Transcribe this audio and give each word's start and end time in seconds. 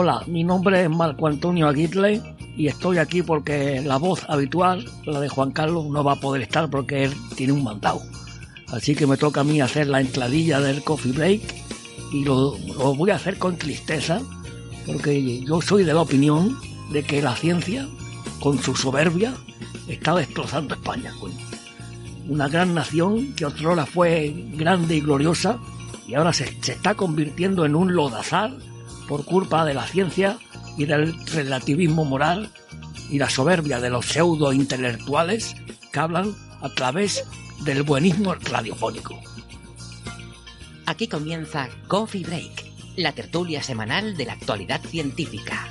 Hola, 0.00 0.22
mi 0.28 0.44
nombre 0.44 0.84
es 0.84 0.88
Marco 0.88 1.26
Antonio 1.26 1.66
Aguirre 1.66 2.22
y 2.56 2.68
estoy 2.68 2.98
aquí 2.98 3.20
porque 3.20 3.82
la 3.84 3.96
voz 3.96 4.24
habitual, 4.28 4.88
la 5.04 5.18
de 5.18 5.28
Juan 5.28 5.50
Carlos, 5.50 5.86
no 5.86 6.04
va 6.04 6.12
a 6.12 6.20
poder 6.20 6.42
estar 6.42 6.70
porque 6.70 7.02
él 7.02 7.12
tiene 7.34 7.52
un 7.52 7.64
mandado. 7.64 8.00
Así 8.68 8.94
que 8.94 9.08
me 9.08 9.16
toca 9.16 9.40
a 9.40 9.44
mí 9.44 9.60
hacer 9.60 9.88
la 9.88 10.00
entradilla 10.00 10.60
del 10.60 10.84
coffee 10.84 11.10
break 11.10 11.42
y 12.12 12.24
lo, 12.24 12.56
lo 12.76 12.94
voy 12.94 13.10
a 13.10 13.16
hacer 13.16 13.38
con 13.38 13.56
tristeza 13.56 14.20
porque 14.86 15.40
yo 15.40 15.60
soy 15.60 15.82
de 15.82 15.94
la 15.94 16.02
opinión 16.02 16.56
de 16.92 17.02
que 17.02 17.20
la 17.20 17.34
ciencia, 17.34 17.88
con 18.38 18.62
su 18.62 18.76
soberbia, 18.76 19.34
está 19.88 20.14
destrozando 20.14 20.76
España. 20.76 21.12
Una 22.28 22.46
gran 22.46 22.72
nación 22.72 23.34
que 23.34 23.46
otrora 23.46 23.84
fue 23.84 24.32
grande 24.52 24.94
y 24.94 25.00
gloriosa 25.00 25.58
y 26.06 26.14
ahora 26.14 26.32
se, 26.32 26.56
se 26.62 26.70
está 26.70 26.94
convirtiendo 26.94 27.66
en 27.66 27.74
un 27.74 27.96
lodazar 27.96 28.52
por 29.08 29.24
culpa 29.24 29.64
de 29.64 29.74
la 29.74 29.86
ciencia 29.86 30.38
y 30.76 30.84
del 30.84 31.18
relativismo 31.26 32.04
moral 32.04 32.50
y 33.10 33.18
la 33.18 33.30
soberbia 33.30 33.80
de 33.80 33.90
los 33.90 34.06
pseudo 34.06 34.52
intelectuales 34.52 35.56
que 35.90 35.98
hablan 35.98 36.36
a 36.60 36.68
través 36.68 37.24
del 37.64 37.82
buenismo 37.82 38.34
radiofónico. 38.34 39.18
Aquí 40.86 41.08
comienza 41.08 41.68
Coffee 41.88 42.24
Break, 42.24 42.64
la 42.96 43.12
tertulia 43.12 43.62
semanal 43.62 44.16
de 44.16 44.26
la 44.26 44.34
actualidad 44.34 44.80
científica. 44.82 45.68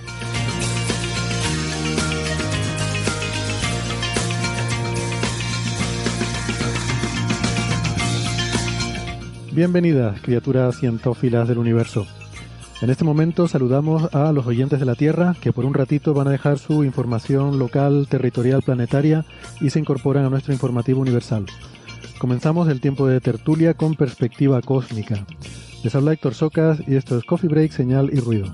Bienvenidas, 9.52 10.22
criaturas 10.22 10.78
cientófilas 10.80 11.48
del 11.48 11.58
universo. 11.58 12.06
En 12.80 12.92
este 12.92 13.04
momento 13.04 13.48
saludamos 13.48 14.14
a 14.14 14.32
los 14.32 14.46
oyentes 14.46 14.80
de 14.80 14.86
la 14.86 14.94
Tierra 14.94 15.36
que 15.42 15.52
por 15.52 15.66
un 15.66 15.74
ratito 15.74 16.14
van 16.14 16.28
a 16.28 16.32
dejar 16.32 16.60
su 16.60 16.84
información 16.84 17.58
local, 17.58 18.08
territorial, 18.08 18.62
planetaria 18.62 19.26
y 19.60 19.72
se 19.72 19.80
incorporan 19.80 20.26
a 20.26 20.30
nuestro 20.30 20.54
informativo 20.54 21.02
universal. 21.02 21.48
Comenzamos 22.20 22.68
el 22.70 22.80
tiempo 22.80 23.08
de 23.08 23.20
tertulia 23.20 23.74
con 23.74 23.96
perspectiva 23.96 24.62
cósmica. 24.62 25.26
Les 25.84 25.96
habla 25.96 26.14
Héctor 26.14 26.36
Socas 26.36 26.80
y 26.88 26.96
esto 26.96 27.18
es 27.18 27.24
Coffee 27.24 27.50
Break, 27.50 27.72
Señal 27.72 28.12
y 28.14 28.20
Ruido. 28.20 28.46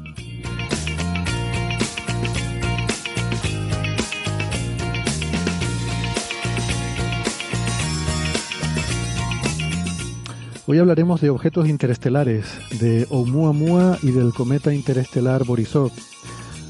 Hoy 10.66 10.80
hablaremos 10.80 11.19
de 11.19 11.30
objetos 11.30 11.67
interestelares, 11.67 12.45
de 12.80 13.06
Oumuamua 13.09 13.97
y 14.02 14.11
del 14.11 14.33
cometa 14.33 14.73
interestelar 14.73 15.44
Borisov, 15.44 15.92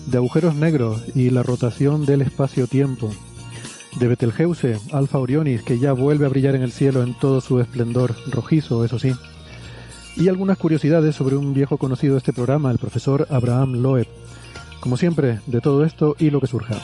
de 0.07 0.17
agujeros 0.17 0.55
negros 0.55 1.03
y 1.13 1.29
la 1.29 1.43
rotación 1.43 2.03
del 2.03 2.23
espacio-tiempo, 2.23 3.11
de 3.99 4.07
Betelgeuse, 4.07 4.79
Alfa 4.91 5.19
Orionis, 5.19 5.61
que 5.61 5.77
ya 5.77 5.93
vuelve 5.93 6.25
a 6.25 6.29
brillar 6.29 6.55
en 6.55 6.63
el 6.63 6.71
cielo 6.71 7.03
en 7.03 7.13
todo 7.13 7.39
su 7.39 7.59
esplendor 7.59 8.15
rojizo, 8.31 8.83
eso 8.83 8.97
sí, 8.97 9.13
y 10.15 10.27
algunas 10.27 10.57
curiosidades 10.57 11.15
sobre 11.15 11.35
un 11.35 11.53
viejo 11.53 11.77
conocido 11.77 12.15
de 12.15 12.19
este 12.19 12.33
programa, 12.33 12.71
el 12.71 12.79
profesor 12.79 13.27
Abraham 13.29 13.73
Loeb. 13.73 14.07
Como 14.79 14.97
siempre, 14.97 15.39
de 15.45 15.61
todo 15.61 15.85
esto 15.85 16.15
y 16.17 16.31
lo 16.31 16.41
que 16.41 16.47
surja. 16.47 16.79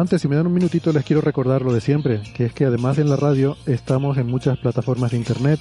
Antes, 0.00 0.22
si 0.22 0.28
me 0.28 0.36
dan 0.36 0.46
un 0.46 0.54
minutito, 0.54 0.94
les 0.94 1.04
quiero 1.04 1.20
recordar 1.20 1.60
lo 1.60 1.74
de 1.74 1.82
siempre, 1.82 2.22
que 2.34 2.46
es 2.46 2.54
que 2.54 2.64
además 2.64 2.96
en 2.96 3.10
la 3.10 3.16
radio 3.16 3.58
estamos 3.66 4.16
en 4.16 4.28
muchas 4.28 4.56
plataformas 4.56 5.10
de 5.10 5.18
internet. 5.18 5.60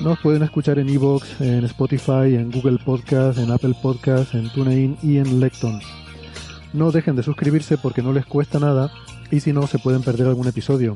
Nos 0.00 0.20
pueden 0.20 0.44
escuchar 0.44 0.78
en 0.78 0.88
Evox, 0.88 1.40
en 1.40 1.64
Spotify, 1.64 2.36
en 2.36 2.52
Google 2.52 2.78
Podcast, 2.78 3.36
en 3.36 3.50
Apple 3.50 3.74
Podcast, 3.82 4.32
en 4.34 4.48
TuneIn 4.50 4.96
y 5.02 5.16
en 5.16 5.40
Lecton. 5.40 5.80
No 6.72 6.92
dejen 6.92 7.16
de 7.16 7.24
suscribirse 7.24 7.76
porque 7.76 8.00
no 8.00 8.12
les 8.12 8.26
cuesta 8.26 8.60
nada 8.60 8.92
y 9.32 9.40
si 9.40 9.52
no 9.52 9.66
se 9.66 9.80
pueden 9.80 10.02
perder 10.04 10.28
algún 10.28 10.46
episodio. 10.46 10.94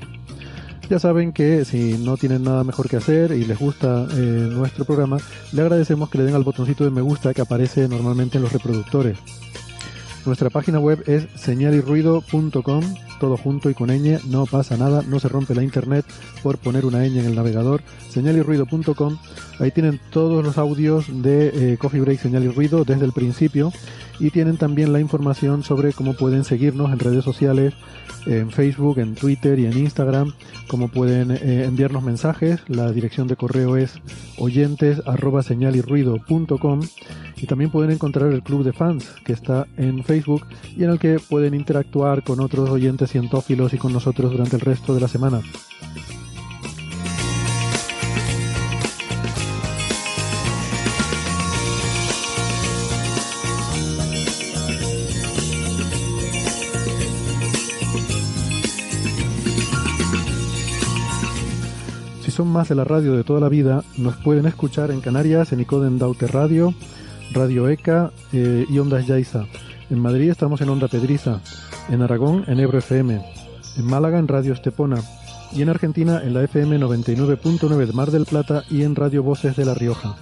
Ya 0.89 1.01
saben 1.01 1.33
que 1.33 1.65
si 1.65 1.99
no 1.99 2.17
tienen 2.17 2.45
nada 2.45 2.63
mejor 2.63 2.89
que 2.89 2.99
hacer 2.99 3.33
y 3.33 3.45
les 3.45 3.59
gusta 3.59 4.07
eh, 4.13 4.49
nuestro 4.53 4.85
programa, 4.85 5.17
le 5.51 5.63
agradecemos 5.63 6.11
que 6.11 6.19
le 6.19 6.25
den 6.25 6.37
al 6.37 6.45
botoncito 6.45 6.85
de 6.85 6.93
me 6.93 7.03
gusta 7.03 7.35
que 7.35 7.43
aparece 7.43 7.89
normalmente 7.89 8.39
en 8.39 8.45
los 8.45 8.53
reproductores. 8.53 9.19
Nuestra 10.27 10.51
página 10.51 10.79
web 10.79 11.03
es 11.07 11.27
señalirruido.com, 11.35 12.83
todo 13.19 13.37
junto 13.37 13.71
y 13.71 13.75
con 13.75 13.91
ñ, 13.91 14.21
no 14.27 14.47
pasa 14.47 14.77
nada, 14.77 15.03
no 15.03 15.21
se 15.21 15.29
rompe 15.29 15.55
la 15.55 15.63
internet 15.63 16.05
por 16.43 16.59
poner 16.59 16.87
una 16.87 17.01
ñ 17.01 17.19
en 17.19 17.27
el 17.27 17.35
navegador, 17.35 17.83
señalirruido.com, 18.09 19.19
ahí 19.59 19.71
tienen 19.71 20.01
todos 20.11 20.45
los 20.45 20.59
audios 20.59 21.07
de 21.23 21.73
eh, 21.73 21.77
Coffee 21.79 22.01
Break 22.01 22.21
Señal 22.21 22.45
y 22.45 22.49
Ruido 22.49 22.85
desde 22.85 23.05
el 23.05 23.13
principio 23.13 23.73
y 24.21 24.31
tienen 24.31 24.57
también 24.57 24.93
la 24.93 25.01
información 25.01 25.63
sobre 25.63 25.93
cómo 25.93 26.15
pueden 26.15 26.45
seguirnos 26.45 26.93
en 26.93 26.99
redes 26.99 27.25
sociales, 27.25 27.75
en 28.27 28.51
Facebook, 28.51 28.99
en 28.99 29.15
Twitter 29.15 29.59
y 29.59 29.67
en 29.67 29.79
Instagram, 29.79 30.33
cómo 30.67 30.89
pueden 30.89 31.31
eh, 31.31 31.65
enviarnos 31.65 32.03
mensajes, 32.03 32.61
la 32.69 32.91
dirección 32.91 33.29
de 33.29 33.37
correo 33.37 33.77
es 33.77 33.95
oyentes 34.39 35.03
arroba 35.07 35.43
señalirruido.com 35.43 36.81
y 37.37 37.47
también 37.47 37.71
pueden 37.71 37.93
encontrar 37.93 38.33
el 38.33 38.43
club 38.43 38.65
de 38.65 38.73
fans 38.73 39.09
que 39.25 39.33
está 39.33 39.67
en 39.77 40.03
Facebook 40.05 40.47
y 40.77 40.85
en 40.85 40.91
el 40.91 40.99
que 40.99 41.19
pueden 41.21 41.55
interactuar 41.55 42.23
con 42.23 42.41
otros 42.41 42.71
oyentes 42.71 43.08
cientófilos 43.09 43.73
y 43.75 43.79
con 43.79 43.93
nosotros 43.93 44.31
durante 44.31 44.57
el 44.57 44.63
resto 44.63 44.95
de 44.95 45.01
la 45.01 45.09
semana. 45.09 45.41
Son 62.39 62.47
más 62.47 62.69
de 62.69 62.77
la 62.77 62.85
radio 62.85 63.15
de 63.15 63.25
toda 63.25 63.41
la 63.41 63.49
vida, 63.49 63.83
nos 63.97 64.15
pueden 64.15 64.47
escuchar 64.47 64.93
en 64.93 65.01
Canarias 65.01 65.51
en 65.53 65.59
Icoden 65.59 65.99
Daute 65.99 66.29
Radio, 66.29 66.73
Radio 67.33 67.69
ECA 67.69 68.13
eh, 68.33 68.65
y 68.71 68.79
Ondas 68.79 69.09
Yaiza. 69.09 69.47
En 69.91 70.01
Madrid 70.01 70.31
estamos 70.31 70.61
en 70.61 70.69
Onda 70.69 70.87
Pedriza, 70.87 71.41
en 71.89 72.03
Aragón 72.03 72.45
en 72.47 72.61
Ebro 72.61 72.79
FM, 72.79 73.25
en 73.79 73.85
Málaga 73.87 74.19
en 74.19 74.29
Radio 74.29 74.53
Estepona 74.53 75.03
y 75.55 75.63
en 75.63 75.71
Argentina 75.71 76.21
en 76.23 76.35
la 76.35 76.45
FM 76.45 76.79
99.9 76.79 77.87
de 77.87 77.93
Mar 77.95 78.11
del 78.11 78.27
Plata 78.27 78.65
y 78.69 78.83
en 78.83 78.95
Radio 78.95 79.23
Voces 79.23 79.57
de 79.57 79.65
La 79.65 79.75
Rioja. 79.75 80.17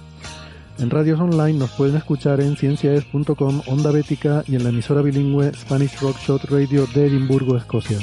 En 0.79 0.89
radios 0.89 1.19
online 1.19 1.59
nos 1.59 1.71
pueden 1.71 1.97
escuchar 1.97 2.39
en 2.39 2.55
cienciaes.com, 2.55 3.61
Onda 3.67 3.91
Bética 3.91 4.43
y 4.47 4.55
en 4.55 4.63
la 4.63 4.69
emisora 4.69 5.01
bilingüe 5.01 5.51
Spanish 5.53 5.99
Rock 5.99 6.17
Shot 6.19 6.45
Radio 6.45 6.87
de 6.93 7.07
Edimburgo, 7.07 7.57
Escocia. 7.57 7.97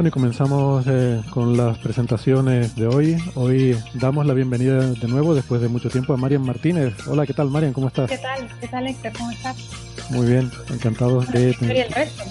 Bueno, 0.00 0.08
y 0.08 0.12
comenzamos 0.12 0.86
eh, 0.88 1.20
con 1.28 1.58
las 1.58 1.76
presentaciones 1.76 2.74
de 2.74 2.86
hoy. 2.86 3.18
Hoy 3.34 3.76
damos 3.92 4.24
la 4.24 4.32
bienvenida 4.32 4.78
de 4.92 5.08
nuevo, 5.08 5.34
después 5.34 5.60
de 5.60 5.68
mucho 5.68 5.90
tiempo, 5.90 6.14
a 6.14 6.16
Marian 6.16 6.40
Martínez. 6.40 6.94
Hola, 7.06 7.26
¿qué 7.26 7.34
tal, 7.34 7.50
Marian? 7.50 7.74
¿Cómo 7.74 7.88
estás? 7.88 8.08
¿Qué 8.08 8.16
tal? 8.16 8.48
¿Qué 8.62 8.68
tal, 8.68 8.86
Héctor? 8.86 9.12
¿Cómo 9.12 9.30
estás? 9.30 9.56
Muy 10.08 10.26
bien, 10.26 10.50
encantados 10.70 11.30
de, 11.30 11.54
¿Y 11.60 11.64
el 11.80 11.92
resto? 11.92 12.22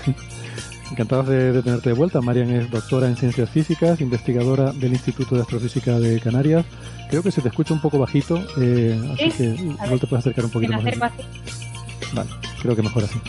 encantados 0.92 1.26
de, 1.28 1.52
de 1.52 1.62
tenerte 1.62 1.90
de 1.90 1.94
vuelta. 1.94 2.22
Marian 2.22 2.48
es 2.48 2.70
doctora 2.70 3.06
en 3.06 3.18
ciencias 3.18 3.50
físicas, 3.50 4.00
investigadora 4.00 4.72
del 4.72 4.94
Instituto 4.94 5.34
de 5.34 5.42
Astrofísica 5.42 6.00
de 6.00 6.18
Canarias. 6.20 6.64
Creo 7.10 7.22
que 7.22 7.30
se 7.30 7.42
te 7.42 7.48
escucha 7.48 7.74
un 7.74 7.82
poco 7.82 7.98
bajito, 7.98 8.42
eh, 8.56 8.98
así 9.12 9.30
Sí, 9.30 9.36
que 9.36 9.44
igual 9.44 9.90
ver, 9.90 10.00
te 10.00 10.06
puedes 10.06 10.22
acercar 10.22 10.46
un 10.46 10.52
poquito 10.52 10.72
¿Me 10.72 10.96
más. 10.96 11.12
así? 11.12 11.22
Vale, 12.14 12.30
creo 12.62 12.74
que 12.74 12.80
mejor 12.82 13.04
así. 13.04 13.20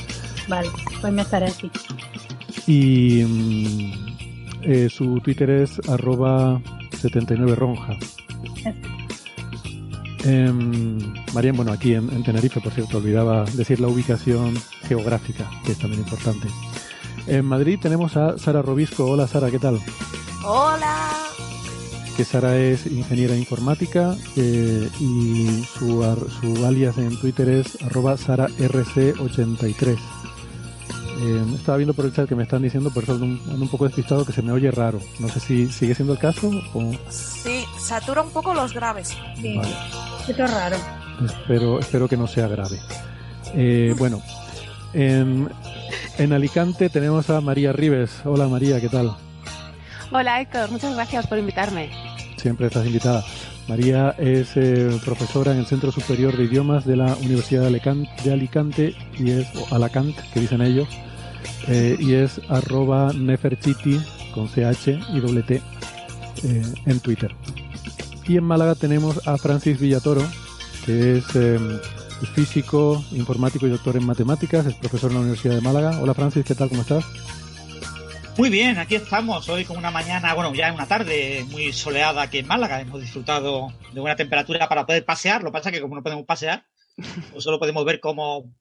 Vale, 0.47 0.69
pues 1.01 1.11
me 1.11 1.23
estaré 1.23 1.47
así. 1.47 1.69
Y 2.67 3.23
mm, 3.23 3.91
eh, 4.63 4.89
su 4.89 5.19
Twitter 5.21 5.49
es 5.49 5.79
arroba 5.89 6.61
79ronja. 6.91 7.97
Eh, 10.27 10.51
Marian, 11.35 11.55
bueno, 11.55 11.71
aquí 11.71 11.93
en, 11.93 12.09
en, 12.09 12.23
Tenerife, 12.23 12.59
por 12.59 12.73
cierto, 12.73 12.97
olvidaba 12.97 13.45
decir 13.45 13.79
la 13.79 13.87
ubicación 13.87 14.55
geográfica, 14.87 15.47
que 15.63 15.73
es 15.73 15.77
también 15.77 16.01
importante. 16.01 16.47
En 17.27 17.45
Madrid 17.45 17.79
tenemos 17.81 18.17
a 18.17 18.37
Sara 18.37 18.61
Robisco. 18.61 19.05
Hola 19.05 19.27
Sara, 19.27 19.49
¿qué 19.49 19.59
tal? 19.59 19.79
Hola. 20.43 21.11
Que 22.15 22.23
Sara 22.23 22.57
es 22.57 22.85
ingeniera 22.85 23.35
informática 23.35 24.15
eh, 24.35 24.89
y 24.99 25.63
su, 25.77 26.01
su, 26.39 26.65
alias 26.65 26.97
en 26.97 27.19
Twitter 27.19 27.49
es 27.49 27.81
arroba 27.81 28.15
sararc83. 28.15 29.97
Eh, 31.17 31.45
estaba 31.55 31.77
viendo 31.77 31.93
por 31.93 32.05
el 32.05 32.13
chat 32.13 32.27
que 32.27 32.35
me 32.35 32.43
están 32.43 32.61
diciendo, 32.61 32.91
por 32.91 33.03
eso 33.03 33.13
ando 33.13 33.25
un, 33.25 33.41
ando 33.45 33.63
un 33.63 33.69
poco 33.69 33.85
despistado, 33.85 34.25
que 34.25 34.33
se 34.33 34.41
me 34.41 34.51
oye 34.51 34.69
raro. 34.71 34.99
No 35.19 35.29
sé 35.29 35.39
si 35.39 35.67
sigue 35.67 35.95
siendo 35.95 36.13
el 36.13 36.19
caso 36.19 36.51
o... 36.73 36.91
Sí, 37.09 37.63
satura 37.79 38.21
un 38.21 38.31
poco 38.31 38.53
los 38.53 38.73
graves. 38.73 39.15
Sí, 39.41 39.55
vale. 39.55 39.73
esto 40.27 40.43
es 40.43 40.51
raro. 40.51 40.77
Espero, 41.23 41.79
espero 41.79 42.07
que 42.09 42.17
no 42.17 42.27
sea 42.27 42.47
grave. 42.47 42.79
Eh, 43.53 43.95
bueno, 43.97 44.21
en, 44.93 45.49
en 46.17 46.33
Alicante 46.33 46.89
tenemos 46.89 47.29
a 47.29 47.39
María 47.39 47.71
Rives. 47.71 48.21
Hola 48.25 48.47
María, 48.47 48.81
¿qué 48.81 48.89
tal? 48.89 49.15
Hola 50.11 50.41
Héctor, 50.41 50.69
muchas 50.71 50.93
gracias 50.95 51.27
por 51.27 51.37
invitarme. 51.37 51.89
Siempre 52.37 52.67
estás 52.67 52.85
invitada. 52.85 53.23
María 53.67 54.11
es 54.19 54.55
eh, 54.55 54.99
profesora 55.03 55.51
en 55.51 55.59
el 55.59 55.65
Centro 55.65 55.91
Superior 55.91 56.37
de 56.37 56.43
Idiomas 56.43 56.85
de 56.85 56.95
la 56.95 57.15
Universidad 57.15 57.61
de 57.61 58.31
Alicante, 58.31 58.95
y 59.17 59.31
es, 59.31 59.47
o 59.55 59.73
Alacant, 59.73 60.15
que 60.33 60.39
dicen 60.39 60.61
ellos, 60.61 60.87
eh, 61.67 61.97
y 61.99 62.13
es 62.13 62.39
arroba 62.47 63.11
neferchiti 63.13 63.99
con 64.33 64.47
CH 64.47 64.99
y 65.13 65.19
doble 65.19 65.41
T 65.41 65.61
eh, 66.43 66.63
en 66.85 66.99
Twitter. 66.99 67.35
Y 68.27 68.37
en 68.37 68.43
Málaga 68.43 68.75
tenemos 68.75 69.27
a 69.27 69.37
Francis 69.37 69.79
Villatoro, 69.79 70.21
que 70.85 71.17
es 71.17 71.25
físico, 72.33 73.03
informático 73.11 73.67
y 73.67 73.71
doctor 73.71 73.97
en 73.97 74.05
matemáticas, 74.05 74.65
es 74.65 74.75
profesor 74.75 75.11
en 75.11 75.15
la 75.15 75.21
Universidad 75.21 75.55
de 75.55 75.61
Málaga. 75.61 75.99
Hola 76.01 76.13
Francis, 76.13 76.45
¿qué 76.45 76.55
tal? 76.55 76.69
¿Cómo 76.69 76.81
estás? 76.81 77.05
Muy 78.37 78.49
bien, 78.49 78.77
aquí 78.77 78.95
estamos, 78.95 79.47
hoy 79.47 79.63
con 79.63 79.77
una 79.77 79.91
mañana, 79.91 80.33
bueno, 80.33 80.53
ya 80.53 80.73
una 80.73 80.85
tarde 80.85 81.45
muy 81.51 81.71
soleada 81.71 82.21
aquí 82.23 82.39
en 82.39 82.47
Málaga. 82.47 82.81
Hemos 82.81 82.99
disfrutado 82.99 83.71
de 83.93 84.01
buena 84.01 84.17
temperatura 84.17 84.67
para 84.67 84.85
poder 84.85 85.05
pasear. 85.05 85.41
Lo 85.41 85.51
que 85.51 85.53
pasa 85.53 85.69
es 85.69 85.75
que 85.75 85.81
como 85.81 85.95
no 85.95 86.03
podemos 86.03 86.25
pasear, 86.25 86.65
pues 87.31 87.45
solo 87.45 87.59
podemos 87.59 87.85
ver 87.85 88.01
cómo 88.01 88.53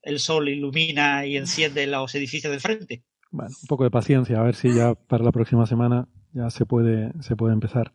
el 0.00 0.18
sol 0.18 0.48
ilumina 0.48 1.26
y 1.26 1.36
enciende 1.36 1.86
los 1.86 2.14
edificios 2.14 2.50
del 2.50 2.60
frente. 2.60 3.04
Bueno, 3.30 3.54
un 3.60 3.68
poco 3.68 3.84
de 3.84 3.90
paciencia, 3.90 4.40
a 4.40 4.44
ver 4.44 4.54
si 4.54 4.74
ya 4.74 4.94
para 4.94 5.24
la 5.24 5.32
próxima 5.32 5.66
semana 5.66 6.08
ya 6.32 6.48
se 6.48 6.64
puede, 6.64 7.12
se 7.20 7.36
puede 7.36 7.52
empezar. 7.52 7.92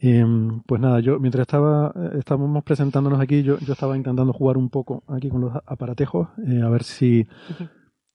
Y, 0.00 0.20
pues 0.66 0.80
nada, 0.80 0.98
yo 0.98 1.20
mientras 1.20 1.42
estaba 1.42 1.94
estábamos 2.18 2.64
presentándonos 2.64 3.20
aquí, 3.20 3.44
yo, 3.44 3.56
yo 3.60 3.72
estaba 3.72 3.96
intentando 3.96 4.32
jugar 4.32 4.56
un 4.56 4.68
poco 4.68 5.04
aquí 5.06 5.28
con 5.28 5.42
los 5.42 5.52
aparatejos, 5.64 6.28
eh, 6.48 6.60
a 6.60 6.68
ver 6.68 6.82
si 6.82 7.28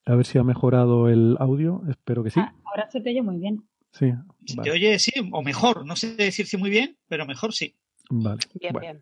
a 0.07 0.15
ver 0.15 0.25
si 0.25 0.37
ha 0.37 0.43
mejorado 0.43 1.09
el 1.09 1.37
audio. 1.39 1.83
Espero 1.89 2.23
que 2.23 2.29
sí. 2.31 2.39
Ah, 2.39 2.53
ahora 2.65 2.89
se 2.89 3.01
te 3.01 3.09
oye 3.09 3.21
muy 3.21 3.37
bien. 3.37 3.63
Sí. 3.91 4.13
Se 4.45 4.55
vale. 4.55 4.69
te 4.69 4.75
oye, 4.75 4.99
sí, 4.99 5.11
o 5.31 5.41
mejor. 5.41 5.85
No 5.85 5.95
sé 5.95 6.15
decir 6.15 6.45
si 6.47 6.57
muy 6.57 6.69
bien, 6.69 6.97
pero 7.07 7.25
mejor 7.25 7.53
sí. 7.53 7.75
Vale. 8.09 8.39
Bien, 8.59 8.73
bueno, 8.73 8.79
bien. 8.79 9.01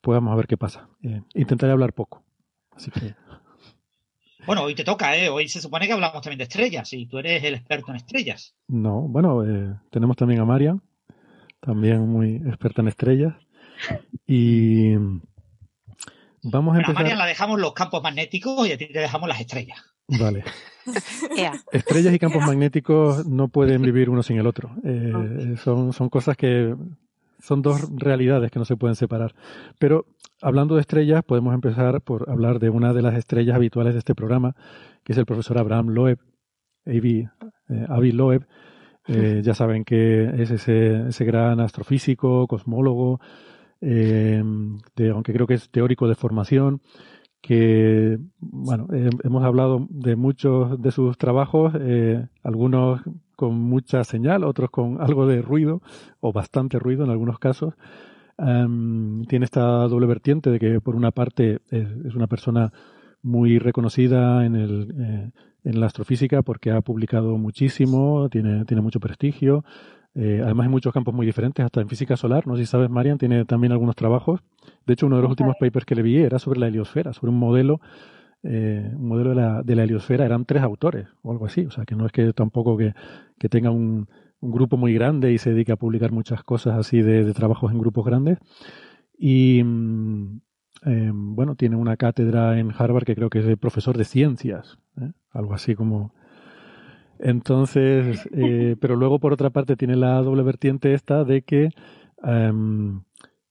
Pues 0.00 0.16
vamos 0.16 0.32
a 0.32 0.36
ver 0.36 0.46
qué 0.46 0.56
pasa. 0.56 0.88
Eh, 1.02 1.22
intentaré 1.34 1.72
hablar 1.72 1.92
poco. 1.92 2.22
Así 2.72 2.90
que. 2.90 3.14
Bueno, 4.46 4.62
hoy 4.62 4.76
te 4.76 4.84
toca, 4.84 5.16
¿eh? 5.16 5.28
Hoy 5.28 5.48
se 5.48 5.60
supone 5.60 5.88
que 5.88 5.92
hablamos 5.92 6.22
también 6.22 6.38
de 6.38 6.44
estrellas 6.44 6.92
y 6.92 7.06
tú 7.06 7.18
eres 7.18 7.42
el 7.42 7.54
experto 7.54 7.90
en 7.90 7.96
estrellas. 7.96 8.54
No, 8.68 9.00
bueno, 9.00 9.44
eh, 9.44 9.74
tenemos 9.90 10.16
también 10.16 10.40
a 10.40 10.44
Marian, 10.44 10.80
también 11.58 12.06
muy 12.08 12.36
experta 12.36 12.80
en 12.80 12.86
estrellas. 12.86 13.34
Y 14.24 14.94
vamos 14.94 15.24
a 16.44 16.50
Bueno, 16.52 16.74
a 16.74 16.76
empezar. 16.76 16.94
Marian 16.94 17.18
la 17.18 17.26
dejamos 17.26 17.58
los 17.58 17.72
campos 17.72 18.00
magnéticos 18.04 18.68
y 18.68 18.70
a 18.70 18.78
ti 18.78 18.86
te 18.86 19.00
dejamos 19.00 19.28
las 19.28 19.40
estrellas. 19.40 19.95
Vale. 20.08 20.44
Estrellas 21.72 22.14
y 22.14 22.18
campos 22.18 22.46
magnéticos 22.46 23.26
no 23.26 23.48
pueden 23.48 23.82
vivir 23.90 24.08
uno 24.08 24.22
sin 24.22 24.38
el 24.38 24.46
otro. 24.46 24.70
Eh, 24.84 25.56
son, 25.62 25.92
son 25.92 26.08
cosas 26.08 26.36
que 26.36 26.74
son 27.40 27.62
dos 27.62 27.88
realidades 27.94 28.50
que 28.50 28.58
no 28.58 28.64
se 28.64 28.76
pueden 28.76 28.96
separar. 28.96 29.34
Pero 29.78 30.06
hablando 30.40 30.74
de 30.74 30.80
estrellas, 30.80 31.22
podemos 31.24 31.54
empezar 31.54 32.00
por 32.00 32.30
hablar 32.30 32.58
de 32.58 32.70
una 32.70 32.92
de 32.92 33.02
las 33.02 33.14
estrellas 33.14 33.56
habituales 33.56 33.94
de 33.94 34.00
este 34.00 34.14
programa, 34.14 34.54
que 35.04 35.12
es 35.12 35.18
el 35.18 35.26
profesor 35.26 35.58
Abraham 35.58 35.88
Loeb, 35.88 36.18
Avi, 36.86 37.28
eh, 37.68 37.86
Avi 37.88 38.12
Loeb. 38.12 38.46
Eh, 39.08 39.40
ya 39.44 39.54
saben 39.54 39.84
que 39.84 40.24
es 40.42 40.50
ese, 40.50 41.10
ese 41.10 41.24
gran 41.24 41.60
astrofísico, 41.60 42.48
cosmólogo, 42.48 43.20
eh, 43.80 44.42
de, 44.96 45.10
aunque 45.10 45.32
creo 45.32 45.46
que 45.46 45.54
es 45.54 45.70
teórico 45.70 46.08
de 46.08 46.16
formación, 46.16 46.80
que, 47.46 48.18
bueno, 48.40 48.88
eh, 48.92 49.08
hemos 49.22 49.44
hablado 49.44 49.86
de 49.88 50.16
muchos 50.16 50.82
de 50.82 50.90
sus 50.90 51.16
trabajos, 51.16 51.72
eh, 51.78 52.26
algunos 52.42 53.02
con 53.36 53.54
mucha 53.54 54.02
señal, 54.02 54.42
otros 54.42 54.70
con 54.70 55.00
algo 55.00 55.28
de 55.28 55.42
ruido, 55.42 55.80
o 56.18 56.32
bastante 56.32 56.80
ruido 56.80 57.04
en 57.04 57.10
algunos 57.10 57.38
casos. 57.38 57.74
Um, 58.36 59.24
tiene 59.26 59.44
esta 59.44 59.86
doble 59.86 60.08
vertiente 60.08 60.50
de 60.50 60.58
que, 60.58 60.80
por 60.80 60.96
una 60.96 61.12
parte, 61.12 61.60
es, 61.70 61.88
es 62.04 62.16
una 62.16 62.26
persona 62.26 62.72
muy 63.22 63.60
reconocida 63.60 64.44
en, 64.44 64.56
el, 64.56 64.94
eh, 64.98 65.30
en 65.62 65.80
la 65.80 65.86
astrofísica 65.86 66.42
porque 66.42 66.72
ha 66.72 66.80
publicado 66.80 67.38
muchísimo, 67.38 68.28
tiene, 68.28 68.64
tiene 68.64 68.82
mucho 68.82 68.98
prestigio, 68.98 69.64
eh, 70.18 70.40
además 70.42 70.64
en 70.66 70.70
muchos 70.70 70.94
campos 70.94 71.14
muy 71.14 71.26
diferentes, 71.26 71.64
hasta 71.64 71.80
en 71.82 71.88
física 71.88 72.16
solar. 72.16 72.46
No 72.46 72.56
sé 72.56 72.64
si 72.64 72.70
sabes, 72.70 72.88
Marian, 72.88 73.18
tiene 73.18 73.44
también 73.44 73.72
algunos 73.72 73.94
trabajos. 73.94 74.40
De 74.86 74.94
hecho, 74.94 75.06
uno 75.06 75.16
de 75.16 75.22
los 75.22 75.30
últimos 75.30 75.56
papers 75.60 75.84
que 75.84 75.94
le 75.94 76.02
vi 76.02 76.16
era 76.16 76.38
sobre 76.38 76.58
la 76.58 76.68
heliosfera, 76.68 77.12
sobre 77.12 77.30
un 77.30 77.38
modelo, 77.38 77.80
eh, 78.42 78.90
un 78.94 79.08
modelo 79.08 79.30
de 79.30 79.36
la, 79.36 79.62
de 79.62 79.76
la 79.76 79.84
heliosfera. 79.84 80.24
Eran 80.24 80.46
tres 80.46 80.62
autores 80.62 81.06
o 81.22 81.32
algo 81.32 81.44
así. 81.44 81.66
O 81.66 81.70
sea, 81.70 81.84
que 81.84 81.94
no 81.94 82.06
es 82.06 82.12
que 82.12 82.32
tampoco 82.32 82.78
que, 82.78 82.94
que 83.38 83.48
tenga 83.50 83.70
un, 83.70 84.08
un, 84.40 84.50
grupo 84.50 84.78
muy 84.78 84.94
grande 84.94 85.32
y 85.32 85.38
se 85.38 85.50
dedique 85.50 85.72
a 85.72 85.76
publicar 85.76 86.12
muchas 86.12 86.42
cosas 86.42 86.78
así 86.78 87.02
de, 87.02 87.22
de 87.24 87.34
trabajos 87.34 87.70
en 87.70 87.78
grupos 87.78 88.06
grandes. 88.06 88.38
Y 89.18 89.62
eh, 90.84 91.10
bueno, 91.12 91.56
tiene 91.56 91.76
una 91.76 91.96
cátedra 91.96 92.58
en 92.58 92.72
Harvard 92.76 93.04
que 93.04 93.14
creo 93.14 93.28
que 93.28 93.40
es 93.40 93.46
de 93.46 93.56
profesor 93.56 93.96
de 93.98 94.04
ciencias, 94.04 94.78
¿eh? 95.00 95.12
algo 95.32 95.54
así 95.54 95.74
como 95.74 96.14
entonces, 97.18 98.28
eh, 98.32 98.76
pero 98.80 98.96
luego 98.96 99.18
por 99.18 99.32
otra 99.32 99.50
parte 99.50 99.76
tiene 99.76 99.96
la 99.96 100.20
doble 100.22 100.42
vertiente 100.42 100.94
esta 100.94 101.24
de 101.24 101.42
que 101.42 101.70
um, 102.22 103.02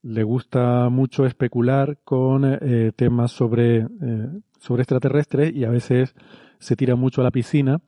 le 0.01 0.23
gusta 0.23 0.89
mucho 0.89 1.25
especular 1.25 1.97
con 2.03 2.43
eh, 2.45 2.91
temas 2.95 3.31
sobre, 3.31 3.77
eh, 3.77 4.29
sobre 4.59 4.83
extraterrestres 4.83 5.53
y 5.53 5.65
a 5.65 5.69
veces 5.69 6.15
se 6.59 6.75
tira 6.75 6.95
mucho 6.95 7.21
a 7.21 7.23
la 7.23 7.31
piscina, 7.31 7.79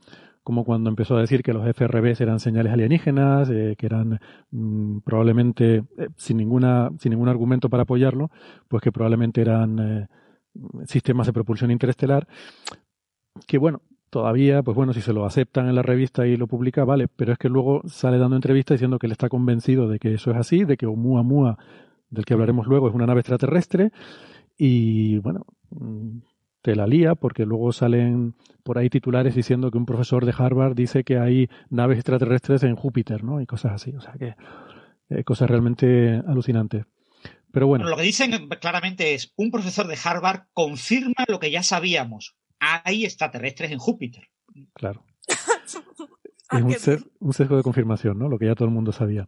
como 0.48 0.63
cuando 0.63 0.89
empezó 0.89 1.17
a 1.17 1.19
decir 1.19 1.43
que 1.43 1.51
los 1.51 1.67
FRBs 1.67 2.22
eran 2.22 2.39
señales 2.39 2.72
alienígenas, 2.72 3.50
eh, 3.50 3.75
que 3.77 3.86
eran 3.86 4.17
mmm, 4.51 5.00
probablemente, 5.00 5.84
eh, 5.98 6.07
sin, 6.15 6.38
ninguna, 6.38 6.89
sin 7.00 7.10
ningún 7.10 7.27
argumento 7.27 7.69
para 7.69 7.84
apoyarlo, 7.84 8.31
pues 8.69 8.81
que 8.81 8.93
probablemente 8.93 9.41
eran 9.41 9.79
eh, 9.79 10.07
sistemas 10.86 11.27
de 11.27 11.34
propulsión 11.34 11.69
interestelar, 11.69 12.29
que 13.46 13.57
bueno, 13.57 13.81
todavía, 14.09 14.63
pues 14.63 14.75
bueno, 14.75 14.93
si 14.93 15.01
se 15.01 15.13
lo 15.13 15.25
aceptan 15.25 15.67
en 15.67 15.75
la 15.75 15.81
revista 15.81 16.25
y 16.25 16.37
lo 16.37 16.47
publica, 16.47 16.85
vale, 16.85 17.07
pero 17.07 17.33
es 17.33 17.37
que 17.37 17.49
luego 17.49 17.81
sale 17.87 18.17
dando 18.17 18.35
entrevistas 18.35 18.75
diciendo 18.75 18.99
que 18.99 19.07
él 19.07 19.11
está 19.11 19.29
convencido 19.29 19.87
de 19.87 19.99
que 19.99 20.13
eso 20.13 20.31
es 20.31 20.37
así, 20.37 20.63
de 20.63 20.77
que 20.77 20.85
Oumuamua, 20.85 21.57
del 22.09 22.25
que 22.25 22.33
hablaremos 22.33 22.67
luego, 22.67 22.87
es 22.87 22.95
una 22.95 23.05
nave 23.05 23.21
extraterrestre, 23.21 23.91
y 24.57 25.17
bueno, 25.19 25.45
mm, 25.71 26.19
te 26.61 26.75
la 26.75 26.87
lía 26.87 27.15
porque 27.15 27.45
luego 27.45 27.71
salen 27.71 28.35
por 28.63 28.77
ahí 28.77 28.89
titulares 28.89 29.35
diciendo 29.35 29.71
que 29.71 29.77
un 29.77 29.85
profesor 29.85 30.25
de 30.25 30.33
Harvard 30.37 30.75
dice 30.75 31.03
que 31.03 31.17
hay 31.17 31.49
naves 31.69 31.97
extraterrestres 31.97 32.63
en 32.63 32.75
Júpiter, 32.75 33.23
¿no? 33.23 33.39
Y 33.39 33.45
cosas 33.45 33.73
así, 33.73 33.95
o 33.95 34.01
sea 34.01 34.13
que 34.13 34.35
eh, 35.09 35.23
cosas 35.23 35.49
realmente 35.49 36.21
alucinantes. 36.27 36.85
Pero 37.51 37.67
bueno. 37.67 37.85
bueno. 37.85 37.89
Lo 37.91 37.97
que 37.97 38.03
dicen 38.03 38.49
claramente 38.59 39.13
es, 39.13 39.33
un 39.37 39.51
profesor 39.51 39.87
de 39.87 39.97
Harvard 40.03 40.47
confirma 40.53 41.25
lo 41.27 41.39
que 41.39 41.51
ya 41.51 41.63
sabíamos 41.63 42.35
hay 42.59 43.05
extraterrestres 43.05 43.71
en 43.71 43.79
Júpiter. 43.79 44.29
Claro. 44.73 45.03
es 45.27 45.75
un, 46.51 46.71
ses 46.73 47.05
un, 47.19 47.33
sesgo 47.33 47.57
de 47.57 47.63
confirmación, 47.63 48.17
¿no? 48.17 48.29
Lo 48.29 48.39
que 48.39 48.45
ya 48.45 48.55
todo 48.55 48.67
el 48.67 48.73
mundo 48.73 48.91
sabía. 48.91 49.27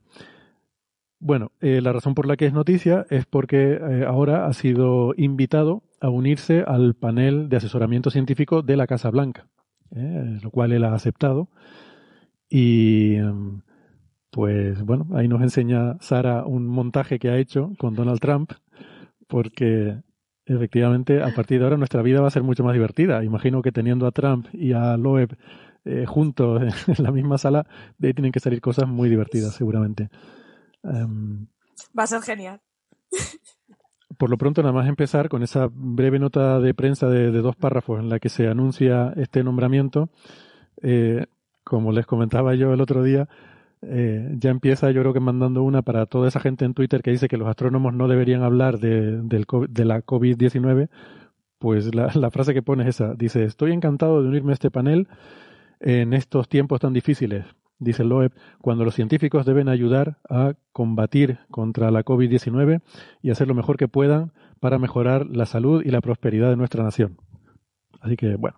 Bueno, 1.20 1.52
eh, 1.60 1.82
la 1.82 1.92
razón 1.92 2.16
por 2.16 2.26
la 2.26 2.38
que 2.38 2.46
es 2.46 2.54
noticia 2.54 3.06
es 3.10 3.26
porque 3.26 3.74
eh, 3.74 4.06
ahora 4.08 4.46
ha 4.46 4.54
sido 4.54 5.14
invitado 5.18 5.84
a 6.00 6.10
unirse 6.10 6.64
al 6.66 6.96
panel 6.96 7.50
de 7.50 7.58
asesoramiento 7.58 8.10
científico 8.10 8.62
de 8.62 8.78
la 8.78 8.88
Casa 8.88 9.10
Blanca, 9.10 9.48
eh, 9.94 10.40
lo 10.42 10.50
cual 10.50 10.72
él 10.72 10.86
ha 10.86 10.94
aceptado. 10.94 11.50
Y 12.50 13.18
pues 14.32 14.82
bueno, 14.84 15.08
ahí 15.14 15.28
nos 15.28 15.42
enseña 15.42 15.98
Sara 16.00 16.46
un 16.46 16.66
montaje 16.68 17.20
que 17.20 17.30
ha 17.30 17.38
hecho 17.38 17.74
con 17.78 17.96
Donald 17.96 18.22
Trump, 18.22 18.54
porque 19.28 20.02
efectivamente, 20.56 21.22
a 21.22 21.34
partir 21.34 21.60
de 21.60 21.66
ahora 21.66 21.78
nuestra 21.78 22.02
vida 22.02 22.22
va 22.22 22.28
a 22.28 22.32
ser 22.32 22.44
mucho 22.44 22.64
más 22.64 22.74
divertida. 22.74 23.24
Imagino 23.24 23.62
que 23.62 23.72
teniendo 23.72 24.08
a 24.08 24.12
Trump 24.12 24.48
y 24.54 24.74
a 24.74 24.98
Loeb 24.98 25.38
eh, 25.86 26.06
juntos 26.06 26.62
en 26.88 27.04
la 27.04 27.12
misma 27.12 27.38
sala, 27.38 27.66
de 27.98 28.10
ahí 28.10 28.14
tienen 28.14 28.32
que 28.32 28.40
salir 28.40 28.62
cosas 28.62 28.88
muy 28.88 29.10
divertidas, 29.10 29.56
seguramente. 29.56 30.10
Um, 30.84 31.48
va 31.98 32.04
a 32.04 32.08
ser 32.08 32.22
genial. 32.22 32.62
Por 34.18 34.30
lo 34.30 34.38
pronto, 34.38 34.62
nada 34.62 34.74
más 34.74 34.88
empezar 34.88 35.30
con 35.30 35.44
esa 35.44 35.70
breve 35.72 36.20
nota 36.20 36.60
de 36.60 36.74
prensa 36.74 37.08
de, 37.08 37.32
de 37.32 37.42
dos 37.42 37.56
párrafos 37.56 38.00
en 38.00 38.10
la 38.10 38.20
que 38.20 38.30
se 38.30 38.48
anuncia 38.48 39.14
este 39.16 39.44
nombramiento. 39.44 40.10
Eh, 40.82 41.26
como 41.64 41.92
les 41.92 42.06
comentaba 42.06 42.56
yo 42.56 42.74
el 42.74 42.82
otro 42.82 43.04
día, 43.04 43.30
eh, 43.82 44.36
ya 44.38 44.50
empieza 44.50 44.92
yo 44.92 45.02
creo 45.02 45.14
que 45.14 45.22
mandando 45.22 45.64
una 45.64 45.82
para 45.82 46.06
toda 46.06 46.28
esa 46.28 46.42
gente 46.42 46.66
en 46.66 46.74
Twitter 46.74 47.02
que 47.02 47.12
dice 47.12 47.30
que 47.30 47.38
los 47.38 47.48
astrónomos 47.48 47.94
no 47.94 48.10
deberían 48.10 48.44
hablar 48.44 48.80
de, 48.80 49.22
del, 49.22 49.46
de 49.70 49.86
la 49.86 50.02
COVID-19, 50.02 50.90
pues 51.60 51.94
la, 51.96 52.32
frase 52.32 52.54
que 52.54 52.62
pone 52.62 52.84
es 52.84 52.90
esa. 52.90 53.14
Dice, 53.16 53.44
estoy 53.44 53.72
encantado 53.72 54.22
de 54.22 54.28
unirme 54.28 54.52
a 54.52 54.54
este 54.54 54.72
panel 54.72 55.08
en 55.80 56.14
estos 56.14 56.50
tiempos 56.50 56.82
tan 56.82 56.92
difíciles, 56.92 57.46
dice 57.78 58.04
Loeb, 58.04 58.34
cuando 58.62 58.84
los 58.84 58.96
científicos 58.96 59.46
deben 59.46 59.70
ayudar 59.70 60.18
a 60.30 60.56
combatir 60.74 61.40
contra 61.50 61.90
la 61.90 62.04
COVID-19 62.04 62.82
y 63.22 63.32
hacer 63.32 63.48
lo 63.48 63.56
mejor 63.56 63.78
que 63.78 63.88
puedan 63.88 64.34
para 64.60 64.78
mejorar 64.78 65.26
la 65.28 65.46
salud 65.46 65.82
y 65.86 65.92
la 65.92 66.02
prosperidad 66.02 66.50
de 66.50 66.58
nuestra 66.58 66.84
nación. 66.84 67.18
Así 68.02 68.18
que, 68.18 68.36
bueno. 68.36 68.58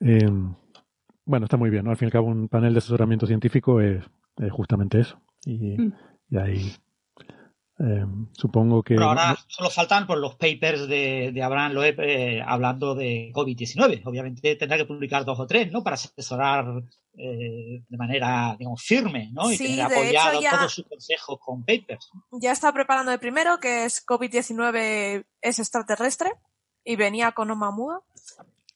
Eh, 0.00 0.30
bueno, 1.24 1.46
está 1.46 1.56
muy 1.56 1.70
bien, 1.70 1.84
¿no? 1.84 1.90
Al 1.90 1.96
fin 1.96 2.06
y 2.06 2.08
al 2.08 2.12
cabo, 2.12 2.28
un 2.28 2.48
panel 2.48 2.74
de 2.74 2.78
asesoramiento 2.78 3.26
científico 3.26 3.80
es, 3.80 4.04
es 4.36 4.52
justamente 4.52 5.00
eso. 5.00 5.20
Y, 5.44 5.76
mm. 5.78 5.92
y 6.30 6.36
ahí 6.38 6.72
eh, 7.80 8.06
supongo 8.32 8.82
que. 8.84 8.94
Pero 8.94 9.06
ahora 9.06 9.36
solo 9.48 9.68
faltan 9.68 10.06
por 10.06 10.18
los 10.18 10.36
papers 10.36 10.86
de, 10.86 11.32
de 11.34 11.42
Abraham 11.42 11.72
Loeb 11.72 12.00
eh, 12.00 12.42
hablando 12.46 12.94
de 12.94 13.32
COVID-19. 13.34 14.02
Obviamente 14.04 14.54
tendrá 14.54 14.76
que 14.76 14.84
publicar 14.84 15.24
dos 15.24 15.40
o 15.40 15.46
tres, 15.46 15.72
¿no? 15.72 15.82
Para 15.82 15.94
asesorar 15.94 16.66
eh, 17.16 17.82
de 17.88 17.96
manera, 17.96 18.54
digamos, 18.56 18.80
firme, 18.80 19.30
¿no? 19.32 19.50
Y 19.50 19.56
sí, 19.56 19.66
tener 19.66 19.86
apoyado 19.86 20.40
todos 20.40 20.72
sus 20.72 20.86
consejos 20.86 21.38
con 21.40 21.64
papers. 21.64 22.10
Ya 22.30 22.52
está 22.52 22.72
preparando 22.72 23.10
el 23.10 23.18
primero, 23.18 23.58
que 23.58 23.84
es 23.84 24.06
COVID-19 24.06 25.24
es 25.40 25.58
extraterrestre, 25.58 26.30
y 26.84 26.94
venía 26.94 27.32
con 27.32 27.50
Oumuamua. 27.50 28.02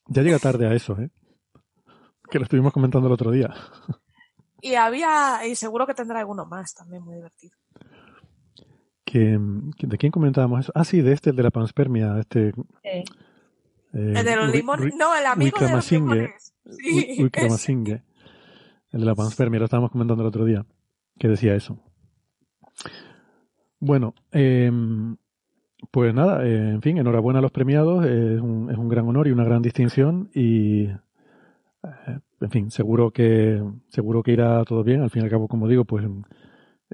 Ya 0.07 0.23
llega 0.23 0.39
tarde 0.39 0.67
a 0.67 0.73
eso, 0.73 0.97
¿eh? 0.99 1.09
Que 2.29 2.39
lo 2.39 2.43
estuvimos 2.43 2.73
comentando 2.73 3.07
el 3.07 3.13
otro 3.13 3.31
día. 3.31 3.53
Y 4.61 4.75
había, 4.75 5.45
y 5.47 5.55
seguro 5.55 5.87
que 5.87 5.93
tendrá 5.93 6.19
alguno 6.19 6.45
más 6.45 6.73
también 6.73 7.03
muy 7.03 7.15
divertido. 7.15 7.55
Que, 9.05 9.39
¿De 9.39 9.97
quién 9.97 10.11
comentábamos 10.11 10.61
eso? 10.61 10.71
Ah, 10.75 10.83
sí, 10.83 11.01
de 11.01 11.13
este, 11.13 11.31
el 11.31 11.35
de 11.35 11.43
la 11.43 11.49
panspermia. 11.49 12.19
Este, 12.19 12.49
eh, 12.83 13.03
el 13.93 14.25
de 14.25 14.35
los 14.35 14.51
limones. 14.51 14.93
No, 14.95 15.15
el 15.15 15.25
amigo 15.25 15.57
de 15.59 15.71
los 15.71 15.91
limones. 15.91 16.53
Sí. 16.65 17.29
El 18.91 18.99
de 18.99 19.05
la 19.05 19.15
panspermia, 19.15 19.59
lo 19.59 19.65
estábamos 19.65 19.91
comentando 19.91 20.23
el 20.23 20.27
otro 20.27 20.45
día, 20.45 20.65
que 21.17 21.27
decía 21.27 21.55
eso. 21.55 21.79
Bueno, 23.79 24.13
eh, 24.31 24.71
pues 25.91 26.13
nada, 26.13 26.45
eh, 26.45 26.71
en 26.71 26.81
fin, 26.81 26.97
enhorabuena 26.97 27.39
a 27.39 27.41
los 27.41 27.51
premiados. 27.51 28.05
Es 28.05 28.41
un, 28.41 28.69
es 28.69 28.77
un 28.77 28.89
gran 28.89 29.07
honor 29.07 29.27
y 29.27 29.31
una 29.31 29.45
gran 29.45 29.61
distinción. 29.61 30.29
Y 30.33 30.89
en 32.41 32.51
fin, 32.51 32.71
seguro 32.71 33.11
que, 33.11 33.61
seguro 33.89 34.23
que 34.23 34.33
irá 34.33 34.63
todo 34.65 34.83
bien. 34.83 35.01
Al 35.01 35.09
fin 35.09 35.21
y 35.21 35.25
al 35.25 35.31
cabo, 35.31 35.47
como 35.47 35.67
digo, 35.67 35.85
pues 35.85 36.05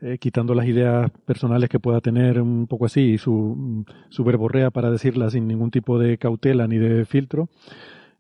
eh, 0.02 0.18
quitando 0.20 0.54
las 0.54 0.68
ideas 0.68 1.12
personales 1.26 1.70
que 1.70 1.80
pueda 1.80 2.02
tener 2.02 2.42
un 2.42 2.68
poco 2.68 2.86
así 2.86 3.02
y 3.14 3.18
su, 3.18 3.86
su 4.10 4.24
verborrea 4.24 4.72
para 4.72 4.92
decirlas 4.92 5.34
sin 5.34 5.48
ningún 5.48 5.72
tipo 5.72 5.98
de 6.00 6.18
cautela 6.18 6.68
ni 6.68 6.78
de 6.78 7.06
filtro. 7.06 7.50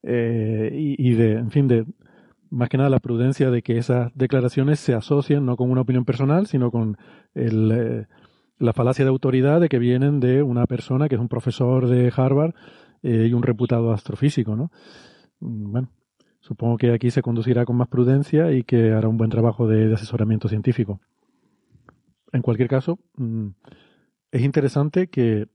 Eh, 0.03 0.69
y, 0.73 1.13
de, 1.13 1.33
en 1.33 1.51
fin, 1.51 1.67
de 1.67 1.85
más 2.51 2.69
que 2.69 2.77
nada 2.77 2.89
la 2.89 2.99
prudencia 2.99 3.49
de 3.49 3.63
que 3.63 3.77
esas 3.77 4.11
declaraciones 4.15 4.79
se 4.79 4.93
asocien 4.93 5.45
no 5.45 5.57
con 5.57 5.71
una 5.71 5.81
opinión 5.81 6.05
personal, 6.05 6.45
sino 6.45 6.69
con 6.71 6.97
el, 7.33 7.71
eh, 7.71 8.05
la 8.59 8.73
falacia 8.73 9.03
de 9.03 9.09
autoridad 9.09 9.59
de 9.59 9.69
que 9.69 9.79
vienen 9.79 10.19
de 10.19 10.43
una 10.43 10.67
persona 10.67 11.09
que 11.09 11.15
es 11.15 11.21
un 11.21 11.27
profesor 11.27 11.87
de 11.87 12.13
Harvard 12.15 12.53
eh, 13.03 13.27
y 13.29 13.33
un 13.33 13.43
reputado 13.43 13.91
astrofísico, 13.91 14.55
¿no? 14.55 14.71
Mm, 15.39 15.71
bueno, 15.71 15.89
Supongo 16.45 16.77
que 16.77 16.93
aquí 16.93 17.09
se 17.09 17.23
conducirá 17.23 17.65
con 17.65 17.75
más 17.75 17.87
prudencia 17.87 18.51
y 18.51 18.61
que 18.61 18.91
hará 18.91 19.07
un 19.07 19.17
buen 19.17 19.31
trabajo 19.31 19.67
de, 19.67 19.87
de 19.87 19.95
asesoramiento 19.95 20.47
científico. 20.47 20.99
En 22.31 22.43
cualquier 22.43 22.69
caso, 22.69 22.99
mm, 23.15 23.47
es 24.29 24.41
interesante 24.43 25.07
que 25.07 25.41
eh, 25.41 25.47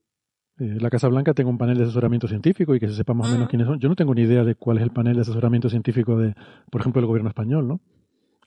la 0.59 0.91
Casa 0.91 1.07
Blanca 1.07 1.33
tenga 1.33 1.49
un 1.49 1.59
panel 1.59 1.79
de 1.79 1.85
asesoramiento 1.85 2.27
científico 2.27 2.75
y 2.75 2.81
que 2.81 2.89
se 2.89 2.95
sepa 2.95 3.15
más 3.15 3.29
o 3.29 3.33
menos 3.33 3.49
quiénes 3.49 3.69
son. 3.69 3.79
Yo 3.79 3.89
no 3.89 3.95
tengo 3.95 4.17
ni 4.17 4.23
idea 4.23 4.43
de 4.43 4.57
cuál 4.57 4.79
es 4.79 4.83
el 4.83 4.91
panel 4.91 5.15
de 5.15 5.21
asesoramiento 5.21 5.71
científico 5.71 6.19
de, 6.19 6.35
por 6.73 6.81
ejemplo, 6.81 7.01
del 7.01 7.07
gobierno 7.07 7.29
español, 7.29 7.69
¿no? 7.69 7.81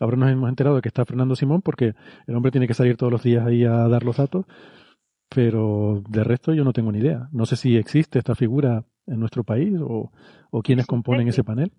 Ahora 0.01 0.17
nos 0.17 0.29
hemos 0.29 0.49
enterado 0.49 0.75
de 0.75 0.81
que 0.81 0.89
está 0.89 1.05
Fernando 1.05 1.37
Simón 1.37 1.61
porque 1.61 1.95
el 2.27 2.35
hombre 2.35 2.51
tiene 2.51 2.67
que 2.67 2.73
salir 2.73 2.97
todos 2.97 3.13
los 3.13 3.23
días 3.23 3.47
ahí 3.47 3.63
a 3.63 3.87
dar 3.87 4.03
los 4.03 4.17
datos, 4.17 4.45
pero 5.29 6.03
de 6.09 6.25
resto 6.25 6.53
yo 6.53 6.65
no 6.65 6.73
tengo 6.73 6.91
ni 6.91 6.99
idea. 6.99 7.29
No 7.31 7.45
sé 7.45 7.55
si 7.55 7.77
existe 7.77 8.19
esta 8.19 8.35
figura 8.35 8.83
en 9.07 9.21
nuestro 9.21 9.45
país 9.45 9.79
o, 9.79 10.11
o 10.51 10.61
quiénes 10.61 10.87
componen 10.87 11.29
ese 11.29 11.45
panel. 11.45 11.71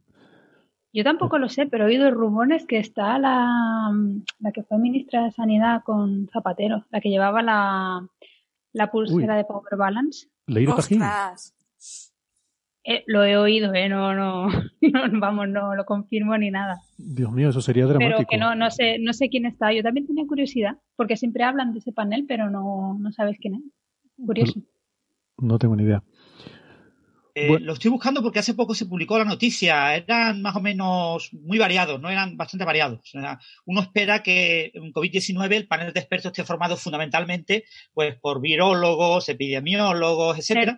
Yo 0.94 1.02
tampoco 1.02 1.38
lo 1.38 1.48
sé, 1.48 1.66
pero 1.66 1.84
he 1.84 1.88
oído 1.88 2.08
rumores 2.12 2.66
que 2.66 2.78
está 2.78 3.18
la, 3.18 3.92
la 4.38 4.52
que 4.52 4.62
fue 4.62 4.78
ministra 4.78 5.24
de 5.24 5.32
Sanidad 5.32 5.82
con 5.82 6.28
Zapatero, 6.28 6.84
la 6.90 7.00
que 7.00 7.10
llevaba 7.10 7.42
la, 7.42 8.06
la 8.72 8.90
pulsera 8.92 9.32
Uy. 9.34 9.38
de 9.38 9.44
Power 9.44 9.76
Balance. 9.76 10.28
Leído 10.46 10.76
Pajín. 10.76 11.02
Eh, 12.86 13.02
lo 13.06 13.24
he 13.24 13.36
oído, 13.36 13.74
¿eh? 13.74 13.88
No, 13.88 14.14
no, 14.14 14.46
no, 14.80 15.20
vamos, 15.20 15.48
no 15.48 15.74
lo 15.74 15.84
confirmo 15.84 16.38
ni 16.38 16.52
nada. 16.52 16.80
Dios 16.96 17.32
mío, 17.32 17.48
eso 17.48 17.60
sería 17.60 17.86
dramático. 17.86 18.18
Pero 18.18 18.28
que 18.28 18.36
no, 18.36 18.54
no 18.54 18.70
sé, 18.70 18.98
no 19.00 19.12
sé 19.14 19.28
quién 19.28 19.46
está. 19.46 19.72
Yo 19.72 19.82
también 19.82 20.06
tenía 20.06 20.24
curiosidad, 20.28 20.76
porque 20.94 21.16
siempre 21.16 21.42
hablan 21.42 21.72
de 21.72 21.80
ese 21.80 21.92
panel, 21.92 22.24
pero 22.28 22.50
no, 22.50 22.96
no 23.00 23.10
sabes 23.10 23.38
quién 23.40 23.54
es. 23.56 23.62
Curioso. 24.24 24.60
No 25.38 25.58
tengo 25.58 25.74
ni 25.74 25.82
idea. 25.82 26.04
Eh, 27.36 27.48
bueno. 27.48 27.66
Lo 27.66 27.72
estoy 27.72 27.90
buscando 27.90 28.22
porque 28.22 28.38
hace 28.38 28.54
poco 28.54 28.74
se 28.74 28.86
publicó 28.86 29.18
la 29.18 29.24
noticia. 29.24 29.96
Eran 29.96 30.40
más 30.40 30.54
o 30.54 30.60
menos 30.60 31.32
muy 31.32 31.58
variados, 31.58 32.00
no 32.00 32.08
eran 32.08 32.36
bastante 32.36 32.64
variados. 32.64 33.00
O 33.00 33.20
sea, 33.20 33.40
uno 33.64 33.80
espera 33.80 34.22
que 34.22 34.70
en 34.72 34.92
COVID-19 34.92 35.52
el 35.52 35.66
panel 35.66 35.92
de 35.92 36.00
expertos 36.00 36.26
esté 36.26 36.44
formado 36.44 36.76
fundamentalmente 36.76 37.64
pues, 37.92 38.16
por 38.20 38.40
virólogos, 38.40 39.28
epidemiólogos, 39.28 40.38
etcétera. 40.38 40.76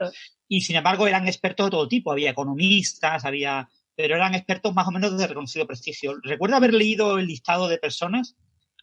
Y 0.49 0.63
sin 0.63 0.77
embargo 0.77 1.07
eran 1.07 1.27
expertos 1.27 1.67
de 1.67 1.71
todo 1.73 1.89
tipo. 1.89 2.11
Había 2.11 2.31
economistas, 2.31 3.25
había, 3.27 3.69
pero 3.95 4.17
eran 4.17 4.35
expertos 4.35 4.75
más 4.75 4.89
o 4.89 4.93
menos 4.93 5.17
de 5.19 5.27
reconocido 5.27 5.67
prestigio. 5.67 6.15
Recuerdo 6.23 6.57
haber 6.57 6.73
leído 6.73 7.19
el 7.19 7.27
listado 7.27 7.69
de 7.69 7.79
personas 7.79 8.35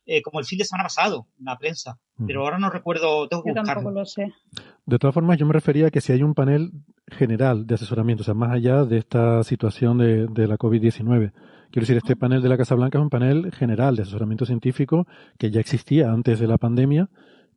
eh, 0.06 0.22
como 0.22 0.40
el 0.40 0.46
fin 0.46 0.60
de 0.60 0.66
semana 0.66 0.84
pasado 0.84 1.28
en 1.40 1.46
la 1.46 1.58
prensa, 1.58 1.98
pero 2.28 2.42
ahora 2.42 2.60
no 2.60 2.70
recuerdo, 2.70 3.30
tengo 3.30 3.42
que 3.42 3.52
Yo 3.52 3.56
buscarlo. 3.56 3.84
tampoco 3.84 4.00
lo 4.00 4.06
sé. 4.06 4.34
De 4.86 5.00
todas 5.00 5.14
formas, 5.14 5.38
yo 5.38 5.46
me 5.46 5.54
refería 5.54 5.88
a 5.88 5.92
que 5.92 6.02
si 6.02 6.12
hay 6.12 6.24
un 6.24 6.34
panel 6.34 6.72
general 7.08 7.66
de 7.66 7.76
asesoramiento, 7.76 8.22
o 8.22 8.26
sea, 8.26 8.34
más 8.34 8.52
allá 8.52 8.84
de 8.86 8.98
esta 8.98 9.44
situación 9.44 9.98
de, 9.98 10.28
de 10.28 10.48
la 10.48 10.58
COVID-19. 10.58 11.32
Quiero 11.72 11.84
decir, 11.86 11.98
este 11.98 12.16
panel 12.16 12.42
de 12.42 12.50
la 12.50 12.58
Casa 12.58 12.76
Blanca 12.76 12.98
es 12.98 13.02
un 13.02 13.10
panel 13.10 13.52
general 13.52 13.96
de 13.96 14.04
asesoramiento 14.04 14.46
científico 14.46 15.08
que 15.38 15.52
ya 15.52 15.60
existía 15.60 16.12
antes 16.12 16.40
de 16.40 16.48
la 16.48 16.58
pandemia 16.58 17.10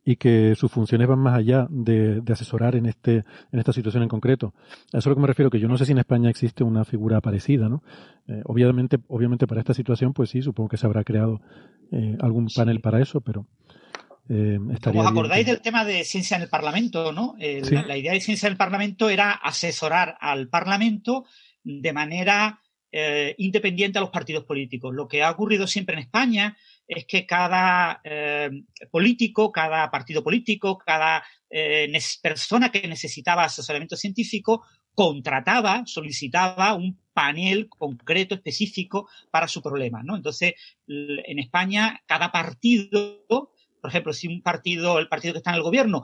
y 0.07 0.15
que 0.15 0.55
sus 0.55 0.71
funciones 0.71 1.05
van 1.05 1.19
más 1.19 1.35
allá 1.35 1.67
de, 1.69 2.21
de, 2.21 2.33
asesorar 2.33 2.77
en 2.77 2.85
este 2.85 3.25
en 3.51 3.59
esta 3.59 3.73
situación 3.73 4.03
en 4.03 4.09
concreto. 4.09 4.53
A 4.93 4.99
eso 4.99 4.99
es 4.99 5.07
a 5.07 5.09
lo 5.09 5.15
que 5.15 5.21
me 5.21 5.27
refiero, 5.27 5.49
que 5.49 5.59
yo 5.59 5.67
no 5.67 5.77
sé 5.77 5.85
si 5.85 5.91
en 5.91 5.97
España 5.97 6.29
existe 6.29 6.63
una 6.63 6.85
figura 6.85 7.19
parecida, 7.19 7.67
¿no? 7.67 7.83
Eh, 8.25 8.41
obviamente, 8.45 8.99
obviamente 9.09 9.47
para 9.47 9.59
esta 9.59 9.73
situación, 9.73 10.13
pues 10.13 10.29
sí, 10.29 10.41
supongo 10.41 10.69
que 10.69 10.77
se 10.77 10.85
habrá 10.85 11.03
creado 11.03 11.41
eh, 11.91 12.17
algún 12.21 12.47
panel 12.55 12.79
para 12.79 13.01
eso, 13.01 13.19
pero 13.19 13.47
eh, 14.29 14.59
estaría 14.73 15.01
¿Os 15.01 15.07
acordáis 15.07 15.45
del 15.45 15.61
tema 15.61 15.85
de 15.85 16.03
ciencia 16.03 16.37
en 16.37 16.43
el 16.43 16.49
Parlamento, 16.49 17.11
no? 17.11 17.35
El, 17.39 17.65
¿Sí? 17.65 17.75
la, 17.75 17.97
idea 17.97 18.13
de 18.13 18.21
ciencia 18.21 18.47
en 18.47 18.53
el 18.53 18.57
Parlamento 18.57 19.09
era 19.09 19.31
asesorar 19.31 20.17
al 20.19 20.49
Parlamento 20.49 21.25
de 21.63 21.93
manera 21.93 22.61
eh, 22.89 23.35
independiente 23.37 23.97
a 23.97 24.01
los 24.01 24.11
partidos 24.11 24.45
políticos. 24.45 24.95
Lo 24.95 25.09
que 25.09 25.21
ha 25.21 25.29
ocurrido 25.29 25.67
siempre 25.67 25.93
en 25.93 25.99
España 25.99 26.57
es 26.87 27.05
que 27.05 27.25
cada 27.25 27.99
eh, 28.03 28.49
político, 28.89 29.51
cada 29.51 29.91
partido 29.91 30.23
político, 30.23 30.77
cada 30.77 31.21
eh, 31.49 31.91
persona 32.21 32.71
que 32.71 32.87
necesitaba 32.87 33.43
asesoramiento 33.43 33.97
científico 33.97 34.63
contrataba, 34.93 35.83
solicitaba 35.85 36.75
un 36.75 36.97
panel 37.11 37.67
concreto, 37.67 38.35
específico 38.35 39.09
para 39.31 39.49
su 39.49 39.61
problema, 39.61 40.01
¿no? 40.01 40.15
Entonces, 40.15 40.53
en 40.87 41.39
España, 41.39 42.01
cada 42.05 42.31
partido 42.31 43.51
por 43.81 43.89
ejemplo, 43.89 44.13
si 44.13 44.27
un 44.27 44.41
partido, 44.41 44.99
el 44.99 45.07
partido 45.07 45.33
que 45.33 45.37
está 45.39 45.51
en 45.51 45.57
el 45.57 45.63
gobierno, 45.63 46.03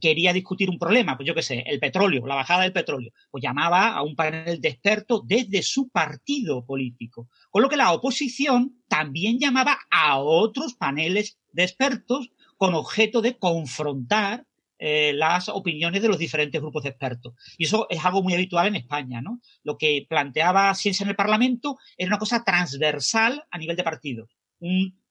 quería 0.00 0.32
discutir 0.32 0.68
un 0.70 0.78
problema, 0.78 1.16
pues 1.16 1.26
yo 1.26 1.34
qué 1.34 1.42
sé, 1.42 1.64
el 1.66 1.80
petróleo, 1.80 2.26
la 2.26 2.34
bajada 2.34 2.62
del 2.62 2.72
petróleo, 2.72 3.12
pues 3.30 3.42
llamaba 3.42 3.88
a 3.88 4.02
un 4.02 4.16
panel 4.16 4.60
de 4.60 4.68
expertos 4.68 5.22
desde 5.24 5.62
su 5.62 5.88
partido 5.88 6.64
político. 6.64 7.28
Con 7.50 7.62
lo 7.62 7.68
que 7.68 7.76
la 7.76 7.92
oposición 7.92 8.82
también 8.88 9.38
llamaba 9.38 9.78
a 9.90 10.18
otros 10.18 10.74
paneles 10.74 11.38
de 11.52 11.64
expertos 11.64 12.30
con 12.56 12.74
objeto 12.74 13.22
de 13.22 13.38
confrontar 13.38 14.46
eh, 14.84 15.12
las 15.14 15.48
opiniones 15.48 16.02
de 16.02 16.08
los 16.08 16.18
diferentes 16.18 16.60
grupos 16.60 16.82
de 16.82 16.88
expertos. 16.88 17.34
Y 17.56 17.66
eso 17.66 17.86
es 17.88 18.04
algo 18.04 18.20
muy 18.20 18.34
habitual 18.34 18.66
en 18.66 18.74
España, 18.74 19.20
¿no? 19.20 19.40
Lo 19.62 19.78
que 19.78 20.04
planteaba 20.08 20.74
Ciencia 20.74 21.04
en 21.04 21.10
el 21.10 21.16
Parlamento 21.16 21.78
era 21.96 22.08
una 22.08 22.18
cosa 22.18 22.42
transversal 22.42 23.44
a 23.48 23.58
nivel 23.58 23.76
de 23.76 23.84
partido. 23.84 24.26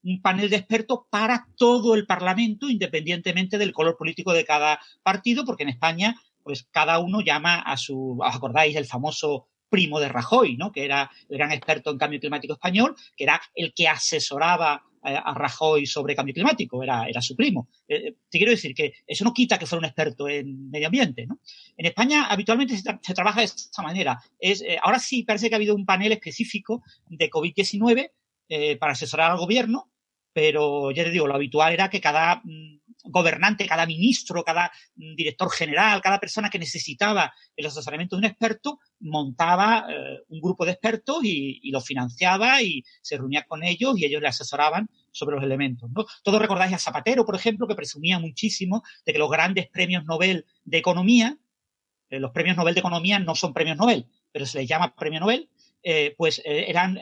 Un 0.03 0.21
panel 0.21 0.49
de 0.49 0.57
expertos 0.57 1.01
para 1.09 1.47
todo 1.57 1.95
el 1.95 2.05
Parlamento, 2.05 2.69
independientemente 2.69 3.57
del 3.57 3.73
color 3.73 3.97
político 3.97 4.33
de 4.33 4.45
cada 4.45 4.79
partido, 5.03 5.45
porque 5.45 5.63
en 5.63 5.69
España, 5.69 6.15
pues 6.43 6.67
cada 6.71 6.99
uno 6.99 7.21
llama 7.21 7.59
a 7.59 7.77
su, 7.77 8.17
¿os 8.19 8.35
acordáis 8.35 8.73
del 8.73 8.85
famoso 8.85 9.47
primo 9.69 9.99
de 9.99 10.09
Rajoy, 10.09 10.57
¿no? 10.57 10.71
que 10.71 10.83
era 10.83 11.09
el 11.29 11.37
gran 11.37 11.51
experto 11.51 11.91
en 11.91 11.97
cambio 11.97 12.19
climático 12.19 12.53
español, 12.53 12.95
que 13.15 13.23
era 13.23 13.41
el 13.55 13.73
que 13.73 13.87
asesoraba 13.87 14.83
a 15.03 15.33
Rajoy 15.33 15.85
sobre 15.85 16.15
cambio 16.15 16.33
climático, 16.33 16.83
era, 16.83 17.07
era 17.07 17.21
su 17.21 17.35
primo. 17.35 17.69
Eh, 17.87 17.95
eh, 17.95 18.15
te 18.29 18.37
quiero 18.37 18.51
decir 18.51 18.75
que 18.75 18.93
eso 19.07 19.25
no 19.25 19.33
quita 19.33 19.57
que 19.57 19.65
fuera 19.65 19.79
un 19.79 19.85
experto 19.85 20.29
en 20.29 20.69
medio 20.69 20.87
ambiente. 20.87 21.25
¿no? 21.25 21.39
En 21.75 21.87
España 21.87 22.25
habitualmente 22.25 22.77
se, 22.77 23.13
trabaja 23.13 23.39
de 23.39 23.45
esta 23.45 23.81
manera. 23.81 24.19
Es, 24.39 24.61
eh, 24.61 24.77
ahora 24.81 24.99
sí 24.99 25.23
parece 25.23 25.49
que 25.49 25.55
ha 25.55 25.57
habido 25.57 25.75
un 25.75 25.85
panel 25.85 26.11
específico 26.11 26.83
de 27.09 27.29
COVID-19 27.29 28.11
para 28.79 28.93
asesorar 28.93 29.31
al 29.31 29.37
gobierno, 29.37 29.91
pero 30.33 30.91
ya 30.91 31.03
te 31.03 31.11
digo, 31.11 31.27
lo 31.27 31.35
habitual 31.35 31.73
era 31.73 31.89
que 31.89 32.01
cada 32.01 32.41
mm, 32.43 32.81
gobernante, 33.03 33.67
cada 33.67 33.85
ministro, 33.85 34.43
cada 34.43 34.71
mm, 34.95 35.15
director 35.15 35.49
general, 35.51 36.01
cada 36.01 36.19
persona 36.19 36.49
que 36.49 36.59
necesitaba 36.59 37.33
el 37.55 37.65
asesoramiento 37.65 38.15
de 38.15 38.19
un 38.19 38.25
experto, 38.25 38.79
montaba 38.99 39.85
eh, 39.89 40.19
un 40.29 40.39
grupo 40.39 40.65
de 40.65 40.71
expertos 40.71 41.19
y, 41.23 41.69
lo 41.71 41.81
financiaba 41.81 42.61
y 42.61 42.83
se 43.01 43.17
reunía 43.17 43.43
con 43.43 43.63
ellos 43.63 43.97
y 43.97 44.05
ellos 44.05 44.21
le 44.21 44.27
asesoraban 44.27 44.89
sobre 45.11 45.35
los 45.35 45.43
elementos. 45.43 45.89
¿no? 45.91 46.05
Todos 46.23 46.41
recordáis 46.41 46.73
a 46.73 46.77
Zapatero, 46.77 47.25
por 47.25 47.35
ejemplo, 47.35 47.67
que 47.67 47.75
presumía 47.75 48.19
muchísimo 48.19 48.83
de 49.05 49.13
que 49.13 49.19
los 49.19 49.31
grandes 49.31 49.69
premios 49.69 50.03
Nobel 50.05 50.45
de 50.63 50.77
Economía, 50.77 51.37
eh, 52.09 52.19
los 52.19 52.31
premios 52.31 52.57
Nobel 52.57 52.73
de 52.73 52.81
Economía 52.81 53.19
no 53.19 53.35
son 53.35 53.53
premios 53.53 53.77
Nobel, 53.77 54.07
pero 54.31 54.45
se 54.45 54.59
les 54.59 54.67
llama 54.67 54.93
premio 54.95 55.19
Nobel, 55.19 55.49
eh, 55.83 56.13
pues 56.17 56.41
eran 56.45 56.99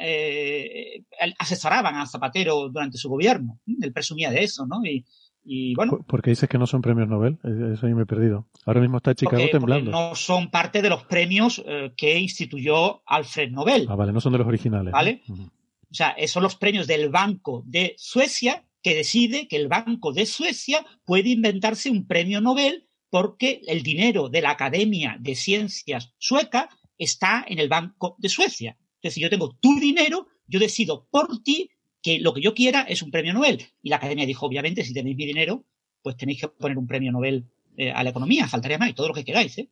asesoraban 1.37 1.95
a 1.95 2.05
Zapatero 2.05 2.69
durante 2.69 2.97
su 2.97 3.09
gobierno. 3.09 3.59
Él 3.81 3.93
presumía 3.93 4.31
de 4.31 4.43
eso, 4.43 4.65
¿no? 4.65 4.83
Y, 4.85 5.05
y 5.43 5.73
bueno. 5.75 6.05
¿Por 6.07 6.21
qué 6.21 6.29
dices 6.31 6.47
que 6.47 6.57
no 6.57 6.67
son 6.67 6.81
premios 6.81 7.07
Nobel? 7.07 7.39
Eso 7.73 7.87
ahí 7.87 7.93
me 7.93 8.03
he 8.03 8.05
perdido. 8.05 8.47
Ahora 8.65 8.81
mismo 8.81 8.97
está 8.97 9.15
Chicago 9.15 9.43
temblando. 9.51 9.91
no 9.91 10.15
son 10.15 10.51
parte 10.51 10.81
de 10.81 10.89
los 10.89 11.03
premios 11.05 11.63
eh, 11.65 11.91
que 11.97 12.19
instituyó 12.19 13.01
Alfred 13.05 13.51
Nobel. 13.51 13.87
Ah, 13.89 13.95
vale, 13.95 14.13
no 14.13 14.21
son 14.21 14.33
de 14.33 14.37
los 14.37 14.47
originales. 14.47 14.91
¿Vale? 14.91 15.23
O 15.29 15.93
sea, 15.93 16.15
son 16.27 16.43
los 16.43 16.55
premios 16.55 16.85
del 16.85 17.09
Banco 17.09 17.63
de 17.65 17.95
Suecia 17.97 18.63
que 18.83 18.95
decide 18.95 19.47
que 19.47 19.55
el 19.55 19.67
Banco 19.67 20.13
de 20.13 20.25
Suecia 20.25 20.85
puede 21.03 21.29
inventarse 21.29 21.89
un 21.89 22.05
premio 22.05 22.41
Nobel 22.41 22.87
porque 23.09 23.61
el 23.65 23.81
dinero 23.81 24.29
de 24.29 24.41
la 24.41 24.51
Academia 24.51 25.17
de 25.19 25.33
Ciencias 25.33 26.13
sueca 26.19 26.69
está 26.99 27.43
en 27.47 27.57
el 27.57 27.69
Banco 27.69 28.15
de 28.19 28.29
Suecia. 28.29 28.77
Entonces, 28.95 29.15
si 29.15 29.21
yo 29.21 29.29
tengo 29.29 29.55
tu 29.59 29.79
dinero, 29.79 30.27
yo 30.45 30.59
decido 30.59 31.07
por 31.09 31.41
ti 31.41 31.71
que 32.01 32.19
lo 32.19 32.33
que 32.33 32.41
yo 32.41 32.53
quiera 32.53 32.81
es 32.81 33.01
un 33.01 33.09
premio 33.09 33.33
Nobel. 33.33 33.65
Y 33.81 33.89
la 33.89 33.95
academia 33.95 34.25
dijo, 34.25 34.45
obviamente, 34.45 34.83
si 34.83 34.93
tenéis 34.93 35.15
mi 35.15 35.25
dinero, 35.25 35.65
pues 36.01 36.17
tenéis 36.17 36.41
que 36.41 36.47
poner 36.49 36.77
un 36.77 36.85
premio 36.85 37.11
Nobel 37.11 37.49
eh, 37.77 37.91
a 37.91 38.03
la 38.03 38.09
economía, 38.09 38.47
faltaría 38.47 38.77
más, 38.77 38.89
y 38.89 38.93
todo 38.93 39.07
lo 39.07 39.13
que 39.13 39.23
queráis. 39.23 39.57
¿eh? 39.57 39.69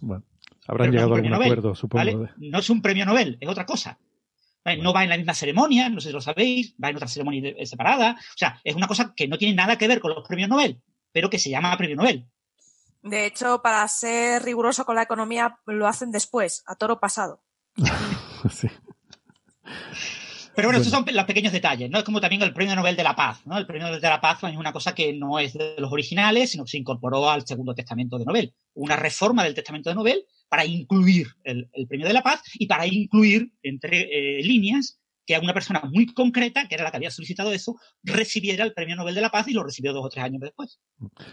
Bueno, 0.00 0.24
habrán 0.66 0.90
llegado 0.90 1.14
a 1.14 1.16
algún 1.16 1.32
acuerdo, 1.32 1.74
supongo. 1.74 2.28
No 2.36 2.58
es 2.58 2.70
un 2.70 2.82
premio 2.82 3.06
Nobel, 3.06 3.38
es 3.40 3.48
otra 3.48 3.64
cosa. 3.64 3.98
No 4.82 4.92
va 4.92 5.02
en 5.02 5.08
la 5.08 5.16
misma 5.16 5.32
ceremonia, 5.32 5.88
no 5.88 6.00
sé 6.00 6.08
si 6.08 6.12
lo 6.12 6.20
sabéis, 6.20 6.74
va 6.82 6.90
en 6.90 6.96
otra 6.96 7.08
ceremonia 7.08 7.54
separada. 7.64 8.18
O 8.18 8.36
sea, 8.36 8.60
es 8.64 8.74
una 8.74 8.86
cosa 8.86 9.14
que 9.16 9.26
no 9.26 9.38
tiene 9.38 9.54
nada 9.54 9.78
que 9.78 9.88
ver 9.88 9.98
con 9.98 10.12
los 10.12 10.28
premios 10.28 10.50
Nobel, 10.50 10.82
pero 11.10 11.30
que 11.30 11.38
se 11.38 11.48
llama 11.48 11.74
premio 11.78 11.96
Nobel. 11.96 12.26
De 13.02 13.26
hecho, 13.26 13.62
para 13.62 13.86
ser 13.88 14.42
riguroso 14.42 14.84
con 14.84 14.96
la 14.96 15.02
economía, 15.02 15.58
lo 15.66 15.86
hacen 15.86 16.10
después, 16.10 16.62
a 16.66 16.74
toro 16.74 17.00
pasado. 17.00 17.42
sí. 18.50 18.68
Pero 20.58 20.70
bueno, 20.70 20.80
estos 20.82 20.92
son 20.92 21.04
los 21.14 21.24
pequeños 21.24 21.52
detalles, 21.52 21.88
¿no? 21.88 21.98
Es 21.98 22.04
como 22.04 22.20
también 22.20 22.42
el 22.42 22.52
Premio 22.52 22.74
Nobel 22.74 22.96
de 22.96 23.04
la 23.04 23.14
Paz, 23.14 23.46
¿no? 23.46 23.56
El 23.56 23.64
Premio 23.64 23.86
Nobel 23.86 24.00
de 24.00 24.08
la 24.08 24.20
Paz 24.20 24.42
es 24.42 24.56
una 24.56 24.72
cosa 24.72 24.92
que 24.92 25.12
no 25.12 25.38
es 25.38 25.54
de 25.54 25.76
los 25.78 25.92
originales, 25.92 26.50
sino 26.50 26.64
que 26.64 26.72
se 26.72 26.78
incorporó 26.78 27.30
al 27.30 27.46
Segundo 27.46 27.76
Testamento 27.76 28.18
de 28.18 28.24
Nobel. 28.24 28.54
Una 28.74 28.96
reforma 28.96 29.44
del 29.44 29.54
Testamento 29.54 29.88
de 29.88 29.94
Nobel 29.94 30.24
para 30.48 30.64
incluir 30.64 31.28
el, 31.44 31.70
Premio 31.88 32.08
de 32.08 32.12
la 32.12 32.24
Paz 32.24 32.42
y 32.54 32.66
para 32.66 32.88
incluir 32.88 33.52
entre 33.62 34.08
eh, 34.10 34.42
líneas 34.42 34.98
que 35.28 35.34
a 35.34 35.40
una 35.40 35.52
persona 35.52 35.82
muy 35.92 36.06
concreta, 36.06 36.66
que 36.66 36.74
era 36.74 36.84
la 36.84 36.90
que 36.90 36.96
había 36.96 37.10
solicitado 37.10 37.52
eso, 37.52 37.76
recibiera 38.02 38.64
el 38.64 38.72
Premio 38.72 38.96
Nobel 38.96 39.14
de 39.14 39.20
la 39.20 39.28
Paz 39.28 39.46
y 39.48 39.52
lo 39.52 39.62
recibió 39.62 39.92
dos 39.92 40.06
o 40.06 40.08
tres 40.08 40.24
años 40.24 40.40
después. 40.40 40.80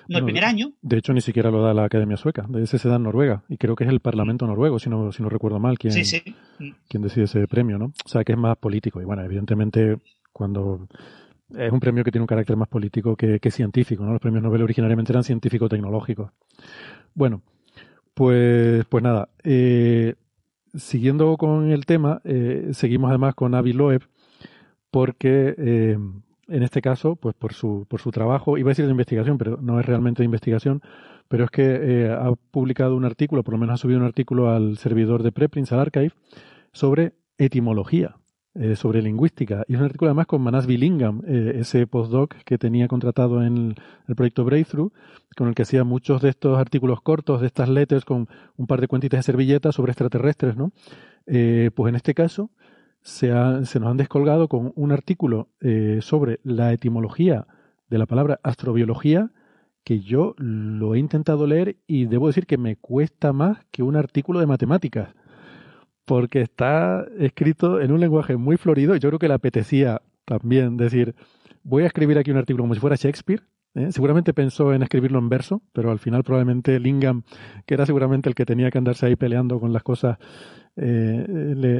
No 0.10 0.18
el 0.18 0.26
primer 0.26 0.44
año. 0.44 0.74
De 0.82 0.98
hecho, 0.98 1.14
ni 1.14 1.22
siquiera 1.22 1.50
lo 1.50 1.64
da 1.64 1.74
la 1.74 1.86
Academia 1.86 2.18
Sueca, 2.18 2.46
de 2.50 2.64
ese 2.64 2.78
se 2.78 2.90
da 2.90 2.98
en 2.98 3.04
Noruega, 3.04 3.46
y 3.48 3.56
creo 3.56 3.78
que 3.78 3.86
es 3.86 3.90
el 3.90 4.02
Parlamento 4.02 4.46
noruego, 4.48 4.80
si 4.80 4.90
no, 4.90 5.14
si 5.14 5.24
no 5.24 5.30
recuerdo 5.30 5.60
mal, 5.60 5.80
quien, 5.80 5.94
quien 6.90 7.04
decide 7.04 7.24
ese 7.24 7.48
premio, 7.48 7.78
¿no? 7.78 7.86
O 7.86 8.10
sea, 8.10 8.26
que 8.26 8.34
es 8.34 8.38
más 8.38 8.58
político. 8.58 9.00
Y 9.02 9.06
bueno, 9.06 9.24
evidentemente, 9.24 9.98
cuando 10.34 10.90
es 11.58 11.72
un 11.72 11.80
premio 11.80 12.04
que 12.04 12.12
tiene 12.12 12.24
un 12.24 12.28
carácter 12.28 12.58
más 12.58 12.68
político 12.68 13.16
que, 13.16 13.40
que 13.40 13.50
científico, 13.50 14.04
¿no? 14.04 14.12
Los 14.12 14.22
premios 14.22 14.44
Nobel 14.44 14.62
originariamente 14.62 15.14
eran 15.14 15.24
científico-tecnológicos. 15.24 16.32
Bueno, 17.14 17.44
pues, 18.14 18.84
pues 18.90 19.04
nada, 19.06 19.30
eh, 19.42 20.16
siguiendo 20.78 21.36
con 21.38 21.72
el 21.72 21.86
tema, 21.86 22.22
eh, 22.24 22.70
seguimos 22.74 23.10
además 23.10 23.36
con 23.36 23.56
Avi 23.56 23.74
Loeb, 23.74 24.04
porque 24.92 25.56
eh, 25.58 25.98
en 26.48 26.64
este 26.64 26.82
caso, 26.82 27.16
pues 27.16 27.36
por 27.36 27.54
su, 27.54 27.86
por 27.90 28.02
su 28.02 28.12
trabajo, 28.12 28.58
iba 28.58 28.70
a 28.70 28.72
decir 28.72 28.86
de 28.86 28.92
investigación, 28.92 29.38
pero 29.38 29.58
no 29.62 29.80
es 29.80 29.86
realmente 29.86 30.22
de 30.22 30.26
investigación, 30.26 30.82
pero 31.28 31.46
es 31.46 31.50
que 31.50 31.64
eh, 31.64 32.12
ha 32.12 32.32
publicado 32.52 32.96
un 32.96 33.06
artículo, 33.06 33.44
por 33.44 33.54
lo 33.54 33.58
menos 33.60 33.76
ha 33.76 33.78
subido 33.78 34.00
un 34.00 34.06
artículo 34.06 34.52
al 34.52 34.78
servidor 34.78 35.24
de 35.24 35.32
Preprints, 35.32 35.72
al 35.72 35.80
archive, 35.80 36.12
sobre 36.72 37.14
etimología. 37.38 38.16
Eh, 38.58 38.78
sobre 38.78 39.02
lingüística. 39.02 39.66
Y 39.68 39.74
es 39.74 39.80
un 39.80 39.86
artículo 39.86 40.12
además 40.12 40.28
con 40.28 40.42
Manas 40.42 40.66
Billingham, 40.66 41.24
eh, 41.28 41.58
ese 41.60 41.88
postdoc 41.88 42.36
que 42.46 42.58
tenía 42.58 42.88
contratado 42.88 43.44
en 43.44 43.76
el, 44.08 44.16
proyecto 44.16 44.46
Breakthrough, 44.46 44.94
con 45.36 45.50
el 45.50 45.56
que 45.56 45.64
hacía 45.64 45.84
muchos 45.84 46.22
de 46.22 46.30
estos 46.30 46.58
artículos 46.58 47.02
cortos, 47.02 47.42
de 47.42 47.48
estas 47.48 47.68
letters 47.68 48.06
con 48.06 48.30
un 48.56 48.66
par 48.66 48.80
de 48.80 48.88
cuentitas 48.88 49.18
de 49.18 49.24
servilletas 49.24 49.76
sobre 49.76 49.92
extraterrestres, 49.92 50.56
¿no? 50.56 50.72
Eh, 51.26 51.70
pues 51.76 51.90
en 51.90 51.98
este 51.98 52.14
caso 52.14 52.50
se, 53.02 53.28
se, 53.66 53.80
nos 53.82 53.90
han 53.90 53.98
descolgado 53.98 54.48
con 54.48 54.72
un 54.78 54.94
artículo 54.94 55.50
sobre 56.00 56.40
la 56.44 56.72
etimología 56.72 57.48
de 57.90 57.98
la 57.98 58.06
palabra 58.06 58.40
astrobiología 58.42 59.32
que 59.84 60.00
yo 60.00 60.34
lo 60.38 60.96
he 60.96 61.00
intentado 61.00 61.46
leer 61.46 61.76
y 61.88 62.06
debo 62.06 62.28
decir 62.28 62.46
que 62.46 62.58
me 62.58 62.78
cuesta 62.78 63.34
más 63.34 63.66
que 63.72 63.84
un 63.84 63.98
artículo 63.98 64.40
de 64.40 64.48
matemáticas 64.48 65.10
porque 66.06 66.42
está 66.42 67.06
escrito 67.20 67.82
en 67.82 67.92
un 67.92 68.00
lenguaje 68.00 68.38
muy 68.38 68.58
florido 68.58 68.96
y 68.96 69.00
yo 69.00 69.10
creo 69.10 69.20
que 69.20 69.28
le 69.28 69.34
apetecía 69.34 70.02
también 70.26 70.78
decir, 70.78 71.16
voy 71.64 71.84
a 71.84 71.88
escribir 71.88 72.18
aquí 72.18 72.32
un 72.32 72.38
artículo 72.38 72.64
como 72.64 72.76
si 72.76 72.80
fuera 72.80 72.96
Shakespeare. 72.96 73.44
¿eh? 73.74 73.92
Seguramente 73.92 74.34
pensó 74.34 74.74
en 74.74 74.84
escribirlo 74.84 75.20
en 75.20 75.30
verso, 75.30 75.62
pero 75.74 75.92
al 75.92 76.00
final 76.00 76.24
probablemente 76.24 76.80
Lingham, 76.80 77.24
que 77.66 77.74
era 77.74 77.86
seguramente 77.86 78.30
el 78.30 78.36
que 78.36 78.46
tenía 78.46 78.72
que 78.72 78.78
andarse 78.78 79.08
ahí 79.08 79.16
peleando 79.16 79.60
con 79.60 79.74
las 79.74 79.84
cosas, 79.84 80.18
eh, 80.78 81.26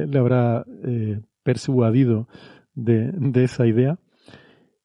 le, 0.08 0.18
habrá 0.18 0.64
eh, 0.84 1.20
persuadido 1.42 2.28
de, 2.74 3.12
esa 3.42 3.66
idea. 3.66 3.98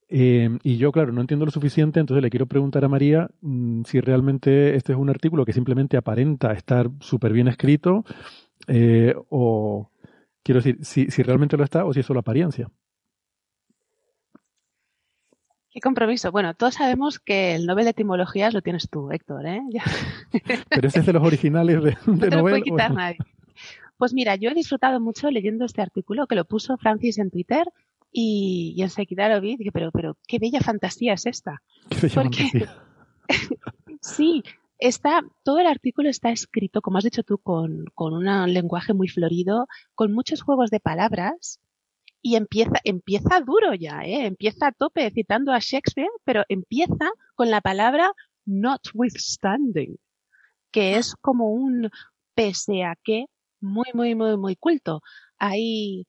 y 0.10 0.78
yo, 0.78 0.92
claro, 0.92 1.12
no 1.12 1.22
entiendo 1.22 1.46
lo 1.46 1.52
suficiente, 1.52 2.00
entonces 2.00 2.22
le 2.22 2.30
quiero 2.30 2.46
preguntar 2.46 2.86
a 2.86 2.90
María 2.90 3.30
mm, 3.42 3.84
si 3.86 4.02
realmente 4.02 4.76
este 4.76 4.94
es 4.94 5.00
un 5.00 5.10
artículo 5.10 5.46
que 5.46 5.54
simplemente 5.54 5.98
aparenta 5.98 6.52
estar 6.54 6.90
súper 7.00 7.34
bien 7.34 7.48
escrito 7.48 8.04
eh, 8.74 9.14
o, 9.30 9.92
quiero 10.44 10.62
decir, 10.62 10.84
si, 10.86 11.12
si 11.12 11.24
realmente 11.24 11.58
lo 11.58 11.64
está 11.66 11.84
o 11.84 11.94
si 11.94 12.00
es 12.00 12.06
solo 12.06 12.22
apariencia. 12.22 12.70
Qué 15.70 15.82
compromiso. 15.82 16.32
Bueno, 16.32 16.54
todos 16.54 16.76
sabemos 16.76 17.20
que 17.20 17.56
el 17.56 17.66
Nobel 17.66 17.86
de 17.86 17.92
Etimologías 17.92 18.54
lo 18.54 18.62
tienes 18.62 18.90
tú, 18.90 19.12
Héctor, 19.12 19.46
¿eh? 19.46 19.62
Pero 20.70 20.88
ese 20.88 21.00
es 21.00 21.06
de 21.06 21.14
los 21.14 21.24
originales 21.24 21.84
de, 21.84 21.98
no 22.06 22.18
te 22.18 22.30
Lo 22.30 22.42
puede 22.42 22.62
quitar 22.62 22.94
nadie. 22.94 23.18
Pues 23.98 24.14
mira, 24.14 24.36
yo 24.36 24.50
he 24.50 24.54
disfrutado 24.54 25.00
mucho 25.00 25.30
leyendo 25.30 25.66
este 25.66 25.82
artículo 25.82 26.28
que 26.28 26.36
lo 26.36 26.46
puso 26.46 26.78
Francis 26.78 27.20
en 27.20 27.30
Twitter 27.30 27.66
y, 28.12 28.74
y 28.76 28.82
enseguida 28.82 29.30
lo 29.30 29.40
vi 29.42 29.52
y 29.52 29.58
dije, 29.58 29.72
pero, 29.72 29.92
pero 29.92 30.18
qué 30.28 30.40
bella 30.40 30.62
fantasía 30.62 31.14
es 31.14 31.26
esta. 31.26 31.62
Qué 31.90 31.98
bella 32.02 32.16
fantasía. 32.16 32.76
sí, 34.02 34.44
Está, 34.82 35.22
todo 35.44 35.60
el 35.60 35.68
artículo 35.68 36.10
está 36.10 36.32
escrito, 36.32 36.82
como 36.82 36.98
has 36.98 37.04
dicho 37.04 37.22
tú, 37.22 37.38
con, 37.38 37.86
un 37.96 38.54
lenguaje 38.54 38.94
muy 38.94 39.08
florido, 39.08 39.68
con 39.94 40.12
muchos 40.12 40.42
juegos 40.42 40.72
de 40.72 40.80
palabras, 40.80 41.60
y 42.24 42.36
empieza, 42.36 42.74
empieza 42.84 43.42
duro 43.42 43.76
ya, 43.76 44.02
¿eh? 44.02 44.26
empieza 44.26 44.68
a 44.68 44.72
tope 44.72 45.12
citando 45.12 45.52
a 45.52 45.60
Shakespeare, 45.60 46.10
pero 46.24 46.46
empieza 46.50 47.12
con 47.36 47.52
la 47.52 47.62
palabra 47.62 48.12
notwithstanding, 48.46 49.98
que 50.72 50.98
es 50.98 51.16
como 51.22 51.52
un 51.52 51.92
pese 52.34 52.84
a 52.84 52.96
que 53.04 53.26
muy, 53.60 53.88
muy, 53.94 54.16
muy, 54.16 54.36
muy 54.36 54.56
culto. 54.56 55.02
Hay, 55.38 56.08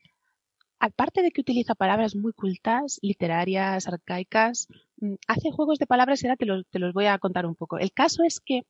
aparte 0.82 1.22
de 1.22 1.30
que 1.30 1.40
utiliza 1.40 1.76
palabras 1.76 2.16
muy 2.16 2.32
cultas, 2.32 2.98
literarias, 3.02 3.86
arcaicas, 3.86 4.66
mm, 5.00 5.14
hace 5.28 5.52
juegos 5.52 5.78
de 5.78 5.86
palabras 5.86 6.20
y 6.22 6.26
ahora 6.26 6.36
te 6.36 6.80
los, 6.80 6.92
voy 6.92 7.06
a 7.06 7.18
contar 7.18 7.46
un 7.46 7.54
poco. 7.54 7.78
El 7.78 7.92
caso 7.92 8.24
es 8.24 8.40
que, 8.40 8.66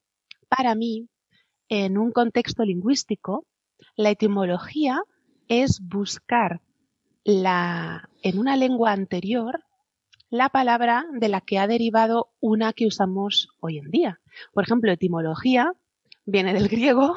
para 0.50 0.74
mí, 0.74 1.08
en 1.70 1.96
un 1.96 2.12
contexto 2.12 2.64
lingüístico, 2.64 3.46
la 3.96 4.10
etimología 4.10 5.00
es 5.48 5.80
buscar 5.80 6.60
la, 7.24 8.10
en 8.22 8.38
una 8.38 8.56
lengua 8.58 8.92
anterior 8.92 9.64
la 10.28 10.50
palabra 10.50 11.06
de 11.12 11.30
la 11.30 11.40
que 11.40 11.58
ha 11.58 11.66
derivado 11.66 12.28
una 12.40 12.74
que 12.74 12.86
usamos 12.86 13.48
hoy 13.60 13.78
en 13.78 13.90
día. 13.90 14.20
Por 14.52 14.64
ejemplo, 14.64 14.92
etimología 14.92 15.72
viene 16.26 16.52
del 16.52 16.68
griego 16.74 17.16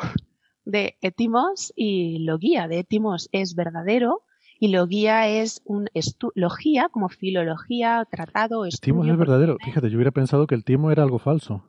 de 0.64 0.98
etimos 1.02 1.74
y 1.76 2.20
logía. 2.20 2.70
De 2.70 2.80
etimos 2.80 3.28
es 3.34 3.56
verdadero 3.56 4.24
y 4.60 4.70
logía 4.70 5.28
es 5.28 5.62
un 5.66 5.90
logía 6.36 6.90
como 6.90 7.10
filología, 7.10 8.08
tratado, 8.10 8.66
estudio. 8.66 8.94
Timo 8.94 9.12
es 9.12 9.18
verdadero. 9.18 9.58
Fíjate, 9.64 9.90
yo 9.90 9.98
hubiera 9.98 10.12
pensado 10.12 10.48
que 10.48 10.56
el 10.56 10.64
timo 10.64 10.92
era 10.92 11.04
algo 11.04 11.20
falso. 11.20 11.64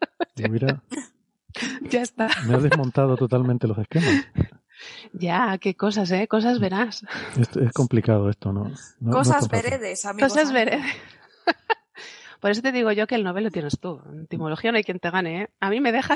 ya 1.90 2.02
está. 2.02 2.28
Me 2.46 2.54
ha 2.54 2.58
desmontado 2.58 3.16
totalmente 3.16 3.66
los 3.66 3.78
esquemas. 3.78 4.26
Ya, 5.12 5.58
qué 5.58 5.74
cosas, 5.74 6.10
¿eh? 6.10 6.26
Cosas 6.28 6.58
verás. 6.60 7.04
Es, 7.36 7.72
complicado 7.72 8.30
esto, 8.30 8.52
¿no? 8.52 8.72
cosas 9.10 9.48
veredes, 9.48 10.04
amigos. 10.06 10.32
Cosas 10.32 10.52
veredes. 10.52 10.84
Por 12.40 12.50
eso 12.50 12.62
te 12.62 12.72
digo 12.72 12.90
yo 12.92 13.06
que 13.06 13.16
el 13.16 13.24
Nobel 13.24 13.44
lo 13.44 13.50
tienes 13.50 13.78
tú. 13.78 14.00
En 14.10 14.22
etimología 14.22 14.72
no 14.72 14.78
hay 14.78 14.84
quien 14.84 14.98
te 14.98 15.10
gane, 15.10 15.42
¿eh? 15.42 15.50
A 15.60 15.68
mí 15.68 15.80
me 15.80 15.92
deja... 15.92 16.14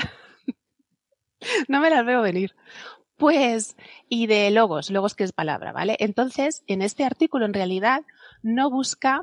no 1.68 1.80
me 1.80 1.90
las 1.90 2.06
veo 2.06 2.22
venir. 2.22 2.54
Pues, 3.16 3.76
y 4.08 4.26
de 4.26 4.50
logos, 4.50 4.90
logos 4.90 5.14
que 5.14 5.24
es 5.24 5.32
palabra, 5.32 5.72
¿vale? 5.72 5.96
Entonces, 6.00 6.64
en 6.66 6.82
este 6.82 7.04
artículo 7.04 7.46
en 7.46 7.54
realidad 7.54 8.02
no 8.42 8.70
busca, 8.70 9.22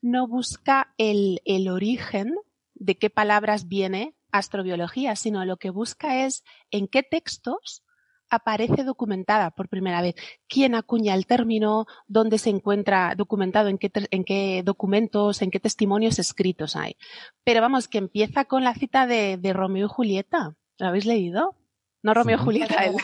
no 0.00 0.26
busca 0.26 0.92
el, 0.98 1.40
el 1.44 1.68
origen 1.68 2.34
de 2.74 2.98
qué 2.98 3.10
palabras 3.10 3.68
viene 3.68 4.14
astrobiología, 4.32 5.14
sino 5.14 5.44
lo 5.44 5.56
que 5.56 5.70
busca 5.70 6.24
es 6.24 6.42
en 6.70 6.88
qué 6.88 7.02
textos 7.02 7.84
aparece 8.32 8.82
documentada 8.82 9.50
por 9.50 9.68
primera 9.68 10.00
vez, 10.00 10.14
quién 10.48 10.74
acuña 10.74 11.14
el 11.14 11.26
término, 11.26 11.86
dónde 12.08 12.38
se 12.38 12.48
encuentra 12.50 13.14
documentado, 13.14 13.68
en 13.68 13.76
qué, 13.76 13.90
en 14.10 14.24
qué 14.24 14.62
documentos, 14.64 15.42
en 15.42 15.50
qué 15.50 15.60
testimonios 15.60 16.18
escritos 16.18 16.74
hay. 16.74 16.96
Pero 17.44 17.60
vamos, 17.60 17.88
que 17.88 17.98
empieza 17.98 18.46
con 18.46 18.64
la 18.64 18.74
cita 18.74 19.06
de, 19.06 19.36
de 19.36 19.52
Romeo 19.52 19.86
y 19.86 19.88
Julieta. 19.90 20.56
¿Lo 20.78 20.86
habéis 20.88 21.04
leído? 21.04 21.54
No 22.02 22.14
Romeo 22.14 22.36
y 22.36 22.40
Julieta. 22.40 22.76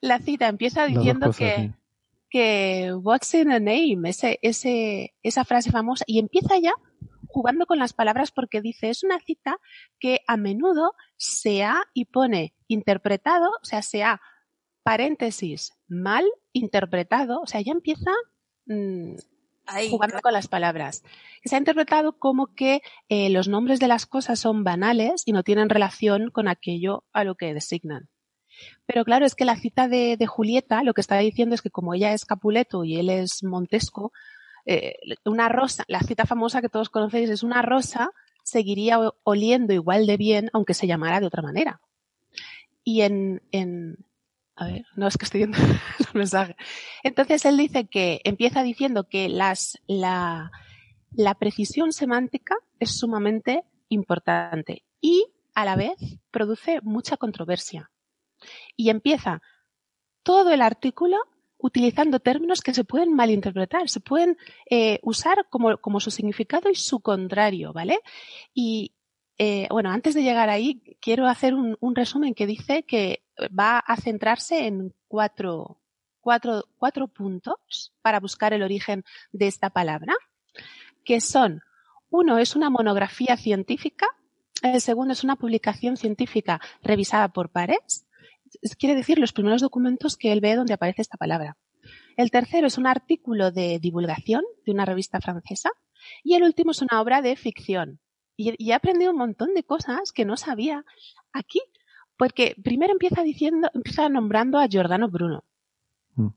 la, 0.00 0.18
cita 0.18 0.48
empieza 0.48 0.86
diciendo 0.86 1.32
que, 1.32 1.72
que 2.28 2.92
what's 2.94 3.32
in 3.34 3.50
a 3.50 3.58
name, 3.58 4.08
ese, 4.08 4.38
ese, 4.42 5.14
esa 5.22 5.44
frase 5.44 5.70
famosa, 5.70 6.04
y 6.06 6.18
empieza 6.18 6.58
ya 6.58 6.74
jugando 7.26 7.66
con 7.66 7.78
las 7.78 7.92
palabras 7.92 8.30
porque 8.30 8.60
dice, 8.60 8.90
es 8.90 9.04
una 9.04 9.20
cita 9.20 9.58
que 9.98 10.20
a 10.26 10.36
menudo 10.36 10.94
se 11.16 11.62
ha 11.62 11.84
y 11.94 12.06
pone 12.06 12.54
interpretado, 12.66 13.50
o 13.62 13.64
sea, 13.64 13.82
se 13.82 14.02
ha 14.02 14.20
paréntesis 14.82 15.72
mal 15.86 16.24
interpretado, 16.52 17.42
o 17.42 17.46
sea, 17.46 17.60
ya 17.60 17.72
empieza 17.72 18.10
jugando 19.90 20.20
con 20.20 20.32
las 20.32 20.48
palabras. 20.48 21.02
Se 21.44 21.54
ha 21.54 21.58
interpretado 21.58 22.18
como 22.18 22.54
que 22.54 22.82
eh, 23.08 23.30
los 23.30 23.48
nombres 23.48 23.80
de 23.80 23.88
las 23.88 24.06
cosas 24.06 24.40
son 24.40 24.64
banales 24.64 25.22
y 25.26 25.32
no 25.32 25.42
tienen 25.42 25.68
relación 25.68 26.30
con 26.30 26.48
aquello 26.48 27.04
a 27.12 27.24
lo 27.24 27.34
que 27.34 27.54
designan. 27.54 28.08
Pero 28.86 29.04
claro, 29.04 29.24
es 29.24 29.34
que 29.34 29.44
la 29.44 29.56
cita 29.56 29.88
de, 29.88 30.16
de 30.16 30.26
Julieta 30.26 30.82
lo 30.82 30.94
que 30.94 31.00
está 31.00 31.18
diciendo 31.18 31.54
es 31.54 31.62
que 31.62 31.70
como 31.70 31.94
ella 31.94 32.12
es 32.12 32.24
Capuleto 32.24 32.84
y 32.84 32.96
él 32.96 33.10
es 33.10 33.44
Montesco, 33.44 34.12
eh, 34.66 34.96
una 35.24 35.48
rosa, 35.48 35.84
la 35.88 36.00
cita 36.00 36.26
famosa 36.26 36.60
que 36.60 36.68
todos 36.68 36.90
conocéis 36.90 37.30
es 37.30 37.42
una 37.42 37.62
rosa 37.62 38.10
seguiría 38.42 38.98
oliendo 39.24 39.72
igual 39.72 40.06
de 40.06 40.16
bien 40.16 40.50
aunque 40.52 40.74
se 40.74 40.86
llamara 40.86 41.20
de 41.20 41.26
otra 41.26 41.42
manera. 41.42 41.80
Y 42.82 43.02
en, 43.02 43.42
en 43.52 43.98
a 44.58 44.66
ver, 44.66 44.86
no 44.96 45.06
es 45.06 45.16
que 45.16 45.24
estoy 45.24 45.38
viendo 45.38 45.58
los 45.98 46.14
mensajes. 46.14 46.56
Entonces 47.04 47.44
él 47.44 47.56
dice 47.56 47.86
que 47.86 48.20
empieza 48.24 48.62
diciendo 48.62 49.08
que 49.08 49.28
las, 49.28 49.78
la, 49.86 50.50
la 51.12 51.34
precisión 51.34 51.92
semántica 51.92 52.56
es 52.80 52.98
sumamente 52.98 53.62
importante 53.88 54.84
y 55.00 55.26
a 55.54 55.64
la 55.64 55.76
vez 55.76 55.96
produce 56.32 56.80
mucha 56.82 57.16
controversia. 57.16 57.90
Y 58.76 58.90
empieza 58.90 59.42
todo 60.24 60.50
el 60.50 60.60
artículo 60.60 61.18
utilizando 61.56 62.20
términos 62.20 62.60
que 62.60 62.74
se 62.74 62.84
pueden 62.84 63.14
malinterpretar, 63.14 63.88
se 63.88 64.00
pueden 64.00 64.36
eh, 64.70 64.98
usar 65.02 65.46
como, 65.50 65.76
como, 65.78 66.00
su 66.00 66.10
significado 66.10 66.70
y 66.70 66.74
su 66.74 67.00
contrario, 67.00 67.72
¿vale? 67.72 67.98
Y 68.54 68.92
eh, 69.38 69.68
bueno, 69.70 69.90
antes 69.90 70.14
de 70.14 70.22
llegar 70.22 70.50
ahí, 70.50 70.82
quiero 71.00 71.26
hacer 71.26 71.54
un, 71.54 71.76
un, 71.80 71.94
resumen 71.94 72.34
que 72.34 72.46
dice 72.46 72.82
que 72.82 73.22
va 73.58 73.78
a 73.78 73.96
centrarse 73.96 74.66
en 74.66 74.92
cuatro, 75.06 75.80
cuatro, 76.20 76.64
cuatro 76.76 77.08
puntos 77.08 77.94
para 78.02 78.20
buscar 78.20 78.52
el 78.52 78.62
origen 78.62 79.04
de 79.32 79.46
esta 79.46 79.70
palabra, 79.70 80.14
que 81.04 81.20
son, 81.20 81.62
uno 82.10 82.38
es 82.38 82.56
una 82.56 82.68
monografía 82.68 83.36
científica, 83.36 84.06
el 84.62 84.80
segundo 84.80 85.12
es 85.12 85.22
una 85.22 85.36
publicación 85.36 85.96
científica 85.96 86.60
revisada 86.82 87.28
por 87.28 87.50
pares, 87.50 88.06
quiere 88.78 88.96
decir 88.96 89.18
los 89.18 89.32
primeros 89.32 89.60
documentos 89.60 90.16
que 90.16 90.32
él 90.32 90.40
ve 90.40 90.56
donde 90.56 90.74
aparece 90.74 91.02
esta 91.02 91.16
palabra. 91.16 91.56
El 92.16 92.30
tercero 92.30 92.66
es 92.66 92.78
un 92.78 92.86
artículo 92.86 93.52
de 93.52 93.78
divulgación 93.78 94.42
de 94.66 94.72
una 94.72 94.84
revista 94.84 95.20
francesa 95.20 95.70
y 96.24 96.34
el 96.34 96.42
último 96.42 96.72
es 96.72 96.82
una 96.82 97.00
obra 97.00 97.22
de 97.22 97.36
ficción. 97.36 98.00
Y, 98.38 98.70
he 98.70 98.72
aprendido 98.72 99.10
un 99.10 99.18
montón 99.18 99.52
de 99.52 99.64
cosas 99.64 100.12
que 100.12 100.24
no 100.24 100.36
sabía 100.36 100.84
aquí, 101.32 101.60
porque 102.16 102.54
primero 102.62 102.92
empieza 102.92 103.22
diciendo, 103.22 103.68
empieza 103.74 104.08
nombrando 104.08 104.58
a 104.58 104.68
Giordano 104.68 105.10
Bruno. 105.10 105.44
Mm. 106.14 106.28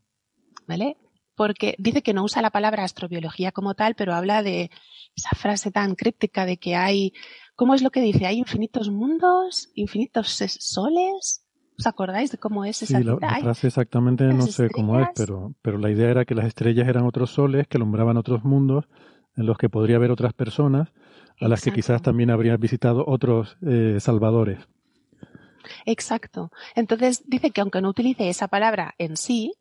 ¿Vale? 0.67 0.97
Porque 1.35 1.75
dice 1.77 2.01
que 2.01 2.13
no 2.13 2.23
usa 2.23 2.41
la 2.41 2.49
palabra 2.49 2.83
astrobiología 2.83 3.51
como 3.51 3.75
tal, 3.75 3.93
pero 3.93 4.15
habla 4.15 4.41
de 4.41 4.71
esa 5.15 5.35
frase 5.35 5.71
tan 5.71 5.93
críptica 5.93 6.47
de 6.47 6.57
que 6.57 6.75
hay, 6.75 7.13
¿cómo 7.55 7.75
es 7.75 7.83
lo 7.83 7.91
que 7.91 8.01
dice? 8.01 8.25
Hay 8.25 8.39
infinitos 8.39 8.89
mundos, 8.89 9.69
infinitos 9.75 10.41
soles, 10.59 11.45
¿Os 11.77 11.87
acordáis 11.87 12.31
de 12.31 12.37
cómo 12.37 12.63
es 12.63 12.83
esa 12.83 12.99
sí, 12.99 13.03
la, 13.03 13.17
frase 13.17 13.65
exactamente 13.67 14.25
no 14.25 14.45
sé 14.45 14.69
cómo 14.69 14.99
es, 14.99 15.07
pero, 15.15 15.55
pero 15.63 15.79
la 15.79 15.89
idea 15.89 16.11
era 16.11 16.25
que 16.25 16.35
las 16.35 16.45
estrellas 16.45 16.87
eran 16.87 17.05
otros 17.05 17.31
soles 17.31 17.67
que 17.67 17.77
alumbraban 17.77 18.17
otros 18.17 18.43
mundos 18.43 18.85
en 19.36 19.46
los 19.46 19.58
que 19.58 19.70
podría 19.70 19.98
haber 19.98 20.12
otras 20.12 20.34
personas 20.34 20.89
a 21.39 21.48
las 21.48 21.62
que 21.63 21.72
quizás 21.72 22.02
también 22.02 22.30
habrían 22.30 22.60
visitado 22.60 23.04
otros 23.08 23.58
eh, 23.65 23.98
salvadores. 24.00 24.60
Exacto. 25.86 26.52
Entonces 26.76 27.24
dice 27.26 27.52
que 27.52 27.62
aunque 27.62 27.82
no 27.82 27.89
utilice 27.89 28.30
esa 28.30 28.48
palabra 28.48 28.94
en 28.98 29.17
sí, 29.17 29.54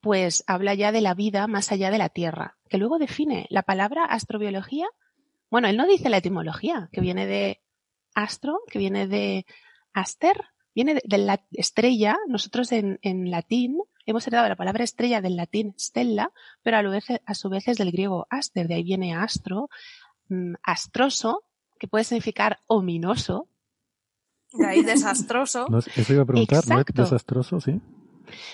pues 0.00 0.44
habla 0.46 0.74
ya 0.74 0.92
de 0.92 1.00
la 1.00 1.14
vida 1.14 1.46
más 1.46 1.72
allá 1.72 1.90
de 1.90 1.98
la 1.98 2.08
Tierra, 2.08 2.56
que 2.68 2.78
luego 2.78 2.98
define 2.98 3.46
la 3.48 3.62
palabra 3.62 4.04
astrobiología. 4.04 4.86
Bueno, 5.50 5.68
él 5.68 5.76
no 5.76 5.86
dice 5.86 6.10
la 6.10 6.18
etimología, 6.18 6.88
que 6.92 7.00
viene 7.00 7.26
de 7.26 7.60
astro, 8.14 8.60
que 8.68 8.78
viene 8.78 9.06
de 9.06 9.46
aster, 9.92 10.36
viene 10.74 11.00
de, 11.04 11.18
la 11.18 11.40
estrella. 11.52 12.16
Nosotros 12.28 12.72
en, 12.72 12.98
en, 13.02 13.30
latín 13.30 13.78
hemos 14.06 14.26
heredado 14.26 14.48
la 14.48 14.56
palabra 14.56 14.84
estrella 14.84 15.20
del 15.20 15.36
latín 15.36 15.74
stella, 15.78 16.30
pero 16.62 16.76
a, 16.76 16.82
lo 16.82 16.90
vez, 16.90 17.06
a 17.24 17.34
su 17.34 17.48
vez 17.48 17.68
es 17.68 17.78
del 17.78 17.92
griego 17.92 18.26
aster, 18.30 18.68
de 18.68 18.74
ahí 18.74 18.82
viene 18.82 19.14
astro, 19.14 19.68
mm, 20.28 20.54
astroso, 20.62 21.44
que 21.78 21.88
puede 21.88 22.04
significar 22.04 22.60
ominoso. 22.66 23.48
De 24.52 24.66
ahí 24.66 24.82
desastroso. 24.82 25.66
eso 25.96 26.12
iba 26.12 26.22
a 26.22 26.26
preguntar, 26.26 26.66
¿no 26.68 26.80
es 26.80 26.86
desastroso? 26.86 27.60
Sí. 27.60 27.80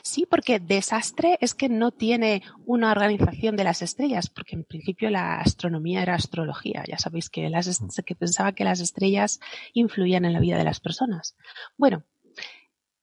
Sí, 0.03 0.27
porque 0.29 0.59
desastre 0.59 1.39
es 1.41 1.55
que 1.55 1.69
no 1.69 1.93
tiene 1.93 2.43
una 2.67 2.91
organización 2.91 3.57
de 3.57 3.65
las 3.65 3.83
estrellas, 3.83 4.29
porque 4.29 4.57
en 4.57 4.65
principio 4.65 5.11
la 5.11 5.41
astronomía 5.41 6.03
era 6.03 6.15
astrología. 6.15 6.85
Ya 6.89 6.99
sabéis 6.99 7.31
que, 7.31 7.49
las, 7.51 7.81
mm. 7.81 7.89
que 8.05 8.15
pensaba 8.15 8.53
que 8.53 8.65
las 8.65 8.81
estrellas 8.81 9.41
influían 9.73 10.25
en 10.25 10.33
la 10.33 10.41
vida 10.41 10.59
de 10.59 10.65
las 10.65 10.81
personas. 10.81 11.37
Bueno, 11.77 12.05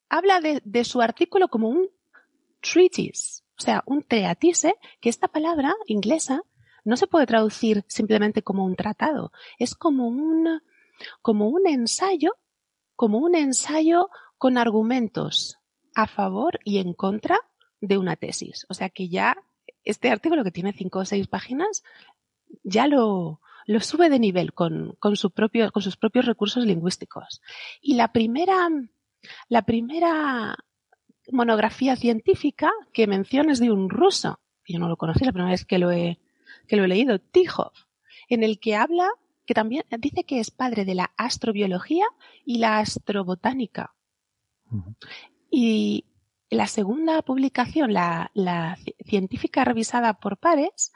habla 0.10 0.42
de, 0.42 0.62
de 0.64 0.84
su 0.84 1.02
artículo 1.02 1.48
como 1.48 1.70
un 1.70 1.90
treatise, 2.62 3.43
o 3.58 3.62
sea, 3.62 3.84
un 3.86 4.04
treatise, 4.04 4.76
que 5.02 5.10
esta 5.10 5.28
palabra 5.28 5.76
inglesa 5.88 6.43
no 6.84 6.96
se 6.96 7.08
puede 7.08 7.26
traducir 7.26 7.84
simplemente 7.88 8.43
como 8.43 8.63
un 8.65 8.76
tratado, 8.76 9.32
es 9.60 9.76
como 9.76 10.08
un, 10.08 10.62
como 11.22 11.50
un 11.50 11.67
ensayo, 11.67 12.36
como 12.96 13.20
un 13.20 13.36
ensayo 13.36 14.10
con 14.38 14.58
argumentos 14.58 15.58
a 15.96 16.08
favor 16.08 16.60
y 16.63 16.78
en 16.78 16.93
contra 16.93 17.39
de 17.82 17.98
una 17.98 18.15
tesis. 18.15 18.65
O 18.70 18.74
sea 18.74 18.89
que 18.89 19.10
ya 19.10 19.36
este 19.84 20.10
artículo 20.10 20.43
que 20.43 20.52
tiene 20.52 20.74
cinco 20.74 21.00
o 21.00 21.06
seis 21.06 21.28
páginas 21.28 21.84
ya 22.63 22.88
lo, 22.88 23.41
lo 23.65 23.80
sube 23.82 24.10
de 24.10 24.20
nivel 24.20 24.54
con, 24.54 24.96
con, 25.00 25.15
su 25.15 25.32
propio, 25.32 25.72
con 25.72 25.82
sus 25.82 25.98
propios 25.98 26.26
recursos 26.26 26.65
lingüísticos. 26.65 27.41
Y 27.82 27.96
la 27.96 28.12
primera, 28.13 28.70
la 29.50 29.62
primera 29.63 30.58
monografía 31.32 31.96
científica 31.96 32.72
que 32.94 33.08
mencionas 33.08 33.60
de 33.60 33.72
un 33.72 33.90
ruso, 33.90 34.40
yo 34.68 34.80
no 34.80 34.90
lo 34.90 34.98
conocí 34.98 35.26
la 35.26 35.32
primera 35.32 35.52
vez 35.52 35.66
que 35.66 35.80
lo 35.80 35.92
he, 35.92 36.20
que 36.68 36.76
lo 36.76 36.84
he 36.84 36.88
leído, 36.88 37.20
Tijov, 37.20 37.74
en 38.30 38.44
el 38.44 38.60
que 38.60 38.76
habla, 38.76 39.10
que 39.46 39.54
también 39.54 39.84
dice 40.00 40.24
que 40.24 40.40
es 40.40 40.52
padre 40.52 40.86
de 40.86 40.96
la 40.96 41.13
astrobiología 41.18 42.06
y 42.46 42.58
la 42.58 42.80
astrobotánica. 42.80 43.94
Y 45.50 46.06
la 46.50 46.68
segunda 46.68 47.22
publicación, 47.22 47.94
la, 47.94 48.32
la, 48.34 48.78
científica 49.06 49.63
revisada 49.63 50.13
por 50.13 50.38
pares, 50.38 50.92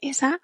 esa 0.00 0.40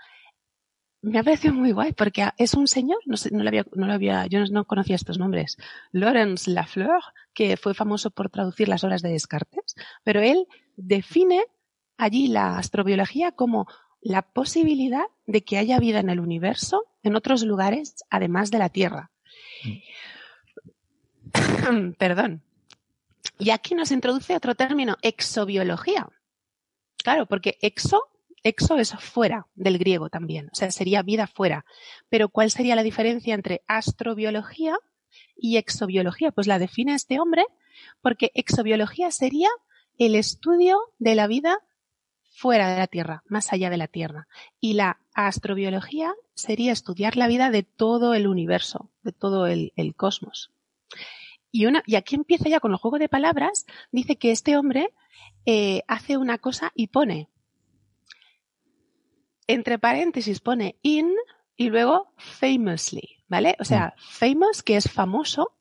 me 1.03 1.19
ha 1.19 1.23
parecido 1.25 1.53
muy 1.53 1.73
guay 1.73 1.93
porque 1.93 2.29
es 2.39 2.55
un 2.55 2.69
señor, 2.69 2.99
no, 3.07 3.17
sé, 3.17 3.31
no, 3.33 3.43
lo 3.43 3.49
había, 3.49 3.67
no 3.75 3.87
lo 3.87 3.93
había, 3.93 4.27
yo 4.27 4.45
no 4.47 4.65
conocía 4.65 4.97
estos 4.97 5.19
nombres, 5.19 5.59
Laurence 5.91 6.51
Lafleur, 6.51 7.03
que 7.35 7.57
fue 7.57 7.75
famoso 7.75 8.11
por 8.11 8.31
traducir 8.31 8.69
las 8.69 8.85
obras 8.85 9.03
de 9.03 9.11
Descartes, 9.11 9.75
pero 10.05 10.21
él 10.21 10.47
define 10.77 11.45
allí 11.97 12.29
la 12.29 12.57
astrobiología 12.57 13.33
como 13.33 13.67
la 14.01 14.23
posibilidad 14.23 15.05
de 15.27 15.45
que 15.45 15.59
haya 15.59 15.79
vida 15.79 16.01
en 16.01 16.11
el 16.11 16.21
universo 16.21 16.85
en 17.03 17.17
otros 17.17 17.43
lugares 17.43 18.05
además 18.11 18.51
de 18.51 18.59
la 18.59 18.69
Tierra. 18.69 19.11
Mm. 21.71 21.93
Perdón. 21.99 22.43
Y 23.39 23.51
aquí 23.51 23.75
nos 23.75 23.91
introduce 23.91 24.37
otro 24.37 24.55
término, 24.55 24.97
exobiología. 25.03 26.09
Claro, 27.03 27.27
porque 27.27 27.59
exo 27.61 28.03
Exo 28.45 28.79
es 28.79 28.93
fuera 28.95 29.47
del 29.55 29.79
griego 29.79 30.09
también, 30.09 30.49
o 30.53 30.55
sea, 30.55 30.71
sería 30.71 31.03
vida 31.03 31.27
fuera. 31.27 31.65
Pero 32.09 32.29
¿cuál 32.29 32.51
sería 32.51 32.77
la 32.77 32.83
diferencia 32.83 33.35
entre 33.35 33.63
astrobiología 33.67 34.77
y 35.37 35.57
exobiología? 35.57 36.33
Pues 36.33 36.47
la 36.47 36.59
define 36.59 36.95
este 36.95 37.21
hombre 37.21 37.45
porque 38.01 38.33
exobiología 38.35 39.11
sería 39.11 39.49
el 39.99 40.15
estudio 40.15 40.79
de 40.99 41.15
la 41.15 41.27
vida 41.27 41.59
fuera 42.33 42.71
de 42.71 42.79
la 42.79 42.87
Tierra, 42.87 43.23
más 43.27 43.53
allá 43.53 43.71
de 43.71 43.77
la 43.77 43.89
Tierra. 43.89 44.27
Y 44.61 44.75
la 44.75 44.99
astrobiología 45.15 46.15
sería 46.35 46.73
estudiar 46.73 47.17
la 47.17 47.29
vida 47.29 47.51
de 47.51 47.63
todo 47.63 48.15
el 48.15 48.27
universo, 48.27 48.91
de 49.03 49.13
todo 49.13 49.47
el, 49.47 49.73
cosmos. 49.97 50.51
Y, 51.51 51.67
una, 51.67 51.83
y 51.87 51.97
aquí 51.97 52.15
empieza 52.15 52.49
ya 52.49 52.61
con 52.61 52.73
el 52.73 52.79
juego 52.79 52.99
de 52.99 53.09
palabras, 53.09 53.67
dice 53.91 54.17
que 54.17 54.31
este 54.31 54.57
hombre 54.57 54.95
eh, 55.45 55.83
hace 55.87 56.17
una 56.17 56.39
cosa 56.39 56.73
y 56.75 56.87
pone 56.87 57.29
entre 59.47 59.79
paréntesis 59.79 60.41
pone 60.41 60.79
in 60.83 61.13
y 61.57 61.71
luego 61.71 62.13
famously, 62.17 63.25
¿vale? 63.29 63.57
O 63.61 63.65
sea, 63.65 63.95
mm. 63.97 64.01
famous, 64.01 64.63
que 64.63 64.77
es 64.77 64.91
famoso, 64.91 65.57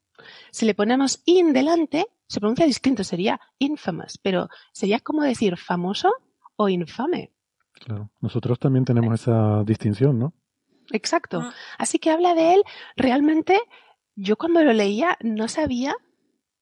si 0.52 0.66
le 0.66 0.74
ponemos 0.74 1.22
in 1.26 1.54
delante, 1.54 2.08
se 2.28 2.40
pronuncia 2.40 2.66
distinto, 2.66 3.04
sería 3.04 3.40
infamous, 3.60 4.18
pero 4.18 4.50
sería 4.72 5.00
como 5.00 5.24
decir 5.24 5.58
famoso 5.58 6.14
o 6.56 6.70
infame. 6.70 7.32
Claro, 7.74 8.10
nosotros 8.20 8.60
también 8.60 8.86
tenemos 8.86 9.20
esa 9.22 9.64
distinción, 9.64 10.20
¿no? 10.20 10.34
Exacto. 10.92 11.42
Ah. 11.42 11.54
Así 11.78 12.00
que 12.00 12.12
habla 12.12 12.36
de 12.36 12.54
él, 12.54 12.64
realmente, 12.96 13.60
yo 14.16 14.38
cuando 14.38 14.64
lo 14.64 14.74
leía 14.74 15.18
no 15.22 15.48
sabía 15.48 15.96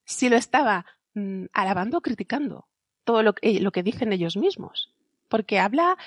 si 0.05 0.29
lo 0.29 0.38
estaba 0.38 0.86
mm, 1.13 1.45
alabando 1.53 1.97
o 1.97 2.01
criticando 2.01 2.67
todo 3.03 3.23
lo 3.23 3.34
que, 3.34 3.60
lo 3.60 3.71
que 3.71 3.84
dicen 3.84 4.13
ellos 4.13 4.38
mismos. 4.38 4.93
Porque 5.27 5.60
habla 5.60 5.97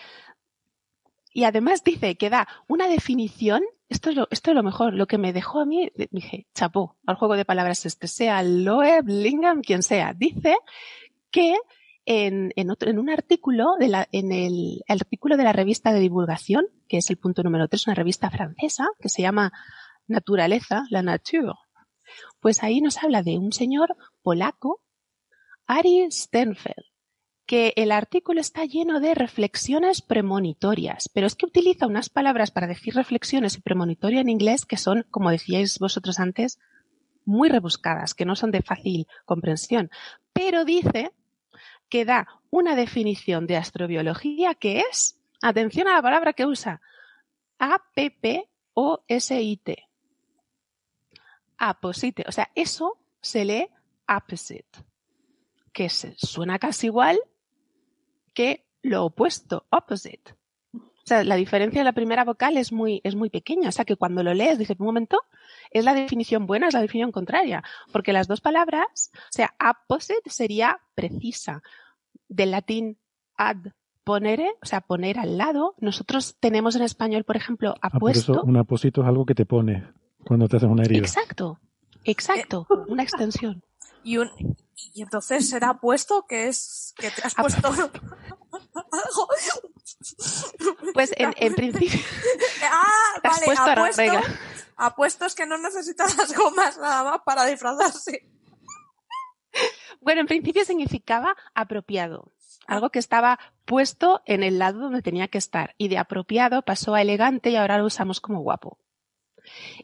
y 1.32 1.44
además 1.44 1.82
dice 1.84 2.16
que 2.16 2.30
da 2.30 2.46
una 2.68 2.88
definición, 2.88 3.62
esto 3.88 4.10
es 4.10 4.16
lo, 4.16 4.28
esto 4.30 4.50
es 4.50 4.54
lo 4.54 4.62
mejor, 4.62 4.94
lo 4.94 5.06
que 5.06 5.18
me 5.18 5.32
dejó 5.32 5.60
a 5.60 5.66
mí, 5.66 5.90
dije, 6.10 6.46
chapó, 6.54 6.96
al 7.06 7.16
juego 7.16 7.36
de 7.36 7.44
palabras 7.44 7.86
este, 7.86 8.08
sea 8.08 8.42
Loeb, 8.42 9.06
Lingham, 9.06 9.62
quien 9.62 9.82
sea, 9.82 10.14
dice 10.14 10.56
que 11.30 11.56
en, 12.04 12.70
otro, 12.70 12.90
en 12.90 12.98
un 12.98 13.10
artículo, 13.10 13.76
de 13.78 13.88
la, 13.88 14.08
en 14.12 14.32
el, 14.32 14.82
el, 14.86 15.00
artículo 15.00 15.36
de 15.36 15.44
la 15.44 15.52
revista 15.52 15.92
de 15.92 16.00
divulgación, 16.00 16.66
que 16.88 16.98
es 16.98 17.10
el 17.10 17.16
punto 17.16 17.42
número 17.42 17.68
3, 17.68 17.86
una 17.86 17.94
revista 17.94 18.30
francesa, 18.30 18.88
que 19.00 19.08
se 19.08 19.22
llama 19.22 19.52
Naturaleza, 20.08 20.84
la 20.90 21.02
Nature, 21.02 21.52
pues 22.40 22.62
ahí 22.62 22.80
nos 22.80 23.02
habla 23.02 23.22
de 23.22 23.38
un 23.38 23.52
señor 23.52 23.96
polaco, 24.22 24.82
Ari 25.66 26.10
Stenfeld, 26.10 26.91
que 27.52 27.74
el 27.76 27.92
artículo 27.92 28.40
está 28.40 28.64
lleno 28.64 28.98
de 28.98 29.14
reflexiones 29.14 30.00
premonitorias, 30.00 31.10
pero 31.12 31.26
es 31.26 31.34
que 31.34 31.44
utiliza 31.44 31.86
unas 31.86 32.08
palabras 32.08 32.50
para 32.50 32.66
decir 32.66 32.94
reflexiones 32.94 33.58
y 33.58 33.60
premonitoria 33.60 34.22
en 34.22 34.30
inglés 34.30 34.64
que 34.64 34.78
son, 34.78 35.04
como 35.10 35.30
decíais 35.30 35.78
vosotros 35.78 36.18
antes, 36.18 36.58
muy 37.26 37.50
rebuscadas, 37.50 38.14
que 38.14 38.24
no 38.24 38.36
son 38.36 38.52
de 38.52 38.62
fácil 38.62 39.06
comprensión. 39.26 39.90
Pero 40.32 40.64
dice 40.64 41.12
que 41.90 42.06
da 42.06 42.26
una 42.48 42.74
definición 42.74 43.46
de 43.46 43.58
astrobiología 43.58 44.54
que 44.54 44.84
es, 44.90 45.18
atención 45.42 45.88
a 45.88 45.96
la 45.96 46.00
palabra 46.00 46.32
que 46.32 46.46
usa, 46.46 46.80
A-P-P-O-S-I-T. 47.58 48.56
Aposite. 51.58 52.24
O 52.26 52.32
sea, 52.32 52.50
eso 52.54 52.98
se 53.20 53.44
lee 53.44 53.68
opposite, 54.08 54.86
que 55.74 55.90
suena 55.90 56.58
casi 56.58 56.86
igual, 56.86 57.20
que 58.34 58.66
lo 58.82 59.04
opuesto, 59.04 59.66
opposite. 59.70 60.34
O 60.74 61.04
sea, 61.04 61.24
la 61.24 61.34
diferencia 61.34 61.80
de 61.80 61.84
la 61.84 61.92
primera 61.92 62.24
vocal 62.24 62.56
es 62.56 62.72
muy, 62.72 63.00
es 63.02 63.16
muy 63.16 63.28
pequeña. 63.28 63.68
O 63.68 63.72
sea, 63.72 63.84
que 63.84 63.96
cuando 63.96 64.22
lo 64.22 64.34
lees, 64.34 64.58
dices, 64.58 64.78
un 64.78 64.86
momento, 64.86 65.20
es 65.70 65.84
la 65.84 65.94
definición 65.94 66.46
buena, 66.46 66.68
es 66.68 66.74
la 66.74 66.80
definición 66.80 67.10
contraria. 67.10 67.64
Porque 67.92 68.12
las 68.12 68.28
dos 68.28 68.40
palabras, 68.40 69.10
o 69.14 69.32
sea, 69.32 69.54
opposite 69.60 70.30
sería 70.30 70.80
precisa. 70.94 71.62
Del 72.28 72.52
latín 72.52 72.98
ad 73.36 73.72
ponere, 74.04 74.54
o 74.62 74.66
sea, 74.66 74.80
poner 74.80 75.18
al 75.18 75.38
lado. 75.38 75.74
Nosotros 75.78 76.36
tenemos 76.38 76.76
en 76.76 76.82
español, 76.82 77.24
por 77.24 77.36
ejemplo, 77.36 77.74
ah, 77.82 77.90
apuesto. 77.92 78.42
un 78.44 78.56
aposito 78.56 79.02
es 79.02 79.08
algo 79.08 79.26
que 79.26 79.34
te 79.34 79.44
pone 79.44 79.88
cuando 80.24 80.48
te 80.48 80.56
haces 80.56 80.68
una 80.68 80.84
herida. 80.84 81.00
Exacto, 81.00 81.58
exacto, 82.04 82.66
una 82.88 83.02
extensión. 83.02 83.64
Y, 84.04 84.16
un, 84.18 84.30
y 84.94 85.02
entonces 85.02 85.48
será 85.48 85.74
puesto 85.74 86.26
que 86.26 86.48
es 86.48 86.94
que 86.96 87.10
te 87.10 87.22
has 87.22 87.34
puesto 87.34 87.70
pues 90.94 91.12
en, 91.16 91.32
en 91.36 91.54
principio 91.54 92.00
ah 92.70 93.20
vale 93.24 93.46
apuesto, 93.56 94.20
apuesto 94.76 95.26
es 95.26 95.34
que 95.34 95.46
no 95.46 95.58
necesitas 95.58 96.16
las 96.16 96.36
gomas 96.36 96.78
nada 96.78 97.04
más 97.04 97.20
para 97.24 97.46
disfrazarse. 97.46 98.28
Bueno 100.00 100.22
en 100.22 100.26
principio 100.26 100.64
significaba 100.64 101.36
apropiado. 101.54 102.32
Algo 102.66 102.90
que 102.90 102.98
estaba 102.98 103.38
puesto 103.64 104.22
en 104.24 104.42
el 104.42 104.58
lado 104.58 104.80
donde 104.80 105.02
tenía 105.02 105.28
que 105.28 105.38
estar. 105.38 105.74
Y 105.78 105.88
de 105.88 105.98
apropiado 105.98 106.62
pasó 106.62 106.94
a 106.94 107.02
elegante 107.02 107.50
y 107.50 107.56
ahora 107.56 107.78
lo 107.78 107.86
usamos 107.86 108.20
como 108.20 108.40
guapo. 108.40 108.78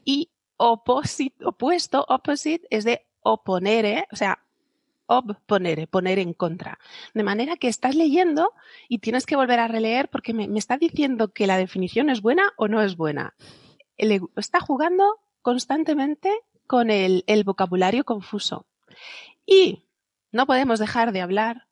Y 0.05 0.31
opposite, 0.57 1.45
opuesto 1.45 2.05
opposite 2.09 2.67
es 2.71 2.85
de 2.85 3.08
oponere 3.33 4.07
o 4.11 4.17
sea 4.17 4.39
poner, 5.47 5.89
poner 5.89 6.19
en 6.19 6.35
contra. 6.35 6.79
De 7.15 7.23
manera 7.23 7.57
que 7.57 7.69
estás 7.69 7.95
leyendo 7.95 8.53
y 8.89 8.99
tienes 8.99 9.25
que 9.25 9.37
volver 9.37 9.59
a 9.59 9.69
releer 9.69 10.09
porque 10.11 10.35
me, 10.35 10.47
está 10.59 10.77
diciendo 10.77 11.33
que 11.33 11.47
la 11.47 11.57
definición 11.57 12.11
es 12.11 12.21
buena 12.21 12.53
o 12.57 12.69
no 12.69 12.83
es 12.83 12.97
buena. 12.97 13.35
está 13.97 14.61
jugando 14.61 15.05
constantemente 15.41 16.31
con 16.67 16.91
el 16.91 17.45
vocabulario 17.45 18.05
confuso. 18.05 18.67
Y 19.47 19.85
no 20.31 20.47
podemos 20.47 20.79
dejar 20.79 21.13
de 21.13 21.23
hablar 21.23 21.67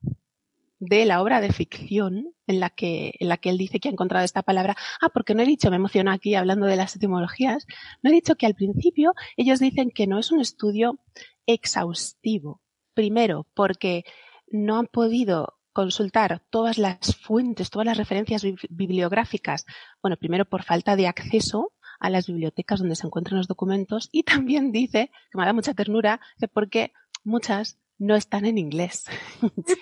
de 0.79 1.05
la 1.05 1.21
obra 1.21 1.41
de 1.41 1.51
ficción 1.51 2.33
en 2.45 2.59
la 2.59 2.69
que, 2.69 3.15
en 3.19 3.29
la 3.29 3.37
que 3.37 3.49
él 3.49 3.57
dice 3.57 3.79
que 3.79 3.89
ha 3.89 3.91
encontrado 3.91 4.23
esta 4.23 4.43
palabra. 4.43 4.75
Ah, 5.01 5.09
porque 5.09 5.33
no 5.33 5.41
he 5.41 5.45
dicho, 5.45 5.69
me 5.69 5.77
emociono 5.77 6.11
aquí 6.11 6.35
hablando 6.35 6.65
de 6.67 6.75
las 6.75 6.95
etimologías, 6.95 7.65
no 8.03 8.09
he 8.09 8.13
dicho 8.13 8.35
que 8.35 8.45
al 8.45 8.55
principio 8.55 9.13
ellos 9.35 9.59
dicen 9.59 9.91
que 9.91 10.07
no 10.07 10.19
es 10.19 10.31
un 10.31 10.39
estudio 10.39 10.99
exhaustivo, 11.45 12.61
Primero, 12.93 13.45
porque 13.53 14.05
no 14.47 14.79
han 14.79 14.87
podido 14.87 15.59
consultar 15.71 16.41
todas 16.49 16.79
las 16.79 17.15
fuentes, 17.15 17.69
todas 17.69 17.85
las 17.85 17.97
referencias 17.97 18.41
bibliográficas. 18.71 19.67
Bueno, 20.01 20.17
primero 20.17 20.45
por 20.45 20.63
falta 20.63 20.95
de 20.95 21.05
acceso 21.05 21.73
a 21.99 22.09
las 22.09 22.25
bibliotecas 22.25 22.79
donde 22.79 22.95
se 22.95 23.05
encuentran 23.05 23.37
los 23.37 23.47
documentos 23.47 24.09
y 24.11 24.23
también 24.23 24.71
dice, 24.71 25.11
que 25.29 25.37
me 25.37 25.45
da 25.45 25.53
mucha 25.53 25.75
ternura, 25.75 26.19
que 26.39 26.47
porque 26.47 26.91
muchas 27.23 27.77
no 27.99 28.15
están 28.15 28.45
en 28.45 28.57
inglés. 28.57 29.05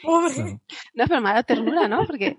Pobre. 0.04 0.60
no, 0.94 1.08
pero 1.08 1.22
me 1.22 1.34
da 1.34 1.44
ternura, 1.44 1.88
¿no? 1.88 2.06
Porque 2.06 2.38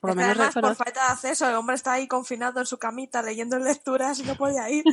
por 0.00 0.10
lo 0.10 0.16
menos 0.16 0.54
por 0.54 0.74
falta 0.74 1.06
de 1.06 1.12
acceso, 1.12 1.48
el 1.48 1.54
hombre 1.54 1.76
está 1.76 1.92
ahí 1.92 2.08
confinado 2.08 2.60
en 2.60 2.66
su 2.66 2.78
camita 2.78 3.22
leyendo 3.22 3.58
lecturas 3.58 4.18
y 4.20 4.24
no 4.24 4.34
podía 4.34 4.68
ir. 4.70 4.84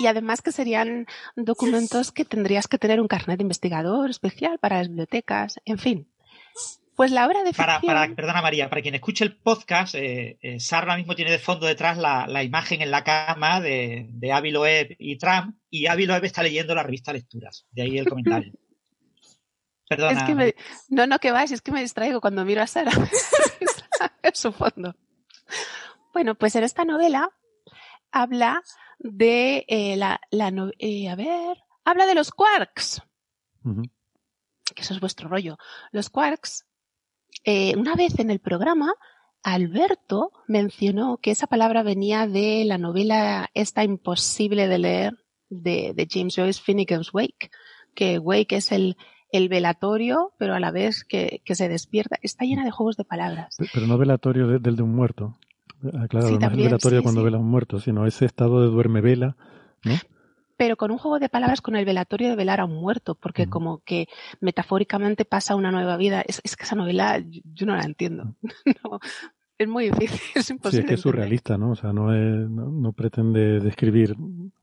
Y 0.00 0.06
además 0.06 0.42
que 0.42 0.52
serían 0.52 1.06
documentos 1.34 2.12
que 2.12 2.24
tendrías 2.24 2.68
que 2.68 2.78
tener 2.78 3.00
un 3.00 3.08
carnet 3.08 3.38
de 3.38 3.42
investigador 3.42 4.10
especial 4.10 4.58
para 4.58 4.78
las 4.78 4.88
bibliotecas, 4.88 5.60
en 5.64 5.78
fin. 5.78 6.08
Pues 6.98 7.12
la 7.12 7.28
obra 7.28 7.44
de 7.44 7.52
ficción... 7.52 7.80
Para, 7.80 8.12
perdona 8.12 8.42
María, 8.42 8.68
para 8.68 8.82
quien 8.82 8.96
escuche 8.96 9.24
el 9.24 9.36
podcast, 9.36 9.94
eh, 9.94 10.36
eh, 10.42 10.58
Sara 10.58 10.82
ahora 10.82 10.96
mismo 10.96 11.14
tiene 11.14 11.30
de 11.30 11.38
fondo 11.38 11.64
detrás 11.64 11.96
la, 11.96 12.42
imagen 12.42 12.82
en 12.82 12.90
la 12.90 13.04
cama 13.04 13.60
de, 13.60 14.06
de 14.10 14.32
Avi 14.32 14.50
Loeb 14.50 14.96
y 14.98 15.16
Trump, 15.16 15.56
y 15.70 15.86
Avi 15.86 16.06
Loeb 16.06 16.24
está 16.24 16.42
leyendo 16.42 16.74
la 16.74 16.82
revista 16.82 17.12
Lecturas. 17.12 17.66
De 17.70 17.82
ahí 17.82 17.98
el 17.98 18.08
comentario. 18.08 18.52
Perdona. 19.88 20.18
Es 20.18 20.24
que 20.24 20.34
me... 20.34 20.54
No, 20.88 21.06
no, 21.06 21.20
que 21.20 21.30
vas, 21.30 21.52
es 21.52 21.62
que 21.62 21.70
me 21.70 21.82
distraigo 21.82 22.20
cuando 22.20 22.44
miro 22.44 22.62
a 22.62 22.66
Sara. 22.66 22.90
en 24.22 24.34
su 24.34 24.50
fondo. 24.50 24.96
Bueno, 26.12 26.34
pues 26.34 26.56
en 26.56 26.64
esta 26.64 26.84
novela 26.84 27.30
habla 28.10 28.60
de 28.98 29.64
eh, 29.68 29.96
la, 29.96 30.20
la 30.32 30.50
no- 30.50 30.72
eh, 30.80 31.08
a 31.08 31.14
ver, 31.14 31.58
habla 31.84 32.06
de 32.06 32.16
los 32.16 32.32
quarks, 32.32 33.02
que 34.74 34.82
eso 34.82 34.94
es 34.94 35.00
vuestro 35.00 35.28
rollo. 35.28 35.58
Los 35.92 36.10
quarks, 36.10 36.64
eh, 37.44 37.74
una 37.76 37.94
vez 37.94 38.18
en 38.18 38.30
el 38.30 38.38
programa, 38.40 38.92
Alberto 39.42 40.32
mencionó 40.46 41.18
que 41.18 41.30
esa 41.30 41.46
palabra 41.46 41.82
venía 41.82 42.26
de 42.26 42.64
la 42.64 42.78
novela 42.78 43.48
esta 43.54 43.84
imposible 43.84 44.68
de 44.68 44.78
leer 44.78 45.12
de, 45.48 45.92
de 45.94 46.06
James 46.10 46.34
Joyce, 46.36 46.60
Finnegan's 46.62 47.12
Wake, 47.14 47.50
que 47.94 48.18
Wake 48.18 48.56
es 48.56 48.72
el, 48.72 48.96
el 49.32 49.48
velatorio, 49.48 50.32
pero 50.38 50.54
a 50.54 50.60
la 50.60 50.70
vez 50.70 51.04
que, 51.04 51.40
que 51.44 51.54
se 51.54 51.68
despierta. 51.68 52.16
Está 52.22 52.44
llena 52.44 52.64
de 52.64 52.70
juegos 52.70 52.96
de 52.96 53.04
palabras. 53.04 53.56
Pe- 53.58 53.66
Pero 53.72 53.86
no 53.86 53.96
velatorio 53.96 54.46
de- 54.48 54.58
del 54.58 54.76
de 54.76 54.82
un 54.82 54.94
muerto. 54.94 55.38
Claro, 56.08 56.26
Sí, 56.28 56.38
no 56.38 56.46
es 56.48 56.52
el 56.52 56.64
velatorio 56.64 56.98
sí, 56.98 57.02
cuando 57.04 57.20
sí. 57.20 57.24
vela 57.24 57.36
a 57.36 57.40
un 57.40 57.48
muerto, 57.50 57.78
sino 57.78 58.04
ese 58.06 58.24
estado 58.26 58.60
de 58.62 58.66
duerme 58.68 59.00
vela, 59.00 59.36
¿no? 59.84 59.94
Pero 60.58 60.76
con 60.76 60.90
un 60.90 60.98
juego 60.98 61.18
de 61.18 61.30
palabras 61.30 61.62
con 61.62 61.74
el 61.76 61.86
velatorio 61.86 62.28
de 62.28 62.36
velar 62.36 62.60
a 62.60 62.66
un 62.66 62.74
muerto, 62.74 63.14
porque 63.14 63.46
como 63.48 63.78
que 63.78 64.08
metafóricamente 64.40 65.24
pasa 65.24 65.54
una 65.56 65.70
nueva 65.70 65.96
vida. 65.96 66.20
Es, 66.20 66.42
es 66.44 66.56
que 66.56 66.64
esa 66.64 66.76
novela 66.76 67.22
yo, 67.54 67.64
no 67.64 67.74
la 67.76 67.84
entiendo. 67.84 68.34
No, 68.84 68.98
es 69.56 69.66
muy 69.68 69.90
difícil, 69.90 70.20
es 70.34 70.46
Sí, 70.46 70.52
imposible. 70.52 70.80
es 70.84 70.88
que 70.88 70.94
es 70.94 71.00
surrealista, 71.00 71.56
¿no? 71.58 71.70
O 71.70 71.74
sea, 71.76 71.92
no, 71.92 72.12
es- 72.14 72.48
no, 72.50 72.70
no 72.70 72.92
pretende 72.92 73.60
describir 73.60 74.14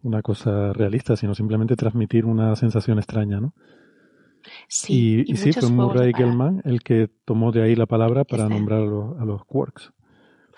una 0.04 0.22
cosa 0.22 0.72
realista, 0.74 1.16
sino 1.16 1.34
simplemente 1.34 1.76
transmitir 1.76 2.26
una 2.26 2.56
sensación 2.56 2.98
extraña, 3.00 3.40
¿no? 3.42 3.54
Sí, 4.68 5.24
y, 5.26 5.32
y 5.34 5.36
sí, 5.38 5.52
fue 5.54 5.70
Murray. 5.70 6.14
Gell-Mann 6.14 6.62
el 6.66 6.82
que 6.84 7.10
tomó 7.26 7.52
de 7.52 7.64
ahí 7.64 7.76
la 7.76 7.88
palabra 7.88 8.24
para 8.26 8.44
Este. 8.44 8.54
nombrar 8.54 8.82
a 8.82 8.86
los, 8.86 9.20
a 9.20 9.26
los 9.26 9.44
quarks. 9.46 9.92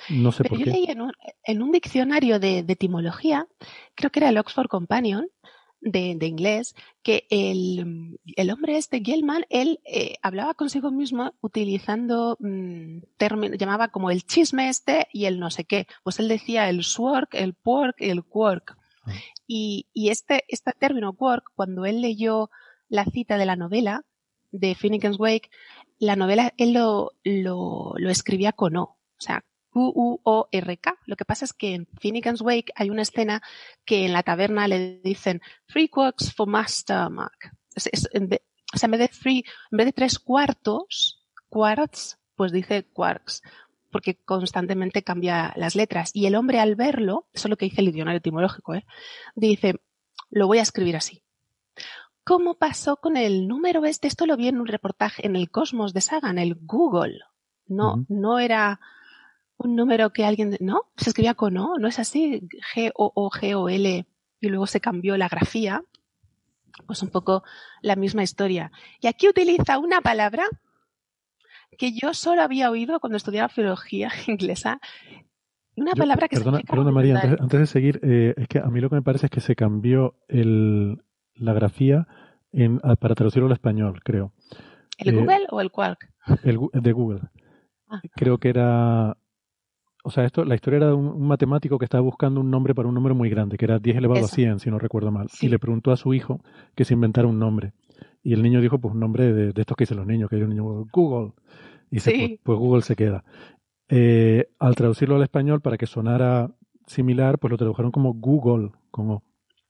No 0.09 0.31
sé 0.31 0.43
Pero 0.43 0.51
por 0.51 0.59
yo 0.59 0.65
qué. 0.65 0.71
leí 0.71 0.85
en 0.87 1.01
un, 1.01 1.11
en 1.43 1.61
un 1.61 1.71
diccionario 1.71 2.39
de, 2.39 2.63
de 2.63 2.73
etimología, 2.73 3.47
creo 3.95 4.11
que 4.11 4.19
era 4.19 4.29
el 4.29 4.37
Oxford 4.37 4.67
Companion 4.67 5.27
de, 5.81 6.15
de 6.17 6.25
inglés, 6.25 6.75
que 7.03 7.27
el, 7.29 8.19
el 8.35 8.51
hombre 8.51 8.77
este, 8.77 9.01
Gellman, 9.03 9.45
él 9.49 9.79
eh, 9.85 10.15
hablaba 10.21 10.53
consigo 10.53 10.91
mismo 10.91 11.33
utilizando 11.41 12.37
mm, 12.39 12.99
términos, 13.17 13.57
llamaba 13.57 13.89
como 13.89 14.09
el 14.11 14.23
chisme 14.23 14.69
este 14.69 15.07
y 15.13 15.25
el 15.25 15.39
no 15.39 15.49
sé 15.51 15.65
qué. 15.65 15.87
Pues 16.03 16.19
él 16.19 16.27
decía 16.27 16.69
el 16.69 16.83
swork, 16.83 17.33
el 17.35 17.53
pork 17.53 17.95
y 17.99 18.09
el 18.09 18.23
quark. 18.23 18.77
Ah. 19.05 19.11
Y, 19.45 19.87
y 19.93 20.09
este, 20.09 20.43
este 20.47 20.71
término 20.73 21.13
quark, 21.13 21.51
cuando 21.55 21.85
él 21.85 22.01
leyó 22.01 22.49
la 22.89 23.05
cita 23.05 23.37
de 23.37 23.45
la 23.45 23.55
novela 23.55 24.03
de 24.51 24.75
Finnegan's 24.75 25.19
Wake, 25.19 25.49
la 25.99 26.15
novela 26.15 26.53
él 26.57 26.73
lo, 26.73 27.11
lo, 27.23 27.93
lo 27.97 28.09
escribía 28.09 28.51
con 28.51 28.77
O. 28.77 28.83
O 28.83 29.19
sea, 29.19 29.43
Q-U-O-R-K. 29.77 30.97
Lo 31.05 31.15
que 31.15 31.25
pasa 31.25 31.45
es 31.45 31.53
que 31.53 31.75
en 31.75 31.87
Finnegan's 31.99 32.41
Wake 32.41 32.73
hay 32.75 32.89
una 32.89 33.03
escena 33.03 33.41
que 33.85 34.05
en 34.05 34.13
la 34.13 34.23
taberna 34.23 34.67
le 34.67 34.99
dicen 35.03 35.41
Three 35.67 35.87
quarks 35.89 36.33
for 36.33 36.47
Master 36.47 37.09
Mark. 37.11 37.51
Es- 37.75 37.89
es- 37.91 38.09
o 38.73 38.77
sea, 38.77 38.87
en 38.87 38.91
vez 38.91 38.99
de 38.99 39.07
three, 39.07 39.43
en 39.71 39.77
vez 39.77 39.85
de 39.85 39.93
tres 39.93 40.19
cuartos, 40.19 41.23
quarts, 41.47 42.17
pues 42.35 42.51
dice 42.51 42.85
quarks. 42.91 43.41
Porque 43.91 44.15
constantemente 44.25 45.03
cambia 45.03 45.53
las 45.55 45.75
letras. 45.75 46.09
Y 46.13 46.25
el 46.25 46.35
hombre 46.35 46.59
al 46.59 46.75
verlo, 46.75 47.27
eso 47.33 47.47
es 47.47 47.49
lo 47.49 47.55
que 47.57 47.65
dice 47.65 47.81
el 47.81 47.87
diccionario 47.87 48.17
etimológico, 48.17 48.73
¿eh? 48.73 48.85
dice, 49.35 49.75
lo 50.31 50.47
voy 50.47 50.57
a 50.57 50.63
escribir 50.63 50.95
así. 50.97 51.21
¿Cómo 52.25 52.55
pasó 52.57 52.97
con 52.97 53.15
el 53.15 53.47
número 53.47 53.85
este? 53.85 54.07
Esto 54.07 54.25
lo 54.25 54.35
vi 54.35 54.49
en 54.49 54.59
un 54.59 54.67
reportaje 54.67 55.25
en 55.25 55.35
el 55.37 55.49
Cosmos 55.49 55.93
de 55.93 56.01
Sagan, 56.01 56.39
el 56.39 56.55
Google. 56.59 57.19
No, 57.67 58.05
no 58.09 58.39
era 58.39 58.79
un 59.57 59.75
número 59.75 60.11
que 60.11 60.25
alguien, 60.25 60.57
no, 60.59 60.83
se 60.95 61.09
escribía 61.09 61.33
con 61.33 61.57
O, 61.57 61.77
no 61.77 61.87
es 61.87 61.99
así, 61.99 62.47
G-O-O-G-O-L, 62.75 64.05
y 64.39 64.47
luego 64.49 64.67
se 64.67 64.79
cambió 64.81 65.17
la 65.17 65.27
grafía. 65.27 65.83
Pues 66.85 67.01
un 67.01 67.09
poco 67.09 67.43
la 67.81 67.95
misma 67.95 68.21
historia. 68.21 68.71
Y 69.01 69.07
aquí 69.07 69.27
utiliza 69.27 69.79
una 69.79 70.01
palabra 70.01 70.45
que 71.77 71.91
yo 71.91 72.13
solo 72.13 72.43
había 72.43 72.69
oído 72.69 72.99
cuando 72.99 73.17
estudiaba 73.17 73.49
filología 73.49 74.11
inglesa. 74.27 74.79
Una 75.75 75.93
Yo- 75.93 76.01
palabra 76.01 76.27
que 76.27 76.35
perdona, 76.35 76.57
significa 76.57 76.73
perdona, 76.73 76.91
María, 76.91 77.15
antes, 77.19 77.41
antes 77.41 77.59
de 77.59 77.65
seguir, 77.67 77.99
eh, 78.03 78.33
es 78.37 78.47
que 78.47 78.59
a 78.59 78.65
mí 78.67 78.79
lo 78.79 78.89
que 78.89 78.95
me 78.95 79.01
parece 79.01 79.27
es 79.27 79.31
que 79.31 79.41
se 79.41 79.55
cambió 79.55 80.15
el, 80.27 81.01
la 81.35 81.53
grafía 81.53 82.07
en, 82.51 82.79
para 82.79 83.15
traducirlo 83.15 83.47
al 83.47 83.53
español, 83.53 84.01
creo. 84.03 84.33
¿El 84.97 85.09
eh, 85.09 85.19
Google 85.19 85.47
o 85.49 85.61
el 85.61 85.71
Quark? 85.71 86.11
El, 86.43 86.59
de 86.73 86.91
Google. 86.91 87.21
Ah. 87.87 88.01
Creo 88.15 88.37
que 88.39 88.49
era. 88.49 89.17
O 90.07 90.11
sea, 90.11 90.23
esto, 90.25 90.45
la 90.45 90.55
historia 90.55 90.77
era 90.77 90.87
de 90.87 90.93
un, 90.93 91.07
un 91.07 91.27
matemático 91.27 91.77
que 91.77 91.85
estaba 91.85 92.01
buscando 92.01 92.39
un 92.39 92.49
nombre 92.49 92.73
para 92.73 92.87
un 92.87 92.95
número 92.95 93.13
muy 93.13 93.29
grande, 93.29 93.57
que 93.57 93.65
era 93.65 93.77
10 93.79 93.97
elevado 93.97 94.19
Eso. 94.21 94.27
a 94.27 94.35
100, 94.35 94.59
si 94.59 94.69
no 94.71 94.79
recuerdo 94.79 95.11
mal. 95.11 95.27
Sí. 95.29 95.47
Y 95.47 95.49
le 95.49 95.59
preguntó 95.59 95.91
a 95.91 95.97
su 95.97 96.13
hijo 96.13 96.39
que 96.75 96.85
se 96.85 96.93
inventara 96.93 97.27
un 97.27 97.39
nombre. 97.39 97.73
Y 98.23 98.33
el 98.33 98.41
niño 98.41 98.61
dijo, 98.61 98.79
pues 98.79 98.93
un 98.93 98.99
nombre 99.01 99.33
de, 99.33 99.51
de 99.53 99.61
estos 99.61 99.75
que 99.75 99.83
dicen 99.83 99.97
los 99.97 100.07
niños, 100.07 100.29
que 100.29 100.37
hay 100.37 100.43
un 100.43 100.49
niño, 100.49 100.63
Google. 100.93 101.33
Y 101.91 101.95
dice, 101.95 102.11
Sí. 102.11 102.17
pues, 102.17 102.39
pues 102.43 102.59
Google 102.59 102.81
se 102.83 102.95
queda. 102.95 103.23
Eh, 103.89 104.47
al 104.59 104.75
traducirlo 104.75 105.15
al 105.15 105.23
español, 105.23 105.61
para 105.61 105.77
que 105.77 105.85
sonara 105.87 106.51
similar, 106.85 107.37
pues 107.39 107.51
lo 107.51 107.57
tradujeron 107.57 107.91
como 107.91 108.13
Google, 108.13 108.71
como 108.91 109.23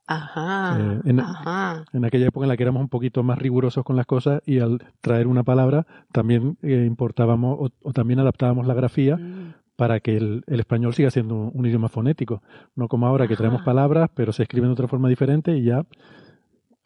Ajá, 0.09 0.77
Eh, 0.79 1.01
en- 1.03 1.19
ajá. 1.19 1.83
en 1.91 2.05
aquella 2.05 2.27
época 2.27 2.45
en 2.45 2.49
la 2.49 2.55
que 2.55 2.63
éramos 2.63 2.81
un 2.81 2.87
poquito 2.87 3.23
más 3.23 3.37
rigurosos 3.39 3.83
con 3.83 3.97
las 3.97 4.05
cosas 4.05 4.41
y 4.45 4.59
al 4.59 4.79
traer 5.01 5.27
una 5.27 5.43
palabra 5.43 5.85
también 6.13 6.57
eh, 6.61 6.85
importábamos 6.87 7.57
o, 7.59 7.69
o 7.83 7.91
también 7.91 8.19
adaptábamos 8.19 8.65
la 8.67 8.73
grafía 8.73 9.17
Mm. 9.17 9.53
Para 9.77 10.01
que 10.01 10.17
el, 10.17 10.43
el 10.47 10.59
español 10.59 10.93
siga 10.93 11.09
siendo 11.11 11.35
un, 11.35 11.51
un 11.53 11.65
idioma 11.65 11.87
fonético. 11.87 12.43
No 12.75 12.89
como 12.89 13.07
ahora 13.07 13.27
que 13.27 13.37
traemos 13.37 13.61
palabras, 13.61 14.09
pero 14.13 14.33
se 14.33 14.43
escriben 14.43 14.67
de 14.67 14.73
otra 14.73 14.89
forma 14.89 15.07
diferente 15.07 15.55
y 15.55 15.63
ya 15.63 15.85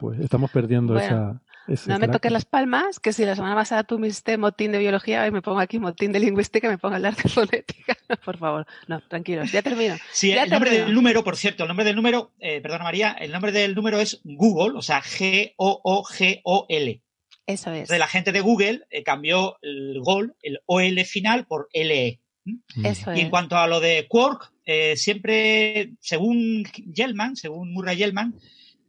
pues 0.02 0.20
estamos 0.20 0.50
perdiendo 0.50 0.94
Bueno, 0.94 1.06
esa... 1.06 1.40
ese 1.68 1.88
No 1.88 2.00
me 2.00 2.08
toques 2.08 2.32
las 2.32 2.44
palmas, 2.44 2.98
que 2.98 3.12
si 3.12 3.24
la 3.24 3.36
semana 3.36 3.54
pasada 3.54 3.84
tú 3.84 4.00
me 4.00 4.08
hiciste 4.08 4.36
motín 4.36 4.72
de 4.72 4.78
biología, 4.78 5.22
hoy 5.22 5.30
me 5.30 5.42
pongo 5.42 5.60
aquí 5.60 5.78
motín 5.78 6.10
de 6.10 6.18
lingüística 6.18 6.66
y 6.66 6.70
me 6.70 6.78
pongo 6.78 6.94
a 6.94 6.96
hablar 6.96 7.14
de 7.14 7.28
fonética. 7.28 7.96
Por 8.24 8.36
favor, 8.36 8.66
no, 8.88 9.00
tranquilos, 9.02 9.52
ya 9.52 9.62
termino. 9.62 9.94
Sí, 10.10 10.34
Ya 10.34 10.42
el 10.42 10.50
nombre 10.50 10.72
del 10.72 10.92
número, 10.92 11.22
por 11.22 11.36
cierto, 11.36 11.62
el 11.62 11.68
nombre 11.68 11.84
del 11.84 11.94
número, 11.94 12.32
eh, 12.40 12.60
perdona 12.60 12.82
María, 12.84 13.12
el 13.12 13.30
nombre 13.30 13.52
del 13.52 13.76
número 13.76 14.00
es 14.00 14.20
Google, 14.24 14.76
o 14.76 14.82
sea, 14.82 15.00
G-O-O-G-O-L. 15.02 17.00
Eso 17.46 17.70
es. 17.70 17.76
Entonces 17.76 17.98
la 17.98 18.08
gente 18.08 18.32
de 18.32 18.40
Google 18.40 18.86
eh, 18.90 19.02
cambió 19.02 19.56
el 19.62 20.00
GOL, 20.00 20.34
el 20.42 20.60
OL 20.66 21.04
final, 21.04 21.46
por 21.46 21.68
LE. 21.72 22.21
Mm. 22.44 22.86
Eso 22.86 23.14
Y 23.14 23.20
en 23.20 23.30
cuanto 23.30 23.56
a 23.56 23.66
lo 23.66 23.80
de 23.80 24.06
Quark, 24.08 24.52
eh, 24.64 24.96
siempre, 24.96 25.92
según 26.00 26.64
Gellman, 26.94 27.36
según 27.36 27.72
Murray 27.72 27.96
Gellman, 27.96 28.34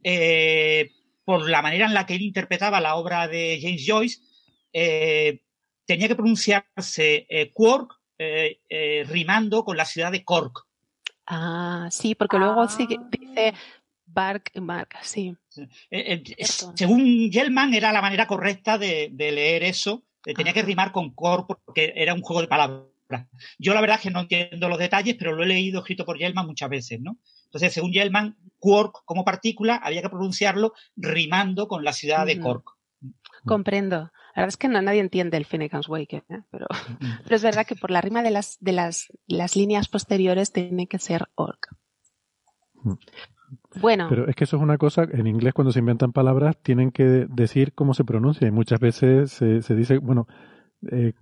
eh, 0.02 0.90
por 1.24 1.48
la 1.48 1.62
manera 1.62 1.86
en 1.86 1.94
la 1.94 2.04
que 2.06 2.14
él 2.14 2.22
interpretaba 2.22 2.80
la 2.80 2.96
obra 2.96 3.28
de 3.28 3.58
James 3.62 3.84
Joyce, 3.86 4.20
eh, 4.72 5.40
tenía 5.86 6.08
que 6.08 6.16
pronunciarse 6.16 7.26
eh, 7.28 7.50
Quark 7.52 7.92
eh, 8.18 8.60
eh, 8.68 9.04
rimando 9.08 9.64
con 9.64 9.76
la 9.76 9.84
ciudad 9.84 10.12
de 10.12 10.24
Cork. 10.24 10.66
Ah, 11.26 11.88
sí, 11.90 12.14
porque 12.14 12.38
luego 12.38 12.62
Ah. 12.62 12.68
sigue, 12.68 12.98
dice 13.10 13.54
Bark, 14.06 14.52
Bark, 14.56 14.96
sí. 15.02 15.34
Eh, 15.90 16.22
eh, 16.36 16.44
según 16.74 17.30
Gellman, 17.32 17.72
era 17.74 17.92
la 17.92 18.02
manera 18.02 18.26
correcta 18.26 18.78
de, 18.78 19.08
de 19.12 19.32
leer 19.32 19.62
eso. 19.64 20.04
Tenía 20.22 20.52
que 20.52 20.60
Ajá. 20.60 20.66
rimar 20.68 20.92
con 20.92 21.10
Cork 21.14 21.46
porque 21.64 21.92
era 21.96 22.14
un 22.14 22.20
juego 22.22 22.42
de 22.42 22.48
palabras. 22.48 22.82
Yo 23.58 23.74
la 23.74 23.80
verdad 23.80 23.96
es 23.96 24.02
que 24.02 24.10
no 24.10 24.20
entiendo 24.20 24.68
los 24.68 24.78
detalles, 24.78 25.16
pero 25.18 25.34
lo 25.34 25.42
he 25.42 25.46
leído 25.46 25.80
escrito 25.80 26.04
por 26.04 26.18
Gellman 26.18 26.46
muchas 26.46 26.68
veces, 26.68 27.00
¿no? 27.00 27.18
Entonces, 27.46 27.72
según 27.72 27.92
Gellman, 27.92 28.36
Quark 28.58 29.04
como 29.04 29.24
partícula 29.24 29.76
había 29.76 30.02
que 30.02 30.08
pronunciarlo 30.08 30.72
rimando 30.96 31.68
con 31.68 31.84
la 31.84 31.92
ciudad 31.92 32.26
de. 32.26 32.40
Cork. 32.40 32.72
Comprendo. 33.44 34.10
La 34.34 34.42
verdad 34.42 34.48
es 34.48 34.56
que 34.56 34.68
no, 34.68 34.82
nadie 34.82 35.00
entiende 35.00 35.36
el 35.36 35.44
Finnegan's 35.44 35.88
Wake, 35.88 36.24
¿eh? 36.28 36.42
pero, 36.50 36.66
pero 37.24 37.36
es 37.36 37.42
verdad 37.42 37.66
que 37.66 37.76
por 37.76 37.90
la 37.90 38.00
rima 38.00 38.22
de 38.22 38.30
las, 38.30 38.56
de 38.60 38.72
las, 38.72 39.12
las 39.26 39.54
líneas 39.54 39.88
posteriores 39.88 40.52
tiene 40.52 40.88
que 40.88 40.98
ser 40.98 41.28
orc. 41.36 41.68
Mm. 42.82 42.94
Bueno, 43.80 44.06
Pero 44.08 44.28
es 44.28 44.34
que 44.34 44.44
eso 44.44 44.56
es 44.56 44.62
una 44.62 44.78
cosa, 44.78 45.06
en 45.10 45.26
inglés 45.26 45.54
cuando 45.54 45.72
se 45.72 45.78
inventan 45.78 46.12
palabras 46.12 46.56
tienen 46.62 46.90
que 46.90 47.04
decir 47.04 47.72
cómo 47.72 47.94
se 47.94 48.04
pronuncia 48.04 48.48
y 48.48 48.50
muchas 48.50 48.80
veces 48.80 49.30
se, 49.30 49.62
se 49.62 49.74
dice, 49.74 49.98
bueno, 49.98 50.26
eh, 50.90 51.12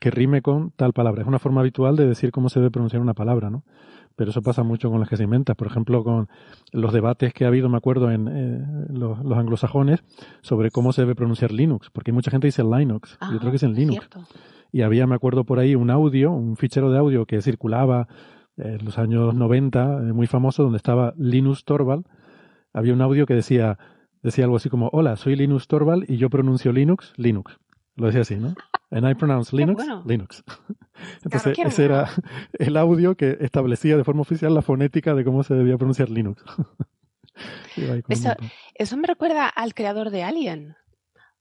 que 0.00 0.10
rime 0.10 0.42
con 0.42 0.70
tal 0.72 0.92
palabra. 0.92 1.22
Es 1.22 1.28
una 1.28 1.38
forma 1.38 1.60
habitual 1.60 1.96
de 1.96 2.06
decir 2.06 2.30
cómo 2.30 2.48
se 2.48 2.60
debe 2.60 2.70
pronunciar 2.70 3.02
una 3.02 3.14
palabra, 3.14 3.50
¿no? 3.50 3.64
Pero 4.16 4.30
eso 4.30 4.42
pasa 4.42 4.64
mucho 4.64 4.90
con 4.90 4.98
las 4.98 5.08
que 5.08 5.16
se 5.16 5.24
inventan. 5.24 5.54
Por 5.54 5.68
ejemplo, 5.68 6.02
con 6.02 6.28
los 6.72 6.92
debates 6.92 7.32
que 7.32 7.44
ha 7.44 7.48
habido, 7.48 7.68
me 7.68 7.76
acuerdo, 7.76 8.10
en 8.10 8.28
eh, 8.28 8.86
los, 8.90 9.22
los 9.24 9.38
anglosajones 9.38 10.02
sobre 10.42 10.70
cómo 10.70 10.92
se 10.92 11.02
debe 11.02 11.14
pronunciar 11.14 11.52
Linux, 11.52 11.90
porque 11.90 12.10
mucha 12.10 12.30
gente 12.30 12.48
dice 12.48 12.64
Linux 12.64 13.16
ah, 13.20 13.30
y 13.32 13.36
otros 13.36 13.50
que 13.50 13.52
dicen 13.52 13.74
Linux. 13.74 14.08
cierto. 14.08 14.20
Y 14.72 14.82
había, 14.82 15.06
me 15.06 15.14
acuerdo 15.14 15.44
por 15.44 15.60
ahí, 15.60 15.74
un 15.74 15.90
audio, 15.90 16.32
un 16.32 16.56
fichero 16.56 16.90
de 16.90 16.98
audio 16.98 17.26
que 17.26 17.40
circulaba 17.40 18.08
en 18.58 18.84
los 18.84 18.98
años 18.98 19.34
90, 19.34 20.08
eh, 20.08 20.12
muy 20.12 20.26
famoso, 20.26 20.64
donde 20.64 20.78
estaba 20.78 21.14
Linus 21.16 21.64
Torvald. 21.64 22.04
Había 22.72 22.92
un 22.92 23.00
audio 23.00 23.24
que 23.24 23.34
decía, 23.34 23.78
decía 24.22 24.44
algo 24.44 24.56
así 24.56 24.68
como, 24.68 24.90
hola, 24.92 25.16
soy 25.16 25.36
Linus 25.36 25.68
Torvald 25.68 26.04
y 26.08 26.16
yo 26.16 26.28
pronuncio 26.28 26.72
Linux, 26.72 27.12
Linux. 27.16 27.58
Lo 27.98 28.06
decía 28.06 28.22
así, 28.22 28.36
¿no? 28.36 28.54
And 28.90 29.08
I 29.08 29.14
pronounce 29.14 29.54
Linux, 29.56 29.84
bueno. 29.84 30.02
Linux. 30.06 30.42
Entonces, 31.24 31.58
ese 31.58 31.88
bueno. 31.88 32.00
era 32.02 32.10
el 32.52 32.76
audio 32.76 33.16
que 33.16 33.36
establecía 33.40 33.96
de 33.96 34.04
forma 34.04 34.22
oficial 34.22 34.54
la 34.54 34.62
fonética 34.62 35.14
de 35.14 35.24
cómo 35.24 35.42
se 35.42 35.54
debía 35.54 35.76
pronunciar 35.76 36.08
Linux. 36.08 36.42
Eso- 38.74 38.96
me 38.96 39.06
recuerda 39.06 39.46
al 39.48 39.74
creador 39.74 40.10
de 40.10 40.22
Alien, 40.24 40.76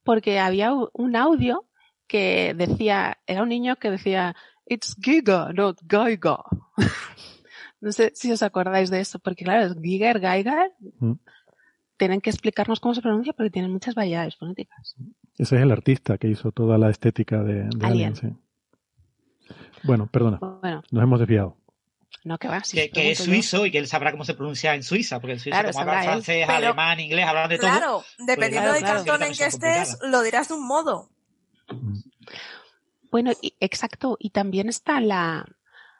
porque 0.03 0.39
había 0.39 0.72
un 0.74 1.16
audio 1.16 1.66
que 2.08 2.53
decía, 2.55 3.18
era 3.26 3.43
un 3.43 3.49
niño 3.49 3.76
que 3.78 3.91
decía, 3.91 4.36
It's 4.66 4.95
Giga, 5.01 5.51
not 5.53 5.80
Geiger. 5.89 6.38
no 7.82 7.91
sé 7.91 8.12
si 8.16 8.32
os 8.32 8.43
acordáis 8.43 8.89
de 8.89 8.99
eso, 8.99 9.20
porque 9.20 9.43
claro, 9.43 9.66
es 9.66 9.76
Giger, 9.82 10.20
Geiger. 10.20 10.72
Mm. 10.99 11.14
Tienen 11.97 12.22
que 12.22 12.30
explicarnos 12.30 12.80
cómo 12.80 12.93
se 12.93 13.01
pronuncia 13.01 13.34
porque 13.34 13.49
tienen 13.49 13.72
muchas 13.72 13.95
variedades 13.95 14.36
fonéticas. 14.36 14.95
Ese 15.38 15.55
es 15.55 15.61
el 15.61 15.71
artista 15.71 16.17
que 16.17 16.27
hizo 16.27 16.51
toda 16.51 16.77
la 16.77 16.89
estética 16.89 17.43
de, 17.43 17.63
de 17.65 17.85
Alien. 17.85 18.13
Alien. 18.13 18.15
sí. 18.15 18.27
Bueno, 19.83 20.07
perdona, 20.07 20.38
Bueno, 20.39 20.83
nos 20.91 21.03
hemos 21.03 21.19
desviado. 21.19 21.55
no 22.23 22.38
que 22.39 22.47
va. 22.47 22.63
si 22.63 22.89
que, 22.89 23.11
es 23.11 23.19
yo. 23.19 23.25
suizo 23.25 23.65
y 23.65 23.71
que 23.71 23.77
él 23.77 23.88
sabrá 23.88 24.11
cómo 24.11 24.25
se 24.25 24.33
pronuncia 24.33 24.73
en 24.73 24.81
Suiza, 24.83 25.19
porque 25.19 25.33
en 25.33 25.39
Suiza 25.39 25.59
Claro, 25.61 25.71
como 25.73 25.89
hablan 25.89 26.03
francés, 26.03 26.45
Pero- 26.47 26.57
alemán, 26.67 26.99
inglés, 26.99 27.25
hablan 27.27 27.49
de 27.49 27.57
todo. 27.59 27.69
Claro, 27.69 28.03
dependiendo 28.19 28.69
Claro, 28.69 28.73
del 28.73 28.83
claro. 28.83 28.97
cantón 29.05 29.23
en 29.27 29.33
que 29.33 29.45
estés, 29.45 29.97
lo 30.09 30.21
dirás 30.23 30.47
de 30.49 30.55
un 30.55 30.67
modo. 30.67 31.09
Bueno, 33.11 33.31
y- 33.41 33.53
exacto. 33.59 34.17
Y 34.19 34.31
también 34.31 34.67
está 34.67 34.99
la, 34.99 35.45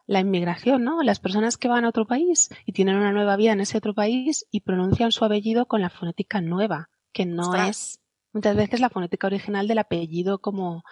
la 0.08 0.20
inmigración, 0.20 0.84
¿no? 0.84 1.02
Las 1.04 1.20
personas 1.20 1.58
que 1.58 1.68
van 1.68 1.86
a 1.86 1.90
otro 1.90 2.06
país 2.06 2.50
y 2.66 2.74
tienen 2.74 2.96
una 2.96 3.12
nueva 3.14 3.36
vida 3.38 3.54
en 3.54 3.62
ese 3.62 3.78
otro 3.78 3.94
país 3.94 4.46
y 4.52 4.62
pronuncian 4.62 5.12
su 5.12 5.24
apellido 5.24 5.68
con 5.68 5.82
la 5.82 5.90
fonética 5.90 6.42
nueva, 6.42 6.90
que 7.14 7.26
no 7.26 7.44
Ostras. 7.44 7.70
es 7.70 8.00
muchas 8.38 8.56
veces 8.56 8.80
la 8.80 8.90
fonética 8.90 9.28
original 9.28 9.68
del 9.68 9.80
apellido 9.80 10.40
como, 10.40 10.84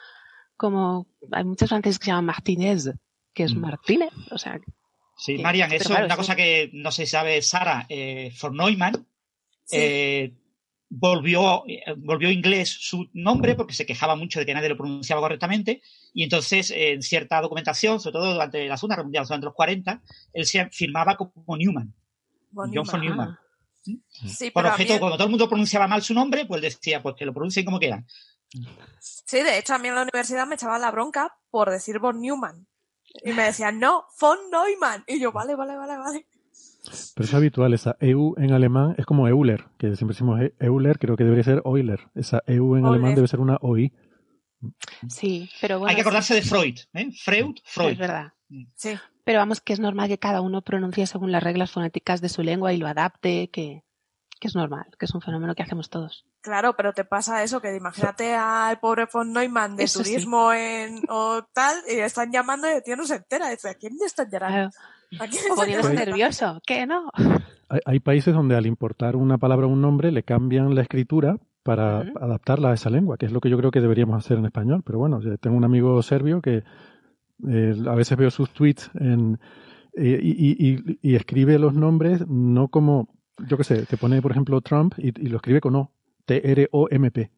como 0.58 1.08
hay 1.32 1.44
muchos 1.44 1.70
franceses 1.70 1.98
que 2.00 2.06
se 2.06 2.12
llaman 2.12 2.26
Martínez, 2.26 2.90
que 3.34 3.44
es 3.44 3.56
Mm. 3.56 3.60
Martínez. 3.60 4.10
O 4.32 4.38
sea, 4.38 4.60
Sí, 5.18 5.38
Sí, 5.38 5.42
Marian, 5.42 5.72
eso 5.72 5.88
claro, 5.90 6.04
es 6.04 6.08
una 6.08 6.16
sí. 6.16 6.20
cosa 6.20 6.36
que 6.36 6.70
no 6.74 6.92
se 6.92 7.06
sabe 7.06 7.42
Sara. 7.42 7.86
Eh, 7.88 8.34
von 8.42 8.56
Neumann 8.58 9.08
Sí. 9.64 9.78
eh, 9.80 10.34
volvió, 10.90 11.64
eh, 11.68 11.84
volvió 11.98 12.30
inglés 12.30 12.70
su 12.70 13.10
nombre 13.14 13.56
porque 13.56 13.74
se 13.74 13.86
quejaba 13.86 14.16
mucho 14.18 14.40
de 14.40 14.46
que 14.46 14.54
nadie 14.54 14.70
lo 14.70 14.78
pronunciaba 14.78 15.22
correctamente 15.22 15.82
y 16.14 16.24
entonces 16.24 16.70
eh, 16.72 16.92
en 16.94 17.02
cierta 17.02 17.40
documentación, 17.42 18.00
sobre 18.02 18.14
todo 18.14 18.34
durante 18.34 18.68
la 18.68 18.76
Segunda 18.78 18.96
Guerra 18.96 19.04
Mundial, 19.06 19.26
durante 19.26 19.46
los 19.46 19.54
40, 19.56 20.02
él 20.34 20.46
se 20.46 20.70
firmaba 20.70 21.16
como 21.16 21.56
Newman. 21.58 21.94
Von 22.52 22.72
John 22.74 22.86
von 22.86 23.02
Neumann. 23.02 23.38
Sí, 23.86 24.52
Por 24.52 24.66
objeto, 24.66 24.94
mí- 24.94 25.00
cuando 25.00 25.18
todo 25.18 25.26
el 25.26 25.32
mundo 25.32 25.48
pronunciaba 25.48 25.88
mal 25.88 26.02
su 26.02 26.14
nombre, 26.14 26.46
pues 26.46 26.62
decía, 26.62 27.02
pues 27.04 27.16
que 27.16 27.26
lo 27.26 27.34
pronuncien 27.34 27.66
como 27.66 27.80
quieran. 27.80 28.06
Sí, 29.00 29.42
de 29.44 29.58
hecho, 29.58 29.74
a 29.76 29.78
mí 29.78 29.88
en 29.90 29.96
la 29.96 30.02
universidad 30.04 30.48
me 30.48 30.56
echaban 30.56 30.82
la 30.82 30.92
bronca 30.92 31.36
por 31.52 31.70
decir 31.70 32.00
von 32.00 32.20
Neumann. 32.22 32.68
Y 33.24 33.32
me 33.34 33.44
decían, 33.44 33.80
no, 33.80 34.06
von 34.20 34.38
Neumann. 34.52 35.04
Y 35.08 35.20
yo, 35.20 35.32
vale, 35.32 35.56
vale, 35.56 35.76
vale, 35.76 35.98
vale. 35.98 36.28
Pero 37.16 37.26
es 37.28 37.34
habitual, 37.34 37.74
esa 37.74 37.98
EU 38.00 38.36
en 38.38 38.52
alemán 38.52 38.94
es 38.98 39.06
como 39.06 39.28
Euler, 39.28 39.66
que 39.80 39.96
siempre 39.96 40.14
decimos 40.14 40.40
E- 40.42 40.54
Euler, 40.60 41.00
creo 41.00 41.16
que 41.18 41.24
debería 41.24 41.44
ser 41.44 41.62
Euler. 41.66 42.00
Esa 42.14 42.44
EU 42.48 42.76
en 42.76 42.86
Euler. 42.86 42.94
alemán 43.00 43.16
debe 43.16 43.28
ser 43.28 43.40
una 43.40 43.58
OI. 43.62 43.92
sí, 45.10 45.50
pero 45.62 45.80
bueno. 45.80 45.90
Hay 45.90 45.96
que 45.96 46.02
sí, 46.02 46.08
acordarse 46.08 46.36
de 46.36 46.42
Freud, 46.44 46.78
¿eh? 46.94 47.10
Freud, 47.24 47.56
Es 47.58 47.72
Freud. 47.74 47.98
verdad. 47.98 48.34
Sí. 48.76 48.96
Pero 49.26 49.40
vamos, 49.40 49.60
que 49.60 49.74
es 49.74 49.80
normal 49.80 50.08
que 50.08 50.20
cada 50.20 50.40
uno 50.40 50.62
pronuncie 50.62 51.08
según 51.08 51.32
las 51.32 51.44
reglas 51.44 51.72
fonéticas 51.72 52.22
de 52.22 52.30
su 52.30 52.44
lengua 52.44 52.72
y 52.72 52.78
lo 52.78 52.88
adapte, 52.88 53.50
que, 53.50 53.84
que 54.40 54.48
es 54.48 54.56
normal, 54.56 54.86
que 54.98 55.06
es 55.06 55.14
un 55.16 55.22
fenómeno 55.22 55.56
que 55.56 55.64
hacemos 55.64 55.90
todos. 55.90 56.26
Claro, 56.42 56.76
pero 56.78 56.94
te 56.94 57.06
pasa 57.06 57.44
eso, 57.44 57.60
que 57.60 57.76
imagínate 57.76 58.36
al 58.36 58.80
pobre 58.80 59.08
von 59.12 59.34
Neumann 59.34 59.76
de 59.76 59.86
Eso 59.86 60.04
sí. 60.04 60.12
turismo 60.12 60.54
en, 60.54 61.02
o 61.10 61.44
tal, 61.54 61.76
y 61.92 61.96
le 61.96 62.06
están 62.06 62.32
llamando 62.32 62.70
y 62.70 62.76
el 62.76 62.84
tío 62.84 62.96
no 62.96 63.06
se 63.06 63.16
entera. 63.16 63.50
Dice, 63.50 63.70
¿a 63.70 63.74
quién 63.74 63.94
le 64.00 64.06
están 64.06 64.30
llamando? 64.30 64.70
Claro, 65.10 65.24
¿A 65.24 65.28
quién 65.28 65.32
le 65.32 65.50
están 65.50 65.56
poniéndose 65.56 65.94
nervioso, 65.96 66.62
¿qué 66.66 66.86
no? 66.86 67.10
Hay, 67.68 67.80
hay 67.84 68.00
países 68.00 68.32
donde 68.32 68.56
al 68.56 68.68
importar 68.68 69.16
una 69.16 69.40
palabra 69.40 69.66
o 69.66 69.70
un 69.70 69.82
nombre 69.82 70.12
le 70.12 70.22
cambian 70.22 70.76
la 70.76 70.84
escritura 70.84 71.40
para 71.64 72.02
adaptarla 72.22 72.70
a 72.70 72.74
esa 72.76 72.92
lengua, 72.92 73.18
que 73.18 73.26
es 73.26 73.32
lo 73.32 73.42
que 73.42 73.50
yo 73.50 73.58
creo 73.58 73.72
que 73.72 73.82
deberíamos 73.82 74.24
hacer 74.24 74.38
en 74.38 74.46
español. 74.46 74.84
Pero 74.86 75.00
bueno, 75.00 75.20
yo 75.22 75.36
tengo 75.40 75.58
un 75.58 75.64
amigo 75.64 76.00
serbio 76.04 76.40
que 76.40 76.64
eh, 77.48 77.76
a 77.88 77.96
veces 77.96 78.18
veo 78.18 78.32
sus 78.32 78.50
tweets 78.52 78.90
en, 78.96 79.40
eh, 79.94 80.20
y, 80.22 80.32
y- 80.32 80.74
y- 80.74 81.00
y 81.02 81.16
escribe 81.16 81.58
los 81.60 81.74
nombres 81.74 82.28
no 82.28 82.68
como, 82.70 83.10
yo 83.48 83.58
qué 83.58 83.64
sé, 83.64 83.86
te 83.86 83.98
pone 83.98 84.22
por 84.22 84.32
ejemplo 84.32 84.62
Trump 84.62 84.94
y, 84.98 85.08
y 85.20 85.28
lo 85.30 85.38
escribe 85.38 85.62
con 85.62 85.76
O, 85.76 85.92
T-R-O-M-P, 86.26 87.32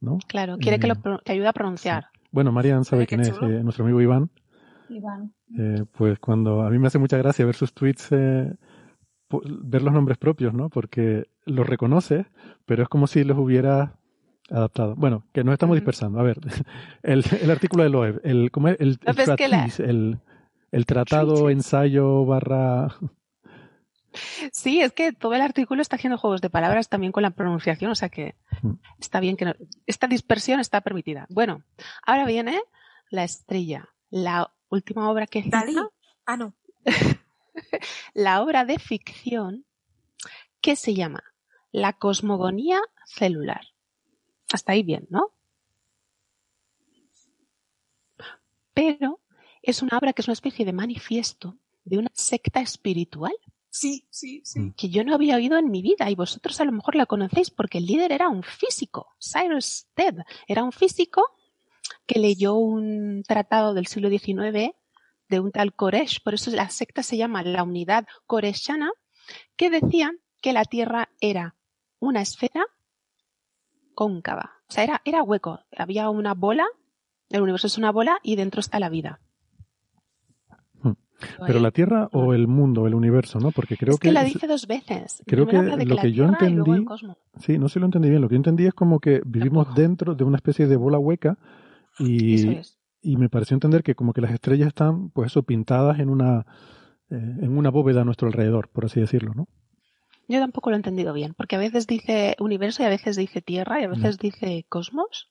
¿no? 0.00 0.18
Claro, 0.28 0.58
quiere 0.58 0.78
que 0.78 0.86
lo 0.86 0.94
Eh, 0.94 1.00
pro- 1.02 1.18
te 1.24 1.32
ayude 1.32 1.48
a 1.48 1.52
pronunciar. 1.52 2.06
Bueno, 2.30 2.52
Marian 2.52 2.84
sabe 2.84 3.06
quién 3.06 3.20
es, 3.22 3.28
eh, 3.42 3.62
nuestro 3.64 3.84
amigo 3.84 4.00
Iván. 4.00 4.30
Iván. 4.88 5.32
Eh, 5.58 5.84
pues 5.92 6.18
cuando 6.18 6.62
a 6.62 6.70
mí 6.70 6.78
me 6.78 6.86
hace 6.88 6.98
mucha 6.98 7.16
gracia 7.16 7.44
ver 7.46 7.54
sus 7.54 7.72
tweets, 7.72 8.08
eh, 8.12 8.52
ver 9.62 9.82
los 9.82 9.92
nombres 9.92 10.18
propios, 10.18 10.54
¿no? 10.54 10.68
Porque 10.70 11.26
los 11.44 11.66
reconoce, 11.66 12.26
pero 12.66 12.82
es 12.82 12.88
como 12.88 13.06
si 13.06 13.24
los 13.24 13.38
hubiera 13.38 13.94
adaptado. 14.50 14.94
Bueno, 14.96 15.24
que 15.32 15.44
nos 15.44 15.52
estamos 15.54 15.76
dispersando. 15.76 16.18
A 16.20 16.22
ver, 16.22 16.38
el, 17.02 17.24
el 17.40 17.50
artículo 17.50 17.82
de 17.84 17.88
Loeb, 17.90 18.20
el, 18.24 18.50
el, 18.54 18.76
el 18.78 18.98
No, 19.06 19.12
la- 19.48 19.66
el, 19.78 20.18
el 20.72 20.86
tratado, 20.86 21.50
ensayo, 21.50 22.24
barra... 22.24 22.88
Sí, 24.52 24.80
es 24.80 24.92
que 24.92 25.12
todo 25.12 25.34
el 25.34 25.42
artículo 25.42 25.82
está 25.82 25.96
haciendo 25.96 26.18
juegos 26.18 26.40
de 26.40 26.50
palabras 26.50 26.88
también 26.88 27.12
con 27.12 27.22
la 27.22 27.30
pronunciación, 27.30 27.90
o 27.90 27.94
sea 27.94 28.08
que 28.08 28.34
está 28.98 29.20
bien 29.20 29.36
que 29.36 29.44
no- 29.44 29.54
esta 29.86 30.06
dispersión 30.08 30.60
está 30.60 30.80
permitida. 30.80 31.26
Bueno, 31.28 31.62
ahora 32.04 32.24
viene 32.24 32.60
la 33.10 33.24
estrella, 33.24 33.88
la 34.10 34.50
última 34.70 35.08
obra 35.10 35.26
que 35.26 35.42
Dalí. 35.46 35.76
Ah, 36.26 36.36
no. 36.36 36.54
la 38.14 38.42
obra 38.42 38.64
de 38.64 38.78
ficción 38.78 39.64
que 40.60 40.74
se 40.74 40.94
llama 40.94 41.22
La 41.70 41.92
cosmogonía 41.92 42.80
celular. 43.06 43.60
Hasta 44.52 44.72
ahí 44.72 44.82
bien, 44.82 45.06
¿no? 45.10 45.32
Pero 48.74 49.20
es 49.62 49.82
una 49.82 49.98
obra 49.98 50.12
que 50.12 50.22
es 50.22 50.28
una 50.28 50.34
especie 50.34 50.64
de 50.64 50.72
manifiesto 50.72 51.58
de 51.84 51.98
una 51.98 52.10
secta 52.14 52.60
espiritual 52.60 53.34
Sí, 53.70 54.06
sí, 54.10 54.40
sí. 54.44 54.72
que 54.76 54.88
yo 54.88 55.04
no 55.04 55.14
había 55.14 55.36
oído 55.36 55.58
en 55.58 55.70
mi 55.70 55.82
vida 55.82 56.10
y 56.10 56.14
vosotros 56.14 56.60
a 56.60 56.64
lo 56.64 56.72
mejor 56.72 56.96
la 56.96 57.06
conocéis 57.06 57.50
porque 57.50 57.78
el 57.78 57.86
líder 57.86 58.12
era 58.12 58.28
un 58.28 58.42
físico, 58.42 59.14
Cyrus 59.20 59.86
Stead, 59.92 60.16
era 60.46 60.64
un 60.64 60.72
físico 60.72 61.22
que 62.06 62.18
leyó 62.18 62.54
un 62.54 63.22
tratado 63.26 63.74
del 63.74 63.86
siglo 63.86 64.08
XIX 64.08 64.74
de 65.28 65.40
un 65.40 65.52
tal 65.52 65.74
Koresh, 65.74 66.22
por 66.22 66.34
eso 66.34 66.50
la 66.50 66.70
secta 66.70 67.02
se 67.02 67.18
llama 67.18 67.42
la 67.42 67.62
unidad 67.62 68.06
koreshana, 68.26 68.90
que 69.56 69.70
decía 69.70 70.12
que 70.40 70.54
la 70.54 70.64
Tierra 70.64 71.10
era 71.20 71.54
una 72.00 72.22
esfera 72.22 72.66
cóncava, 73.98 74.52
o 74.68 74.72
sea, 74.72 74.84
era, 74.84 75.02
era 75.04 75.24
hueco, 75.24 75.58
había 75.76 76.08
una 76.08 76.32
bola, 76.32 76.68
el 77.30 77.42
universo 77.42 77.66
es 77.66 77.78
una 77.78 77.90
bola 77.90 78.20
y 78.22 78.36
dentro 78.36 78.60
está 78.60 78.78
la 78.78 78.88
vida. 78.88 79.18
Hmm. 80.80 80.92
Pero 81.44 81.58
la 81.58 81.72
Tierra 81.72 82.08
o 82.12 82.32
el 82.32 82.46
mundo, 82.46 82.86
el 82.86 82.94
universo, 82.94 83.40
¿no? 83.40 83.50
Porque 83.50 83.76
creo 83.76 83.94
es 83.94 83.98
que, 83.98 84.10
que... 84.10 84.12
la 84.12 84.22
dice 84.22 84.46
dos 84.46 84.68
veces. 84.68 85.20
creo 85.26 85.48
que 85.48 85.60
lo 85.60 85.96
que 85.96 86.12
yo 86.12 86.28
Tierra 86.28 86.38
entendí-. 86.38 86.86
Sí, 87.40 87.58
no 87.58 87.68
sé 87.68 87.74
si 87.74 87.80
lo 87.80 87.86
entendí 87.86 88.08
bien. 88.08 88.22
Lo 88.22 88.28
que 88.28 88.36
yo 88.36 88.38
entendí 88.38 88.66
es 88.66 88.72
como 88.72 89.00
que 89.00 89.20
vivimos 89.26 89.64
Tampoco. 89.64 89.80
dentro 89.80 90.14
de 90.14 90.22
una 90.22 90.36
especie 90.36 90.68
de 90.68 90.76
bola 90.76 91.00
hueca 91.00 91.36
y, 91.98 92.58
es. 92.58 92.78
y 93.02 93.16
me 93.16 93.28
pareció 93.28 93.56
entender 93.56 93.82
que 93.82 93.96
como 93.96 94.12
que 94.12 94.20
las 94.20 94.30
estrellas 94.30 94.68
están, 94.68 95.10
pues 95.10 95.32
eso, 95.32 95.42
pintadas 95.42 95.98
en 95.98 96.08
una, 96.08 96.46
eh, 97.10 97.16
en 97.16 97.58
una 97.58 97.70
bóveda 97.70 98.02
a 98.02 98.04
nuestro 98.04 98.28
alrededor, 98.28 98.68
por 98.68 98.84
así 98.84 99.00
decirlo, 99.00 99.34
¿no? 99.34 99.48
Yo 100.28 100.40
tampoco 100.40 100.70
lo 100.70 100.76
he 100.76 100.78
entendido 100.78 101.12
bien, 101.12 101.34
porque 101.34 101.56
a 101.56 101.58
veces 101.58 101.86
dice 101.86 102.36
universo 102.38 102.82
y 102.82 102.86
a 102.86 102.90
veces 102.90 103.16
dice 103.16 103.40
tierra 103.42 103.80
y 103.80 103.84
a 103.84 103.88
veces 103.88 104.18
dice 104.18 104.64
cosmos. 104.68 105.30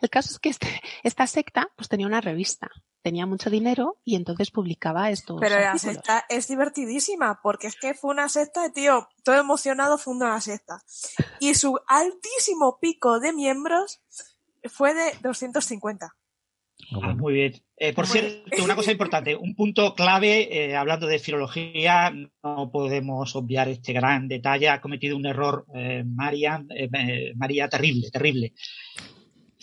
El 0.00 0.10
caso 0.10 0.30
es 0.30 0.38
que 0.38 0.50
este- 0.50 0.80
esta 1.02 1.26
secta 1.26 1.68
pues 1.76 1.88
tenía 1.88 2.06
una 2.06 2.20
revista, 2.20 2.70
tenía 3.02 3.26
mucho 3.26 3.50
dinero 3.50 3.98
y 4.04 4.16
entonces 4.16 4.50
publicaba 4.50 5.10
estos 5.10 5.38
Pero 5.40 5.58
la 5.58 5.76
secta 5.78 6.24
es 6.28 6.48
divertidísima, 6.48 7.40
porque 7.42 7.66
es 7.68 7.76
que 7.76 7.94
fue 7.94 8.10
una 8.10 8.28
secta, 8.28 8.66
y, 8.66 8.72
tío, 8.72 9.08
todo 9.24 9.36
emocionado 9.36 9.98
fundó 9.98 10.26
una 10.26 10.40
secta. 10.40 10.82
Y 11.40 11.54
su 11.54 11.78
altísimo 11.86 12.78
pico 12.80 13.20
de 13.20 13.32
miembros 13.32 14.00
fue 14.64 14.94
de 14.94 15.12
250. 15.22 16.14
Ah, 16.80 16.84
Ah, 16.90 16.96
bueno. 16.98 17.16
muy 17.16 17.32
bien. 17.34 17.52
Eh, 17.76 17.92
por 17.92 18.06
Muy 18.08 18.12
cierto, 18.18 18.64
una 18.64 18.74
cosa 18.76 18.92
importante, 18.92 19.36
un 19.36 19.54
punto 19.54 19.94
clave, 19.94 20.48
eh, 20.70 20.76
hablando 20.76 21.06
de 21.06 21.18
filología, 21.18 22.10
no 22.42 22.70
podemos 22.72 23.34
obviar 23.36 23.68
este 23.68 23.92
gran 23.92 24.26
detalle. 24.28 24.68
Ha 24.68 24.80
cometido 24.80 25.16
un 25.16 25.26
error, 25.26 25.66
eh, 25.74 26.02
María, 26.06 26.64
eh, 26.74 26.88
eh, 26.92 27.32
María, 27.36 27.68
terrible, 27.68 28.10
terrible. 28.10 28.54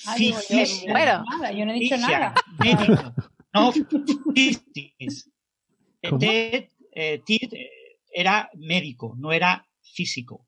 Ah, 0.05 0.16
digo, 0.18 0.38
yo, 0.49 0.55
yo 0.55 0.55
no 0.55 0.61
he 0.61 0.91
Bueno. 0.91 1.24
dicho 1.24 1.38
nada, 1.38 1.51
yo 1.51 1.66
no 1.66 1.72
he 1.72 1.80
dicho 1.80 1.95
física, 1.95 2.20
nada. 2.20 2.34
médico, 2.59 3.13
no. 3.53 3.74
¿Cómo? 6.09 6.20
Ted, 6.20 6.66
eh, 6.91 7.22
Ted, 7.26 7.53
eh, 7.53 7.70
era 8.13 8.49
médico, 8.53 9.16
no 9.18 9.32
era 9.32 9.66
físico. 9.82 10.45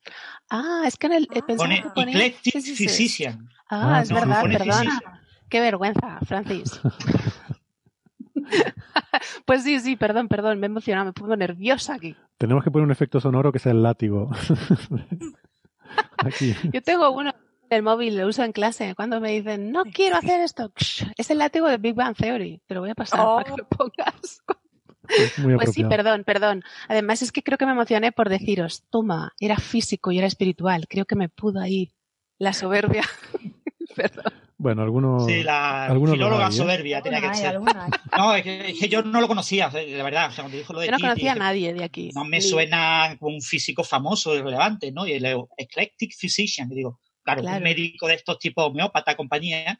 Ah, 0.49 0.83
es 0.85 0.97
que 0.97 1.07
en 1.07 1.13
el. 1.13 1.27
pensaba 1.27 1.91
Pone 1.95 2.11
eclectic 2.11 2.59
sí. 2.61 2.75
physician. 2.75 3.49
Ah, 3.69 3.97
Ah, 3.97 4.01
es 4.01 4.07
sí, 4.09 4.13
verdad, 4.13 4.41
pone 4.41 4.57
perdón. 4.57 4.83
physician. 4.85 5.16
Qué 5.49 5.61
vergüenza, 5.61 6.19
Francis. 6.25 6.79
pues 9.45 9.63
sí, 9.63 9.79
sí, 9.79 9.95
perdón, 9.95 10.27
perdón, 10.27 10.59
me 10.59 10.67
he 10.67 10.69
emocionado, 10.69 11.05
me 11.05 11.13
pongo 11.13 11.35
nerviosa 11.35 11.95
aquí. 11.95 12.15
Tenemos 12.37 12.63
que 12.63 12.71
poner 12.71 12.85
un 12.85 12.91
efecto 12.91 13.19
sonoro 13.19 13.51
que 13.51 13.59
sea 13.59 13.71
el 13.71 13.83
látigo. 13.83 14.29
Aquí. 16.17 16.53
Yo 16.73 16.81
tengo 16.81 17.09
uno 17.11 17.29
en 17.69 17.77
el 17.77 17.83
móvil, 17.83 18.17
lo 18.17 18.27
uso 18.27 18.43
en 18.43 18.51
clase. 18.51 18.93
Cuando 18.95 19.19
me 19.19 19.31
dicen, 19.31 19.71
no 19.71 19.83
quiero 19.85 20.17
hacer 20.17 20.41
esto, 20.41 20.71
es 21.17 21.31
el 21.31 21.37
látigo 21.39 21.67
de 21.67 21.77
Big 21.77 21.95
Bang 21.95 22.15
Theory. 22.15 22.61
Te 22.67 22.75
lo 22.75 22.81
voy 22.81 22.91
a 22.91 22.95
pasar 22.95 23.19
Oh. 23.23 23.37
para 23.37 23.49
que 23.49 23.57
lo 23.61 23.67
pongas. 23.67 24.43
Es 25.07 25.39
muy 25.39 25.55
Pues 25.55 25.71
sí, 25.73 25.83
perdón, 25.85 26.23
perdón. 26.25 26.63
Además 26.89 27.21
es 27.21 27.31
que 27.31 27.41
creo 27.41 27.57
que 27.57 27.65
me 27.65 27.71
emocioné 27.71 28.11
por 28.11 28.29
deciros, 28.29 28.83
toma, 28.89 29.31
era 29.39 29.57
físico 29.57 30.11
y 30.11 30.17
era 30.17 30.27
espiritual. 30.27 30.85
Creo 30.89 31.05
que 31.05 31.15
me 31.15 31.29
pudo 31.29 31.61
ahí 31.61 31.93
la 32.37 32.51
soberbia. 32.53 33.03
perdón. 33.95 34.33
Bueno, 34.59 34.81
algunos. 34.81 35.25
Sí, 35.25 35.43
la 35.43 35.85
algunos 35.85 36.17
lo 36.17 36.23
filóloga 36.23 36.47
hay, 36.47 36.53
¿eh? 36.53 36.57
soberbia 36.57 37.01
tenía 37.01 37.21
que 37.21 37.27
hay, 37.27 37.35
ser. 37.35 37.59
No, 38.17 38.35
es 38.35 38.43
que, 38.43 38.69
es 38.69 38.79
que 38.79 38.89
yo 38.89 39.03
no 39.03 39.21
lo 39.21 39.27
conocía, 39.27 39.69
la 39.69 40.03
verdad. 40.03 40.29
O 40.29 40.31
sea, 40.31 40.43
cuando 40.43 40.57
dijo 40.57 40.73
lo 40.73 40.79
de 40.79 40.87
Yo 40.87 40.91
no 40.93 40.99
conocía 40.99 41.33
a 41.33 41.35
nadie 41.35 41.73
de 41.73 41.83
aquí. 41.83 42.09
No 42.15 42.25
me 42.25 42.41
suena 42.41 43.15
como 43.19 43.35
un 43.35 43.41
físico 43.41 43.83
famoso 43.83 44.35
y 44.35 44.41
relevante, 44.41 44.91
¿no? 44.91 45.05
Y 45.05 45.13
el 45.13 45.25
eclectic 45.57 46.15
physician, 46.17 46.69
que 46.69 46.75
digo, 46.75 46.99
claro, 47.23 47.41
Claro. 47.41 47.57
un 47.57 47.63
médico 47.63 48.07
de 48.07 48.15
estos 48.15 48.39
tipos 48.39 48.65
homeópata, 48.65 49.15
compañía, 49.15 49.79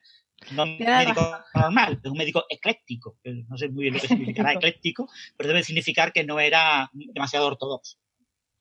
no 0.52 0.64
un 0.64 0.78
Tienes 0.78 1.06
médico 1.06 1.38
normal, 1.56 2.00
es 2.04 2.12
un 2.12 2.18
médico 2.18 2.46
ecléctico. 2.48 3.18
No 3.24 3.58
sé 3.58 3.70
muy 3.70 3.84
bien 3.84 3.96
lo 3.96 4.00
que 4.00 4.08
significará 4.08 4.54
ecléctico, 4.54 5.10
pero 5.36 5.48
debe 5.48 5.64
significar 5.64 6.14
que 6.14 6.24
no 6.24 6.40
era 6.40 6.90
demasiado 6.94 7.48
ortodoxo. 7.48 7.98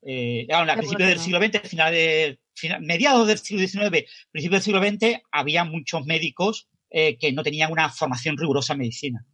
Eh, 0.03 0.47
claro, 0.49 0.71
a 0.71 0.77
principios 0.77 1.09
del 1.09 1.19
siglo 1.19 1.39
XX, 1.39 1.69
final 1.69 1.93
de, 1.93 2.39
mediados 2.81 3.27
del 3.27 3.39
siglo 3.39 3.67
XIX, 3.67 4.09
principios 4.31 4.51
del 4.51 4.63
siglo 4.63 4.83
XX, 4.83 5.23
había 5.31 5.65
muchos 5.65 6.05
médicos 6.07 6.69
eh, 6.91 7.19
que 7.19 7.33
no 7.33 7.43
tenían 7.43 7.73
una 7.73 7.91
formación 7.91 8.37
rigurosa 8.37 8.73
en 8.73 8.79
medicina. 8.79 9.27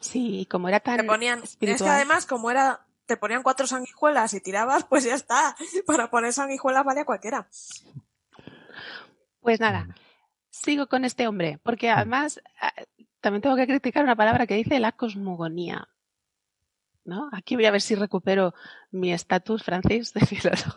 Sí, 0.00 0.46
como 0.50 0.68
era 0.68 0.80
tan 0.80 0.96
Te 0.96 1.04
ponían, 1.04 1.42
es 1.42 1.56
que 1.56 1.88
además, 1.88 2.26
como 2.26 2.50
era, 2.50 2.86
te 3.06 3.16
ponían 3.16 3.42
cuatro 3.42 3.66
sanguijuelas 3.66 4.34
y 4.34 4.40
tirabas, 4.40 4.84
pues 4.84 5.04
ya 5.04 5.14
está. 5.14 5.56
Para 5.86 6.10
poner 6.10 6.32
sanguijuelas 6.32 6.84
vale 6.84 7.00
a 7.00 7.04
cualquiera. 7.04 7.48
Pues 9.40 9.60
nada, 9.60 9.88
sigo 10.50 10.86
con 10.86 11.04
este 11.04 11.26
hombre, 11.26 11.58
porque 11.62 11.90
además 11.90 12.40
ah, 12.60 12.72
también 13.20 13.42
tengo 13.42 13.56
que 13.56 13.66
criticar 13.66 14.04
una 14.04 14.16
palabra 14.16 14.46
que 14.46 14.54
dice 14.54 14.80
la 14.80 14.92
cosmogonía. 14.92 15.88
¿No? 17.04 17.28
Aquí 17.32 17.56
voy 17.56 17.64
a 17.64 17.70
ver 17.70 17.80
si 17.80 17.94
recupero 17.94 18.54
mi 18.90 19.12
estatus 19.12 19.62
francés 19.62 20.12
de 20.12 20.20
filólogo. 20.26 20.76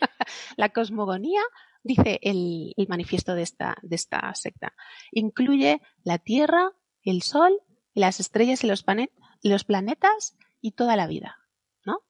la 0.56 0.68
cosmogonía, 0.70 1.42
dice 1.82 2.18
el, 2.22 2.74
el 2.76 2.88
manifiesto 2.88 3.34
de 3.34 3.42
esta, 3.42 3.76
de 3.82 3.96
esta 3.96 4.34
secta, 4.34 4.74
incluye 5.12 5.80
la 6.04 6.18
Tierra, 6.18 6.72
el 7.02 7.22
Sol, 7.22 7.58
las 7.94 8.20
estrellas 8.20 8.62
y 8.64 8.66
los, 8.66 8.84
planet- 8.84 9.12
los 9.42 9.64
planetas 9.64 10.36
y 10.60 10.72
toda 10.72 10.96
la 10.96 11.06
vida. 11.06 11.36
¿No? 11.84 12.00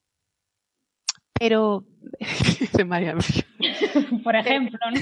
Pero, 1.38 1.84
dice 2.61 2.84
María 2.84 3.16
Por 4.24 4.36
ejemplo, 4.36 4.78
¿no? 4.93 5.01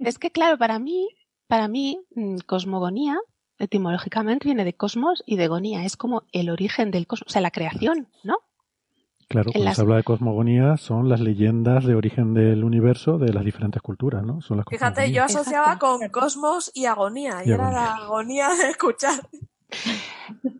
es 0.00 0.18
que, 0.18 0.30
claro, 0.30 0.58
para 0.58 0.78
mí, 0.78 1.08
para 1.46 1.68
mí, 1.68 2.00
mm, 2.14 2.38
cosmogonía, 2.46 3.18
etimológicamente, 3.58 4.46
viene 4.46 4.64
de 4.64 4.74
cosmos 4.74 5.22
y 5.26 5.36
de 5.36 5.48
gonía. 5.48 5.84
Es 5.84 5.96
como 5.96 6.24
el 6.32 6.48
origen 6.50 6.90
del 6.90 7.06
cosmos, 7.06 7.26
o 7.28 7.32
sea, 7.32 7.42
la 7.42 7.50
creación, 7.50 8.08
¿no? 8.22 8.38
Claro, 9.28 9.50
cuando 9.52 9.64
las- 9.66 9.76
se 9.76 9.82
habla 9.82 9.96
de 9.96 10.04
cosmogonía 10.04 10.76
son 10.78 11.08
las 11.08 11.20
leyendas 11.20 11.84
de 11.84 11.94
origen 11.94 12.32
del 12.32 12.64
universo 12.64 13.18
de 13.18 13.32
las 13.32 13.44
diferentes 13.44 13.82
culturas, 13.82 14.22
¿no? 14.24 14.40
Son 14.40 14.56
las 14.56 14.66
Fíjate, 14.70 15.12
yo 15.12 15.22
asociaba 15.24 15.74
Exacto. 15.74 15.98
con 15.98 16.08
cosmos 16.08 16.70
y 16.74 16.86
agonía. 16.86 17.42
Y, 17.44 17.50
Y 17.50 17.52
era 17.52 17.70
la 17.70 17.94
agonía 17.96 18.48
de 18.50 18.70
escuchar. 18.70 19.20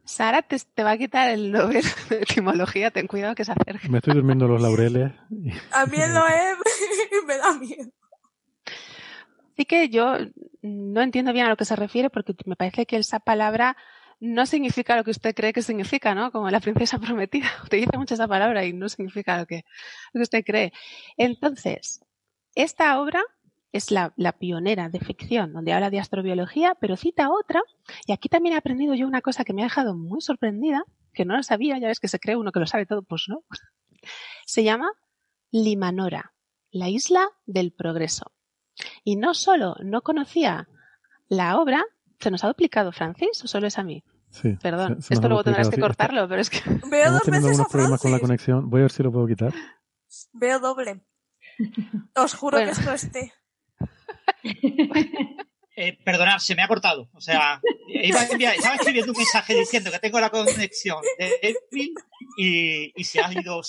Sara 0.04 0.42
te, 0.42 0.58
te 0.74 0.82
va 0.82 0.92
a 0.92 0.98
quitar 0.98 1.30
el 1.30 1.50
Nobel 1.50 1.82
de 2.10 2.16
etimología, 2.20 2.90
ten 2.90 3.06
cuidado 3.06 3.34
que 3.34 3.44
se 3.46 3.52
acerca. 3.52 3.88
Me 3.88 3.98
estoy 3.98 4.14
durmiendo 4.14 4.46
los 4.46 4.60
laureles. 4.60 5.12
y- 5.30 5.50
A 5.72 5.86
mí 5.86 5.96
el 5.96 6.12
Noé 6.14 6.54
me 7.26 7.36
da 7.38 7.54
miedo. 7.54 7.90
Así 9.54 9.64
que 9.64 9.88
yo 9.88 10.14
no 10.62 11.00
entiendo 11.00 11.32
bien 11.32 11.46
a 11.46 11.48
lo 11.48 11.56
que 11.56 11.64
se 11.64 11.74
refiere 11.74 12.10
porque 12.10 12.34
me 12.44 12.54
parece 12.54 12.86
que 12.86 12.96
esa 12.96 13.18
palabra 13.18 13.76
no 14.20 14.46
significa 14.46 14.96
lo 14.96 15.04
que 15.04 15.10
usted 15.10 15.34
cree 15.34 15.52
que 15.52 15.62
significa, 15.62 16.14
¿no? 16.14 16.32
Como 16.32 16.50
la 16.50 16.60
princesa 16.60 16.98
prometida. 16.98 17.48
Utiliza 17.64 17.98
mucho 17.98 18.14
esa 18.14 18.28
palabra 18.28 18.64
y 18.64 18.72
no 18.72 18.88
significa 18.88 19.38
lo 19.38 19.46
que, 19.46 19.64
usted 20.14 20.44
cree. 20.44 20.72
Entonces, 21.16 22.00
esta 22.54 23.00
obra 23.00 23.22
es 23.72 23.90
la, 23.90 24.12
la 24.16 24.32
pionera 24.32 24.88
de 24.88 25.00
ficción, 25.00 25.52
donde 25.52 25.72
habla 25.72 25.90
de 25.90 26.00
astrobiología, 26.00 26.74
pero 26.80 26.96
cita 26.96 27.30
otra, 27.30 27.62
y 28.06 28.12
aquí 28.12 28.28
también 28.28 28.54
he 28.54 28.58
aprendido 28.58 28.94
yo 28.94 29.06
una 29.06 29.20
cosa 29.20 29.44
que 29.44 29.52
me 29.52 29.62
ha 29.62 29.66
dejado 29.66 29.94
muy 29.94 30.20
sorprendida, 30.20 30.82
que 31.12 31.24
no 31.24 31.36
lo 31.36 31.42
sabía, 31.42 31.78
ya 31.78 31.88
ves 31.88 32.00
que 32.00 32.08
se 32.08 32.18
cree 32.18 32.36
uno 32.36 32.50
que 32.50 32.60
lo 32.60 32.66
sabe 32.66 32.86
todo, 32.86 33.02
pues 33.02 33.24
no. 33.28 33.42
Se 34.46 34.64
llama 34.64 34.90
Limanora, 35.50 36.32
la 36.70 36.88
isla 36.88 37.28
del 37.46 37.72
progreso. 37.72 38.32
Y 39.04 39.16
no 39.16 39.34
solo 39.34 39.76
no 39.82 40.02
conocía 40.02 40.68
la 41.28 41.58
obra, 41.58 41.84
¿se 42.20 42.30
nos 42.30 42.44
ha 42.44 42.48
duplicado 42.48 42.92
Francis 42.92 43.42
o 43.44 43.48
solo 43.48 43.66
es 43.66 43.78
a 43.78 43.82
mí? 43.84 44.02
Sí. 44.30 44.56
Perdón, 44.62 44.96
se- 45.00 45.08
se 45.08 45.14
nos 45.14 45.18
esto 45.18 45.28
luego 45.28 45.44
tendrás 45.44 45.68
que 45.68 45.76
sí. 45.76 45.80
cortarlo, 45.80 46.28
pero 46.28 46.40
es 46.42 46.50
que 46.50 46.58
Veo 46.90 47.06
Estamos 47.06 47.12
dos 47.12 47.22
teniendo 47.22 47.48
veces 47.48 47.60
a 47.60 47.62
algunos 47.62 47.68
problemas 47.72 48.00
con 48.00 48.12
la 48.12 48.20
conexión. 48.20 48.70
Voy 48.70 48.80
a 48.80 48.82
ver 48.84 48.92
si 48.92 49.02
lo 49.02 49.12
puedo 49.12 49.26
quitar. 49.26 49.52
Veo 50.32 50.58
doble. 50.60 51.00
Os 52.14 52.34
juro 52.34 52.58
Bueno. 52.58 52.72
que 52.72 52.78
esto 52.80 52.92
esté. 52.92 53.32
Eh, 55.80 55.96
perdonad, 56.04 56.38
se 56.38 56.56
me 56.56 56.62
ha 56.64 56.66
cortado. 56.66 57.08
O 57.12 57.20
sea, 57.20 57.60
iba 57.86 58.20
a 58.20 58.26
enviar- 58.28 58.54
estaba 58.56 58.74
escribiendo 58.74 59.12
un 59.12 59.18
mensaje 59.18 59.54
diciendo 59.54 59.92
que 59.92 60.00
tengo 60.00 60.18
la 60.18 60.28
conexión 60.28 60.98
débil 61.16 61.94
y, 62.36 63.00
y 63.00 63.04
se 63.04 63.20
ha 63.20 63.32
ido. 63.32 63.60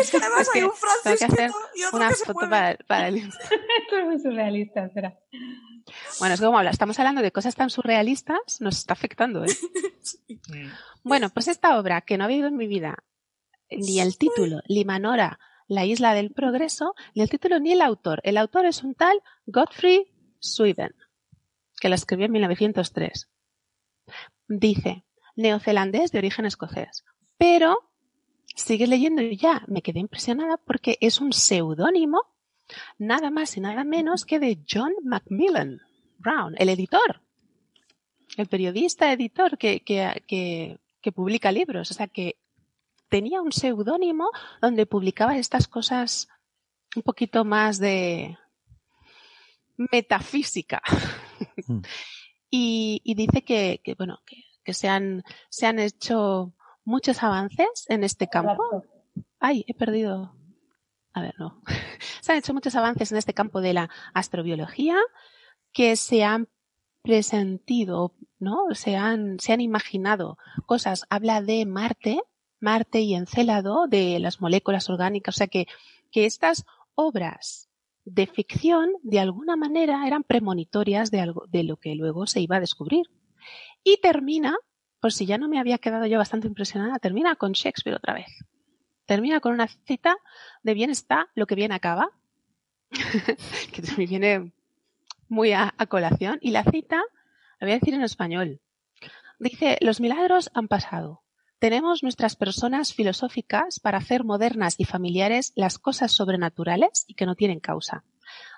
Es 0.00 0.10
que 0.10 0.16
además 0.16 0.48
hay 0.54 0.62
un 0.62 0.70
tengo 0.70 0.74
que 0.74 0.78
Francis 0.78 1.22
hacer 1.22 1.50
quieto 1.50 1.68
y 1.74 1.84
otro 1.84 1.96
una 1.98 2.08
que 2.08 2.14
se 2.14 2.24
foto 2.24 2.46
mueve. 2.46 2.50
para, 2.50 2.76
para 2.86 3.08
el. 3.08 3.16
Esto 3.18 3.96
es 3.98 4.04
muy 4.04 4.18
surrealista, 4.20 4.86
espera. 4.86 5.18
Bueno, 6.18 6.34
es 6.34 6.40
que 6.40 6.46
como 6.46 6.58
habla, 6.58 6.70
estamos 6.70 6.98
hablando 6.98 7.22
de 7.22 7.32
cosas 7.32 7.54
tan 7.54 7.70
surrealistas, 7.70 8.60
nos 8.60 8.78
está 8.78 8.94
afectando, 8.94 9.44
¿eh? 9.44 9.48
Mm. 10.48 10.68
Bueno, 11.04 11.30
pues 11.30 11.46
esta 11.46 11.78
obra 11.78 12.00
que 12.00 12.18
no 12.18 12.24
había 12.24 12.38
oído 12.38 12.48
en 12.48 12.56
mi 12.56 12.66
vida, 12.66 13.04
ni 13.70 14.00
el 14.00 14.18
título, 14.18 14.60
Limanora, 14.66 15.38
la 15.68 15.84
isla 15.84 16.12
del 16.14 16.32
progreso, 16.32 16.94
ni 17.14 17.22
el 17.22 17.30
título 17.30 17.60
ni 17.60 17.72
el 17.72 17.82
autor. 17.82 18.20
El 18.24 18.36
autor 18.36 18.66
es 18.66 18.82
un 18.82 18.94
tal 18.94 19.22
Godfrey 19.46 20.12
Sweden, 20.40 20.94
que 21.80 21.88
lo 21.88 21.94
escribió 21.94 22.26
en 22.26 22.32
1903. 22.32 23.28
Dice, 24.48 25.04
neozelandés 25.36 26.10
de 26.12 26.18
origen 26.18 26.46
escocés. 26.46 27.04
Pero, 27.38 27.91
sigue 28.54 28.86
leyendo 28.86 29.22
y 29.22 29.36
ya 29.36 29.64
me 29.66 29.82
quedé 29.82 30.00
impresionada 30.00 30.56
porque 30.56 30.98
es 31.00 31.20
un 31.20 31.32
seudónimo 31.32 32.22
nada 32.98 33.30
más 33.30 33.56
y 33.56 33.60
nada 33.60 33.84
menos 33.84 34.24
que 34.24 34.38
de 34.38 34.58
John 34.68 34.92
Macmillan 35.02 35.80
Brown, 36.18 36.54
el 36.58 36.68
editor, 36.68 37.20
el 38.36 38.46
periodista 38.46 39.12
editor 39.12 39.58
que, 39.58 39.80
que, 39.80 40.22
que, 40.26 40.78
que 41.00 41.12
publica 41.12 41.52
libros. 41.52 41.90
O 41.90 41.94
sea, 41.94 42.06
que 42.06 42.36
tenía 43.08 43.42
un 43.42 43.52
seudónimo 43.52 44.30
donde 44.60 44.86
publicaba 44.86 45.36
estas 45.36 45.68
cosas 45.68 46.28
un 46.96 47.02
poquito 47.02 47.44
más 47.44 47.78
de 47.78 48.38
metafísica. 49.76 50.82
Mm. 51.66 51.80
y, 52.50 53.00
y 53.04 53.14
dice 53.14 53.42
que, 53.42 53.80
que, 53.82 53.94
bueno, 53.94 54.20
que, 54.26 54.44
que 54.64 54.74
se, 54.74 54.88
han, 54.88 55.24
se 55.48 55.66
han 55.66 55.78
hecho 55.78 56.54
muchos 56.84 57.22
avances 57.22 57.86
en 57.88 58.04
este 58.04 58.28
campo. 58.28 58.84
Ay, 59.38 59.64
he 59.66 59.74
perdido. 59.74 60.34
A 61.12 61.22
ver, 61.22 61.34
no. 61.38 61.62
Se 62.20 62.32
han 62.32 62.38
hecho 62.38 62.54
muchos 62.54 62.74
avances 62.74 63.12
en 63.12 63.18
este 63.18 63.34
campo 63.34 63.60
de 63.60 63.74
la 63.74 63.90
astrobiología 64.14 64.96
que 65.72 65.96
se 65.96 66.22
han 66.22 66.48
presentido, 67.02 68.14
¿no? 68.38 68.74
Se 68.74 68.96
han, 68.96 69.38
se 69.40 69.52
han 69.52 69.60
imaginado 69.60 70.38
cosas. 70.66 71.04
Habla 71.10 71.42
de 71.42 71.66
Marte, 71.66 72.20
Marte 72.60 73.00
y 73.00 73.14
Encélado, 73.14 73.86
de 73.88 74.18
las 74.18 74.40
moléculas 74.40 74.88
orgánicas. 74.88 75.36
O 75.36 75.38
sea 75.38 75.48
que, 75.48 75.66
que 76.10 76.26
estas 76.26 76.64
obras 76.94 77.68
de 78.04 78.26
ficción, 78.26 78.92
de 79.02 79.20
alguna 79.20 79.56
manera, 79.56 80.06
eran 80.06 80.24
premonitorias 80.24 81.10
de 81.10 81.20
algo, 81.20 81.44
de 81.48 81.64
lo 81.64 81.76
que 81.76 81.94
luego 81.94 82.26
se 82.26 82.40
iba 82.40 82.56
a 82.56 82.60
descubrir. 82.60 83.06
Y 83.84 83.98
termina, 84.00 84.56
por 85.02 85.12
si 85.12 85.26
ya 85.26 85.36
no 85.36 85.48
me 85.48 85.58
había 85.58 85.78
quedado 85.78 86.06
yo 86.06 86.16
bastante 86.16 86.46
impresionada, 86.46 87.00
termina 87.00 87.34
con 87.34 87.52
Shakespeare 87.52 87.96
otra 87.96 88.14
vez. 88.14 88.28
Termina 89.04 89.40
con 89.40 89.52
una 89.52 89.66
cita 89.66 90.16
de 90.62 90.74
bien 90.74 90.90
está 90.90 91.28
lo 91.34 91.48
que 91.48 91.56
bien 91.56 91.72
acaba, 91.72 92.12
que 93.72 93.82
me 93.98 94.06
viene 94.06 94.52
muy 95.28 95.50
a, 95.54 95.74
a 95.76 95.86
colación. 95.86 96.38
Y 96.40 96.52
la 96.52 96.62
cita, 96.62 97.02
la 97.58 97.66
voy 97.66 97.72
a 97.72 97.80
decir 97.80 97.94
en 97.94 98.02
español. 98.04 98.60
Dice, 99.40 99.76
los 99.80 100.00
milagros 100.00 100.52
han 100.54 100.68
pasado, 100.68 101.24
tenemos 101.58 102.04
nuestras 102.04 102.36
personas 102.36 102.94
filosóficas 102.94 103.80
para 103.80 103.98
hacer 103.98 104.22
modernas 104.22 104.76
y 104.78 104.84
familiares 104.84 105.52
las 105.56 105.80
cosas 105.80 106.12
sobrenaturales 106.12 107.04
y 107.08 107.14
que 107.14 107.26
no 107.26 107.34
tienen 107.34 107.58
causa. 107.58 108.04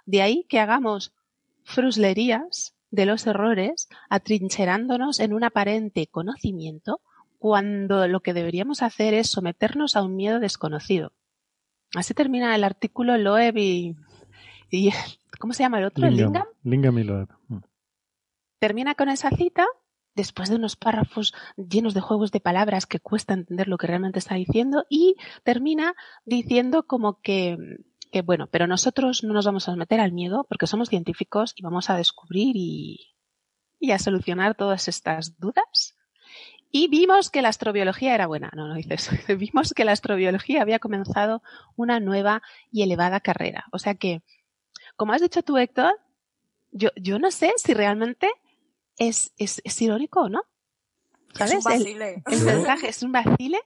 De 0.05 0.21
ahí 0.21 0.45
que 0.47 0.61
hagamos 0.61 1.15
fruslerías 1.63 2.75
de 2.95 3.07
los 3.07 3.27
errores, 3.27 3.89
atrincherándonos 4.09 5.19
en 5.21 5.33
un 5.33 5.45
aparente 5.45 6.07
conocimiento, 6.07 7.01
cuando 7.39 8.07
lo 8.09 8.21
que 8.21 8.33
deberíamos 8.33 8.83
hacer 8.83 9.15
es 9.15 9.31
someternos 9.31 9.97
a 9.97 10.03
un 10.03 10.17
miedo 10.17 10.41
desconocido. 10.41 11.13
Así 11.95 12.15
termina 12.15 12.55
el 12.55 12.65
artículo 12.65 13.19
Loeb 13.19 13.57
y, 13.59 13.97
y 14.71 14.91
¿cómo 15.39 15.53
se 15.53 15.65
llama 15.65 15.79
el 15.79 15.85
otro? 15.85 16.09
Lingam. 16.09 16.45
Lingam 16.63 16.99
y 16.99 17.05
Loeb. 17.05 17.29
Mm. 17.49 17.59
Termina 18.61 18.95
con 18.95 19.09
esa 19.09 19.31
cita 19.31 19.67
después 20.15 20.49
de 20.49 20.57
unos 20.57 20.77
párrafos 20.77 21.35
llenos 21.57 21.93
de 21.95 22.01
juegos 22.01 22.31
de 22.31 22.41
palabras 22.41 22.87
que 22.87 23.01
cuesta 23.01 23.35
entender 23.35 23.69
lo 23.69 23.77
que 23.77 23.89
realmente 23.89 24.21
está 24.21 24.37
diciendo 24.37 24.87
y 24.89 25.17
termina 25.43 25.95
diciendo 26.25 26.85
como 26.87 27.21
que, 27.21 27.59
bueno, 28.23 28.49
pero 28.49 28.67
nosotros 28.67 29.25
no 29.25 29.35
nos 29.35 29.47
vamos 29.47 29.69
a 29.69 29.77
meter 29.77 30.01
al 30.01 30.13
miedo 30.13 30.47
porque 30.49 30.67
somos 30.67 30.89
científicos 30.89 31.53
y 31.57 31.63
vamos 31.63 31.91
a 31.91 31.97
descubrir 31.97 32.57
y, 32.57 33.15
y 33.79 33.91
a 33.93 33.99
solucionar 33.99 34.55
todas 34.55 34.89
estas 34.89 35.39
dudas. 35.39 35.97
Y 36.71 36.89
vimos 36.89 37.31
que 37.31 37.43
la 37.43 37.51
astrobiología 37.51 38.15
era 38.15 38.27
buena, 38.27 38.51
no, 38.55 38.67
no 38.67 38.75
dices, 38.75 39.09
vimos 39.39 39.73
que 39.75 39.85
la 39.85 39.93
astrobiología 39.93 40.63
había 40.63 40.81
comenzado 40.81 41.43
una 41.77 42.01
nueva 42.01 42.43
y 42.73 42.83
elevada 42.83 43.21
carrera. 43.21 43.67
O 43.71 43.79
sea 43.79 43.95
que, 43.95 44.23
como 44.97 45.13
has 45.13 45.23
dicho 45.23 45.43
tú, 45.43 45.57
Héctor, 45.57 45.95
yo, 46.73 46.91
yo 46.97 47.19
no 47.19 47.31
sé 47.31 47.53
si 47.57 47.75
realmente 47.75 48.29
es, 48.97 49.33
es, 49.39 49.61
es 49.65 49.81
irónico 49.83 50.23
o 50.23 50.29
no. 50.29 50.43
¿Sabes? 51.35 51.53
Es 51.53 51.65
un 51.67 51.73
vacile. 51.73 52.23
El, 52.27 52.35
el 52.35 52.45
mensaje 52.45 52.89
es 52.89 53.03
un 53.03 53.13
vacile, 53.13 53.59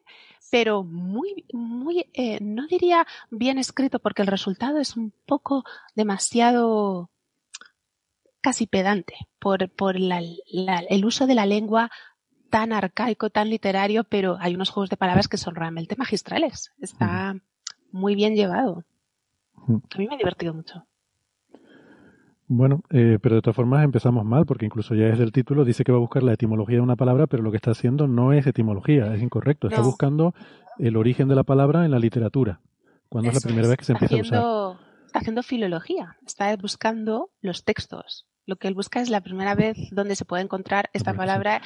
pero 0.51 0.83
muy, 0.83 1.45
muy, 1.53 2.07
eh, 2.15 2.39
no 2.41 2.67
diría 2.67 3.07
bien 3.31 3.59
escrito 3.59 3.99
porque 3.99 4.23
el 4.23 4.29
resultado 4.29 4.79
es 4.79 4.97
un 4.97 5.13
poco 5.27 5.65
demasiado 5.95 7.11
casi 8.41 8.67
pedante 8.67 9.15
por, 9.39 9.71
por 9.71 9.99
la, 9.99 10.23
la, 10.47 10.79
el 10.89 11.05
uso 11.05 11.27
de 11.27 11.35
la 11.35 11.47
lengua 11.47 11.91
tan 12.51 12.73
arcaico, 12.73 13.31
tan 13.31 13.51
literario, 13.51 14.05
pero 14.05 14.39
hay 14.41 14.55
unos 14.55 14.71
juegos 14.71 14.91
de 14.91 14.97
palabras 14.97 15.29
que 15.29 15.37
son 15.37 15.55
realmente 15.55 15.97
magistrales. 15.97 16.73
Está 16.81 17.37
muy 17.93 18.15
bien 18.15 18.35
llevado. 18.35 18.85
A 19.55 19.99
mí 19.99 20.09
me 20.09 20.15
ha 20.15 20.19
divertido 20.19 20.55
mucho. 20.55 20.87
Bueno, 22.51 22.83
eh, 22.91 23.19
pero 23.21 23.37
de 23.37 23.43
todas 23.43 23.57
formas 23.57 23.85
empezamos 23.85 24.25
mal, 24.25 24.47
porque 24.47 24.65
incluso 24.65 24.95
ya 24.95 25.09
es 25.09 25.21
el 25.21 25.33
título, 25.33 25.67
dice 25.67 25.85
que 25.85 25.93
va 25.93 25.99
a 25.99 26.01
buscar 26.01 26.23
la 26.23 26.33
etimología 26.33 26.77
de 26.77 26.83
una 26.83 26.97
palabra, 26.97 27.27
pero 27.27 27.43
lo 27.43 27.51
que 27.51 27.59
está 27.59 27.73
haciendo 27.73 28.09
no 28.09 28.33
es 28.33 28.47
etimología, 28.47 29.15
es 29.15 29.23
incorrecto. 29.23 29.69
Está 29.69 29.83
buscando 29.83 30.35
el 30.79 30.97
origen 30.97 31.29
de 31.29 31.35
la 31.35 31.43
palabra 31.43 31.85
en 31.85 31.91
la 31.91 31.99
literatura, 31.99 32.61
cuando 33.11 33.31
es 33.31 33.35
la 33.35 33.47
primera 33.47 33.69
vez 33.69 33.77
que 33.77 33.85
se 33.85 33.93
empieza 33.93 34.17
a 34.17 34.21
usar. 34.21 34.89
Está 35.07 35.19
haciendo 35.19 35.43
filología, 35.43 36.17
está 36.27 36.57
buscando 36.57 37.31
los 37.43 37.65
textos. 37.65 38.27
Lo 38.47 38.57
que 38.57 38.69
él 38.69 38.75
busca 38.75 39.01
es 39.01 39.11
la 39.11 39.21
primera 39.21 39.55
vez 39.55 39.77
donde 39.91 40.17
se 40.17 40.25
puede 40.25 40.43
encontrar 40.43 40.89
esta 40.95 41.13
palabra. 41.13 41.61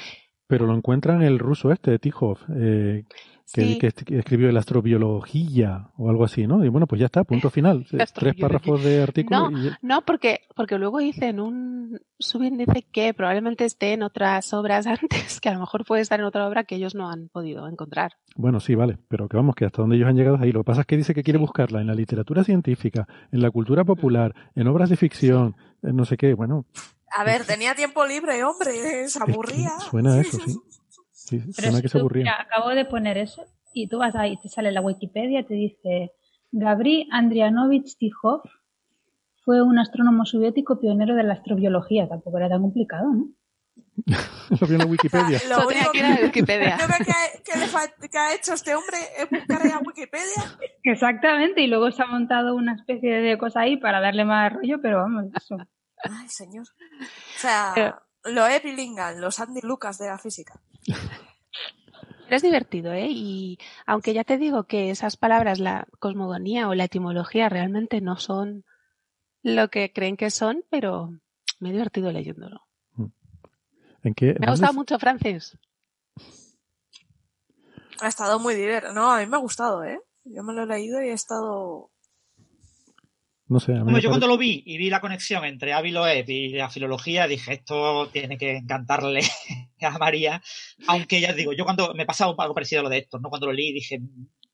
Pero 0.49 0.66
lo 0.66 0.74
encuentran 0.74 1.22
el 1.22 1.39
ruso 1.39 1.70
este, 1.70 1.99
Tijov, 2.01 2.39
eh, 2.57 3.05
que, 3.53 3.79
que, 3.79 4.19
escribió 4.19 4.49
el 4.49 4.57
astrobiología 4.57 5.91
o 5.97 6.09
algo 6.09 6.25
así, 6.25 6.47
¿no? 6.47 6.65
Y 6.65 6.69
bueno, 6.69 6.87
pues 6.87 7.01
ya 7.01 7.07
está, 7.07 7.25
punto 7.25 7.51
final. 7.51 7.87
Tres 7.89 8.35
párrafos 8.41 8.83
de 8.83 9.03
artículo. 9.03 9.51
No, 9.51 9.71
no 9.83 10.03
porque, 10.03 10.41
porque 10.57 10.79
luego 10.79 10.99
dice 10.99 11.29
en 11.29 11.41
un 11.41 12.01
subíndice 12.19 12.87
que 12.91 13.13
probablemente 13.15 13.65
esté 13.65 13.93
en 13.93 14.03
otras 14.03 14.53
obras 14.55 14.87
antes, 14.87 15.41
que 15.41 15.49
a 15.49 15.55
lo 15.55 15.61
mejor 15.61 15.85
puede 15.85 16.03
estar 16.03 16.21
en 16.21 16.27
otra 16.27 16.47
obra 16.47 16.65
que 16.65 16.77
ellos 16.77 16.95
no 16.95 17.11
han 17.11 17.29
podido 17.29 17.69
encontrar. 17.69 18.13
Bueno, 18.37 18.61
sí, 18.61 18.75
vale, 18.75 18.99
pero 19.09 19.29
que 19.29 19.37
vamos, 19.37 19.55
que 19.55 19.67
hasta 19.67 19.83
donde 19.83 19.97
ellos 19.97 20.09
han 20.09 20.17
llegado 20.17 20.39
ahí. 20.41 20.53
Lo 20.53 20.61
que 20.61 20.67
pasa 20.67 20.81
es 20.83 20.87
que 20.87 20.97
dice 20.97 21.15
que 21.15 21.23
quiere 21.23 21.39
buscarla 21.39 21.81
en 21.81 21.87
la 21.87 21.95
literatura 21.95 22.45
científica, 22.45 23.07
en 23.31 23.43
la 23.43 23.51
cultura 23.51 23.85
popular, 23.85 24.35
en 24.55 24.67
obras 24.69 24.89
de 24.91 24.97
ficción, 24.97 25.57
en 25.83 25.97
no 25.97 26.05
sé 26.05 26.17
qué, 26.17 26.35
bueno. 26.35 26.67
A 27.15 27.25
ver, 27.25 27.45
tenía 27.45 27.75
tiempo 27.75 28.07
libre, 28.07 28.43
hombre, 28.43 29.09
se 29.09 29.23
aburría. 29.23 29.71
suena 29.91 30.19
eso, 30.19 30.39
sí. 30.39 30.59
Sí, 31.41 31.53
Pero 31.57 31.80
que 31.80 31.89
se 31.89 32.03
Mira, 32.03 32.41
acabo 32.41 32.70
de 32.70 32.85
poner 32.85 33.16
eso 33.16 33.45
y 33.72 33.89
tú 33.89 33.99
vas 33.99 34.14
ahí, 34.14 34.37
te 34.37 34.49
sale 34.49 34.72
la 34.72 34.80
Wikipedia, 34.80 35.47
te 35.47 35.55
dice 35.55 36.12
Gabri 36.51 37.09
Andrianovich 37.11 37.97
Tijov 37.97 38.43
fue 39.45 39.62
un 39.62 39.78
astrónomo 39.78 40.24
soviético 40.24 40.78
pionero 40.78 41.14
de 41.14 41.24
la 41.24 41.35
astrobiología. 41.35 42.09
Tampoco 42.09 42.39
era 42.39 42.49
tan 42.49 42.62
complicado, 42.62 43.12
¿no? 43.12 43.28
lo 44.61 44.66
vio 44.66 44.80
en 44.80 44.91
Wikipedia. 44.91 45.41
lo 45.49 45.66
único 45.66 45.91
que, 45.93 46.24
Wikipedia. 46.24 46.76
que, 47.43 48.09
que, 48.09 48.18
ha 48.18 48.35
hecho 48.35 48.55
este 48.55 48.74
hombre 48.74 48.99
es 49.18 49.30
buscar 49.30 49.66
en 49.66 49.87
Wikipedia. 49.87 50.59
Exactamente, 50.83 51.62
y 51.62 51.66
luego 51.66 51.91
se 51.91 52.03
ha 52.03 52.07
montado 52.07 52.55
una 52.55 52.74
especie 52.74 53.20
de 53.20 53.39
cosa 53.39 53.61
ahí 53.61 53.76
para 53.76 54.01
darle 54.01 54.24
más 54.24 54.53
rollo, 54.53 54.80
pero 54.80 54.99
vamos, 54.99 55.24
eso. 55.35 55.57
Ay, 56.05 56.28
señor. 56.28 56.66
O 57.01 57.39
sea, 57.39 58.03
lo 58.24 58.47
he 58.47 58.61
los 59.18 59.41
Andy 59.41 59.61
Lucas 59.62 59.99
de 59.99 60.09
la 60.09 60.18
física. 60.18 60.61
Es 62.30 62.43
divertido, 62.43 62.93
¿eh? 62.93 63.09
Y 63.11 63.59
aunque 63.87 64.14
ya 64.14 64.24
te 64.24 64.39
digo 64.39 64.64
que 64.64 64.91
esas 64.91 65.16
palabras, 65.16 65.59
la 65.59 65.87
cosmogonía 65.99 66.68
o 66.68 66.74
la 66.74 66.85
etimología, 66.85 67.49
realmente 67.49 68.01
no 68.01 68.16
son 68.16 68.64
lo 69.43 69.68
que 69.68 69.93
creen 69.93 70.16
que 70.16 70.30
son, 70.30 70.64
pero 70.70 71.11
me 71.61 71.70
he 71.70 71.72
divertido 71.72 72.11
leyéndolo. 72.12 72.62
¿En 74.05 74.14
qué? 74.14 74.35
Me 74.39 74.47
ha 74.47 74.51
gustado 74.51 74.72
mucho, 74.72 74.99
Francis. 74.99 75.57
Ha 78.01 78.09
estado 78.09 78.41
muy 78.41 78.55
divertido. 78.55 78.95
No, 78.95 79.12
a 79.12 79.20
mí 79.20 79.26
me 79.26 79.37
ha 79.37 79.41
gustado, 79.41 79.85
¿eh? 79.85 80.01
Yo 80.24 80.43
me 80.43 80.53
lo 80.53 80.64
he 80.64 80.66
leído 80.66 81.01
y 81.03 81.09
he 81.09 81.12
estado 81.12 81.93
no 83.53 83.61
sé. 83.61 83.74
yo 84.01 84.09
cuando 84.09 84.28
lo 84.28 84.39
vi 84.39 84.62
y 84.64 84.78
vi 84.78 84.89
la 84.89 85.03
conexión 85.03 85.45
entre 85.45 85.74
Aviloeb 85.74 86.28
y 86.28 86.55
la 86.55 86.70
filología, 86.70 87.26
dije, 87.26 87.53
esto 87.53 88.09
tiene 88.09 88.39
que 88.39 88.57
encantarle 88.57 89.20
a 89.89 89.99
María. 89.99 90.43
Aunque 90.87 91.20
ya 91.20 91.33
digo, 91.33 91.53
yo 91.53 91.64
cuando 91.64 91.95
me 91.95 92.07
pasaba 92.07 92.35
algo 92.39 92.55
parecido 92.55 92.80
a 92.80 92.83
lo 92.85 92.89
de 92.89 92.99
esto, 92.99 93.18
¿no? 93.18 93.28
Cuando 93.28 93.47
lo 93.47 93.53
leí 93.53 93.72
dije, 93.72 94.01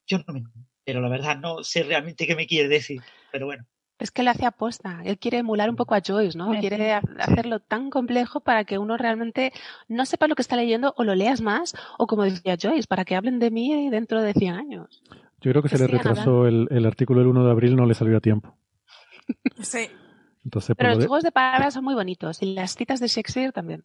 yo 0.07 0.19
no 0.27 0.35
me. 0.35 0.43
Pero 0.85 1.01
la 1.01 1.09
verdad 1.09 1.39
no 1.39 1.63
sé 1.63 1.83
realmente 1.83 2.27
qué 2.27 2.35
me 2.35 2.47
quiere 2.47 2.69
decir. 2.69 3.03
Pero 3.31 3.47
bueno. 3.47 3.65
Es 3.99 4.13
que 4.13 4.23
le 4.23 4.31
hace 4.31 4.47
apuesta. 4.47 5.01
Él 5.05 5.19
quiere 5.19 5.39
emular 5.39 5.69
un 5.69 5.77
poco 5.77 5.95
a 5.95 6.01
Joyce, 6.01 6.39
¿no? 6.39 6.53
Quiere 6.61 6.93
hacerlo 6.93 7.59
tan 7.59 7.91
complejo 7.91 8.41
para 8.41 8.65
que 8.65 8.79
uno 8.79 8.97
realmente 8.97 9.53
no 9.89 10.07
sepa 10.07 10.29
lo 10.29 10.37
que 10.37 10.43
está 10.43 10.55
leyendo 10.55 10.95
o 10.97 11.03
lo 11.03 11.17
leas 11.17 11.41
más, 11.41 11.75
o 11.99 12.07
como 12.07 12.23
decía 12.23 12.57
Joyce, 12.61 12.87
para 12.87 13.05
que 13.05 13.17
hablen 13.17 13.41
de 13.41 13.51
mí 13.51 13.91
dentro 13.91 14.23
de 14.23 14.35
100 14.35 14.55
años. 14.55 15.03
Yo 15.41 15.51
creo 15.51 15.63
que, 15.63 15.69
se 15.69 15.79
le 15.79 15.89
retrasó 15.89 16.47
el, 16.47 16.69
el, 16.71 16.87
artículo 16.87 17.21
del 17.21 17.29
1 17.29 17.45
de 17.45 17.51
abril, 17.51 17.77
no 17.77 17.87
le 17.87 17.95
salió 17.95 18.17
a 18.17 18.21
tiempo. 18.21 18.57
Sí. 19.63 19.89
Entonces, 20.45 20.75
Pero 20.77 20.95
los 20.95 21.07
juegos 21.07 21.25
de 21.25 21.33
palabras 21.33 21.75
son 21.75 21.85
muy 21.85 21.95
bonitos 21.95 22.43
y 22.43 22.55
las 22.55 22.75
citas 22.75 23.01
de 23.01 23.09
Shakespeare 23.09 23.53
también. 23.53 23.85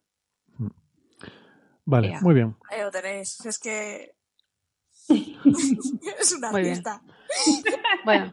Vale, 1.84 2.18
muy 2.22 2.34
bien. 2.34 2.56
Ahí 2.70 2.80
lo 2.82 2.90
tenéis. 2.90 3.44
Es 3.44 3.58
que. 3.58 4.14
es 5.08 6.32
una 6.36 6.52
fiesta. 6.52 7.02
bueno. 8.04 8.32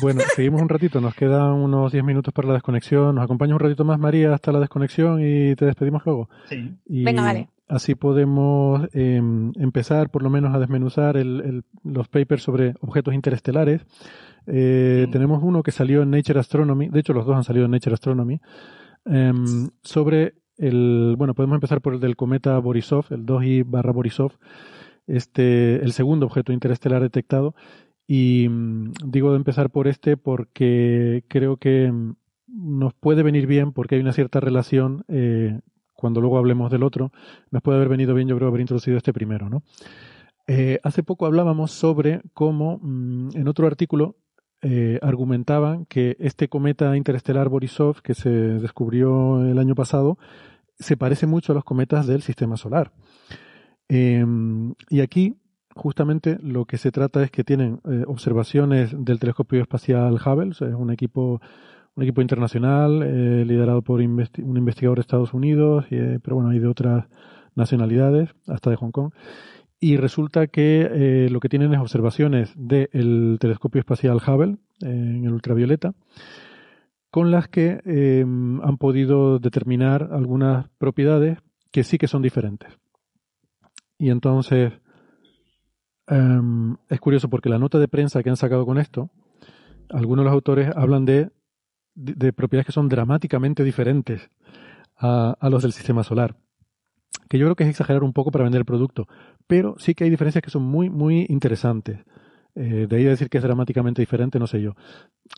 Bueno, 0.00 0.22
seguimos 0.34 0.62
un 0.62 0.70
ratito, 0.70 1.02
nos 1.02 1.14
quedan 1.14 1.52
unos 1.52 1.92
10 1.92 2.02
minutos 2.02 2.32
para 2.32 2.48
la 2.48 2.54
desconexión. 2.54 3.14
¿Nos 3.14 3.24
acompaña 3.24 3.52
un 3.52 3.60
ratito 3.60 3.84
más, 3.84 3.98
María, 3.98 4.32
hasta 4.32 4.50
la 4.50 4.60
desconexión 4.60 5.20
y 5.20 5.54
te 5.54 5.66
despedimos 5.66 6.02
luego? 6.06 6.30
Sí. 6.48 6.74
Venga, 6.86 7.22
vale. 7.22 7.50
Así 7.68 7.94
podemos 7.94 8.88
eh, 8.94 9.16
empezar, 9.16 10.08
por 10.08 10.22
lo 10.22 10.30
menos, 10.30 10.54
a 10.54 10.58
desmenuzar 10.58 11.18
el, 11.18 11.42
el, 11.42 11.64
los 11.84 12.08
papers 12.08 12.42
sobre 12.42 12.74
objetos 12.80 13.12
interestelares 13.12 13.82
eh, 14.46 15.08
tenemos 15.10 15.42
uno 15.42 15.62
que 15.62 15.72
salió 15.72 16.02
en 16.02 16.10
Nature 16.10 16.40
Astronomy, 16.40 16.88
de 16.88 17.00
hecho 17.00 17.12
los 17.12 17.26
dos 17.26 17.36
han 17.36 17.44
salido 17.44 17.64
en 17.64 17.72
Nature 17.72 17.94
Astronomy, 17.94 18.40
em, 19.04 19.70
sobre 19.82 20.34
el, 20.58 21.14
bueno, 21.18 21.34
podemos 21.34 21.56
empezar 21.56 21.80
por 21.80 21.94
el 21.94 22.00
del 22.00 22.16
cometa 22.16 22.58
Borisov, 22.58 23.06
el 23.10 23.26
2I 23.26 23.64
barra 23.66 23.92
Borisov, 23.92 24.32
este, 25.06 25.76
el 25.76 25.92
segundo 25.92 26.26
objeto 26.26 26.52
interestelar 26.52 27.02
detectado. 27.02 27.54
Y 28.06 28.48
mm, 28.48 28.92
digo 29.04 29.30
de 29.30 29.36
empezar 29.36 29.70
por 29.70 29.88
este 29.88 30.16
porque 30.16 31.24
creo 31.28 31.56
que 31.56 31.90
mm, 31.90 32.14
nos 32.46 32.94
puede 32.94 33.22
venir 33.22 33.46
bien 33.46 33.72
porque 33.72 33.96
hay 33.96 34.00
una 34.00 34.12
cierta 34.12 34.40
relación, 34.40 35.04
eh, 35.08 35.60
cuando 35.94 36.20
luego 36.20 36.38
hablemos 36.38 36.70
del 36.70 36.82
otro, 36.82 37.10
nos 37.50 37.62
puede 37.62 37.76
haber 37.76 37.88
venido 37.88 38.14
bien 38.14 38.28
yo 38.28 38.36
creo 38.36 38.48
haber 38.48 38.60
introducido 38.60 38.96
este 38.96 39.12
primero, 39.12 39.48
¿no? 39.48 39.62
Eh, 40.46 40.78
hace 40.84 41.02
poco 41.02 41.26
hablábamos 41.26 41.72
sobre 41.72 42.20
cómo 42.32 42.78
mm, 42.80 43.30
en 43.34 43.48
otro 43.48 43.66
artículo 43.66 44.16
eh, 44.62 44.98
argumentaban 45.02 45.84
que 45.86 46.16
este 46.18 46.48
cometa 46.48 46.96
interestelar 46.96 47.48
Borisov, 47.48 48.00
que 48.02 48.14
se 48.14 48.30
descubrió 48.30 49.44
el 49.44 49.58
año 49.58 49.74
pasado, 49.74 50.18
se 50.78 50.96
parece 50.96 51.26
mucho 51.26 51.52
a 51.52 51.54
los 51.54 51.64
cometas 51.64 52.06
del 52.06 52.22
sistema 52.22 52.56
solar. 52.56 52.92
Em, 53.88 54.74
y 54.88 55.00
aquí, 55.00 55.36
justamente, 55.74 56.38
lo 56.42 56.64
que 56.64 56.78
se 56.78 56.90
trata 56.90 57.22
es 57.22 57.30
que 57.30 57.44
tienen 57.44 57.80
eh, 57.84 58.04
observaciones 58.06 58.94
del 58.98 59.18
telescopio 59.18 59.60
espacial 59.60 60.14
Hubble, 60.14 60.50
es 60.50 60.60
un 60.60 60.90
equipo, 60.90 61.40
un 61.94 62.02
equipo 62.02 62.22
internacional 62.22 63.02
eh, 63.02 63.44
liderado 63.44 63.82
por 63.82 64.00
un 64.00 64.56
investigador 64.56 64.98
de 64.98 65.02
Estados 65.02 65.34
Unidos, 65.34 65.86
pero 65.90 66.36
bueno, 66.36 66.50
hay 66.50 66.58
de 66.58 66.66
otras 66.66 67.06
nacionalidades, 67.54 68.30
hasta 68.46 68.70
de 68.70 68.76
Hong 68.76 68.90
Kong. 68.90 69.12
Y 69.86 69.98
resulta 69.98 70.48
que 70.48 70.80
eh, 70.90 71.30
lo 71.30 71.38
que 71.38 71.48
tienen 71.48 71.72
es 71.72 71.78
observaciones 71.78 72.52
del 72.56 73.38
telescopio 73.38 73.78
espacial 73.78 74.16
Hubble 74.16 74.56
en 74.80 75.24
el 75.24 75.32
ultravioleta, 75.32 75.94
con 77.08 77.30
las 77.30 77.46
que 77.46 77.80
em, 77.84 78.60
han 78.62 78.78
podido 78.78 79.38
determinar 79.38 80.08
algunas 80.10 80.68
propiedades 80.78 81.38
que 81.70 81.84
sí 81.84 81.98
que 81.98 82.08
son 82.08 82.20
diferentes. 82.20 82.76
Y 83.96 84.10
entonces 84.10 84.72
em, 86.08 86.76
es 86.88 86.98
curioso 86.98 87.30
porque 87.30 87.48
la 87.48 87.60
nota 87.60 87.78
de 87.78 87.86
prensa 87.86 88.24
que 88.24 88.30
han 88.30 88.36
sacado 88.36 88.66
con 88.66 88.78
esto, 88.78 89.10
algunos 89.90 90.24
de 90.24 90.30
los 90.30 90.34
autores 90.34 90.68
hablan 90.74 91.04
de, 91.04 91.30
de, 91.94 92.32
propiedades 92.32 92.66
que 92.66 92.72
son 92.72 92.88
dramáticamente 92.88 93.62
diferentes 93.62 94.30
a, 94.96 95.36
a 95.38 95.48
los 95.48 95.62
del 95.62 95.72
sistema 95.72 96.02
solar 96.02 96.34
que 97.28 97.38
yo 97.38 97.46
creo 97.46 97.56
que 97.56 97.64
es 97.64 97.70
exagerar 97.70 98.02
un 98.04 98.12
poco 98.12 98.30
para 98.30 98.44
vender 98.44 98.60
el 98.60 98.64
producto, 98.64 99.06
pero 99.46 99.76
sí 99.78 99.94
que 99.94 100.04
hay 100.04 100.10
diferencias 100.10 100.42
que 100.42 100.50
son 100.50 100.62
muy, 100.62 100.90
muy 100.90 101.26
interesantes. 101.28 101.98
Eh, 102.54 102.86
de 102.88 102.96
ahí 102.96 103.04
decir 103.04 103.28
que 103.28 103.36
es 103.36 103.44
dramáticamente 103.44 104.00
diferente, 104.00 104.38
no 104.38 104.46
sé 104.46 104.62
yo. 104.62 104.74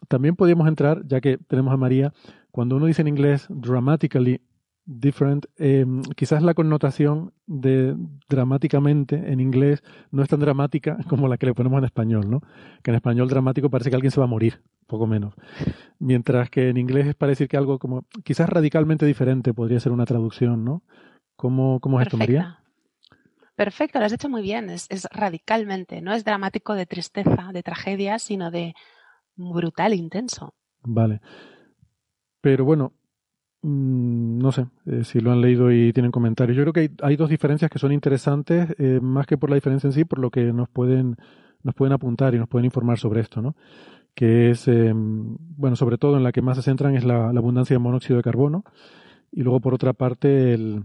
También 0.06 0.36
podríamos 0.36 0.68
entrar, 0.68 1.02
ya 1.04 1.20
que 1.20 1.36
tenemos 1.36 1.74
a 1.74 1.76
María, 1.76 2.12
cuando 2.52 2.76
uno 2.76 2.86
dice 2.86 3.02
en 3.02 3.08
inglés 3.08 3.46
dramatically 3.48 4.40
different, 4.88 5.46
eh, 5.58 5.84
quizás 6.16 6.42
la 6.42 6.54
connotación 6.54 7.32
de 7.46 7.94
dramáticamente 8.28 9.32
en 9.32 9.38
inglés 9.38 9.82
no 10.10 10.22
es 10.22 10.28
tan 10.28 10.40
dramática 10.40 10.96
como 11.08 11.28
la 11.28 11.36
que 11.36 11.46
le 11.46 11.54
ponemos 11.54 11.78
en 11.78 11.84
español, 11.84 12.30
¿no? 12.30 12.40
Que 12.82 12.90
en 12.90 12.94
español 12.94 13.28
dramático 13.28 13.68
parece 13.68 13.90
que 13.90 13.96
alguien 13.96 14.12
se 14.12 14.20
va 14.20 14.24
a 14.24 14.28
morir, 14.28 14.62
poco 14.86 15.06
menos. 15.06 15.34
Mientras 15.98 16.48
que 16.50 16.70
en 16.70 16.78
inglés 16.78 17.06
es 17.06 17.14
para 17.14 17.30
decir 17.30 17.48
que 17.48 17.56
algo 17.56 17.78
como 17.78 18.06
quizás 18.24 18.48
radicalmente 18.48 19.04
diferente 19.04 19.52
podría 19.52 19.78
ser 19.80 19.92
una 19.92 20.06
traducción, 20.06 20.64
¿no? 20.64 20.82
¿Cómo, 21.38 21.78
cómo 21.78 22.00
es 22.00 22.08
esto, 22.08 22.16
María? 22.16 22.58
Perfecto, 23.54 24.00
lo 24.00 24.06
has 24.06 24.12
hecho 24.12 24.28
muy 24.28 24.42
bien. 24.42 24.70
Es, 24.70 24.88
radicalmente, 25.12 26.00
no 26.00 26.12
es 26.12 26.24
dramático 26.24 26.74
de 26.74 26.84
tristeza, 26.84 27.50
de 27.52 27.62
tragedia, 27.62 28.18
sino 28.18 28.50
de 28.50 28.74
brutal, 29.36 29.94
intenso. 29.94 30.52
Vale. 30.82 31.20
Pero 32.40 32.64
bueno, 32.64 32.92
mm, 33.62 34.38
no 34.38 34.50
sé 34.50 34.66
eh, 34.86 35.04
si 35.04 35.20
lo 35.20 35.30
han 35.30 35.40
leído 35.40 35.70
y 35.70 35.92
tienen 35.92 36.10
comentarios. 36.10 36.56
Yo 36.56 36.64
creo 36.64 36.72
que 36.72 36.90
hay, 37.02 37.14
dos 37.14 37.30
diferencias 37.30 37.70
que 37.70 37.78
son 37.78 37.92
interesantes, 37.92 38.74
eh, 38.76 38.98
más 39.00 39.28
que 39.28 39.38
por 39.38 39.48
la 39.48 39.54
diferencia 39.54 39.86
en 39.86 39.92
sí, 39.92 40.04
por 40.04 40.18
lo 40.18 40.32
que 40.32 40.52
nos 40.52 40.68
pueden, 40.68 41.14
nos 41.62 41.76
pueden 41.76 41.92
apuntar 41.92 42.34
y 42.34 42.38
nos 42.38 42.48
pueden 42.48 42.64
informar 42.64 42.98
sobre 42.98 43.20
esto, 43.20 43.40
¿no? 43.40 43.54
Que 44.12 44.50
es, 44.50 44.66
em, 44.66 45.36
bueno, 45.38 45.76
sobre 45.76 45.98
todo 45.98 46.16
en 46.16 46.24
la 46.24 46.32
que 46.32 46.42
más 46.42 46.56
se 46.56 46.64
centran 46.64 46.96
es 46.96 47.04
la 47.04 47.28
abundancia 47.28 47.74
de 47.74 47.78
monóxido 47.78 48.16
de 48.16 48.24
carbono 48.24 48.64
y 49.30 49.42
luego 49.42 49.60
por 49.60 49.74
otra 49.74 49.92
parte 49.92 50.52
el, 50.52 50.84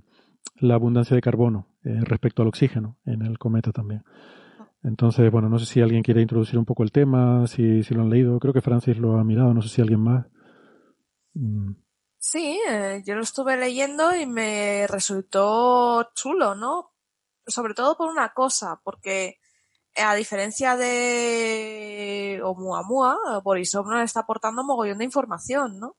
la 0.56 0.76
abundancia 0.76 1.16
de 1.16 1.22
carbono 1.22 1.68
eh, 1.84 2.00
respecto 2.02 2.42
al 2.42 2.48
oxígeno 2.48 2.98
en 3.06 3.22
el 3.22 3.38
cometa 3.38 3.72
también. 3.72 4.04
Entonces, 4.84 5.32
bueno, 5.32 5.50
no 5.50 5.60
sé 5.60 5.66
si 5.66 5.82
alguien 5.82 6.04
quiere 6.04 6.22
introducir 6.22 6.60
un 6.60 6.66
poco 6.66 6.84
el 6.84 6.92
tema, 6.92 7.48
si, 7.48 7.84
si 7.84 7.94
lo 7.94 8.02
han 8.02 8.10
leído. 8.10 8.40
Creo 8.40 8.54
que 8.54 8.62
Francis 8.62 8.98
lo 8.98 9.18
ha 9.18 9.24
mirado, 9.24 9.54
no 9.54 9.62
sé 9.62 9.70
si 9.70 9.82
alguien 9.82 10.02
más. 10.02 10.26
Mm. 11.34 11.72
Sí, 12.18 12.60
eh, 12.70 13.02
yo 13.06 13.16
lo 13.16 13.22
estuve 13.22 13.58
leyendo 13.58 14.16
y 14.16 14.26
me 14.26 14.88
resultó 14.88 16.10
chulo, 16.16 16.56
¿no? 16.56 16.94
Sobre 17.46 17.74
todo 17.74 17.98
por 17.98 18.10
una 18.10 18.34
cosa, 18.34 18.80
porque 18.84 19.40
a 19.98 20.16
diferencia 20.16 20.76
de 20.78 22.40
Oumuamua, 22.44 23.42
Borisov 23.44 23.88
nos 23.88 24.04
está 24.04 24.22
aportando 24.22 24.64
mogollón 24.64 25.00
de 25.00 25.06
información, 25.06 25.80
¿no? 25.80 25.98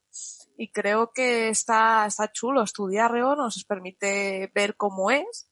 Y 0.57 0.71
creo 0.71 1.13
que 1.13 1.49
está, 1.49 2.07
está 2.07 2.31
chulo 2.31 2.63
estudiarlo, 2.63 3.37
nos 3.37 3.65
permite 3.65 4.51
ver 4.55 4.77
cómo 4.77 5.11
es. 5.11 5.49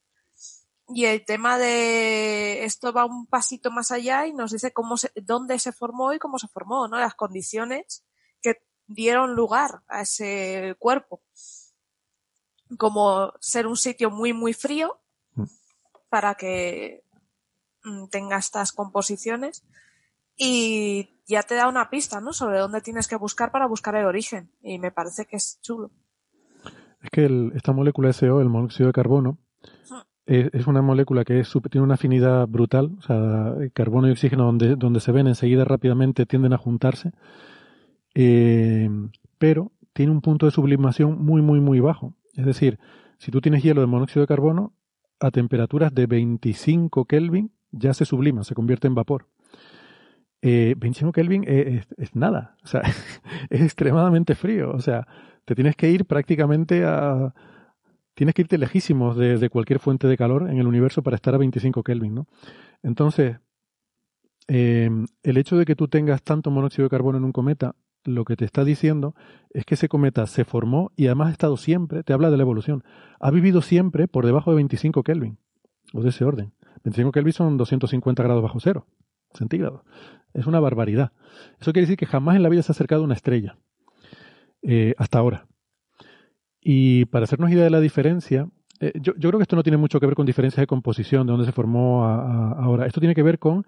Y 0.89 1.07
el 1.07 1.25
tema 1.25 1.59
de 1.59 2.65
esto 2.65 2.93
va 2.93 3.05
un 3.05 3.27
pasito 3.27 3.71
más 3.71 3.91
allá 3.91 4.27
y 4.27 4.33
nos 4.33 4.53
dice 4.53 4.73
cómo 4.73 4.97
se, 4.97 5.11
dónde 5.17 5.59
se 5.59 5.73
formó 5.73 6.13
y 6.13 6.19
cómo 6.19 6.39
se 6.39 6.49
formó, 6.49 6.89
¿no? 6.89 6.99
Las 6.99 7.15
condiciones 7.15 8.05
que 8.41 8.63
dieron 8.87 9.35
lugar 9.35 9.83
a 9.89 10.03
ese 10.03 10.77
cuerpo. 10.79 11.23
Como 12.79 13.33
ser 13.41 13.67
un 13.67 13.77
sitio 13.77 14.11
muy, 14.11 14.33
muy 14.33 14.53
frío 14.55 15.01
mm. 15.35 15.45
para 16.09 16.35
que 16.35 17.05
mm, 17.85 18.07
tenga 18.09 18.37
estas 18.37 18.73
composiciones 18.73 19.65
y 20.37 21.22
ya 21.33 21.43
te 21.43 21.55
da 21.55 21.69
una 21.69 21.89
pista, 21.91 22.21
¿no? 22.21 22.33
Sobre 22.33 22.59
dónde 22.59 22.81
tienes 22.81 23.09
que 23.09 23.17
buscar 23.17 23.51
para 23.51 23.67
buscar 23.67 23.95
el 23.97 24.05
origen. 24.05 24.51
Y 24.63 24.79
me 24.79 24.91
parece 24.91 25.27
que 25.27 25.37
es 25.37 25.59
chulo. 25.63 25.91
Es 27.03 27.11
que 27.11 27.51
esta 27.55 27.73
molécula 27.73 28.13
SO, 28.13 28.41
el 28.41 28.49
monóxido 28.49 28.89
de 28.89 28.93
carbono, 28.93 29.39
es, 30.27 30.67
una 30.67 30.83
molécula 30.83 31.25
que 31.25 31.43
tiene 31.71 31.85
una 31.85 31.95
afinidad 31.95 32.47
brutal. 32.47 32.93
O 32.99 33.03
sea, 33.03 33.55
carbono 33.73 34.09
y 34.09 34.13
oxígeno 34.13 34.45
donde, 34.45 34.77
donde 34.77 35.01
se 35.01 35.11
ven 35.11 35.27
enseguida 35.27 35.65
rápidamente 35.65 36.27
tienden 36.27 36.53
a 36.53 36.59
juntarse. 36.59 37.13
Eh, 38.15 38.89
pero 39.39 39.73
tiene 39.95 40.13
un 40.13 40.21
punto 40.21 40.47
de 40.47 40.53
sublimación 40.53 41.19
muy, 41.25 41.43
muy, 41.43 41.61
muy 41.61 41.81
bajo. 41.81 42.15
Es 42.35 42.47
decir, 42.47 42.79
si 43.19 43.31
tú 43.31 43.41
tienes 43.41 43.63
hielo 43.63 43.81
de 43.81 43.87
monóxido 43.87 44.21
de 44.21 44.29
carbono, 44.29 44.75
a 45.19 45.31
temperaturas 45.31 45.95
de 45.95 46.07
25 46.07 47.05
Kelvin 47.05 47.53
ya 47.71 47.95
se 47.95 48.05
sublima, 48.05 48.45
se 48.45 48.55
convierte 48.55 48.87
en 48.87 48.95
vapor 48.95 49.29
eh, 50.43 50.75
25 50.77 51.13
Kelvin 51.13 51.45
es, 51.47 51.87
nada, 52.15 52.57
o 52.65 52.67
sea, 52.67 52.83
es 53.51 53.61
extremadamente 53.61 54.35
frío, 54.35 54.73
o 54.73 54.81
sea, 54.81 55.07
te 55.45 55.55
tienes 55.55 55.77
que 55.77 55.91
ir 55.91 56.05
prácticamente 56.05 56.85
a... 56.85 57.33
Tienes 58.15 58.35
que 58.35 58.43
irte 58.43 58.59
lejísimos 58.59 59.17
de, 59.17 59.49
cualquier 59.49 59.79
fuente 59.79 60.07
de 60.07 60.19
calor 60.19 60.51
en 60.51 60.59
el 60.59 60.67
universo 60.67 61.03
para 61.03 61.17
estar 61.17 61.35
a 61.35 61.39
25 61.39 61.83
Kelvin, 61.83 62.15
¿no? 62.15 62.27
Entonces, 62.83 63.39
em, 64.49 65.07
el 65.23 65.39
hecho 65.39 65.57
de 65.57 65.65
que 65.65 65.75
tú 65.75 65.89
tengas 65.89 66.23
tanto 66.23 66.51
monóxido 66.51 66.85
de 66.85 66.91
carbono 66.91 67.17
en 67.17 67.25
un 67.25 67.33
cometa, 67.33 67.75
lo 68.05 68.27
que 68.27 68.37
te 68.37 68.45
está 68.45 68.65
diciendo 68.65 69.15
es 69.49 69.65
que 69.65 69.77
ese 69.77 69.89
cometa 69.89 70.27
se 70.27 70.45
formó 70.45 70.93
y 70.95 71.07
además 71.07 71.29
ha 71.29 71.33
estado 71.33 71.57
siempre, 71.57 72.03
te 72.03 72.13
habla 72.13 72.31
de 72.31 72.37
la 72.37 72.43
evolución, 72.43 72.85
ha 73.19 73.31
vivido 73.31 73.63
siempre 73.63 74.09
por 74.09 74.27
debajo 74.27 74.51
de 74.51 74.57
25 74.57 75.03
Kelvin, 75.05 75.39
o 75.95 76.03
de 76.03 76.11
ese 76.11 76.27
orden. 76.27 76.53
25 76.85 77.13
Kelvin 77.13 77.33
son 77.33 77.57
250 77.57 78.23
grados 78.23 78.43
bajo 78.43 78.61
cero 78.61 78.87
centígrados. 79.35 79.83
Es 80.35 80.47
una 80.47 80.61
barbaridad. 80.61 81.13
Eso 81.61 81.73
quiere 81.73 81.83
decir 81.83 81.97
que 81.97 82.07
jamás 82.07 82.37
en 82.37 82.43
la 82.43 82.49
vida 82.49 82.63
se 82.63 82.73
ha 82.73 82.75
acercado 82.75 83.05
una 83.05 83.15
estrella. 83.15 83.57
Eh, 84.63 84.95
hasta 84.97 85.19
ahora. 85.19 85.47
Y 86.61 87.07
para 87.07 87.25
hacernos 87.25 87.51
idea 87.51 87.65
de 87.65 87.71
la 87.71 87.81
diferencia, 87.81 88.49
eh, 88.79 88.93
yo, 89.01 89.15
creo 89.15 89.39
que 89.39 89.43
esto 89.43 89.57
no 89.57 89.65
tiene 89.65 89.77
mucho 89.77 89.99
que 89.99 90.07
ver 90.07 90.15
con 90.15 90.27
diferencias 90.27 90.63
de 90.63 90.67
composición, 90.69 91.27
de 91.27 91.33
dónde 91.33 91.47
se 91.47 91.53
formó 91.53 92.05
ahora. 92.05 92.87
Esto 92.87 93.01
tiene 93.01 93.15
que 93.15 93.25
ver 93.25 93.39
con 93.39 93.67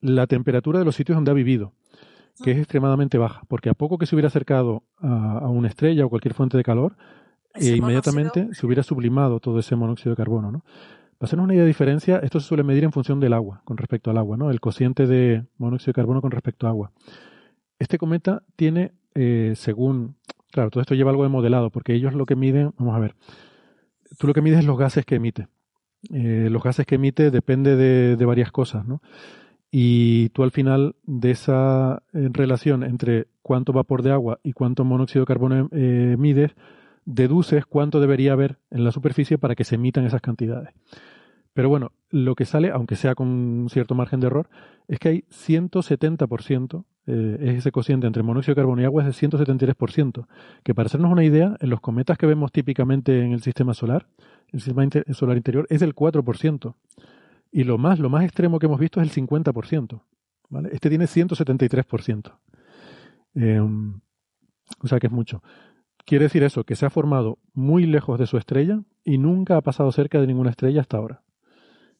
la 0.00 0.26
temperatura 0.26 0.80
de 0.80 0.84
los 0.84 0.96
sitios 0.96 1.16
donde 1.16 1.30
ha 1.30 1.34
vivido, 1.34 1.72
que 2.42 2.50
es 2.50 2.58
extremadamente 2.58 3.16
baja, 3.16 3.42
porque 3.48 3.70
a 3.70 3.74
poco 3.74 3.96
que 3.96 4.06
se 4.06 4.14
hubiera 4.16 4.28
acercado 4.28 4.82
a, 4.98 5.48
una 5.48 5.68
estrella 5.68 6.04
o 6.04 6.10
cualquier 6.10 6.34
fuente 6.34 6.56
de 6.56 6.64
calor, 6.64 6.96
eh, 7.54 7.76
inmediatamente 7.76 8.48
se 8.52 8.66
hubiera 8.66 8.82
sublimado 8.82 9.38
todo 9.38 9.60
ese 9.60 9.76
monóxido 9.76 10.10
de 10.10 10.16
carbono. 10.16 10.50
¿no? 10.50 10.64
Para 11.18 11.28
hacernos 11.28 11.44
una 11.44 11.54
idea 11.54 11.62
de 11.62 11.68
diferencia, 11.68 12.18
esto 12.18 12.40
se 12.40 12.48
suele 12.48 12.64
medir 12.64 12.84
en 12.84 12.92
función 12.92 13.20
del 13.20 13.32
agua, 13.32 13.62
con 13.64 13.76
respecto 13.76 14.10
al 14.10 14.18
agua, 14.18 14.36
¿no? 14.36 14.50
El 14.50 14.60
cociente 14.60 15.06
de 15.06 15.44
monóxido 15.58 15.92
de 15.92 15.94
carbono 15.94 16.20
con 16.20 16.30
respecto 16.30 16.66
a 16.66 16.70
agua. 16.70 16.92
Este 17.78 17.98
cometa 17.98 18.42
tiene, 18.56 18.92
eh, 19.14 19.52
según, 19.56 20.16
claro, 20.50 20.70
todo 20.70 20.80
esto 20.80 20.94
lleva 20.94 21.10
algo 21.10 21.22
de 21.22 21.28
modelado, 21.28 21.70
porque 21.70 21.94
ellos 21.94 22.14
lo 22.14 22.26
que 22.26 22.36
miden, 22.36 22.72
vamos 22.78 22.96
a 22.96 22.98
ver, 22.98 23.14
tú 24.18 24.26
lo 24.26 24.34
que 24.34 24.42
mides 24.42 24.60
es 24.60 24.64
los 24.64 24.78
gases 24.78 25.04
que 25.04 25.16
emite. 25.16 25.48
Eh, 26.12 26.48
los 26.50 26.62
gases 26.62 26.84
que 26.84 26.96
emite 26.96 27.30
depende 27.30 27.76
de, 27.76 28.24
varias 28.24 28.50
cosas, 28.50 28.86
¿no? 28.86 29.00
Y 29.70 30.28
tú 30.30 30.42
al 30.42 30.50
final 30.50 30.94
de 31.04 31.30
esa 31.30 32.02
eh, 32.12 32.28
relación 32.32 32.82
entre 32.84 33.26
cuánto 33.42 33.72
vapor 33.72 34.02
de 34.02 34.12
agua 34.12 34.38
y 34.42 34.52
cuánto 34.52 34.84
monóxido 34.84 35.22
de 35.22 35.26
carbono 35.26 35.68
mides, 35.72 36.52
deduces 37.04 37.66
cuánto 37.66 38.00
debería 38.00 38.32
haber 38.32 38.58
en 38.70 38.84
la 38.84 38.92
superficie 38.92 39.38
para 39.38 39.54
que 39.54 39.64
se 39.64 39.76
emitan 39.76 40.04
esas 40.04 40.20
cantidades. 40.20 40.74
Pero 41.52 41.68
bueno, 41.68 41.92
lo 42.10 42.34
que 42.34 42.44
sale, 42.44 42.70
aunque 42.70 42.96
sea 42.96 43.14
con 43.14 43.68
cierto 43.70 43.94
margen 43.94 44.18
de 44.20 44.26
error, 44.26 44.48
es 44.88 44.98
que 44.98 45.08
hay 45.08 45.24
170%, 45.30 46.84
eh, 47.06 47.36
es 47.40 47.58
ese 47.58 47.70
cociente 47.70 48.08
entre 48.08 48.24
monóxido 48.24 48.54
de 48.54 48.60
carbono 48.60 48.82
y 48.82 48.84
agua 48.84 49.06
es 49.06 49.20
de 49.20 49.28
173%, 49.28 50.26
que 50.64 50.74
para 50.74 50.86
hacernos 50.86 51.12
una 51.12 51.24
idea, 51.24 51.56
en 51.60 51.70
los 51.70 51.80
cometas 51.80 52.18
que 52.18 52.26
vemos 52.26 52.50
típicamente 52.50 53.20
en 53.20 53.32
el 53.32 53.40
sistema 53.40 53.72
solar, 53.72 54.08
el 54.52 54.60
sistema 54.60 54.88
solar 55.12 55.36
interior, 55.36 55.66
es 55.70 55.80
del 55.80 55.94
4%. 55.94 56.74
Y 57.52 57.62
lo 57.62 57.78
más, 57.78 58.00
lo 58.00 58.10
más 58.10 58.24
extremo 58.24 58.58
que 58.58 58.66
hemos 58.66 58.80
visto 58.80 59.00
es 59.00 59.16
el 59.16 59.26
50%. 59.26 60.00
¿vale? 60.48 60.70
Este 60.72 60.88
tiene 60.88 61.04
173%. 61.04 62.32
Eh, 63.36 63.60
o 63.60 64.88
sea 64.88 64.98
que 64.98 65.06
es 65.06 65.12
mucho. 65.12 65.40
Quiere 66.04 66.24
decir 66.24 66.42
eso, 66.42 66.64
que 66.64 66.76
se 66.76 66.84
ha 66.84 66.90
formado 66.90 67.38
muy 67.54 67.86
lejos 67.86 68.18
de 68.18 68.26
su 68.26 68.36
estrella 68.36 68.80
y 69.04 69.18
nunca 69.18 69.56
ha 69.56 69.62
pasado 69.62 69.90
cerca 69.90 70.20
de 70.20 70.26
ninguna 70.26 70.50
estrella 70.50 70.82
hasta 70.82 70.98
ahora. 70.98 71.22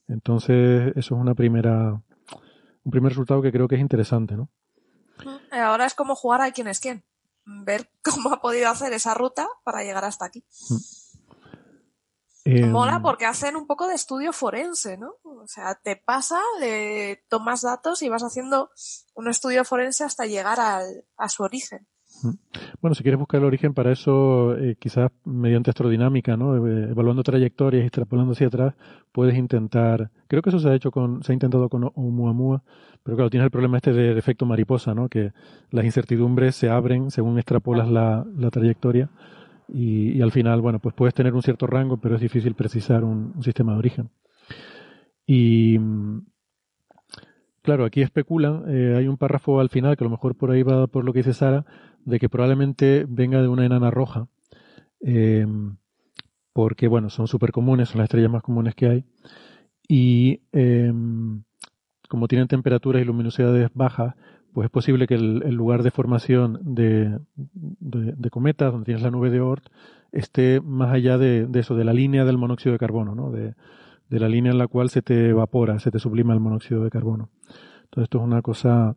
Entonces, 0.08 0.92
eso 0.96 1.14
es 1.14 1.20
una 1.20 1.34
primera, 1.34 2.02
un 2.84 2.90
primer 2.90 3.12
resultado 3.12 3.40
que 3.40 3.52
creo 3.52 3.66
que 3.66 3.76
es 3.76 3.80
interesante, 3.80 4.36
¿no? 4.36 4.50
Eh, 5.52 5.58
ahora 5.58 5.86
es 5.86 5.94
como 5.94 6.14
jugar 6.14 6.42
a 6.42 6.50
quién 6.50 6.68
es 6.68 6.80
quién. 6.80 7.04
Ver 7.46 7.90
cómo 8.02 8.32
ha 8.32 8.40
podido 8.40 8.68
hacer 8.68 8.92
esa 8.92 9.14
ruta 9.14 9.48
para 9.64 9.82
llegar 9.82 10.04
hasta 10.04 10.26
aquí. 10.26 10.44
Em, 12.44 12.70
Mola 12.70 13.00
porque 13.00 13.24
hacen 13.24 13.56
un 13.56 13.66
poco 13.66 13.88
de 13.88 13.94
estudio 13.94 14.34
forense, 14.34 14.98
¿no? 14.98 15.14
O 15.22 15.46
sea, 15.46 15.76
te 15.76 15.96
pasa, 15.96 16.40
le 16.60 17.24
tomas 17.28 17.62
datos 17.62 18.02
y 18.02 18.10
vas 18.10 18.22
haciendo 18.22 18.70
un 19.14 19.28
estudio 19.28 19.64
forense 19.64 20.04
hasta 20.04 20.26
llegar 20.26 20.60
al, 20.60 21.06
a 21.16 21.30
su 21.30 21.42
origen. 21.42 21.86
Bueno, 22.80 22.94
si 22.94 23.02
quieres 23.02 23.18
buscar 23.18 23.40
el 23.40 23.46
origen, 23.46 23.74
para 23.74 23.92
eso 23.92 24.56
eh, 24.56 24.76
quizás 24.78 25.10
mediante 25.24 25.70
astrodinámica, 25.70 26.36
¿no? 26.36 26.56
Eh, 26.66 26.90
evaluando 26.90 27.22
trayectorias 27.22 27.82
y 27.82 27.86
extrapolando 27.86 28.32
hacia 28.32 28.46
atrás, 28.46 28.74
puedes 29.12 29.36
intentar. 29.36 30.10
Creo 30.26 30.42
que 30.42 30.50
eso 30.50 30.58
se 30.58 30.68
ha 30.68 30.74
hecho 30.74 30.90
con, 30.90 31.22
se 31.22 31.32
ha 31.32 31.34
intentado 31.34 31.68
con 31.68 31.90
Oumuamua, 31.94 32.62
pero 33.02 33.16
claro, 33.16 33.30
tienes 33.30 33.44
el 33.44 33.50
problema 33.50 33.76
este 33.76 33.92
de 33.92 34.18
efecto 34.18 34.46
mariposa, 34.46 34.94
¿no? 34.94 35.08
Que 35.08 35.32
las 35.70 35.84
incertidumbres 35.84 36.56
se 36.56 36.68
abren 36.68 37.10
según 37.10 37.38
extrapolas 37.38 37.88
la, 37.88 38.24
la 38.36 38.50
trayectoria 38.50 39.10
y, 39.68 40.20
al 40.20 40.32
final, 40.32 40.60
bueno, 40.60 40.78
pues 40.78 40.94
puedes 40.94 41.14
tener 41.14 41.34
un 41.34 41.42
cierto 41.42 41.66
rango, 41.66 41.96
pero 41.96 42.16
es 42.16 42.20
difícil 42.20 42.54
precisar 42.54 43.04
un, 43.04 43.42
sistema 43.42 43.72
de 43.72 43.78
origen. 43.78 44.10
Y 45.26 45.78
claro, 47.64 47.86
aquí 47.86 48.02
especulan, 48.02 48.64
eh, 48.68 48.94
hay 48.94 49.08
un 49.08 49.16
párrafo 49.16 49.58
al 49.58 49.70
final 49.70 49.96
que 49.96 50.04
a 50.04 50.06
lo 50.06 50.10
mejor 50.10 50.36
por 50.36 50.50
ahí 50.50 50.62
va 50.62 50.86
por 50.86 51.02
lo 51.02 51.14
que 51.14 51.20
dice 51.20 51.32
Sara, 51.32 51.64
de 52.04 52.20
que 52.20 52.28
probablemente 52.28 53.06
venga 53.08 53.40
de 53.40 53.48
una 53.48 53.64
enana 53.64 53.90
roja, 53.90 54.28
eh, 55.00 55.46
porque 56.52 56.88
bueno, 56.88 57.08
son 57.08 57.26
súper 57.26 57.52
comunes, 57.52 57.88
son 57.88 57.98
las 57.98 58.06
estrellas 58.06 58.30
más 58.30 58.42
comunes 58.42 58.74
que 58.74 58.86
hay, 58.86 59.04
y 59.88 60.42
eh, 60.52 60.92
como 62.10 62.28
tienen 62.28 62.48
temperaturas 62.48 63.00
y 63.00 63.06
luminosidades 63.06 63.70
bajas, 63.72 64.14
pues 64.52 64.66
es 64.66 64.70
posible 64.70 65.06
que 65.06 65.14
el, 65.14 65.54
lugar 65.54 65.82
de 65.82 65.90
formación 65.90 66.60
de, 66.62 67.18
de, 67.34 68.30
cometas, 68.30 68.72
donde 68.72 68.84
tienes 68.84 69.02
la 69.02 69.10
nube 69.10 69.30
de 69.30 69.40
Oort, 69.40 69.64
esté 70.12 70.60
más 70.60 70.92
allá 70.92 71.16
de, 71.16 71.48
eso, 71.54 71.74
de 71.74 71.84
la 71.84 71.94
línea 71.94 72.26
del 72.26 72.38
monóxido 72.38 72.72
de 72.72 72.78
carbono, 72.78 73.14
¿no? 73.14 73.32
de, 73.32 73.54
la 74.20 74.28
línea 74.28 74.52
en 74.52 74.58
la 74.58 74.68
cual 74.68 74.90
se 74.90 75.02
te 75.02 75.30
evapora, 75.30 75.78
se 75.78 75.90
te 75.90 75.98
sublima 75.98 76.34
el 76.34 76.40
monóxido 76.40 76.82
de 76.84 76.90
carbono. 76.90 77.30
Entonces 77.84 78.04
esto 78.04 78.18
es 78.18 78.24
una 78.24 78.42
cosa, 78.42 78.96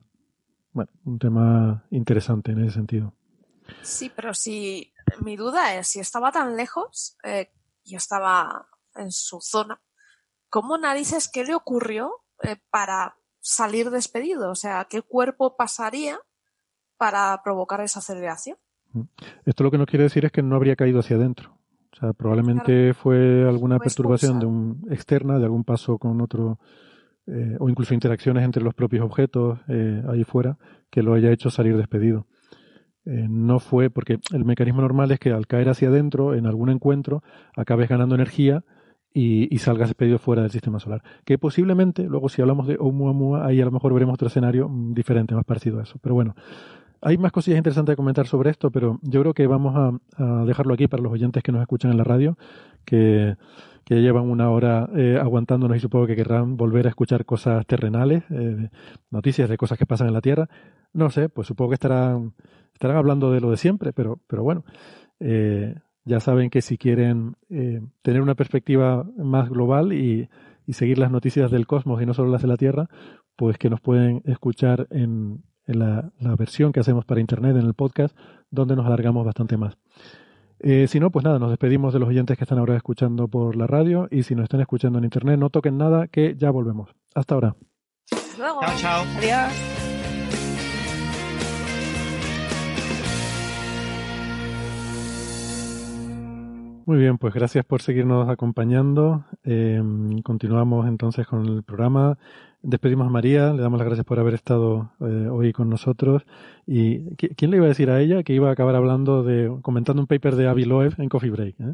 bueno, 0.72 0.91
un 1.05 1.20
tema 1.20 1.86
interesante 1.91 2.51
en 2.51 2.63
ese 2.63 2.76
sentido. 2.76 3.13
Sí, 3.82 4.11
pero 4.15 4.34
si 4.34 4.93
mi 5.22 5.36
duda 5.36 5.76
es, 5.76 5.88
si 5.88 5.99
estaba 5.99 6.32
tan 6.32 6.55
lejos 6.55 7.18
eh, 7.24 7.51
y 7.84 7.95
estaba 7.95 8.68
en 8.95 9.11
su 9.11 9.39
zona, 9.41 9.82
¿cómo 10.49 10.78
narices 10.78 11.30
qué 11.32 11.43
le 11.43 11.55
ocurrió 11.55 12.24
eh, 12.43 12.57
para 12.70 13.18
salir 13.39 13.89
despedido? 13.89 14.51
O 14.51 14.55
sea, 14.55 14.86
¿qué 14.89 15.01
cuerpo 15.01 15.55
pasaría 15.55 16.20
para 16.97 17.41
provocar 17.43 17.82
esa 17.82 17.99
aceleración? 17.99 18.57
Mm. 18.93 19.01
Esto 19.45 19.63
lo 19.63 19.72
que 19.72 19.78
nos 19.78 19.88
quiere 19.88 20.03
decir 20.03 20.26
es 20.26 20.32
que 20.32 20.43
no 20.43 20.55
habría 20.55 20.76
caído 20.76 20.99
hacia 20.99 21.18
adentro. 21.18 21.57
O 21.93 21.95
sea, 21.99 22.13
probablemente 22.13 22.93
fue 22.93 23.47
alguna 23.47 23.79
perturbación 23.79 24.39
de 24.39 24.45
un, 24.45 24.85
externa, 24.89 25.39
de 25.39 25.45
algún 25.45 25.63
paso 25.63 25.97
con 25.97 26.21
otro, 26.21 26.59
eh, 27.25 27.55
o 27.59 27.69
incluso 27.69 27.93
interacciones 27.93 28.43
entre 28.43 28.63
los 28.63 28.73
propios 28.73 29.03
objetos 29.03 29.59
eh, 29.67 30.03
ahí 30.07 30.23
fuera, 30.23 30.57
que 30.89 31.01
lo 31.01 31.13
haya 31.13 31.31
hecho 31.31 31.49
salir 31.49 31.75
despedido. 31.77 32.27
Eh, 33.05 33.27
no 33.29 33.59
fue, 33.59 33.89
porque 33.89 34.19
el 34.33 34.43
mecanismo 34.43 34.81
normal 34.81 35.11
es 35.11 35.19
que 35.19 35.31
al 35.31 35.47
caer 35.47 35.69
hacia 35.69 35.88
adentro, 35.88 36.35
en 36.35 36.45
algún 36.45 36.69
encuentro, 36.69 37.23
acabes 37.55 37.88
ganando 37.88 38.15
energía 38.15 38.65
y, 39.13 39.53
y, 39.53 39.59
salgas 39.59 39.88
despedido 39.88 40.19
fuera 40.19 40.41
del 40.41 40.51
sistema 40.51 40.79
solar. 40.79 41.01
Que 41.23 41.38
posiblemente, 41.38 42.03
luego 42.03 42.27
si 42.27 42.41
hablamos 42.41 42.67
de 42.67 42.75
Oumuamua, 42.77 43.47
ahí 43.47 43.61
a 43.61 43.65
lo 43.65 43.71
mejor 43.71 43.93
veremos 43.93 44.13
otro 44.15 44.27
escenario 44.27 44.67
mm, 44.67 44.93
diferente, 44.93 45.33
más 45.33 45.45
parecido 45.45 45.79
a 45.79 45.83
eso. 45.83 45.97
Pero 46.01 46.15
bueno, 46.15 46.35
hay 47.02 47.18
más 47.18 47.32
cosillas 47.32 47.58
interesantes 47.58 47.93
de 47.93 47.98
comentar 47.98 48.28
sobre 48.28 48.50
esto, 48.50 48.72
pero 48.72 49.00
yo 49.02 49.22
creo 49.22 49.34
que 49.34 49.48
vamos 49.48 49.76
a, 49.76 50.45
dejarlo 50.45 50.74
aquí 50.74 50.88
para 50.88 51.04
los 51.04 51.12
oyentes 51.12 51.43
que 51.43 51.52
nos 51.52 51.62
escuchan 51.62 51.91
en 51.91 51.98
la 51.98 52.04
radio, 52.04 52.38
que, 52.86 53.36
que 53.86 54.02
llevan 54.02 54.30
una 54.30 54.50
hora 54.50 54.89
eh, 54.95 55.18
aguantándonos 55.22 55.78
y 55.78 55.80
supongo 55.80 56.08
que 56.08 56.16
querrán 56.16 56.58
volver 56.58 56.88
a 56.88 56.89
escuchar 56.89 57.26
cosas 57.26 57.66
terrenales, 57.66 58.24
eh, 58.30 58.70
noticias 59.12 59.50
de 59.50 59.58
cosas 59.58 59.78
que 59.78 59.86
pasan 59.86 60.08
en 60.08 60.14
la 60.14 60.22
Tierra. 60.22 60.50
No 60.93 61.10
sé, 61.10 61.30
pues 61.30 61.48
supongo 61.48 61.70
que 61.70 61.76
estarán, 61.76 62.34
estarán 62.74 62.98
hablando 62.98 63.32
de 63.32 63.41
lo 63.41 63.52
de 63.52 63.58
siempre, 63.58 63.93
pero, 63.93 64.20
pero 64.28 64.43
bueno. 64.43 64.64
Eh, 65.20 65.76
ya 66.08 66.22
saben 66.22 66.50
que 66.50 66.62
si 66.62 66.78
quieren 66.78 67.36
eh, 67.50 67.82
tener 68.02 68.22
una 68.22 68.36
perspectiva 68.36 69.04
más 69.18 69.50
global 69.50 69.93
y, 69.93 70.30
seguir 70.70 70.98
las 70.98 71.12
noticias 71.12 71.50
del 71.50 71.66
cosmos 71.66 72.02
y 72.02 72.06
no 72.06 72.14
solo 72.14 72.30
las 72.30 72.41
de 72.41 72.50
la 72.50 72.58
Tierra, 72.58 72.89
pues 73.38 73.58
que 73.58 73.70
nos 73.70 73.80
pueden 73.80 74.22
escuchar 74.26 74.88
en, 74.89 75.43
la, 75.68 76.11
versión 76.38 76.72
que 76.72 76.80
hacemos 76.80 77.05
para 77.05 77.22
Internet, 77.22 77.55
en 77.57 77.65
el 77.65 77.74
podcast, 77.74 78.15
donde 78.49 78.76
nos 78.76 78.86
alargamos 78.86 79.26
bastante 79.26 79.57
más. 79.57 79.78
Eh, 80.59 80.88
si 80.88 80.99
no, 80.99 81.11
pues 81.11 81.24
nada, 81.24 81.38
nos 81.38 81.49
despedimos 81.49 81.93
de 81.93 81.99
los 81.99 82.09
oyentes 82.09 82.38
que 82.38 82.43
están 82.43 82.57
ahora 82.57 82.76
escuchando 82.76 83.28
por 83.28 83.55
la 83.55 83.68
radio 83.68 84.07
y 84.09 84.24
si 84.24 84.34
nos 84.34 84.43
están 84.43 84.61
escuchando 84.61 84.97
en 84.97 85.05
Internet, 85.05 85.39
no 85.39 85.49
toquen 85.49 85.78
nada, 85.78 86.07
que 86.07 86.36
ya 86.36 86.49
volvemos. 86.49 86.89
Hasta 87.13 87.36
ahora. 87.36 87.55
Luego. 88.38 88.59
Chao, 88.61 88.78
chao. 88.78 89.05
Adiós. 89.18 89.78
Muy 96.88 96.99
bien, 96.99 97.18
pues 97.18 97.34
gracias 97.34 97.65
por 97.65 97.82
seguirnos 97.82 98.30
acompañando. 98.30 99.26
Eh, 99.43 99.84
continuamos 100.24 100.88
entonces 100.88 101.28
con 101.28 101.45
el 101.45 101.61
programa. 101.61 102.18
Despedimos 102.64 103.08
a 103.08 103.10
María, 103.12 103.53
le 103.53 103.62
damos 103.62 103.78
las 103.78 103.86
gracias 103.86 104.05
por 104.05 104.20
haber 104.20 104.34
estado 104.34 104.91
eh, 104.99 105.28
hoy 105.32 105.53
con 105.53 105.70
nosotros. 105.70 106.24
¿Y 106.66 107.16
quién 107.16 107.51
le 107.51 107.58
iba 107.58 107.66
a 107.66 107.70
decir 107.70 107.89
a 107.91 108.01
ella 108.01 108.24
que 108.24 108.34
iba 108.34 108.49
a 108.49 108.53
acabar 108.53 108.76
hablando 108.76 109.24
de, 109.24 109.55
comentando 109.62 110.01
un 110.01 110.08
paper 110.08 110.36
de 110.36 110.47
Avi 110.47 110.66
Loeb 110.66 110.95
en 110.97 111.08
Coffee 111.08 111.30
Break? 111.30 111.55
Eh? 111.60 111.74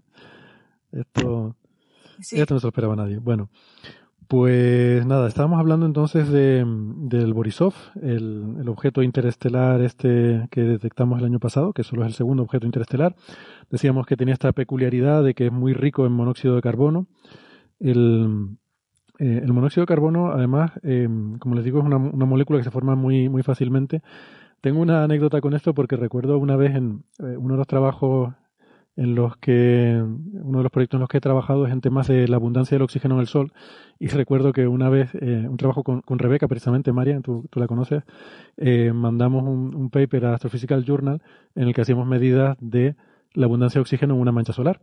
Esto, 0.92 1.56
esto 2.20 2.54
no 2.54 2.60
se 2.60 2.66
lo 2.66 2.70
esperaba 2.70 2.98
nadie. 2.98 3.18
Bueno, 3.18 3.50
pues 4.28 5.06
nada, 5.06 5.28
estábamos 5.28 5.60
hablando 5.60 5.86
entonces 5.86 6.30
de, 6.30 6.66
del 6.66 7.34
Borisov, 7.34 7.74
el, 8.02 8.58
el, 8.60 8.68
objeto 8.68 9.04
interestelar 9.04 9.82
este 9.82 10.48
que 10.52 10.64
detectamos 10.64 11.20
el 11.20 11.26
año 11.26 11.40
pasado, 11.40 11.72
que 11.72 11.84
solo 11.84 12.04
es 12.04 12.10
el 12.10 12.14
segundo 12.14 12.44
objeto 12.44 12.66
interestelar. 12.66 13.16
Decíamos 13.70 14.06
que 14.06 14.18
tenía 14.18 14.34
esta 14.34 14.52
peculiaridad 14.52 15.24
de 15.24 15.34
que 15.34 15.48
es 15.48 15.52
muy 15.52 15.74
rico 15.74 16.06
en 16.06 16.12
monóxido 16.12 16.56
de 16.56 16.62
carbono. 16.62 17.08
El, 17.80 18.58
eh, 19.20 19.42
el 19.44 19.54
monóxido 19.54 19.84
de 19.84 19.88
carbono, 19.88 20.32
además, 20.32 20.72
eh, 20.84 21.08
como 21.40 21.56
les 21.56 21.64
digo, 21.64 21.80
es 21.80 21.86
una, 21.86 21.98
molécula 22.00 22.60
que 22.60 22.64
se 22.64 22.72
forma 22.72 22.96
muy, 22.96 23.30
muy 23.30 23.44
fácilmente. 23.44 24.02
Tengo 24.62 24.82
una 24.82 25.04
anécdota 25.04 25.42
con 25.42 25.54
esto 25.54 25.74
porque 25.74 25.98
recuerdo 25.98 26.38
una 26.38 26.56
vez 26.56 26.76
en 26.76 27.04
eh, 27.20 27.38
uno 27.38 27.54
de 27.56 27.58
los 27.60 27.68
trabajos 27.68 28.34
en 28.96 29.16
los 29.16 29.38
que 29.38 30.00
uno 30.02 30.60
de 30.60 30.64
los 30.64 30.72
proyectos 30.72 30.98
en 30.98 31.02
los 31.02 31.10
que 31.10 31.18
he 31.18 31.22
trabajado 31.22 31.66
es 31.66 31.74
en 31.74 31.82
temas 31.82 32.08
de 32.08 32.28
la 32.28 32.36
abundancia 32.36 32.76
del 32.76 32.84
oxígeno 32.84 33.16
en 33.16 33.22
el 33.22 33.28
Sol 33.28 33.52
y 33.98 34.08
recuerdo 34.08 34.54
que 34.54 34.68
una 34.68 34.88
vez 34.90 35.10
eh, 35.16 35.48
un 35.50 35.58
trabajo 35.58 35.84
con, 35.84 36.20
Rebeca 36.20 36.48
precisamente 36.48 36.92
María 36.92 37.20
tú, 37.22 37.50
la 37.56 37.66
conoces 37.66 38.04
mandamos 38.94 39.44
un, 39.44 39.76
un, 39.76 39.90
paper 39.90 40.28
a 40.28 40.36
Astrophysical 40.36 40.86
Journal 40.86 41.24
en 41.56 41.68
el 41.68 41.74
que 41.74 41.82
hacíamos 41.82 42.06
medidas 42.06 42.56
de 42.62 42.96
la 43.34 43.46
abundancia 43.46 43.80
de 43.80 43.82
oxígeno 43.82 44.14
en 44.14 44.22
una 44.22 44.32
mancha 44.32 44.54
solar 44.54 44.80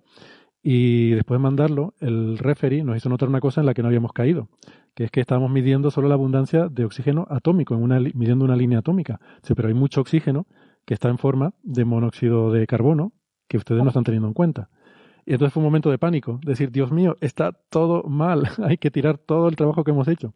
y 0.62 1.10
después 1.10 1.38
de 1.38 1.42
mandarlo 1.42 1.94
el 2.00 2.38
referee 2.38 2.84
nos 2.84 2.96
hizo 2.96 3.08
notar 3.08 3.28
una 3.28 3.40
cosa 3.40 3.60
en 3.60 3.66
la 3.66 3.74
que 3.74 3.82
no 3.82 3.88
habíamos 3.88 4.12
caído 4.12 4.48
que 4.94 5.04
es 5.04 5.10
que 5.10 5.20
estábamos 5.20 5.50
midiendo 5.50 5.90
solo 5.90 6.08
la 6.08 6.14
abundancia 6.14 6.68
de 6.68 6.84
oxígeno 6.84 7.26
atómico 7.30 7.74
en 7.74 7.82
una 7.82 7.98
midiendo 8.00 8.44
una 8.44 8.56
línea 8.56 8.80
atómica 8.80 9.20
pero 9.56 9.68
hay 9.68 9.74
mucho 9.74 10.00
oxígeno 10.00 10.46
que 10.84 10.94
está 10.94 11.08
en 11.08 11.18
forma 11.18 11.54
de 11.62 11.84
monóxido 11.84 12.50
de 12.52 12.66
carbono 12.66 13.12
que 13.50 13.56
ustedes 13.56 13.82
no 13.82 13.88
están 13.88 14.04
teniendo 14.04 14.28
en 14.28 14.34
cuenta. 14.34 14.70
Y 15.26 15.32
entonces 15.32 15.52
fue 15.52 15.60
un 15.60 15.66
momento 15.66 15.90
de 15.90 15.98
pánico, 15.98 16.40
decir, 16.44 16.70
Dios 16.70 16.92
mío, 16.92 17.16
está 17.20 17.52
todo 17.68 18.04
mal, 18.04 18.48
hay 18.64 18.78
que 18.78 18.90
tirar 18.90 19.18
todo 19.18 19.48
el 19.48 19.56
trabajo 19.56 19.84
que 19.84 19.90
hemos 19.90 20.08
hecho. 20.08 20.34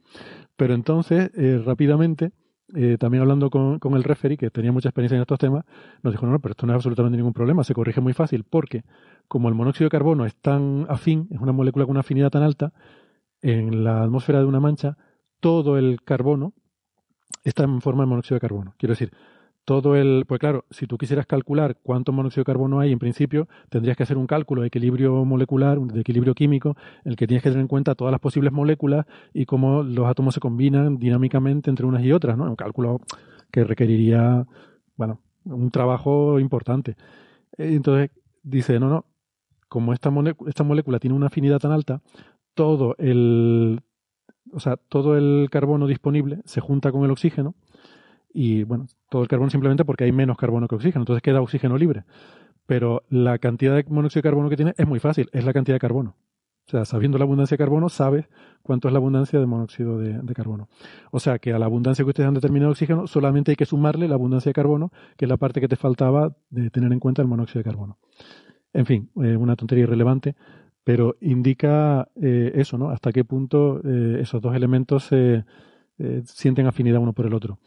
Pero 0.56 0.74
entonces, 0.74 1.30
eh, 1.34 1.62
rápidamente, 1.64 2.32
eh, 2.74 2.96
también 2.98 3.22
hablando 3.22 3.50
con, 3.50 3.78
con, 3.78 3.94
el 3.94 4.04
referee, 4.04 4.36
que 4.36 4.50
tenía 4.50 4.72
mucha 4.72 4.88
experiencia 4.88 5.16
en 5.16 5.22
estos 5.22 5.38
temas, 5.38 5.64
nos 6.02 6.12
dijo, 6.12 6.24
no, 6.26 6.32
no, 6.32 6.38
pero 6.40 6.52
esto 6.52 6.66
no 6.66 6.72
es 6.72 6.76
absolutamente 6.76 7.16
ningún 7.16 7.34
problema, 7.34 7.62
se 7.64 7.74
corrige 7.74 8.00
muy 8.00 8.14
fácil, 8.14 8.44
porque 8.44 8.84
como 9.28 9.48
el 9.48 9.54
monóxido 9.54 9.86
de 9.86 9.90
carbono 9.90 10.24
es 10.24 10.34
tan 10.36 10.86
afín, 10.88 11.28
es 11.30 11.40
una 11.40 11.52
molécula 11.52 11.84
con 11.84 11.92
una 11.92 12.00
afinidad 12.00 12.30
tan 12.30 12.42
alta, 12.42 12.72
en 13.42 13.84
la 13.84 14.02
atmósfera 14.02 14.38
de 14.38 14.46
una 14.46 14.60
mancha, 14.60 14.96
todo 15.40 15.76
el 15.76 16.02
carbono 16.02 16.54
está 17.42 17.64
en 17.64 17.82
forma 17.82 18.04
de 18.04 18.06
monóxido 18.06 18.36
de 18.36 18.40
carbono. 18.40 18.74
Quiero 18.78 18.92
decir, 18.92 19.12
todo 19.64 19.96
el, 19.96 20.24
pues 20.26 20.40
claro, 20.40 20.64
si 20.70 20.86
tú 20.86 20.98
quisieras 20.98 21.26
calcular 21.26 21.78
cuánto 21.82 22.12
monóxido 22.12 22.42
de 22.42 22.46
carbono 22.46 22.80
hay, 22.80 22.92
en 22.92 22.98
principio 22.98 23.48
tendrías 23.70 23.96
que 23.96 24.02
hacer 24.02 24.18
un 24.18 24.26
cálculo 24.26 24.62
de 24.62 24.68
equilibrio 24.68 25.24
molecular, 25.24 25.78
de 25.80 26.00
equilibrio 26.00 26.34
químico, 26.34 26.76
en 27.04 27.12
el 27.12 27.16
que 27.16 27.26
tienes 27.26 27.42
que 27.42 27.48
tener 27.48 27.62
en 27.62 27.68
cuenta 27.68 27.94
todas 27.94 28.12
las 28.12 28.20
posibles 28.20 28.52
moléculas 28.52 29.06
y 29.32 29.46
cómo 29.46 29.82
los 29.82 30.06
átomos 30.06 30.34
se 30.34 30.40
combinan 30.40 30.98
dinámicamente 30.98 31.70
entre 31.70 31.86
unas 31.86 32.02
y 32.04 32.12
otras, 32.12 32.36
¿no? 32.36 32.44
Un 32.44 32.56
cálculo 32.56 33.00
que 33.50 33.64
requeriría, 33.64 34.46
bueno, 34.96 35.20
un 35.44 35.70
trabajo 35.70 36.38
importante. 36.38 36.96
Entonces 37.56 38.10
dice, 38.42 38.78
no, 38.78 38.88
no, 38.88 39.06
como 39.68 39.92
esta, 39.92 40.12
esta 40.46 40.64
molécula 40.64 40.98
tiene 40.98 41.16
una 41.16 41.26
afinidad 41.26 41.58
tan 41.58 41.72
alta, 41.72 42.02
todo 42.54 42.96
el, 42.98 43.80
o 44.52 44.60
sea, 44.60 44.76
todo 44.76 45.16
el 45.16 45.48
carbono 45.50 45.86
disponible 45.86 46.40
se 46.44 46.60
junta 46.60 46.92
con 46.92 47.04
el 47.04 47.10
oxígeno 47.10 47.54
y 48.34 48.64
bueno, 48.64 48.88
todo 49.08 49.22
el 49.22 49.28
carbono 49.28 49.48
simplemente 49.48 49.84
porque 49.84 50.04
hay 50.04 50.12
menos 50.12 50.36
carbono 50.36 50.68
que 50.68 50.74
oxígeno, 50.74 51.02
entonces 51.02 51.22
queda 51.22 51.40
oxígeno 51.40 51.78
libre. 51.78 52.04
Pero 52.66 53.04
la 53.08 53.38
cantidad 53.38 53.76
de 53.76 53.84
monóxido 53.88 54.20
de 54.20 54.28
carbono 54.28 54.50
que 54.50 54.56
tiene 54.56 54.74
es 54.76 54.86
muy 54.86 54.98
fácil, 54.98 55.30
es 55.32 55.44
la 55.44 55.52
cantidad 55.52 55.76
de 55.76 55.80
carbono. 55.80 56.16
O 56.66 56.70
sea, 56.70 56.84
sabiendo 56.86 57.18
la 57.18 57.24
abundancia 57.24 57.56
de 57.56 57.58
carbono, 57.58 57.90
sabes 57.90 58.26
cuánto 58.62 58.88
es 58.88 58.92
la 58.92 58.98
abundancia 58.98 59.38
de 59.38 59.46
monóxido 59.46 59.98
de, 59.98 60.34
carbono. 60.34 60.68
O 61.10 61.20
sea, 61.20 61.38
que 61.38 61.52
a 61.52 61.58
la 61.58 61.66
abundancia 61.66 62.04
que 62.04 62.08
ustedes 62.08 62.26
han 62.26 62.34
determinado 62.34 62.70
de 62.70 62.72
oxígeno, 62.72 63.06
solamente 63.06 63.52
hay 63.52 63.56
que 63.56 63.66
sumarle 63.66 64.08
la 64.08 64.14
abundancia 64.14 64.48
de 64.48 64.54
carbono, 64.54 64.90
que 65.16 65.26
es 65.26 65.28
la 65.28 65.36
parte 65.36 65.60
que 65.60 65.68
te 65.68 65.76
faltaba 65.76 66.34
de 66.48 66.70
tener 66.70 66.90
en 66.90 67.00
cuenta 67.00 67.20
el 67.20 67.28
monóxido 67.28 67.60
de 67.60 67.64
carbono. 67.64 67.98
En 68.72 68.86
fin, 68.86 69.10
eh, 69.22 69.36
una 69.36 69.56
tontería 69.56 69.84
irrelevante, 69.84 70.36
pero 70.82 71.16
indica 71.20 72.08
eh, 72.20 72.52
eso, 72.54 72.78
¿no? 72.78 72.88
Hasta 72.88 73.12
qué 73.12 73.24
punto 73.24 73.80
eh, 73.84 74.20
esos 74.20 74.40
dos 74.40 74.56
elementos 74.56 75.04
se 75.04 75.44
sienten 76.24 76.66
afinidad 76.66 77.00
uno 77.00 77.12
por 77.12 77.26
el 77.26 77.34
otro. 77.34 77.60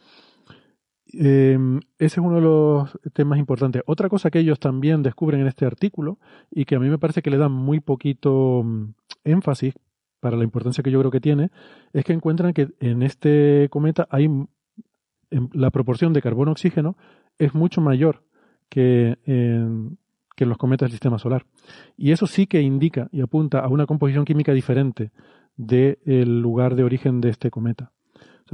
Em, 1.12 1.80
ese 1.98 2.06
es 2.06 2.18
uno 2.18 2.36
de 2.36 2.42
los 2.42 2.98
temas 3.14 3.38
importantes. 3.38 3.82
Otra 3.86 4.08
cosa 4.08 4.30
que 4.30 4.40
ellos 4.40 4.60
también 4.60 5.02
descubren 5.02 5.40
en 5.40 5.46
este 5.46 5.64
artículo 5.64 6.18
y 6.50 6.66
que 6.66 6.76
a 6.76 6.80
mí 6.80 6.88
me 6.88 6.98
parece 6.98 7.22
que 7.22 7.30
le 7.30 7.38
dan 7.38 7.52
muy 7.52 7.80
poquito 7.80 8.62
mm, 8.64 8.94
énfasis 9.24 9.74
para 10.20 10.36
la 10.36 10.44
importancia 10.44 10.82
que 10.82 10.90
yo 10.90 10.98
creo 10.98 11.10
que 11.10 11.20
tiene, 11.20 11.50
es 11.92 12.04
que 12.04 12.12
encuentran 12.12 12.52
que 12.52 12.68
en 12.80 13.02
este 13.02 13.68
cometa 13.70 14.06
hay 14.10 14.28
la 15.52 15.70
proporción 15.70 16.12
de 16.12 16.22
carbono-oxígeno 16.22 16.96
es 17.38 17.54
mucho 17.54 17.80
mayor 17.80 18.24
que 18.68 19.18
en, 19.24 19.98
que 20.34 20.44
en 20.44 20.50
los 20.50 20.58
cometas 20.58 20.86
del 20.86 20.92
sistema 20.92 21.18
solar. 21.18 21.46
Y 21.96 22.12
eso 22.12 22.26
sí 22.26 22.46
que 22.46 22.62
indica 22.62 23.08
y 23.12 23.20
apunta 23.20 23.60
a 23.60 23.68
una 23.68 23.86
composición 23.86 24.24
química 24.24 24.52
diferente 24.52 25.12
del 25.56 26.40
lugar 26.40 26.74
de 26.74 26.84
origen 26.84 27.20
de 27.20 27.30
este 27.30 27.50
cometa 27.50 27.92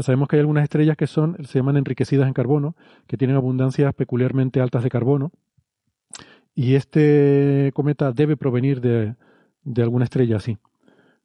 sabemos 0.02 0.28
que 0.28 0.36
hay 0.36 0.40
algunas 0.40 0.64
estrellas 0.64 0.96
que 0.96 1.06
son, 1.06 1.36
se 1.44 1.58
llaman 1.58 1.76
enriquecidas 1.76 2.26
en 2.26 2.34
carbono, 2.34 2.74
que 3.06 3.16
tienen 3.16 3.36
abundancias 3.36 3.94
peculiarmente 3.94 4.60
altas 4.60 4.82
de 4.82 4.90
carbono. 4.90 5.32
Y 6.54 6.74
este 6.74 7.72
cometa 7.74 8.12
debe 8.12 8.36
provenir 8.36 8.80
de, 8.80 9.16
alguna 9.82 10.04
estrella 10.04 10.36
así, 10.36 10.58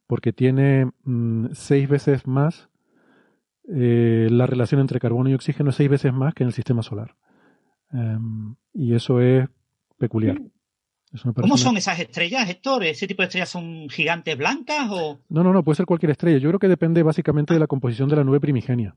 porque 0.06 0.32
tiene 0.32 0.90
mm, 1.04 1.46
seis 1.52 1.88
veces 1.88 2.26
más 2.26 2.68
eh, 3.68 4.28
la 4.30 4.46
relación 4.46 4.80
entre 4.80 4.98
carbono 4.98 5.30
y 5.30 5.34
oxígeno, 5.34 5.72
seis 5.72 5.88
veces 5.88 6.12
más 6.12 6.34
que 6.34 6.42
en 6.42 6.48
el 6.48 6.54
sistema 6.54 6.82
solar. 6.82 7.14
Em, 7.92 8.56
y 8.72 8.94
eso 8.94 9.20
es 9.20 9.48
peculiar. 9.98 10.40
¿Cómo 11.34 11.56
son 11.56 11.76
esas 11.76 11.98
estrellas, 11.98 12.48
Héctor? 12.48 12.84
¿Ese 12.84 13.08
tipo 13.08 13.22
de 13.22 13.26
estrellas 13.26 13.48
son 13.48 13.88
gigantes 13.88 14.38
blancas 14.38 14.88
o...? 14.90 15.18
No, 15.28 15.42
no, 15.42 15.52
no, 15.52 15.64
puede 15.64 15.76
ser 15.76 15.86
cualquier 15.86 16.10
estrella. 16.10 16.38
Yo 16.38 16.50
creo 16.50 16.60
que 16.60 16.68
depende 16.68 17.02
básicamente 17.02 17.52
de 17.52 17.60
la 17.60 17.66
composición 17.66 18.08
de 18.08 18.16
la 18.16 18.24
nube 18.24 18.38
primigenia. 18.38 18.94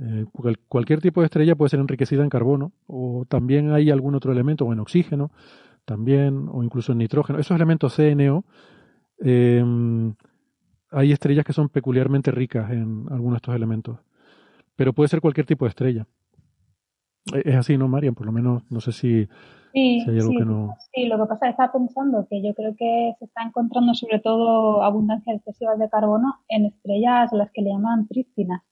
Eh, 0.00 0.24
cualquier 0.68 1.00
tipo 1.00 1.20
de 1.20 1.26
estrella 1.26 1.54
puede 1.54 1.70
ser 1.70 1.80
enriquecida 1.80 2.22
en 2.22 2.28
carbono 2.28 2.72
o 2.86 3.24
también 3.28 3.72
hay 3.72 3.90
algún 3.90 4.14
otro 4.14 4.30
elemento, 4.30 4.64
o 4.64 4.72
en 4.72 4.78
oxígeno 4.78 5.32
también, 5.84 6.48
o 6.50 6.62
incluso 6.62 6.92
en 6.92 6.98
nitrógeno. 6.98 7.38
Esos 7.38 7.54
elementos 7.54 7.94
CNO, 7.94 8.44
em, 9.20 10.14
hay 10.90 11.12
estrellas 11.12 11.44
que 11.44 11.52
son 11.52 11.68
peculiarmente 11.68 12.30
ricas 12.30 12.70
en 12.70 13.06
algunos 13.10 13.34
de 13.34 13.36
estos 13.36 13.54
elementos. 13.54 13.98
Pero 14.76 14.92
puede 14.92 15.08
ser 15.08 15.20
cualquier 15.20 15.46
tipo 15.46 15.64
de 15.64 15.70
estrella. 15.70 16.06
E-, 17.32 17.50
es 17.50 17.56
así, 17.56 17.76
¿no, 17.76 17.88
Marian? 17.88 18.14
Por 18.14 18.26
lo 18.26 18.32
menos, 18.32 18.62
no 18.70 18.80
sé 18.80 18.92
si 18.92 19.28
Sí, 19.72 20.00
sí, 20.00 21.06
lo 21.06 21.18
que 21.18 21.26
pasa 21.26 21.34
es 21.34 21.40
que 21.40 21.48
estaba 21.50 21.72
pensando 21.72 22.26
que 22.28 22.42
yo 22.42 22.54
creo 22.54 22.74
que 22.76 23.14
se 23.18 23.24
está 23.26 23.42
encontrando 23.42 23.94
sobre 23.94 24.18
todo 24.18 24.82
abundancia 24.82 25.34
excesiva 25.34 25.76
de 25.76 25.88
carbono 25.88 26.34
en 26.48 26.66
estrellas 26.66 27.32
las 27.32 27.50
que 27.52 27.62
le 27.62 27.70
llaman 27.70 28.06
prístinas. 28.06 28.62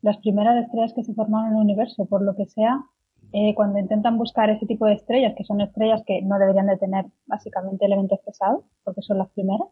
Las 0.00 0.18
primeras 0.18 0.64
estrellas 0.64 0.92
que 0.94 1.04
se 1.04 1.14
formaron 1.14 1.48
en 1.48 1.56
el 1.56 1.62
universo, 1.62 2.06
por 2.06 2.22
lo 2.22 2.34
que 2.34 2.46
sea, 2.46 2.84
eh, 3.32 3.54
cuando 3.54 3.78
intentan 3.78 4.18
buscar 4.18 4.50
ese 4.50 4.66
tipo 4.66 4.86
de 4.86 4.94
estrellas, 4.94 5.34
que 5.36 5.44
son 5.44 5.60
estrellas 5.60 6.02
que 6.06 6.22
no 6.22 6.38
deberían 6.38 6.66
de 6.66 6.76
tener 6.76 7.06
básicamente 7.26 7.86
elementos 7.86 8.20
pesados, 8.20 8.64
porque 8.84 9.02
son 9.02 9.18
las 9.18 9.30
primeras, 9.30 9.68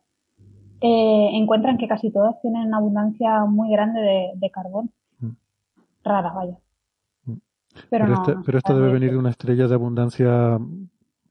eh, 0.80 1.30
encuentran 1.34 1.76
que 1.76 1.86
casi 1.86 2.10
todas 2.10 2.40
tienen 2.40 2.68
una 2.68 2.78
abundancia 2.78 3.44
muy 3.44 3.70
grande 3.70 4.32
de, 4.34 4.50
carbono. 4.50 4.88
Mm. 5.18 5.32
Rara, 6.02 6.32
vaya. 6.32 6.58
Pero, 7.88 8.06
pero, 8.44 8.58
esto 8.58 8.74
debe 8.74 8.92
venir 8.92 9.10
de 9.12 9.16
una 9.16 9.30
estrella 9.30 9.68
de 9.68 9.74
abundancia 9.74 10.58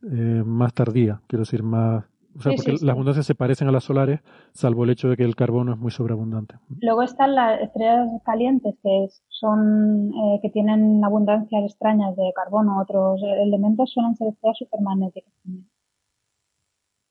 eh, 0.04 0.44
más 0.46 0.74
tardía, 0.74 1.22
quiero 1.28 1.44
decir, 1.44 1.64
más... 1.64 2.06
O 2.38 2.42
sea, 2.42 2.54
porque 2.56 2.74
las 2.74 2.90
abundancias 2.90 3.26
se 3.26 3.36
parecen 3.36 3.68
a 3.68 3.72
las 3.72 3.84
solares, 3.84 4.22
salvo 4.54 4.84
el 4.84 4.92
hecho 4.92 5.10
de 5.10 5.18
que 5.18 5.24
el 5.24 5.36
carbono 5.36 5.74
es 5.74 5.80
muy 5.80 5.92
sobreabundante. 5.92 6.56
Luego 6.80 7.02
están 7.02 7.36
las 7.36 7.60
estrellas 7.60 8.08
calientes, 8.24 8.76
que 8.82 9.08
son 9.28 10.12
eh, 10.14 10.40
que 10.42 10.50
tienen 10.50 11.04
abundancias 11.04 11.64
extrañas 11.66 12.16
de 12.16 12.32
carbono, 12.34 12.80
otros 12.80 13.22
elementos, 13.24 13.92
suelen 13.92 14.16
ser 14.16 14.30
estrellas 14.30 14.58
supermagnéticas 14.58 15.34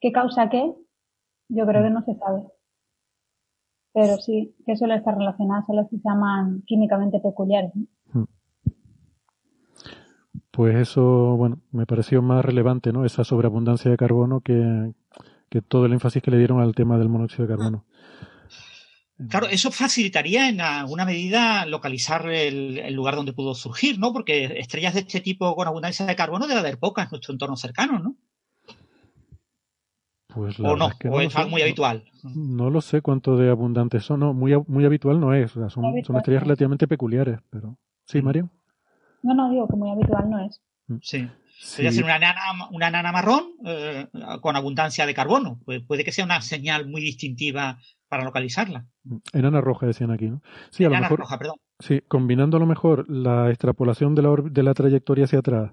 ¿Qué 0.00 0.12
causa 0.12 0.48
qué? 0.48 0.72
Yo 1.48 1.66
creo 1.66 1.82
que 1.82 1.90
no 1.90 2.02
se 2.02 2.14
sabe. 2.14 2.44
Pero 3.92 4.16
sí, 4.18 4.54
que 4.64 4.76
suele 4.76 4.94
estar 4.94 5.16
relacionado, 5.16 5.64
son 5.66 5.76
las 5.76 5.88
que 5.88 5.96
se 5.96 6.08
llaman 6.08 6.62
químicamente 6.66 7.20
peculiares. 7.20 7.74
¿no? 7.74 7.86
Pues 10.58 10.74
eso, 10.74 11.36
bueno, 11.36 11.60
me 11.70 11.86
pareció 11.86 12.20
más 12.20 12.44
relevante, 12.44 12.90
¿no? 12.90 13.04
Esa 13.04 13.22
sobreabundancia 13.22 13.92
de 13.92 13.96
carbono 13.96 14.40
que, 14.40 14.92
todo 15.68 15.86
el 15.86 15.92
énfasis 15.92 16.20
que 16.20 16.32
le 16.32 16.38
dieron 16.38 16.60
al 16.60 16.74
tema 16.74 16.98
del 16.98 17.08
monóxido 17.08 17.46
de 17.46 17.54
carbono. 17.54 17.84
Claro, 19.28 19.46
eso 19.46 19.70
facilitaría 19.70 20.48
en 20.48 20.60
alguna 20.60 21.04
medida 21.04 21.64
localizar 21.64 22.28
el, 22.28 22.92
lugar 22.92 23.14
donde 23.14 23.32
pudo 23.32 23.54
surgir, 23.54 24.00
¿no? 24.00 24.12
Porque 24.12 24.58
estrellas 24.58 24.94
de 24.94 25.00
este 25.02 25.20
tipo 25.20 25.54
con 25.54 25.68
abundancia 25.68 26.04
de 26.06 26.16
carbono 26.16 26.48
debe 26.48 26.58
haber 26.58 26.80
pocas 26.80 27.04
en 27.04 27.10
nuestro 27.12 27.34
entorno 27.34 27.56
cercano, 27.56 28.00
¿no? 28.00 28.16
Pues 30.26 30.58
o 30.58 30.74
no, 30.74 30.90
o 31.08 31.20
es 31.20 31.48
muy 31.48 31.62
habitual. 31.62 32.02
No 32.24 32.68
lo 32.68 32.80
sé 32.80 33.00
cuánto 33.00 33.36
de 33.36 33.48
abundantes 33.48 34.04
son, 34.04 34.18
no, 34.18 34.34
muy, 34.34 34.60
muy 34.66 34.84
habitual 34.84 35.20
no 35.20 35.34
es, 35.34 35.52
son, 35.52 35.70
son 36.02 36.16
estrellas 36.16 36.42
relativamente 36.42 36.88
peculiares, 36.88 37.38
pero... 37.48 37.78
Sí, 38.06 38.22
Mario. 38.22 38.50
No, 39.22 39.34
no, 39.34 39.50
digo 39.50 39.68
que 39.68 39.76
muy 39.76 39.90
habitual 39.90 40.30
no 40.30 40.44
es. 40.44 40.60
Mm. 40.86 40.96
Sí. 41.02 41.28
Podría 41.74 41.92
ser 41.92 42.04
una 42.04 42.18
nana, 42.20 42.40
una 42.70 42.90
nana 42.90 43.10
marrón 43.10 43.54
eh, 43.64 44.06
con 44.40 44.54
abundancia 44.54 45.06
de 45.06 45.14
carbono. 45.14 45.58
Pues 45.64 45.82
puede 45.82 46.04
que 46.04 46.12
sea 46.12 46.24
una 46.24 46.40
señal 46.40 46.86
muy 46.86 47.00
distintiva 47.00 47.78
para 48.08 48.24
localizarla. 48.24 48.86
Enana 49.32 49.60
roja 49.60 49.86
decían 49.86 50.12
aquí, 50.12 50.30
¿no? 50.30 50.40
Sí, 50.70 50.84
a 50.84 50.88
lo 50.88 51.00
mejor. 51.00 51.18
Roja, 51.18 51.36
perdón. 51.36 51.56
Sí, 51.80 52.00
combinando 52.06 52.56
a 52.58 52.60
lo 52.60 52.66
mejor 52.66 53.10
la 53.10 53.48
extrapolación 53.48 54.14
de 54.14 54.22
la, 54.22 54.36
de 54.42 54.62
la 54.62 54.74
trayectoria 54.74 55.24
hacia 55.24 55.40
atrás 55.40 55.72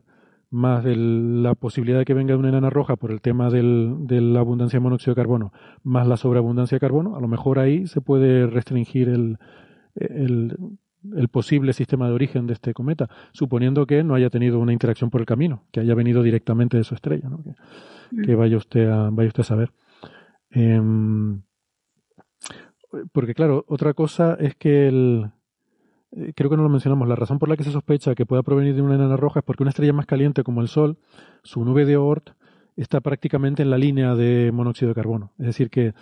más 0.50 0.86
la 0.86 1.54
posibilidad 1.56 2.00
de 2.00 2.06
que 2.06 2.14
venga 2.14 2.34
de 2.34 2.40
una 2.40 2.50
enana 2.50 2.70
roja 2.70 2.96
por 2.96 3.12
el 3.12 3.22
tema 3.22 3.50
del, 3.50 3.96
de 4.08 4.22
la 4.22 4.40
abundancia 4.40 4.78
de 4.78 4.84
monóxido 4.84 5.14
de 5.14 5.22
carbono, 5.22 5.52
más 5.84 6.08
la 6.08 6.18
sobreabundancia 6.18 6.76
de 6.76 6.80
carbono, 6.80 7.16
a 7.16 7.20
lo 7.20 7.28
mejor 7.28 7.60
ahí 7.60 7.88
se 7.88 8.02
puede 8.02 8.48
restringir 8.48 9.10
el, 9.10 9.38
el, 9.96 10.58
el 11.16 11.28
posible 11.28 11.74
sistema 11.74 12.08
de 12.08 12.14
origen 12.14 12.48
de 12.48 12.54
este 12.54 12.74
cometa, 12.74 13.10
suponiendo 13.32 13.86
que 13.86 14.04
no 14.04 14.16
haya 14.16 14.30
tenido 14.30 14.60
una 14.60 14.74
interacción 14.74 15.10
por 15.10 15.22
el 15.22 15.28
camino, 15.28 15.64
que 15.72 15.80
haya 15.80 15.94
venido 15.96 16.24
directamente 16.24 16.78
de 16.78 16.84
su 16.84 16.96
estrella, 16.96 17.30
¿no? 17.30 17.44
que, 17.44 18.36
mm. 18.36 18.38
vaya 18.38 18.58
usted 18.58 18.90
a 18.90 19.10
vaya 19.10 19.28
usted 19.28 19.42
a 19.42 19.46
saber. 19.46 19.72
Em, 20.50 21.42
porque 23.12 23.34
claro, 23.34 23.66
otra 23.68 23.94
cosa 23.94 24.38
es 24.40 24.56
que 24.56 24.88
el 24.88 25.32
eh, 26.16 26.34
creo 26.36 26.50
que 26.50 26.58
no 26.58 26.64
lo 26.64 26.70
mencionamos, 26.70 27.08
la 27.08 27.16
razón 27.16 27.40
por 27.40 27.50
la 27.50 27.58
que 27.58 27.64
se 27.64 27.72
sospecha 27.72 28.16
que 28.16 28.26
pueda 28.26 28.44
provenir 28.44 28.76
de 28.76 28.82
una 28.82 28.96
enana 28.96 29.18
roja 29.18 29.40
es 29.40 29.46
porque 29.46 29.64
una 29.64 29.72
estrella 29.72 29.94
más 29.94 30.06
caliente 30.06 30.44
como 30.44 30.62
el 30.62 30.68
Sol, 30.68 30.98
su 31.44 31.66
nube 31.66 31.86
de 31.86 31.98
Oort 31.98 32.30
está 32.76 33.02
prácticamente 33.02 33.64
en 33.64 33.70
la 33.70 33.78
línea 33.78 34.16
de 34.16 34.52
monóxido 34.54 34.90
de 34.90 34.96
carbono. 34.96 35.32
Es 35.40 35.48
decir, 35.48 35.70
que 35.70 35.94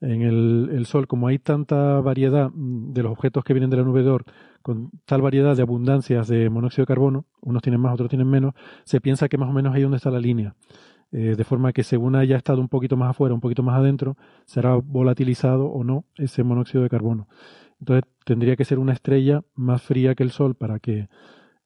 en 0.00 0.22
el, 0.22 0.86
Sol, 0.86 1.06
como 1.06 1.28
hay 1.28 1.38
tanta 1.38 2.00
variedad 2.00 2.50
mm, 2.52 2.92
de 2.92 3.02
los 3.02 3.12
objetos 3.12 3.44
que 3.44 3.54
vienen 3.54 3.70
de 3.70 3.78
la 3.78 3.82
nube 3.82 4.02
de 4.02 4.10
Oort, 4.10 4.28
con 4.62 4.90
tal 5.04 5.22
variedad 5.22 5.56
de 5.56 5.62
abundancias 5.62 6.28
de 6.28 6.50
monóxido 6.50 6.82
de 6.82 6.88
carbono, 6.88 7.26
unos 7.40 7.62
tienen 7.62 7.80
más, 7.80 7.94
otros 7.94 8.08
tienen 8.08 8.28
menos, 8.28 8.54
se 8.84 9.00
piensa 9.00 9.28
que 9.28 9.38
más 9.38 9.48
o 9.48 9.52
menos 9.52 9.74
ahí 9.74 9.82
donde 9.82 9.96
está 9.96 10.10
la 10.10 10.20
línea. 10.20 10.54
Eh, 11.12 11.36
de 11.36 11.44
forma 11.44 11.72
que 11.72 11.84
según 11.84 12.16
haya 12.16 12.36
estado 12.36 12.60
un 12.60 12.68
poquito 12.68 12.96
más 12.96 13.10
afuera, 13.10 13.34
un 13.34 13.40
poquito 13.40 13.62
más 13.62 13.76
adentro, 13.78 14.16
será 14.44 14.74
volatilizado 14.74 15.66
o 15.66 15.84
no 15.84 16.04
ese 16.16 16.42
monóxido 16.42 16.82
de 16.82 16.90
carbono. 16.90 17.28
Entonces 17.80 18.04
tendría 18.24 18.56
que 18.56 18.64
ser 18.64 18.78
una 18.78 18.92
estrella 18.92 19.42
más 19.54 19.82
fría 19.82 20.14
que 20.14 20.24
el 20.24 20.30
Sol 20.30 20.56
para 20.56 20.80
que, 20.80 21.08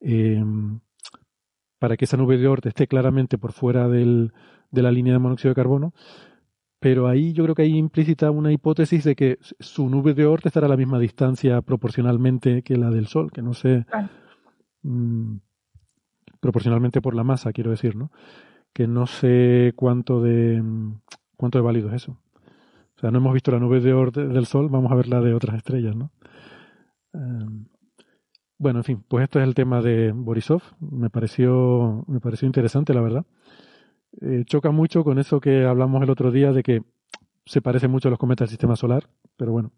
em, 0.01 0.81
para 1.79 1.97
que 1.97 2.05
esa 2.05 2.17
nube 2.17 2.37
de 2.37 2.47
Oort 2.47 2.67
esté 2.67 2.87
claramente 2.87 3.39
por 3.39 3.53
fuera 3.53 3.89
del, 3.89 4.33
de 4.71 4.83
la 4.83 4.93
línea 4.93 5.15
de 5.15 5.19
monóxido 5.19 5.51
de 5.51 5.55
carbono 5.55 5.95
pero 6.81 7.07
ahí 7.07 7.33
yo 7.35 7.45
creo 7.45 7.55
que 7.55 7.63
hay 7.63 7.77
implícita 7.77 8.31
una 8.31 8.53
hipótesis 8.53 9.05
de 9.05 9.15
que 9.15 9.39
su 9.61 9.89
nube 9.89 10.15
de 10.15 10.25
Oort 10.27 10.47
estará 10.47 10.67
a 10.67 10.71
la 10.71 10.79
misma 10.79 10.99
distancia 10.99 11.61
proporcionalmente 11.61 12.63
que 12.63 12.77
la 12.77 12.91
del 12.91 13.07
Sol, 13.07 13.31
que 13.31 13.43
no 13.43 13.53
sé, 13.53 13.85
mm, 14.83 15.37
proporcionalmente 16.41 17.03
por 17.03 17.15
la 17.15 17.23
masa, 17.23 17.53
quiero 17.53 17.71
decir, 17.71 17.97
¿no? 17.97 18.11
Que 18.73 18.87
no 18.87 19.07
sé 19.07 19.75
cuánto 19.77 20.23
de 20.23 20.63
mm, 20.63 21.01
cuánto 21.37 21.59
de 21.59 21.63
válido 21.65 21.89
es 21.91 21.97
eso. 22.03 22.13
O 22.97 23.01
sea, 23.01 23.11
no 23.11 23.19
hemos 23.19 23.35
visto 23.35 23.51
la 23.51 23.59
nube 23.59 23.81
de 23.81 23.93
Oort 23.93 24.17
del 24.17 24.47
Sol, 24.47 24.69
vamos 24.71 24.91
a 24.91 24.95
ver 24.95 25.09
la 25.09 25.21
de 25.21 25.35
otras 25.35 25.57
estrellas, 25.57 25.95
¿no? 25.95 26.11
Em, 27.13 27.67
bueno, 28.59 28.81
en 28.81 28.85
fin, 28.85 29.05
pues 29.09 29.25
esto 29.25 29.41
es 29.41 29.47
el 29.47 29.55
tema 29.55 29.81
de 29.81 30.13
Borisov. 30.13 30.63
Me 30.81 31.11
pareció, 31.11 32.05
me 32.07 32.21
pareció 32.21 32.47
interesante, 32.47 32.93
la 32.95 33.01
verdad. 33.01 33.25
Eh, 34.21 34.45
choca 34.45 34.71
mucho 34.71 35.05
con 35.05 35.19
eso 35.19 35.41
que 35.41 35.65
hablamos 35.65 36.03
el 36.03 36.11
otro 36.11 36.31
día 36.31 36.53
de 36.53 36.63
que 36.63 36.83
se 37.47 37.63
parece 37.63 37.89
mucho 37.89 38.09
a 38.09 38.11
los 38.11 38.19
cometas 38.19 38.47
del 38.47 38.51
sistema 38.51 38.77
solar, 38.77 39.09
pero 39.37 39.53
bueno, 39.53 39.73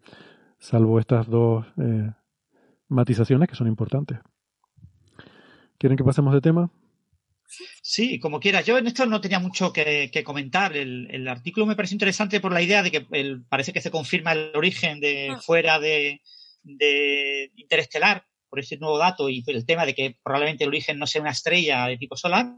salvo 0.59 0.99
estas 0.99 1.27
dos 1.27 1.65
eh, 1.77 2.11
matizaciones 2.87 3.47
que 3.47 3.55
son 3.55 3.67
importantes. 3.67 4.19
¿Quieren 5.77 5.97
que 5.97 6.03
pasemos 6.03 6.33
de 6.33 6.41
tema? 6.41 6.71
Sí, 7.81 8.19
como 8.19 8.39
quieras. 8.39 8.65
Yo 8.65 8.77
en 8.77 8.87
esto 8.87 9.05
no 9.05 9.21
tenía 9.21 9.39
mucho 9.39 9.71
que, 9.73 10.09
comentar. 10.25 10.75
El, 10.75 11.27
artículo 11.27 11.65
me 11.65 11.75
parece 11.75 11.95
interesante 11.95 12.39
por 12.39 12.51
la 12.51 12.61
idea 12.61 12.81
de 12.81 12.91
que 12.91 13.05
parece 13.49 13.73
que 13.73 13.81
se 13.81 13.91
confirma 13.91 14.31
el 14.31 14.51
origen 14.55 14.99
de 14.99 15.29
ah. 15.31 15.39
fuera 15.39 15.79
de, 15.79 16.21
interestelar 17.55 18.25
por 18.49 18.59
ese 18.59 18.77
nuevo 18.77 18.97
dato 18.97 19.29
y 19.29 19.43
el 19.47 19.65
tema 19.65 19.85
de 19.85 19.93
que 19.93 20.17
probablemente 20.23 20.63
el 20.63 20.69
origen 20.69 20.97
no 20.97 21.07
sea 21.07 21.21
una 21.21 21.31
estrella 21.31 21.87
de 21.87 21.97
tipo 21.97 22.15
solar, 22.15 22.55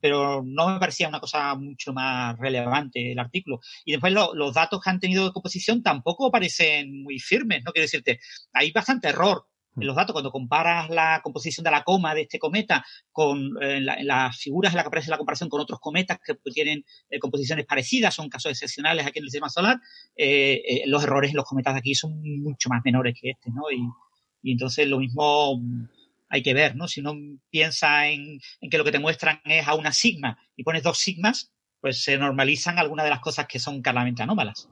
pero 0.00 0.42
no 0.44 0.68
me 0.68 0.78
parecía 0.78 1.08
una 1.08 1.20
cosa 1.20 1.54
mucho 1.54 1.92
más 1.92 2.38
relevante 2.38 3.12
el 3.12 3.18
artículo. 3.18 3.60
Y 3.84 3.92
después 3.92 4.12
los 4.12 4.54
datos 4.54 4.80
que 4.80 4.90
han 4.90 5.00
tenido 5.00 5.26
de 5.26 5.32
composición 5.32 5.82
tampoco 5.82 6.30
parecen 6.30 7.02
muy 7.02 7.18
firmes, 7.18 7.62
¿no? 7.64 7.72
Quiero 7.72 7.84
decirte, 7.84 8.20
hay 8.52 8.72
bastante 8.72 9.08
error 9.08 9.46
en 9.76 9.86
los 9.86 9.96
datos, 9.96 10.12
cuando 10.12 10.32
comparas 10.32 10.90
la 10.90 11.20
composición 11.22 11.64
de 11.64 11.70
la 11.70 11.84
coma 11.84 12.14
de 12.14 12.22
este 12.22 12.38
cometa 12.38 12.84
con 13.12 13.56
eh, 13.62 13.80
las 13.80 14.36
figuras 14.36 14.72
en 14.72 14.76
las 14.76 14.84
que 14.84 14.88
aparece 14.88 15.10
la 15.10 15.16
comparación 15.16 15.48
con 15.48 15.60
otros 15.60 15.78
cometas 15.80 16.18
que 16.24 16.34
tienen 16.52 16.84
eh, 17.08 17.18
composiciones 17.18 17.66
parecidas, 17.66 18.14
son 18.14 18.28
casos 18.28 18.50
excepcionales 18.50 19.06
aquí 19.06 19.20
en 19.20 19.24
el 19.24 19.30
sistema 19.30 19.48
solar, 19.48 19.80
eh, 20.16 20.82
los 20.86 21.04
errores 21.04 21.30
en 21.30 21.36
los 21.36 21.44
cometas 21.44 21.74
de 21.74 21.78
aquí 21.78 21.94
son 21.94 22.20
mucho 22.42 22.68
más 22.68 22.82
menores 22.84 23.14
que 23.20 23.30
este, 23.30 23.50
¿no? 23.50 23.62
Y, 23.70 24.52
entonces 24.52 24.88
lo 24.88 24.98
mismo 24.98 25.58
mm, 25.58 25.84
hay 26.30 26.42
que 26.42 26.54
ver, 26.54 26.76
¿no? 26.76 26.88
Si 26.88 27.00
uno 27.00 27.14
piensa 27.50 28.06
en, 28.08 28.38
en, 28.60 28.70
que 28.70 28.78
lo 28.78 28.84
que 28.84 28.92
te 28.92 28.98
muestran 28.98 29.40
es 29.44 29.66
a 29.66 29.74
una 29.74 29.92
sigma 29.92 30.38
y 30.56 30.62
pones 30.62 30.82
dos 30.82 30.98
sigmas, 30.98 31.52
pues 31.80 32.02
se 32.02 32.16
normalizan 32.16 32.78
algunas 32.78 33.04
de 33.04 33.10
las 33.10 33.20
cosas 33.20 33.46
que 33.46 33.58
son 33.58 33.82
claramente 33.82 34.22
anómalas. 34.22 34.68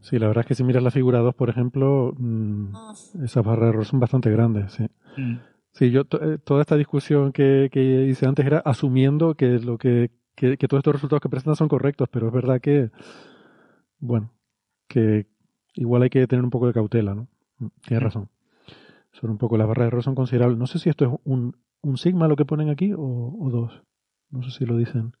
Sí, 0.00 0.18
la 0.18 0.28
verdad 0.28 0.42
es 0.42 0.46
que 0.46 0.54
si 0.54 0.64
miras 0.64 0.82
la 0.82 0.90
figura 0.90 1.18
2, 1.18 1.34
por 1.34 1.50
ejemplo, 1.50 2.14
mmm, 2.16 2.74
esas 3.24 3.44
barras 3.44 3.64
de 3.64 3.68
error 3.70 3.84
son 3.84 4.00
bastante 4.00 4.30
grandes. 4.30 4.72
Sí, 4.72 4.86
mm. 5.16 5.38
sí 5.72 5.90
yo 5.90 6.02
eh, 6.02 6.38
toda 6.44 6.60
esta 6.60 6.76
discusión 6.76 7.32
que, 7.32 7.68
que, 7.72 8.06
hice 8.06 8.26
antes 8.26 8.46
era 8.46 8.58
asumiendo 8.58 9.34
que 9.34 9.58
lo 9.58 9.76
que, 9.76 10.10
que, 10.36 10.56
que, 10.56 10.68
todos 10.68 10.80
estos 10.80 10.94
resultados 10.94 11.20
que 11.20 11.28
presentan 11.28 11.56
son 11.56 11.68
correctos, 11.68 12.08
pero 12.10 12.28
es 12.28 12.32
verdad 12.32 12.60
que, 12.60 12.90
bueno, 13.98 14.32
que 14.86 15.26
igual 15.74 16.02
hay 16.02 16.10
que 16.10 16.26
tener 16.26 16.44
un 16.44 16.50
poco 16.50 16.68
de 16.68 16.74
cautela, 16.74 17.14
¿no? 17.14 17.28
Mm, 17.58 17.66
tienes 17.86 18.02
mm. 18.02 18.04
razón. 18.04 18.28
Son 19.20 19.30
un 19.30 19.38
poco, 19.38 19.56
las 19.56 19.66
barras 19.66 19.84
de 19.84 19.88
error 19.88 20.02
son 20.02 20.14
considerables. 20.14 20.58
No 20.58 20.66
sé 20.66 20.78
si 20.78 20.88
esto 20.88 21.04
es 21.04 21.12
un, 21.24 21.56
un 21.82 21.98
sigma 21.98 22.28
lo 22.28 22.36
que 22.36 22.44
ponen 22.44 22.70
aquí 22.70 22.92
o, 22.92 23.00
o 23.00 23.50
dos. 23.50 23.82
No 24.30 24.42
sé 24.42 24.50
si 24.50 24.64
lo 24.64 24.76
dicen. 24.76 25.12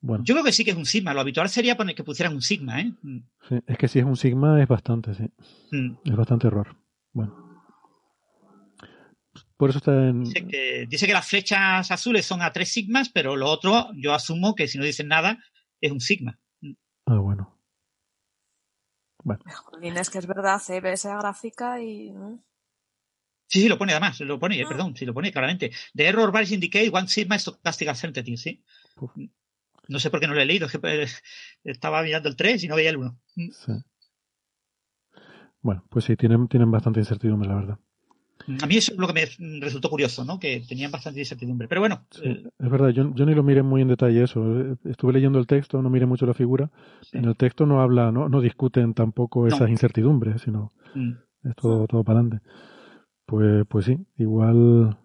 Yo 0.00 0.34
creo 0.34 0.44
que 0.44 0.52
sí 0.52 0.64
que 0.64 0.70
es 0.70 0.76
un 0.76 0.86
sigma. 0.86 1.14
Lo 1.14 1.20
habitual 1.20 1.48
sería 1.48 1.76
poner 1.76 1.94
que 1.94 2.04
pusieran 2.04 2.34
un 2.34 2.42
sigma, 2.42 2.80
¿eh? 2.80 2.92
Mm. 3.02 3.18
Sí, 3.48 3.58
es 3.66 3.78
que 3.78 3.88
si 3.88 3.98
es 3.98 4.04
un 4.04 4.16
sigma 4.16 4.62
es 4.62 4.68
bastante, 4.68 5.14
sí. 5.14 5.24
Mm. 5.72 5.96
Es 6.04 6.16
bastante 6.16 6.46
error. 6.46 6.76
Bueno. 7.12 7.44
Por 9.56 9.70
eso 9.70 9.78
está 9.78 10.08
en... 10.08 10.24
Dice 10.24 10.46
que, 10.46 10.86
dice 10.88 11.06
que 11.06 11.12
las 11.12 11.26
flechas 11.26 11.90
azules 11.90 12.26
son 12.26 12.42
a 12.42 12.52
tres 12.52 12.68
sigmas, 12.68 13.08
pero 13.08 13.36
lo 13.36 13.50
otro, 13.50 13.88
yo 13.94 14.12
asumo 14.12 14.54
que 14.54 14.68
si 14.68 14.78
no 14.78 14.84
dicen 14.84 15.08
nada, 15.08 15.38
es 15.80 15.90
un 15.90 16.00
sigma. 16.00 16.38
Mm. 16.60 16.72
Ah, 17.06 17.18
bueno. 17.18 17.58
Bueno. 19.24 19.42
es 19.82 20.10
que 20.10 20.18
es 20.18 20.26
verdad, 20.26 20.60
se 20.60 20.80
ve 20.80 20.92
esa 20.92 21.18
gráfica 21.18 21.82
y... 21.82 22.12
Sí, 23.48 23.60
sí, 23.60 23.68
lo 23.68 23.78
pone 23.78 23.92
además, 23.92 24.20
lo 24.20 24.38
pone, 24.38 24.60
ah. 24.60 24.68
perdón, 24.68 24.96
sí, 24.96 25.06
lo 25.06 25.14
pone 25.14 25.32
claramente. 25.32 25.70
The 25.94 26.06
error 26.06 26.32
varies 26.32 26.52
indicate 26.52 26.90
one 26.92 27.08
sigma 27.08 27.38
stochastic 27.38 27.88
uncertainty, 27.88 28.36
sí. 28.36 28.62
No 29.88 30.00
sé 30.00 30.10
por 30.10 30.20
qué 30.20 30.26
no 30.26 30.34
lo 30.34 30.40
he 30.40 30.46
leído, 30.46 30.66
es 30.66 30.72
que 30.72 30.80
eh, 30.82 31.06
estaba 31.64 32.02
mirando 32.02 32.28
el 32.28 32.36
3 32.36 32.64
y 32.64 32.68
no 32.68 32.76
veía 32.76 32.90
el 32.90 32.96
1. 32.96 33.18
Mm. 33.36 33.50
Sí. 33.50 33.72
Bueno, 35.62 35.84
pues 35.88 36.04
sí, 36.04 36.16
tienen, 36.16 36.48
tienen 36.48 36.70
bastante 36.70 37.00
incertidumbre, 37.00 37.48
la 37.48 37.54
verdad. 37.54 37.78
A 38.62 38.66
mí 38.66 38.76
eso 38.76 38.92
es 38.92 38.98
lo 38.98 39.08
que 39.08 39.12
me 39.12 39.60
resultó 39.60 39.90
curioso, 39.90 40.24
¿no? 40.24 40.38
Que 40.38 40.62
tenían 40.68 40.92
bastante 40.92 41.18
incertidumbre. 41.20 41.66
Pero 41.66 41.80
bueno. 41.80 42.06
Eh, 42.22 42.44
es 42.58 42.70
verdad, 42.70 42.90
yo, 42.90 43.12
yo, 43.14 43.26
ni 43.26 43.34
lo 43.34 43.42
miré 43.42 43.62
muy 43.62 43.82
en 43.82 43.88
detalle 43.88 44.22
eso. 44.22 44.76
Estuve 44.84 45.14
leyendo 45.14 45.40
el 45.40 45.48
texto, 45.48 45.82
no 45.82 45.90
miré 45.90 46.06
mucho 46.06 46.26
la 46.26 46.34
figura. 46.34 46.70
En 47.12 47.24
el 47.24 47.36
texto 47.36 47.66
no 47.66 47.80
habla, 47.80 48.12
no, 48.12 48.28
no 48.28 48.40
discuten 48.40 48.94
tampoco 48.94 49.48
esas 49.48 49.68
incertidumbres, 49.68 50.42
sino 50.42 50.72
mm. 50.94 51.12
es 51.48 51.56
todo, 51.56 51.86
todo 51.88 52.04
para 52.04 52.20
adelante. 52.20 52.46
Pues, 53.26 53.66
pues 53.68 53.86
sí, 53.86 53.98
igual 54.16 54.96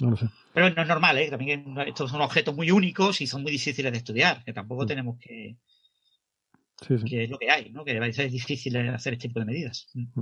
no 0.00 0.10
lo 0.10 0.16
sé. 0.16 0.28
Pero 0.54 0.70
no 0.70 0.82
es 0.82 0.88
normal, 0.88 1.18
¿eh? 1.18 1.30
También 1.30 1.74
estos 1.86 2.10
son 2.10 2.20
objetos 2.20 2.54
muy 2.54 2.70
únicos 2.70 3.20
y 3.20 3.26
son 3.26 3.42
muy 3.42 3.52
difíciles 3.52 3.92
de 3.92 3.98
estudiar, 3.98 4.44
que 4.44 4.52
tampoco 4.52 4.84
mm. 4.84 4.86
tenemos 4.86 5.18
que... 5.18 5.56
Sí, 6.86 6.94
Que 7.08 7.24
es 7.24 7.30
lo 7.30 7.38
que 7.38 7.50
hay, 7.50 7.70
¿no? 7.70 7.84
Que 7.84 7.96
es 7.96 8.32
difícil 8.32 8.76
hacer 8.76 9.14
este 9.14 9.28
tipo 9.28 9.40
de 9.40 9.46
medidas. 9.46 9.88
Mm. 9.94 10.20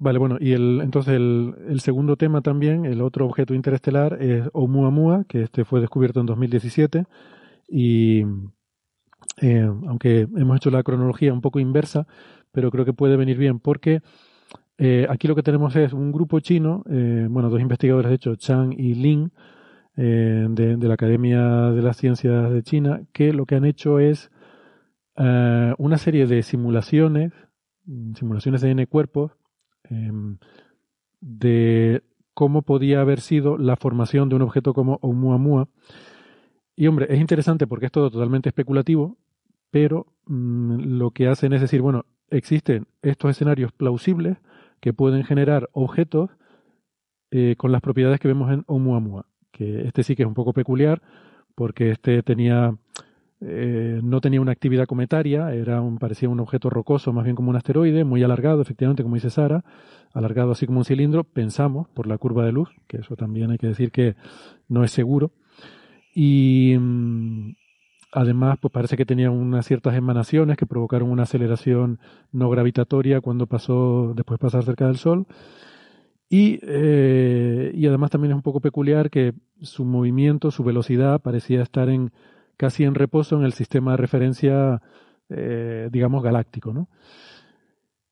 Vale, 0.00 0.18
bueno, 0.18 0.36
y 0.38 0.52
el, 0.52 0.80
entonces 0.80 1.14
el, 1.14 1.54
el, 1.68 1.80
segundo 1.80 2.16
tema 2.16 2.40
también, 2.40 2.84
el 2.84 3.00
otro 3.00 3.26
objeto 3.26 3.52
interestelar 3.52 4.22
es 4.22 4.44
Oumuamua, 4.52 5.24
que 5.28 5.42
este 5.42 5.64
fue 5.64 5.80
descubierto 5.80 6.20
en 6.20 6.26
2017 6.26 7.04
y 7.68 8.22
eh, 9.42 9.68
aunque 9.86 10.28
hemos 10.36 10.56
hecho 10.56 10.70
la 10.70 10.84
cronología 10.84 11.32
un 11.32 11.40
poco 11.40 11.58
inversa, 11.58 12.06
pero 12.52 12.70
creo 12.70 12.84
que 12.84 12.92
puede 12.92 13.16
venir 13.16 13.38
bien 13.38 13.58
porque 13.58 14.00
eh, 14.78 15.06
aquí 15.10 15.26
lo 15.26 15.34
que 15.34 15.42
tenemos 15.42 15.74
es 15.74 15.92
un 15.92 16.12
grupo 16.12 16.38
chino, 16.38 16.84
eh, 16.88 17.26
bueno, 17.28 17.50
dos 17.50 17.60
investigadores, 17.60 18.10
de 18.10 18.14
hecho, 18.14 18.36
Chang 18.36 18.72
y 18.72 18.94
Lin, 18.94 19.32
eh, 19.96 20.46
de, 20.48 20.76
la 20.88 20.94
Academia 20.94 21.72
de 21.72 21.82
las 21.82 21.96
Ciencias 21.96 22.52
de 22.52 22.62
China, 22.62 23.02
que 23.12 23.32
lo 23.32 23.44
que 23.44 23.56
han 23.56 23.64
hecho 23.64 23.98
es 23.98 24.30
una 25.16 25.98
serie 25.98 26.28
de 26.28 26.44
simulaciones, 26.44 27.32
simulaciones 28.14 28.60
de 28.60 28.70
N 28.70 28.86
cuerpos, 28.86 29.32
em, 29.82 30.38
de 31.20 32.04
cómo 32.34 32.62
podía 32.62 33.00
haber 33.00 33.20
sido 33.20 33.58
la 33.58 33.74
formación 33.74 34.28
de 34.28 34.36
un 34.36 34.42
objeto 34.42 34.74
como 34.74 35.00
Oumuamua. 35.02 35.68
Y 36.76 36.86
hombre, 36.86 37.08
es 37.10 37.18
interesante 37.18 37.66
porque 37.66 37.86
es 37.86 37.92
todo 37.92 38.12
totalmente 38.12 38.50
especulativo, 38.50 39.18
pero 39.72 40.06
mm, 40.26 40.98
lo 40.98 41.10
que 41.10 41.26
hacen 41.26 41.52
es 41.52 41.62
decir, 41.62 41.82
bueno, 41.82 42.04
existen 42.30 42.86
estos 43.02 43.32
escenarios 43.32 43.72
plausibles, 43.72 44.38
que 44.80 44.92
pueden 44.92 45.24
generar 45.24 45.68
objetos 45.72 46.30
eh, 47.30 47.56
con 47.56 47.72
las 47.72 47.80
propiedades 47.80 48.20
que 48.20 48.28
vemos 48.28 48.52
en 48.52 48.64
Oumuamua. 48.66 49.26
Que 49.50 49.82
este 49.82 50.02
sí 50.02 50.16
que 50.16 50.22
es 50.22 50.28
un 50.28 50.34
poco 50.34 50.52
peculiar 50.52 51.02
porque 51.54 51.90
este 51.90 52.22
tenía 52.22 52.74
eh, 53.40 54.00
no 54.02 54.20
tenía 54.20 54.40
una 54.40 54.50
actividad 54.50 54.86
cometaria, 54.86 55.52
era 55.52 55.80
un, 55.80 55.98
parecía 55.98 56.28
un 56.28 56.40
objeto 56.40 56.70
rocoso, 56.70 57.12
más 57.12 57.24
bien 57.24 57.36
como 57.36 57.50
un 57.50 57.56
asteroide, 57.56 58.02
muy 58.02 58.22
alargado, 58.24 58.62
efectivamente, 58.62 59.04
como 59.04 59.14
dice 59.14 59.30
Sara, 59.30 59.64
alargado 60.12 60.52
así 60.52 60.66
como 60.66 60.80
un 60.80 60.84
cilindro, 60.84 61.22
pensamos, 61.22 61.88
por 61.88 62.08
la 62.08 62.18
curva 62.18 62.44
de 62.44 62.52
luz, 62.52 62.70
que 62.88 62.98
eso 62.98 63.14
también 63.14 63.52
hay 63.52 63.58
que 63.58 63.68
decir 63.68 63.92
que 63.92 64.16
no 64.68 64.82
es 64.82 64.90
seguro. 64.90 65.30
Y 66.14 66.76
mm, 66.78 67.52
Además, 68.12 68.58
pues 68.60 68.72
parece 68.72 68.96
que 68.96 69.04
tenía 69.04 69.30
unas 69.30 69.66
ciertas 69.66 69.94
emanaciones 69.94 70.56
que 70.56 70.66
provocaron 70.66 71.10
una 71.10 71.24
aceleración 71.24 71.98
no 72.32 72.48
gravitatoria 72.48 73.20
cuando 73.20 73.46
pasó, 73.46 74.14
después 74.16 74.38
de 74.38 74.42
pasar 74.46 74.64
cerca 74.64 74.86
del 74.86 74.96
Sol. 74.96 75.26
Y, 76.30 76.58
eh, 76.62 77.70
y 77.74 77.86
además 77.86 78.10
también 78.10 78.32
es 78.32 78.36
un 78.36 78.42
poco 78.42 78.60
peculiar 78.60 79.10
que 79.10 79.34
su 79.62 79.84
movimiento, 79.84 80.50
su 80.50 80.62
velocidad 80.64 81.20
parecía 81.20 81.62
estar 81.62 81.88
en 81.88 82.12
casi 82.56 82.84
en 82.84 82.94
reposo 82.94 83.36
en 83.36 83.44
el 83.44 83.52
sistema 83.52 83.92
de 83.92 83.96
referencia, 83.98 84.82
eh, 85.30 85.88
digamos, 85.92 86.22
galáctico, 86.22 86.72
¿no? 86.72 86.88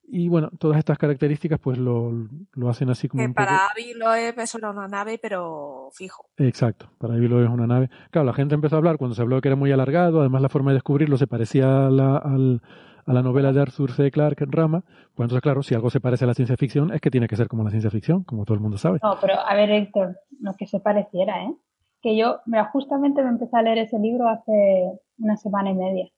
Y 0.08 0.28
bueno, 0.28 0.50
todas 0.58 0.78
estas 0.78 0.98
características 0.98 1.58
pues 1.58 1.78
lo, 1.78 2.12
lo 2.52 2.68
hacen 2.68 2.90
así 2.90 3.08
como... 3.08 3.22
Que 3.22 3.32
para 3.32 3.60
poco... 3.74 4.14
es 4.14 4.54
una 4.54 4.88
nave, 4.88 5.18
pero 5.20 5.88
fijo. 5.92 6.26
Exacto, 6.36 6.90
para 6.98 7.14
Avilo 7.14 7.42
es 7.42 7.48
una 7.48 7.66
nave. 7.66 7.90
Claro, 8.10 8.26
la 8.26 8.32
gente 8.32 8.54
empezó 8.54 8.76
a 8.76 8.78
hablar 8.78 8.98
cuando 8.98 9.14
se 9.14 9.22
habló 9.22 9.40
que 9.40 9.48
era 9.48 9.56
muy 9.56 9.72
alargado, 9.72 10.20
además 10.20 10.42
la 10.42 10.48
forma 10.48 10.70
de 10.70 10.76
descubrirlo 10.76 11.16
se 11.16 11.26
parecía 11.26 11.86
a 11.86 11.90
la, 11.90 12.16
a 12.18 13.12
la 13.12 13.22
novela 13.22 13.52
de 13.52 13.60
Arthur 13.60 13.92
C. 13.92 14.10
Clarke 14.10 14.44
en 14.44 14.52
Rama. 14.52 14.82
Pues 15.14 15.26
entonces, 15.26 15.42
claro, 15.42 15.62
si 15.62 15.74
algo 15.74 15.90
se 15.90 16.00
parece 16.00 16.24
a 16.24 16.28
la 16.28 16.34
ciencia 16.34 16.56
ficción, 16.56 16.92
es 16.92 17.00
que 17.00 17.10
tiene 17.10 17.26
que 17.26 17.36
ser 17.36 17.48
como 17.48 17.64
la 17.64 17.70
ciencia 17.70 17.90
ficción, 17.90 18.22
como 18.24 18.44
todo 18.44 18.54
el 18.54 18.60
mundo 18.60 18.78
sabe. 18.78 19.00
No, 19.02 19.16
pero 19.20 19.34
a 19.40 19.54
ver, 19.54 19.70
Héctor, 19.70 20.16
no 20.40 20.54
que 20.54 20.66
se 20.66 20.78
pareciera, 20.80 21.42
¿eh? 21.44 21.54
Que 22.00 22.16
yo, 22.16 22.40
mira, 22.46 22.66
justamente 22.66 23.22
me 23.22 23.30
empecé 23.30 23.56
a 23.56 23.62
leer 23.62 23.78
ese 23.78 23.98
libro 23.98 24.28
hace 24.28 25.00
una 25.18 25.36
semana 25.36 25.70
y 25.70 25.74
media. 25.74 26.08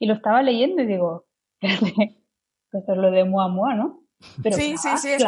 Y 0.00 0.06
lo 0.06 0.14
estaba 0.14 0.42
leyendo 0.42 0.82
y 0.82 0.86
digo, 0.86 1.26
esto 2.72 2.92
es 2.92 2.98
lo 2.98 3.10
de 3.10 3.24
Mua 3.24 3.48
Mua, 3.48 3.74
¿no? 3.74 4.02
Pero 4.42 4.56
sí, 4.56 4.76
sí, 4.76 4.88
sí, 4.98 5.10
es 5.10 5.22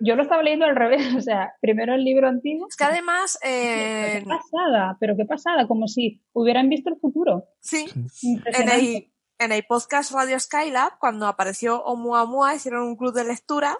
Yo, 0.00 0.16
lo 0.16 0.22
estaba 0.22 0.42
leyendo 0.42 0.66
al 0.66 0.76
revés, 0.76 1.02
o 1.16 1.20
sea, 1.20 1.54
primero 1.60 1.94
el 1.94 2.04
libro 2.04 2.28
antiguo. 2.28 2.68
Es 2.68 2.76
que 2.76 2.84
además. 2.84 3.38
Eh... 3.42 4.20
Qué 4.22 4.26
pasada, 4.26 4.96
pero 5.00 5.16
qué 5.16 5.24
pasada, 5.24 5.66
como 5.66 5.88
si 5.88 6.22
hubieran 6.32 6.68
visto 6.68 6.90
el 6.90 6.96
futuro. 7.00 7.48
Sí. 7.60 7.86
En 8.22 8.68
el, 8.68 9.12
en 9.38 9.52
el 9.52 9.64
podcast 9.64 10.12
Radio 10.12 10.38
Skylab, 10.38 10.98
cuando 10.98 11.26
apareció 11.26 11.82
Oumuamua, 11.84 12.54
hicieron 12.54 12.86
un 12.86 12.96
club 12.96 13.14
de 13.14 13.24
lectura 13.24 13.76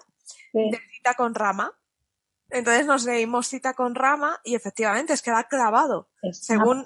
de 0.53 0.79
cita 0.93 1.13
con 1.15 1.33
Rama. 1.33 1.71
Entonces 2.49 2.85
nos 2.85 3.05
leímos 3.05 3.47
cita 3.47 3.73
con 3.73 3.95
Rama 3.95 4.39
y 4.43 4.55
efectivamente 4.55 5.13
es 5.13 5.21
que 5.21 5.31
da 5.31 5.45
clavado. 5.45 6.09
según, 6.31 6.85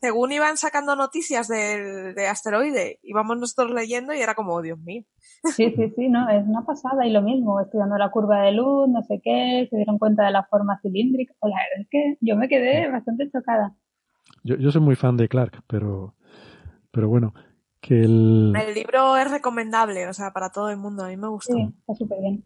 según 0.00 0.32
iban 0.32 0.56
sacando 0.56 0.94
noticias 0.94 1.48
del, 1.48 2.14
de 2.14 2.28
asteroide, 2.28 3.00
íbamos 3.02 3.38
nosotros 3.38 3.72
leyendo 3.72 4.14
y 4.14 4.20
era 4.20 4.34
como, 4.34 4.54
oh, 4.54 4.62
Dios 4.62 4.78
mío. 4.78 5.04
Sí, 5.44 5.72
sí, 5.76 5.92
sí, 5.96 6.08
no, 6.08 6.28
es 6.28 6.46
una 6.46 6.64
pasada 6.64 7.06
y 7.06 7.12
lo 7.12 7.22
mismo, 7.22 7.60
estudiando 7.60 7.96
la 7.98 8.10
curva 8.10 8.42
de 8.42 8.52
luz, 8.52 8.88
no 8.88 9.02
sé 9.02 9.20
qué, 9.22 9.66
se 9.68 9.76
dieron 9.76 9.98
cuenta 9.98 10.24
de 10.24 10.32
la 10.32 10.44
forma 10.44 10.78
cilíndrica. 10.80 11.34
O 11.40 11.48
la 11.48 11.56
verdad 11.56 11.80
es 11.80 11.88
que 11.90 12.18
yo 12.20 12.36
me 12.36 12.48
quedé 12.48 12.90
bastante 12.90 13.28
chocada. 13.30 13.74
Yo, 14.44 14.56
yo 14.56 14.70
soy 14.70 14.80
muy 14.80 14.96
fan 14.96 15.16
de 15.16 15.28
Clark, 15.28 15.64
pero, 15.66 16.14
pero 16.92 17.08
bueno, 17.08 17.34
que 17.80 18.00
el... 18.00 18.54
El 18.54 18.74
libro 18.74 19.16
es 19.16 19.30
recomendable, 19.30 20.06
o 20.08 20.12
sea, 20.12 20.32
para 20.32 20.50
todo 20.50 20.70
el 20.70 20.76
mundo, 20.76 21.04
a 21.04 21.08
mí 21.08 21.16
me 21.16 21.28
gustó. 21.28 21.54
Sí, 21.54 21.74
está 21.80 21.94
súper 21.94 22.20
bien 22.20 22.44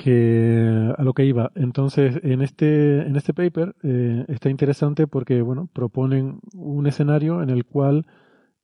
que 0.00 0.94
a 0.96 1.02
lo 1.02 1.12
que 1.12 1.26
iba. 1.26 1.52
Entonces, 1.54 2.20
en 2.22 2.40
este, 2.40 3.02
en 3.02 3.16
este 3.16 3.34
paper 3.34 3.76
eh, 3.82 4.24
está 4.28 4.48
interesante 4.48 5.06
porque, 5.06 5.42
bueno, 5.42 5.68
proponen 5.74 6.40
un 6.54 6.86
escenario 6.86 7.42
en 7.42 7.50
el 7.50 7.66
cual 7.66 8.06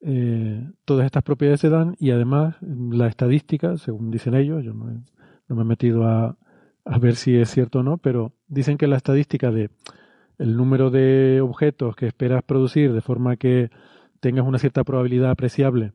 eh, 0.00 0.66
todas 0.86 1.04
estas 1.04 1.22
propiedades 1.22 1.60
se 1.60 1.68
dan 1.68 1.94
y 1.98 2.10
además 2.10 2.56
la 2.62 3.06
estadística, 3.06 3.76
según 3.76 4.10
dicen 4.10 4.34
ellos, 4.34 4.64
yo 4.64 4.72
no, 4.72 4.86
me 5.48 5.62
he 5.62 5.64
metido 5.66 6.06
a, 6.06 6.38
a, 6.86 6.98
ver 6.98 7.16
si 7.16 7.36
es 7.36 7.50
cierto 7.50 7.80
o 7.80 7.82
no, 7.82 7.98
pero 7.98 8.32
dicen 8.48 8.78
que 8.78 8.86
la 8.86 8.96
estadística 8.96 9.50
de 9.50 9.68
el 10.38 10.56
número 10.56 10.90
de 10.90 11.42
objetos 11.42 11.96
que 11.96 12.06
esperas 12.06 12.44
producir 12.44 12.94
de 12.94 13.02
forma 13.02 13.36
que 13.36 13.70
tengas 14.20 14.46
una 14.46 14.58
cierta 14.58 14.84
probabilidad 14.84 15.32
apreciable 15.32 15.92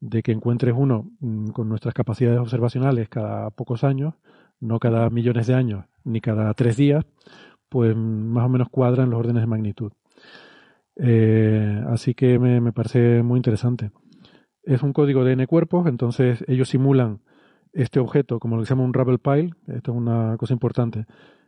de 0.00 0.24
que 0.24 0.32
encuentres 0.32 0.74
uno 0.76 1.08
mm, 1.20 1.50
con 1.50 1.68
nuestras 1.68 1.94
capacidades 1.94 2.40
observacionales 2.40 3.08
cada 3.08 3.50
pocos 3.50 3.84
años, 3.84 4.14
no 4.62 4.78
cada 4.78 5.10
millones 5.10 5.46
de 5.48 5.54
años 5.54 5.84
ni 6.04 6.20
cada 6.20 6.54
tres 6.54 6.76
días, 6.76 7.04
pues 7.68 7.96
más 7.96 8.46
o 8.46 8.48
menos 8.48 8.68
cuadran 8.70 9.10
los 9.10 9.18
órdenes 9.18 9.42
de 9.42 9.46
magnitud. 9.46 9.92
Eh, 10.96 11.82
así 11.88 12.14
que 12.14 12.38
me, 12.38 12.72
parece 12.72 13.22
muy 13.22 13.38
interesante. 13.38 13.90
Es 14.62 14.82
un 14.82 14.92
código 14.92 15.24
de 15.24 15.32
n 15.32 15.46
cuerpos, 15.46 15.86
entonces 15.86 16.44
ellos 16.46 16.68
simulan 16.68 17.20
este 17.72 17.98
objeto 17.98 18.38
como 18.38 18.56
lo 18.56 18.62
que 18.62 18.66
se 18.66 18.74
llama 18.74 18.84
un 18.84 18.94
Ravel 18.94 19.18
Pile. 19.18 19.50
Esto 19.66 19.92
es 19.92 19.98
una 19.98 20.36
cosa 20.38 20.52
importante. 20.52 21.06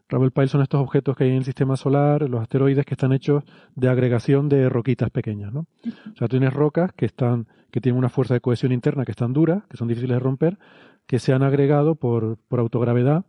Ravel 0.08 0.32
Pile 0.32 0.48
son 0.48 0.62
estos 0.62 0.80
objetos 0.80 1.16
que 1.16 1.24
hay 1.24 1.30
en 1.30 1.36
el 1.36 1.44
sistema 1.44 1.76
solar, 1.76 2.28
los 2.28 2.40
asteroides 2.40 2.84
que 2.84 2.94
están 2.94 3.12
hechos 3.12 3.44
de 3.74 3.88
agregación 3.88 4.48
de 4.48 4.68
roquitas 4.68 5.10
pequeñas, 5.10 5.52
¿no? 5.52 5.66
O 6.12 6.16
sea, 6.16 6.28
tienes 6.28 6.52
rocas 6.52 6.92
que 6.92 7.06
están, 7.06 7.46
que 7.70 7.80
tienen 7.80 7.98
una 7.98 8.08
fuerza 8.08 8.34
de 8.34 8.40
cohesión 8.40 8.72
interna 8.72 9.04
que 9.04 9.12
están 9.12 9.32
duras, 9.32 9.64
que 9.68 9.76
son 9.76 9.88
difíciles 9.88 10.16
de 10.16 10.20
romper, 10.20 10.58
que 11.06 11.18
se 11.18 11.32
han 11.32 11.42
agregado 11.42 11.94
por, 11.94 12.38
por 12.48 12.60
autogravedad 12.60 13.24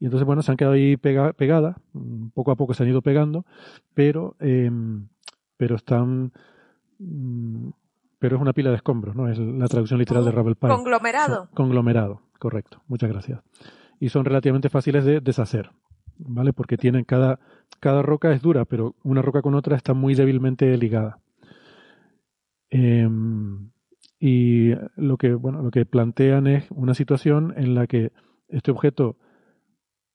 y 0.00 0.04
entonces, 0.04 0.26
bueno, 0.26 0.42
se 0.42 0.50
han 0.50 0.56
quedado 0.56 0.74
ahí 0.74 0.96
pegadas, 0.96 1.76
mm, 1.92 2.28
poco 2.28 2.52
a 2.52 2.56
poco 2.56 2.74
se 2.74 2.82
han 2.82 2.88
ido 2.88 3.02
pegando, 3.02 3.44
pero, 3.94 4.36
em, 4.38 5.08
pero 5.56 5.76
están, 5.76 6.32
mm, 6.98 7.70
pero 8.18 8.36
es 8.36 8.42
una 8.42 8.52
pila 8.52 8.70
de 8.70 8.76
escombros, 8.76 9.16
¿no? 9.16 9.28
Es 9.28 9.38
la 9.38 9.66
traducción 9.66 9.98
literal 9.98 10.24
de 10.24 10.30
Ravel 10.30 10.56
Pi. 10.56 10.68
Conglomerado. 10.68 11.48
conglomerado, 11.54 12.22
correcto. 12.38 12.82
Muchas 12.86 13.10
gracias. 13.10 13.40
Y 14.00 14.08
son 14.10 14.24
relativamente 14.24 14.68
fáciles 14.68 15.04
de 15.04 15.20
deshacer, 15.20 15.70
¿vale? 16.18 16.52
Porque 16.52 16.76
tienen 16.76 17.04
cada, 17.04 17.40
cada 17.80 18.02
roca 18.02 18.32
es 18.32 18.40
dura, 18.40 18.64
pero 18.64 18.94
una 19.02 19.22
roca 19.22 19.42
con 19.42 19.54
otra 19.54 19.76
está 19.76 19.94
muy 19.94 20.14
débilmente 20.14 20.76
ligada. 20.76 21.18
Eh, 22.70 23.08
y 24.20 24.72
lo 24.96 25.16
que, 25.16 25.34
bueno, 25.34 25.62
lo 25.62 25.70
que 25.70 25.86
plantean 25.86 26.46
es 26.46 26.66
una 26.70 26.94
situación 26.94 27.54
en 27.56 27.74
la 27.74 27.86
que 27.86 28.12
este 28.48 28.70
objeto 28.70 29.16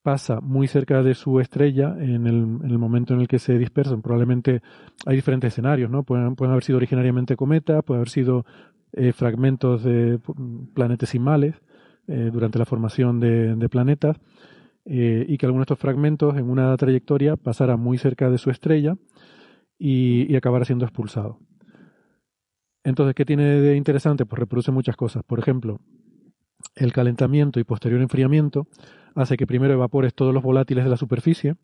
pasa 0.01 0.41
muy 0.41 0.67
cerca 0.67 1.01
de 1.01 1.13
su 1.13 1.39
estrella 1.39 1.95
en 1.97 2.27
el, 2.27 2.35
en 2.35 2.69
el 2.69 2.77
momento 2.77 3.13
en 3.13 3.21
el 3.21 3.27
que 3.27 3.39
se 3.39 3.57
dispersan. 3.57 4.01
Probablemente 4.01 4.61
hay 5.05 5.15
diferentes 5.15 5.53
escenarios, 5.53 5.89
¿no? 5.89 6.03
Pueden, 6.03 6.35
pueden 6.35 6.51
haber 6.51 6.63
sido 6.63 6.77
originariamente 6.77 7.37
cometas, 7.37 7.83
pueden 7.83 7.99
haber 7.99 8.09
sido 8.09 8.45
eh, 8.91 9.13
fragmentos 9.13 9.83
de 9.83 10.19
planetesimales 10.73 11.55
eh, 12.07 12.29
durante 12.33 12.59
la 12.59 12.65
formación 12.65 13.21
de, 13.21 13.55
de 13.55 13.69
planetas 13.69 14.19
eh, 14.83 15.25
y 15.27 15.37
que 15.37 15.45
algunos 15.45 15.61
de 15.65 15.73
estos 15.73 15.79
fragmentos 15.79 16.35
en 16.35 16.49
una 16.49 16.75
trayectoria 16.75 17.37
pasara 17.37 17.77
muy 17.77 17.97
cerca 17.97 18.29
de 18.29 18.37
su 18.37 18.49
estrella 18.49 18.97
y, 19.79 20.29
y 20.29 20.35
acabara 20.35 20.65
siendo 20.65 20.83
expulsado. 20.83 21.39
Entonces, 22.83 23.15
¿qué 23.15 23.25
tiene 23.25 23.43
de 23.43 23.75
interesante? 23.75 24.25
Pues 24.25 24.39
reproduce 24.39 24.71
muchas 24.71 24.95
cosas. 24.95 25.23
Por 25.23 25.39
ejemplo, 25.39 25.79
el 26.75 26.91
calentamiento 26.91 27.59
y 27.59 27.63
posterior 27.63 28.01
enfriamiento 28.01 28.67
hace 29.15 29.37
que 29.37 29.47
primero 29.47 29.73
evapores 29.73 30.13
todos 30.13 30.33
los 30.33 30.43
volátiles 30.43 30.83
de 30.83 30.89
la 30.89 30.97
superficie. 30.97 31.55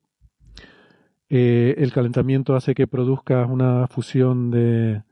Eh, 1.30 1.76
el 1.78 1.91
calentamiento 1.91 2.56
hace 2.56 2.74
que 2.74 2.88
produzcas 2.88 3.50
una 3.50 3.88
fusión 3.88 4.50
de, 4.50 5.04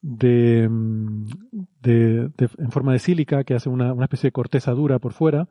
de, 0.00 0.64
en 0.64 2.70
forma 2.70 2.92
de 2.92 2.98
sílica 2.98 3.44
que 3.44 3.54
hace 3.54 3.68
una, 3.68 3.92
especie 4.02 4.28
de 4.28 4.32
corteza 4.32 4.72
dura 4.72 4.98
por 4.98 5.12
fuera. 5.12 5.48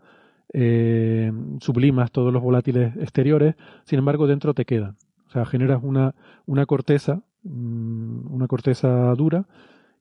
Eh, 0.51 1.31
sublimas 1.59 2.11
todos 2.11 2.33
los 2.33 2.41
volátiles 2.41 2.95
exteriores, 2.97 3.55
sin 3.83 3.99
embargo 3.99 4.25
dentro 4.25 4.55
te 4.55 4.65
quedan. 4.65 4.97
O 5.27 5.31
sea, 5.31 5.45
generas 5.45 5.81
una, 5.83 6.15
una 6.47 6.65
corteza 6.65 7.19
Mm, 7.19 7.28
una 7.43 8.47
corteza 8.47 9.13
dura 9.15 9.47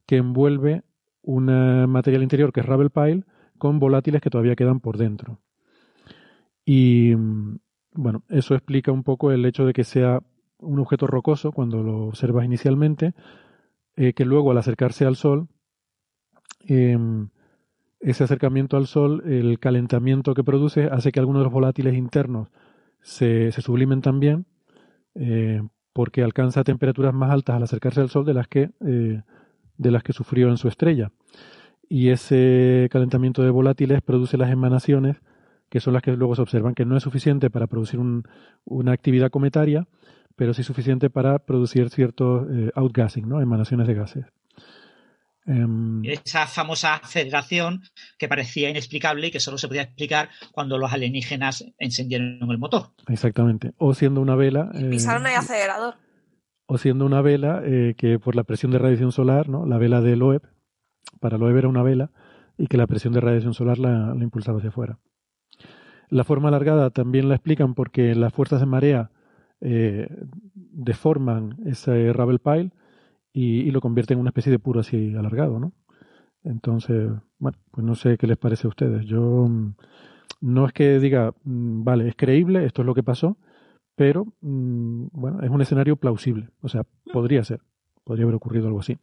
que 0.07 0.17
envuelve 0.17 0.83
un 1.23 1.47
material 1.89 2.23
interior 2.23 2.53
que 2.53 2.61
es 2.61 2.67
Ravel 2.67 2.91
Pile 2.91 3.25
con 3.59 3.79
volátiles 3.79 4.23
que 4.23 4.31
todavía 4.31 4.57
quedan 4.57 4.81
por 4.81 4.97
dentro. 4.97 5.41
Y 6.65 7.15
mm, 7.17 7.59
bueno, 7.95 8.23
eso 8.29 8.55
explica 8.55 8.93
un 8.93 9.03
poco 9.03 9.33
el 9.33 9.45
hecho 9.45 9.67
de 9.67 9.73
que 9.73 9.85
sea 9.85 10.21
un 10.59 10.79
objeto 10.79 11.07
rocoso 11.07 11.53
cuando 11.53 11.83
lo 11.83 12.07
observas 12.07 12.45
inicialmente, 12.45 13.15
eh, 13.97 14.13
que 14.13 14.25
luego 14.25 14.51
al 14.51 14.59
acercarse 14.59 15.05
al 15.05 15.17
Sol, 15.17 15.49
em, 16.67 17.31
ese 18.01 18.25
acercamiento 18.25 18.77
al 18.77 18.87
Sol, 18.87 19.23
el 19.27 19.59
calentamiento 19.59 20.35
que 20.35 20.45
produce 20.45 20.85
hace 20.85 21.11
que 21.13 21.21
algunos 21.21 21.41
de 21.41 21.45
los 21.45 21.53
volátiles 21.53 21.95
internos 21.95 22.49
se, 23.01 23.51
se 23.53 23.63
sublimen 23.63 24.01
también, 24.01 24.47
eh, 25.15 25.63
porque 25.99 26.23
alcanza 26.23 26.63
temperaturas 26.63 27.13
más 27.13 27.33
altas 27.33 27.57
al 27.57 27.65
acercarse 27.65 28.01
al 28.01 28.09
Sol 28.09 28.25
de 28.25 28.33
las 28.33 28.47
que, 28.47 28.71
eh, 28.87 29.23
de 29.79 29.91
las 29.91 30.05
que 30.05 30.13
sufrió 30.13 30.49
en 30.49 30.57
su 30.57 30.69
estrella. 30.69 31.11
Y 31.89 32.11
ese 32.11 32.87
calentamiento 32.93 33.43
de 33.43 33.51
volátiles 33.51 34.01
produce 34.01 34.37
las 34.37 34.53
emanaciones, 34.53 35.17
que 35.69 35.81
son 35.81 35.95
las 35.95 36.05
que 36.05 36.13
luego 36.13 36.37
se 36.37 36.43
observan, 36.43 36.77
que 36.77 36.85
no 36.85 36.97
es 36.97 37.03
suficiente 37.03 37.51
para 37.51 37.67
producir 37.67 37.99
una 37.99 38.93
actividad 38.93 39.31
cometaria, 39.31 39.89
pero 40.37 40.55
sí 40.55 40.63
suficiente 40.63 41.11
para 41.11 41.41
producir 41.41 41.91
cierto 41.91 42.47
eh, 42.49 42.71
outgassing, 42.77 43.29
¿no? 43.29 43.41
emanaciones 43.41 43.89
de 43.89 43.95
gases. 43.95 44.27
Em, 45.49 46.05
Esa 46.05 46.47
famosa 46.47 46.97
aceleración 46.97 47.83
que 48.19 48.29
parecía 48.29 48.69
inexplicable 48.69 49.29
y 49.29 49.31
que 49.31 49.41
solo 49.41 49.57
se 49.57 49.67
podía 49.67 49.83
explicar 49.83 50.29
cuando 50.53 50.77
los 50.77 50.93
alienígenas 50.93 51.65
encendieron 51.79 52.39
el 52.51 52.59
motor. 52.59 52.91
Exactamente. 53.09 53.73
O 53.79 53.95
siendo 53.95 54.21
una 54.21 54.37
vela. 54.37 54.71
Eh, 54.75 54.91
pisaron 54.91 55.27
el 55.27 55.35
acelerador. 55.35 55.95
O 56.67 56.77
siendo 56.77 57.07
una 57.07 57.23
vela 57.23 57.63
eh, 57.65 57.95
que 57.97 58.19
por 58.19 58.37
la 58.37 58.45
presión 58.45 58.73
de 58.73 58.79
radiación 58.79 59.11
solar, 59.11 59.49
¿no? 59.49 59.65
La 59.65 59.79
vela 59.79 60.03
de 60.03 60.17
Loeb, 60.17 60.43
para 61.19 61.39
Loeb 61.39 61.57
era 61.57 61.69
una 61.69 61.83
vela, 61.83 62.11
y 62.59 62.67
que 62.67 62.77
la 62.77 62.87
presión 62.87 63.15
de 63.15 63.21
radiación 63.21 63.55
solar 63.55 63.79
la, 63.79 64.15
impulsaba 64.21 64.59
hacia 64.59 64.69
afuera. 64.69 64.99
La 66.11 66.25
forma 66.25 66.49
alargada 66.49 66.91
también 66.91 67.31
la 67.31 67.37
explican 67.37 67.75
porque 67.75 68.15
las 68.15 68.35
fuerzas 68.35 68.61
de 68.61 68.67
marea 68.67 69.11
eh, 69.63 70.09
deforman 70.55 71.57
ese 71.65 72.13
Ravel 72.13 72.39
Pile 72.39 72.71
y, 73.33 73.71
lo 73.71 73.81
convierte 73.81 74.15
en 74.15 74.21
una 74.21 74.31
especie 74.31 74.53
de 74.53 74.59
puro 74.59 74.81
así 74.81 75.15
alargado, 75.15 75.59
¿no? 75.59 75.73
Entonces, 76.45 77.11
bueno, 77.39 77.59
pues 77.71 77.85
no 77.85 77.95
sé 77.95 78.17
qué 78.17 78.27
les 78.27 78.39
parece 78.39 78.67
a 78.67 78.71
ustedes. 78.71 79.05
Yo 79.07 79.21
mm, 79.21 79.75
no 80.41 80.67
es 80.67 80.73
que 80.73 80.99
diga, 80.99 81.33
mm, 81.45 81.85
vale, 81.85 82.09
es 82.09 82.17
creíble, 82.17 82.65
esto 82.65 82.83
es 82.83 82.87
lo 82.87 82.95
que 82.95 83.03
pasó, 83.03 83.37
pero 83.95 84.27
mm, 84.41 85.09
bueno, 85.13 85.43
es 85.43 85.51
un 85.51 85.61
escenario 85.61 85.97
plausible. 85.97 86.49
O 86.63 86.69
sea, 86.69 86.85
podría 87.13 87.45
ser, 87.45 87.61
podría 88.05 88.25
haber 88.25 88.37
ocurrido 88.37 88.67
algo 88.67 88.81
así. 88.81 88.97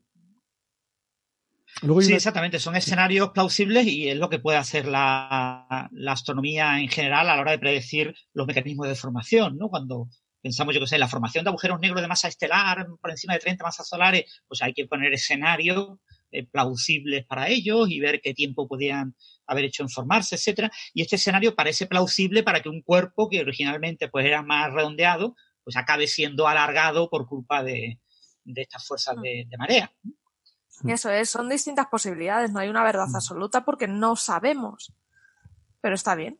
sí, 2.01 2.13
exactamente, 2.13 2.59
son 2.59 2.75
escenarios 2.75 3.29
plausibles 3.29 3.85
y 3.87 4.09
es 4.09 4.17
lo 4.17 4.29
que 4.29 4.39
puede 4.39 4.57
hacer 4.57 4.87
la, 4.87 5.89
la, 5.91 6.11
astronomía 6.11 6.79
en 6.79 6.87
general 6.87 7.29
a 7.29 7.35
la 7.35 7.41
hora 7.41 7.51
de 7.51 7.59
predecir 7.59 8.15
los 8.33 8.47
mecanismos 8.47 8.87
de 8.87 8.95
formación, 8.95 9.57
¿no? 9.57 9.69
Cuando 9.69 10.07
pensamos, 10.45 10.75
yo 10.75 10.79
que 10.79 10.85
sé, 10.85 10.99
la 10.99 11.07
formación 11.07 11.43
de 11.43 11.49
agujeros 11.49 11.79
negros 11.79 12.03
de 12.03 12.07
masa 12.07 12.27
estelar 12.27 12.85
por 13.01 13.09
encima 13.09 13.33
de 13.33 13.39
30 13.39 13.63
masas 13.63 13.87
solares, 13.87 14.43
pues 14.47 14.61
hay 14.61 14.73
que 14.75 14.85
poner 14.85 15.11
escenarios 15.11 15.97
eh, 16.29 16.45
plausibles 16.45 17.25
para 17.25 17.49
ellos 17.49 17.89
y 17.89 17.99
ver 17.99 18.21
qué 18.21 18.35
tiempo 18.35 18.67
podían 18.67 19.15
haber 19.47 19.65
hecho 19.65 19.81
en 19.81 19.89
formarse, 19.89 20.35
etcétera. 20.35 20.71
Y 20.93 21.01
este 21.01 21.15
escenario 21.15 21.55
parece 21.55 21.87
plausible 21.87 22.43
para 22.43 22.61
que 22.61 22.69
un 22.69 22.83
cuerpo 22.83 23.27
que 23.27 23.41
originalmente 23.41 24.07
pues 24.07 24.23
era 24.23 24.43
más 24.43 24.71
redondeado, 24.71 25.35
pues 25.63 25.77
acabe 25.77 26.05
siendo 26.05 26.47
alargado 26.47 27.09
por 27.09 27.25
culpa 27.25 27.63
de, 27.63 27.99
estas 28.45 28.85
fuerzas 28.85 29.15
de, 29.23 29.47
de 29.49 29.57
marea. 29.57 29.91
Eso 30.87 31.09
es, 31.09 31.27
son 31.27 31.49
distintas 31.49 31.87
posibilidades, 31.87 32.51
no 32.51 32.59
hay 32.59 32.69
una 32.69 32.83
verdad 32.83 33.07
mm. 33.07 33.15
absoluta 33.15 33.65
porque 33.65 33.87
no 33.87 34.15
sabemos. 34.15 34.93
Pero 35.81 35.95
está 35.95 36.13
bien. 36.13 36.39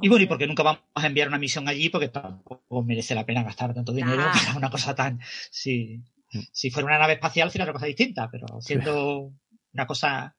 Y 0.00 0.08
bueno, 0.08 0.24
y 0.24 0.26
porque 0.26 0.46
nunca 0.46 0.62
vamos 0.62 0.82
a 0.94 1.06
enviar 1.06 1.28
una 1.28 1.38
misión 1.38 1.68
allí, 1.68 1.88
porque 1.88 2.08
tampoco 2.08 2.82
merece 2.82 3.14
la 3.14 3.24
pena 3.26 3.42
gastar 3.42 3.74
tanto 3.74 3.92
dinero 3.92 4.24
para 4.32 4.56
una 4.56 4.70
cosa 4.70 4.94
tan. 4.94 5.20
Si, 5.50 6.00
si 6.52 6.70
fuera 6.70 6.86
una 6.86 6.98
nave 6.98 7.14
espacial 7.14 7.50
sería 7.50 7.64
otra 7.64 7.74
cosa 7.74 7.86
distinta, 7.86 8.28
pero 8.30 8.60
siendo 8.60 9.32
una 9.72 9.86
cosa 9.86 10.36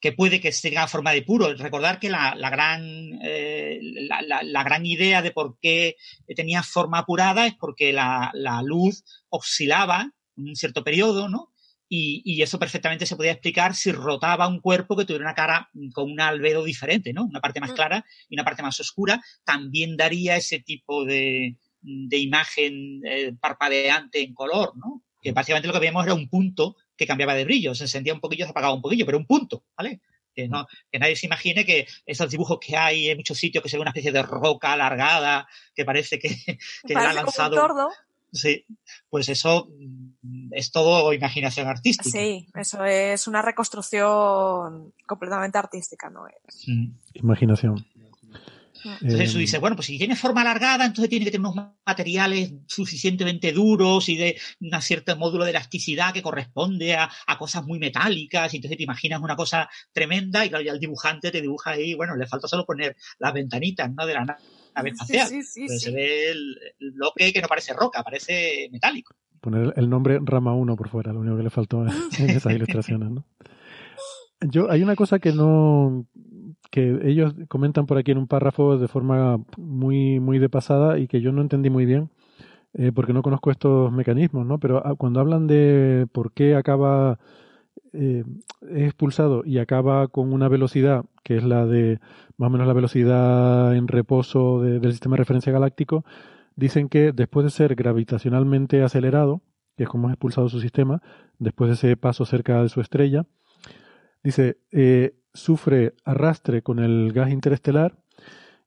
que 0.00 0.12
puede 0.12 0.40
que 0.40 0.52
tenga 0.52 0.86
forma 0.86 1.12
de 1.12 1.22
puro. 1.22 1.52
Recordar 1.54 1.98
que 1.98 2.10
la, 2.10 2.34
la 2.36 2.50
gran, 2.50 3.18
eh, 3.22 3.78
la, 3.80 4.42
la, 4.42 4.62
gran 4.62 4.84
idea 4.84 5.22
de 5.22 5.32
por 5.32 5.58
qué 5.58 5.96
tenía 6.34 6.62
forma 6.62 6.98
apurada 6.98 7.46
es 7.46 7.54
porque 7.54 7.92
la, 7.92 8.30
la 8.34 8.62
luz 8.62 9.04
oscilaba 9.30 10.12
en 10.36 10.48
un 10.48 10.56
cierto 10.56 10.84
periodo, 10.84 11.28
¿no? 11.28 11.52
Y, 11.88 12.22
y, 12.24 12.42
eso 12.42 12.58
perfectamente 12.58 13.06
se 13.06 13.14
podía 13.14 13.30
explicar 13.30 13.76
si 13.76 13.92
rotaba 13.92 14.48
un 14.48 14.60
cuerpo 14.60 14.96
que 14.96 15.04
tuviera 15.04 15.24
una 15.24 15.34
cara 15.34 15.70
con 15.94 16.10
un 16.10 16.20
albedo 16.20 16.64
diferente, 16.64 17.12
¿no? 17.12 17.24
Una 17.24 17.40
parte 17.40 17.60
más 17.60 17.70
mm. 17.70 17.74
clara 17.74 18.04
y 18.28 18.34
una 18.34 18.44
parte 18.44 18.62
más 18.62 18.80
oscura. 18.80 19.22
También 19.44 19.96
daría 19.96 20.36
ese 20.36 20.58
tipo 20.58 21.04
de, 21.04 21.56
de 21.86 22.18
imagen 22.18 23.00
eh, 23.04 23.32
parpadeante 23.40 24.20
en 24.20 24.34
color, 24.34 24.72
¿no? 24.76 25.04
Que 25.22 25.32
básicamente 25.32 25.68
lo 25.68 25.74
que 25.74 25.80
veíamos 25.80 26.04
era 26.04 26.14
un 26.14 26.28
punto 26.28 26.76
que 26.96 27.06
cambiaba 27.06 27.34
de 27.34 27.44
brillo, 27.44 27.74
se 27.74 27.84
encendía 27.84 28.14
un 28.14 28.20
poquillo, 28.20 28.44
se 28.44 28.50
apagaba 28.50 28.74
un 28.74 28.82
poquillo, 28.82 29.06
pero 29.06 29.18
un 29.18 29.26
punto, 29.26 29.64
¿vale? 29.76 30.00
Que, 30.34 30.48
no, 30.48 30.66
que 30.90 30.98
nadie 30.98 31.16
se 31.16 31.26
imagine 31.26 31.64
que 31.64 31.86
esos 32.04 32.30
dibujos 32.30 32.58
que 32.60 32.76
hay 32.76 33.08
en 33.08 33.16
muchos 33.16 33.38
sitios 33.38 33.62
que 33.62 33.70
se 33.70 33.76
ve 33.76 33.82
una 33.82 33.90
especie 33.90 34.12
de 34.12 34.22
roca 34.22 34.72
alargada 34.72 35.48
que 35.74 35.84
parece 35.84 36.18
que, 36.18 36.28
que 36.86 36.94
parece 36.94 37.10
ha 37.10 37.22
lanzado. 37.22 37.90
Sí, 38.36 38.66
pues 39.10 39.28
eso 39.28 39.68
mm, 40.22 40.52
es 40.52 40.70
todo 40.70 41.12
imaginación 41.12 41.66
artística. 41.66 42.10
Sí, 42.10 42.46
eso 42.54 42.84
es 42.84 43.26
una 43.26 43.42
reconstrucción 43.42 44.92
completamente 45.06 45.58
artística, 45.58 46.10
¿no 46.10 46.26
es? 46.28 46.66
Imaginación. 47.14 47.84
Entonces 49.00 49.30
eso 49.30 49.38
dice, 49.38 49.58
bueno, 49.58 49.76
pues 49.76 49.86
si 49.86 49.98
tiene 49.98 50.16
forma 50.16 50.42
alargada, 50.42 50.84
entonces 50.84 51.08
tiene 51.08 51.24
que 51.24 51.30
tener 51.30 51.46
unos 51.46 51.66
materiales 51.84 52.52
suficientemente 52.66 53.52
duros 53.52 54.08
y 54.08 54.16
de 54.16 54.38
un 54.60 54.82
cierto 54.82 55.16
módulo 55.16 55.44
de 55.44 55.50
elasticidad 55.50 56.12
que 56.12 56.22
corresponde 56.22 56.94
a, 56.94 57.10
a 57.26 57.38
cosas 57.38 57.64
muy 57.64 57.78
metálicas. 57.78 58.52
Y 58.52 58.58
entonces 58.58 58.76
te 58.76 58.84
imaginas 58.84 59.20
una 59.20 59.36
cosa 59.36 59.68
tremenda 59.92 60.44
y 60.44 60.48
claro, 60.48 60.64
ya 60.64 60.72
el 60.72 60.80
dibujante 60.80 61.30
te 61.30 61.40
dibuja 61.40 61.70
ahí, 61.70 61.94
bueno, 61.94 62.16
le 62.16 62.26
falta 62.26 62.48
solo 62.48 62.64
poner 62.64 62.96
las 63.18 63.32
ventanitas, 63.32 63.92
¿no? 63.92 64.06
De 64.06 64.14
la 64.14 64.24
nave 64.24 64.90
espacial. 64.90 65.28
Sí, 65.28 65.42
sí, 65.42 65.68
sí, 65.68 65.78
se 65.78 65.90
ve 65.90 66.30
el, 66.30 66.58
el, 66.80 66.92
bloque 66.92 67.32
que 67.32 67.40
no 67.40 67.48
parece 67.48 67.72
roca, 67.72 68.02
parece 68.02 68.68
metálico. 68.70 69.14
Poner 69.40 69.72
el 69.76 69.88
nombre 69.88 70.18
Rama 70.22 70.54
1 70.54 70.76
por 70.76 70.88
fuera, 70.88 71.12
lo 71.12 71.20
único 71.20 71.36
que 71.36 71.42
le 71.44 71.50
faltó 71.50 71.84
en 71.84 71.90
esas 72.30 72.52
ilustraciones, 72.52 73.10
¿no? 73.10 73.24
Yo, 74.40 74.70
hay 74.70 74.82
una 74.82 74.96
cosa 74.96 75.18
que 75.18 75.32
no, 75.32 76.06
que 76.76 77.00
ellos 77.04 77.32
comentan 77.48 77.86
por 77.86 77.96
aquí 77.96 78.10
en 78.10 78.18
un 78.18 78.26
párrafo 78.26 78.76
de 78.76 78.86
forma 78.86 79.40
muy, 79.56 80.20
muy 80.20 80.38
de 80.38 80.50
pasada 80.50 80.98
y 80.98 81.08
que 81.08 81.22
yo 81.22 81.32
no 81.32 81.40
entendí 81.40 81.70
muy 81.70 81.86
bien, 81.86 82.10
eh, 82.74 82.92
porque 82.94 83.14
no 83.14 83.22
conozco 83.22 83.50
estos 83.50 83.90
mecanismos, 83.90 84.44
¿no? 84.44 84.58
Pero 84.58 84.86
ah, 84.86 84.94
cuando 84.94 85.20
hablan 85.20 85.46
de 85.46 86.06
por 86.12 86.32
qué 86.32 86.54
acaba 86.54 87.18
eh, 87.94 88.24
es 88.68 88.82
expulsado 88.82 89.42
y 89.46 89.56
acaba 89.56 90.08
con 90.08 90.34
una 90.34 90.48
velocidad 90.48 91.06
que 91.24 91.38
es 91.38 91.44
la 91.44 91.64
de 91.64 91.98
más 92.36 92.48
o 92.48 92.50
menos 92.50 92.66
la 92.66 92.74
velocidad 92.74 93.74
en 93.74 93.88
reposo 93.88 94.60
del 94.60 94.92
sistema 94.92 95.14
de 95.14 95.20
referencia 95.20 95.52
galáctico, 95.54 96.04
dicen 96.56 96.90
que 96.90 97.12
después 97.12 97.44
de 97.44 97.50
ser 97.50 97.74
gravitacionalmente 97.74 98.82
acelerado, 98.82 99.40
que 99.78 99.84
es 99.84 99.88
como 99.88 100.08
es 100.08 100.12
expulsado 100.12 100.50
su 100.50 100.60
sistema, 100.60 101.00
después 101.38 101.68
de 101.68 101.74
ese 101.74 101.96
paso 101.96 102.26
cerca 102.26 102.62
de 102.62 102.68
su 102.68 102.82
estrella, 102.82 103.24
dice, 104.22 104.58
eh, 104.72 105.14
sufre 105.36 105.94
arrastre 106.04 106.62
con 106.62 106.78
el 106.80 107.12
gas 107.12 107.30
interestelar 107.30 107.96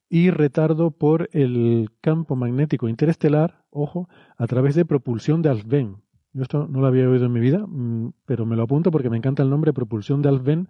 y 0.08 0.30
retardo 0.30 0.90
por 0.90 1.28
el 1.32 1.90
campo 2.00 2.34
magnético 2.34 2.88
interestelar, 2.88 3.62
ojo, 3.70 4.08
a 4.36 4.46
través 4.46 4.74
de 4.74 4.84
propulsión 4.84 5.42
de 5.42 5.50
Alfvén. 5.50 5.96
Yo 6.32 6.42
esto 6.42 6.66
no 6.68 6.80
lo 6.80 6.86
había 6.86 7.08
oído 7.08 7.26
en 7.26 7.32
mi 7.32 7.40
vida, 7.40 7.64
mm, 7.66 8.12
pero 8.24 8.46
me 8.46 8.56
lo 8.56 8.64
apunto 8.64 8.90
porque 8.90 9.10
me 9.10 9.16
encanta 9.16 9.42
el 9.42 9.50
nombre 9.50 9.72
propulsión 9.72 10.22
de 10.22 10.28
Alfvén. 10.28 10.68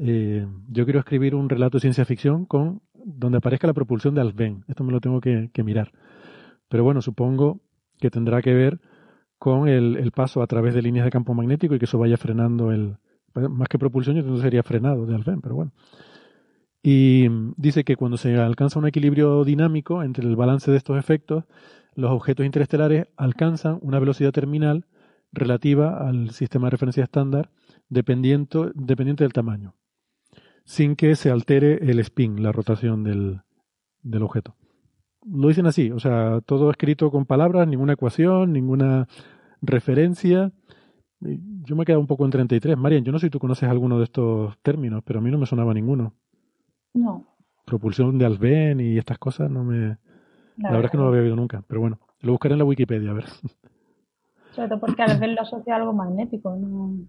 Eh, 0.00 0.46
yo 0.68 0.84
quiero 0.84 1.00
escribir 1.00 1.34
un 1.34 1.48
relato 1.48 1.78
de 1.78 1.82
ciencia 1.82 2.04
ficción 2.04 2.44
con 2.46 2.82
donde 2.94 3.38
aparezca 3.38 3.66
la 3.66 3.74
propulsión 3.74 4.14
de 4.14 4.20
Alfvén. 4.20 4.64
Esto 4.68 4.84
me 4.84 4.92
lo 4.92 5.00
tengo 5.00 5.20
que, 5.20 5.50
mirar. 5.64 5.92
Pero 6.68 6.84
bueno, 6.84 7.02
supongo 7.02 7.60
que 7.98 8.10
tendrá 8.10 8.42
que 8.42 8.54
ver 8.54 8.80
con 9.38 9.68
el, 9.68 9.96
el, 9.96 10.10
paso 10.12 10.42
a 10.42 10.46
través 10.46 10.74
de 10.74 10.82
líneas 10.82 11.04
de 11.04 11.10
campo 11.10 11.34
magnético 11.34 11.74
y 11.74 11.78
que 11.78 11.84
eso 11.84 11.98
vaya 11.98 12.16
frenando 12.16 12.72
el, 12.72 12.96
más 13.34 13.68
que 13.68 13.78
propulsión, 13.78 14.16
entonces 14.16 14.42
sería 14.42 14.62
frenado 14.62 15.06
de 15.06 15.14
Alfvén, 15.14 15.40
pero 15.40 15.54
bueno. 15.54 15.72
Y 16.82 17.28
dice 17.56 17.82
que 17.82 17.96
cuando 17.96 18.16
se 18.16 18.36
alcanza 18.36 18.78
un 18.78 18.86
equilibrio 18.86 19.44
dinámico 19.44 20.02
entre 20.02 20.26
el 20.26 20.36
balance 20.36 20.70
de 20.70 20.76
estos 20.76 20.98
efectos, 20.98 21.44
los 21.94 22.10
objetos 22.10 22.44
interestelares 22.44 23.06
alcanzan 23.16 23.78
una 23.80 23.98
velocidad 23.98 24.32
terminal 24.32 24.86
relativa 25.32 26.06
al 26.06 26.30
sistema 26.30 26.66
de 26.66 26.72
referencia 26.72 27.04
estándar 27.04 27.50
dependiente, 27.88 28.58
dependiente 28.74 29.24
del 29.24 29.32
tamaño, 29.32 29.74
sin 30.64 30.94
que 30.94 31.16
se 31.16 31.30
altere 31.30 31.90
el 31.90 31.98
spin, 32.00 32.42
la 32.42 32.52
rotación 32.52 33.02
del, 33.02 33.40
del 34.02 34.22
objeto. 34.22 34.54
Lo 35.26 35.48
dicen 35.48 35.66
así, 35.66 35.90
o 35.90 35.98
sea, 35.98 36.40
todo 36.42 36.70
escrito 36.70 37.10
con 37.10 37.24
palabras, 37.24 37.66
ninguna 37.66 37.94
ecuación, 37.94 38.52
ninguna 38.52 39.08
referencia, 39.62 40.52
yo 41.64 41.76
me 41.76 41.82
he 41.82 41.86
quedado 41.86 42.00
un 42.00 42.06
poco 42.06 42.24
en 42.24 42.30
33. 42.30 42.76
Marian, 42.76 43.04
yo 43.04 43.12
no 43.12 43.18
sé 43.18 43.26
si 43.26 43.30
tú 43.30 43.38
conoces 43.38 43.68
alguno 43.68 43.98
de 43.98 44.04
estos 44.04 44.56
términos, 44.58 45.02
pero 45.04 45.18
a 45.18 45.22
mí 45.22 45.30
no 45.30 45.38
me 45.38 45.46
sonaba 45.46 45.74
ninguno. 45.74 46.12
No. 46.92 47.24
Propulsión 47.64 48.18
de 48.18 48.26
Alben 48.26 48.80
y 48.80 48.98
estas 48.98 49.18
cosas 49.18 49.50
no 49.50 49.64
me... 49.64 49.98
La, 50.56 50.70
verdad 50.70 50.84
es 50.84 50.90
que 50.92 50.96
no 50.96 51.04
lo 51.04 51.08
había 51.08 51.22
oído 51.22 51.36
nunca, 51.36 51.64
pero 51.66 51.80
bueno, 51.80 51.98
lo 52.20 52.32
buscaré 52.32 52.52
en 52.52 52.60
la 52.60 52.64
Wikipedia, 52.64 53.10
a 53.10 53.14
ver. 53.14 53.24
Sobre 54.52 54.68
todo 54.68 54.80
porque 54.80 55.02
Alben 55.02 55.34
lo 55.34 55.40
asocia 55.42 55.74
a 55.74 55.78
algo 55.78 55.92
magnético, 55.92 56.54
¿no? 56.54 57.06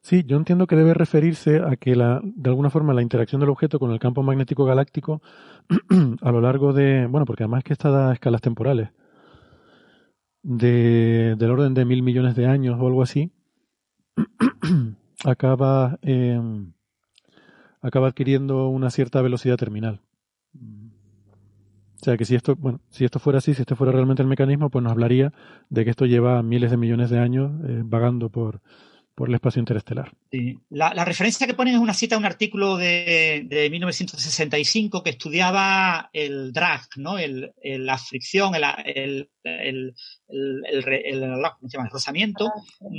Sí, 0.00 0.22
yo 0.24 0.36
entiendo 0.36 0.66
que 0.68 0.76
debe 0.76 0.94
referirse 0.94 1.58
a 1.58 1.76
que 1.76 1.96
la, 1.96 2.20
de 2.22 2.50
alguna 2.50 2.70
forma 2.70 2.94
la 2.94 3.02
interacción 3.02 3.40
del 3.40 3.50
objeto 3.50 3.80
con 3.80 3.90
el 3.90 3.98
campo 3.98 4.22
magnético 4.22 4.64
galáctico 4.64 5.22
a 6.22 6.30
lo 6.30 6.40
largo 6.40 6.72
de, 6.72 7.06
bueno, 7.06 7.24
porque 7.26 7.42
además 7.42 7.64
que 7.64 7.72
está 7.72 8.10
a 8.10 8.12
escalas 8.12 8.40
temporales, 8.40 8.90
de, 10.46 11.34
del 11.36 11.50
orden 11.50 11.74
de 11.74 11.84
mil 11.84 12.02
millones 12.02 12.36
de 12.36 12.46
años 12.46 12.78
o 12.80 12.86
algo 12.86 13.02
así, 13.02 13.32
acaba, 15.24 15.98
eh, 16.02 16.40
acaba 17.82 18.08
adquiriendo 18.08 18.68
una 18.68 18.90
cierta 18.90 19.20
velocidad 19.22 19.56
terminal. 19.56 20.00
O 20.54 22.04
sea 22.04 22.16
que 22.16 22.24
si 22.24 22.36
esto, 22.36 22.54
bueno, 22.54 22.80
si 22.90 23.04
esto 23.04 23.18
fuera 23.18 23.38
así, 23.38 23.54
si 23.54 23.62
esto 23.62 23.74
fuera 23.74 23.92
realmente 23.92 24.22
el 24.22 24.28
mecanismo, 24.28 24.70
pues 24.70 24.84
nos 24.84 24.92
hablaría 24.92 25.32
de 25.68 25.84
que 25.84 25.90
esto 25.90 26.06
lleva 26.06 26.40
miles 26.42 26.70
de 26.70 26.76
millones 26.76 27.10
de 27.10 27.18
años 27.18 27.50
eh, 27.66 27.82
vagando 27.84 28.28
por, 28.30 28.60
por 29.16 29.30
el 29.30 29.34
espacio 29.34 29.60
interestelar. 29.60 30.12
Sí. 30.30 30.58
La, 30.68 30.92
la, 30.92 31.04
referencia 31.06 31.46
que 31.46 31.54
ponen 31.54 31.74
es 31.74 31.80
una 31.80 31.94
cita 31.94 32.16
a 32.16 32.18
un 32.18 32.26
artículo 32.26 32.76
de, 32.76 33.46
de 33.48 33.70
1965 33.70 35.02
que 35.02 35.10
estudiaba 35.10 36.10
el 36.12 36.52
drag, 36.52 36.82
¿no? 36.96 37.18
El, 37.18 37.54
el 37.62 37.86
la 37.86 37.96
fricción, 37.96 38.54
el, 38.54 38.64
el, 38.92 39.30
el, 39.48 39.94
el 40.28 41.90
rozamiento 41.90 42.52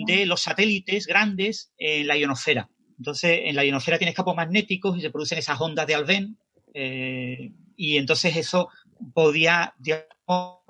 de 0.08 0.26
los 0.26 0.42
satélites 0.42 1.06
grandes 1.06 1.72
en 1.78 2.08
la 2.08 2.18
ionosfera. 2.18 2.68
Entonces, 2.98 3.42
en 3.44 3.56
la 3.56 3.64
ionosfera 3.64 4.00
tienes 4.00 4.16
campos 4.16 4.36
magnéticos 4.36 4.98
y 4.98 5.02
se 5.02 5.12
producen 5.12 5.38
esas 5.38 5.62
ondas 5.62 5.86
de 5.86 5.94
Alben, 5.94 6.40
eh, 6.74 7.52
y 7.76 7.98
entonces 7.98 8.36
eso 8.36 8.70
podía, 9.14 9.76
digamos, 9.78 10.64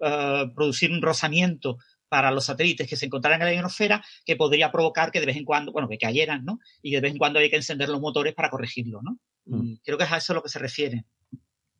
uh, 0.00 0.52
producir 0.56 0.90
un 0.90 1.02
rozamiento 1.02 1.78
para 2.08 2.30
los 2.30 2.46
satélites 2.46 2.88
que 2.88 2.96
se 2.96 3.06
encontraran 3.06 3.40
en 3.42 3.46
la 3.46 3.54
ionosfera 3.54 4.04
que 4.24 4.36
podría 4.36 4.70
provocar 4.70 5.10
que 5.10 5.20
de 5.20 5.26
vez 5.26 5.36
en 5.36 5.44
cuando, 5.44 5.72
bueno, 5.72 5.88
que 5.88 5.98
cayeran, 5.98 6.44
¿no? 6.44 6.60
Y 6.82 6.92
de 6.92 7.00
vez 7.00 7.12
en 7.12 7.18
cuando 7.18 7.38
hay 7.38 7.50
que 7.50 7.56
encender 7.56 7.88
los 7.88 8.00
motores 8.00 8.34
para 8.34 8.50
corregirlo, 8.50 9.00
¿no? 9.02 9.18
Mm. 9.46 9.74
creo 9.84 9.96
que 9.96 10.04
es 10.04 10.12
a 10.12 10.18
eso 10.18 10.32
a 10.32 10.36
lo 10.36 10.42
que 10.42 10.48
se 10.48 10.58
refiere. 10.58 11.04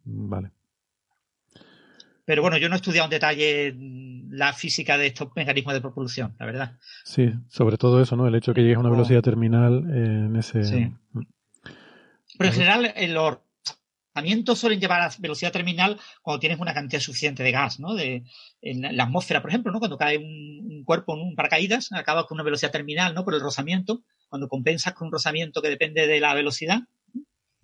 Vale. 0.05 0.53
Pero 2.25 2.43
bueno, 2.43 2.59
yo 2.59 2.69
no 2.69 2.75
he 2.75 2.77
estudiado 2.77 3.07
en 3.07 3.11
detalle 3.11 3.75
la 4.31 4.53
física 4.53 4.99
de 4.99 5.07
estos 5.07 5.29
mecanismos 5.35 5.73
de 5.73 5.81
propulsión, 5.81 6.35
la 6.39 6.47
verdad. 6.47 6.79
Sí, 7.05 7.33
sobre 7.49 7.79
todo 7.79 8.03
eso, 8.03 8.17
¿no? 8.17 8.27
El 8.27 8.35
hecho 8.35 8.51
de 8.51 8.57
que 8.57 8.63
llegue 8.63 8.75
a 8.75 8.81
una 8.81 8.91
velocidad 8.91 9.23
terminal 9.23 9.85
en 9.91 10.37
ese... 10.37 10.63
Sí. 10.63 10.93
Mm. 11.13 11.23
Pero 12.37 12.51
en 12.51 12.55
general, 12.55 12.93
en 12.95 13.15
los 14.23 14.59
suelen 14.59 14.81
llevar 14.81 15.01
a 15.03 15.11
velocidad 15.19 15.53
terminal 15.53 15.99
cuando 16.23 16.41
tienes 16.41 16.59
una 16.59 16.75
cantidad 16.75 17.01
suficiente 17.01 17.43
de 17.43 17.53
gas, 17.53 17.81
¿no? 17.81 17.95
De, 17.95 18.25
en 18.61 18.97
la 18.97 19.05
atmósfera, 19.05 19.41
por 19.41 19.51
ejemplo, 19.51 19.73
¿no? 19.73 19.79
Cuando 19.79 19.99
cae 19.99 20.19
un, 20.19 20.83
cuerpo 20.85 21.15
en 21.15 21.21
un 21.21 21.35
paracaídas, 21.35 21.93
acabas 21.93 22.27
con 22.27 22.37
una 22.37 22.45
velocidad 22.45 22.73
terminal, 22.73 23.15
¿no? 23.15 23.25
Por 23.25 23.35
el 23.35 23.41
rozamiento. 23.41 24.03
Cuando 24.29 24.49
compensas 24.49 24.95
con 24.95 25.07
un 25.07 25.13
rozamiento 25.13 25.63
que 25.63 25.69
depende 25.69 26.07
de 26.07 26.21
la 26.21 26.35
velocidad, 26.35 26.81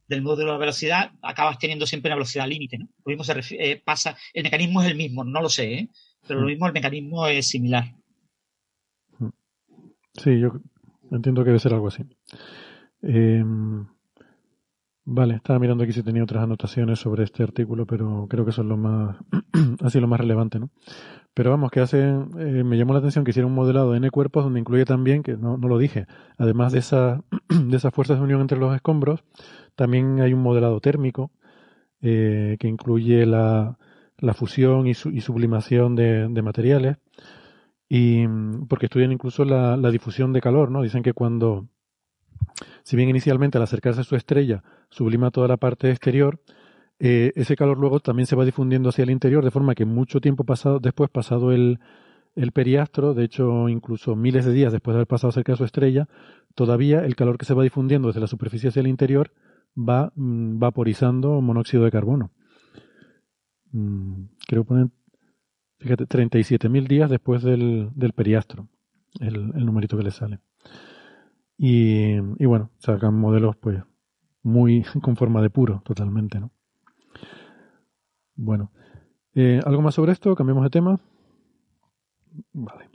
del 0.08 0.22
módulo 0.22 0.52
de 0.52 0.58
velocidad, 0.58 1.12
acabas 1.22 1.58
teniendo 1.58 1.86
siempre 1.86 2.10
una 2.10 2.16
velocidad 2.16 2.46
límite, 2.46 2.78
¿no? 2.78 2.88
Lo 3.04 3.10
mismo 3.10 3.24
se 3.24 3.40
eh, 3.58 3.82
pasa, 3.84 4.16
el 4.32 4.42
mecanismo 4.42 4.82
es 4.82 4.88
el 4.88 4.96
mismo, 4.96 5.24
no 5.24 5.40
lo 5.40 5.48
sé, 5.48 5.74
¿eh? 5.74 5.88
Pero 6.26 6.40
lo 6.40 6.46
mm. 6.46 6.48
mismo, 6.48 6.66
el 6.66 6.72
mecanismo 6.72 7.26
es 7.26 7.46
similar. 7.46 7.94
Mm. 9.18 9.28
Sí, 10.14 10.40
yo 10.40 10.60
entiendo 11.10 11.42
que 11.42 11.50
debe 11.50 11.58
ser 11.58 11.74
algo 11.74 11.88
así. 11.88 12.02
Eh, 13.02 13.42
Vale, 15.06 15.34
estaba 15.34 15.58
mirando 15.58 15.84
aquí 15.84 15.92
si 15.92 16.02
tenía 16.02 16.22
otras 16.22 16.44
anotaciones 16.44 16.98
sobre 16.98 17.24
este 17.24 17.42
artículo, 17.42 17.84
pero 17.86 18.26
creo 18.28 18.46
que 18.46 18.52
son 18.52 18.68
lo 18.70 18.78
más, 18.78 19.16
así 19.82 20.00
lo 20.00 20.08
más 20.08 20.18
relevante, 20.18 20.58
¿no? 20.58 20.70
Pero 21.34 21.50
vamos, 21.50 21.70
que 21.70 21.80
hace, 21.80 22.00
eh, 22.02 22.64
me 22.64 22.78
llamó 22.78 22.94
la 22.94 23.00
atención 23.00 23.24
que 23.24 23.32
hiciera 23.32 23.46
un 23.46 23.54
modelado 23.54 23.92
de 23.92 23.98
N 23.98 24.10
cuerpos 24.10 24.44
donde 24.44 24.60
incluye 24.60 24.86
también, 24.86 25.22
que 25.22 25.36
no, 25.36 25.58
no 25.58 25.68
lo 25.68 25.78
dije, 25.78 26.06
además 26.38 26.72
de, 26.72 26.78
esa, 26.80 27.22
de 27.50 27.76
esas 27.76 27.94
fuerzas 27.94 28.18
de 28.18 28.24
unión 28.24 28.40
entre 28.40 28.58
los 28.58 28.74
escombros, 28.74 29.24
también 29.76 30.20
hay 30.20 30.32
un 30.32 30.42
modelado 30.42 30.80
térmico 30.80 31.32
eh, 32.02 32.56
que 32.60 32.68
incluye 32.68 33.26
la, 33.26 33.78
la 34.18 34.34
fusión 34.34 34.86
y, 34.86 34.92
y 34.92 35.20
sublimación 35.20 35.96
de, 35.96 36.28
materiales, 36.42 36.98
y 37.88 38.26
porque 38.68 38.86
estudian 38.86 39.12
incluso 39.12 39.44
la, 39.44 39.76
la 39.76 39.90
difusión 39.90 40.32
de 40.32 40.40
calor, 40.40 40.70
¿no? 40.70 40.82
Dicen 40.82 41.02
que 41.02 41.12
cuando 41.12 41.68
si 42.82 42.96
bien 42.96 43.08
inicialmente 43.08 43.58
al 43.58 43.64
acercarse 43.64 44.00
a 44.00 44.04
su 44.04 44.16
estrella 44.16 44.62
sublima 44.90 45.30
toda 45.30 45.48
la 45.48 45.56
parte 45.56 45.90
exterior, 45.90 46.40
eh, 46.98 47.32
ese 47.34 47.56
calor 47.56 47.78
luego 47.78 48.00
también 48.00 48.26
se 48.26 48.36
va 48.36 48.44
difundiendo 48.44 48.88
hacia 48.88 49.02
el 49.02 49.10
interior, 49.10 49.44
de 49.44 49.50
forma 49.50 49.74
que 49.74 49.84
mucho 49.84 50.20
tiempo 50.20 50.44
pasado, 50.44 50.78
después, 50.78 51.10
pasado 51.10 51.52
el, 51.52 51.80
el 52.36 52.52
periastro, 52.52 53.14
de 53.14 53.24
hecho 53.24 53.68
incluso 53.68 54.16
miles 54.16 54.44
de 54.44 54.52
días 54.52 54.72
después 54.72 54.94
de 54.94 54.98
haber 54.98 55.06
pasado 55.06 55.32
cerca 55.32 55.52
de 55.52 55.58
su 55.58 55.64
estrella, 55.64 56.08
todavía 56.54 57.04
el 57.04 57.16
calor 57.16 57.38
que 57.38 57.44
se 57.44 57.54
va 57.54 57.62
difundiendo 57.62 58.08
desde 58.08 58.20
la 58.20 58.26
superficie 58.26 58.68
hacia 58.68 58.80
el 58.80 58.86
interior 58.86 59.32
va 59.76 60.12
mm, 60.14 60.58
vaporizando 60.58 61.40
monóxido 61.40 61.84
de 61.84 61.90
carbono. 61.90 62.30
Mm, 63.72 64.26
creo 64.46 64.64
poner, 64.64 64.88
fíjate, 65.78 66.06
37.000 66.06 66.86
días 66.86 67.10
después 67.10 67.42
del, 67.42 67.90
del 67.94 68.12
periastro, 68.12 68.68
el, 69.20 69.52
el 69.54 69.66
numerito 69.66 69.96
que 69.96 70.04
le 70.04 70.10
sale. 70.10 70.40
Y, 71.56 72.14
y 72.14 72.46
bueno, 72.46 72.70
sacan 72.78 73.14
modelos 73.14 73.56
pues 73.56 73.82
muy 74.42 74.82
con 75.02 75.16
forma 75.16 75.42
de 75.42 75.50
puro, 75.50 75.82
totalmente, 75.84 76.38
¿no? 76.38 76.50
Bueno, 78.36 78.72
eh, 79.34 79.60
¿algo 79.64 79.82
más 79.82 79.94
sobre 79.94 80.12
esto? 80.12 80.34
¿Cambiamos 80.34 80.64
de 80.64 80.70
tema? 80.70 81.00
Vale. 82.52 82.90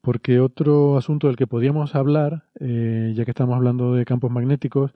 Porque 0.00 0.40
otro 0.40 0.96
asunto 0.96 1.26
del 1.26 1.36
que 1.36 1.46
podíamos 1.46 1.94
hablar, 1.94 2.44
eh, 2.60 3.12
ya 3.14 3.24
que 3.24 3.32
estamos 3.32 3.56
hablando 3.56 3.94
de 3.94 4.04
campos 4.04 4.30
magnéticos, 4.30 4.94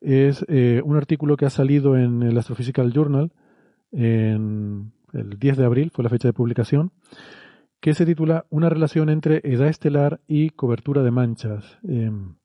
es 0.00 0.44
eh, 0.48 0.82
un 0.84 0.96
artículo 0.96 1.36
que 1.36 1.46
ha 1.46 1.50
salido 1.50 1.96
en 1.96 2.22
el 2.22 2.36
Astrophysical 2.36 2.92
Journal 2.92 3.32
en 3.92 4.92
el 5.12 5.38
10 5.38 5.56
de 5.58 5.64
abril, 5.64 5.90
fue 5.92 6.02
la 6.04 6.10
fecha 6.10 6.28
de 6.28 6.32
publicación, 6.32 6.92
que 7.82 7.94
se 7.94 8.06
titula 8.06 8.46
Una 8.48 8.68
relación 8.68 9.08
entre 9.08 9.40
edad 9.42 9.66
estelar 9.66 10.20
y 10.28 10.50
cobertura 10.50 11.02
de 11.02 11.10
manchas. 11.10 11.78
Em, 11.82 12.36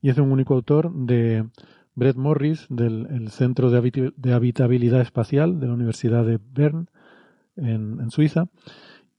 y 0.00 0.08
es 0.08 0.14
de 0.14 0.22
un 0.22 0.30
único 0.30 0.54
autor, 0.54 0.94
de 0.94 1.48
Brett 1.96 2.16
Morris, 2.16 2.66
del 2.70 3.28
Centro 3.30 3.70
de, 3.70 4.32
Habitabilidad 4.32 5.00
Espacial 5.00 5.58
de 5.58 5.66
la 5.66 5.74
Universidad 5.74 6.24
de 6.24 6.38
Bern, 6.38 6.88
en, 7.56 8.08
Suiza. 8.12 8.46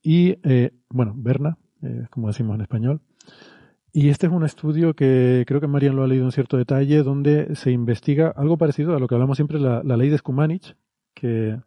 Y, 0.02 0.38
eh, 0.44 0.72
bueno, 0.88 1.12
Berna, 1.14 1.58
eh, 1.82 2.06
como 2.08 2.28
decimos 2.28 2.54
en 2.54 2.62
español. 2.62 3.02
Y 3.92 4.08
este 4.08 4.28
es 4.28 4.32
un 4.32 4.46
estudio 4.46 4.94
que 4.94 5.44
creo 5.46 5.60
que 5.60 5.66
Marian 5.66 5.94
lo 5.94 6.04
ha 6.04 6.08
leído 6.08 6.24
en 6.24 6.32
cierto 6.32 6.56
detalle, 6.56 7.02
donde 7.02 7.54
se 7.54 7.70
investiga 7.70 8.32
algo 8.34 8.56
parecido 8.56 8.96
a 8.96 8.98
lo 8.98 9.08
que 9.08 9.14
hablamos 9.14 9.36
siempre, 9.36 9.60
la, 9.60 9.82
la 9.84 9.98
ley 9.98 10.08
de 10.08 10.16
Skumanich, 10.16 10.74
que 11.12 11.60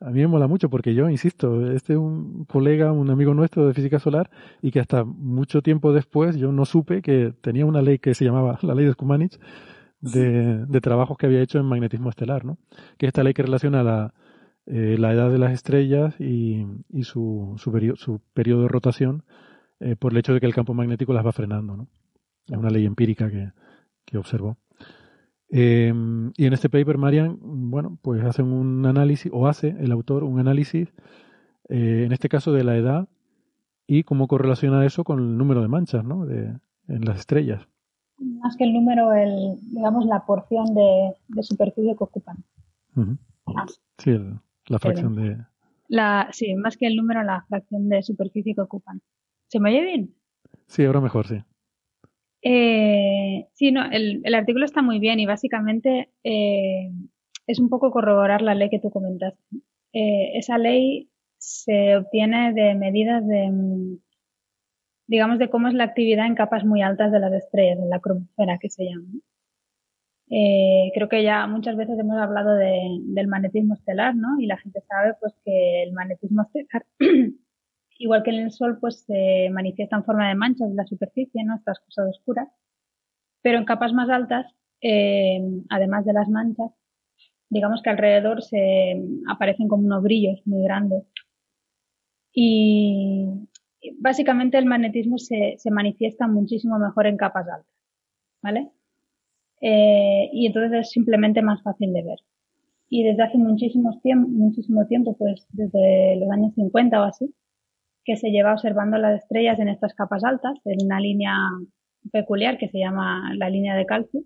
a 0.00 0.10
mí 0.10 0.20
me 0.20 0.26
mola 0.26 0.46
mucho 0.46 0.70
porque 0.70 0.94
yo, 0.94 1.08
insisto, 1.10 1.70
este 1.72 1.92
es 1.92 1.98
un 1.98 2.44
colega, 2.46 2.92
un 2.92 3.10
amigo 3.10 3.34
nuestro 3.34 3.66
de 3.66 3.74
física 3.74 3.98
solar 3.98 4.30
y 4.62 4.70
que 4.70 4.80
hasta 4.80 5.04
mucho 5.04 5.62
tiempo 5.62 5.92
después 5.92 6.36
yo 6.36 6.52
no 6.52 6.64
supe 6.64 7.02
que 7.02 7.34
tenía 7.40 7.66
una 7.66 7.82
ley 7.82 7.98
que 7.98 8.14
se 8.14 8.24
llamaba 8.24 8.58
la 8.62 8.74
ley 8.74 8.86
de 8.86 8.92
Skumanich 8.92 9.38
de, 10.00 10.64
de 10.66 10.80
trabajos 10.80 11.18
que 11.18 11.26
había 11.26 11.42
hecho 11.42 11.58
en 11.58 11.66
magnetismo 11.66 12.08
estelar, 12.08 12.44
¿no? 12.44 12.58
Que 12.96 13.06
es 13.06 13.08
esta 13.08 13.22
ley 13.22 13.34
que 13.34 13.42
relaciona 13.42 13.82
la, 13.82 14.14
eh, 14.66 14.96
la 14.98 15.12
edad 15.12 15.30
de 15.30 15.38
las 15.38 15.52
estrellas 15.52 16.14
y, 16.18 16.66
y 16.88 17.04
su, 17.04 17.54
su, 17.58 17.70
periodo, 17.70 17.96
su 17.96 18.20
periodo 18.32 18.62
de 18.62 18.68
rotación 18.68 19.24
eh, 19.80 19.96
por 19.96 20.12
el 20.12 20.18
hecho 20.18 20.32
de 20.32 20.40
que 20.40 20.46
el 20.46 20.54
campo 20.54 20.74
magnético 20.74 21.12
las 21.12 21.26
va 21.26 21.32
frenando, 21.32 21.76
¿no? 21.76 21.88
Es 22.48 22.56
una 22.56 22.70
ley 22.70 22.86
empírica 22.86 23.30
que, 23.30 23.52
que 24.06 24.16
observó. 24.16 24.56
Eh, 25.52 25.92
y 26.36 26.46
en 26.46 26.52
este 26.52 26.70
paper, 26.70 26.98
Marian, 26.98 27.38
bueno, 27.40 27.98
pues 28.02 28.22
hacen 28.22 28.46
un 28.46 28.86
análisis, 28.86 29.30
o 29.34 29.48
hace 29.48 29.74
el 29.80 29.92
autor 29.92 30.24
un 30.24 30.38
análisis, 30.38 30.92
eh, 31.68 32.04
en 32.06 32.12
este 32.12 32.28
caso 32.28 32.52
de 32.52 32.64
la 32.64 32.76
edad, 32.76 33.08
y 33.86 34.04
cómo 34.04 34.28
correlaciona 34.28 34.86
eso 34.86 35.02
con 35.02 35.18
el 35.18 35.36
número 35.36 35.62
de 35.62 35.68
manchas, 35.68 36.04
¿no? 36.04 36.24
De, 36.24 36.56
en 36.88 37.04
las 37.04 37.18
estrellas. 37.18 37.66
Más 38.18 38.56
que 38.56 38.64
el 38.64 38.72
número, 38.72 39.12
el, 39.14 39.56
digamos, 39.72 40.06
la 40.06 40.24
porción 40.26 40.74
de, 40.74 41.14
de 41.28 41.42
superficie 41.42 41.96
que 41.96 42.04
ocupan. 42.04 42.44
ah, 43.46 43.66
sí, 43.98 44.10
el, 44.10 44.38
la 44.66 44.78
fracción 44.78 45.14
de... 45.14 45.38
La, 45.88 46.28
sí, 46.30 46.54
más 46.54 46.76
que 46.76 46.86
el 46.86 46.94
número, 46.94 47.24
la 47.24 47.44
fracción 47.48 47.88
de 47.88 48.02
superficie 48.02 48.54
que 48.54 48.60
ocupan. 48.60 49.02
¿Se 49.48 49.58
me 49.58 49.70
oye 49.70 49.82
bien? 49.82 50.14
Sí, 50.68 50.84
ahora 50.84 51.00
mejor, 51.00 51.26
sí. 51.26 51.42
Eh, 52.42 53.46
sí, 53.54 53.70
no, 53.72 53.84
el, 53.90 54.22
el, 54.24 54.34
artículo 54.34 54.64
está 54.64 54.82
muy 54.82 54.98
bien 54.98 55.20
y 55.20 55.26
básicamente 55.26 56.08
eh, 56.24 56.90
es 57.46 57.58
un 57.58 57.68
poco 57.68 57.90
corroborar 57.90 58.42
la 58.42 58.54
ley 58.54 58.70
que 58.70 58.78
tú 58.78 58.90
comentaste. 58.90 59.42
Eh, 59.92 60.38
esa 60.38 60.56
ley 60.58 61.10
se 61.38 61.96
obtiene 61.96 62.52
de 62.52 62.74
medidas 62.74 63.26
de, 63.26 63.98
digamos, 65.06 65.38
de 65.38 65.50
cómo 65.50 65.68
es 65.68 65.74
la 65.74 65.84
actividad 65.84 66.26
en 66.26 66.34
capas 66.34 66.64
muy 66.64 66.82
altas 66.82 67.12
de 67.12 67.20
las 67.20 67.32
estrellas, 67.32 67.78
en 67.78 67.90
la 67.90 68.00
cromosfera 68.00 68.58
que 68.58 68.70
se 68.70 68.84
llama. 68.84 69.08
Eh, 70.30 70.92
creo 70.94 71.08
que 71.08 71.24
ya 71.24 71.46
muchas 71.48 71.76
veces 71.76 71.98
hemos 71.98 72.16
hablado 72.16 72.54
de, 72.54 73.00
del 73.02 73.26
magnetismo 73.26 73.74
estelar, 73.74 74.14
¿no? 74.14 74.38
Y 74.38 74.46
la 74.46 74.58
gente 74.58 74.80
sabe 74.88 75.14
pues 75.20 75.34
que 75.44 75.82
el 75.82 75.92
magnetismo 75.92 76.42
estelar 76.42 76.86
igual 78.00 78.22
que 78.22 78.30
en 78.30 78.40
el 78.40 78.50
Sol, 78.50 78.78
pues 78.80 79.04
se 79.06 79.50
manifiesta 79.52 79.96
en 79.96 80.04
forma 80.04 80.28
de 80.28 80.34
manchas 80.34 80.70
en 80.70 80.76
la 80.76 80.86
superficie, 80.86 81.44
¿no? 81.44 81.54
Estas 81.56 81.78
cosas 81.80 82.08
oscuras. 82.08 82.48
Pero 83.42 83.58
en 83.58 83.66
capas 83.66 83.92
más 83.92 84.08
altas, 84.08 84.46
eh, 84.80 85.40
además 85.68 86.06
de 86.06 86.14
las 86.14 86.28
manchas, 86.28 86.70
digamos 87.50 87.82
que 87.82 87.90
alrededor 87.90 88.42
se 88.42 89.02
aparecen 89.28 89.68
como 89.68 89.84
unos 89.84 90.02
brillos 90.02 90.40
muy 90.46 90.64
grandes. 90.64 91.04
Y 92.32 93.26
básicamente 93.98 94.56
el 94.56 94.66
magnetismo 94.66 95.18
se, 95.18 95.56
se 95.58 95.70
manifiesta 95.70 96.26
muchísimo 96.26 96.78
mejor 96.78 97.06
en 97.06 97.18
capas 97.18 97.48
altas, 97.48 97.74
¿vale? 98.42 98.70
Eh, 99.60 100.30
y 100.32 100.46
entonces 100.46 100.72
es 100.80 100.90
simplemente 100.90 101.42
más 101.42 101.62
fácil 101.62 101.92
de 101.92 102.02
ver. 102.02 102.18
Y 102.88 103.04
desde 103.04 103.24
hace 103.24 103.38
muchísimo 103.38 104.00
tiempo, 104.00 104.28
muchísimo 104.28 104.86
tiempo, 104.86 105.16
pues 105.18 105.46
desde 105.50 106.16
los 106.16 106.30
años 106.30 106.54
50 106.54 107.00
o 107.00 107.04
así, 107.04 107.34
que 108.04 108.16
se 108.16 108.30
lleva 108.30 108.52
observando 108.52 108.98
las 108.98 109.22
estrellas 109.22 109.58
en 109.58 109.68
estas 109.68 109.94
capas 109.94 110.24
altas, 110.24 110.58
en 110.64 110.84
una 110.84 111.00
línea 111.00 111.34
peculiar 112.12 112.58
que 112.58 112.68
se 112.68 112.78
llama 112.78 113.32
la 113.34 113.50
línea 113.50 113.74
de 113.74 113.86
calcio, 113.86 114.22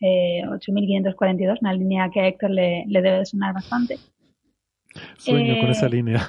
eh, 0.00 0.42
8542, 0.46 1.60
una 1.62 1.72
línea 1.72 2.10
que 2.12 2.20
a 2.20 2.28
Héctor 2.28 2.50
le, 2.50 2.84
le 2.86 3.02
debe 3.02 3.24
sonar 3.24 3.54
bastante. 3.54 3.96
Sueño 5.16 5.60
con 5.60 5.70
esa 5.70 5.86
eh, 5.86 5.90
línea. 5.90 6.20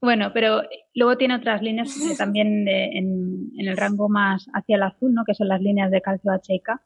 Bueno, 0.00 0.32
pero 0.34 0.62
luego 0.94 1.16
tiene 1.16 1.36
otras 1.36 1.62
líneas 1.62 1.96
también 2.18 2.64
de, 2.64 2.84
en, 2.98 3.50
en, 3.56 3.68
el 3.68 3.76
rango 3.76 4.08
más 4.08 4.46
hacia 4.52 4.76
el 4.76 4.82
azul, 4.82 5.14
¿no? 5.14 5.24
Que 5.24 5.34
son 5.34 5.48
las 5.48 5.62
líneas 5.62 5.90
de 5.90 6.02
calcio 6.02 6.30
H 6.30 6.54
y 6.54 6.60
K. 6.60 6.82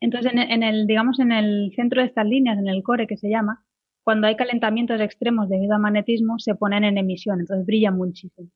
Entonces, 0.00 0.32
en, 0.32 0.38
en, 0.38 0.62
el, 0.62 0.86
digamos, 0.86 1.20
en 1.20 1.32
el 1.32 1.72
centro 1.76 2.00
de 2.00 2.08
estas 2.08 2.26
líneas, 2.26 2.58
en 2.58 2.68
el 2.68 2.82
core 2.82 3.06
que 3.06 3.16
se 3.16 3.28
llama, 3.28 3.65
cuando 4.06 4.28
hay 4.28 4.36
calentamientos 4.36 5.00
extremos 5.00 5.48
debido 5.48 5.74
al 5.74 5.80
magnetismo, 5.80 6.38
se 6.38 6.54
ponen 6.54 6.84
en 6.84 6.96
emisión, 6.96 7.40
entonces 7.40 7.66
brillan 7.66 7.96
muchísimo. 7.96 8.48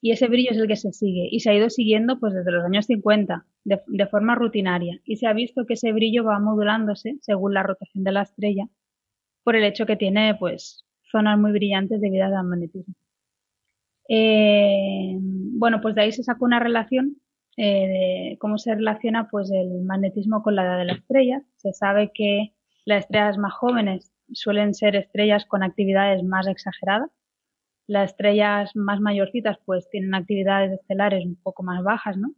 Y 0.00 0.10
ese 0.10 0.26
brillo 0.26 0.50
es 0.50 0.56
el 0.56 0.66
que 0.66 0.74
se 0.74 0.90
sigue 0.90 1.28
y 1.30 1.38
se 1.38 1.50
ha 1.50 1.54
ido 1.54 1.70
siguiendo 1.70 2.18
pues 2.18 2.34
desde 2.34 2.50
los 2.50 2.64
años 2.64 2.86
50 2.86 3.46
de, 3.62 3.80
de 3.86 4.06
forma 4.08 4.34
rutinaria 4.34 5.00
y 5.04 5.18
se 5.18 5.28
ha 5.28 5.34
visto 5.34 5.66
que 5.66 5.74
ese 5.74 5.92
brillo 5.92 6.24
va 6.24 6.40
modulándose 6.40 7.16
según 7.20 7.54
la 7.54 7.62
rotación 7.62 8.02
de 8.02 8.10
la 8.10 8.22
estrella 8.22 8.66
por 9.44 9.54
el 9.54 9.62
hecho 9.62 9.86
que 9.86 9.94
tiene 9.94 10.34
pues 10.34 10.84
zonas 11.12 11.38
muy 11.38 11.52
brillantes 11.52 12.00
debido 12.00 12.24
al 12.24 12.44
magnetismo. 12.44 12.94
Eh, 14.08 15.16
bueno, 15.16 15.80
pues 15.80 15.94
de 15.94 16.02
ahí 16.02 16.10
se 16.10 16.24
sacó 16.24 16.44
una 16.44 16.58
relación 16.58 17.18
eh, 17.56 18.32
de 18.32 18.38
cómo 18.40 18.58
se 18.58 18.74
relaciona 18.74 19.28
pues 19.30 19.48
el 19.52 19.82
magnetismo 19.84 20.42
con 20.42 20.56
la 20.56 20.64
edad 20.64 20.78
de 20.78 20.86
la 20.86 20.94
estrella. 20.94 21.44
Se 21.54 21.72
sabe 21.72 22.10
que 22.12 22.52
las 22.84 23.04
estrellas 23.04 23.38
más 23.38 23.52
jóvenes 23.52 24.12
suelen 24.34 24.74
ser 24.74 24.96
estrellas 24.96 25.44
con 25.46 25.62
actividades 25.62 26.22
más 26.22 26.46
exageradas. 26.46 27.10
Las 27.86 28.10
estrellas 28.10 28.74
más 28.74 29.00
mayorcitas 29.00 29.58
pues 29.64 29.88
tienen 29.90 30.14
actividades 30.14 30.72
estelares 30.72 31.24
un 31.24 31.36
poco 31.36 31.62
más 31.62 31.82
bajas, 31.82 32.16
¿no? 32.16 32.34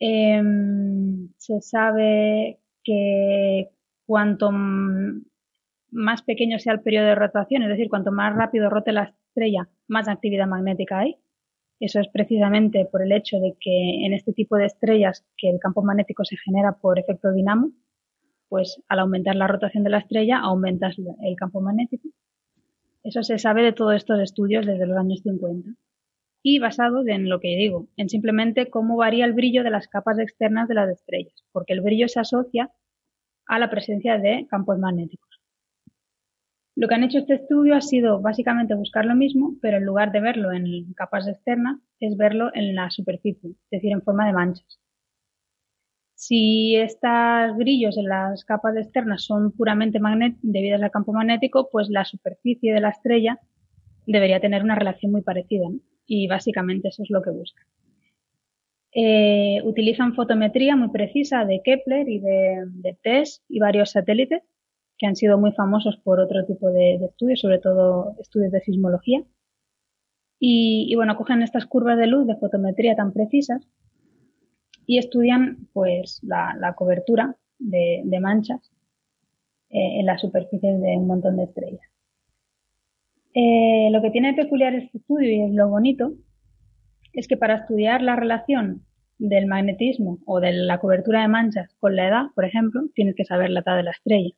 Eh, 0.00 0.42
se 1.36 1.60
sabe 1.60 2.60
que 2.84 3.70
cuanto 4.06 4.50
más 5.90 6.22
pequeño 6.22 6.58
sea 6.58 6.74
el 6.74 6.80
periodo 6.80 7.06
de 7.06 7.14
rotación, 7.14 7.62
es 7.62 7.68
decir, 7.68 7.88
cuanto 7.88 8.12
más 8.12 8.34
rápido 8.34 8.70
rote 8.70 8.92
la 8.92 9.14
estrella, 9.28 9.68
más 9.88 10.08
actividad 10.08 10.46
magnética 10.46 11.00
hay. 11.00 11.16
Eso 11.80 12.00
es 12.00 12.08
precisamente 12.08 12.86
por 12.86 13.02
el 13.02 13.12
hecho 13.12 13.38
de 13.38 13.56
que 13.60 14.04
en 14.04 14.12
este 14.12 14.32
tipo 14.32 14.56
de 14.56 14.66
estrellas 14.66 15.24
que 15.36 15.48
el 15.48 15.60
campo 15.60 15.82
magnético 15.82 16.24
se 16.24 16.36
genera 16.36 16.72
por 16.72 16.98
efecto 16.98 17.32
dinamo, 17.32 17.70
pues 18.48 18.82
al 18.88 19.00
aumentar 19.00 19.36
la 19.36 19.46
rotación 19.46 19.84
de 19.84 19.90
la 19.90 19.98
estrella 19.98 20.38
aumentas 20.38 20.96
el 20.98 21.36
campo 21.36 21.60
magnético. 21.60 22.08
Eso 23.04 23.22
se 23.22 23.38
sabe 23.38 23.62
de 23.62 23.72
todos 23.72 23.94
estos 23.94 24.20
estudios 24.20 24.66
desde 24.66 24.86
los 24.86 24.96
años 24.96 25.20
50 25.22 25.70
y 26.42 26.58
basados 26.58 27.06
en 27.08 27.28
lo 27.28 27.40
que 27.40 27.56
digo, 27.56 27.88
en 27.96 28.08
simplemente 28.08 28.70
cómo 28.70 28.96
varía 28.96 29.24
el 29.24 29.32
brillo 29.32 29.64
de 29.64 29.70
las 29.70 29.88
capas 29.88 30.18
externas 30.18 30.68
de 30.68 30.74
las 30.74 30.90
estrellas, 30.90 31.44
porque 31.52 31.72
el 31.72 31.80
brillo 31.80 32.08
se 32.08 32.20
asocia 32.20 32.70
a 33.46 33.58
la 33.58 33.70
presencia 33.70 34.18
de 34.18 34.46
campos 34.48 34.78
magnéticos. 34.78 35.28
Lo 36.76 36.86
que 36.86 36.94
han 36.94 37.02
hecho 37.02 37.18
este 37.18 37.34
estudio 37.34 37.74
ha 37.74 37.80
sido 37.80 38.20
básicamente 38.20 38.74
buscar 38.74 39.04
lo 39.04 39.16
mismo, 39.16 39.56
pero 39.60 39.78
en 39.78 39.84
lugar 39.84 40.12
de 40.12 40.20
verlo 40.20 40.52
en 40.52 40.92
capas 40.94 41.26
externas, 41.26 41.80
es 41.98 42.16
verlo 42.16 42.50
en 42.54 42.76
la 42.76 42.88
superficie, 42.90 43.50
es 43.50 43.70
decir, 43.70 43.90
en 43.90 44.02
forma 44.02 44.26
de 44.26 44.32
manchas. 44.32 44.78
Si 46.18 46.74
estos 46.74 47.56
brillos 47.56 47.96
en 47.96 48.08
las 48.08 48.44
capas 48.44 48.76
externas 48.76 49.22
son 49.22 49.52
puramente 49.52 50.00
debidos 50.42 50.82
al 50.82 50.90
campo 50.90 51.12
magnético, 51.12 51.68
pues 51.70 51.88
la 51.90 52.04
superficie 52.04 52.74
de 52.74 52.80
la 52.80 52.88
estrella 52.88 53.38
debería 54.04 54.40
tener 54.40 54.64
una 54.64 54.74
relación 54.74 55.12
muy 55.12 55.22
parecida. 55.22 55.68
Y 56.06 56.26
básicamente 56.26 56.88
eso 56.88 57.04
es 57.04 57.10
lo 57.10 57.22
que 57.22 57.30
buscan. 57.30 57.64
Eh, 58.92 59.60
utilizan 59.62 60.16
fotometría 60.16 60.74
muy 60.74 60.88
precisa 60.88 61.44
de 61.44 61.60
Kepler 61.62 62.08
y 62.08 62.18
de, 62.18 62.64
de 62.66 62.98
TESS 63.00 63.44
y 63.48 63.60
varios 63.60 63.92
satélites 63.92 64.42
que 64.98 65.06
han 65.06 65.14
sido 65.14 65.38
muy 65.38 65.52
famosos 65.52 65.98
por 65.98 66.18
otro 66.18 66.44
tipo 66.46 66.68
de, 66.72 66.96
estudios, 66.96 67.38
sobre 67.38 67.60
todo 67.60 68.16
estudios 68.18 68.50
de 68.50 68.60
sismología. 68.60 69.22
Y, 70.40 70.92
bueno, 70.96 71.16
cogen 71.16 71.42
estas 71.42 71.66
curvas 71.66 71.96
de 71.96 72.08
luz 72.08 72.26
de 72.26 72.34
fotometría 72.34 72.96
tan 72.96 73.12
precisas 73.12 73.68
y 74.88 74.96
estudian 74.96 75.68
pues 75.74 76.18
la, 76.22 76.74
cobertura 76.74 77.36
de, 77.58 78.18
manchas 78.20 78.72
eh, 79.68 80.00
en 80.00 80.06
las 80.06 80.22
superficies 80.22 80.80
de 80.80 80.96
un 80.96 81.06
montón 81.06 81.36
de 81.36 81.44
estrellas. 81.44 81.86
Eh, 83.34 83.90
lo 83.92 84.00
que 84.00 84.10
tiene 84.10 84.32
peculiar 84.32 84.74
este 84.74 84.96
estudio 84.96 85.30
y 85.30 85.42
es 85.42 85.54
lo 85.54 85.68
bonito 85.68 86.14
es 87.12 87.28
que 87.28 87.36
para 87.36 87.56
estudiar 87.56 88.00
la 88.00 88.16
relación 88.16 88.86
del 89.18 89.46
magnetismo 89.46 90.20
o 90.24 90.40
de 90.40 90.52
la 90.54 90.78
cobertura 90.78 91.20
de 91.20 91.28
manchas 91.28 91.76
con 91.80 91.94
la 91.94 92.08
edad, 92.08 92.22
por 92.34 92.46
ejemplo, 92.46 92.80
tienes 92.94 93.14
que 93.14 93.26
saber 93.26 93.50
la 93.50 93.60
edad 93.60 93.76
de 93.76 93.82
la 93.82 93.90
estrella 93.90 94.34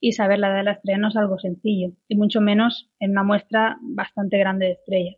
y 0.00 0.12
saber 0.12 0.38
la 0.38 0.48
edad 0.48 0.56
de 0.56 0.64
la 0.64 0.72
estrella 0.72 0.98
no 0.98 1.08
es 1.08 1.16
algo 1.16 1.38
sencillo, 1.38 1.92
y 2.08 2.16
mucho 2.16 2.40
menos 2.40 2.90
en 2.98 3.10
una 3.10 3.24
muestra 3.24 3.76
bastante 3.82 4.38
grande 4.38 4.66
de 4.66 4.72
estrellas. 4.72 5.16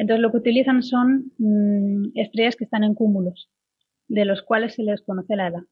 Entonces 0.00 0.22
lo 0.22 0.30
que 0.30 0.38
utilizan 0.38 0.82
son 0.82 1.30
mm, 1.36 2.18
estrellas 2.18 2.56
que 2.56 2.64
están 2.64 2.84
en 2.84 2.94
cúmulos, 2.94 3.50
de 4.08 4.24
los 4.24 4.42
cuales 4.42 4.74
se 4.74 4.82
les 4.82 5.02
conoce 5.02 5.36
la 5.36 5.48
edad. 5.48 5.62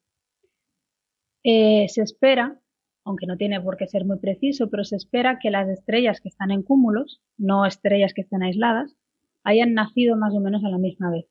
Eh, 1.43 1.87
se 1.89 2.03
espera, 2.03 2.59
aunque 3.03 3.25
no 3.25 3.37
tiene 3.37 3.59
por 3.59 3.75
qué 3.75 3.87
ser 3.87 4.05
muy 4.05 4.19
preciso, 4.19 4.69
pero 4.69 4.83
se 4.83 4.97
espera 4.97 5.39
que 5.39 5.49
las 5.49 5.67
estrellas 5.67 6.21
que 6.21 6.29
están 6.29 6.51
en 6.51 6.61
cúmulos, 6.61 7.23
no 7.37 7.65
estrellas 7.65 8.13
que 8.13 8.21
estén 8.21 8.43
aisladas, 8.43 8.95
hayan 9.43 9.73
nacido 9.73 10.15
más 10.15 10.35
o 10.35 10.39
menos 10.39 10.63
a 10.63 10.69
la 10.69 10.77
misma 10.77 11.09
vez. 11.09 11.25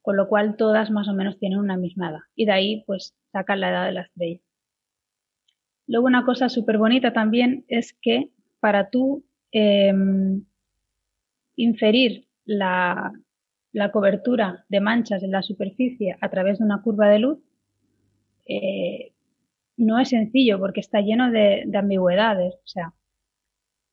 Con 0.00 0.16
lo 0.16 0.26
cual 0.26 0.56
todas 0.56 0.90
más 0.90 1.06
o 1.06 1.14
menos 1.14 1.38
tienen 1.38 1.60
una 1.60 1.76
misma 1.76 2.10
edad. 2.10 2.22
Y 2.34 2.46
de 2.46 2.52
ahí 2.52 2.82
pues 2.88 3.14
sacan 3.30 3.60
la 3.60 3.70
edad 3.70 3.86
de 3.86 3.92
la 3.92 4.02
estrella. 4.02 4.40
Luego 5.86 6.08
una 6.08 6.24
cosa 6.24 6.48
súper 6.48 6.78
bonita 6.78 7.12
también 7.12 7.64
es 7.68 7.96
que 8.02 8.32
para 8.58 8.90
tú 8.90 9.24
em, 9.52 10.44
inferir 11.56 12.28
la, 12.44 13.12
cobertura 13.92 14.64
de 14.68 14.80
manchas 14.80 15.22
en 15.22 15.30
la 15.30 15.42
superficie 15.42 16.16
a 16.20 16.28
través 16.30 16.58
de 16.58 16.64
una 16.64 16.82
curva 16.82 17.08
de 17.08 17.18
luz, 17.18 17.38
eh, 18.46 19.12
no 19.76 19.98
es 19.98 20.10
sencillo 20.10 20.58
porque 20.58 20.80
está 20.80 21.00
lleno 21.00 21.30
de, 21.30 21.70
ambigüedades. 21.74 22.54
O 22.54 22.66
sea, 22.66 22.94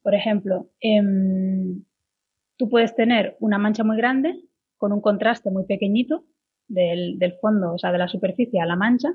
por 0.01 0.15
ejemplo, 0.15 0.69
em, 0.79 1.83
tú 2.57 2.69
puedes 2.69 2.95
tener 2.95 3.37
una 3.39 3.57
mancha 3.57 3.83
muy 3.83 3.97
grande 3.97 4.35
con 4.77 4.91
un 4.91 5.01
contraste 5.01 5.51
muy 5.51 5.65
pequeñito 5.65 6.25
del, 6.67 7.19
del 7.19 7.33
fondo, 7.39 7.73
o 7.73 7.77
sea, 7.77 7.91
de 7.91 7.97
la 7.97 8.07
superficie 8.07 8.61
a 8.61 8.65
la 8.65 8.75
mancha, 8.75 9.13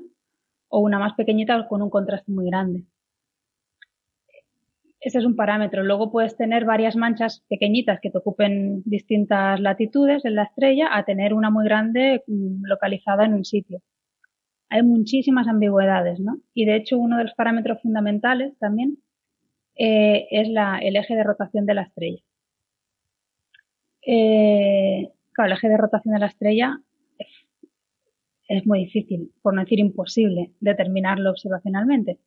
o 0.69 0.79
una 0.79 0.99
más 0.99 1.13
pequeñita 1.13 1.67
con 1.67 1.81
un 1.81 1.89
contraste 1.89 2.31
muy 2.31 2.47
grande. 2.47 2.85
Ese 5.05 5.19
es 5.19 5.25
un 5.25 5.35
parámetro. 5.35 5.83
Luego 5.83 6.11
puedes 6.11 6.35
tener 6.35 6.65
varias 6.65 6.95
manchas 6.95 7.43
pequeñitas 7.47 7.99
que 8.01 8.09
te 8.09 8.17
ocupen 8.17 8.81
distintas 8.85 9.59
latitudes 9.59 10.25
en 10.25 10.33
la 10.33 10.45
estrella 10.45 10.87
a 10.97 11.05
tener 11.05 11.35
una 11.35 11.51
muy 11.51 11.63
grande 11.63 12.23
mm, 12.25 12.65
localizada 12.65 13.23
en 13.23 13.35
un 13.35 13.45
sitio. 13.45 13.83
Hay 14.67 14.81
muchísimas 14.81 15.47
ambigüedades, 15.47 16.19
¿no? 16.19 16.39
Y 16.55 16.65
de 16.65 16.77
hecho 16.77 16.97
uno 16.97 17.17
de 17.17 17.25
los 17.25 17.35
parámetros 17.35 17.83
fundamentales 17.83 18.57
también 18.57 18.97
eh, 19.75 20.25
es 20.31 20.47
el 20.47 20.95
eje 20.95 21.15
de 21.15 21.23
rotación 21.23 21.67
de 21.67 21.73
la 21.75 21.83
estrella. 21.83 22.23
Eh, 24.07 25.11
claro, 25.33 25.51
el 25.51 25.57
eje 25.57 25.69
de 25.69 25.77
rotación 25.77 26.15
de 26.15 26.19
la 26.19 26.27
estrella 26.27 26.79
es 28.47 28.65
muy 28.65 28.79
difícil, 28.79 29.31
por 29.43 29.53
no 29.53 29.61
decir 29.61 29.77
imposible, 29.77 30.51
determinarlo 30.59 31.29
observacionalmente. 31.29 32.17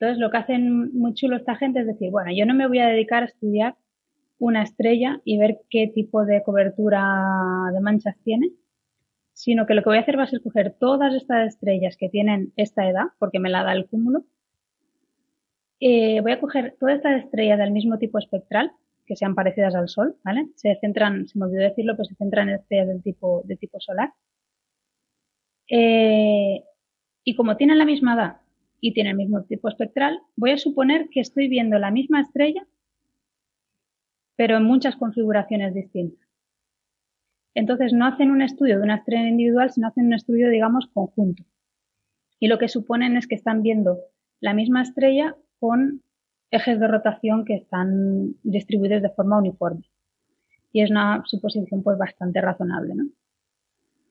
Entonces, 0.00 0.18
lo 0.18 0.30
que 0.30 0.38
hacen 0.38 0.96
muy 0.96 1.12
chulo 1.12 1.36
esta 1.36 1.56
gente 1.56 1.80
es 1.80 1.86
decir, 1.86 2.10
bueno, 2.10 2.30
yo 2.34 2.46
no 2.46 2.54
me 2.54 2.66
voy 2.66 2.78
a 2.78 2.88
dedicar 2.88 3.22
a 3.22 3.26
estudiar 3.26 3.76
una 4.38 4.62
estrella 4.62 5.20
y 5.26 5.36
ver 5.36 5.58
qué 5.68 5.92
tipo 5.94 6.24
de 6.24 6.42
cobertura 6.42 7.04
de 7.74 7.80
manchas 7.80 8.16
tiene, 8.24 8.50
sino 9.34 9.66
que 9.66 9.74
lo 9.74 9.82
que 9.82 9.90
voy 9.90 9.98
a 9.98 10.00
hacer 10.00 10.18
va 10.18 10.22
a 10.22 10.26
ser 10.26 10.40
coger 10.42 10.74
todas 10.80 11.14
estas 11.14 11.48
estrellas 11.48 11.98
que 11.98 12.08
tienen 12.08 12.50
esta 12.56 12.88
edad, 12.88 13.08
porque 13.18 13.40
me 13.40 13.50
la 13.50 13.62
da 13.62 13.74
el 13.74 13.88
cúmulo, 13.88 14.24
eh, 15.80 16.22
voy 16.22 16.32
a 16.32 16.40
coger 16.40 16.76
todas 16.80 16.96
estas 16.96 17.24
estrellas 17.24 17.58
del 17.58 17.70
mismo 17.70 17.98
tipo 17.98 18.18
espectral, 18.18 18.72
que 19.04 19.16
sean 19.16 19.34
parecidas 19.34 19.74
al 19.74 19.90
Sol, 19.90 20.16
¿vale? 20.24 20.48
Se 20.54 20.78
centran, 20.80 21.28
se 21.28 21.38
me 21.38 21.44
olvidó 21.44 21.62
decirlo, 21.62 21.94
pues 21.96 22.08
se 22.08 22.14
centran 22.14 22.48
en 22.48 22.54
estrellas 22.54 23.02
tipo, 23.02 23.42
de 23.44 23.56
tipo 23.56 23.78
solar. 23.80 24.14
Eh, 25.68 26.64
y 27.22 27.36
como 27.36 27.56
tienen 27.58 27.76
la 27.76 27.84
misma 27.84 28.14
edad 28.14 28.40
y 28.80 28.92
tienen 28.92 29.12
el 29.12 29.16
mismo 29.18 29.42
tipo 29.44 29.68
espectral, 29.68 30.18
voy 30.36 30.52
a 30.52 30.58
suponer 30.58 31.08
que 31.10 31.20
estoy 31.20 31.48
viendo 31.48 31.78
la 31.78 31.90
misma 31.90 32.20
estrella, 32.20 32.66
pero 34.36 34.56
en 34.56 34.64
muchas 34.64 34.96
configuraciones 34.96 35.74
distintas. 35.74 36.26
Entonces 37.54 37.92
no 37.92 38.06
hacen 38.06 38.30
un 38.30 38.42
estudio 38.42 38.78
de 38.78 38.84
una 38.84 38.96
estrella 38.96 39.28
individual, 39.28 39.70
sino 39.70 39.88
hacen 39.88 40.06
un 40.06 40.14
estudio, 40.14 40.48
digamos, 40.48 40.86
conjunto. 40.94 41.44
Y 42.38 42.48
lo 42.48 42.58
que 42.58 42.68
suponen 42.68 43.16
es 43.16 43.26
que 43.26 43.34
están 43.34 43.62
viendo 43.62 43.98
la 44.40 44.54
misma 44.54 44.82
estrella 44.82 45.36
con 45.58 46.02
ejes 46.50 46.80
de 46.80 46.88
rotación 46.88 47.44
que 47.44 47.54
están 47.54 48.34
distribuidos 48.42 49.02
de 49.02 49.10
forma 49.10 49.38
uniforme. 49.38 49.84
Y 50.72 50.82
es 50.82 50.90
una 50.90 51.22
suposición 51.26 51.82
pues 51.82 51.98
bastante 51.98 52.40
razonable, 52.40 52.94
¿no? 52.94 53.04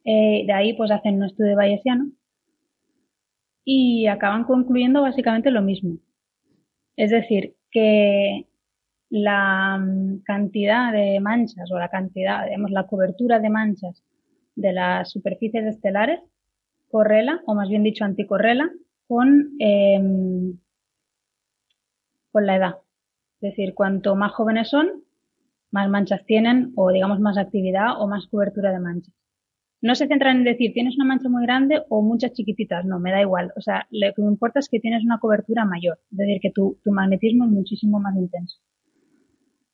Eh, 0.05 0.43
de 0.45 0.53
ahí 0.53 0.73
pues 0.73 0.91
hacen 0.91 1.15
un 1.15 1.23
estudio 1.23 1.55
bayesiano 1.55 2.11
y 3.71 4.07
acaban 4.07 4.45
concluyendo 4.45 5.03
básicamente 5.03 5.51
lo 5.51 5.61
mismo. 5.61 5.99
Es 6.95 7.11
decir, 7.11 7.55
que 7.69 8.47
la 9.11 9.77
mm, 9.77 10.23
cantidad 10.23 10.91
de 10.91 11.19
manchas 11.19 11.69
o 11.71 11.77
la 11.77 11.89
cantidad, 11.89 12.45
digamos, 12.45 12.71
la 12.71 12.87
cobertura 12.87 13.39
de 13.39 13.49
manchas 13.51 14.03
de 14.55 14.73
las 14.73 15.11
superficies 15.11 15.65
estelares 15.67 16.19
correla, 16.89 17.41
o 17.45 17.53
más 17.53 17.69
bien 17.69 17.83
dicho 17.83 18.05
anticorrela, 18.05 18.71
con, 19.07 19.51
em, 19.59 20.57
con 22.31 22.47
la 22.47 22.55
edad. 22.55 22.75
Es 23.35 23.51
decir, 23.51 23.75
cuanto 23.75 24.15
más 24.15 24.31
jóvenes 24.31 24.69
son, 24.69 25.03
más 25.69 25.87
manchas 25.89 26.25
tienen 26.25 26.73
o 26.75 26.91
digamos 26.91 27.19
más 27.19 27.37
actividad 27.37 28.01
o 28.01 28.07
más 28.07 28.25
cobertura 28.25 28.71
de 28.71 28.79
manchas 28.79 29.13
no 29.81 29.95
se 29.95 30.07
centran 30.07 30.37
en 30.37 30.43
decir 30.43 30.73
tienes 30.73 30.95
una 30.95 31.05
mancha 31.05 31.29
muy 31.29 31.43
grande 31.43 31.81
o 31.89 32.01
muchas 32.01 32.33
chiquititas, 32.33 32.85
no, 32.85 32.99
me 32.99 33.11
da 33.11 33.21
igual. 33.21 33.51
O 33.55 33.61
sea, 33.61 33.87
lo 33.91 34.13
que 34.13 34.21
me 34.21 34.27
importa 34.27 34.59
es 34.59 34.69
que 34.69 34.79
tienes 34.79 35.03
una 35.03 35.19
cobertura 35.19 35.65
mayor, 35.65 35.99
es 36.11 36.17
decir, 36.17 36.39
que 36.41 36.51
tu, 36.51 36.77
magnetismo 36.85 37.45
es 37.45 37.51
muchísimo 37.51 37.99
más 37.99 38.15
intenso. 38.15 38.59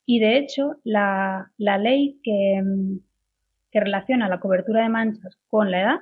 Y 0.06 0.20
de 0.20 0.38
hecho, 0.38 0.76
la, 0.84 1.52
ley 1.58 2.20
que, 2.24 2.62
que, 3.72 3.80
relaciona 3.80 4.30
la 4.30 4.40
cobertura 4.40 4.84
de 4.84 4.90
manchas 4.90 5.38
con 5.48 5.72
la 5.72 5.82
edad 5.82 6.00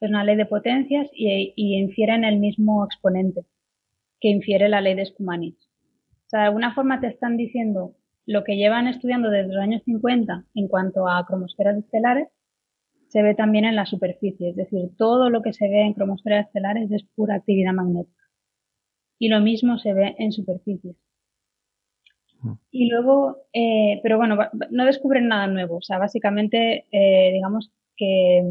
es 0.00 0.08
una 0.08 0.24
ley 0.24 0.36
de 0.36 0.46
potencias 0.46 1.08
y, 1.12 1.52
y 1.54 1.76
infiere 1.76 2.14
en 2.14 2.24
el 2.24 2.38
mismo 2.38 2.84
exponente 2.84 3.42
que 4.20 4.28
infiere 4.28 4.68
la 4.68 4.80
ley 4.80 4.94
de 4.94 5.04
Scumanich. 5.04 5.58
O 5.58 6.28
sea, 6.28 6.40
de 6.40 6.46
alguna 6.46 6.74
forma 6.74 7.00
te 7.00 7.08
están 7.08 7.36
diciendo 7.36 7.94
lo 8.24 8.42
que 8.42 8.56
llevan 8.56 8.88
estudiando 8.88 9.30
desde 9.30 9.52
los 9.52 9.62
años 9.62 9.82
50 9.84 10.44
en 10.54 10.68
cuanto 10.68 11.08
a 11.08 11.24
cromosferas 11.26 11.76
estelares 11.76 12.28
se 13.16 13.22
ve 13.22 13.34
también 13.34 13.64
en 13.64 13.76
la 13.76 13.86
superficie, 13.86 14.50
es 14.50 14.56
decir, 14.56 14.90
todo 14.98 15.30
lo 15.30 15.40
que 15.40 15.54
se 15.54 15.66
ve 15.68 15.80
en 15.80 15.94
cromosferas 15.94 16.48
estelares 16.48 16.92
es 16.92 17.02
pura 17.14 17.36
actividad 17.36 17.72
magnética. 17.72 18.24
Y 19.18 19.28
lo 19.28 19.40
mismo 19.40 19.78
se 19.78 19.94
ve 19.94 20.14
en 20.18 20.32
superficies. 20.32 20.96
Mm. 22.42 22.52
Y 22.70 22.90
luego, 22.90 23.38
eh, 23.54 24.00
pero 24.02 24.18
bueno, 24.18 24.36
no 24.70 24.84
descubren 24.84 25.28
nada 25.28 25.46
nuevo. 25.46 25.78
O 25.78 25.80
sea, 25.80 25.96
básicamente, 25.96 26.84
eh, 26.92 27.32
digamos 27.32 27.72
que, 27.96 28.42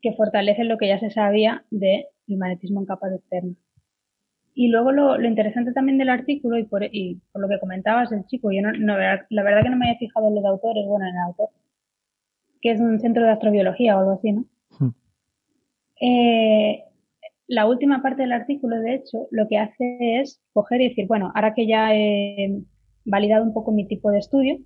que 0.00 0.14
fortalecen 0.14 0.68
lo 0.68 0.78
que 0.78 0.88
ya 0.88 0.98
se 0.98 1.10
sabía 1.10 1.66
del 1.70 2.06
magnetismo 2.28 2.80
en 2.80 2.86
capas 2.86 3.12
externas. 3.12 3.58
Y 4.54 4.68
luego 4.68 4.90
lo, 4.90 5.18
lo, 5.18 5.28
interesante 5.28 5.74
también 5.74 5.98
del 5.98 6.08
artículo 6.08 6.56
y 6.56 6.64
por, 6.64 6.82
y 6.82 7.20
por 7.30 7.42
lo 7.42 7.48
que 7.50 7.60
comentabas 7.60 8.10
el 8.10 8.24
chico, 8.24 8.50
yo 8.52 8.62
no, 8.62 8.72
no, 8.72 8.96
la 8.96 9.42
verdad 9.42 9.62
que 9.64 9.68
no 9.68 9.76
me 9.76 9.88
había 9.88 9.98
fijado 9.98 10.28
en 10.28 10.36
los 10.36 10.44
autores, 10.46 10.86
bueno, 10.86 11.04
en 11.06 11.14
el 11.14 11.20
autor, 11.26 11.50
que 12.62 12.70
es 12.70 12.80
un 12.80 12.98
centro 13.00 13.24
de 13.24 13.30
astrobiología 13.32 13.96
o 13.96 14.00
algo 14.00 14.12
así, 14.12 14.32
¿no? 14.32 14.46
Hmm. 14.78 14.94
Eh, 16.00 16.84
la 17.48 17.66
última 17.66 18.00
parte 18.00 18.22
del 18.22 18.32
artículo, 18.32 18.80
de 18.80 18.94
hecho, 18.94 19.26
lo 19.30 19.46
que 19.48 19.58
hace 19.58 20.20
es 20.20 20.40
coger 20.54 20.80
y 20.80 20.88
decir, 20.88 21.06
bueno, 21.06 21.30
ahora 21.34 21.52
que 21.54 21.66
ya 21.66 21.94
he 21.94 22.62
validado 23.04 23.44
un 23.44 23.52
poco 23.52 23.72
mi 23.72 23.86
tipo 23.86 24.10
de 24.10 24.20
estudio, 24.20 24.58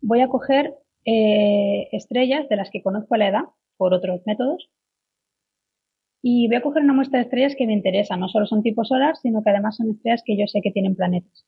voy 0.00 0.20
a 0.20 0.28
coger 0.28 0.74
eh, 1.04 1.88
estrellas 1.92 2.48
de 2.48 2.56
las 2.56 2.70
que 2.70 2.82
conozco 2.82 3.14
a 3.14 3.18
la 3.18 3.28
edad 3.28 3.44
por 3.76 3.94
otros 3.94 4.22
métodos 4.26 4.70
y 6.22 6.48
voy 6.48 6.56
a 6.56 6.62
coger 6.62 6.82
una 6.82 6.92
muestra 6.92 7.18
de 7.18 7.24
estrellas 7.24 7.54
que 7.56 7.66
me 7.66 7.72
interesa. 7.72 8.16
No 8.16 8.28
solo 8.28 8.46
son 8.46 8.62
tipo 8.62 8.84
solar, 8.84 9.16
sino 9.16 9.42
que 9.42 9.50
además 9.50 9.76
son 9.76 9.90
estrellas 9.90 10.22
que 10.24 10.36
yo 10.36 10.46
sé 10.46 10.60
que 10.62 10.70
tienen 10.70 10.96
planetas. 10.96 11.46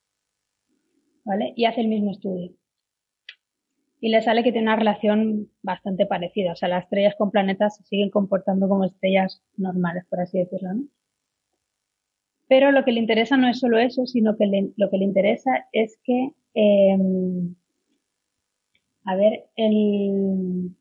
¿Vale? 1.25 1.53
Y 1.57 1.67
hace 1.67 1.83
el 1.83 1.89
mismo 1.89 2.11
estudio. 2.11 2.53
Y 4.03 4.11
le 4.11 4.21
sale 4.21 4.43
que 4.45 4.53
tiene 4.53 4.67
una 4.67 4.77
relación 4.77 5.49
bastante 5.63 6.05
parecida. 6.05 6.53
O 6.53 6.57
sea, 6.57 6.69
las 6.69 6.85
estrellas 6.85 7.15
con 7.17 7.31
planetas 7.31 7.77
se 7.77 7.85
siguen 7.85 8.11
comportando 8.11 8.69
como 8.69 8.85
estrellas 8.85 9.43
normales, 9.57 10.05
por 10.11 10.21
así 10.21 10.39
decirlo, 10.39 10.75
¿no? 10.75 10.85
Pero 12.49 12.73
lo 12.73 12.85
que 12.85 12.93
le 12.93 13.01
interesa 13.01 13.37
no 13.37 13.49
es 13.49 13.61
solo 13.61 13.79
eso, 13.79 14.05
sino 14.07 14.37
que 14.37 14.73
lo 14.77 14.91
que 14.91 14.99
le 14.99 15.05
interesa 15.05 15.67
es 15.73 15.99
que, 16.05 16.33
eh, 16.55 16.99
a 19.05 19.15
ver, 19.17 19.47
el, 19.57 20.75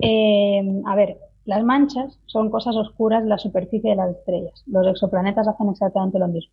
eh, 0.00 0.82
a 0.86 0.94
ver, 0.96 1.18
las 1.44 1.64
manchas 1.64 2.18
son 2.26 2.50
cosas 2.50 2.76
oscuras 2.76 3.22
de 3.22 3.28
la 3.30 3.38
superficie 3.38 3.90
de 3.90 3.96
las 3.96 4.16
estrellas. 4.16 4.62
Los 4.66 4.86
exoplanetas 4.86 5.48
hacen 5.48 5.70
exactamente 5.70 6.18
lo 6.18 6.28
mismo. 6.28 6.52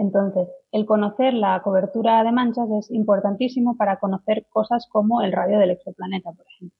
Entonces, 0.00 0.48
el 0.72 0.86
conocer 0.86 1.34
la 1.34 1.60
cobertura 1.62 2.24
de 2.24 2.32
manchas 2.32 2.70
es 2.70 2.90
importantísimo 2.90 3.76
para 3.76 3.98
conocer 3.98 4.46
cosas 4.48 4.88
como 4.90 5.20
el 5.20 5.30
radio 5.30 5.58
del 5.58 5.72
exoplaneta, 5.72 6.32
por 6.32 6.46
ejemplo. 6.46 6.78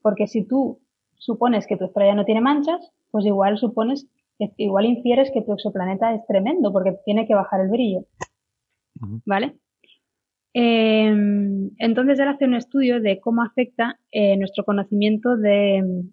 Porque 0.00 0.28
si 0.28 0.46
tú 0.46 0.78
supones 1.18 1.66
que 1.66 1.76
tu 1.76 1.86
estrella 1.86 2.14
no 2.14 2.24
tiene 2.24 2.40
manchas, 2.40 2.92
pues 3.10 3.26
igual 3.26 3.58
supones, 3.58 4.06
igual 4.56 4.84
infieres 4.84 5.32
que 5.32 5.42
tu 5.42 5.52
exoplaneta 5.52 6.14
es 6.14 6.24
tremendo 6.28 6.72
porque 6.72 6.96
tiene 7.04 7.26
que 7.26 7.34
bajar 7.34 7.60
el 7.60 7.70
brillo. 7.70 8.04
¿Vale? 9.26 9.58
Em, 10.52 11.70
entonces 11.78 12.20
él 12.20 12.28
hace 12.28 12.44
un 12.44 12.54
estudio 12.54 13.00
de 13.00 13.18
cómo 13.18 13.42
afecta 13.42 13.98
eh, 14.12 14.36
nuestro 14.36 14.64
conocimiento 14.64 15.36
de, 15.36 16.04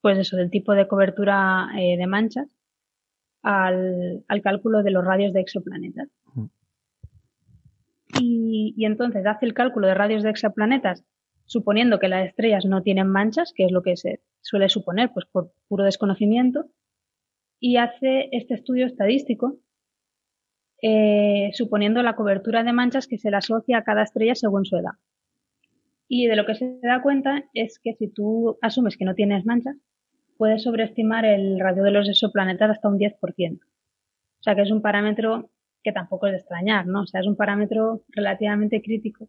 pues 0.00 0.16
eso, 0.16 0.38
del 0.38 0.50
tipo 0.50 0.72
de 0.72 0.88
cobertura 0.88 1.68
eh, 1.78 1.98
de 1.98 2.06
manchas 2.06 2.57
al, 3.48 4.42
cálculo 4.42 4.82
de 4.82 4.90
los 4.90 5.04
radios 5.04 5.32
de 5.32 5.40
exoplanetas. 5.40 6.08
Y, 8.20 8.74
y, 8.76 8.84
entonces 8.84 9.24
hace 9.26 9.46
el 9.46 9.54
cálculo 9.54 9.86
de 9.86 9.94
radios 9.94 10.22
de 10.22 10.30
exoplanetas 10.30 11.04
suponiendo 11.44 11.98
que 11.98 12.08
las 12.08 12.26
estrellas 12.26 12.66
no 12.66 12.82
tienen 12.82 13.08
manchas, 13.08 13.52
que 13.54 13.64
es 13.64 13.72
lo 13.72 13.82
que 13.82 13.96
se 13.96 14.20
suele 14.42 14.68
suponer, 14.68 15.10
pues 15.14 15.24
por 15.26 15.52
puro 15.66 15.84
desconocimiento, 15.84 16.66
y 17.58 17.76
hace 17.78 18.28
este 18.32 18.54
estudio 18.54 18.84
estadístico 18.84 19.56
eh, 20.82 21.50
suponiendo 21.54 22.02
la 22.02 22.16
cobertura 22.16 22.62
de 22.64 22.72
manchas 22.72 23.06
que 23.06 23.18
se 23.18 23.30
le 23.30 23.38
asocia 23.38 23.78
a 23.78 23.84
cada 23.84 24.02
estrella 24.02 24.34
según 24.34 24.66
su 24.66 24.76
edad. 24.76 24.92
Y 26.06 26.26
de 26.26 26.36
lo 26.36 26.44
que 26.44 26.54
se 26.54 26.78
da 26.82 27.02
cuenta 27.02 27.44
es 27.54 27.80
que 27.82 27.94
si 27.94 28.08
tú 28.08 28.58
asumes 28.60 28.96
que 28.96 29.06
no 29.06 29.14
tienes 29.14 29.46
manchas, 29.46 29.76
puedes 30.38 30.62
sobreestimar 30.62 31.26
el 31.26 31.60
radio 31.60 31.82
de 31.82 31.90
los 31.90 32.08
exoplanetas 32.08 32.70
hasta 32.70 32.88
un 32.88 32.98
10%. 32.98 33.60
O 33.60 34.42
sea 34.42 34.54
que 34.54 34.62
es 34.62 34.70
un 34.70 34.80
parámetro 34.80 35.50
que 35.82 35.92
tampoco 35.92 36.26
es 36.26 36.32
de 36.32 36.38
extrañar, 36.38 36.86
¿no? 36.86 37.02
O 37.02 37.06
sea, 37.06 37.20
es 37.20 37.26
un 37.26 37.36
parámetro 37.36 38.02
relativamente 38.10 38.80
crítico 38.80 39.28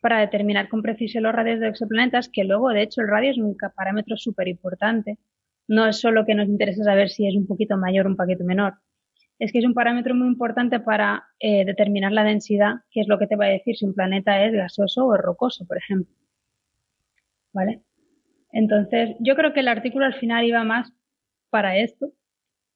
para 0.00 0.18
determinar 0.18 0.68
con 0.68 0.82
precisión 0.82 1.24
los 1.24 1.34
radios 1.34 1.60
de 1.60 1.68
exoplanetas, 1.68 2.30
que 2.32 2.44
luego, 2.44 2.70
de 2.70 2.82
hecho, 2.82 3.02
el 3.02 3.08
radio 3.08 3.30
es 3.30 3.38
un 3.38 3.56
parámetro 3.76 4.16
súper 4.16 4.48
importante. 4.48 5.18
No 5.68 5.86
es 5.86 6.00
solo 6.00 6.24
que 6.24 6.34
nos 6.34 6.48
interesa 6.48 6.84
saber 6.84 7.10
si 7.10 7.28
es 7.28 7.36
un 7.36 7.46
poquito 7.46 7.76
mayor 7.76 8.06
o 8.06 8.10
un 8.10 8.16
poquito 8.16 8.44
menor, 8.44 8.74
es 9.40 9.52
que 9.52 9.58
es 9.58 9.64
un 9.64 9.74
parámetro 9.74 10.14
muy 10.14 10.28
importante 10.28 10.80
para 10.80 11.24
eh, 11.38 11.64
determinar 11.64 12.12
la 12.12 12.24
densidad, 12.24 12.74
que 12.90 13.00
es 13.00 13.08
lo 13.08 13.18
que 13.18 13.26
te 13.26 13.36
va 13.36 13.46
a 13.46 13.48
decir 13.48 13.74
si 13.74 13.86
un 13.86 13.94
planeta 13.94 14.44
es 14.44 14.52
gaseoso 14.52 15.06
o 15.06 15.16
rocoso, 15.16 15.66
por 15.66 15.78
ejemplo. 15.78 16.14
¿Vale? 17.52 17.82
Entonces, 18.52 19.16
yo 19.20 19.36
creo 19.36 19.52
que 19.52 19.60
el 19.60 19.68
artículo 19.68 20.04
al 20.04 20.14
final 20.14 20.44
iba 20.44 20.64
más 20.64 20.92
para 21.50 21.78
esto, 21.78 22.12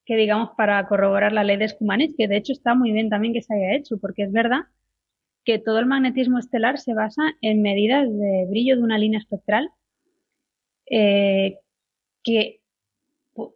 que 0.05 0.17
digamos 0.17 0.51
para 0.57 0.87
corroborar 0.87 1.33
la 1.33 1.45
ley 1.45 1.57
de 1.57 1.69
Scumanich, 1.69 2.17
que 2.17 2.29
de 2.29 2.37
hecho 2.37 2.53
está 2.53 2.75
muy 2.75 2.93
bien 2.93 3.09
también 3.09 3.35
que 3.35 3.43
se 3.43 3.55
haya 3.55 3.75
hecho, 3.75 3.99
porque 3.99 4.25
es 4.25 4.33
verdad 4.33 4.61
que 5.45 5.59
todo 5.59 5.79
el 5.79 5.87
magnetismo 5.87 6.39
estelar 6.39 6.79
se 6.79 6.95
basa 6.95 7.23
en 7.41 7.63
medidas 7.63 8.09
de 8.09 8.47
brillo 8.49 8.77
de 8.77 8.83
una 8.83 8.99
línea 8.99 9.19
espectral 9.19 9.69
eh, 10.87 11.59
que 12.23 12.61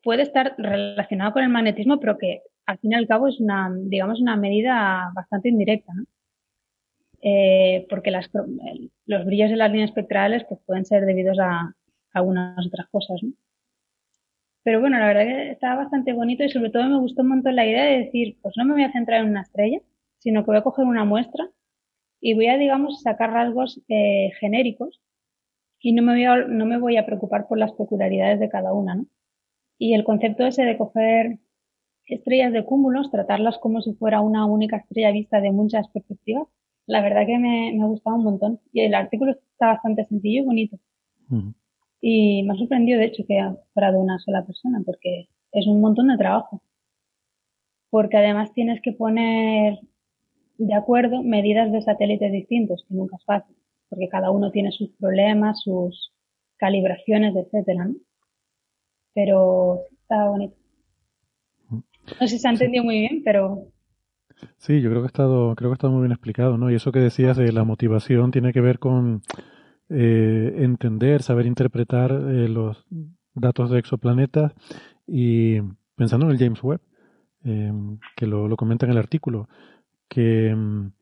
puede 0.03 0.23
estar 0.23 0.55
relacionado 0.59 1.33
con 1.33 1.43
el 1.43 1.49
magnetismo, 1.49 2.01
pero 2.01 2.19
que 2.19 2.43
al 2.67 2.79
fin 2.79 2.93
y 2.93 2.95
al 2.95 3.07
cabo 3.07 3.29
es 3.29 3.41
una, 3.41 3.71
digamos, 3.75 4.21
una 4.21 4.37
medida 4.37 5.11
bastante 5.15 5.49
indirecta. 5.49 5.93
Eh, 7.21 7.87
porque 7.91 8.13
las, 8.13 8.31
los 9.07 9.25
brillos 9.25 9.51
de 9.51 9.57
las 9.57 9.73
líneas 9.73 9.91
espectrales 9.91 10.45
pues, 10.49 10.61
pueden 10.65 10.85
ser 10.85 11.05
debidos 11.05 11.39
a, 11.41 11.75
algunas 12.13 12.67
otras 12.67 12.89
cosas, 12.89 13.23
¿no? 13.23 13.33
Pero 14.63 14.81
bueno, 14.81 14.99
la 14.99 15.07
verdad 15.07 15.25
que 15.25 15.51
está 15.53 15.75
bastante 15.77 16.13
bonito 16.13 16.45
y 16.45 16.51
sobre 16.51 16.71
todo 16.71 16.85
me 16.85 16.99
gustó 16.99 17.23
un 17.23 17.29
montón 17.29 17.57
la 17.57 17.67
idea 17.67 17.85
de 17.85 18.05
decir, 18.05 18.37
pues 18.43 18.55
no 18.57 18.65
me 18.65 18.75
voy 18.75 18.83
a 18.83 18.93
centrar 18.93 19.23
en 19.23 19.31
una 19.31 19.43
estrella, 19.43 19.81
sino 20.19 20.43
que 20.45 20.51
voy 20.51 20.59
a 20.59 20.63
coger 20.63 20.85
una 20.85 21.05
muestra 21.05 21.49
y 22.21 22.35
voy 22.35 22.49
a, 22.49 22.59
digamos, 22.59 23.01
sacar 23.03 23.31
rasgos 23.31 23.81
eh, 23.89 24.31
genéricos 24.41 25.01
y 25.81 25.93
no 25.93 26.03
me, 26.03 26.13
voy 26.13 26.25
a, 26.25 26.37
no 26.49 26.67
me 26.67 26.79
voy 26.79 26.97
a 26.97 27.07
preocupar 27.07 27.47
por 27.49 27.59
las 27.59 27.73
peculiaridades 27.73 28.41
de 28.41 28.49
cada 28.49 28.73
una, 28.73 28.97
¿no? 28.97 29.07
Y 29.79 29.95
el 29.95 30.05
concepto 30.05 30.45
ese 30.45 30.65
de 30.65 30.77
coger 30.77 31.39
estrellas 32.07 32.53
de 32.53 32.65
cúmulos, 32.65 33.11
tratarlas 33.11 33.59
como 33.59 33.81
si 33.81 33.95
fuera 33.95 34.21
una 34.21 34.45
única 34.45 34.77
estrella 34.79 35.13
vista 35.13 35.41
de 35.41 35.53
muchas 35.53 35.89
perspectivas, 35.89 36.49
la 36.87 37.01
verdad 37.01 37.27
que 37.27 37.39
me, 37.39 37.73
me 37.75 37.85
ha 37.85 37.87
gustado 37.87 38.17
un 38.17 38.25
montón. 38.25 38.61
Y 38.73 38.81
el 38.81 38.95
artículo 38.95 39.33
está 39.33 39.69
bastante 39.69 40.05
sencillo 40.07 40.43
y 40.43 40.47
bonito. 40.47 40.79
Y 42.01 42.43
me 42.45 42.55
ha 42.55 42.57
sorprendido, 42.57 42.99
de 42.99 43.07
hecho, 43.07 43.25
que 43.27 43.41
fuera 43.75 43.93
de 43.93 43.99
una 43.99 44.19
sola 44.19 44.45
persona, 44.45 44.81
porque 44.85 45.29
es 45.53 45.67
un 45.67 45.81
montón 45.81 46.09
de 46.09 46.17
trabajo. 46.17 46.63
Porque 47.91 48.17
además 48.17 48.53
tienes 48.53 48.81
que 48.83 48.93
poner 48.93 49.79
de 50.59 50.75
acuerdo 50.75 51.23
medidas 51.23 51.73
de 51.73 51.83
satélites 51.83 52.33
distintos, 52.33 52.85
que 52.89 52.95
nunca 52.95 53.17
es 53.17 53.25
fácil, 53.25 53.57
porque 53.89 54.09
cada 54.09 54.31
uno 54.31 54.51
tiene 54.51 54.73
sus 54.73 54.91
problemas, 54.99 55.61
sus 55.63 56.13
calibraciones, 56.57 57.35
etcétera, 57.37 57.87
¿no? 57.87 57.95
Pero 59.15 59.81
está 60.03 60.29
bonito. 60.29 60.57
No 61.71 61.83
sé 62.21 62.29
si 62.29 62.39
se 62.39 62.49
ha 62.49 62.53
entendido 62.53 62.85
muy 62.85 63.01
bien, 63.01 63.23
pero... 63.25 63.67
Sí, 64.57 64.81
yo 64.81 64.91
creo 64.91 65.03
que 65.03 65.07
ha 65.07 65.09
estado, 65.09 65.55
creo 65.57 65.71
que 65.71 65.75
ha 65.75 65.75
estado 65.75 65.93
muy 65.93 66.03
bien 66.03 66.13
explicado, 66.13 66.59
¿no? 66.59 66.71
Y 66.71 66.75
eso 66.75 66.93
que 66.93 67.01
decías 67.01 67.37
de 67.37 67.53
la 67.53 67.65
motivación 67.65 68.31
tiene 68.31 68.53
que 68.53 68.61
ver 68.61 68.79
con 68.79 69.23
eh, 69.89 70.55
entender, 70.59 71.23
saber 71.23 71.47
interpretar 71.47 72.13
eh, 72.13 72.49
los 72.49 72.87
datos 73.35 73.71
de 73.71 73.79
exoplanetas 73.79 74.53
y 75.07 75.61
pensando 75.97 76.27
en 76.27 76.33
el 76.33 76.39
James 76.39 76.63
Webb, 76.63 76.81
eh, 77.45 77.73
que 78.17 78.27
lo, 78.27 78.49
lo, 78.49 78.57
comenta 78.57 78.87
en 78.87 78.93
el 78.93 78.99
artículo, 78.99 79.49
que 80.09 80.55
mm, 80.55 80.93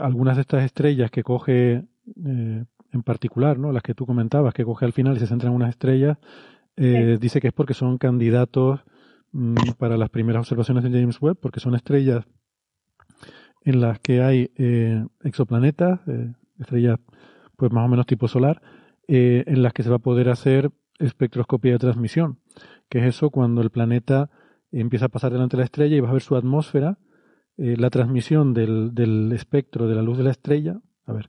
algunas 0.00 0.36
de 0.36 0.42
estas 0.42 0.64
estrellas 0.64 1.10
que 1.10 1.22
coge 1.22 1.84
en 2.16 3.02
particular, 3.04 3.58
¿no? 3.58 3.70
Las 3.70 3.82
que 3.82 3.94
tú 3.94 4.06
comentabas, 4.06 4.54
que 4.54 4.64
coge 4.64 4.86
al 4.86 4.94
final 4.94 5.16
y 5.16 5.20
se 5.20 5.26
centra 5.26 5.50
en 5.50 5.54
unas 5.54 5.70
estrellas, 5.70 6.16
dice 6.74 7.40
que 7.40 7.48
es 7.48 7.52
porque 7.52 7.74
son 7.74 7.98
candidatos 7.98 8.80
Mm, 9.32 9.54
para 9.78 9.96
las 9.98 10.08
primeras 10.10 10.40
observaciones 10.40 10.84
de 10.84 11.00
James 11.00 11.20
Webb, 11.20 11.36
porque 11.40 11.60
son 11.60 11.74
estrellas 11.74 12.24
en 13.62 13.80
las 13.80 13.98
que 14.00 14.22
hay 14.22 14.50
eh, 14.56 15.04
exoplanetas, 15.22 16.00
eh, 16.08 16.32
estrellas 16.58 16.98
pues 17.58 17.70
más 17.70 17.84
o 17.84 17.88
menos 17.88 18.06
tipo 18.06 18.26
solar, 18.26 18.62
eh, 19.06 19.44
en 19.46 19.62
las 19.62 19.74
que 19.74 19.82
se 19.82 19.90
va 19.90 19.96
a 19.96 19.98
poder 20.00 20.30
hacer 20.30 20.70
espectroscopía 20.98 21.72
de 21.72 21.78
transmisión, 21.78 22.38
que 22.88 23.00
es 23.00 23.04
eso 23.04 23.28
cuando 23.28 23.60
el 23.60 23.68
planeta 23.68 24.30
empieza 24.72 25.06
a 25.06 25.10
pasar 25.10 25.32
delante 25.32 25.56
de 25.56 25.62
la 25.62 25.66
estrella 25.66 25.96
y 25.96 26.00
vas 26.00 26.10
a 26.10 26.14
ver 26.14 26.22
su 26.22 26.36
atmósfera, 26.36 26.98
la 27.56 27.90
transmisión 27.90 28.54
del, 28.54 28.94
del 28.94 29.32
espectro 29.32 29.88
de 29.88 29.96
la 29.96 30.02
luz 30.02 30.16
de 30.16 30.22
la 30.22 30.30
estrella, 30.30 30.80
a 31.06 31.12
ver, 31.12 31.28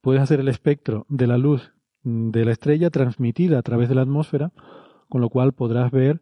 puedes 0.00 0.22
hacer 0.22 0.38
el 0.38 0.48
espectro 0.48 1.06
de 1.08 1.26
la 1.26 1.38
luz 1.38 1.72
de 2.04 2.44
la 2.44 2.52
estrella 2.52 2.90
transmitida 2.90 3.58
a 3.58 3.62
través 3.62 3.88
de 3.88 3.94
la 3.94 4.02
atmósfera, 4.02 4.52
con 5.08 5.20
lo 5.20 5.30
cual 5.30 5.54
podrás 5.54 5.90
ver 5.90 6.20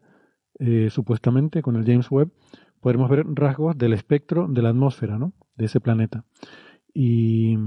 eh, 0.59 0.89
supuestamente 0.89 1.61
con 1.61 1.75
el 1.75 1.85
James 1.85 2.09
Webb, 2.09 2.31
podremos 2.79 3.09
ver 3.09 3.25
rasgos 3.27 3.77
del 3.77 3.93
espectro 3.93 4.47
de 4.47 4.61
la 4.61 4.69
atmósfera, 4.69 5.17
¿no? 5.17 5.33
De 5.55 5.65
ese 5.65 5.81
planeta. 5.81 6.25
Y 6.93 7.57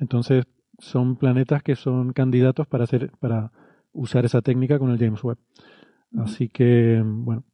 entonces 0.00 0.44
son 0.78 1.16
planetas 1.16 1.62
que 1.62 1.76
son 1.76 2.12
candidatos 2.12 2.66
para 2.66 2.84
hacer, 2.84 3.10
para 3.20 3.52
usar 3.92 4.24
esa 4.24 4.42
técnica 4.42 4.78
con 4.78 4.90
el 4.90 4.98
James 4.98 5.22
Webb. 5.22 5.38
Así 6.18 6.48
que, 6.48 7.02
bueno. 7.04 7.44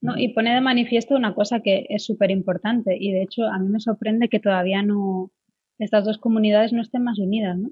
No, 0.00 0.16
y 0.16 0.28
pone 0.28 0.54
de 0.54 0.60
manifiesto 0.60 1.14
una 1.14 1.34
cosa 1.34 1.60
que 1.60 1.86
es 1.90 2.04
súper 2.04 2.30
importante 2.30 2.96
y 2.98 3.12
de 3.12 3.22
hecho 3.22 3.44
a 3.44 3.58
mí 3.58 3.68
me 3.68 3.80
sorprende 3.80 4.28
que 4.28 4.40
todavía 4.40 4.82
no, 4.82 5.30
estas 5.78 6.04
dos 6.06 6.18
comunidades 6.18 6.72
no 6.72 6.80
estén 6.80 7.04
más 7.04 7.18
unidas, 7.18 7.58
¿no? 7.58 7.70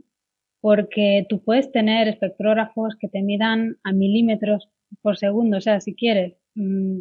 Porque 0.60 1.24
tú 1.28 1.42
puedes 1.42 1.72
tener 1.72 2.06
espectrógrafos 2.08 2.96
que 2.96 3.08
te 3.08 3.22
midan 3.22 3.78
a 3.82 3.92
milímetros 3.92 4.68
por 5.00 5.16
segundo, 5.16 5.56
o 5.56 5.60
sea, 5.60 5.80
si 5.80 5.94
quieres, 5.94 6.36
mm, 6.54 6.98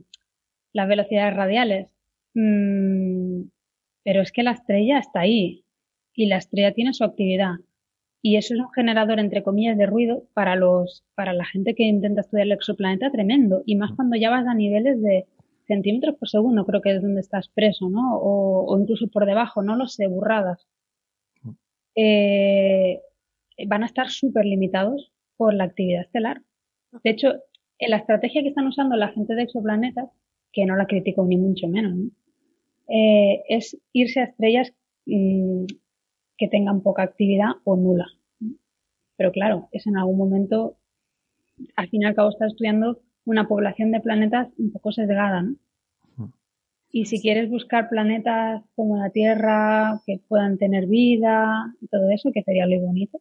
las 0.72 0.88
velocidades 0.88 1.35
radiales, 1.35 1.94
mm, 2.34 3.41
pero 4.03 4.22
es 4.22 4.31
que 4.31 4.44
la 4.44 4.52
estrella 4.52 4.99
está 4.99 5.22
ahí 5.22 5.65
y 6.18 6.26
la 6.27 6.38
estrella 6.38 6.73
tiene 6.73 6.94
su 6.94 7.06
actividad 7.06 7.53
y 8.22 8.35
eso 8.35 8.53
es 8.53 8.60
un 8.60 8.72
generador, 8.72 9.19
entre 9.19 9.44
comillas, 9.44 9.77
de 9.77 9.85
ruido 9.85 10.23
para, 10.34 10.56
los, 10.57 11.06
para 11.15 11.31
la 11.31 11.45
gente 11.45 11.76
que 11.76 11.84
intenta 11.84 12.22
estudiar 12.22 12.48
el 12.48 12.53
exoplaneta 12.53 13.11
tremendo. 13.11 13.64
Y 13.65 13.76
más 13.76 13.91
cuando 13.95 14.18
ya 14.18 14.30
vas 14.30 14.45
a 14.48 14.53
niveles 14.53 15.02
de 15.02 15.26
centímetros 15.68 16.15
por 16.15 16.27
segundo, 16.27 16.65
creo 16.65 16.81
que 16.81 16.95
es 16.95 17.02
donde 17.02 17.22
estás 17.22 17.48
preso, 17.48 17.89
¿no? 17.89 18.18
O, 18.18 18.77
incluso 18.80 19.07
por 19.07 19.26
debajo, 19.26 19.61
no 19.61 19.76
lo 19.76 19.88
sé, 19.88 20.07
burradas. 20.07 20.68
Eh, 21.95 22.99
van 23.68 23.84
a 23.84 23.85
estar 23.85 24.10
súper 24.10 24.45
limitados 24.45 25.11
por 25.38 25.53
la 25.53 25.65
actividad 25.65 26.02
estelar. 26.02 26.41
De 27.03 27.11
hecho, 27.11 27.34
la 27.80 27.98
estrategia 27.98 28.41
que 28.41 28.49
están 28.49 28.68
usando 28.68 28.95
la 28.95 29.10
gente 29.10 29.35
de 29.35 29.44
exoplanetas, 29.44 30.10
que 30.52 30.65
no 30.65 30.76
la 30.76 30.88
critico 30.88 31.23
ni 31.26 31.38
mucho 31.38 31.68
menos, 31.68 31.94
eh, 32.89 33.44
es 33.48 33.77
irse 33.94 34.22
a 34.22 34.26
estrellas 34.26 34.73
mm, 35.06 35.65
que 36.38 36.47
tengan 36.47 36.81
poca 36.81 37.03
actividad 37.03 37.51
o 37.64 37.76
nula. 37.76 38.07
Pero 39.18 39.31
claro, 39.31 39.68
es 39.72 39.88
en 39.88 39.97
algún 39.97 40.18
momento, 40.18 40.77
al 41.76 41.89
fin 41.89 42.03
y 42.03 42.05
al 42.05 42.15
cabo 42.15 42.30
estás 42.30 42.51
estudiando 42.51 42.99
una 43.26 43.47
población 43.47 43.91
de 43.91 43.99
planetas 43.99 44.47
un 44.57 44.72
poco 44.72 44.91
sesgada, 44.91 45.41
¿no? 45.41 45.55
Y 46.89 47.05
si 47.05 47.22
quieres 47.22 47.49
buscar 47.49 47.89
planetas 47.89 48.64
como 48.76 48.97
la 48.97 49.09
Tierra, 49.09 50.01
que 50.05 50.19
puedan 50.27 50.57
tener 50.57 50.88
vida 50.88 51.76
y 51.81 51.88
todo 51.88 52.09
eso, 52.11 52.31
que 52.31 52.43
sería 52.43 52.65
muy 52.65 52.77
bonito, 52.77 53.19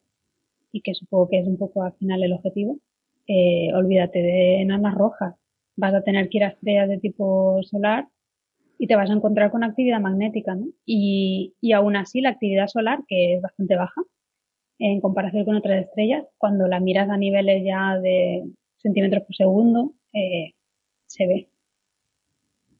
y 0.70 0.82
que 0.82 0.94
supongo 0.94 1.28
que 1.28 1.40
es 1.40 1.46
un 1.48 1.56
poco 1.56 1.82
al 1.82 1.92
final 1.94 2.22
el 2.22 2.32
objetivo, 2.32 2.78
eh, 3.26 3.72
olvídate 3.74 4.20
de 4.20 4.60
enanas 4.62 4.94
rojas. 4.94 5.34
Vas 5.74 5.94
a 5.94 6.02
tener 6.02 6.28
que 6.28 6.38
ir 6.38 6.44
a 6.44 6.48
estrellas 6.48 6.88
de 6.88 6.98
tipo 6.98 7.60
solar 7.64 8.06
y 8.78 8.86
te 8.86 8.96
vas 8.96 9.10
a 9.10 9.14
encontrar 9.14 9.50
con 9.50 9.64
actividad 9.64 10.00
magnética, 10.00 10.54
¿no? 10.54 10.66
Y, 10.84 11.54
y 11.60 11.72
aún 11.72 11.96
así 11.96 12.20
la 12.20 12.30
actividad 12.30 12.68
solar, 12.68 13.00
que 13.08 13.34
es 13.34 13.42
bastante 13.42 13.76
baja 13.76 14.02
en 14.78 15.00
comparación 15.00 15.44
con 15.44 15.56
otras 15.56 15.84
estrellas, 15.86 16.24
cuando 16.38 16.68
la 16.68 16.80
miras 16.80 17.08
a 17.08 17.16
niveles 17.16 17.64
ya 17.64 17.98
de 17.98 18.44
centímetros 18.78 19.24
por 19.24 19.34
segundo, 19.34 19.94
eh, 20.12 20.52
se 21.06 21.26
ve. 21.26 21.48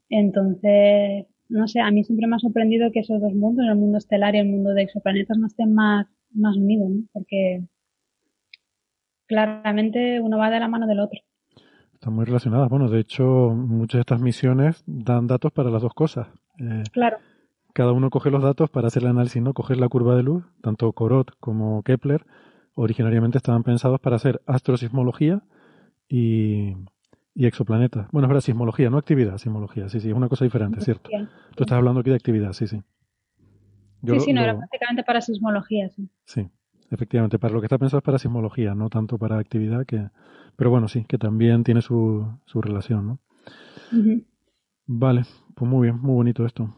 Entonces, 0.08 1.26
no 1.48 1.66
sé, 1.68 1.80
a 1.80 1.90
mí 1.90 2.04
siempre 2.04 2.26
me 2.26 2.36
ha 2.36 2.38
sorprendido 2.38 2.90
que 2.92 3.00
esos 3.00 3.20
dos 3.20 3.34
mundos, 3.34 3.66
el 3.66 3.76
mundo 3.76 3.98
estelar 3.98 4.34
y 4.34 4.38
el 4.38 4.48
mundo 4.48 4.74
de 4.74 4.82
exoplanetas, 4.82 5.38
no 5.38 5.46
estén 5.46 5.74
más, 5.74 6.06
más 6.30 6.56
unidos, 6.56 6.90
¿no? 6.90 7.04
Porque 7.12 7.62
claramente 9.26 10.20
uno 10.20 10.38
va 10.38 10.50
de 10.50 10.60
la 10.60 10.68
mano 10.68 10.86
del 10.86 11.00
otro. 11.00 11.20
Están 11.96 12.12
muy 12.12 12.26
relacionadas. 12.26 12.68
Bueno, 12.68 12.90
de 12.90 13.00
hecho, 13.00 13.24
muchas 13.24 13.98
de 13.98 14.00
estas 14.00 14.20
misiones 14.20 14.84
dan 14.86 15.26
datos 15.26 15.50
para 15.50 15.70
las 15.70 15.80
dos 15.80 15.94
cosas. 15.94 16.28
Eh, 16.58 16.82
claro. 16.92 17.16
Cada 17.72 17.92
uno 17.92 18.10
coge 18.10 18.30
los 18.30 18.42
datos 18.42 18.68
para 18.68 18.88
hacer 18.88 19.02
el 19.02 19.08
análisis, 19.08 19.40
¿no? 19.40 19.54
Coger 19.54 19.78
la 19.78 19.88
curva 19.88 20.14
de 20.14 20.22
luz, 20.22 20.44
tanto 20.60 20.92
Corot 20.92 21.32
como 21.40 21.82
Kepler, 21.82 22.26
originariamente 22.74 23.38
estaban 23.38 23.62
pensados 23.62 23.98
para 23.98 24.16
hacer 24.16 24.42
astrosismología 24.46 25.42
y, 26.06 26.76
y 27.34 27.46
exoplanetas. 27.46 28.08
Bueno, 28.12 28.26
es 28.26 28.28
verdad, 28.28 28.40
sismología, 28.42 28.90
no 28.90 28.98
actividad, 28.98 29.38
sismología. 29.38 29.88
Sí, 29.88 30.00
sí, 30.00 30.10
es 30.10 30.14
una 30.14 30.28
cosa 30.28 30.44
diferente, 30.44 30.82
¿cierto? 30.82 31.08
Tú 31.54 31.64
estás 31.64 31.78
hablando 31.78 32.00
aquí 32.00 32.10
de 32.10 32.16
actividad, 32.16 32.52
sí, 32.52 32.66
sí. 32.66 32.82
sí, 34.04 34.20
sí, 34.20 34.32
no, 34.34 34.42
era 34.42 34.54
prácticamente 34.54 35.02
para 35.02 35.22
sismología, 35.22 35.88
sí. 35.88 36.10
Sí, 36.26 36.50
efectivamente, 36.90 37.38
para 37.38 37.54
lo 37.54 37.60
que 37.60 37.66
está 37.66 37.78
pensado 37.78 37.98
es 37.98 38.04
para 38.04 38.18
sismología, 38.18 38.74
no 38.74 38.88
tanto 38.90 39.18
para 39.18 39.38
actividad 39.38 39.84
que 39.86 40.08
pero 40.56 40.70
bueno, 40.70 40.88
sí, 40.88 41.04
que 41.06 41.18
también 41.18 41.62
tiene 41.64 41.82
su, 41.82 42.26
su 42.46 42.62
relación, 42.62 43.06
¿no? 43.06 43.20
Vale, 44.86 45.24
pues 45.54 45.70
muy 45.70 45.88
bien, 45.88 46.00
muy 46.00 46.14
bonito 46.14 46.46
esto. 46.46 46.74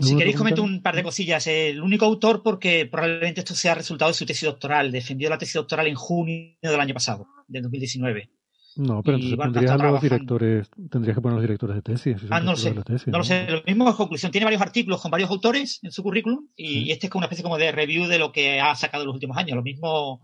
Si 0.00 0.16
queréis 0.16 0.36
comento 0.36 0.62
un 0.62 0.80
par 0.80 0.96
de 0.96 1.02
cosillas. 1.02 1.46
El 1.46 1.82
único 1.82 2.06
autor, 2.06 2.42
porque 2.42 2.86
probablemente 2.86 3.40
esto 3.40 3.54
sea 3.54 3.74
resultado 3.74 4.10
de 4.10 4.14
su 4.14 4.24
tesis 4.24 4.48
doctoral, 4.48 4.90
defendió 4.90 5.28
la 5.28 5.36
tesis 5.36 5.54
doctoral 5.54 5.86
en 5.86 5.94
junio 5.94 6.56
del 6.62 6.80
año 6.80 6.94
pasado, 6.94 7.26
del 7.46 7.62
2019. 7.62 8.30
No, 8.76 9.02
pero 9.02 9.18
entonces 9.18 9.38
tendrías, 9.38 9.80
los 9.80 10.00
directores, 10.00 10.70
tendrías 10.90 11.16
que 11.16 11.20
poner 11.20 11.34
los 11.34 11.42
directores 11.42 11.76
de 11.76 11.82
tesis. 11.82 12.16
ah, 12.30 12.40
no 12.40 12.52
lo 12.52 12.56
sé. 12.56 12.74
no, 12.74 13.18
lo 13.18 13.24
sé. 13.24 13.46
Lo 13.50 13.62
mismo 13.66 13.88
es 13.88 13.96
conclusión. 13.96 14.32
Tiene 14.32 14.44
varios 14.44 14.62
artículos 14.62 15.00
con 15.00 15.10
varios 15.10 15.30
autores 15.30 15.78
en 15.82 15.90
su 15.92 16.02
currículum 16.02 16.48
y, 16.56 16.90
este 16.90 17.06
es 17.06 17.10
como 17.10 17.20
una 17.20 17.26
especie 17.26 17.42
como 17.42 17.58
de 17.58 17.72
review 17.72 18.06
de 18.06 18.18
lo 18.18 18.32
que 18.32 18.60
ha 18.60 18.74
sacado 18.74 19.02
en 19.02 19.08
los 19.08 19.14
últimos 19.14 19.36
años. 19.36 19.56
Lo 19.56 19.62
mismo 19.62 20.20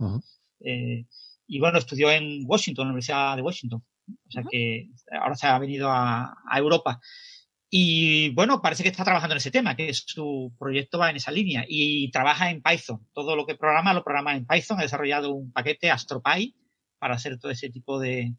y 1.48 1.58
bueno, 1.58 1.78
estudió 1.78 2.10
en 2.10 2.42
Washington, 2.44 2.82
en 2.82 2.88
la 2.88 2.92
Universidad 2.92 3.36
de 3.36 3.42
Washington. 3.42 3.82
O 4.08 4.30
sea 4.30 4.44
que 4.48 4.90
ahora 5.10 5.34
se 5.34 5.46
ha 5.46 5.58
venido 5.58 5.88
a, 5.90 6.34
Europa. 6.54 7.00
Y 7.70 8.30
bueno, 8.30 8.62
parece 8.62 8.82
que 8.82 8.90
está 8.90 9.04
trabajando 9.04 9.34
en 9.34 9.38
ese 9.38 9.50
tema, 9.50 9.74
que 9.74 9.92
su 9.92 10.52
proyecto 10.58 10.98
va 10.98 11.10
en 11.10 11.16
esa 11.16 11.30
línea 11.30 11.64
y 11.66 12.10
trabaja 12.10 12.50
en 12.50 12.62
Python. 12.62 13.06
Todo 13.12 13.34
lo 13.34 13.46
que 13.46 13.56
programa 13.56 13.94
lo 13.94 14.04
programa 14.04 14.36
en 14.36 14.46
Python. 14.46 14.78
Ha 14.78 14.82
desarrollado 14.82 15.32
un 15.32 15.52
paquete 15.52 15.90
AstroPy 15.90 16.54
para 16.98 17.14
hacer 17.14 17.38
todo 17.38 17.50
ese 17.50 17.70
tipo 17.70 17.98
de, 17.98 18.34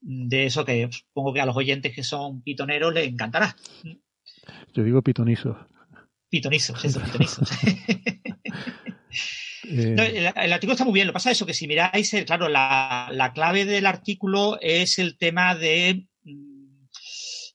de 0.00 0.46
eso 0.46 0.64
que 0.64 0.88
supongo 0.90 1.32
que 1.32 1.40
a 1.40 1.46
los 1.46 1.56
oyentes 1.56 1.94
que 1.94 2.02
son 2.02 2.42
pitoneros 2.42 2.94
les 2.94 3.08
encantará. 3.08 3.56
Yo 4.72 4.82
digo 4.82 5.02
pitonizo. 5.02 5.58
Pitonisos, 6.28 6.84
eso, 6.84 7.00
pitonisos. 7.00 7.48
Eh, 9.70 10.32
el, 10.34 10.52
artículo 10.54 10.72
está 10.72 10.84
muy 10.84 10.94
bien. 10.94 11.06
Lo 11.06 11.12
que 11.12 11.14
pasa 11.14 11.30
es 11.30 11.36
eso, 11.36 11.44
que 11.44 11.52
si 11.52 11.66
miráis, 11.68 12.14
eh, 12.14 12.24
claro, 12.24 12.48
la, 12.48 13.32
clave 13.34 13.66
del 13.66 13.84
artículo 13.84 14.58
es 14.62 14.98
el 14.98 15.18
tema 15.18 15.54
de 15.54 16.06
mm, 16.22 16.84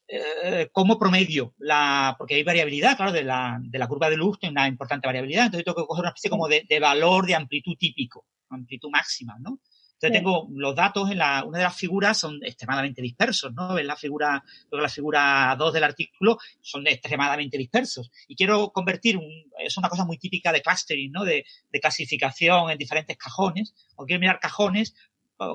eh, 0.09 0.69
cómo 0.71 0.99
promedio, 0.99 1.55
la, 1.57 2.13
porque 2.17 2.35
hay 2.35 2.43
variabilidad, 2.43 2.97
claro, 2.97 3.11
de 3.11 3.23
la, 3.23 3.57
de 3.63 3.79
la 3.79 3.87
curva 3.87 4.11
de 4.11 4.17
luz, 4.17 4.37
tiene 4.37 4.51
una 4.51 4.67
importante 4.67 5.07
variabilidad. 5.07 5.45
Entonces 5.45 5.65
tengo 5.65 5.77
que 5.77 5.87
coger 5.87 6.01
una 6.01 6.09
especie 6.09 6.29
como 6.29 6.47
de, 6.47 6.65
de 6.69 6.79
valor 6.79 7.25
de 7.25 7.33
amplitud 7.33 7.75
típico, 7.79 8.27
amplitud 8.49 8.89
máxima, 8.91 9.35
¿no? 9.39 9.59
Entonces 10.03 10.19
tengo 10.19 10.49
los 10.51 10.75
datos 10.75 11.09
en 11.11 11.17
la, 11.17 11.45
una 11.45 11.59
de 11.59 11.63
las 11.63 11.77
figuras 11.77 12.17
son 12.17 12.37
extremadamente 12.43 13.01
dispersos, 13.01 13.53
¿no? 13.53 13.77
En 13.77 13.87
la 13.87 13.95
figura, 13.95 14.43
la 14.69 14.89
figura 14.89 15.55
2 15.57 15.73
del 15.73 15.83
artículo 15.85 16.37
son 16.59 16.85
extremadamente 16.87 17.57
dispersos. 17.57 18.11
Y 18.27 18.35
quiero 18.35 18.73
convertir, 18.73 19.17
es 19.59 19.77
una 19.77 19.87
cosa 19.87 20.03
muy 20.03 20.17
típica 20.17 20.51
de 20.51 20.61
clustering, 20.61 21.09
¿no? 21.09 21.23
De, 21.23 21.45
clasificación 21.81 22.69
en 22.69 22.77
diferentes 22.77 23.15
cajones. 23.15 23.73
O 23.95 24.05
quiero 24.05 24.19
mirar 24.19 24.41
cajones, 24.41 24.93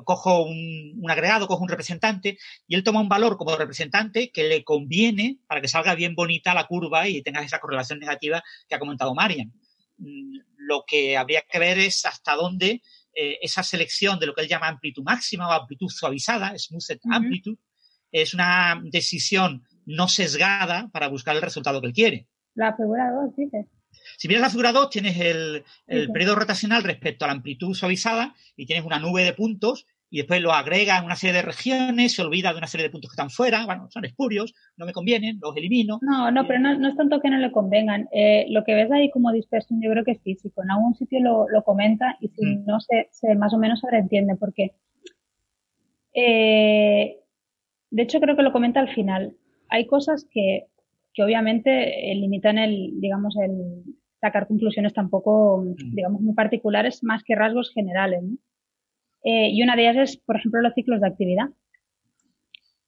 cojo 0.05 0.45
un, 0.45 1.05
agregado, 1.11 1.47
cojo 1.47 1.62
un 1.62 1.69
representante 1.69 2.39
y 2.66 2.75
él 2.75 2.83
toma 2.83 3.01
un 3.01 3.09
valor 3.11 3.37
como 3.37 3.55
representante 3.55 4.31
que 4.31 4.45
le 4.45 4.65
conviene 4.65 5.41
para 5.47 5.61
que 5.61 5.69
salga 5.69 5.95
bien 5.95 6.15
bonita 6.15 6.55
la 6.55 6.66
curva 6.66 7.07
y 7.07 7.20
tengas 7.20 7.45
esa 7.45 7.61
correlación 7.61 7.99
negativa 7.99 8.43
que 8.66 8.75
ha 8.75 8.79
comentado 8.79 9.15
Marian. 9.15 9.53
Mm, 9.99 10.39
lo 10.57 10.85
que 10.87 11.19
habría 11.19 11.43
que 11.43 11.59
ver 11.59 11.79
es 11.79 12.07
hasta 12.07 12.35
dónde 12.35 12.83
eh, 13.20 13.36
esa 13.43 13.65
selección 13.65 14.16
de 14.20 14.27
lo 14.27 14.35
que 14.35 14.43
él 14.43 14.49
llama 14.49 14.69
amplitud 14.69 15.03
máxima 15.03 15.49
o 15.49 15.53
amplitud 15.53 15.89
suavizada, 15.89 16.57
smooth 16.57 17.01
amplitude, 17.11 17.59
es 18.12 18.32
una 18.32 18.81
decisión 18.85 19.65
no 19.86 20.07
sesgada 20.07 20.89
para 20.93 21.09
buscar 21.09 21.35
el 21.35 21.43
resultado 21.43 21.81
que 21.81 21.89
él 21.89 21.93
quiere. 21.93 22.27
La 22.55 22.77
figura 22.77 23.11
2, 23.11 23.36
dices. 23.36 23.66
Si 24.16 24.28
miras 24.28 24.43
la 24.43 24.51
figura 24.51 24.70
2, 24.70 24.90
tienes 24.90 25.19
el, 25.19 25.65
el 25.89 26.12
periodo 26.12 26.36
rotacional 26.36 26.85
respecto 26.85 27.24
a 27.24 27.28
la 27.28 27.35
amplitud 27.35 27.74
suavizada 27.74 28.36
y 28.55 28.66
tienes 28.66 28.85
una 28.85 29.01
nube 29.01 29.24
de 29.24 29.32
puntos 29.32 29.85
y 30.10 30.18
después 30.18 30.40
lo 30.40 30.52
agrega 30.52 30.98
en 30.98 31.05
una 31.05 31.16
serie 31.16 31.36
de 31.36 31.43
regiones, 31.43 32.14
se 32.14 32.22
olvida 32.22 32.52
de 32.52 32.59
una 32.59 32.66
serie 32.66 32.86
de 32.86 32.90
puntos 32.90 33.10
que 33.10 33.14
están 33.14 33.30
fuera, 33.30 33.66
bueno, 33.66 33.89
son 33.90 34.05
espurios, 34.05 34.55
no 34.76 34.86
me 34.86 34.93
convienen, 34.93 35.39
los 35.40 35.56
elimino. 35.56 35.98
No, 36.01 36.30
no, 36.30 36.47
pero 36.47 36.60
no, 36.60 36.89
es 36.89 36.97
tanto 36.97 37.20
que 37.20 37.28
no 37.28 37.36
le 37.39 37.52
convengan. 37.52 38.09
Eh, 38.12 38.47
lo 38.48 38.64
que 38.64 38.74
ves 38.74 38.90
ahí 38.90 39.10
como 39.10 39.32
dispersión 39.32 39.80
yo 39.82 39.90
creo 39.90 40.05
que 40.05 40.12
es 40.12 40.22
físico. 40.22 40.62
En 40.62 40.70
algún 40.70 40.94
sitio 40.94 41.20
lo, 41.20 41.48
lo 41.48 41.62
comenta 41.62 42.16
y 42.20 42.28
si 42.28 42.44
mm. 42.44 42.64
no 42.64 42.80
se, 42.80 43.09
se, 43.10 43.35
más 43.35 43.52
o 43.52 43.59
menos 43.59 43.80
se 43.80 43.97
entiende 43.97 44.36
porque 44.36 44.72
eh, 46.14 47.18
de 47.90 48.02
hecho 48.02 48.20
creo 48.20 48.36
que 48.36 48.43
lo 48.43 48.52
comenta 48.52 48.80
al 48.80 48.94
final. 48.94 49.36
Hay 49.68 49.86
cosas 49.86 50.26
que, 50.30 50.68
que 51.12 51.22
obviamente 51.22 52.10
eh, 52.10 52.14
limitan 52.14 52.56
el, 52.56 52.98
digamos, 52.98 53.36
el 53.36 53.85
sacar 54.22 54.48
conclusiones 54.48 54.94
tampoco, 54.94 55.62
mm. 55.64 55.94
digamos, 55.94 56.22
muy 56.22 56.35
particulares 56.35 57.05
más 57.05 57.22
que 57.22 57.35
rasgos 57.35 57.70
generales, 57.74 58.22
¿no? 58.22 58.39
Eh, 59.24 59.51
y 59.51 59.62
una 59.62 59.77
de 59.77 59.82
ellas 59.82 60.11
es, 60.11 60.16
por 60.19 60.36
ejemplo, 60.36 60.61
los 60.61 60.74
ciclos 60.74 61.01
de 61.01 61.09
actividad. 61.09 61.49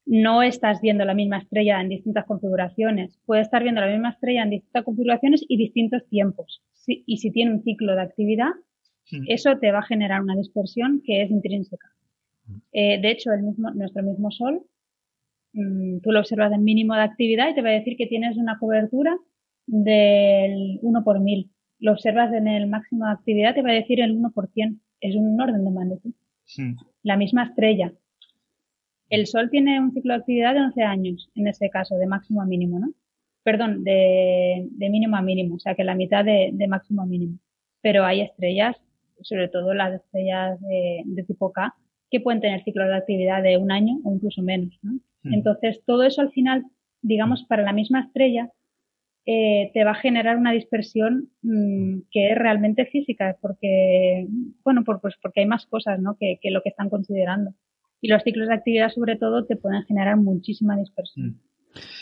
no 0.07 0.43
estás 0.43 0.81
viendo 0.81 1.05
la 1.05 1.15
misma 1.15 1.39
estrella 1.39 1.81
en 1.81 1.89
distintas 1.89 2.25
configuraciones. 2.27 3.21
Puedes 3.27 3.47
estar 3.47 3.63
viendo 3.63 3.81
la 3.81 3.87
misma 3.87 4.11
estrella 4.11 4.43
en 4.43 4.51
distintas 4.51 4.85
configuraciones 4.85 5.45
y 5.47 5.57
distintos 5.57 6.07
tiempos. 6.09 6.63
y 6.87 7.19
si 7.19 7.31
tiene 7.31 7.53
un 7.53 7.63
ciclo 7.63 7.95
de 7.95 8.03
actividad, 8.03 8.51
hmm. 9.13 9.25
eso 9.29 9.59
te 9.59 9.71
va 9.71 9.81
a 9.81 9.83
generar 9.83 10.23
una 10.23 10.35
dispersión 10.35 11.03
que 11.05 11.23
es 11.23 11.31
intrínseca. 11.31 11.91
Eh, 12.73 13.01
de 13.01 13.11
hecho, 13.11 13.33
el 13.33 13.43
mismo, 13.43 13.71
nuestro 13.71 14.03
mismo 14.03 14.31
Sol, 14.31 14.63
mm, 15.53 16.01
tú 16.01 16.13
lo 16.13 16.21
observas 16.21 16.53
en 16.53 16.65
mínimo 16.65 16.95
de 16.95 17.03
actividad 17.03 17.51
y 17.51 17.55
te 17.55 17.63
va 17.63 17.71
a 17.71 17.73
decir 17.73 17.97
que 17.97 18.07
tienes 18.07 18.37
una 18.37 18.59
cobertura 18.59 19.17
del 19.67 20.79
1 20.83 21.05
por 21.05 21.21
1000. 21.21 21.51
Lo 21.79 21.93
observas 21.93 22.33
en 22.33 22.49
el 22.49 22.67
máximo 22.67 23.07
de 23.07 23.13
actividad, 23.13 23.55
te 23.55 23.63
va 23.63 23.71
a 23.71 23.75
decir 23.75 24.01
el 24.01 24.13
1 24.13 24.33
por 24.33 24.49
100. 24.51 24.81
Es 25.01 25.15
un 25.15 25.41
orden 25.41 25.65
de 25.65 25.71
magnitud. 25.71 26.13
La 27.03 27.17
misma 27.17 27.45
estrella. 27.45 27.93
El 29.09 29.27
Sol 29.27 29.51
tiene 29.51 29.81
un 29.81 29.93
ciclo 29.93 30.15
de 30.15 30.21
actividad 30.21 30.55
de 30.55 30.61
11 30.61 30.83
años, 30.83 31.31
en 31.35 31.49
este 31.49 31.69
caso, 31.69 31.97
de 31.97 32.07
máximo 32.07 32.43
a 32.43 32.47
mínimo, 32.47 32.79
¿no? 32.79 32.93
Perdón, 33.43 33.83
de, 33.83 34.69
mínimo 34.79 35.17
a 35.17 35.23
mínimo, 35.23 35.57
o 35.57 35.59
sea 35.59 35.75
que 35.75 35.83
la 35.83 35.95
mitad 35.95 36.25
de, 36.25 36.53
máximo 36.69 37.03
a 37.03 37.07
mínimo. 37.07 37.39
Pero 37.81 38.05
hay 38.05 38.21
estrellas, 38.21 38.77
sobre 39.23 39.49
todo 39.49 39.75
las 39.75 39.95
estrellas 39.95 40.61
de, 40.61 41.25
tipo 41.27 41.53
K, 41.53 41.75
que 42.11 42.21
pueden 42.21 42.41
tener 42.41 42.63
ciclos 42.63 42.89
de 42.89 42.97
actividad 42.97 43.43
de 43.43 43.57
un 43.57 43.73
año 43.73 43.99
o 44.05 44.13
incluso 44.13 44.43
menos, 44.43 44.79
¿no? 44.83 44.93
Hmm. 45.23 45.35
Entonces, 45.35 45.81
todo 45.85 46.03
eso 46.05 46.21
al 46.21 46.31
final, 46.31 46.65
digamos, 47.03 47.45
para 47.45 47.63
la 47.63 47.73
misma 47.73 48.03
estrella, 48.03 48.51
eh, 49.27 49.71
te 49.75 49.85
va 49.85 49.93
a 49.93 50.03
generar 50.03 50.37
una 50.37 50.53
dispersión 50.53 51.29
mm, 51.43 52.01
que 52.11 52.33
es 52.33 52.39
realmente 52.39 52.87
física, 52.87 53.37
porque, 53.41 54.27
bueno, 54.65 54.85
por, 54.85 55.01
pues 55.01 55.15
porque 55.23 55.41
hay 55.41 55.47
más 55.47 55.67
cosas, 55.67 56.01
¿no? 56.01 56.17
Que, 56.19 56.39
que 56.41 56.51
lo 56.51 56.63
que 56.63 56.71
están 56.71 56.89
considerando. 56.89 57.53
Y 58.01 58.09
los 58.09 58.23
ciclos 58.23 58.49
de 58.49 58.55
actividad, 58.55 58.91
sobre 58.91 59.17
todo, 59.17 59.45
te 59.45 59.57
pueden 59.57 59.83
generar 59.85 60.17
muchísima 60.17 60.77
dispersión. 60.77 61.27
Mm. 61.27 61.51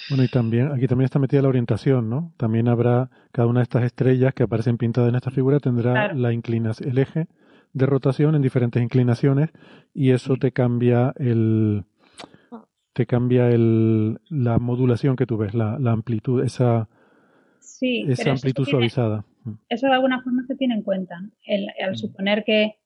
Bueno, 0.08 0.24
y 0.24 0.28
también, 0.28 0.72
aquí 0.72 0.86
también 0.86 1.04
está 1.04 1.18
metida 1.18 1.42
la 1.42 1.48
orientación, 1.48 2.08
¿no? 2.08 2.32
También 2.38 2.68
habrá, 2.68 3.10
cada 3.32 3.48
una 3.48 3.60
de 3.60 3.64
estas 3.64 3.84
estrellas 3.84 4.32
que 4.32 4.44
aparecen 4.44 4.78
pintadas 4.78 5.10
en 5.10 5.16
esta 5.16 5.30
figura 5.30 5.60
tendrá 5.60 6.14
la 6.14 6.32
inclinación, 6.32 6.88
el 6.88 6.98
eje 6.98 7.26
de 7.74 7.86
rotación 7.86 8.34
en 8.34 8.40
diferentes 8.40 8.82
inclinaciones 8.82 9.50
y 9.92 10.12
eso 10.12 10.36
te 10.36 10.52
cambia 10.52 11.12
el, 11.18 11.84
te 12.94 13.04
cambia 13.06 13.50
el, 13.50 14.20
la 14.30 14.58
modulación 14.58 15.16
que 15.16 15.26
tú 15.26 15.36
ves, 15.36 15.52
la, 15.52 15.78
la 15.78 15.92
amplitud, 15.92 16.42
esa, 16.42 16.88
esa 17.80 18.30
amplitud 18.30 18.64
suavizada. 18.66 19.24
Mm. 19.44 19.52
eso 19.68 19.86
de 19.86 19.92
alguna 19.92 20.22
forma 20.22 20.44
se 20.46 20.56
tiene 20.56 20.74
en 20.74 20.82
cuenta. 20.82 21.20
El, 21.46 21.68
al 21.82 21.92
mm. 21.92 21.96
suponer 21.96 22.44
que 22.44 22.76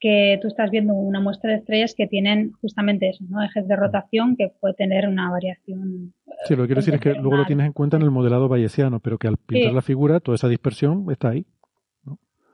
que 0.00 0.38
tú 0.40 0.48
estás 0.48 0.70
viendo 0.70 0.94
una 0.94 1.20
muestra 1.20 1.50
de 1.50 1.58
estrellas 1.58 1.94
que 1.94 2.06
tienen 2.06 2.52
justamente 2.62 3.10
eso, 3.10 3.22
¿no? 3.28 3.42
Ejes 3.42 3.68
de 3.68 3.76
rotación 3.76 4.34
que 4.34 4.50
puede 4.58 4.74
tener 4.74 5.06
una 5.06 5.30
variación. 5.30 6.14
Sí, 6.46 6.56
lo 6.56 6.62
que 6.62 6.68
quiero 6.68 6.80
decir 6.80 6.94
es 6.94 7.00
que 7.00 7.12
luego 7.12 7.36
lo 7.36 7.44
tienes 7.44 7.66
en 7.66 7.74
cuenta 7.74 7.98
en 7.98 8.02
el 8.02 8.10
modelado 8.10 8.48
bayesiano, 8.48 8.98
pero 9.00 9.18
que 9.18 9.28
al 9.28 9.36
pintar 9.36 9.74
la 9.74 9.82
figura 9.82 10.18
toda 10.20 10.36
esa 10.36 10.48
dispersión 10.48 11.06
está 11.10 11.28
ahí. 11.28 11.46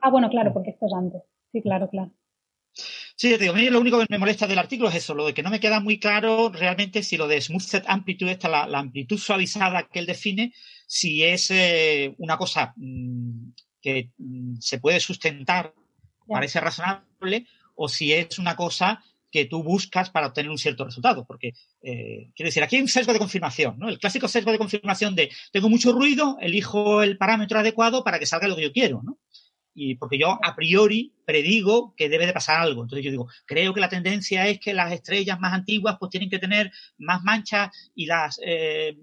Ah, 0.01 0.11
bueno, 0.11 0.29
claro, 0.29 0.53
porque 0.53 0.71
esto 0.71 0.85
es 0.85 0.93
antes. 0.93 1.23
Sí, 1.53 1.61
claro, 1.61 1.89
claro. 1.89 2.11
Sí, 3.19 3.31
te 3.31 3.39
digo, 3.39 3.53
a 3.53 3.55
mí 3.55 3.67
lo 3.71 3.79
único 3.79 3.97
que 3.97 4.05
me 4.09 4.19
molesta 4.19 4.45
del 4.45 4.59
artículo 4.59 4.89
es 4.89 4.95
eso, 4.95 5.15
lo 5.15 5.25
de 5.25 5.33
que 5.33 5.41
no 5.41 5.49
me 5.49 5.59
queda 5.59 5.79
muy 5.79 5.99
claro 5.99 6.51
realmente 6.53 7.01
si 7.01 7.17
lo 7.17 7.27
de 7.27 7.41
Smooth 7.41 7.63
Set 7.63 7.83
Amplitude, 7.87 8.33
esta, 8.33 8.47
la, 8.47 8.77
amplitud 8.77 9.17
suavizada 9.17 9.89
que 9.89 9.97
él 9.97 10.05
define, 10.05 10.53
si 10.85 11.23
es 11.23 11.49
eh, 11.49 12.13
una 12.19 12.37
cosa 12.37 12.75
mm, 12.75 13.53
que 13.81 14.11
mm, 14.19 14.57
se 14.59 14.79
puede 14.79 14.99
sustentar 14.99 15.73
parece 16.27 16.59
razonable 16.59 17.47
o 17.73 17.89
si 17.89 18.13
es 18.13 18.37
una 18.37 18.55
cosa 18.55 19.03
que 19.31 19.45
tú 19.45 19.63
buscas 19.63 20.11
para 20.11 20.27
obtener 20.27 20.51
un 20.51 20.57
cierto 20.57 20.85
resultado. 20.85 21.25
Porque, 21.25 21.53
eh, 21.81 22.31
quiero 22.35 22.47
decir, 22.47 22.63
aquí 22.63 22.75
hay 22.75 22.81
un 22.83 22.87
sesgo 22.87 23.13
de 23.13 23.19
confirmación, 23.19 23.77
¿no? 23.79 23.89
El 23.89 23.99
clásico 23.99 24.27
sesgo 24.27 24.51
de 24.51 24.57
confirmación 24.57 25.15
de 25.15 25.31
tengo 25.51 25.69
mucho 25.69 25.91
ruido, 25.91 26.37
elijo 26.39 27.01
el 27.01 27.17
parámetro 27.17 27.59
adecuado 27.59 28.03
para 28.03 28.19
que 28.19 28.25
salga 28.25 28.47
lo 28.47 28.55
que 28.55 28.63
yo 28.63 28.71
quiero, 28.71 29.01
¿no? 29.03 29.17
Y 29.79 29.93
porque 29.93 30.17
yo 30.17 30.39
a 30.41 30.55
priori 30.55 31.13
predigo 31.23 31.93
que 31.95 32.09
debe 32.09 32.25
de 32.25 32.33
pasar 32.33 32.59
algo. 32.59 32.81
Entonces 32.81 33.05
yo 33.05 33.11
digo, 33.11 33.27
creo 33.45 33.75
que 33.75 33.79
la 33.79 33.89
tendencia 33.89 34.47
es 34.47 34.59
que 34.59 34.73
las 34.73 34.91
estrellas 34.91 35.39
más 35.39 35.53
antiguas 35.53 35.97
pues 35.99 36.09
tienen 36.09 36.31
que 36.31 36.39
tener 36.39 36.71
más 36.97 37.23
manchas 37.23 37.69
y 37.93 38.07
las 38.07 38.39
eh, 38.43 38.97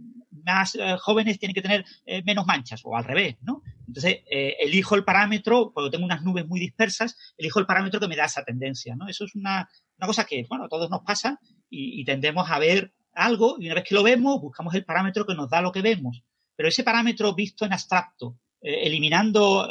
más 0.44 0.74
eh, 0.74 0.96
jóvenes 0.98 1.38
tienen 1.38 1.55
que 1.55 1.62
tener 1.62 1.84
eh, 2.05 2.24
menos 2.24 2.44
manchas, 2.44 2.80
o 2.82 2.96
al 2.96 3.05
revés, 3.05 3.36
¿no? 3.42 3.62
Entonces 3.86 4.22
elijo 4.26 4.96
el 4.96 5.05
parámetro, 5.05 5.70
cuando 5.72 5.92
tengo 5.92 6.05
unas 6.05 6.22
nubes 6.22 6.44
muy 6.46 6.59
dispersas, 6.59 7.16
elijo 7.38 7.60
el 7.60 7.66
parámetro 7.66 8.01
que 8.01 8.09
me 8.09 8.16
da 8.16 8.24
esa 8.24 8.42
tendencia, 8.42 8.96
¿no? 8.96 9.06
Eso 9.06 9.26
es 9.26 9.34
una, 9.36 9.68
una 9.98 10.06
cosa 10.09 10.24
que, 10.24 10.44
bueno, 10.48 10.64
a 10.64 10.68
todos 10.68 10.90
nos 10.90 11.02
pasa 11.02 11.38
y, 11.70 12.05
tendemos 12.05 12.51
a 12.51 12.59
ver 12.59 12.92
algo 13.12 13.56
y 13.60 13.66
una 13.66 13.76
vez 13.76 13.84
que 13.84 13.94
lo 13.94 14.02
vemos, 14.02 14.40
buscamos 14.40 14.74
el 14.74 14.84
parámetro 14.84 15.24
que 15.24 15.34
nos 15.34 15.48
da 15.51 15.60
lo 15.60 15.70
que 15.70 15.82
vemos. 15.82 16.24
Pero 16.56 16.68
ese 16.68 16.82
parámetro 16.82 17.32
visto 17.34 17.64
en 17.64 17.74
abstracto, 17.74 18.38
eliminando 18.60 19.68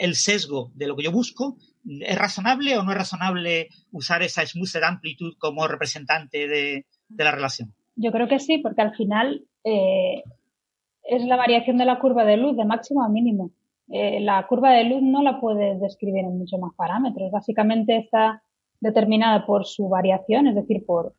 el 0.00 0.14
sesgo 0.14 0.70
de 0.74 0.86
lo 0.88 0.96
que 0.96 1.04
yo 1.04 1.12
busco, 1.12 1.56
¿es 1.84 2.18
razonable 2.18 2.76
o 2.76 2.82
no 2.82 2.90
es 2.90 2.98
razonable 2.98 3.68
usar 3.92 4.22
esa 4.22 4.44
smoothed 4.44 4.82
amplitude 4.82 5.36
como 5.38 5.68
representante 5.68 6.48
de, 6.48 6.86
la 7.16 7.30
relación? 7.30 7.72
Yo 7.94 8.10
creo 8.10 8.28
que 8.28 8.40
sí, 8.40 8.58
porque 8.58 8.82
al 8.82 8.94
final 8.94 9.44
eh, 9.64 10.22
es 11.04 11.24
la 11.24 11.36
variación 11.36 11.78
de 11.78 11.84
la 11.84 11.98
curva 11.98 12.24
de 12.24 12.36
luz 12.36 12.56
de 12.56 12.64
máximo 12.64 13.04
a 13.04 13.08
mínimo. 13.08 13.50
Eh, 13.88 14.20
la 14.20 14.44
curva 14.48 14.72
de 14.72 14.84
luz 14.84 15.02
no 15.02 15.22
la 15.22 15.40
puedes 15.40 15.80
describir 15.80 16.24
en 16.24 16.38
muchos 16.38 16.58
más 16.58 16.74
parámetros. 16.74 17.30
Básicamente 17.30 17.96
está 17.96 18.42
determinada 18.80 19.46
por 19.46 19.64
su 19.66 19.88
variación, 19.88 20.48
es 20.48 20.56
decir, 20.56 20.84
por 20.84 21.14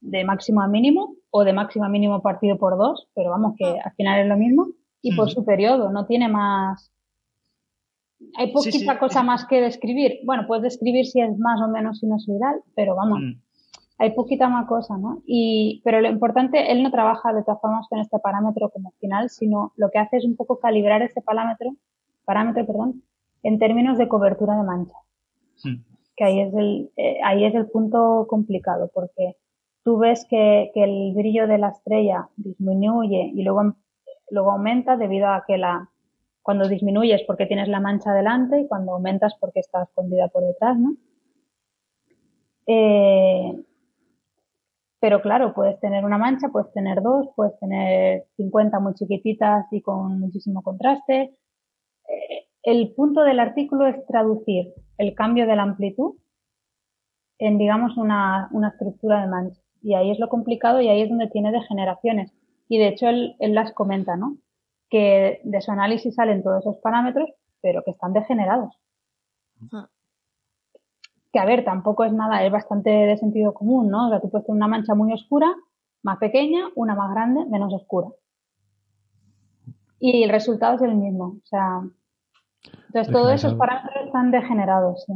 de 0.00 0.24
máximo 0.24 0.62
a 0.62 0.68
mínimo 0.68 1.16
o 1.30 1.44
de 1.44 1.52
máximo 1.52 1.84
a 1.84 1.88
mínimo 1.88 2.22
partido 2.22 2.56
por 2.56 2.78
dos, 2.78 3.08
pero 3.14 3.30
vamos 3.30 3.54
que 3.58 3.66
al 3.66 3.92
final 3.94 4.20
es 4.20 4.26
lo 4.26 4.36
mismo, 4.36 4.68
y 5.02 5.14
por 5.14 5.30
su 5.30 5.44
periodo, 5.44 5.90
no 5.90 6.06
tiene 6.06 6.28
más, 6.28 6.92
hay 8.36 8.52
poquita 8.52 8.98
cosa 8.98 9.22
más 9.22 9.46
que 9.46 9.60
describir. 9.60 10.20
Bueno, 10.24 10.46
puedes 10.46 10.62
describir 10.62 11.06
si 11.06 11.20
es 11.20 11.38
más 11.38 11.60
o 11.60 11.68
menos 11.68 11.98
sinusoidal, 11.98 12.62
pero 12.74 12.94
vamos, 12.94 13.20
mm. 13.20 13.40
hay 13.98 14.10
poquita 14.14 14.48
más 14.48 14.66
cosa, 14.66 14.98
¿no? 14.98 15.22
Y, 15.26 15.80
pero 15.84 16.00
lo 16.00 16.08
importante, 16.08 16.70
él 16.70 16.82
no 16.82 16.90
trabaja 16.90 17.32
de 17.32 17.42
todas 17.42 17.60
formas 17.60 17.86
con 17.88 17.98
este 17.98 18.18
parámetro 18.18 18.70
como 18.70 18.92
final, 19.00 19.30
sino 19.30 19.72
lo 19.76 19.90
que 19.90 19.98
hace 19.98 20.18
es 20.18 20.24
un 20.24 20.36
poco 20.36 20.58
calibrar 20.58 21.02
ese 21.02 21.22
parámetro, 21.22 21.74
parámetro, 22.24 22.66
perdón, 22.66 23.02
en 23.42 23.58
términos 23.58 23.98
de 23.98 24.08
cobertura 24.08 24.56
de 24.56 24.62
mancha. 24.64 24.96
Mm. 25.64 25.82
Que 26.16 26.24
ahí 26.24 26.40
es 26.40 26.54
el, 26.54 26.90
eh, 26.96 27.18
ahí 27.24 27.44
es 27.44 27.54
el 27.54 27.66
punto 27.70 28.26
complicado, 28.28 28.90
porque 28.94 29.36
tú 29.82 29.98
ves 29.98 30.26
que, 30.28 30.70
que 30.74 30.84
el 30.84 31.14
brillo 31.14 31.46
de 31.46 31.58
la 31.58 31.70
estrella 31.70 32.28
disminuye 32.36 33.32
y 33.34 33.42
luego, 33.42 33.74
luego 34.30 34.52
aumenta 34.52 34.98
debido 34.98 35.28
a 35.28 35.44
que 35.46 35.56
la, 35.56 35.89
cuando 36.42 36.68
disminuyes 36.68 37.22
porque 37.26 37.46
tienes 37.46 37.68
la 37.68 37.80
mancha 37.80 38.12
delante 38.12 38.60
y 38.60 38.68
cuando 38.68 38.92
aumentas 38.92 39.34
porque 39.40 39.60
está 39.60 39.82
escondida 39.82 40.28
por 40.28 40.44
detrás, 40.44 40.78
¿no? 40.78 40.96
Eh, 42.66 43.64
pero 45.00 45.22
claro, 45.22 45.54
puedes 45.54 45.80
tener 45.80 46.04
una 46.04 46.18
mancha, 46.18 46.48
puedes 46.48 46.72
tener 46.72 47.02
dos, 47.02 47.28
puedes 47.34 47.58
tener 47.58 48.26
50 48.36 48.80
muy 48.80 48.94
chiquititas 48.94 49.66
y 49.72 49.80
con 49.80 50.20
muchísimo 50.20 50.62
contraste. 50.62 51.36
Eh, 52.08 52.46
el 52.62 52.92
punto 52.94 53.22
del 53.22 53.40
artículo 53.40 53.86
es 53.86 54.06
traducir 54.06 54.74
el 54.98 55.14
cambio 55.14 55.46
de 55.46 55.56
la 55.56 55.62
amplitud 55.62 56.16
en, 57.38 57.56
digamos, 57.56 57.96
una, 57.96 58.50
una 58.52 58.68
estructura 58.68 59.22
de 59.22 59.28
mancha. 59.28 59.60
Y 59.82 59.94
ahí 59.94 60.10
es 60.10 60.18
lo 60.18 60.28
complicado 60.28 60.82
y 60.82 60.88
ahí 60.88 61.00
es 61.00 61.08
donde 61.08 61.28
tiene 61.28 61.52
degeneraciones. 61.52 62.32
Y 62.68 62.78
de 62.78 62.88
hecho 62.88 63.08
él, 63.08 63.36
él 63.38 63.54
las 63.54 63.72
comenta, 63.72 64.16
¿no? 64.16 64.36
Que 64.90 65.40
de 65.44 65.60
su 65.60 65.70
análisis 65.70 66.14
salen 66.14 66.42
todos 66.42 66.60
esos 66.60 66.76
parámetros, 66.78 67.30
pero 67.62 67.82
que 67.84 67.92
están 67.92 68.12
degenerados. 68.12 68.74
Que 71.32 71.38
a 71.38 71.44
ver, 71.44 71.64
tampoco 71.64 72.04
es 72.04 72.12
nada, 72.12 72.44
es 72.44 72.50
bastante 72.50 72.90
de 72.90 73.16
sentido 73.16 73.54
común, 73.54 73.88
¿no? 73.88 74.08
O 74.08 74.10
sea, 74.10 74.20
tú 74.20 74.30
puedes 74.30 74.46
tener 74.46 74.56
una 74.56 74.68
mancha 74.68 74.94
muy 74.94 75.12
oscura, 75.12 75.54
más 76.02 76.18
pequeña, 76.18 76.68
una 76.74 76.94
más 76.94 77.10
grande, 77.12 77.46
menos 77.46 77.72
oscura. 77.72 78.08
Y 80.00 80.24
el 80.24 80.30
resultado 80.30 80.76
es 80.76 80.82
el 80.82 80.96
mismo. 80.96 81.36
O 81.42 81.46
sea, 81.46 81.82
entonces 82.86 83.12
todos 83.12 83.32
esos 83.32 83.54
parámetros 83.54 84.06
están 84.06 84.30
degenerados, 84.30 85.04
sí. 85.06 85.14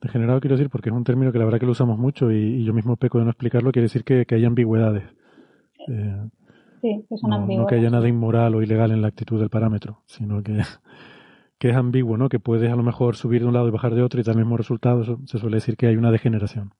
Degenerado 0.00 0.40
quiero 0.40 0.56
decir 0.56 0.70
porque 0.70 0.88
es 0.88 0.96
un 0.96 1.04
término 1.04 1.30
que 1.30 1.38
la 1.38 1.44
verdad 1.44 1.60
que 1.60 1.66
lo 1.66 1.72
usamos 1.72 1.96
mucho 1.96 2.32
y, 2.32 2.64
yo 2.64 2.72
mismo 2.72 2.96
peco 2.96 3.18
de 3.18 3.24
no 3.24 3.30
explicarlo, 3.30 3.70
quiere 3.70 3.84
decir 3.84 4.02
que, 4.04 4.26
hay 4.28 4.44
ambigüedades. 4.44 5.04
Eh, 5.88 6.28
Sí, 6.82 7.06
que 7.08 7.16
son 7.16 7.30
no, 7.30 7.46
no 7.46 7.66
que 7.66 7.76
haya 7.76 7.90
nada 7.90 8.08
inmoral 8.08 8.56
o 8.56 8.62
ilegal 8.62 8.90
en 8.90 9.02
la 9.02 9.08
actitud 9.08 9.38
del 9.38 9.50
parámetro, 9.50 10.02
sino 10.06 10.42
que, 10.42 10.60
que 11.58 11.70
es 11.70 11.76
ambiguo, 11.76 12.16
¿no? 12.16 12.28
Que 12.28 12.40
puedes 12.40 12.70
a 12.72 12.76
lo 12.76 12.82
mejor 12.82 13.14
subir 13.14 13.42
de 13.42 13.46
un 13.46 13.54
lado 13.54 13.68
y 13.68 13.70
bajar 13.70 13.94
de 13.94 14.02
otro 14.02 14.20
y 14.20 14.24
dar 14.24 14.34
el 14.34 14.42
mismo 14.42 14.56
resultado. 14.56 15.20
se 15.24 15.38
suele 15.38 15.56
decir 15.56 15.76
que 15.76 15.86
hay 15.86 15.96
una 15.96 16.10
degeneración. 16.10 16.74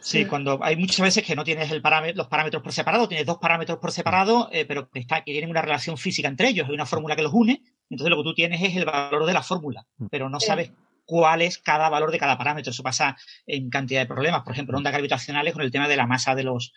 Sí, 0.00 0.26
cuando 0.26 0.60
hay 0.62 0.76
muchas 0.76 1.00
veces 1.00 1.24
que 1.24 1.34
no 1.34 1.44
tienes 1.44 1.72
el 1.72 1.82
parámetro, 1.82 2.18
los 2.18 2.28
parámetros 2.28 2.62
por 2.62 2.72
separado, 2.72 3.08
tienes 3.08 3.26
dos 3.26 3.38
parámetros 3.38 3.78
por 3.78 3.90
separado, 3.90 4.48
eh, 4.52 4.66
pero 4.66 4.90
que, 4.90 5.00
está, 5.00 5.24
que 5.24 5.32
tienen 5.32 5.50
una 5.50 5.62
relación 5.62 5.96
física 5.96 6.28
entre 6.28 6.50
ellos, 6.50 6.68
hay 6.68 6.74
una 6.74 6.86
fórmula 6.86 7.16
que 7.16 7.22
los 7.22 7.32
une, 7.32 7.62
entonces 7.90 8.10
lo 8.10 8.18
que 8.18 8.28
tú 8.28 8.34
tienes 8.34 8.62
es 8.62 8.76
el 8.76 8.84
valor 8.84 9.24
de 9.24 9.32
la 9.32 9.42
fórmula, 9.42 9.86
mm. 9.96 10.06
pero 10.10 10.28
no 10.28 10.38
sabes 10.40 10.72
cuál 11.04 11.40
es 11.40 11.56
cada 11.56 11.88
valor 11.88 12.12
de 12.12 12.18
cada 12.18 12.36
parámetro. 12.36 12.70
Eso 12.70 12.82
pasa 12.82 13.16
en 13.46 13.70
cantidad 13.70 14.02
de 14.02 14.06
problemas. 14.06 14.42
Por 14.42 14.52
ejemplo, 14.52 14.76
ondas 14.76 14.92
gravitacionales 14.92 15.54
con 15.54 15.62
el 15.62 15.72
tema 15.72 15.88
de 15.88 15.96
la 15.96 16.06
masa 16.06 16.34
de 16.34 16.44
los 16.44 16.74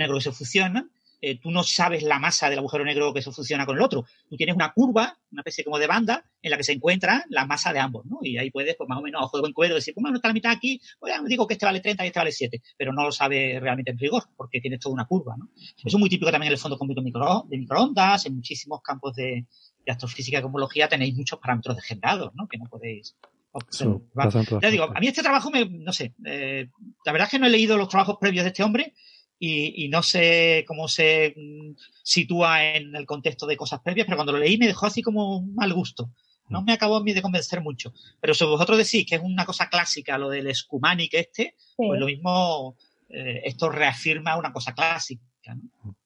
negros 0.00 0.24
que 0.24 0.30
se 0.30 0.36
fusionan 0.36 0.90
eh, 1.22 1.38
tú 1.38 1.50
no 1.50 1.62
sabes 1.62 2.02
la 2.02 2.18
masa 2.18 2.48
del 2.48 2.60
agujero 2.60 2.84
negro 2.84 3.12
que 3.12 3.20
se 3.20 3.30
funciona 3.30 3.66
con 3.66 3.76
el 3.76 3.82
otro. 3.82 4.06
Tú 4.28 4.36
tienes 4.36 4.54
una 4.54 4.72
curva, 4.72 5.18
una 5.30 5.40
especie 5.42 5.64
como 5.64 5.78
de 5.78 5.86
banda, 5.86 6.24
en 6.40 6.50
la 6.50 6.56
que 6.56 6.64
se 6.64 6.72
encuentra 6.72 7.26
la 7.28 7.44
masa 7.44 7.74
de 7.74 7.78
ambos, 7.78 8.06
¿no? 8.06 8.20
Y 8.22 8.38
ahí 8.38 8.50
puedes, 8.50 8.74
pues 8.76 8.88
más 8.88 8.98
o 8.98 9.02
menos, 9.02 9.20
a 9.20 9.24
ojo 9.26 9.36
de 9.36 9.42
buen 9.42 9.52
cuero, 9.52 9.74
decir, 9.74 9.92
pues 9.92 10.02
no 10.02 10.14
está 10.14 10.28
la 10.28 10.34
mitad 10.34 10.52
aquí, 10.52 10.80
pues 10.98 11.12
ya 11.12 11.22
digo 11.22 11.46
que 11.46 11.54
este 11.54 11.66
vale 11.66 11.80
30 11.80 12.04
y 12.04 12.06
este 12.06 12.20
vale 12.20 12.32
7, 12.32 12.62
pero 12.76 12.92
no 12.92 13.04
lo 13.04 13.12
sabe 13.12 13.58
realmente 13.60 13.90
en 13.90 13.98
rigor, 13.98 14.24
porque 14.34 14.60
tienes 14.60 14.80
toda 14.80 14.94
una 14.94 15.04
curva, 15.04 15.36
¿no? 15.36 15.50
Eso 15.54 15.96
es 15.96 15.98
muy 15.98 16.08
típico 16.08 16.30
también 16.30 16.48
en 16.48 16.54
el 16.54 16.58
fondo 16.58 16.78
cómputo 16.78 17.02
micro, 17.02 17.44
de 17.48 17.58
microondas, 17.58 18.24
en 18.24 18.36
muchísimos 18.36 18.80
campos 18.82 19.14
de, 19.14 19.46
astrofísica 19.86 20.38
y 20.38 20.42
cosmología 20.42 20.88
tenéis 20.88 21.16
muchos 21.16 21.40
parámetros 21.40 21.76
degenerados, 21.76 22.32
¿no? 22.34 22.46
Que 22.46 22.56
no 22.56 22.66
podéis 22.66 23.16
observar. 23.50 24.32
ya 24.62 24.70
digo, 24.70 24.84
a 24.84 25.00
mí 25.00 25.08
este 25.08 25.22
trabajo 25.22 25.50
me, 25.50 25.68
no 25.68 25.92
sé, 25.92 26.14
eh, 26.24 26.68
la 27.04 27.12
verdad 27.12 27.26
es 27.26 27.32
que 27.32 27.38
no 27.40 27.46
he 27.46 27.50
leído 27.50 27.76
los 27.76 27.88
trabajos 27.88 28.16
previos 28.20 28.44
de 28.44 28.50
este 28.50 28.62
hombre, 28.62 28.94
y, 29.42 29.88
no 29.88 30.02
sé 30.02 30.64
cómo 30.68 30.86
se 30.86 31.34
mm, 31.34 31.74
sitúa 32.02 32.74
en 32.74 32.94
el 32.94 33.06
contexto 33.06 33.46
de 33.46 33.56
cosas 33.56 33.80
previas, 33.80 34.04
pero 34.04 34.18
cuando 34.18 34.32
lo 34.32 34.38
leí 34.38 34.58
me 34.58 34.66
dejó 34.66 34.86
así 34.86 35.00
como 35.00 35.38
un 35.38 35.54
mal 35.54 35.72
gusto. 35.72 36.10
No 36.50 36.62
me 36.62 36.72
acabó 36.72 36.96
a 36.96 37.02
mí 37.02 37.12
de 37.12 37.22
convencer 37.22 37.62
mucho. 37.62 37.92
Pero 38.20 38.34
si 38.34 38.44
vosotros 38.44 38.76
decís 38.76 39.06
que 39.08 39.14
es 39.14 39.22
una 39.22 39.46
cosa 39.46 39.68
clásica 39.68 40.18
lo 40.18 40.28
del 40.28 40.54
Scumanic 40.54 41.14
este, 41.14 41.54
pues 41.76 41.98
lo 41.98 42.06
mismo, 42.06 42.76
eh, 43.08 43.42
esto 43.44 43.70
reafirma 43.70 44.36
una 44.36 44.52
cosa 44.52 44.74
clásica. 44.74 45.22
¿no? 45.54 45.96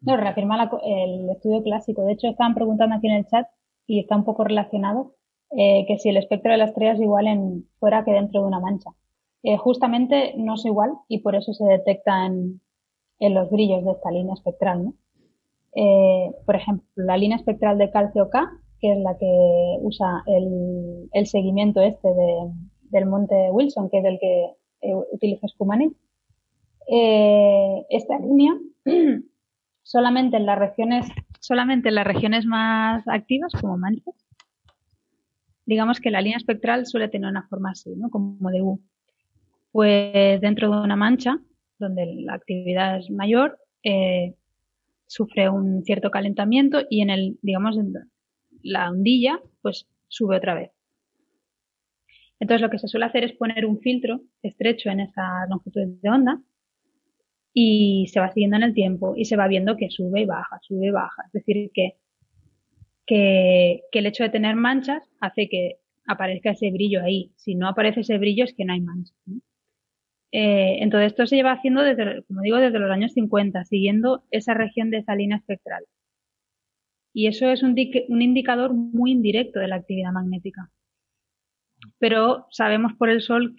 No, 0.00 0.16
reafirma 0.16 0.70
el 0.84 1.28
estudio 1.30 1.62
clásico. 1.62 2.04
De 2.04 2.12
hecho, 2.12 2.28
estaban 2.28 2.54
preguntando 2.54 2.96
aquí 2.96 3.08
en 3.08 3.16
el 3.16 3.26
chat 3.26 3.48
y 3.86 4.00
está 4.00 4.16
un 4.16 4.24
poco 4.24 4.44
relacionado 4.44 5.16
eh, 5.50 5.84
que 5.86 5.98
si 5.98 6.08
el 6.08 6.16
espectro 6.16 6.52
de 6.52 6.58
la 6.58 6.66
estrella 6.66 6.92
es 6.92 7.00
igual 7.00 7.26
en 7.26 7.68
fuera 7.78 8.04
que 8.04 8.12
dentro 8.12 8.40
de 8.40 8.46
una 8.46 8.60
mancha. 8.60 8.90
Eh, 9.42 9.56
justamente 9.56 10.34
no 10.36 10.54
es 10.54 10.64
igual 10.64 10.92
y 11.08 11.18
por 11.18 11.34
eso 11.34 11.52
se 11.52 11.64
detectan 11.64 12.60
en 13.18 13.34
los 13.34 13.50
brillos 13.50 13.84
de 13.84 13.92
esta 13.92 14.10
línea 14.10 14.34
espectral. 14.34 14.84
¿no? 14.84 14.94
Eh, 15.74 16.30
por 16.44 16.56
ejemplo, 16.56 16.84
la 16.96 17.16
línea 17.16 17.36
espectral 17.36 17.78
de 17.78 17.90
calcio 17.90 18.28
K, 18.28 18.50
que 18.80 18.92
es 18.92 18.98
la 18.98 19.16
que 19.16 19.78
usa 19.80 20.22
el, 20.26 21.26
seguimiento 21.26 21.80
este 21.80 22.08
de, 22.08 22.50
del 22.90 23.06
monte 23.06 23.50
Wilson, 23.52 23.88
que 23.90 23.98
es 23.98 24.04
el 24.04 24.18
que 24.18 24.44
eh, 24.82 24.94
utiliza 25.12 25.46
Scumanit. 25.48 25.96
Eh, 26.88 27.86
esta 27.90 28.18
línea 28.18 28.58
solamente 29.82 30.36
en 30.36 30.46
las 30.46 30.58
regiones 30.58 31.06
solamente 31.38 31.88
en 31.88 31.94
las 31.94 32.06
regiones 32.06 32.44
más 32.44 33.06
activas 33.06 33.52
como 33.60 33.78
manchas 33.78 34.16
digamos 35.64 36.00
que 36.00 36.10
la 36.10 36.20
línea 36.20 36.38
espectral 36.38 36.86
suele 36.86 37.08
tener 37.08 37.30
una 37.30 37.46
forma 37.46 37.70
así 37.70 37.94
¿no? 37.94 38.10
como 38.10 38.50
de 38.50 38.62
U 38.62 38.80
pues 39.72 40.40
dentro 40.40 40.70
de 40.70 40.80
una 40.82 40.96
mancha 40.96 41.38
donde 41.78 42.06
la 42.20 42.34
actividad 42.34 42.98
es 42.98 43.10
mayor, 43.10 43.58
eh, 43.82 44.34
sufre 45.06 45.48
un 45.48 45.84
cierto 45.84 46.10
calentamiento 46.10 46.82
y 46.88 47.02
en 47.02 47.10
el, 47.10 47.38
digamos, 47.42 47.76
en 47.76 47.92
la 48.62 48.90
ondilla, 48.90 49.40
pues 49.60 49.88
sube 50.08 50.36
otra 50.36 50.54
vez. 50.54 50.70
Entonces 52.38 52.62
lo 52.62 52.70
que 52.70 52.78
se 52.78 52.88
suele 52.88 53.06
hacer 53.06 53.24
es 53.24 53.32
poner 53.32 53.66
un 53.66 53.78
filtro 53.80 54.20
estrecho 54.42 54.90
en 54.90 55.00
esa 55.00 55.46
longitud 55.48 55.80
de 56.00 56.10
onda 56.10 56.40
y 57.54 58.08
se 58.12 58.20
va 58.20 58.32
siguiendo 58.32 58.56
en 58.56 58.64
el 58.64 58.74
tiempo 58.74 59.14
y 59.16 59.26
se 59.26 59.36
va 59.36 59.46
viendo 59.46 59.76
que 59.76 59.90
sube 59.90 60.22
y 60.22 60.26
baja, 60.26 60.58
sube 60.62 60.86
y 60.86 60.90
baja. 60.90 61.22
Es 61.26 61.32
decir, 61.32 61.70
que, 61.72 61.98
que, 63.06 63.82
el 63.92 64.06
hecho 64.06 64.24
de 64.24 64.30
tener 64.30 64.56
manchas 64.56 65.08
hace 65.20 65.48
que 65.48 65.76
aparezca 66.06 66.50
ese 66.50 66.70
brillo 66.70 67.02
ahí. 67.02 67.32
Si 67.36 67.54
no 67.54 67.68
aparece 67.68 68.00
ese 68.00 68.18
brillo 68.18 68.44
es 68.44 68.54
que 68.54 68.64
no 68.64 68.72
hay 68.72 68.80
manchas. 68.80 69.16
Eh, 70.32 70.78
entonces 70.80 71.12
esto 71.12 71.26
se 71.26 71.36
lleva 71.36 71.52
haciendo 71.52 71.82
desde, 71.82 72.22
como 72.24 72.40
digo, 72.40 72.56
desde 72.56 72.78
los 72.78 72.90
años 72.90 73.12
50, 73.12 73.64
siguiendo 73.64 74.24
esa 74.30 74.54
región 74.54 74.90
de 74.90 74.98
esa 74.98 75.14
línea 75.14 75.36
espectral. 75.36 75.84
Y 77.12 77.26
eso 77.26 77.50
es 77.50 77.62
un, 77.62 77.76
un 78.08 78.22
indicador 78.22 78.72
muy 78.72 79.12
indirecto 79.12 79.60
de 79.60 79.68
la 79.68 79.76
actividad 79.76 80.12
magnética. 80.12 80.70
Pero 81.98 82.46
sabemos 82.50 82.94
por 82.94 83.10
el 83.10 83.20
Sol 83.20 83.54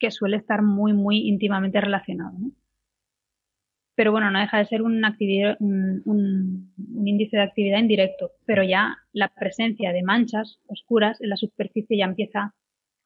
que 0.00 0.10
suele 0.10 0.36
estar 0.36 0.62
muy, 0.62 0.92
muy 0.92 1.28
íntimamente 1.28 1.80
relacionado. 1.80 2.36
Pero 3.94 4.12
bueno, 4.12 4.30
no 4.30 4.40
deja 4.40 4.58
de 4.58 4.66
ser 4.66 4.82
un, 4.82 5.02
un, 5.58 6.02
un, 6.04 7.08
índice 7.08 7.36
de 7.36 7.42
actividad 7.42 7.78
indirecto. 7.78 8.32
Pero 8.44 8.62
ya 8.64 8.96
la 9.12 9.28
presencia 9.28 9.92
de 9.92 10.02
manchas 10.02 10.60
oscuras 10.66 11.20
en 11.20 11.30
la 11.30 11.36
superficie 11.36 11.98
ya 11.98 12.04
empieza 12.04 12.54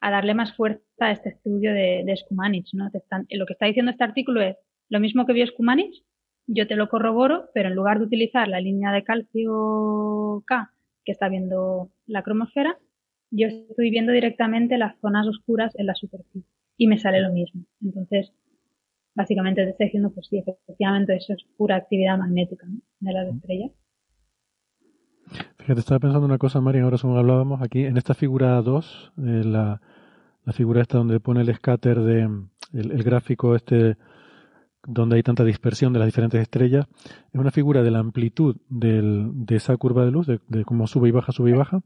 a 0.03 0.11
darle 0.11 0.35
más 0.35 0.55
fuerza 0.57 0.83
a 0.99 1.13
este 1.13 1.31
estudio 1.31 1.73
de, 1.73 2.03
de 2.05 2.19
¿no? 2.73 2.91
lo 3.31 3.47
que 3.47 3.53
está 3.53 3.67
diciendo 3.67 3.93
este 3.93 4.03
artículo 4.05 4.43
es 4.43 4.57
lo 4.89 4.99
mismo 4.99 5.25
que 5.25 5.33
vio 5.33 5.47
Skumanich, 5.47 6.05
yo 6.49 6.67
te 6.67 6.75
lo 6.75 6.89
corroboro, 6.89 7.51
pero 7.55 7.69
en 7.69 7.77
lugar 7.77 7.99
de 7.99 8.07
utilizar 8.07 8.49
la 8.49 8.61
línea 8.61 8.91
de 8.93 9.05
calcio 9.05 10.43
K 10.45 10.73
que 11.05 11.13
está 11.13 11.29
viendo 11.29 11.91
la 12.07 12.23
cromosfera, 12.23 12.79
yo 13.31 13.47
estoy 13.47 13.91
viendo 13.91 14.13
directamente 14.13 14.77
las 14.77 14.99
zonas 15.01 15.27
oscuras 15.29 15.73
en 15.77 15.87
la 15.87 15.95
superficie 15.95 16.51
y 16.77 16.89
me 16.89 16.99
sale 16.99 17.21
lo 17.21 17.33
mismo. 17.33 17.65
Entonces, 17.81 18.33
básicamente 19.15 19.63
te 19.63 19.71
estoy 19.71 19.87
diciendo, 19.87 20.11
pues 20.13 20.27
sí, 20.29 20.39
efectivamente 20.39 21.15
eso 21.15 21.33
es 21.33 21.45
pura 21.57 21.77
actividad 21.77 22.19
magnética 22.19 22.67
de 22.99 23.13
las 23.13 23.35
estrellas. 23.35 23.71
Fíjate, 25.59 25.81
estaba 25.81 26.01
pensando 26.01 26.27
una 26.27 26.39
cosa, 26.39 26.61
María, 26.61 26.83
ahora 26.83 26.99
según 26.99 27.17
hablábamos 27.17 27.63
aquí, 27.63 27.85
en 27.85 27.97
esta 27.97 28.15
figura 28.15 28.61
2, 28.61 29.13
eh, 29.17 29.21
la, 29.45 29.81
la 30.45 30.53
figura 30.53 30.83
esta 30.83 30.99
donde 30.99 31.21
pone 31.21 31.41
el 31.41 31.55
scatter 31.55 32.01
de 32.01 32.29
el, 32.73 33.03
gráfico 33.03 33.55
este 33.55 33.97
donde 34.85 35.17
hay 35.17 35.23
tanta 35.23 35.45
dispersión 35.45 35.93
de 35.93 36.01
las 36.01 36.07
diferentes 36.07 36.41
estrellas, 36.41 36.87
es 37.33 37.41
una 37.41 37.53
figura 37.53 37.83
de 37.83 37.91
la 37.93 38.01
amplitud 38.01 38.57
del, 38.69 39.31
de 39.33 39.57
esa 39.57 39.77
curva 39.77 40.05
de 40.05 40.11
luz, 40.11 40.27
de, 40.27 40.65
cómo 40.65 40.89
sube 40.89 41.09
y 41.09 41.13
baja, 41.13 41.31
sube 41.31 41.51
y 41.51 41.53
baja, 41.53 41.83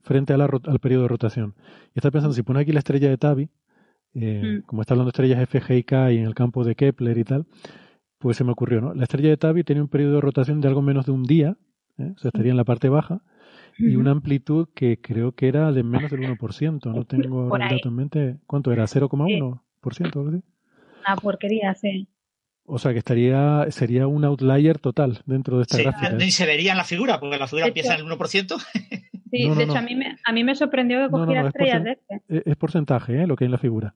frente 0.00 0.32
a 0.32 0.38
la, 0.38 0.46
al 0.46 0.78
periodo 0.78 1.02
de 1.02 1.08
rotación. 1.08 1.54
Y 1.94 1.98
está 1.98 2.10
pensando, 2.10 2.34
si 2.34 2.42
pone 2.42 2.60
aquí 2.60 2.72
la 2.72 2.78
estrella 2.78 3.10
de 3.10 3.18
Tabi, 3.18 3.50
eh, 4.14 4.60
mm. 4.60 4.66
como 4.66 4.80
está 4.80 4.94
hablando 4.94 5.08
de 5.08 5.10
estrellas 5.10 5.42
F, 5.42 5.60
G 5.60 5.78
y 5.78 5.82
K 5.82 6.12
y 6.12 6.18
en 6.18 6.24
el 6.24 6.34
campo 6.34 6.64
de 6.64 6.74
Kepler 6.74 7.18
y 7.18 7.24
tal, 7.24 7.46
pues 8.18 8.38
se 8.38 8.44
me 8.44 8.52
ocurrió, 8.52 8.80
¿no? 8.80 8.94
La 8.94 9.02
estrella 9.02 9.28
de 9.28 9.36
Tabi 9.36 9.62
tiene 9.62 9.82
un 9.82 9.88
periodo 9.88 10.14
de 10.14 10.20
rotación 10.22 10.62
de 10.62 10.68
algo 10.68 10.80
menos 10.80 11.04
de 11.04 11.12
un 11.12 11.24
día, 11.24 11.56
¿eh? 11.98 12.12
o 12.16 12.18
sea, 12.18 12.30
estaría 12.30 12.50
en 12.50 12.56
la 12.56 12.64
parte 12.64 12.88
baja, 12.88 13.20
y 13.78 13.96
una 13.96 14.10
amplitud 14.10 14.68
que 14.74 15.00
creo 15.00 15.32
que 15.32 15.48
era 15.48 15.72
de 15.72 15.82
menos 15.82 16.10
del 16.10 16.20
1%. 16.20 16.92
No 16.92 17.04
tengo 17.04 17.56
el 17.56 17.68
dato 17.68 17.88
en 17.88 17.94
mente. 17.94 18.36
¿Cuánto 18.46 18.72
era? 18.72 18.84
¿0,1%? 18.84 20.42
Una 21.00 21.16
porquería, 21.16 21.74
sí. 21.74 22.08
O 22.64 22.78
sea 22.78 22.92
que 22.92 22.98
estaría 22.98 23.64
sería 23.70 24.06
un 24.06 24.24
outlier 24.24 24.78
total 24.78 25.22
dentro 25.24 25.56
de 25.56 25.62
esta 25.62 25.78
gráfica. 25.78 26.10
Ni 26.10 26.30
se 26.30 26.44
vería 26.44 26.72
en 26.72 26.78
la 26.78 26.84
figura, 26.84 27.18
porque 27.18 27.38
la 27.38 27.46
figura 27.46 27.68
empieza 27.68 27.94
en 27.94 28.06
el 28.06 28.12
1%. 28.12 28.56
Sí, 29.30 29.46
de 29.46 29.62
hecho 29.62 29.76
a 29.76 29.82
mí, 29.82 29.94
me, 29.94 30.16
a 30.24 30.32
mí 30.32 30.42
me 30.42 30.54
sorprendió 30.54 31.04
que 31.04 31.10
cogiera 31.10 31.46
estrellas 31.46 31.84
de 31.84 31.92
este. 31.92 32.50
Es 32.50 32.56
porcentaje, 32.56 33.22
¿eh? 33.22 33.26
lo 33.26 33.36
que 33.36 33.44
hay 33.44 33.46
en 33.46 33.52
la 33.52 33.58
figura. 33.58 33.94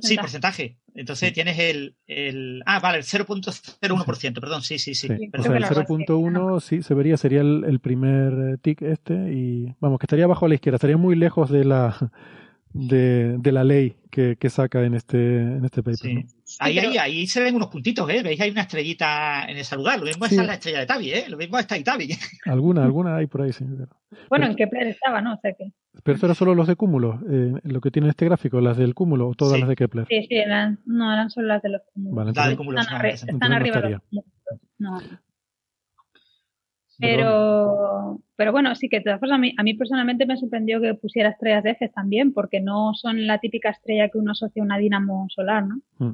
Sí, 0.00 0.16
porcentaje. 0.16 0.78
Entonces 0.94 1.32
tienes 1.32 1.58
el, 1.58 1.96
el, 2.06 2.62
Ah, 2.66 2.80
vale, 2.80 2.98
el 2.98 3.04
0.01%, 3.04 4.40
perdón, 4.40 4.62
sí, 4.62 4.78
sí, 4.78 4.94
sí. 4.94 5.08
O 5.36 5.42
sea, 5.42 5.56
el 5.56 5.64
0.1 5.64 6.60
sí 6.60 6.82
se 6.82 6.94
vería, 6.94 7.16
sería 7.16 7.40
el, 7.40 7.80
primer 7.80 8.32
eh, 8.32 8.56
tick 8.60 8.82
este 8.82 9.14
y 9.32 9.74
vamos, 9.80 9.98
que 9.98 10.04
estaría 10.04 10.24
abajo 10.24 10.46
a 10.46 10.48
la 10.48 10.54
izquierda, 10.54 10.76
estaría 10.76 10.96
muy 10.96 11.16
lejos 11.16 11.50
de 11.50 11.64
la 11.64 12.12
de, 12.72 13.36
de 13.38 13.52
la 13.52 13.64
ley 13.64 13.96
que, 14.10 14.36
que, 14.36 14.50
saca 14.50 14.84
en 14.84 14.94
este, 14.94 15.18
en 15.18 15.64
este 15.64 15.82
paper. 15.82 16.24
Ahí, 16.58 16.78
ahí, 16.78 16.98
ahí 16.98 17.26
se 17.26 17.42
ven 17.42 17.56
unos 17.56 17.68
puntitos, 17.68 18.08
¿eh? 18.10 18.22
¿Veis? 18.22 18.40
Hay 18.40 18.50
una 18.50 18.62
estrellita 18.62 19.44
en 19.48 19.56
ese 19.56 19.76
lugar. 19.76 19.98
Lo 19.98 20.04
mismo 20.04 20.26
es 20.26 20.32
la 20.32 20.54
estrella 20.54 20.80
de 20.80 20.86
Tabi, 20.86 21.10
¿eh? 21.10 21.24
Lo 21.28 21.38
mismo 21.38 21.58
está 21.58 21.74
ahí 21.74 21.82
Tabi. 21.82 22.08
Alguna, 22.44 22.84
alguna 22.84 23.16
hay 23.16 23.26
por 23.26 23.42
ahí, 23.42 23.52
sí. 23.52 23.64
Bueno, 24.28 24.46
en 24.46 24.54
Kepler 24.54 24.88
estaba, 24.88 25.20
¿no? 25.22 25.34
O 25.34 25.38
sea 25.38 25.52
que... 25.54 25.72
Pero 26.02 26.16
eso 26.16 26.26
era 26.26 26.34
solo 26.34 26.54
los 26.54 26.66
de 26.66 26.76
cúmulo, 26.76 27.20
eh, 27.30 27.52
lo 27.62 27.80
que 27.80 27.90
tiene 27.90 28.08
este 28.08 28.26
gráfico, 28.26 28.60
las 28.60 28.76
del 28.76 28.94
cúmulo 28.94 29.28
o 29.28 29.34
todas 29.34 29.58
las 29.58 29.68
de 29.68 29.76
Kepler. 29.76 30.06
Sí, 30.08 30.26
sí, 30.28 30.34
eran, 30.36 30.80
no, 30.84 31.12
eran 31.12 31.30
solo 31.30 31.46
las 31.46 31.62
de 31.62 31.70
los 31.70 31.82
cúmulos. 31.92 32.34
Vale, 32.34 32.50
de 32.50 32.56
cúmulos 32.56 32.82
están, 32.82 33.06
están 33.06 33.52
arriba 33.52 33.80
los 33.80 34.00
cúmulos. 34.02 34.30
No. 34.78 34.98
Pero, 36.98 38.20
pero 38.36 38.52
bueno, 38.52 38.74
sí 38.74 38.88
que 38.88 38.98
de 38.98 39.04
todas 39.04 39.20
formas 39.20 39.36
a 39.36 39.40
mí, 39.40 39.54
a 39.56 39.62
mí 39.62 39.74
personalmente 39.74 40.26
me 40.26 40.36
sorprendió 40.36 40.80
que 40.80 40.94
pusiera 40.94 41.30
estrellas 41.30 41.64
de 41.64 41.70
ejes 41.70 41.92
también, 41.92 42.32
porque 42.32 42.60
no 42.60 42.92
son 42.94 43.26
la 43.26 43.38
típica 43.38 43.70
estrella 43.70 44.08
que 44.08 44.18
uno 44.18 44.32
asocia 44.32 44.62
a 44.62 44.64
una 44.64 44.78
dinamo 44.78 45.26
solar, 45.28 45.66
¿no? 45.66 45.80
Mm. 45.98 46.12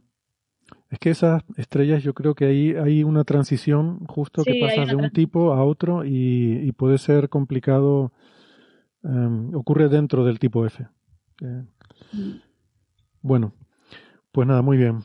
Es 0.90 0.98
que 0.98 1.10
esas 1.10 1.44
estrellas 1.56 2.02
yo 2.02 2.14
creo 2.14 2.34
que 2.34 2.46
ahí 2.46 2.74
hay 2.74 3.04
una 3.04 3.22
transición 3.22 4.04
justo 4.06 4.42
que 4.42 4.58
pasa 4.60 4.84
de 4.84 4.96
un 4.96 5.10
tipo 5.12 5.52
a 5.52 5.64
otro 5.64 6.04
y, 6.04 6.72
puede 6.72 6.98
ser 6.98 7.28
complicado. 7.28 8.12
Em, 9.02 9.54
ocurre 9.54 9.88
dentro 9.88 10.24
del 10.24 10.38
tipo 10.38 10.66
F. 10.66 10.84
Eh, 11.42 11.62
mm. 12.12 12.40
Bueno, 13.22 13.54
pues 14.32 14.48
nada, 14.48 14.62
muy 14.62 14.76
bien. 14.76 15.04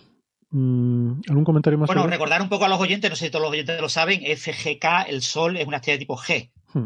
Mm, 0.49 1.21
¿Algún 1.29 1.43
comentario 1.43 1.77
más? 1.77 1.87
Bueno, 1.87 2.07
recordar 2.07 2.41
un 2.41 2.49
poco 2.49 2.65
a 2.65 2.69
los 2.69 2.79
oyentes, 2.79 3.09
no 3.09 3.15
sé 3.15 3.25
si 3.25 3.31
todos 3.31 3.43
los 3.43 3.51
oyentes 3.51 3.79
lo 3.79 3.89
saben, 3.89 4.21
FGK, 4.21 5.07
el 5.07 5.21
Sol, 5.21 5.57
es 5.57 5.67
una 5.67 5.77
estrella 5.77 5.95
de 5.95 5.99
tipo 5.99 6.17
G. 6.17 6.51
Hmm. 6.73 6.85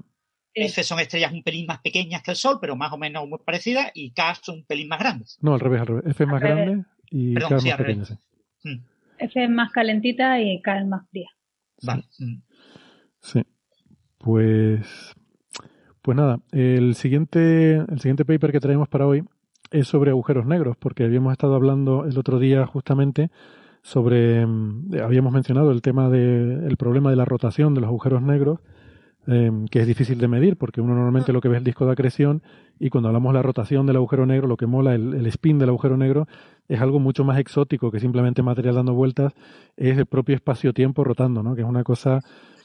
F 0.54 0.84
son 0.84 1.00
estrellas 1.00 1.32
un 1.32 1.44
pelín 1.44 1.68
más 1.68 1.80
pequeñas 1.80 2.22
que 2.22 2.32
el 2.32 2.38
Sol, 2.38 2.58
pero 2.60 2.76
más 2.76 2.92
o 2.92 2.98
menos 2.98 3.28
muy 3.28 3.40
parecidas, 3.40 3.92
y 3.94 4.12
K 4.12 4.36
son 4.42 4.56
un 4.56 4.66
pelín 4.66 4.88
más 4.90 5.00
grandes. 5.00 5.38
No, 5.42 5.54
al 5.54 5.60
revés, 5.62 5.82
al 5.82 5.88
revés. 5.88 6.04
F 6.08 6.24
es 6.24 6.30
más 6.30 6.42
grande 6.42 6.84
y 7.10 7.36
K 7.36 7.46
es 7.46 7.64
más 7.64 7.78
pequeña. 7.78 8.06
Mm. 8.64 8.78
F 9.20 9.44
es 9.44 9.50
más 9.50 9.72
calentita 9.72 10.40
y 10.40 10.62
K 10.62 10.80
es 10.80 10.88
más 10.88 11.08
fría. 11.10 11.30
Vale. 11.84 12.04
Sí. 13.20 13.44
Pues, 14.18 15.14
pues 16.02 16.18
nada, 16.18 16.40
el 16.52 16.96
siguiente, 16.96 17.76
el 17.76 18.00
siguiente 18.00 18.26
paper 18.26 18.52
que 18.52 18.60
traemos 18.60 18.88
para 18.90 19.08
hoy 19.08 19.24
es 19.72 19.88
sobre 19.88 20.12
agujeros 20.12 20.46
negros, 20.46 20.78
porque 20.78 21.04
habíamos 21.04 21.32
estado 21.32 21.56
hablando 21.56 22.06
el 22.06 22.18
otro 22.18 22.40
día 22.40 22.66
justamente 22.66 23.30
sobre, 23.82 24.46
mm, 24.46 24.96
habíamos 25.02 25.32
mencionado 25.32 25.72
el 25.72 25.82
tema 25.82 26.10
del 26.10 26.76
problema 26.78 27.10
de 27.10 27.16
la 27.16 27.26
rotación 27.26 27.74
de 27.74 27.82
los 27.82 27.88
agujeros 27.88 28.22
negros, 28.22 28.60
em, 29.28 29.66
que 29.68 29.82
es 29.82 29.88
difícil 29.88 30.18
de 30.20 30.28
medir, 30.28 30.58
porque 30.58 30.82
uno 30.82 30.94
normalmente 30.94 31.34
lo 31.34 31.42
que 31.42 31.48
ve 31.48 31.56
es 31.56 31.60
el 31.60 31.66
disco 31.66 31.86
de 31.86 31.92
acreción, 31.92 32.42
y 32.80 32.90
cuando 32.90 33.10
hablamos 33.10 33.34
de 33.34 33.40
la 33.40 33.44
rotación 33.44 33.86
del 33.86 33.98
agujero 33.98 34.26
negro, 34.26 34.48
lo 34.48 34.58
que 34.58 34.66
mola, 34.66 34.96
el, 34.96 35.14
el 35.14 35.26
spin 35.28 35.60
del 35.60 35.70
agujero 35.70 35.98
negro, 35.98 36.28
es 36.68 36.80
algo 36.82 37.00
mucho 37.00 37.24
más 37.24 37.40
exótico 37.40 37.92
que 37.92 38.00
simplemente 38.00 38.42
material 38.42 38.76
dando 38.76 38.94
vueltas, 38.94 39.34
es 39.78 39.98
el 39.98 40.06
propio 40.06 40.36
espacio-tiempo 40.36 41.04
rotando, 41.04 41.44
¿no? 41.44 41.56
que 41.56 41.62
es 41.62 41.68
una 41.68 41.84
cosa 41.84 42.22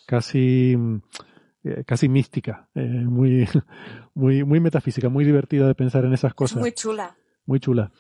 casi 0.07 0.77
mm, 0.77 0.99
eh, 1.65 1.83
casi 1.87 2.11
mística, 2.11 2.69
eh, 2.75 2.83
muy, 2.83 3.49
muy, 4.15 4.45
muy 4.45 4.61
metafísica, 4.61 5.09
muy 5.09 5.25
divertida 5.25 5.67
de 5.67 5.75
pensar 5.75 6.05
en 6.05 6.13
esas 6.13 6.35
cosas. 6.35 6.61
muy 6.61 6.73
chula. 6.73 7.17
Muy 7.47 7.59
chula. 7.59 7.91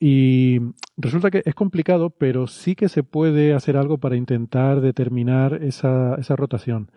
Y 0.00 0.58
resulta 0.96 1.30
que 1.30 1.42
es 1.44 1.54
complicado, 1.54 2.10
pero 2.10 2.48
sí 2.48 2.74
que 2.74 2.88
se 2.88 3.04
puede 3.04 3.54
hacer 3.54 3.76
algo 3.76 3.98
para 3.98 4.16
intentar 4.16 4.80
determinar 4.80 5.62
esa, 5.62 6.16
esa 6.16 6.34
rotación. 6.34 6.90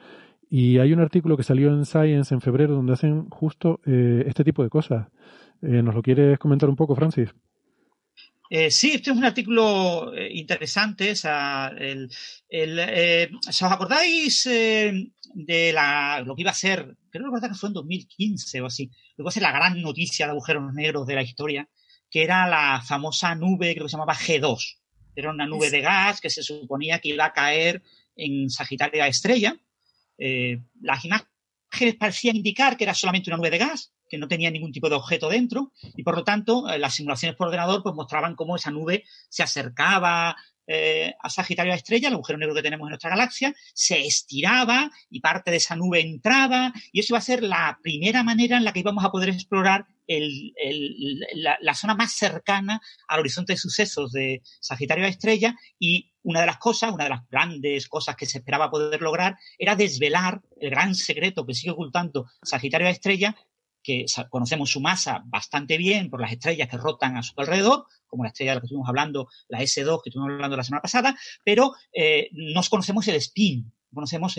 Y 0.49 0.79
hay 0.79 0.93
un 0.93 0.99
artículo 0.99 1.35
que 1.35 1.43
salió 1.43 1.69
en 1.69 1.85
Science 1.85 2.33
en 2.33 2.41
febrero 2.41 2.73
donde 2.73 2.93
hacen 2.93 3.29
justo 3.29 3.81
eh, 3.85 4.23
este 4.27 4.43
tipo 4.43 4.63
de 4.63 4.69
cosas. 4.69 5.07
¿Nos 5.59 5.95
lo 5.95 6.03
quieres 6.03 6.37
comentar 6.37 6.69
un 6.69 6.75
poco, 6.75 6.95
Francis? 6.95 7.33
Eh, 8.49 8.71
sí, 8.71 8.93
este 8.93 9.11
es 9.11 9.17
un 9.17 9.25
artículo 9.25 10.13
eh, 10.13 10.29
interesante. 10.33 11.11
el, 11.11 12.09
eh, 12.49 13.29
¿Os 13.47 13.61
acordáis 13.63 14.45
de 14.45 15.71
la, 15.73 16.23
lo 16.25 16.35
que 16.35 16.41
iba 16.43 16.51
a 16.51 16.53
ser? 16.53 16.95
Creo 17.09 17.31
que 17.31 17.53
fue 17.55 17.69
en 17.69 17.73
2015 17.73 18.61
o 18.61 18.65
así. 18.67 18.89
Lo 19.17 19.17
que 19.17 19.21
iba 19.23 19.29
a 19.29 19.33
ser 19.33 19.43
la 19.43 19.51
gran 19.51 19.81
noticia 19.81 20.25
de 20.25 20.31
agujeros 20.31 20.73
negros 20.73 21.05
de 21.05 21.15
la 21.15 21.23
historia, 21.23 21.67
que 22.09 22.23
era 22.23 22.47
la 22.47 22.81
famosa 22.81 23.35
nube, 23.35 23.73
creo 23.73 23.85
que 23.85 23.89
se 23.89 23.97
llamaba 23.97 24.15
G2. 24.15 24.77
Era 25.15 25.31
una 25.31 25.47
nube 25.47 25.69
de 25.69 25.81
gas 25.81 26.21
que 26.21 26.29
se 26.29 26.43
suponía 26.43 26.99
que 26.99 27.09
iba 27.09 27.25
a 27.25 27.33
caer 27.33 27.83
en 28.15 28.49
Sagitario 28.49 29.03
Estrella. 29.03 29.57
Las 30.17 31.05
imágenes 31.05 31.27
parecían 31.99 32.35
indicar 32.35 32.77
que 32.77 32.83
era 32.83 32.93
solamente 32.93 33.29
una 33.29 33.37
nube 33.37 33.49
de 33.49 33.57
gas, 33.57 33.93
que 34.09 34.17
no 34.17 34.27
tenía 34.27 34.51
ningún 34.51 34.71
tipo 34.71 34.89
de 34.89 34.95
objeto 34.95 35.29
dentro 35.29 35.71
y 35.95 36.03
por 36.03 36.15
lo 36.15 36.23
tanto 36.23 36.69
eh, 36.69 36.79
las 36.79 36.95
simulaciones 36.95 37.35
por 37.35 37.47
ordenador 37.47 37.83
pues 37.83 37.95
mostraban 37.95 38.35
cómo 38.35 38.55
esa 38.55 38.71
nube 38.71 39.03
se 39.29 39.43
acercaba 39.43 40.35
eh, 40.65 41.13
a 41.21 41.29
Sagitario 41.29 41.71
a 41.71 41.77
Estrella, 41.77 42.09
el 42.09 42.15
agujero 42.15 42.37
negro 42.39 42.53
que 42.53 42.61
tenemos 42.61 42.87
en 42.87 42.89
nuestra 42.89 43.09
galaxia, 43.09 43.55
se 43.73 44.05
estiraba 44.05 44.91
y 45.09 45.21
parte 45.21 45.49
de 45.51 45.57
esa 45.57 45.77
nube 45.77 46.01
entraba 46.01 46.73
y 46.91 46.99
eso 46.99 47.13
iba 47.13 47.19
a 47.19 47.21
ser 47.21 47.41
la 47.41 47.79
primera 47.81 48.23
manera 48.23 48.57
en 48.57 48.65
la 48.65 48.73
que 48.73 48.81
íbamos 48.81 49.05
a 49.05 49.11
poder 49.11 49.29
explorar 49.29 49.85
la, 51.61 51.73
zona 51.73 51.95
más 51.95 52.13
cercana 52.13 52.81
al 53.07 53.19
horizonte 53.19 53.53
de 53.53 53.57
sucesos 53.57 54.11
de 54.11 54.41
Sagitario 54.59 55.05
a 55.05 55.09
Estrella 55.09 55.55
y 55.79 56.11
una 56.27 56.41
de 56.41 56.45
las 56.45 56.57
cosas, 56.57 56.91
una 56.91 57.05
de 57.05 57.11
las 57.11 57.29
grandes 57.29 57.87
cosas 57.87 58.17
que 58.17 58.25
se 58.25 58.39
esperaba 58.39 58.69
poder 58.69 59.01
lograr 59.01 59.37
era 59.57 59.77
desvelar 59.77 60.41
el 60.59 60.69
gran 60.69 60.93
secreto 60.93 61.45
que 61.45 61.53
sigue 61.53 61.71
ocultando 61.71 62.25
Sagitario 62.43 62.87
a 62.87 62.91
Estrella 62.91 63.33
que 63.81 64.05
conocemos 64.29 64.69
su 64.69 64.81
masa 64.81 65.23
bastante 65.27 65.77
bien 65.77 66.09
por 66.09 66.19
las 66.19 66.33
estrellas 66.33 66.67
que 66.67 66.75
rotan 66.75 67.15
a 67.15 67.23
su 67.23 67.31
alrededor, 67.37 67.85
como 68.05 68.23
la 68.23 68.29
estrella 68.29 68.51
de 68.51 68.55
la 68.55 68.61
que 68.61 68.65
estuvimos 68.65 68.89
hablando, 68.89 69.29
la 69.47 69.59
S2 69.59 70.01
que 70.03 70.09
estuvimos 70.09 70.33
hablando 70.33 70.57
la 70.57 70.65
semana 70.65 70.81
pasada, 70.81 71.17
pero 71.45 71.73
eh, 71.93 72.27
no 72.33 72.61
conocemos 72.69 73.07
el 73.07 73.15
spin, 73.15 73.71
conocemos 73.93 74.35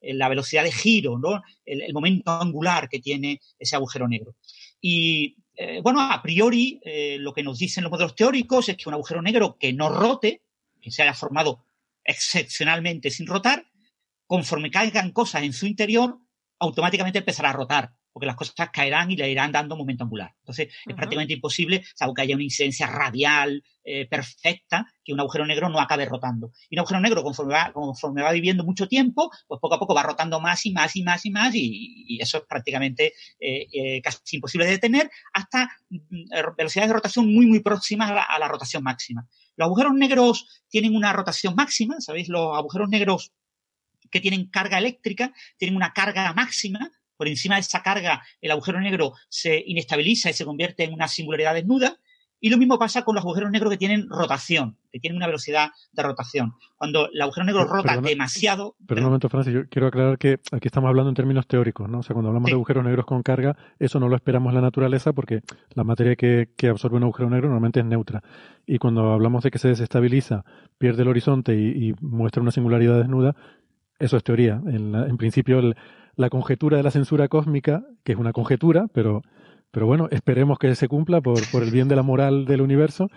la 0.00 0.28
velocidad 0.28 0.62
de 0.62 0.70
giro, 0.70 1.18
¿no? 1.18 1.42
el, 1.64 1.92
momento 1.92 2.30
angular 2.30 2.88
que 2.88 3.00
tiene 3.00 3.40
ese 3.58 3.74
agujero 3.74 4.06
negro. 4.06 4.36
Y 4.80 5.36
eh, 5.56 5.80
bueno, 5.82 6.00
a 6.00 6.22
priori 6.22 6.80
eh, 6.84 7.16
lo 7.18 7.32
que 7.32 7.42
nos 7.42 7.58
dicen 7.58 7.82
los 7.82 7.90
modelos 7.90 8.14
teóricos 8.14 8.68
es 8.68 8.76
que 8.76 8.88
un 8.88 8.94
agujero 8.94 9.22
negro 9.22 9.56
que 9.58 9.72
no 9.72 9.88
rote, 9.88 10.43
se 10.90 11.02
haya 11.02 11.14
formado 11.14 11.66
excepcionalmente 12.04 13.10
sin 13.10 13.26
rotar, 13.26 13.66
conforme 14.26 14.70
caigan 14.70 15.12
cosas 15.12 15.42
en 15.42 15.52
su 15.52 15.66
interior, 15.66 16.18
automáticamente 16.58 17.18
empezará 17.18 17.50
a 17.50 17.54
rotar 17.54 17.94
porque 18.14 18.26
las 18.26 18.36
cosas 18.36 18.70
caerán 18.72 19.10
y 19.10 19.16
le 19.16 19.28
irán 19.28 19.50
dando 19.50 19.76
momento 19.76 20.04
angular. 20.04 20.32
Entonces, 20.38 20.68
es 20.86 20.94
prácticamente 20.94 21.34
imposible, 21.34 21.84
salvo 21.96 22.14
que 22.14 22.22
haya 22.22 22.36
una 22.36 22.44
incidencia 22.44 22.86
radial 22.86 23.60
eh, 23.82 24.06
perfecta, 24.06 24.86
que 25.04 25.12
un 25.12 25.18
agujero 25.18 25.44
negro 25.44 25.68
no 25.68 25.80
acabe 25.80 26.04
rotando. 26.04 26.52
Y 26.70 26.76
un 26.76 26.78
agujero 26.78 27.00
negro, 27.00 27.24
conforme 27.24 27.54
va, 27.54 27.72
conforme 27.72 28.22
va 28.22 28.30
viviendo 28.30 28.62
mucho 28.62 28.86
tiempo, 28.86 29.32
pues 29.48 29.60
poco 29.60 29.74
a 29.74 29.78
poco 29.80 29.96
va 29.96 30.04
rotando 30.04 30.38
más 30.38 30.64
y 30.64 30.70
más 30.70 30.94
y 30.94 31.02
más 31.02 31.26
y 31.26 31.30
más, 31.32 31.54
y, 31.56 32.18
eso 32.20 32.38
es 32.38 32.44
prácticamente 32.48 33.14
eh, 33.40 33.66
eh, 33.72 34.00
casi 34.00 34.36
imposible 34.36 34.66
de 34.66 34.72
detener, 34.72 35.10
hasta 35.32 35.68
mm, 35.90 36.54
velocidades 36.56 36.90
de 36.90 36.94
rotación 36.94 37.34
muy, 37.34 37.46
muy 37.46 37.60
próximas 37.60 38.12
a 38.12 38.14
la, 38.14 38.22
a 38.22 38.38
la 38.38 38.46
rotación 38.46 38.84
máxima. 38.84 39.26
Los 39.56 39.66
agujeros 39.66 39.92
negros 39.94 40.62
tienen 40.68 40.94
una 40.94 41.12
rotación 41.12 41.56
máxima, 41.56 42.00
¿sabéis? 42.00 42.28
Los 42.28 42.56
agujeros 42.56 42.88
negros 42.88 43.32
que 44.08 44.20
tienen 44.20 44.46
carga 44.46 44.78
eléctrica 44.78 45.32
tienen 45.56 45.74
una 45.74 45.92
carga 45.92 46.32
máxima 46.32 46.92
por 47.16 47.28
encima 47.28 47.56
de 47.56 47.62
esa 47.62 47.82
carga 47.82 48.22
el 48.40 48.50
agujero 48.50 48.80
negro 48.80 49.14
se 49.28 49.62
inestabiliza 49.66 50.30
y 50.30 50.32
se 50.32 50.44
convierte 50.44 50.84
en 50.84 50.94
una 50.94 51.08
singularidad 51.08 51.54
desnuda. 51.54 51.98
Y 52.40 52.50
lo 52.50 52.58
mismo 52.58 52.78
pasa 52.78 53.06
con 53.06 53.14
los 53.14 53.24
agujeros 53.24 53.50
negros 53.50 53.70
que 53.70 53.78
tienen 53.78 54.06
rotación, 54.10 54.76
que 54.92 55.00
tienen 55.00 55.16
una 55.16 55.24
velocidad 55.24 55.70
de 55.92 56.02
rotación. 56.02 56.52
Cuando 56.76 57.08
el 57.10 57.22
agujero 57.22 57.46
negro 57.46 57.64
rota 57.64 57.98
demasiado. 58.02 58.76
Pero 58.86 59.00
un 59.00 59.06
momento, 59.06 59.30
Francis, 59.30 59.54
yo 59.54 59.66
quiero 59.70 59.86
aclarar 59.86 60.18
que 60.18 60.40
aquí 60.52 60.68
estamos 60.68 60.88
hablando 60.88 61.08
en 61.08 61.14
términos 61.14 61.46
teóricos, 61.46 61.88
¿no? 61.88 62.00
O 62.00 62.02
sea, 62.02 62.12
cuando 62.12 62.28
hablamos 62.28 62.50
de 62.50 62.54
agujeros 62.54 62.84
negros 62.84 63.06
con 63.06 63.22
carga, 63.22 63.56
eso 63.78 63.98
no 63.98 64.10
lo 64.10 64.16
esperamos 64.16 64.50
en 64.50 64.56
la 64.56 64.60
naturaleza 64.60 65.14
porque 65.14 65.40
la 65.70 65.84
materia 65.84 66.16
que, 66.16 66.68
absorbe 66.68 66.98
un 66.98 67.04
agujero 67.04 67.30
negro 67.30 67.48
normalmente 67.48 67.80
es 67.80 67.86
neutra. 67.86 68.22
Y 68.66 68.76
cuando 68.76 69.14
hablamos 69.14 69.42
de 69.42 69.50
que 69.50 69.58
se 69.58 69.68
desestabiliza, 69.68 70.44
pierde 70.76 71.00
el 71.00 71.08
horizonte 71.08 71.54
y, 71.54 71.94
muestra 72.02 72.42
una 72.42 72.50
singularidad 72.50 72.98
desnuda, 72.98 73.34
eso 73.98 74.18
es 74.18 74.22
teoría. 74.22 74.60
En, 74.66 74.94
en 74.94 75.16
principio, 75.16 75.60
el, 75.60 75.76
la 76.16 76.30
conjetura 76.30 76.76
de 76.76 76.82
la 76.82 76.90
censura 76.90 77.28
cósmica, 77.28 77.82
que 78.04 78.12
es 78.12 78.18
una 78.18 78.32
conjetura, 78.32 78.86
pero, 78.92 79.22
pero 79.70 79.86
bueno, 79.86 80.08
esperemos 80.10 80.58
que 80.58 80.74
se 80.74 80.88
cumpla 80.88 81.20
por, 81.20 81.48
por 81.50 81.62
el 81.62 81.70
bien 81.70 81.88
de 81.88 81.96
la 81.96 82.02
moral 82.02 82.44
del 82.44 82.60
universo, 82.60 83.08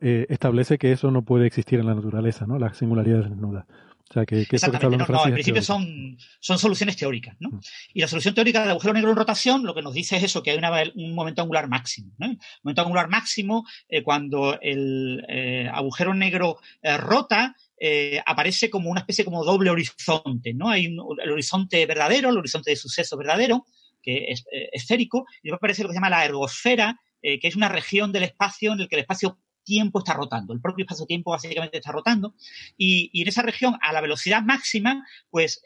eh, 0.00 0.26
establece 0.28 0.78
que 0.78 0.92
eso 0.92 1.10
no 1.10 1.22
puede 1.22 1.46
existir 1.46 1.80
en 1.80 1.86
la 1.86 1.94
naturaleza, 1.94 2.46
¿no? 2.46 2.58
La 2.58 2.74
singularidad 2.74 3.24
desnuda. 3.24 3.66
O 4.10 4.12
sea, 4.12 4.26
que, 4.26 4.44
que 4.44 4.56
Exactamente, 4.56 4.98
no, 4.98 5.06
no, 5.06 5.26
en 5.26 5.32
principio 5.32 5.62
son, 5.62 6.18
son 6.38 6.58
soluciones 6.58 6.96
teóricas, 6.96 7.36
¿no? 7.40 7.48
Mm. 7.48 7.60
Y 7.94 8.00
la 8.02 8.08
solución 8.08 8.34
teórica 8.34 8.60
del 8.60 8.70
agujero 8.70 8.92
negro 8.92 9.10
en 9.10 9.16
rotación 9.16 9.64
lo 9.64 9.74
que 9.74 9.80
nos 9.80 9.94
dice 9.94 10.16
es 10.16 10.24
eso, 10.24 10.42
que 10.42 10.50
hay 10.50 10.58
una, 10.58 10.70
un 10.94 11.14
momento 11.14 11.40
angular 11.40 11.68
máximo, 11.68 12.12
¿no? 12.18 12.26
Un 12.26 12.38
momento 12.62 12.82
angular 12.82 13.08
máximo 13.08 13.64
eh, 13.88 14.02
cuando 14.02 14.60
el 14.60 15.24
eh, 15.28 15.70
agujero 15.72 16.12
negro 16.12 16.58
rota 16.98 17.56
eh, 17.86 18.22
aparece 18.24 18.70
como 18.70 18.88
una 18.88 19.00
especie 19.00 19.26
como 19.26 19.44
doble 19.44 19.68
horizonte, 19.68 20.54
¿no? 20.54 20.70
Hay 20.70 20.86
el 20.86 21.30
horizonte 21.30 21.84
verdadero, 21.84 22.30
el 22.30 22.38
horizonte 22.38 22.70
de 22.70 22.76
suceso 22.76 23.14
verdadero, 23.18 23.66
que 24.00 24.24
es 24.28 24.46
eh, 24.50 24.70
esférico, 24.72 25.26
y 25.42 25.48
después 25.48 25.58
aparece 25.58 25.82
lo 25.82 25.90
que 25.90 25.92
se 25.92 25.96
llama 25.98 26.08
la 26.08 26.24
ergosfera, 26.24 26.98
eh, 27.20 27.38
que 27.38 27.46
es 27.46 27.56
una 27.56 27.68
región 27.68 28.10
del 28.10 28.22
espacio 28.22 28.72
en 28.72 28.80
el 28.80 28.88
que 28.88 28.94
el 28.94 29.02
espacio 29.02 29.38
tiempo 29.64 29.98
está 29.98 30.14
rotando, 30.14 30.54
el 30.54 30.62
propio 30.62 30.84
espacio-tiempo 30.84 31.32
básicamente 31.32 31.76
está 31.76 31.92
rotando, 31.92 32.34
y, 32.78 33.10
y, 33.12 33.20
en 33.20 33.28
esa 33.28 33.42
región, 33.42 33.76
a 33.82 33.92
la 33.92 34.00
velocidad 34.00 34.40
máxima, 34.40 35.06
pues 35.28 35.60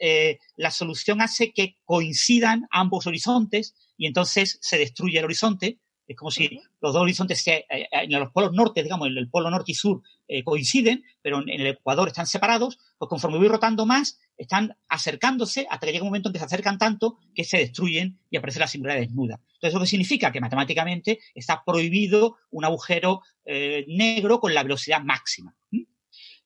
la 0.57 0.71
solución 0.71 1.21
hace 1.21 1.53
que 1.53 1.77
coincidan 1.85 2.67
ambos 2.69 3.07
horizontes 3.07 3.75
y 3.95 4.07
entonces 4.07 4.57
se 4.61 4.77
destruye 4.77 5.19
el 5.19 5.25
horizonte, 5.25 5.79
es 6.09 6.17
como 6.17 6.31
si 6.31 6.59
los 6.81 6.91
dos 6.91 7.03
horizontes 7.03 7.39
se, 7.41 7.65
eh, 7.69 7.87
en 7.91 8.19
los 8.19 8.31
polos 8.31 8.51
norte, 8.51 8.81
digamos, 8.81 9.07
el, 9.07 9.17
el 9.17 9.29
polo 9.29 9.51
norte 9.51 9.73
y 9.73 9.75
sur 9.75 10.01
eh, 10.27 10.43
coinciden, 10.43 11.03
pero 11.21 11.39
en, 11.39 11.49
el 11.49 11.67
Ecuador 11.67 12.07
están 12.07 12.25
separados, 12.25 12.79
pues 12.97 13.07
conforme 13.07 13.37
voy 13.37 13.47
rotando 13.47 13.85
más, 13.85 14.19
están 14.35 14.75
acercándose 14.87 15.67
hasta 15.69 15.85
que 15.85 15.93
llega 15.93 16.03
un 16.03 16.09
momento 16.09 16.29
en 16.29 16.33
que 16.33 16.39
se 16.39 16.45
acercan 16.45 16.79
tanto 16.79 17.19
que 17.35 17.43
se 17.43 17.59
destruyen 17.59 18.19
y 18.31 18.37
aparece 18.37 18.59
la 18.59 18.67
singularidad 18.67 19.05
desnuda. 19.05 19.39
Entonces, 19.53 19.73
lo 19.75 19.81
que 19.81 19.85
significa 19.85 20.31
que 20.31 20.41
matemáticamente 20.41 21.19
está 21.35 21.63
prohibido 21.63 22.37
un 22.49 22.65
agujero 22.65 23.21
eh, 23.45 23.85
negro 23.87 24.39
con 24.39 24.55
la 24.55 24.63
velocidad 24.63 25.01
máxima. 25.03 25.55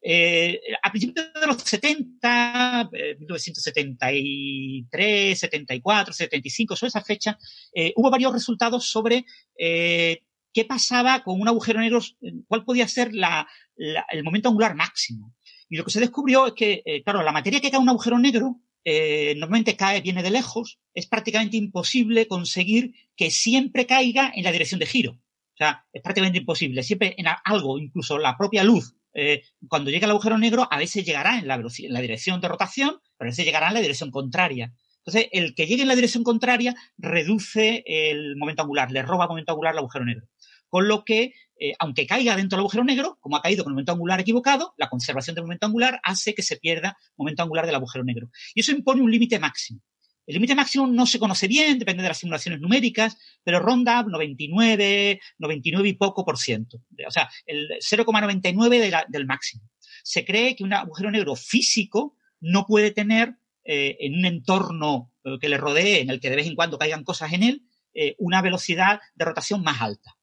Eh, 0.05 0.59
a 0.81 0.91
principios 0.91 1.31
de 1.33 1.47
los 1.47 1.57
70, 1.57 2.89
1973, 3.19 5.39
74, 5.39 6.13
75, 6.13 6.75
sobre 6.75 6.89
esa 6.89 7.01
fecha, 7.01 7.37
eh, 7.73 7.93
hubo 7.95 8.09
varios 8.09 8.33
resultados 8.33 8.85
sobre 8.85 9.25
eh, 9.57 10.23
qué 10.51 10.65
pasaba 10.65 11.23
con 11.23 11.39
un 11.39 11.47
agujero 11.47 11.79
negro, 11.79 12.01
cuál 12.47 12.65
podía 12.65 12.85
ser 12.87 13.11
el 13.11 14.23
momento 14.23 14.49
angular 14.49 14.75
máximo. 14.75 15.33
Y 15.69 15.77
lo 15.77 15.85
que 15.85 15.91
se 15.91 16.01
descubrió 16.01 16.47
es 16.47 16.53
que, 16.53 17.01
claro, 17.03 17.23
la 17.23 17.31
materia 17.31 17.61
que 17.61 17.71
cae 17.71 17.77
en 17.77 17.83
un 17.83 17.89
agujero 17.89 18.19
negro 18.19 18.59
eh, 18.85 19.35
normalmente 19.37 19.77
cae, 19.77 20.01
viene 20.01 20.23
de 20.23 20.31
lejos, 20.31 20.79
es 20.93 21.07
prácticamente 21.07 21.55
imposible 21.55 22.27
conseguir 22.27 22.93
que 23.15 23.31
siempre 23.31 23.85
caiga 23.85 24.31
en 24.35 24.43
la 24.43 24.51
dirección 24.51 24.79
de 24.79 24.85
giro. 24.85 25.11
O 25.13 25.57
sea, 25.57 25.85
es 25.93 26.01
prácticamente 26.01 26.39
imposible. 26.39 26.83
Siempre 26.83 27.15
en 27.17 27.27
algo, 27.45 27.79
incluso 27.79 28.17
la 28.17 28.37
propia 28.37 28.63
luz, 28.63 28.95
eh, 29.13 29.43
cuando 29.67 29.91
llega 29.91 30.05
el 30.05 30.11
agujero 30.11 30.37
negro, 30.37 30.67
a 30.69 30.77
veces 30.77 31.05
llegará 31.05 31.37
en 31.37 31.47
la, 31.47 31.55
en 31.55 31.93
la 31.93 32.01
dirección 32.01 32.41
de 32.41 32.47
rotación, 32.47 32.99
pero 33.17 33.29
a 33.29 33.31
veces 33.31 33.45
llegará 33.45 33.67
en 33.67 33.75
la 33.75 33.81
dirección 33.81 34.11
contraria. 34.11 34.73
Entonces, 35.05 35.29
el 35.33 35.53
que 35.53 35.67
llegue 35.67 35.81
en 35.81 35.89
la 35.89 35.95
dirección 35.95 36.23
contraria 36.23 36.75
reduce 36.97 37.83
el 37.85 38.37
momento 38.37 38.63
angular, 38.63 38.91
le 38.91 39.01
roba 39.01 39.27
momento 39.27 39.51
angular 39.51 39.73
al 39.73 39.79
agujero 39.79 40.05
negro. 40.05 40.27
Con 40.69 40.87
lo 40.87 41.03
que, 41.03 41.33
eh, 41.59 41.73
aunque 41.77 42.07
caiga 42.07 42.35
dentro 42.35 42.55
del 42.55 42.61
agujero 42.61 42.83
negro, 42.83 43.17
como 43.19 43.35
ha 43.35 43.41
caído 43.41 43.63
con 43.63 43.71
el 43.71 43.75
momento 43.75 43.91
angular 43.91 44.21
equivocado, 44.21 44.73
la 44.77 44.89
conservación 44.89 45.35
del 45.35 45.43
momento 45.43 45.67
angular 45.67 45.99
hace 46.03 46.33
que 46.33 46.41
se 46.41 46.57
pierda 46.57 46.97
momento 47.17 47.43
angular 47.43 47.65
del 47.65 47.75
agujero 47.75 48.03
negro. 48.03 48.29
Y 48.55 48.61
eso 48.61 48.71
impone 48.71 49.01
un 49.01 49.11
límite 49.11 49.39
máximo. 49.39 49.81
El 50.25 50.35
límite 50.35 50.55
máximo 50.55 50.87
no 50.87 51.05
se 51.05 51.19
conoce 51.19 51.47
bien, 51.47 51.79
depende 51.79 52.01
de 52.01 52.09
las 52.09 52.17
simulaciones 52.17 52.61
numéricas, 52.61 53.17
pero 53.43 53.59
ronda 53.59 54.03
99, 54.03 55.19
99 55.37 55.89
y 55.89 55.93
poco 55.93 56.23
por 56.23 56.37
ciento. 56.37 56.81
O 57.05 57.11
sea, 57.11 57.29
el 57.45 57.69
0,99 57.79 59.05
del 59.09 59.25
máximo. 59.25 59.69
Se 60.03 60.23
cree 60.23 60.55
que 60.55 60.63
un 60.63 60.73
agujero 60.73 61.11
negro 61.11 61.35
físico 61.35 62.15
no 62.39 62.65
puede 62.65 62.91
tener 62.91 63.35
eh, 63.65 63.97
en 63.99 64.15
un 64.15 64.25
entorno 64.25 65.11
eh, 65.23 65.37
que 65.39 65.49
le 65.49 65.57
rodee, 65.57 66.01
en 66.01 66.09
el 66.09 66.19
que 66.19 66.29
de 66.29 66.35
vez 66.35 66.47
en 66.47 66.55
cuando 66.55 66.77
caigan 66.77 67.03
cosas 67.03 67.31
en 67.33 67.43
él, 67.43 67.63
eh, 67.93 68.15
una 68.17 68.41
velocidad 68.41 68.99
de 69.15 69.25
rotación 69.25 69.61
más 69.61 69.81
alta. 69.81 70.17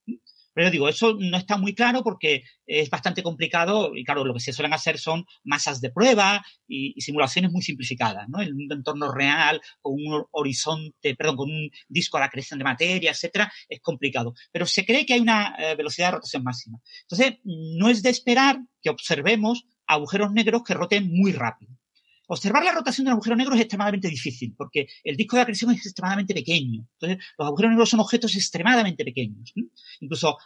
Pero 0.52 0.66
yo 0.66 0.70
digo, 0.72 0.89
eso 0.89 1.16
no 1.18 1.36
está 1.36 1.56
muy 1.56 1.74
claro 1.74 2.02
porque 2.02 2.43
es 2.66 2.90
bastante 2.90 3.22
complicado 3.22 3.93
y 3.94 4.05
claro, 4.05 4.24
lo 4.24 4.35
que 4.35 4.40
se 4.40 4.52
suelen 4.52 4.72
hacer 4.72 4.98
son 4.98 5.24
masas 5.44 5.81
de 5.81 5.90
prueba 5.90 6.44
y, 6.66 7.01
simulaciones 7.01 7.51
muy 7.51 7.62
simplificadas, 7.62 8.28
¿no? 8.28 8.43
En 8.43 8.55
un 8.55 8.68
entorno 8.70 9.12
real, 9.12 9.60
con 9.81 9.94
un 9.94 10.24
horizonte, 10.32 11.14
perdón, 11.14 11.36
con 11.36 11.51
un 11.51 11.70
disco 11.89 12.16
a 12.16 12.20
la 12.20 12.31
de 12.31 12.64
materia, 12.64 13.10
etcétera, 13.10 13.52
es 13.68 13.81
complicado. 13.81 14.35
Pero 14.52 14.66
se 14.66 14.85
cree 14.85 15.06
que 15.06 15.14
hay 15.14 15.20
una 15.20 15.56
velocidad 15.77 16.09
de 16.09 16.12
rotación 16.12 16.43
máxima. 16.43 16.78
Entonces, 17.02 17.39
no 17.44 17.89
es 17.89 18.02
de 18.02 18.10
esperar 18.10 18.60
que 18.82 18.90
observemos 18.90 19.64
agujeros 19.86 20.32
negros 20.32 20.62
que 20.64 20.74
roten 20.74 21.10
muy 21.10 21.32
rápido. 21.32 21.80
Observar 22.32 22.62
la 22.62 22.70
rotación 22.70 23.07
del 23.07 23.15
agujero 23.15 23.35
negro 23.35 23.57
es 23.57 23.62
extremadamente 23.62 24.07
difícil 24.07 24.55
porque 24.57 24.86
el 25.02 25.16
disco 25.16 25.35
de 25.35 25.43
acreción 25.43 25.73
es 25.73 25.85
extremadamente 25.85 26.32
pequeño. 26.32 26.86
Entonces, 26.93 27.19
los 27.36 27.48
agujeros 27.48 27.73
negros 27.73 27.90
son 27.90 27.98
objetos 27.98 28.36
extremadamente 28.36 29.05
pequeños. 29.05 29.52
Incluso 29.98 30.39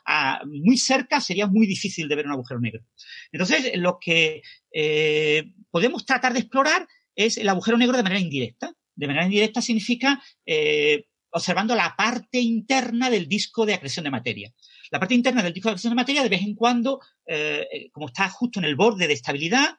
muy 0.46 0.78
cerca 0.78 1.20
sería 1.20 1.46
muy 1.46 1.66
difícil 1.66 2.08
de 2.08 2.16
ver 2.16 2.24
un 2.24 2.32
agujero 2.32 2.58
negro. 2.58 2.82
Entonces, 3.30 3.72
lo 3.74 3.98
que 4.00 4.40
eh, 4.72 5.52
podemos 5.70 6.06
tratar 6.06 6.32
de 6.32 6.38
explorar 6.38 6.88
es 7.14 7.36
el 7.36 7.50
agujero 7.50 7.76
negro 7.76 7.98
de 7.98 8.02
manera 8.02 8.20
indirecta. 8.20 8.74
De 8.94 9.06
manera 9.06 9.26
indirecta 9.26 9.60
significa 9.60 10.22
eh, 10.46 11.04
observando 11.32 11.74
la 11.74 11.94
parte 11.94 12.40
interna 12.40 13.10
del 13.10 13.28
disco 13.28 13.66
de 13.66 13.74
acreción 13.74 14.04
de 14.04 14.10
materia. 14.10 14.54
La 14.90 14.98
parte 14.98 15.16
interna 15.16 15.42
del 15.42 15.52
disco 15.52 15.68
de 15.68 15.72
acreción 15.72 15.90
de 15.90 15.96
materia, 15.96 16.22
de 16.22 16.30
vez 16.30 16.40
en 16.40 16.54
cuando, 16.54 17.00
eh, 17.26 17.90
como 17.92 18.06
está 18.06 18.30
justo 18.30 18.58
en 18.58 18.64
el 18.64 18.74
borde 18.74 19.06
de 19.06 19.12
estabilidad, 19.12 19.76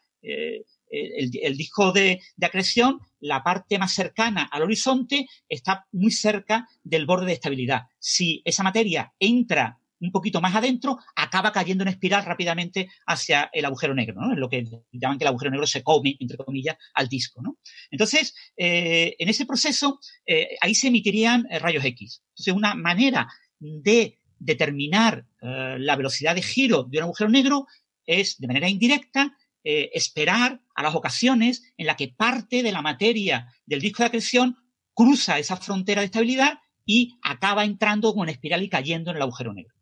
el, 0.95 1.57
disco 1.57 1.91
de, 1.91 2.21
acreción, 2.41 2.99
la 3.19 3.43
parte 3.43 3.77
más 3.79 3.93
cercana 3.93 4.47
al 4.51 4.63
horizonte 4.63 5.27
está 5.49 5.87
muy 5.91 6.11
cerca 6.11 6.67
del 6.83 7.05
borde 7.05 7.27
de 7.27 7.33
estabilidad. 7.33 7.83
Si 7.99 8.41
esa 8.45 8.63
materia 8.63 9.13
entra 9.19 9.79
un 9.99 10.11
poquito 10.11 10.41
más 10.41 10.55
adentro, 10.55 10.99
acaba 11.15 11.51
cayendo 11.51 11.83
en 11.83 11.89
espiral 11.89 12.25
rápidamente 12.25 12.89
hacia 13.05 13.49
el 13.53 13.65
agujero 13.65 13.95
negro, 13.95 14.21
¿no? 14.21 14.33
Es 14.33 14.37
lo 14.37 14.49
que 14.49 14.65
llaman 14.91 15.17
que 15.17 15.23
el 15.23 15.29
agujero 15.29 15.51
negro 15.51 15.67
se 15.67 15.83
come, 15.83 16.15
entre 16.19 16.37
comillas, 16.37 16.77
al 16.93 17.07
disco. 17.07 17.41
Entonces, 17.89 18.35
eh, 18.57 19.15
en 19.17 19.29
ese 19.29 19.45
proceso, 19.45 19.99
eh, 20.25 20.57
ahí 20.61 20.75
se 20.75 20.87
emitirían 20.87 21.47
eh, 21.49 21.59
rayos 21.59 21.85
X. 21.85 22.23
Entonces, 22.29 22.53
una 22.53 22.75
manera 22.75 23.27
de 23.59 24.19
determinar 24.37 25.25
la 25.41 25.95
velocidad 25.95 26.35
de 26.35 26.41
giro 26.41 26.83
de 26.83 26.97
un 26.97 27.05
agujero 27.05 27.29
negro 27.29 27.67
es, 28.05 28.37
de 28.37 28.47
manera 28.47 28.69
indirecta, 28.69 29.35
eh, 29.67 29.89
esperar 29.93 30.61
a 30.75 30.83
las 30.83 30.93
ocasiones 30.93 31.73
en 31.75 31.87
la 31.87 31.95
que 31.95 32.09
parte 32.09 32.61
de 32.61 32.71
la 32.71 32.83
materia 32.83 33.51
del 33.65 33.81
disco 33.81 34.03
de 34.03 34.07
acreción 34.07 34.57
cruza 34.93 35.39
esa 35.39 35.57
frontera 35.57 36.01
de 36.01 36.05
estabilidad 36.05 36.59
y 36.85 37.17
acaba 37.23 37.65
entrando 37.65 38.11
como 38.11 38.25
en 38.25 38.29
espiral 38.29 38.61
y 38.61 38.69
cayendo 38.69 39.09
en 39.09 39.17
el 39.17 39.23
agujero 39.23 39.53
negro. 39.53 39.73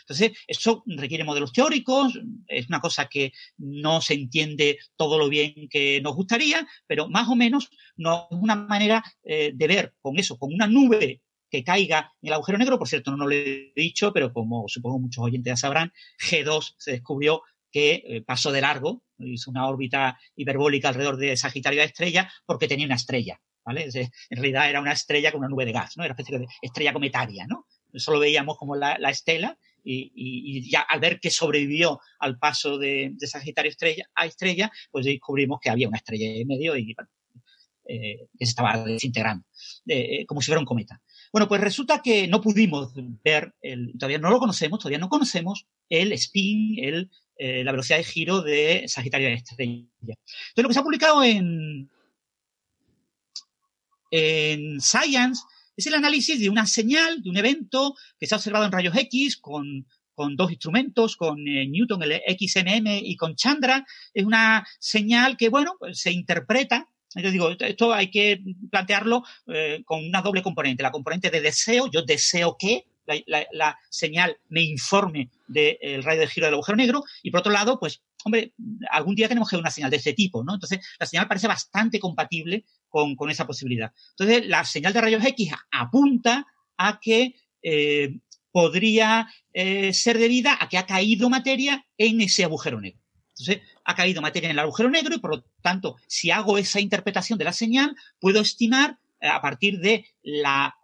Entonces, 0.00 0.32
eso 0.46 0.84
requiere 0.86 1.24
modelos 1.24 1.52
teóricos, 1.52 2.18
es 2.46 2.68
una 2.68 2.80
cosa 2.80 3.08
que 3.08 3.32
no 3.58 4.00
se 4.00 4.14
entiende 4.14 4.78
todo 4.96 5.18
lo 5.18 5.28
bien 5.28 5.68
que 5.68 6.00
nos 6.00 6.14
gustaría, 6.14 6.66
pero 6.86 7.08
más 7.10 7.28
o 7.28 7.36
menos 7.36 7.68
no 7.96 8.28
es 8.30 8.38
una 8.38 8.54
manera 8.56 9.04
eh, 9.22 9.52
de 9.54 9.66
ver 9.66 9.94
con 10.00 10.18
eso, 10.18 10.38
con 10.38 10.54
una 10.54 10.66
nube 10.66 11.20
que 11.50 11.62
caiga 11.62 12.12
en 12.22 12.28
el 12.28 12.34
agujero 12.34 12.56
negro, 12.56 12.78
por 12.78 12.88
cierto, 12.88 13.14
no 13.14 13.26
lo 13.26 13.34
he 13.34 13.72
dicho, 13.76 14.12
pero 14.14 14.32
como 14.32 14.64
supongo 14.66 14.98
muchos 14.98 15.22
oyentes 15.22 15.52
ya 15.52 15.56
sabrán, 15.56 15.92
G2 16.18 16.74
se 16.78 16.92
descubrió 16.92 17.42
que 17.70 18.02
eh, 18.06 18.22
pasó 18.22 18.52
de 18.52 18.60
largo, 18.60 19.02
hizo 19.18 19.50
una 19.50 19.68
órbita 19.68 20.18
hiperbólica 20.34 20.88
alrededor 20.88 21.16
de 21.16 21.36
Sagitario 21.36 21.80
de 21.80 21.86
estrella 21.86 22.30
porque 22.44 22.68
tenía 22.68 22.86
una 22.86 22.96
estrella, 22.96 23.40
¿vale? 23.64 23.88
En 23.92 24.36
realidad 24.36 24.68
era 24.68 24.80
una 24.80 24.92
estrella 24.92 25.32
con 25.32 25.40
una 25.40 25.48
nube 25.48 25.64
de 25.64 25.72
gas, 25.72 25.96
¿no? 25.96 26.04
Era 26.04 26.12
una 26.12 26.20
especie 26.20 26.38
de 26.38 26.46
estrella 26.62 26.92
cometaria, 26.92 27.46
¿no? 27.46 27.66
Solo 27.94 28.18
veíamos 28.18 28.58
como 28.58 28.76
la, 28.76 28.94
estela 29.08 29.58
y, 29.82 30.68
ya 30.70 30.80
al 30.80 31.00
ver 31.00 31.20
que 31.20 31.30
sobrevivió 31.30 32.00
al 32.18 32.38
paso 32.38 32.78
de, 32.78 33.14
Sagitario 33.20 33.70
estrella, 33.70 34.04
a 34.14 34.26
estrella, 34.26 34.70
pues 34.90 35.06
descubrimos 35.06 35.60
que 35.60 35.70
había 35.70 35.88
una 35.88 35.98
estrella 35.98 36.26
en 36.26 36.46
medio 36.46 36.76
y 36.76 36.94
eh, 37.88 38.26
que 38.36 38.44
se 38.44 38.50
estaba 38.50 38.84
desintegrando, 38.84 39.46
eh, 39.86 40.26
como 40.26 40.40
si 40.40 40.46
fuera 40.46 40.60
un 40.60 40.66
cometa. 40.66 41.00
Bueno, 41.32 41.46
pues 41.48 41.60
resulta 41.60 42.02
que 42.02 42.26
no 42.26 42.40
pudimos 42.40 42.92
ver, 43.22 43.54
el, 43.60 43.92
todavía 43.98 44.18
no 44.18 44.30
lo 44.30 44.38
conocemos, 44.38 44.80
todavía 44.80 44.98
no 44.98 45.08
conocemos 45.08 45.66
el 45.88 46.12
spin, 46.12 46.82
el 46.84 47.10
eh, 47.38 47.62
la 47.64 47.72
velocidad 47.72 47.98
de 47.98 48.04
giro 48.04 48.42
de 48.42 48.84
Sagitario 48.86 49.28
Estrella. 49.28 49.84
Entonces, 50.00 50.16
lo 50.56 50.68
que 50.68 50.74
se 50.74 50.80
ha 50.80 50.84
publicado 50.84 51.22
en, 51.22 51.90
en 54.10 54.80
Science 54.80 55.42
es 55.76 55.86
el 55.86 55.94
análisis 55.94 56.40
de 56.40 56.48
una 56.48 56.66
señal, 56.66 57.22
de 57.22 57.30
un 57.30 57.36
evento 57.36 57.94
que 58.18 58.26
se 58.26 58.34
ha 58.34 58.38
observado 58.38 58.64
en 58.64 58.72
rayos 58.72 58.96
X 58.96 59.36
con, 59.36 59.86
dos 60.34 60.50
instrumentos, 60.50 61.16
con 61.16 61.46
eh, 61.46 61.66
Newton, 61.68 62.02
el 62.02 62.22
XMM 62.38 62.86
y 63.02 63.16
con 63.16 63.36
Chandra. 63.36 63.84
Es 64.14 64.24
una 64.24 64.66
señal 64.78 65.36
que, 65.36 65.50
bueno, 65.50 65.76
pues 65.78 66.00
se 66.00 66.10
interpreta. 66.10 66.88
Yo 67.14 67.30
digo, 67.30 67.50
esto 67.50 67.92
hay 67.92 68.10
que 68.10 68.42
plantearlo 68.70 69.24
eh, 69.48 69.82
con 69.84 70.04
una 70.04 70.22
doble 70.22 70.42
componente. 70.42 70.82
La 70.82 70.90
componente 70.90 71.30
de 71.30 71.40
deseo, 71.42 71.90
yo 71.90 72.02
deseo 72.02 72.56
que, 72.58 72.86
la, 73.26 73.78
señal 73.90 74.38
me 74.48 74.62
informe 74.62 75.30
del 75.46 76.02
radio 76.02 76.20
de 76.20 76.26
giro 76.26 76.46
del 76.46 76.54
agujero 76.54 76.76
negro 76.76 77.04
y 77.22 77.30
por 77.30 77.40
otro 77.40 77.52
lado, 77.52 77.78
pues, 77.78 78.02
hombre, 78.24 78.52
algún 78.90 79.14
día 79.14 79.28
tenemos 79.28 79.48
que 79.48 79.56
ver 79.56 79.62
una 79.62 79.70
señal 79.70 79.90
de 79.90 79.98
este 79.98 80.12
tipo, 80.12 80.42
¿no? 80.42 80.54
Entonces, 80.54 80.80
la 80.98 81.06
señal 81.06 81.28
parece 81.28 81.46
bastante 81.46 82.00
compatible 82.00 82.64
con, 82.88 83.30
esa 83.30 83.46
posibilidad. 83.46 83.92
Entonces, 84.10 84.48
la 84.48 84.64
señal 84.64 84.92
de 84.92 85.00
rayos 85.00 85.24
X 85.24 85.52
apunta 85.70 86.46
a 86.76 86.98
que 87.00 87.36
eh, 87.62 88.18
podría 88.50 89.28
eh, 89.52 89.92
ser 89.92 90.18
debida 90.18 90.56
a 90.60 90.68
que 90.68 90.78
ha 90.78 90.86
caído 90.86 91.30
materia 91.30 91.86
en 91.98 92.20
ese 92.20 92.42
agujero 92.42 92.80
negro. 92.80 93.00
Entonces, 93.38 93.60
ha 93.84 93.94
caído 93.94 94.22
materia 94.22 94.48
en 94.48 94.52
el 94.52 94.58
agujero 94.58 94.90
negro 94.90 95.14
y, 95.14 95.20
por 95.20 95.36
lo 95.36 95.44
tanto, 95.62 95.96
si 96.08 96.30
hago 96.30 96.58
esa 96.58 96.80
interpretación 96.80 97.38
de 97.38 97.44
la 97.44 97.52
señal, 97.52 97.94
puedo 98.18 98.40
estimar 98.40 98.98
eh, 99.20 99.28
a 99.28 99.40
partir 99.40 99.78
de 99.78 100.04
la 100.22 100.74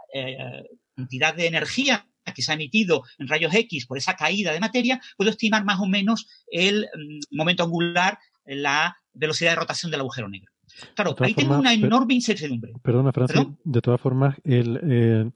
cantidad 0.94 1.34
de 1.34 1.46
energía 1.46 2.06
que 2.34 2.42
se 2.42 2.52
ha 2.52 2.54
emitido 2.54 3.02
en 3.18 3.28
rayos 3.28 3.54
X 3.54 3.86
por 3.86 3.98
esa 3.98 4.14
caída 4.14 4.52
de 4.52 4.60
materia, 4.60 5.00
puedo 5.16 5.30
estimar 5.30 5.64
más 5.64 5.80
o 5.80 5.86
menos 5.86 6.26
el 6.50 6.86
mm, 6.94 7.36
momento 7.36 7.64
angular, 7.64 8.18
la 8.44 8.96
velocidad 9.12 9.52
de 9.52 9.56
rotación 9.56 9.90
del 9.90 10.00
agujero 10.00 10.28
negro. 10.28 10.52
Claro, 10.94 11.14
ahí 11.20 11.34
tengo 11.34 11.58
una 11.58 11.74
enorme 11.74 12.14
incertidumbre. 12.14 12.72
Perdona, 12.82 13.12
Francis, 13.12 13.46
de 13.64 13.80
todas 13.80 14.00
formas, 14.00 14.36
el, 14.44 14.80
eh, 14.82 15.30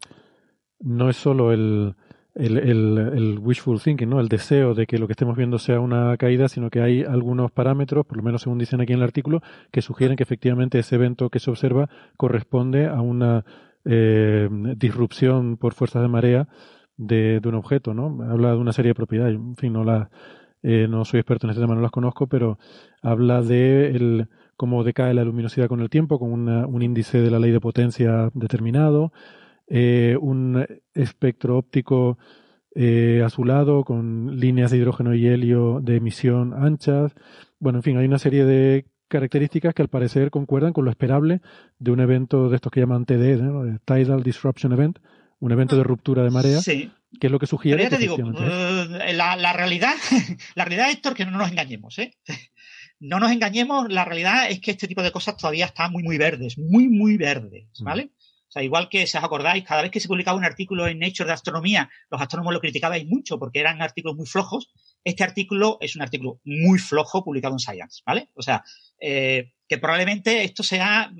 no 0.80 1.10
es 1.10 1.16
solo 1.16 1.52
el, 1.52 1.94
el, 2.34 3.38
wishful 3.40 3.80
thinking, 3.80 4.08
¿no? 4.08 4.20
el 4.20 4.28
deseo 4.28 4.74
de 4.74 4.86
que 4.86 4.98
lo 4.98 5.06
que 5.06 5.12
estemos 5.12 5.36
viendo 5.36 5.58
sea 5.58 5.80
una 5.80 6.16
caída, 6.16 6.48
sino 6.48 6.70
que 6.70 6.80
hay 6.80 7.02
algunos 7.02 7.50
parámetros, 7.50 8.06
por 8.06 8.16
lo 8.16 8.22
menos 8.22 8.42
según 8.42 8.58
dicen 8.58 8.80
aquí 8.80 8.92
en 8.92 8.98
el 8.98 9.04
artículo, 9.04 9.42
que 9.70 9.82
sugieren 9.82 10.16
que 10.16 10.22
efectivamente 10.22 10.78
ese 10.78 10.96
evento 10.96 11.30
que 11.30 11.38
se 11.38 11.50
observa 11.50 11.88
corresponde 12.16 12.86
a 12.86 13.00
una 13.00 13.44
eh, 13.84 14.48
disrupción 14.76 15.56
por 15.56 15.74
fuerzas 15.74 16.02
de 16.02 16.08
marea 16.08 16.48
de, 16.96 17.40
un 17.44 17.54
objeto, 17.54 17.94
¿no? 17.94 18.22
Habla 18.22 18.50
de 18.52 18.56
una 18.56 18.72
serie 18.72 18.90
de 18.90 18.94
propiedades, 18.94 19.34
en 19.34 19.56
fin, 19.56 19.72
no 19.72 19.84
la, 19.84 20.10
eh, 20.62 20.86
no 20.88 21.04
soy 21.04 21.20
experto 21.20 21.46
en 21.46 21.50
este 21.50 21.62
tema, 21.62 21.74
no 21.74 21.80
las 21.80 21.90
conozco, 21.90 22.26
pero 22.26 22.58
habla 23.02 23.42
de 23.42 23.90
el, 23.90 24.28
cómo 24.56 24.84
decae 24.84 25.14
la 25.14 25.24
luminosidad 25.24 25.68
con 25.68 25.80
el 25.80 25.90
tiempo, 25.90 26.18
con 26.18 26.32
un 26.32 26.82
índice 26.82 27.20
de 27.20 27.30
la 27.30 27.38
ley 27.38 27.50
de 27.50 27.60
potencia 27.60 28.30
determinado, 28.34 29.12
eh, 29.68 30.16
un 30.20 30.66
espectro 30.94 31.58
óptico 31.58 32.18
eh, 32.74 33.22
azulado 33.24 33.84
con 33.84 34.38
líneas 34.38 34.70
de 34.70 34.78
hidrógeno 34.78 35.14
y 35.14 35.26
helio 35.26 35.80
de 35.82 35.96
emisión 35.96 36.54
anchas. 36.54 37.14
Bueno, 37.58 37.78
en 37.78 37.82
fin, 37.82 37.96
hay 37.96 38.06
una 38.06 38.18
serie 38.18 38.44
de 38.44 38.86
características 39.08 39.74
que 39.74 39.82
al 39.82 39.88
parecer 39.88 40.30
concuerdan 40.30 40.72
con 40.72 40.84
lo 40.84 40.90
esperable 40.90 41.40
de 41.78 41.90
un 41.90 42.00
evento 42.00 42.48
de 42.48 42.56
estos 42.56 42.72
que 42.72 42.80
llaman 42.80 43.04
TD, 43.06 43.40
¿no? 43.40 43.78
Tidal 43.84 44.22
Disruption 44.22 44.72
Event, 44.72 44.98
un 45.40 45.52
evento 45.52 45.76
de 45.76 45.84
ruptura 45.84 46.22
de 46.22 46.30
marea, 46.30 46.60
Sí. 46.60 46.90
que 47.20 47.26
es 47.26 47.30
lo 47.30 47.38
que 47.38 47.46
sugiere. 47.46 47.78
Pero 47.78 47.90
ya 47.90 47.96
te 47.96 48.02
digo, 48.02 48.16
eh, 48.18 49.12
la, 49.12 49.36
la 49.36 49.52
realidad, 49.52 49.94
la 50.54 50.64
realidad, 50.64 50.90
Héctor, 50.90 51.14
que 51.14 51.24
no 51.24 51.32
nos 51.32 51.50
engañemos, 51.50 51.98
¿eh? 51.98 52.16
No 52.98 53.20
nos 53.20 53.30
engañemos, 53.30 53.92
la 53.92 54.06
realidad 54.06 54.50
es 54.50 54.58
que 54.58 54.70
este 54.70 54.88
tipo 54.88 55.02
de 55.02 55.12
cosas 55.12 55.36
todavía 55.36 55.66
están 55.66 55.92
muy, 55.92 56.02
muy 56.02 56.16
verdes, 56.16 56.56
muy, 56.56 56.88
muy 56.88 57.18
verdes, 57.18 57.68
¿vale? 57.80 58.12
O 58.48 58.50
sea, 58.50 58.62
igual 58.62 58.88
que 58.88 59.06
si 59.06 59.18
os 59.18 59.22
acordáis, 59.24 59.64
cada 59.64 59.82
vez 59.82 59.90
que 59.90 60.00
se 60.00 60.08
publicaba 60.08 60.38
un 60.38 60.46
artículo 60.46 60.86
en 60.86 60.98
Nature 61.00 61.26
de 61.26 61.34
astronomía, 61.34 61.90
los 62.10 62.18
astrónomos 62.22 62.54
lo 62.54 62.60
criticabais 62.60 63.04
mucho 63.06 63.38
porque 63.38 63.60
eran 63.60 63.82
artículos 63.82 64.16
muy 64.16 64.24
flojos. 64.26 64.70
Este 65.04 65.24
artículo 65.24 65.76
es 65.82 65.94
un 65.94 66.00
artículo 66.00 66.40
muy 66.44 66.78
flojo 66.78 67.22
publicado 67.22 67.54
en 67.54 67.58
Science, 67.58 68.00
¿vale? 68.06 68.30
O 68.34 68.40
sea, 68.40 68.64
eh, 68.98 69.52
que 69.68 69.76
probablemente 69.76 70.44
esto 70.44 70.62
sea 70.62 71.12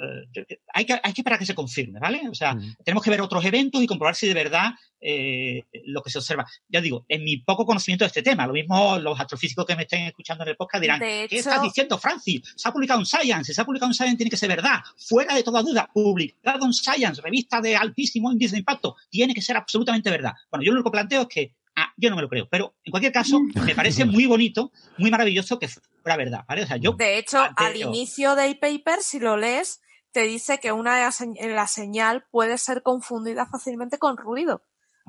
eh, 0.00 0.58
hay, 0.72 0.84
que, 0.84 0.92
hay 1.02 1.12
que 1.12 1.20
esperar 1.20 1.36
a 1.36 1.38
que 1.38 1.46
se 1.46 1.54
confirme, 1.54 2.00
¿vale? 2.00 2.28
O 2.28 2.34
sea, 2.34 2.54
Mm. 2.54 2.76
tenemos 2.84 3.02
que 3.04 3.10
ver 3.10 3.20
otros 3.20 3.44
eventos 3.44 3.82
y 3.82 3.86
comprobar 3.86 4.14
si 4.14 4.26
de 4.26 4.34
verdad 4.34 4.70
eh, 5.00 5.62
lo 5.84 6.02
que 6.02 6.10
se 6.10 6.18
observa. 6.18 6.46
Ya 6.68 6.80
digo, 6.80 7.04
en 7.08 7.22
mi 7.24 7.36
poco 7.38 7.66
conocimiento 7.66 8.04
de 8.04 8.08
este 8.08 8.22
tema, 8.22 8.46
lo 8.46 8.54
mismo 8.54 8.98
los 8.98 9.20
astrofísicos 9.20 9.66
que 9.66 9.76
me 9.76 9.82
estén 9.82 10.06
escuchando 10.06 10.44
en 10.44 10.50
el 10.50 10.56
podcast 10.56 10.80
dirán, 10.80 11.00
¿qué 11.00 11.28
estás 11.30 11.62
diciendo, 11.62 11.98
Francis? 11.98 12.40
Se 12.56 12.68
ha 12.68 12.72
publicado 12.72 13.00
en 13.00 13.06
Science, 13.06 13.44
si 13.44 13.54
se 13.54 13.60
ha 13.60 13.64
publicado 13.66 13.90
en 13.90 13.94
Science 13.94 14.16
tiene 14.16 14.30
que 14.30 14.36
ser 14.36 14.48
verdad, 14.48 14.80
fuera 14.96 15.34
de 15.34 15.42
toda 15.42 15.62
duda, 15.62 15.88
publicado 15.92 16.64
en 16.64 16.72
Science, 16.72 17.20
revista 17.20 17.60
de 17.60 17.76
altísimo 17.76 18.32
índice 18.32 18.52
de 18.52 18.60
impacto, 18.60 18.96
tiene 19.10 19.34
que 19.34 19.42
ser 19.42 19.56
absolutamente 19.56 20.10
verdad. 20.10 20.32
Bueno, 20.50 20.64
yo 20.64 20.72
lo 20.72 20.78
único 20.78 20.90
que 20.90 20.96
planteo 20.96 21.22
es 21.22 21.28
que 21.28 21.54
Ah, 21.76 21.92
yo 21.96 22.08
no 22.08 22.14
me 22.14 22.22
lo 22.22 22.28
creo, 22.28 22.48
pero 22.48 22.76
en 22.84 22.92
cualquier 22.92 23.12
caso, 23.12 23.40
me 23.40 23.74
parece 23.74 24.04
muy 24.04 24.26
bonito, 24.26 24.70
muy 24.96 25.10
maravilloso 25.10 25.58
que 25.58 25.66
fuera 25.66 26.16
verdad, 26.16 26.44
¿vale? 26.46 26.62
O 26.62 26.66
sea, 26.68 26.76
yo 26.76 26.92
De 26.92 27.18
hecho, 27.18 27.42
al 27.56 27.76
inicio 27.76 28.36
del 28.36 28.60
paper, 28.60 29.00
si 29.00 29.18
lo 29.18 29.36
lees, 29.36 29.80
te 30.14 30.22
dice 30.22 30.58
que 30.62 30.72
una 30.72 30.94
de 30.96 31.02
las 31.02 31.20
señ- 31.20 31.36
la 31.54 31.66
señal 31.66 32.24
puede 32.30 32.56
ser 32.56 32.82
confundida 32.82 33.44
fácilmente 33.46 33.98
con 33.98 34.16
ruido. 34.16 34.62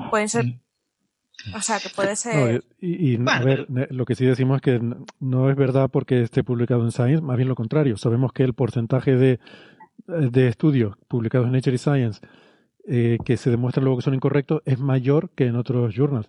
Pueden 0.09 0.27
ser, 0.27 0.45
o 1.55 1.61
sea, 1.61 1.79
que 1.79 1.89
puede 1.89 2.09
No, 2.09 2.15
ser. 2.15 2.63
y, 2.81 3.17
a 3.29 3.39
ver, 3.39 3.67
lo 3.69 4.03
que 4.05 4.15
sí 4.15 4.25
decimos 4.25 4.57
es 4.57 4.61
que 4.63 4.81
no 5.19 5.49
es 5.49 5.55
verdad 5.55 5.89
porque 5.89 6.21
esté 6.21 6.43
publicado 6.43 6.83
en 6.83 6.91
Science, 6.91 7.21
más 7.21 7.37
bien 7.37 7.47
lo 7.47 7.55
contrario. 7.55 7.95
Sabemos 7.97 8.33
que 8.33 8.43
el 8.43 8.53
porcentaje 8.53 9.15
de, 9.15 9.39
de 10.07 10.47
estudios 10.47 10.97
publicados 11.07 11.47
en 11.47 11.53
Nature 11.53 11.75
y 11.75 11.77
Science 11.79 12.19
eh, 12.87 13.17
que 13.25 13.35
se 13.37 13.49
demuestran 13.49 13.83
luego 13.83 13.97
que 13.97 14.03
son 14.03 14.13
incorrectos 14.13 14.61
es 14.65 14.77
mayor 14.79 15.29
que 15.31 15.47
en 15.47 15.55
otros 15.55 15.95
journals. 15.95 16.27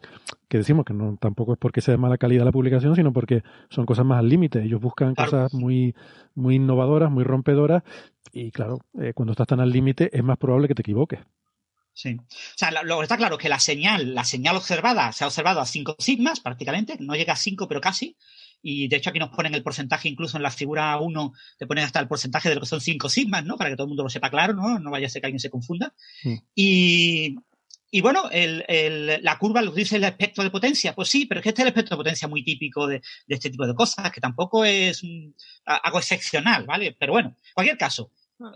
Que 0.48 0.59
decimos 0.59 0.85
que 0.86 0.94
no 0.94 1.16
tampoco 1.20 1.53
es 1.53 1.59
porque 1.59 1.81
sea 1.82 1.93
de 1.93 1.98
mala 1.98 2.16
calidad 2.19 2.44
la 2.44 2.53
publicación, 2.53 2.94
sino 2.97 3.12
porque 3.12 3.43
son 3.69 3.85
cosas 3.85 4.07
más 4.07 4.20
al 4.20 4.28
límite. 4.28 4.62
Ellos 4.62 4.81
buscan 4.81 5.15
Claro. 5.15 5.31
cosas 5.31 5.55
muy, 5.55 5.94
muy 6.35 6.55
innovadoras, 6.55 7.11
muy 7.11 7.24
rompedoras, 7.24 7.82
y 8.40 8.50
claro, 8.50 8.78
eh, 9.00 9.12
cuando 9.14 9.32
estás 9.32 9.46
tan 9.46 9.60
al 9.60 9.70
límite 9.70 10.10
es 10.16 10.22
más 10.22 10.38
probable 10.38 10.68
que 10.68 10.74
te 10.74 10.82
equivoques. 10.82 11.20
Sí. 11.92 12.14
O 12.20 12.26
sea, 12.56 12.70
lo, 12.82 12.98
que 12.98 13.04
está 13.04 13.16
claro 13.16 13.36
es 13.36 13.42
que 13.42 13.48
la 13.48 13.58
señal, 13.58 14.14
la 14.14 14.24
señal 14.24 14.56
observada 14.56 15.12
se 15.12 15.24
ha 15.24 15.28
observado 15.28 15.60
a 15.60 15.66
5 15.66 15.96
sigmas 15.98 16.40
prácticamente, 16.40 16.96
no 17.00 17.14
llega 17.14 17.32
a 17.32 17.36
5 17.36 17.66
pero 17.68 17.80
casi. 17.80 18.16
Y 18.62 18.88
de 18.88 18.96
hecho 18.96 19.10
aquí 19.10 19.18
nos 19.18 19.30
ponen 19.30 19.54
el 19.54 19.62
porcentaje, 19.62 20.08
incluso 20.08 20.36
en 20.36 20.42
la 20.42 20.50
figura 20.50 20.98
1 20.98 21.32
te 21.58 21.66
ponen 21.66 21.84
hasta 21.84 22.00
el 22.00 22.08
porcentaje 22.08 22.48
de 22.50 22.56
lo 22.56 22.60
que 22.60 22.66
son 22.66 22.80
5 22.82 23.08
sigmas, 23.08 23.44
¿no? 23.46 23.56
Para 23.56 23.70
que 23.70 23.76
todo 23.76 23.84
el 23.86 23.88
mundo 23.88 24.02
lo 24.02 24.10
sepa 24.10 24.28
claro, 24.28 24.52
¿no? 24.54 24.78
No 24.78 24.90
vaya 24.90 25.06
a 25.06 25.10
ser 25.10 25.22
que 25.22 25.26
alguien 25.26 25.40
se 25.40 25.50
confunda. 25.50 25.94
Sí. 26.22 26.38
Y, 26.54 27.36
y 27.90 28.00
bueno, 28.02 28.28
el, 28.30 28.64
el- 28.68 29.22
la 29.22 29.38
curva 29.38 29.62
lo 29.62 29.70
dice 29.72 29.96
el 29.96 30.04
espectro 30.04 30.42
de 30.44 30.50
potencia. 30.50 30.94
Pues 30.94 31.08
sí, 31.08 31.24
pero 31.26 31.40
es 31.40 31.42
que 31.44 31.48
este 31.50 31.62
es 31.62 31.64
el 31.64 31.68
espectro 31.68 31.96
de 31.96 32.00
potencia 32.00 32.28
muy 32.28 32.44
típico 32.44 32.86
de, 32.86 33.00
de 33.26 33.34
este 33.34 33.48
tipo 33.50 33.66
de 33.66 33.74
cosas, 33.74 34.10
que 34.10 34.20
tampoco 34.20 34.64
es 34.66 35.02
mm, 35.02 35.30
algo 35.64 35.98
excepcional, 35.98 36.64
¿vale? 36.66 36.94
Pero 36.98 37.12
bueno, 37.12 37.28
en 37.28 37.52
cualquier 37.54 37.78
caso, 37.78 38.10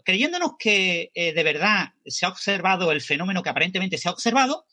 creyéndonos 0.05 0.53
que 0.59 1.11
eh, 1.15 1.33
de 1.33 1.43
verdad 1.43 1.93
se 2.05 2.27
ha 2.27 2.29
observado 2.29 2.93
el 2.93 3.01
fenómeno 3.01 3.43
que 3.43 3.51
aparentemente 3.51 3.99
se 3.99 4.09
ha 4.09 4.13
observado, 4.13 4.67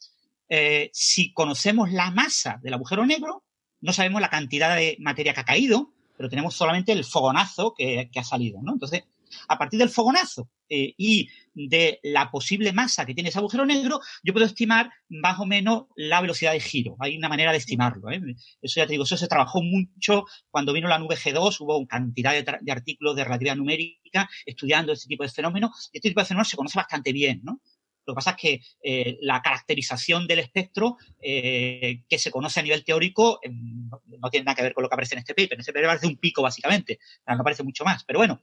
eh, 0.50 0.90
si 0.94 1.34
conocemos 1.34 1.92
la 1.92 2.12
masa 2.12 2.60
del 2.62 2.74
agujero 2.74 3.06
negro, 3.06 3.44
no 3.82 3.94
sabemos 3.94 4.22
la 4.22 4.30
cantidad 4.30 4.76
de 4.76 4.98
materia 5.00 5.34
que 5.34 5.42
ha 5.42 5.46
caído, 5.46 5.94
pero 6.16 6.30
tenemos 6.30 6.56
solamente 6.56 6.92
el 6.92 7.04
fogonazo 7.04 7.74
que, 7.76 8.10
que 8.12 8.20
ha 8.20 8.24
salido, 8.24 8.62
¿no? 8.62 8.74
Entonces, 8.74 9.04
a 9.48 9.58
partir 9.58 9.80
del 9.80 9.90
fogonazo 9.90 10.50
eh, 10.70 10.94
y 10.98 11.30
de 11.54 12.00
la 12.04 12.30
posible 12.30 12.72
masa 12.74 13.06
que 13.06 13.14
tiene 13.14 13.30
ese 13.30 13.40
agujero 13.40 13.66
negro, 13.66 14.00
yo 14.24 14.34
puedo 14.34 14.46
estimar 14.46 14.92
más 15.10 15.40
o 15.40 15.46
menos 15.46 15.86
la 15.96 16.22
velocidad 16.22 16.52
de 16.52 16.60
giro. 16.60 16.96
Hay 17.00 17.18
una 17.18 17.30
manera 17.30 17.52
de 17.52 17.58
estimarlo. 17.58 18.12
¿eh? 18.12 18.22
Eso 18.62 18.80
ya 18.80 18.86
te 18.86 18.94
digo, 18.94 19.04
eso 19.04 19.18
se 19.18 19.28
trabajó 19.28 19.62
mucho 19.62 20.26
cuando 20.50 20.74
vino 20.74 20.88
la 20.88 21.00
nube 21.00 21.16
G2, 21.16 21.62
hubo 21.62 21.88
cantidad 21.88 22.34
de, 22.34 22.72
artículos 22.72 23.16
de 23.16 23.24
relatividad 23.24 23.56
numérica 23.56 24.30
estudiando 24.46 24.94
este 24.94 25.08
tipo 25.08 25.24
de 25.24 25.30
fenómenos, 25.30 25.90
y 25.94 25.98
este 25.98 26.10
tipo 26.10 26.22
de 26.22 26.26
fenómenos 26.26 26.50
se 26.50 26.58
conoce 26.58 26.78
bastante 26.78 27.12
bien, 27.12 27.42
¿no? 27.44 27.62
Lo 28.06 28.14
que 28.14 28.16
pasa 28.16 28.32
es 28.32 28.38
que 28.38 28.62
eh, 28.82 29.18
la 29.22 29.42
caracterización 29.42 30.28
del 30.28 30.40
espectro 30.40 30.96
que 31.20 32.18
se 32.18 32.32
conoce 32.32 32.62
a 32.62 32.64
nivel 32.64 32.86
teórico 32.86 33.40
eh, 33.44 33.50
no, 33.52 34.02
no 34.06 34.30
tiene 34.30 34.46
nada 34.46 34.56
que 34.56 34.64
ver 34.64 34.74
con 34.74 34.84
lo 34.84 34.90
que 34.90 34.96
aparece 34.96 35.16
en 35.16 35.20
este 35.20 35.34
paper. 35.34 35.56
En 35.56 35.60
este 35.60 35.74
paper 35.74 35.86
aparece 35.86 36.08
un 36.08 36.16
pico, 36.16 36.42
básicamente. 36.42 37.00
No 37.28 37.34
aparece 37.34 37.64
mucho 37.64 37.84
más. 37.84 38.06
Pero 38.06 38.20
bueno, 38.20 38.40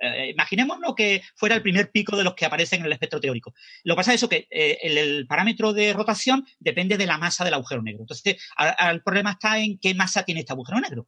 eh, 0.00 0.30
imaginémonos 0.30 0.94
que 0.94 1.22
fuera 1.34 1.54
el 1.54 1.62
primer 1.62 1.90
pico 1.90 2.16
de 2.16 2.24
los 2.24 2.34
que 2.34 2.44
aparecen 2.46 2.80
en 2.80 2.86
el 2.86 2.92
espectro 2.92 3.20
teórico. 3.20 3.54
Lo 3.84 3.94
que 3.94 3.96
pasa 3.98 4.12
es 4.12 4.16
eso, 4.16 4.28
que 4.28 4.46
eh, 4.50 4.78
el, 4.82 5.26
parámetro 5.26 5.72
de 5.72 5.92
rotación 5.92 6.46
depende 6.58 6.96
de 6.96 7.06
la 7.06 7.18
masa 7.18 7.44
del 7.44 7.54
agujero 7.54 7.82
negro. 7.82 8.02
Entonces, 8.02 8.36
a- 8.56 8.86
a- 8.86 8.90
el 8.90 9.02
problema 9.02 9.32
está 9.32 9.58
en 9.58 9.78
qué 9.78 9.94
masa 9.94 10.24
tiene 10.24 10.40
este 10.40 10.52
agujero 10.52 10.80
negro. 10.80 11.06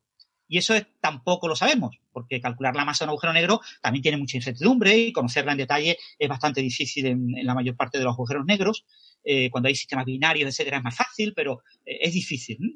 Y 0.49 0.59
eso 0.59 0.75
es- 0.75 0.87
tampoco 1.01 1.47
lo 1.47 1.55
sabemos, 1.55 1.97
porque 2.13 2.41
calcular 2.41 2.75
la 2.75 2.85
masa 2.85 3.05
de 3.05 3.09
un 3.09 3.11
agujero 3.11 3.33
negro 3.33 3.61
también 3.81 4.03
tiene 4.03 4.17
mucha 4.19 4.37
incertidumbre 4.37 4.97
y 4.99 5.13
conocerla 5.13 5.53
en 5.53 5.59
detalle 5.59 5.97
es 6.19 6.29
bastante 6.29 6.61
difícil 6.61 7.07
en, 7.07 7.29
la 7.45 7.55
mayor 7.55 7.77
parte 7.77 7.99
de 7.99 8.05
los 8.05 8.15
agujeros 8.15 8.45
negros. 8.45 8.85
Eh, 9.23 9.51
cuando 9.51 9.69
hay 9.69 9.75
sistemas 9.77 10.07
binarios, 10.07 10.49
etcétera, 10.49 10.79
es 10.79 10.83
más 10.83 10.97
fácil, 10.97 11.33
pero 11.37 11.63
eh, 11.85 11.99
es 12.03 12.13
difícil. 12.15 12.57
¿no? 12.61 12.71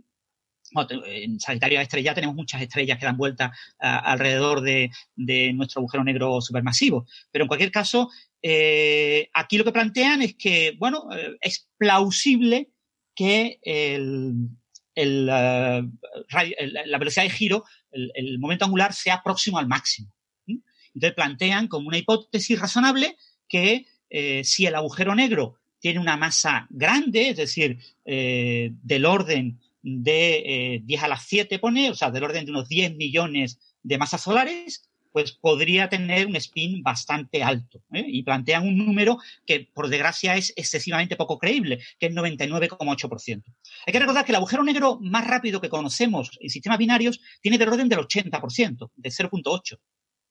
En 0.91 1.41
Sagitario 1.41 1.81
Estrella 1.81 2.15
tenemos 2.15 2.37
muchas 2.37 2.63
estrellas 2.63 2.99
que 2.99 3.07
dan 3.07 3.17
vuelta 3.17 3.53
a- 3.79 3.99
alrededor 3.99 4.61
de, 4.61 4.91
de 5.15 5.53
nuestro 5.53 5.81
agujero 5.81 6.05
negro 6.05 6.41
supermasivo. 6.41 7.07
Pero 7.31 7.45
en 7.45 7.49
cualquier 7.49 7.71
caso, 7.71 8.11
eh, 8.47 9.31
aquí 9.33 9.57
lo 9.57 9.65
que 9.65 9.73
plantean 9.73 10.21
es 10.21 10.35
que, 10.35 10.77
bueno, 10.79 11.09
eh, 11.17 11.35
es 11.41 11.67
plausible 11.79 12.69
que 13.15 13.59
eh, 13.63 13.99
la 14.97 15.83
velocidad 16.99 17.23
de 17.23 17.31
giro, 17.31 17.65
el, 17.91 18.39
momento 18.39 18.67
angular, 18.67 18.93
sea 18.93 19.23
próximo 19.23 19.59
al 19.59 19.67
máximo. 19.67 20.15
Entonces 20.47 21.15
plantean 21.15 21.69
como 21.69 21.89
una 21.89 21.97
hipótesis 21.97 22.61
razonable 22.61 23.17
que 23.49 23.87
si 24.45 24.67
el 24.67 24.75
agujero 24.77 25.15
negro 25.15 25.59
tiene 25.81 25.99
una 25.99 26.17
masa 26.17 26.69
grande, 26.71 27.31
es 27.31 27.37
decir, 27.37 27.79
del 28.05 29.05
orden 29.07 29.59
de 29.85 30.77
eh, 30.77 30.81
10 30.83 31.03
a 31.03 31.09
las 31.09 31.25
7 31.27 31.59
pone, 31.59 31.91
o 31.91 31.95
sea, 31.95 32.11
del 32.11 32.25
orden 32.25 32.47
de 32.47 32.51
unos 32.51 32.69
10 32.69 32.97
millones 32.97 33.59
de 33.83 33.99
masas 33.99 34.23
solares, 34.23 34.89
pues 35.13 35.31
podría 35.31 35.89
tener 35.89 36.27
un 36.27 36.35
spin 36.37 36.83
bastante 36.83 37.43
alto. 37.43 37.81
¿eh? 37.93 38.05
Y 38.05 38.25
plantean 38.25 38.67
un 38.67 38.79
número 38.79 39.19
que, 39.47 39.69
por 39.73 39.89
desgracia, 39.89 40.35
es 40.37 40.53
excesivamente 40.57 41.15
poco 41.15 41.39
creíble, 41.39 41.81
que 42.01 42.07
es 42.07 42.13
99,8%. 42.13 43.45
Hay 43.87 43.93
que 43.93 43.99
recordar 44.01 44.25
que 44.25 44.33
el 44.33 44.37
agujero 44.37 44.65
negro 44.65 44.99
más 45.01 45.25
rápido 45.25 45.61
que 45.61 45.69
conocemos 45.69 46.37
en 46.41 46.51
sistemas 46.51 46.79
binarios 46.79 47.21
tiene 47.43 47.59
del 47.59 47.69
orden 47.69 47.89
del 47.89 48.01
80%, 48.01 48.91
de 48.97 49.11
0.8. 49.11 49.79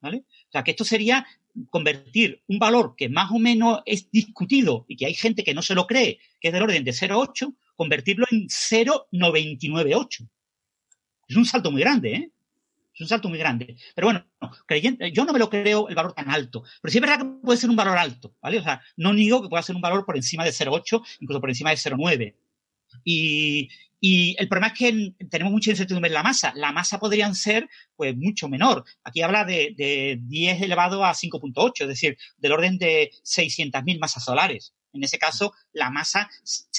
¿Vale? 0.02 0.18
O 0.18 0.52
sea, 0.52 0.66
que 0.66 0.72
esto 0.72 0.84
sería 0.84 1.26
convertir 1.70 2.44
un 2.48 2.60
valor 2.60 2.96
que 2.98 3.08
más 3.08 3.32
o 3.32 3.40
menos 3.40 3.82
es 3.86 4.12
discutido 4.12 4.84
y 4.90 4.98
que 4.98 5.06
hay 5.06 5.14
gente 5.14 5.46
que 5.46 5.54
no 5.54 5.62
se 5.62 5.76
lo 5.76 5.88
cree, 5.88 6.20
que 6.42 6.50
es 6.50 6.54
del 6.54 6.64
orden 6.64 6.84
de 6.84 6.92
0,8, 6.92 7.56
convertirlo 7.76 8.26
en 8.32 8.48
0,998. 8.50 10.26
Es 11.28 11.36
un 11.36 11.46
salto 11.46 11.72
muy 11.72 11.82
grande, 11.82 12.14
¿eh? 12.14 12.32
Es 12.94 13.02
un 13.02 13.08
salto 13.08 13.28
muy 13.28 13.40
grande. 13.40 13.76
Pero 13.96 14.08
bueno, 14.08 14.26
creyendo, 14.68 15.06
yo 15.08 15.26
no 15.26 15.34
me 15.34 15.40
lo 15.40 15.50
creo 15.50 15.90
el 15.90 15.96
valor 15.96 16.14
tan 16.14 16.30
alto. 16.30 16.64
Pero 16.82 16.92
sí 16.92 16.98
es 17.00 17.02
verdad 17.02 17.20
que 17.20 17.26
puede 17.44 17.58
ser 17.58 17.70
un 17.70 17.76
valor 17.76 17.98
alto, 17.98 18.36
¿vale? 18.42 18.60
O 18.60 18.64
sea, 18.64 18.82
no 18.98 19.14
niego 19.14 19.42
que 19.42 19.50
pueda 19.50 19.64
ser 19.64 19.76
un 19.76 19.82
valor 19.82 20.06
por 20.06 20.16
encima 20.16 20.44
de 20.44 20.52
0,8, 20.52 21.04
incluso 21.20 21.42
por 21.42 21.50
encima 21.50 21.72
de 21.72 21.78
0,9. 21.78 22.36
Y, 23.04 23.70
y 24.00 24.36
el 24.38 24.48
problema 24.48 24.68
es 24.68 24.74
que 24.78 25.14
tenemos 25.30 25.52
mucha 25.52 25.72
incertidumbre 25.72 26.10
en 26.10 26.14
la 26.14 26.24
masa. 26.24 26.54
La 26.56 26.72
masa 26.72 27.00
podrían 27.00 27.34
ser, 27.34 27.68
pues, 27.96 28.16
mucho 28.16 28.48
menor. 28.48 28.84
Aquí 29.04 29.24
habla 29.24 29.44
de, 29.44 29.74
de 29.76 30.20
10 30.22 30.62
elevado 30.62 31.04
a 31.04 31.14
5.8, 31.14 31.82
es 31.82 31.88
decir, 31.88 32.18
del 32.38 32.52
orden 32.52 32.78
de 32.78 33.12
600.000 33.24 34.00
masas 34.00 34.24
solares. 34.24 34.74
En 34.94 35.04
ese 35.04 35.18
caso, 35.20 35.54
la 35.74 35.90
masa, 35.90 36.30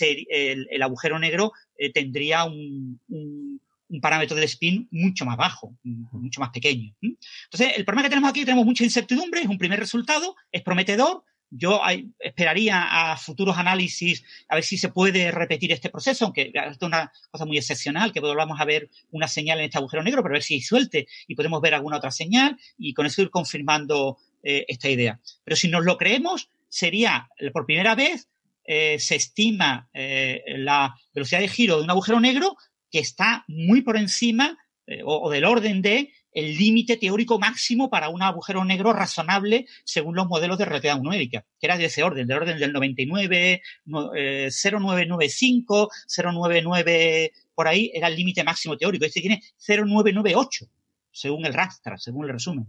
el, 0.00 0.66
el 0.70 0.82
agujero 0.82 1.18
negro 1.18 1.52
eh, 1.76 1.92
tendría 1.92 2.44
un, 2.44 3.00
un- 3.08 3.60
un 3.86 4.00
parámetro 4.00 4.34
de 4.36 4.44
spin 4.46 4.88
mucho 4.90 5.24
más 5.26 5.36
bajo, 5.36 5.76
mucho 5.82 6.40
más 6.40 6.50
pequeño. 6.50 6.94
Entonces, 7.02 7.76
el 7.76 7.84
problema 7.84 8.04
que 8.04 8.08
tenemos 8.08 8.30
aquí, 8.30 8.44
tenemos 8.44 8.64
mucha 8.64 8.82
incertidumbre, 8.82 9.42
es 9.42 9.46
un 9.46 9.58
primer 9.58 9.78
resultado, 9.78 10.34
es 10.50 10.62
prometedor, 10.62 11.22
yo 11.50 11.80
esperaría 12.18 13.12
a 13.12 13.16
futuros 13.16 13.56
análisis 13.58 14.24
a 14.48 14.56
ver 14.56 14.64
si 14.64 14.76
se 14.78 14.88
puede 14.88 15.30
repetir 15.30 15.70
este 15.70 15.90
proceso, 15.90 16.24
aunque 16.24 16.50
es 16.52 16.78
una 16.80 17.12
cosa 17.30 17.44
muy 17.44 17.58
excepcional, 17.58 18.12
que 18.12 18.18
volvamos 18.20 18.58
a 18.60 18.64
ver 18.64 18.90
una 19.12 19.28
señal 19.28 19.58
en 19.58 19.66
este 19.66 19.78
agujero 19.78 20.02
negro, 20.02 20.22
pero 20.22 20.32
a 20.32 20.38
ver 20.38 20.42
si 20.42 20.60
suelte 20.60 21.06
y 21.28 21.34
podemos 21.36 21.60
ver 21.60 21.74
alguna 21.74 21.98
otra 21.98 22.10
señal 22.10 22.58
y 22.78 22.94
con 22.94 23.06
eso 23.06 23.22
ir 23.22 23.30
confirmando 23.30 24.18
eh, 24.42 24.64
esta 24.66 24.88
idea. 24.88 25.20
Pero 25.44 25.56
si 25.56 25.68
nos 25.68 25.84
lo 25.84 25.96
creemos, 25.96 26.48
sería 26.74 27.28
por 27.52 27.66
primera 27.66 27.94
vez 27.94 28.28
eh, 28.64 28.98
se 28.98 29.14
estima 29.14 29.88
eh, 29.94 30.42
la 30.58 30.92
velocidad 31.14 31.40
de 31.40 31.46
giro 31.46 31.76
de 31.76 31.84
un 31.84 31.90
agujero 31.90 32.18
negro 32.18 32.56
que 32.90 32.98
está 32.98 33.44
muy 33.46 33.82
por 33.82 33.96
encima 33.96 34.58
o, 35.04 35.30
del 35.30 35.44
orden 35.44 35.80
de 35.80 36.12
el 36.32 36.58
límite 36.58 36.96
teórico 36.96 37.38
máximo 37.38 37.88
para 37.88 38.08
un 38.08 38.22
agujero 38.22 38.64
negro 38.64 38.92
razonable 38.92 39.66
según 39.84 40.16
los 40.16 40.26
modelos 40.26 40.58
de 40.58 40.64
relatividad 40.64 41.00
numérica, 41.00 41.46
que 41.60 41.66
era 41.66 41.78
de 41.78 41.84
ese 41.86 42.02
orden, 42.02 42.26
del 42.26 42.38
orden 42.38 42.58
del 42.58 42.72
99, 42.72 43.62
0995, 43.86 45.90
099, 46.08 47.32
por 47.54 47.68
ahí 47.68 47.92
era 47.94 48.08
el 48.08 48.16
límite 48.16 48.44
máximo 48.44 48.76
teórico. 48.76 49.06
Este 49.06 49.20
tiene 49.20 49.42
0998, 49.64 50.66
según 51.12 51.46
el 51.46 51.54
rastra, 51.54 51.96
según 51.96 52.26
el 52.26 52.32
resumen. 52.32 52.66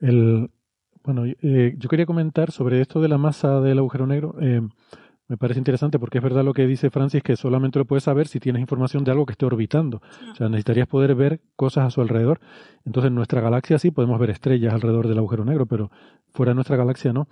El, 0.00 0.50
bueno, 1.08 1.24
eh, 1.24 1.74
yo 1.78 1.88
quería 1.88 2.04
comentar 2.04 2.52
sobre 2.52 2.82
esto 2.82 3.00
de 3.00 3.08
la 3.08 3.16
masa 3.16 3.62
del 3.62 3.78
agujero 3.78 4.06
negro. 4.06 4.36
Eh, 4.42 4.60
me 5.26 5.38
parece 5.38 5.58
interesante 5.58 5.98
porque 5.98 6.18
es 6.18 6.24
verdad 6.24 6.44
lo 6.44 6.52
que 6.52 6.66
dice 6.66 6.90
Francis, 6.90 7.22
que 7.22 7.34
solamente 7.34 7.78
lo 7.78 7.86
puedes 7.86 8.04
saber 8.04 8.28
si 8.28 8.40
tienes 8.40 8.60
información 8.60 9.04
de 9.04 9.12
algo 9.12 9.24
que 9.24 9.32
esté 9.32 9.46
orbitando. 9.46 10.02
O 10.30 10.34
sea, 10.34 10.50
necesitarías 10.50 10.86
poder 10.86 11.14
ver 11.14 11.40
cosas 11.56 11.86
a 11.86 11.90
su 11.90 12.02
alrededor. 12.02 12.40
Entonces, 12.84 13.08
en 13.08 13.14
nuestra 13.14 13.40
galaxia 13.40 13.78
sí 13.78 13.90
podemos 13.90 14.20
ver 14.20 14.28
estrellas 14.28 14.74
alrededor 14.74 15.08
del 15.08 15.16
agujero 15.16 15.46
negro, 15.46 15.64
pero 15.64 15.90
fuera 16.34 16.50
de 16.50 16.56
nuestra 16.56 16.76
galaxia 16.76 17.14
no. 17.14 17.26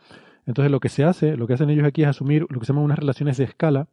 Entonces, 0.46 0.72
lo 0.72 0.80
que 0.80 0.88
se 0.88 1.04
hace, 1.04 1.36
lo 1.36 1.46
que 1.46 1.52
hacen 1.52 1.68
ellos 1.68 1.84
aquí 1.84 2.02
es 2.02 2.08
asumir 2.08 2.46
lo 2.48 2.58
que 2.58 2.64
se 2.64 2.72
llaman 2.72 2.84
unas 2.84 2.98
relaciones 2.98 3.36
de 3.36 3.44
escala 3.44 3.88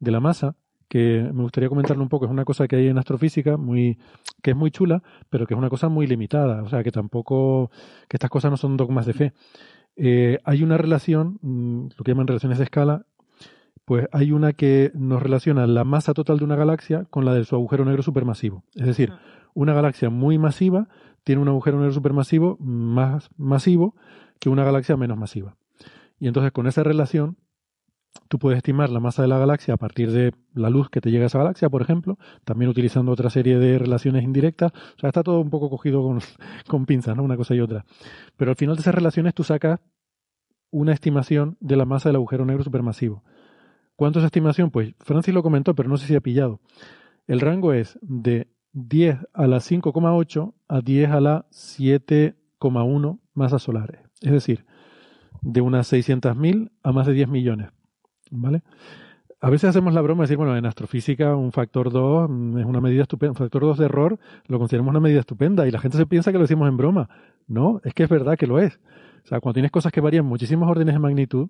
de 0.00 0.10
la 0.10 0.20
masa, 0.20 0.54
que 0.88 1.28
me 1.32 1.42
gustaría 1.42 1.68
comentarlo 1.68 2.02
un 2.02 2.08
poco. 2.08 2.26
Es 2.26 2.30
una 2.30 2.44
cosa 2.44 2.68
que 2.68 2.76
hay 2.76 2.88
en 2.88 2.98
astrofísica 2.98 3.56
muy, 3.56 3.98
que 4.42 4.50
es 4.50 4.56
muy 4.56 4.70
chula, 4.70 5.02
pero 5.30 5.46
que 5.46 5.54
es 5.54 5.58
una 5.58 5.70
cosa 5.70 5.88
muy 5.88 6.06
limitada. 6.06 6.62
O 6.62 6.68
sea, 6.68 6.82
que 6.82 6.90
tampoco, 6.90 7.70
que 8.08 8.16
estas 8.16 8.30
cosas 8.30 8.50
no 8.50 8.56
son 8.56 8.76
dogmas 8.76 9.06
de 9.06 9.12
fe. 9.12 9.32
Eh, 9.96 10.38
hay 10.44 10.62
una 10.62 10.76
relación, 10.76 11.38
mm, 11.42 11.88
lo 11.96 12.04
que 12.04 12.12
llaman 12.12 12.26
relaciones 12.26 12.58
de 12.58 12.64
escala, 12.64 13.06
pues 13.84 14.06
hay 14.12 14.32
una 14.32 14.52
que 14.52 14.90
nos 14.94 15.22
relaciona 15.22 15.66
la 15.66 15.84
masa 15.84 16.14
total 16.14 16.38
de 16.38 16.44
una 16.44 16.56
galaxia 16.56 17.04
con 17.10 17.24
la 17.24 17.34
de 17.34 17.44
su 17.44 17.54
agujero 17.54 17.84
negro 17.84 18.02
supermasivo. 18.02 18.64
Es 18.74 18.86
decir, 18.86 19.12
una 19.52 19.74
galaxia 19.74 20.10
muy 20.10 20.38
masiva 20.38 20.88
tiene 21.22 21.42
un 21.42 21.48
agujero 21.48 21.78
negro 21.78 21.92
supermasivo 21.92 22.56
más 22.60 23.30
masivo 23.36 23.94
que 24.38 24.48
una 24.48 24.64
galaxia 24.64 24.96
menos 24.96 25.18
masiva. 25.18 25.56
Y 26.18 26.28
entonces 26.28 26.52
con 26.52 26.66
esa 26.66 26.82
relación 26.82 27.36
tú 28.28 28.38
puedes 28.38 28.56
estimar 28.56 28.90
la 28.90 29.00
masa 29.00 29.22
de 29.22 29.28
la 29.28 29.38
galaxia 29.38 29.74
a 29.74 29.76
partir 29.76 30.10
de 30.10 30.32
la 30.54 30.70
luz 30.70 30.90
que 30.90 31.00
te 31.00 31.10
llega 31.10 31.24
a 31.24 31.26
esa 31.26 31.38
galaxia, 31.38 31.68
por 31.68 31.82
ejemplo, 31.82 32.18
también 32.44 32.70
utilizando 32.70 33.12
otra 33.12 33.30
serie 33.30 33.58
de 33.58 33.78
relaciones 33.78 34.24
indirectas. 34.24 34.72
O 34.72 35.00
sea, 35.00 35.08
está 35.08 35.22
todo 35.22 35.40
un 35.40 35.50
poco 35.50 35.70
cogido 35.70 36.02
con, 36.66 36.86
pinzas, 36.86 37.16
¿no? 37.16 37.22
Una 37.22 37.36
cosa 37.36 37.54
y 37.54 37.60
otra. 37.60 37.84
Pero 38.36 38.50
al 38.50 38.56
final 38.56 38.76
de 38.76 38.82
esas 38.82 38.94
relaciones 38.94 39.34
tú 39.34 39.44
sacas 39.44 39.80
una 40.70 40.92
estimación 40.92 41.56
de 41.60 41.76
la 41.76 41.84
masa 41.84 42.08
del 42.08 42.16
agujero 42.16 42.44
negro 42.44 42.64
supermasivo. 42.64 43.22
¿Cuánto 43.96 44.18
es 44.18 44.24
estimación? 44.24 44.70
Pues 44.70 44.94
Francis 44.98 45.32
lo 45.32 45.42
comentó, 45.42 45.74
pero 45.74 45.88
no 45.88 45.96
sé 45.96 46.06
si 46.06 46.16
ha 46.16 46.20
pillado. 46.20 46.60
El 47.26 47.40
rango 47.40 47.72
es 47.72 47.98
de 48.02 48.48
10 48.72 49.18
a 49.32 49.46
la 49.46 49.58
5,8 49.58 50.52
a 50.66 50.80
10 50.80 51.10
a 51.10 51.20
la 51.20 51.46
7,1 51.50 53.20
masas 53.34 53.62
solares. 53.62 54.00
Es 54.20 54.32
decir, 54.32 54.66
de 55.42 55.60
unas 55.60 55.92
600.000 55.92 56.72
a 56.82 56.92
más 56.92 57.06
de 57.06 57.12
10 57.12 57.28
millones. 57.28 57.70
¿Vale? 58.36 58.62
A 59.40 59.50
veces 59.50 59.70
hacemos 59.70 59.94
la 59.94 60.00
broma 60.00 60.22
de 60.22 60.24
decir, 60.24 60.36
bueno, 60.36 60.56
en 60.56 60.66
astrofísica 60.66 61.36
un 61.36 61.52
factor 61.52 61.92
2 61.92 62.30
es 62.58 62.64
una 62.64 62.80
medida 62.80 63.02
estupenda, 63.02 63.32
un 63.32 63.36
factor 63.36 63.62
2 63.62 63.78
de 63.78 63.84
error 63.84 64.18
lo 64.46 64.58
consideramos 64.58 64.90
una 64.90 65.00
medida 65.00 65.20
estupenda 65.20 65.68
y 65.68 65.70
la 65.70 65.78
gente 65.78 65.98
se 65.98 66.06
piensa 66.06 66.32
que 66.32 66.38
lo 66.38 66.44
decimos 66.44 66.68
en 66.68 66.76
broma. 66.76 67.08
No, 67.46 67.80
es 67.84 67.94
que 67.94 68.04
es 68.04 68.08
verdad 68.08 68.36
que 68.36 68.46
lo 68.46 68.58
es. 68.58 68.80
O 69.24 69.26
sea, 69.26 69.40
cuando 69.40 69.54
tienes 69.54 69.70
cosas 69.70 69.92
que 69.92 70.00
varían 70.00 70.24
muchísimos 70.24 70.68
órdenes 70.68 70.94
de 70.94 70.98
magnitud, 70.98 71.48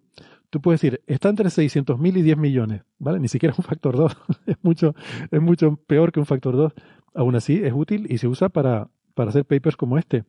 tú 0.50 0.60
puedes 0.60 0.80
decir, 0.80 1.02
está 1.06 1.28
entre 1.28 1.46
600.000 1.46 2.18
y 2.18 2.22
10 2.22 2.36
millones, 2.36 2.82
¿vale? 2.98 3.18
Ni 3.18 3.28
siquiera 3.28 3.52
es 3.52 3.58
un 3.58 3.64
factor 3.64 3.96
2, 3.96 4.16
es 4.46 4.56
mucho, 4.62 4.94
es 5.30 5.40
mucho 5.40 5.76
peor 5.86 6.12
que 6.12 6.20
un 6.20 6.26
factor 6.26 6.56
2. 6.56 6.72
Aún 7.14 7.36
así, 7.36 7.60
es 7.64 7.72
útil 7.72 8.06
y 8.10 8.18
se 8.18 8.28
usa 8.28 8.48
para, 8.48 8.88
para 9.14 9.30
hacer 9.30 9.44
papers 9.44 9.76
como 9.76 9.98
este. 9.98 10.24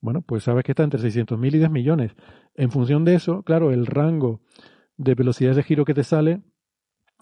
Bueno, 0.00 0.22
pues 0.22 0.44
sabes 0.44 0.64
que 0.64 0.72
está 0.72 0.84
entre 0.84 1.00
600.000 1.00 1.54
y 1.54 1.58
10 1.58 1.70
millones. 1.70 2.12
En 2.54 2.70
función 2.70 3.04
de 3.04 3.16
eso, 3.16 3.42
claro, 3.42 3.72
el 3.72 3.86
rango 3.86 4.40
de 5.00 5.14
velocidades 5.14 5.56
de 5.56 5.62
giro 5.62 5.86
que 5.86 5.94
te 5.94 6.04
sale 6.04 6.42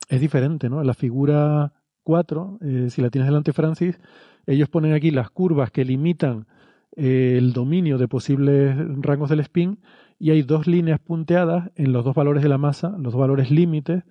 es 0.08 0.20
diferente, 0.20 0.68
¿no? 0.68 0.82
La 0.82 0.94
figura 0.94 1.72
4, 2.02 2.58
eh, 2.60 2.86
si 2.90 3.02
la 3.02 3.10
tienes 3.10 3.28
delante, 3.28 3.52
Francis, 3.52 4.00
ellos 4.46 4.68
ponen 4.68 4.94
aquí 4.94 5.10
las 5.10 5.30
curvas 5.30 5.70
que 5.70 5.84
limitan 5.84 6.46
el 6.92 7.52
dominio 7.52 7.96
de 7.96 8.08
posibles 8.08 8.76
rangos 9.00 9.30
del 9.30 9.40
spin 9.40 9.78
y 10.18 10.30
hay 10.30 10.42
dos 10.42 10.66
líneas 10.66 10.98
punteadas 10.98 11.70
en 11.76 11.92
los 11.92 12.04
dos 12.04 12.16
valores 12.16 12.42
de 12.42 12.48
la 12.48 12.58
masa, 12.58 12.90
los 12.98 13.12
dos 13.12 13.20
valores 13.20 13.50
límites, 13.52 14.02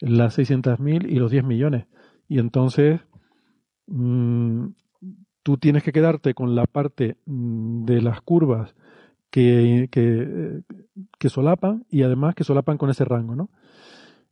las 0.00 0.38
600.000 0.38 1.08
y 1.08 1.14
los 1.14 1.30
10 1.30 1.44
millones. 1.44 1.86
Y 2.28 2.38
entonces 2.38 3.00
mm, 3.86 4.66
tú 5.42 5.56
tienes 5.56 5.82
que 5.82 5.92
quedarte 5.92 6.34
con 6.34 6.54
la 6.54 6.66
parte 6.66 7.16
mm, 7.24 7.84
de 7.86 8.02
las 8.02 8.20
curvas 8.20 8.74
que, 9.36 10.62
que, 11.18 11.28
solapan 11.28 11.84
y 11.90 12.02
además 12.02 12.34
que 12.34 12.44
solapan 12.44 12.78
con 12.78 12.88
ese 12.88 13.04
rango, 13.04 13.36
¿no? 13.36 13.50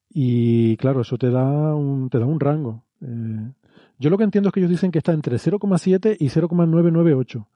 Y 0.09 0.77
claro, 0.79 1.03
eso 1.03 1.19
te 1.19 1.31
da 1.31 1.75
un, 1.75 2.09
te 2.09 2.19
da 2.19 2.25
un 2.25 2.41
rango. 2.41 2.85
Eh, 3.03 3.53
yo 3.99 4.11
lo 4.11 4.17
que 4.17 4.25
entiendo 4.25 4.49
es 4.49 4.55
que 4.55 4.61
ellos 4.61 4.71
dicen 4.71 4.91
que 4.91 4.99
está 4.99 5.13
entre 5.13 5.37
0,7 5.37 6.17
y 6.19 6.29
0,998 6.29 7.49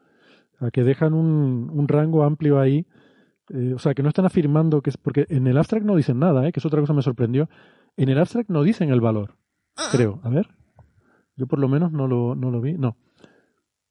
a 0.61 0.71
que 0.71 0.83
dejan 0.83 1.15
un, 1.15 1.71
un 1.73 1.89
rango 1.89 2.25
amplio 2.25 2.61
ahí. 2.61 2.87
Eh, 3.51 3.73
o 3.75 3.79
sea, 3.79 3.95
que 3.95 4.03
no 4.03 4.11
están 4.11 4.27
afirmando 4.27 4.83
que 4.83 4.91
es. 4.91 4.99
Porque 4.99 5.25
en 5.31 5.47
el 5.47 5.57
abstract 5.57 5.87
no 5.87 5.97
dicen 5.97 6.19
nada, 6.19 6.47
¿eh? 6.47 6.53
que 6.53 6.61
es 6.61 6.67
otra 6.67 6.81
cosa 6.81 6.93
que 6.93 6.97
me 6.97 7.03
sorprendió. 7.03 7.49
En 7.97 8.11
el 8.11 8.19
abstract 8.19 8.51
no 8.51 8.63
dicen 8.63 8.91
el 8.91 9.01
valor, 9.01 9.37
ah. 9.77 9.89
creo. 9.91 10.21
A 10.23 10.29
ver. 10.29 10.49
Yo 11.37 11.47
por 11.47 11.61
lo 11.61 11.69
menos 11.69 11.93
no 11.93 12.09
lo, 12.09 12.35
no 12.35 12.51
lo 12.51 12.61
vi. 12.61 12.75
No. 12.75 12.97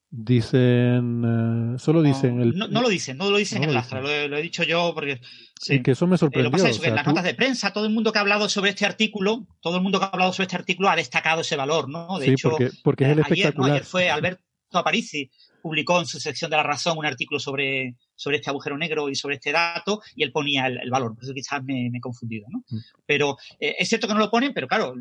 Dicen. 0.10 1.76
Eh, 1.76 1.80
solo 1.80 2.02
dicen. 2.02 2.40
el, 2.40 2.56
no, 2.56 2.82
lo 2.82 2.88
dicen, 2.88 3.18
no 3.18 3.30
lo 3.30 3.38
dicen 3.38 3.64
en 3.64 3.72
el 3.72 3.78
abstract. 3.78 4.06
Lo, 4.06 4.38
he 4.38 4.42
dicho 4.42 4.64
yo 4.64 4.94
porque. 4.96 5.20
Sí. 5.60 5.84
que 5.84 5.92
eso 5.92 6.08
me 6.08 6.18
sorprendió. 6.18 6.50
lo 6.50 6.52
que 6.52 6.62
pasa 6.62 6.70
es 6.70 6.80
que 6.80 6.88
en 6.88 6.96
las 6.96 7.06
notas 7.06 7.26
de 7.26 7.34
prensa, 7.34 7.74
todo 7.74 7.86
el 7.86 7.94
mundo 7.94 8.14
que 8.14 8.20
ha 8.20 8.22
hablado 8.22 8.48
sobre 8.48 8.70
este 8.70 8.86
artículo, 8.86 9.48
todo 9.60 9.78
el 9.78 9.84
mundo 9.84 10.00
que 10.00 10.06
ha 10.06 10.10
hablado 10.10 10.32
sobre 10.32 10.46
este 10.46 10.56
artículo 10.56 10.90
ha 10.90 10.96
destacado 10.96 11.42
ese 11.42 11.58
valor, 11.58 11.90
¿no? 11.90 12.20
De 12.20 12.32
hecho, 12.32 12.52
porque, 12.52 12.70
porque 12.84 13.04
es 13.04 13.10
el 13.12 13.20
espectacular. 13.20 13.72
Ayer, 13.72 13.84
fue 13.84 14.10
Alberto 14.10 14.47
Aparici 14.72 15.30
publicó 15.62 16.00
en 16.00 16.06
su 16.06 16.20
sección 16.20 16.52
de 16.52 16.58
la 16.58 16.64
razón 16.64 16.98
un 16.98 17.06
artículo 17.06 17.40
sobre, 17.40 17.96
sobre 18.16 18.38
este 18.38 18.50
agujero 18.50 18.78
negro 18.78 19.10
y 19.10 19.16
sobre 19.16 19.36
este 19.36 19.52
dato 19.52 20.02
y 20.16 20.24
él 20.24 20.32
ponía 20.32 20.68
el, 20.68 20.90
valor, 20.90 21.16
por 21.16 21.24
eso 21.24 21.34
quizás 21.34 21.64
me, 21.64 21.88
he 21.88 22.00
confundido, 22.00 22.48
¿no? 22.50 22.64
Mm. 22.70 22.78
Pero 23.06 23.38
eh, 23.60 23.76
es 23.80 23.90
cierto 23.90 24.08
que 24.08 24.14
no 24.14 24.20
lo 24.20 24.32
ponen, 24.32 24.54
pero 24.54 24.68
claro, 24.68 24.94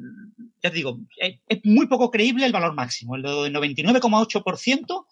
ya 0.62 0.70
te 0.70 0.76
digo, 0.76 0.98
es, 1.16 1.40
muy 1.64 1.86
poco 1.86 2.10
creíble 2.10 2.46
el 2.46 2.52
valor 2.52 2.74
máximo, 2.74 3.16
el 3.16 3.22
de 3.22 3.28
99,8% 3.28 5.06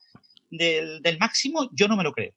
del, 0.50 1.02
del 1.02 1.18
máximo 1.18 1.70
yo 1.72 1.88
no 1.88 1.96
me 1.96 2.04
lo 2.04 2.12
creo. 2.12 2.32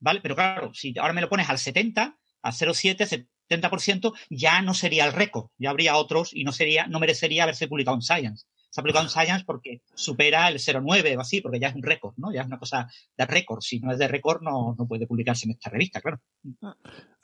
¿Vale? 0.00 0.20
Pero 0.20 0.34
claro, 0.34 0.74
si 0.74 0.92
ahora 0.98 1.14
me 1.14 1.22
lo 1.22 1.30
pones 1.30 1.48
al 1.48 1.58
70, 1.58 2.18
al 2.42 2.52
0,7, 2.52 3.26
70%, 3.48 4.12
ya 4.28 4.60
no 4.60 4.74
sería 4.74 5.06
el 5.06 5.14
récord, 5.14 5.46
ya 5.56 5.70
habría 5.70 5.96
otros 5.96 6.34
y 6.34 6.44
no 6.44 6.52
sería, 6.52 6.86
no 6.86 7.00
merecería 7.00 7.44
haberse 7.44 7.68
publicado 7.68 7.96
en 7.96 8.02
Science 8.02 8.46
se 8.74 8.80
ha 8.80 8.82
aplicado 8.82 9.04
en 9.04 9.08
Science 9.08 9.44
porque 9.46 9.82
supera 9.94 10.48
el 10.48 10.56
0,9 10.56 11.16
o 11.16 11.20
así, 11.20 11.40
porque 11.40 11.60
ya 11.60 11.68
es 11.68 11.76
un 11.76 11.84
récord, 11.84 12.14
¿no? 12.16 12.32
Ya 12.32 12.40
es 12.40 12.48
una 12.48 12.58
cosa 12.58 12.88
de 13.16 13.24
récord. 13.24 13.60
Si 13.60 13.78
no 13.78 13.92
es 13.92 13.98
de 13.98 14.08
récord, 14.08 14.42
no, 14.42 14.74
no 14.76 14.88
puede 14.88 15.06
publicarse 15.06 15.46
en 15.46 15.52
esta 15.52 15.70
revista, 15.70 16.00
claro. 16.00 16.20
A 16.60 16.74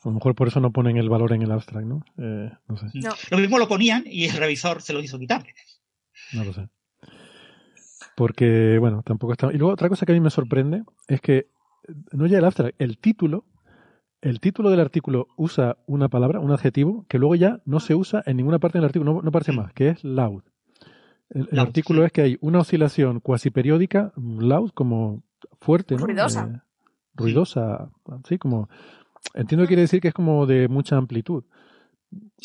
lo 0.04 0.12
mejor 0.12 0.36
por 0.36 0.46
eso 0.46 0.60
no 0.60 0.70
ponen 0.70 0.96
el 0.96 1.08
valor 1.08 1.32
en 1.32 1.42
el 1.42 1.50
abstract, 1.50 1.88
¿no? 1.88 2.04
Eh, 2.18 2.52
no 2.68 2.76
sé. 2.76 2.86
Lo 3.32 3.38
mismo 3.38 3.58
lo 3.58 3.66
ponían 3.66 4.04
y 4.06 4.26
el 4.26 4.36
revisor 4.36 4.80
se 4.80 4.92
lo 4.92 5.00
hizo 5.00 5.18
quitar. 5.18 5.44
No 6.34 6.44
lo 6.44 6.52
sé. 6.52 6.68
Porque, 8.14 8.78
bueno, 8.78 9.02
tampoco 9.04 9.32
está. 9.32 9.48
Y 9.52 9.58
luego 9.58 9.72
otra 9.72 9.88
cosa 9.88 10.06
que 10.06 10.12
a 10.12 10.14
mí 10.14 10.20
me 10.20 10.30
sorprende 10.30 10.84
es 11.08 11.20
que 11.20 11.48
no 12.12 12.26
ya 12.26 12.38
el 12.38 12.44
abstract, 12.44 12.80
el 12.80 12.98
título, 12.98 13.44
el 14.20 14.38
título 14.38 14.70
del 14.70 14.78
artículo 14.78 15.26
usa 15.36 15.78
una 15.86 16.08
palabra, 16.08 16.38
un 16.38 16.52
adjetivo, 16.52 17.06
que 17.08 17.18
luego 17.18 17.34
ya 17.34 17.60
no 17.64 17.80
se 17.80 17.96
usa 17.96 18.22
en 18.24 18.36
ninguna 18.36 18.60
parte 18.60 18.78
del 18.78 18.84
artículo, 18.84 19.14
no, 19.14 19.22
no 19.22 19.32
parece 19.32 19.50
más, 19.50 19.72
que 19.72 19.88
es 19.88 20.04
loud. 20.04 20.44
El, 21.30 21.58
artículo 21.58 22.04
es 22.04 22.12
que 22.12 22.22
hay 22.22 22.38
una 22.40 22.58
oscilación 22.58 23.20
cuasi 23.20 23.50
periódica, 23.50 24.12
loud, 24.16 24.70
como 24.72 25.22
fuerte, 25.60 25.94
¿no? 25.94 26.04
Ruidosa. 26.04 26.50
Eh, 26.52 26.60
ruidosa, 27.14 27.90
sí, 28.28 28.38
como. 28.38 28.68
Entiendo 29.34 29.64
que 29.64 29.68
quiere 29.68 29.82
decir 29.82 30.00
que 30.00 30.08
es 30.08 30.14
como 30.14 30.46
de 30.46 30.66
mucha 30.68 30.96
amplitud. 30.96 31.44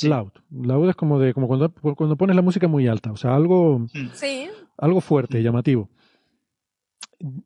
Loud. 0.03 0.32
Loud 0.52 0.90
es 0.90 0.95
como 0.95 1.18
de 1.20 1.34
como 1.34 1.48
cuando, 1.48 1.72
cuando 1.72 2.16
pones 2.16 2.36
la 2.36 2.41
música 2.41 2.68
muy 2.68 2.88
alta, 2.88 3.12
o 3.12 3.18
sea, 3.18 3.36
algo, 3.36 3.88
sí. 4.14 4.48
algo 4.78 5.02
fuerte, 5.02 5.41
llamativo. 5.41 5.90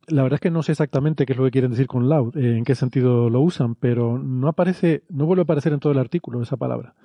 La 0.07 0.23
verdad 0.23 0.37
es 0.37 0.41
que 0.41 0.51
no 0.51 0.63
sé 0.63 0.73
exactamente 0.73 1.25
qué 1.25 1.33
es 1.33 1.39
lo 1.39 1.45
que 1.45 1.51
quieren 1.51 1.71
decir 1.71 1.87
con 1.87 2.09
loud, 2.09 2.35
eh, 2.35 2.57
en 2.57 2.65
qué 2.65 2.75
sentido 2.75 3.29
lo 3.29 3.39
usan, 3.39 3.75
pero 3.75 4.17
no 4.17 4.49
aparece, 4.49 5.03
no 5.09 5.25
vuelve 5.25 5.41
a 5.41 5.43
aparecer 5.43 5.71
en 5.71 5.79
todo 5.79 5.93
el 5.93 5.99
artículo 5.99 6.41
esa 6.41 6.57
palabra. 6.57 6.95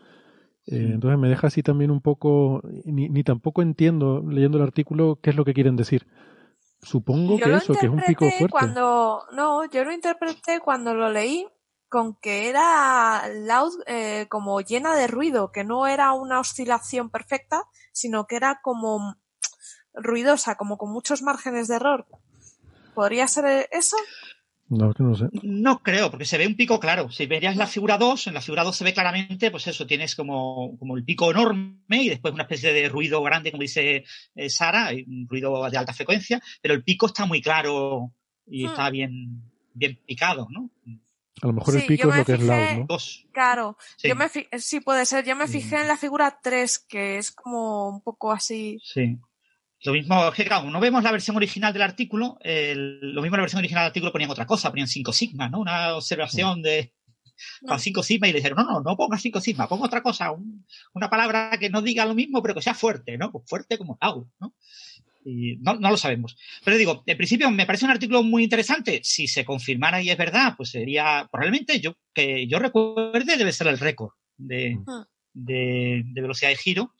Eh, 0.66 0.93
entonces 0.95 1.19
me 1.19 1.28
deja 1.28 1.49
así 1.49 1.62
también 1.62 1.91
un 1.91 2.01
poco, 2.01 2.62
ni, 2.85 3.09
ni, 3.09 3.23
tampoco 3.23 3.61
entiendo 3.61 4.23
leyendo 4.27 4.59
el 4.59 4.65
artículo 4.65 5.19
qué 5.23 5.31
es 5.31 5.36
lo 5.36 5.45
que 5.45 5.53
quieren 5.53 5.77
decir. 5.77 6.07
Supongo 6.82 7.39
que 7.39 7.55
eso, 7.55 7.74
que 7.74 7.86
es 7.86 7.93
un 7.93 8.03
pico 8.07 8.27
fuerte. 8.31 8.49
Cuando, 8.51 9.23
no, 9.32 9.65
yo 9.70 9.85
lo 9.85 9.93
interpreté 9.93 10.61
cuando 10.61 10.95
lo 10.95 11.11
leí 11.11 11.47
con 11.89 12.16
que 12.16 12.49
era 12.49 13.28
loud 13.28 13.73
eh, 13.86 14.27
como 14.28 14.61
llena 14.61 14.95
de 14.95 15.07
ruido, 15.07 15.53
que 15.53 15.65
no 15.65 15.86
era 15.86 16.12
una 16.12 16.41
oscilación 16.41 17.09
perfecta, 17.09 17.62
sino 17.93 18.27
que 18.27 18.36
era 18.36 18.61
como 18.62 19.16
ruidosa, 19.95 20.57
como 20.57 20.77
con 20.77 20.91
muchos 20.93 21.23
márgenes 21.23 21.69
de 21.69 21.77
error. 21.77 22.07
¿Podría 22.95 23.28
ser 23.28 23.69
eso? 23.70 23.97
No, 24.69 24.95
que 24.95 25.03
no 25.03 25.15
sé. 25.15 25.27
No 25.43 25.82
creo, 25.82 26.11
porque 26.11 26.24
se 26.24 26.39
ve 26.39 26.47
un 26.47 26.57
pico 26.57 26.81
claro. 26.81 27.11
Si 27.11 27.27
verías 27.27 27.57
la 27.57 27.66
figura 27.66 27.99
2, 27.99 28.28
en 28.28 28.35
la 28.35 28.41
figura 28.41 28.65
2 28.65 28.74
se 28.74 28.85
ve 28.85 28.95
claramente, 28.95 29.51
pues 29.51 29.66
eso, 29.66 29.86
tienes 29.86 30.16
como, 30.16 30.77
como 30.78 30.97
el 30.97 31.05
pico 31.05 31.31
enorme 31.31 31.77
y 31.89 32.09
después 32.09 32.32
una 32.32 32.45
especie 32.45 32.73
de 32.73 32.89
ruido 32.89 33.23
grande, 33.23 33.51
como 33.51 33.62
dice 33.62 34.05
eh, 34.35 34.51
Sara, 34.51 34.91
un 35.07 35.27
ruido 35.28 35.69
de 35.69 35.77
alta 35.77 35.93
frecuencia, 35.93 36.43
pero 36.62 36.74
el 36.74 36.82
pico 36.82 37.07
está 37.07 37.27
muy 37.27 37.43
claro 37.43 38.12
y 38.47 38.65
hmm. 38.65 38.70
está 38.70 38.91
bien, 38.91 39.43
bien 39.74 40.01
picado, 40.07 40.49
¿no? 40.51 40.70
A 41.43 41.49
lo 41.49 41.53
mejor 41.53 41.77
el 41.77 41.85
pico 41.85 42.09
es 42.11 42.16
lo 42.16 42.24
que 42.24 42.32
es 42.32 42.41
loud, 42.41 42.86
¿no? 42.89 42.97
Claro, 43.32 43.77
sí. 43.97 44.09
Yo 44.09 44.16
me 44.16 44.28
sí 44.28 44.81
puede 44.81 45.05
ser. 45.05 45.24
Yo 45.24 45.36
me 45.36 45.49
fijé 45.49 45.81
en 45.81 45.89
la 45.89 45.97
figura 45.97 46.39
3, 46.43 46.78
que 46.78 47.19
es 47.19 47.32
como 47.32 47.89
un 47.89 48.01
poco 48.01 48.32
así. 48.32 48.78
Sí. 48.82 49.19
Lo 49.85 49.93
mismo, 49.93 50.32
que 50.32 50.44
claro, 50.44 50.70
no 50.70 50.81
vemos 50.81 51.02
la 51.02 51.12
versión 51.12 51.36
original 51.36 51.73
del 51.73 51.82
artículo, 51.82 52.39
el, 52.40 53.01
lo 53.01 53.20
mismo 53.20 53.36
en 53.36 53.40
la 53.40 53.43
versión 53.43 53.59
original 53.59 53.82
del 53.82 53.89
artículo 53.89 54.12
ponían 54.12 54.31
otra 54.31 54.47
cosa, 54.47 54.70
ponían 54.70 54.89
5 54.89 55.12
sigma, 55.12 55.51
¿no? 55.51 55.61
Una 55.61 55.94
observación 55.94 56.62
de 56.62 56.94
a 57.69 57.78
5 57.78 58.02
sigma 58.02 58.28
y 58.28 58.32
le 58.32 58.39
dijeron, 58.39 58.65
no, 58.65 58.65
no, 58.65 58.81
no 58.81 58.97
ponga 58.97 59.19
5 59.19 59.40
sigma, 59.40 59.69
ponga 59.69 59.85
otra 59.85 60.02
cosa, 60.02 60.32
un, 60.32 60.65
una 60.94 61.11
palabra 61.11 61.51
que 61.61 61.69
no 61.69 61.82
diga 61.82 62.06
lo 62.06 62.15
mismo, 62.15 62.43
pero 62.43 62.55
que 62.55 62.62
sea 62.62 62.74
fuerte, 62.74 63.19
¿no? 63.19 63.31
Pues 63.31 63.44
fuerte 63.47 63.77
como 63.77 63.98
out, 64.01 64.27
¿no? 64.40 64.55
Y 65.27 65.56
no, 65.56 65.74
no, 65.74 65.90
lo 65.90 65.97
sabemos. 65.97 66.36
Pero 66.65 66.77
digo, 66.77 67.02
en 67.06 67.16
principio 67.16 67.51
me 67.51 67.66
parece 67.66 67.85
un 67.85 67.90
artículo 67.90 68.23
muy 68.23 68.43
interesante. 68.44 69.01
Si 69.02 69.27
se 69.27 69.44
confirmara 69.44 70.02
y 70.02 70.11
es 70.11 70.19
verdad, 70.19 70.55
pues 70.56 70.70
sería 70.70 71.28
probablemente 71.31 71.81
yo 71.81 71.97
que 72.12 72.47
yo 72.47 72.59
recuerde 72.59 73.39
debe 73.39 73.52
ser 73.52 73.69
el 73.69 73.78
récord 73.78 74.12
de, 74.36 74.78
de, 75.32 76.02
de 76.05 76.20
velocidad 76.20 76.51
de 76.51 76.56
giro. 76.56 76.93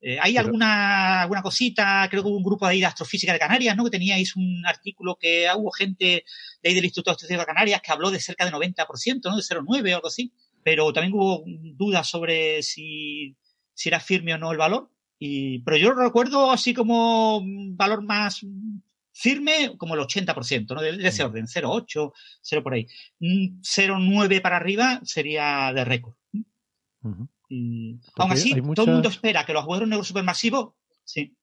Eh, 0.00 0.18
¿Hay 0.20 0.36
alguna, 0.36 1.22
alguna 1.22 1.42
cosita? 1.42 2.06
Creo 2.10 2.22
que 2.22 2.28
hubo 2.28 2.36
un 2.36 2.44
grupo 2.44 2.66
de 2.66 2.72
ahí 2.72 2.80
de 2.80 2.86
astrofísica 2.86 3.32
de 3.32 3.38
Canarias, 3.38 3.76
¿no? 3.76 3.84
Que 3.84 3.90
teníais 3.90 4.36
un 4.36 4.64
artículo 4.66 5.16
que 5.16 5.48
hubo 5.56 5.70
gente 5.70 6.24
de 6.62 6.68
ahí 6.68 6.74
del 6.74 6.84
Instituto 6.84 7.10
de 7.10 7.12
Astrofísica 7.12 7.40
de 7.40 7.46
Canarias 7.46 7.80
que 7.82 7.92
habló 7.92 8.10
de 8.10 8.20
cerca 8.20 8.44
de 8.44 8.52
90%, 8.52 9.20
¿no? 9.24 9.36
De 9.36 9.42
0,9 9.42 9.92
o 9.92 9.96
algo 9.96 10.08
así. 10.08 10.32
Pero 10.62 10.92
también 10.92 11.14
hubo 11.14 11.44
dudas 11.46 12.08
sobre 12.08 12.62
si, 12.62 13.36
si 13.72 13.88
era 13.88 14.00
firme 14.00 14.34
o 14.34 14.38
no 14.38 14.52
el 14.52 14.58
valor. 14.58 14.90
Y, 15.18 15.60
pero 15.60 15.76
yo 15.76 15.90
lo 15.92 16.02
recuerdo 16.02 16.50
así 16.50 16.74
como 16.74 17.42
valor 17.74 18.02
más 18.02 18.44
firme, 19.16 19.76
como 19.78 19.94
el 19.94 20.00
80%, 20.02 20.74
¿no? 20.74 20.82
De, 20.82 21.08
ese 21.08 21.24
mm. 21.24 21.26
orden, 21.26 21.46
0,8, 21.46 22.12
0 22.42 22.62
por 22.62 22.74
ahí. 22.74 22.86
0,9 23.18 24.42
para 24.42 24.56
arriba 24.56 25.00
sería 25.04 25.72
de 25.72 25.84
récord. 25.84 26.14
Y, 27.48 28.00
aún 28.16 28.32
así, 28.32 28.54
todo 28.74 28.86
el 28.86 28.92
mundo 28.92 29.08
espera 29.08 29.46
que 29.46 29.52
los 29.52 29.62
agujeros 29.62 29.88
negros 29.88 30.08
supermasivos. 30.08 30.74
Sí. 31.04 31.36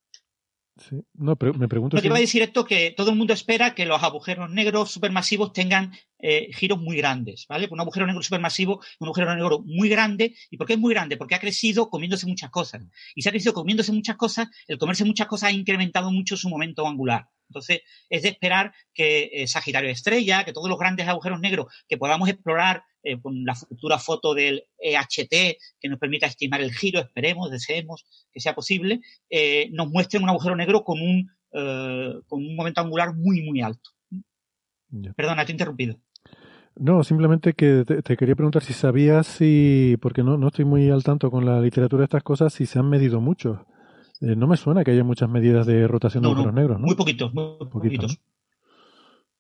Sí. 0.78 0.98
No, 1.14 1.36
pero 1.36 1.54
me 1.54 1.68
pregunto. 1.68 1.96
No, 1.96 2.02
si... 2.02 2.04
te 2.04 2.08
iba 2.08 2.18
a 2.18 2.22
decir 2.22 2.42
esto 2.42 2.66
que 2.66 2.92
todo 2.92 3.12
el 3.12 3.16
mundo 3.16 3.34
espera 3.34 3.76
que 3.76 3.86
los 3.86 4.02
agujeros 4.02 4.50
negros 4.50 4.92
supermasivos 4.92 5.54
tengan 5.54 5.94
eh, 6.26 6.50
giros 6.54 6.80
muy 6.80 6.96
grandes, 6.96 7.46
¿vale? 7.50 7.68
Un 7.70 7.82
agujero 7.82 8.08
negro 8.08 8.24
supermasivo, 8.24 8.82
un 9.00 9.08
agujero 9.08 9.36
negro 9.36 9.62
muy 9.66 9.90
grande. 9.90 10.34
¿Y 10.50 10.56
por 10.56 10.66
qué 10.66 10.74
es 10.74 10.80
muy 10.80 10.94
grande? 10.94 11.18
Porque 11.18 11.36
ha 11.36 11.40
crecido 11.40 11.90
comiéndose 11.90 12.26
muchas 12.28 12.50
cosas. 12.50 12.82
Y 13.14 13.22
si 13.22 13.28
ha 13.28 13.32
crecido 13.34 13.54
comiéndose 13.54 13.92
muchas 13.92 14.16
cosas, 14.16 14.48
el 14.68 14.78
comerse 14.78 15.04
muchas 15.04 15.28
cosas 15.28 15.50
ha 15.50 15.52
incrementado 15.52 16.12
mucho 16.12 16.38
su 16.38 16.48
momento 16.48 16.88
angular. 16.88 17.28
Entonces, 17.50 17.82
es 18.10 18.22
de 18.24 18.30
esperar 18.30 18.74
que 18.94 19.30
eh, 19.34 19.48
Sagitario 19.48 19.90
Estrella, 19.90 20.46
que 20.46 20.54
todos 20.54 20.70
los 20.70 20.80
grandes 20.80 21.10
agujeros 21.10 21.42
negros 21.42 21.68
que 21.90 21.98
podamos 21.98 22.30
explorar 22.30 22.84
eh, 23.04 23.20
con 23.20 23.44
la 23.44 23.54
futura 23.54 24.00
foto 24.00 24.34
del 24.34 24.64
EHT, 24.80 25.58
que 25.78 25.90
nos 25.90 26.00
permita 26.00 26.26
estimar 26.26 26.62
el 26.62 26.74
giro, 26.74 27.02
esperemos, 27.02 27.52
deseemos 27.52 28.06
que 28.32 28.40
sea 28.40 28.56
posible, 28.56 29.02
eh, 29.30 29.68
nos 29.74 29.90
muestren 29.90 30.24
un 30.24 30.30
agujero 30.30 30.56
negro 30.56 30.86
con 30.86 31.02
un, 31.02 31.30
con 31.52 32.40
un 32.40 32.56
momento 32.56 32.80
angular 32.80 33.14
muy, 33.14 33.42
muy 33.44 33.62
alto. 33.62 33.92
Yeah. 34.90 35.14
Perdona, 35.14 35.46
te 35.46 35.52
he 35.52 35.56
interrumpido. 35.56 36.00
No, 36.76 37.04
simplemente 37.04 37.54
que 37.54 37.84
te, 37.86 38.02
te, 38.02 38.18
quería 38.18 38.36
preguntar 38.36 38.64
si 38.64 38.74
sabías 38.74 39.28
si, 39.28 39.96
porque 40.02 40.24
no, 40.24 40.38
no 40.38 40.48
estoy 40.48 40.66
muy 40.66 40.90
al 40.90 41.04
tanto 41.04 41.30
con 41.30 41.46
la 41.46 41.62
literatura 41.62 42.02
de 42.02 42.06
estas 42.06 42.24
cosas, 42.24 42.54
si 42.54 42.66
se 42.66 42.80
han 42.80 42.90
medido 42.90 43.22
mucho. 43.22 43.66
Eh, 44.22 44.36
no 44.36 44.48
me 44.48 44.58
suena 44.58 44.84
que 44.84 44.92
haya 44.92 45.04
muchas 45.04 45.30
medidas 45.30 45.68
de 45.68 45.88
rotación 45.88 46.24
no, 46.24 46.30
de 46.30 46.34
agujeros 46.34 46.54
no, 46.54 46.62
negros, 46.62 46.80
¿no? 46.80 46.88
Muy 46.88 46.96
poquitos, 46.96 47.34
muy 47.34 47.58
poquitos. 47.70 48.16
poquitos. 48.16 48.20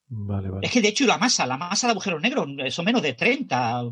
Vale, 0.10 0.50
vale. 0.50 0.68
Es 0.68 0.72
que 0.72 0.82
de 0.82 0.90
hecho 0.90 1.06
la 1.06 1.18
masa, 1.18 1.48
la 1.48 1.58
masa 1.58 1.88
de 1.88 1.92
agujeros 1.92 2.22
negros 2.22 2.48
son 2.70 2.86
menos 2.86 3.02
de 3.02 3.14
30 3.14 3.84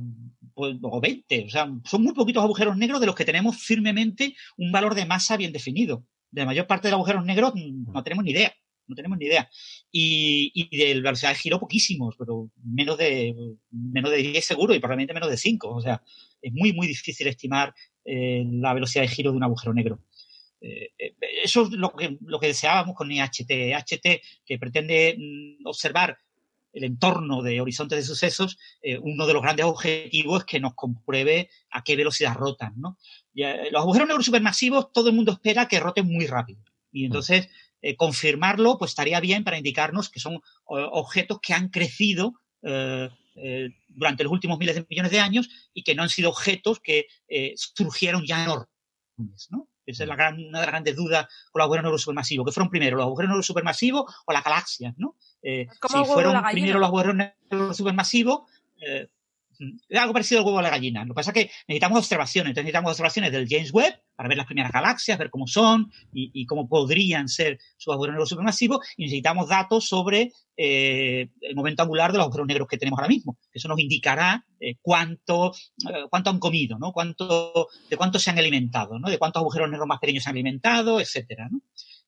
pues, 0.53 0.77
o 0.81 1.01
20. 1.01 1.45
O 1.45 1.49
sea, 1.49 1.71
son 1.83 2.03
muy 2.03 2.13
poquitos 2.13 2.43
agujeros 2.43 2.77
negros 2.77 2.99
de 2.99 3.07
los 3.07 3.15
que 3.15 3.25
tenemos 3.25 3.57
firmemente 3.57 4.35
un 4.57 4.71
valor 4.71 4.93
de 4.93 5.05
masa 5.05 5.37
bien 5.37 5.51
definido. 5.51 6.03
De 6.29 6.41
la 6.41 6.47
mayor 6.47 6.67
parte 6.67 6.87
de 6.87 6.91
los 6.91 6.99
agujeros 6.99 7.25
negros 7.25 7.53
no 7.55 8.03
tenemos 8.03 8.23
ni 8.23 8.31
idea. 8.31 8.53
No 8.87 8.95
tenemos 8.95 9.17
ni 9.17 9.25
idea. 9.25 9.49
Y, 9.91 10.51
y 10.53 10.77
de 10.77 10.95
la 10.95 11.01
velocidad 11.01 11.31
de 11.31 11.37
giro 11.37 11.59
poquísimos, 11.59 12.15
pero 12.17 12.49
menos 12.63 12.97
de, 12.97 13.35
menos 13.71 14.11
de 14.11 14.17
10 14.17 14.45
seguro 14.45 14.73
y 14.73 14.79
probablemente 14.79 15.13
menos 15.13 15.29
de 15.29 15.37
5. 15.37 15.69
O 15.69 15.81
sea, 15.81 16.01
es 16.41 16.51
muy, 16.53 16.73
muy 16.73 16.87
difícil 16.87 17.27
estimar 17.27 17.73
eh, 18.03 18.43
la 18.45 18.73
velocidad 18.73 19.03
de 19.03 19.09
giro 19.09 19.31
de 19.31 19.37
un 19.37 19.43
agujero 19.43 19.73
negro. 19.73 19.99
Eh, 20.59 20.91
eso 21.43 21.63
es 21.63 21.71
lo 21.71 21.91
que, 21.93 22.17
lo 22.21 22.39
que 22.39 22.47
deseábamos 22.47 22.95
con 22.95 23.11
IHT. 23.11 23.49
IHT, 23.49 24.21
que 24.45 24.59
pretende 24.59 25.15
mm, 25.17 25.67
observar 25.67 26.17
el 26.73 26.83
entorno 26.83 27.41
de 27.41 27.61
horizontes 27.61 27.97
de 27.97 28.03
sucesos, 28.03 28.57
eh, 28.81 28.97
uno 28.97 29.27
de 29.27 29.33
los 29.33 29.41
grandes 29.41 29.65
objetivos 29.65 30.39
es 30.39 30.45
que 30.45 30.59
nos 30.59 30.73
compruebe 30.73 31.49
a 31.69 31.83
qué 31.83 31.95
velocidad 31.95 32.35
rotan. 32.35 32.73
¿no? 32.77 32.97
Ya, 33.33 33.57
los 33.71 33.81
agujeros 33.81 34.07
negros 34.07 34.25
supermasivos, 34.25 34.91
todo 34.93 35.09
el 35.09 35.15
mundo 35.15 35.33
espera 35.33 35.67
que 35.67 35.79
roten 35.79 36.07
muy 36.07 36.27
rápido. 36.27 36.63
Y 36.91 37.05
entonces, 37.05 37.49
eh, 37.81 37.95
confirmarlo, 37.95 38.77
pues 38.77 38.91
estaría 38.91 39.19
bien 39.19 39.43
para 39.43 39.57
indicarnos 39.57 40.09
que 40.09 40.19
son 40.19 40.41
objetos 40.65 41.39
que 41.41 41.53
han 41.53 41.69
crecido 41.69 42.33
eh, 42.63 43.09
durante 43.89 44.23
los 44.23 44.31
últimos 44.31 44.59
miles 44.59 44.75
de 44.75 44.85
millones 44.89 45.11
de 45.11 45.19
años 45.19 45.49
y 45.73 45.83
que 45.83 45.95
no 45.95 46.03
han 46.03 46.09
sido 46.09 46.29
objetos 46.29 46.79
que 46.79 47.07
surgieron 47.55 48.25
ya 48.25 48.43
enormes. 48.43 48.67
¿no? 49.49 49.67
Esa 49.85 50.03
es 50.03 50.09
la 50.09 50.15
gran, 50.15 50.35
una 50.35 50.59
de 50.59 50.65
las 50.65 50.67
grandes 50.67 50.95
dudas 50.95 51.27
con 51.51 51.59
los 51.59 51.65
agujeros 51.65 51.83
negros 51.83 52.01
supermasivos. 52.01 52.45
¿Qué 52.45 52.51
fueron 52.51 52.69
primero, 52.69 52.97
los 52.97 53.05
agujeros 53.05 53.29
negros 53.29 53.45
supermasivos 53.45 54.15
o 54.25 54.33
las 54.33 54.43
galaxias? 54.43 54.93
¿no? 54.97 55.15
Eh, 55.41 55.67
si 55.89 56.05
fueron 56.05 56.41
primero 56.51 56.79
los 56.79 56.87
agujeros 56.87 57.15
negros 57.15 57.77
supermasivos, 57.77 58.41
eh, 58.77 59.09
algo 59.97 60.13
parecido 60.13 60.39
al 60.39 60.45
huevo 60.45 60.57
de 60.57 60.63
la 60.63 60.69
gallina. 60.69 61.05
Lo 61.05 61.13
que 61.13 61.15
pasa 61.15 61.31
es 61.31 61.33
que 61.33 61.51
necesitamos 61.67 61.99
observaciones. 61.99 62.49
Entonces 62.49 62.65
necesitamos 62.65 62.91
observaciones 62.91 63.31
del 63.31 63.47
James 63.49 63.73
Webb 63.73 64.01
para 64.15 64.29
ver 64.29 64.37
las 64.37 64.45
primeras 64.45 64.71
galaxias, 64.71 65.17
ver 65.17 65.29
cómo 65.29 65.47
son 65.47 65.91
y, 66.13 66.45
cómo 66.45 66.67
podrían 66.67 67.27
ser 67.27 67.59
sus 67.77 67.93
agujeros 67.93 68.13
negros 68.13 68.29
supermasivos. 68.29 68.85
Y 68.97 69.03
necesitamos 69.03 69.49
datos 69.49 69.87
sobre 69.87 70.31
eh, 70.57 71.29
el 71.41 71.55
momento 71.55 71.83
angular 71.83 72.11
de 72.11 72.17
los 72.17 72.25
agujeros 72.25 72.47
negros 72.47 72.67
que 72.67 72.77
tenemos 72.77 72.99
ahora 72.99 73.09
mismo. 73.09 73.37
Eso 73.51 73.67
nos 73.67 73.79
indicará 73.79 74.45
eh, 74.59 74.75
cuánto, 74.81 75.53
eh, 75.89 76.05
cuánto 76.09 76.29
han 76.29 76.39
comido, 76.39 76.77
¿no? 76.77 76.91
Cuánto, 76.91 77.67
de 77.89 77.97
cuánto 77.97 78.19
se 78.19 78.29
han 78.29 78.39
alimentado, 78.39 78.99
¿no? 78.99 79.09
De 79.09 79.17
cuántos 79.17 79.41
agujeros 79.41 79.69
negros 79.69 79.87
más 79.87 79.99
pequeños 79.99 80.23
se 80.23 80.29
han 80.29 80.35
alimentado, 80.35 80.99
etcétera, 80.99 81.49
¿no? 81.49 81.61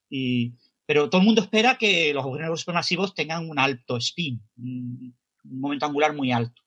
Y, 0.08 0.54
pero 0.86 1.08
todo 1.08 1.20
el 1.20 1.26
mundo 1.26 1.40
espera 1.40 1.78
que 1.78 2.12
los 2.12 2.22
agujeros 2.22 2.44
negros 2.44 2.60
supermasivos 2.60 3.14
tengan 3.14 3.48
un 3.48 3.58
alto 3.58 3.96
spin, 3.96 4.42
un 4.56 5.14
momento 5.42 5.86
angular 5.86 6.14
muy 6.14 6.30
alto. 6.30 6.63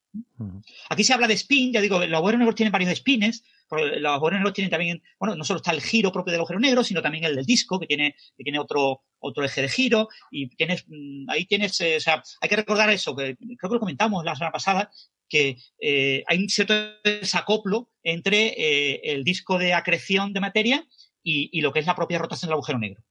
Aquí 0.89 1.03
se 1.03 1.13
habla 1.13 1.27
de 1.27 1.33
spin, 1.35 1.73
ya 1.73 1.81
digo, 1.81 1.99
los 1.99 2.13
agujeros 2.13 2.39
negros 2.39 2.55
tienen 2.55 2.71
varios 2.71 2.97
spines, 2.97 3.43
los 3.69 4.13
agujeros 4.13 4.39
negros 4.39 4.53
tienen 4.53 4.71
también, 4.71 5.03
bueno, 5.19 5.35
no 5.35 5.43
solo 5.43 5.57
está 5.57 5.71
el 5.71 5.81
giro 5.81 6.11
propio 6.11 6.31
del 6.31 6.39
agujero 6.39 6.59
negro, 6.59 6.83
sino 6.83 7.01
también 7.01 7.25
el 7.25 7.35
del 7.35 7.45
disco, 7.45 7.79
que 7.79 7.87
tiene, 7.87 8.15
que 8.37 8.43
tiene 8.43 8.59
otro, 8.59 9.03
otro 9.19 9.43
eje 9.43 9.61
de 9.61 9.69
giro, 9.69 10.09
y 10.31 10.49
tienes, 10.55 10.85
mm, 10.87 11.29
ahí 11.29 11.45
tienes, 11.45 11.79
eh, 11.81 11.97
o 11.97 11.99
sea, 11.99 12.23
hay 12.41 12.49
que 12.49 12.55
recordar 12.55 12.89
eso, 12.89 13.15
que 13.15 13.35
creo 13.35 13.69
que 13.69 13.75
lo 13.75 13.79
comentamos 13.79 14.23
la 14.23 14.35
semana 14.35 14.51
pasada, 14.51 14.89
que 15.29 15.57
eh, 15.79 16.23
hay 16.27 16.37
un 16.39 16.49
cierto 16.49 16.73
desacoplo 17.03 17.89
entre 18.01 18.47
eh, 18.57 19.01
el 19.03 19.23
disco 19.23 19.57
de 19.57 19.73
acreción 19.73 20.33
de 20.33 20.39
materia 20.39 20.87
y, 21.21 21.49
y, 21.51 21.61
lo 21.61 21.73
que 21.73 21.79
es 21.79 21.85
la 21.85 21.95
propia 21.95 22.17
rotación 22.17 22.47
del 22.47 22.53
agujero 22.53 22.79
negro. 22.79 23.03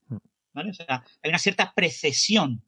¿vale? 0.55 0.71
O 0.71 0.75
sea, 0.75 1.05
hay 1.23 1.29
una 1.29 1.39
cierta 1.39 1.75
precesión 1.75 2.63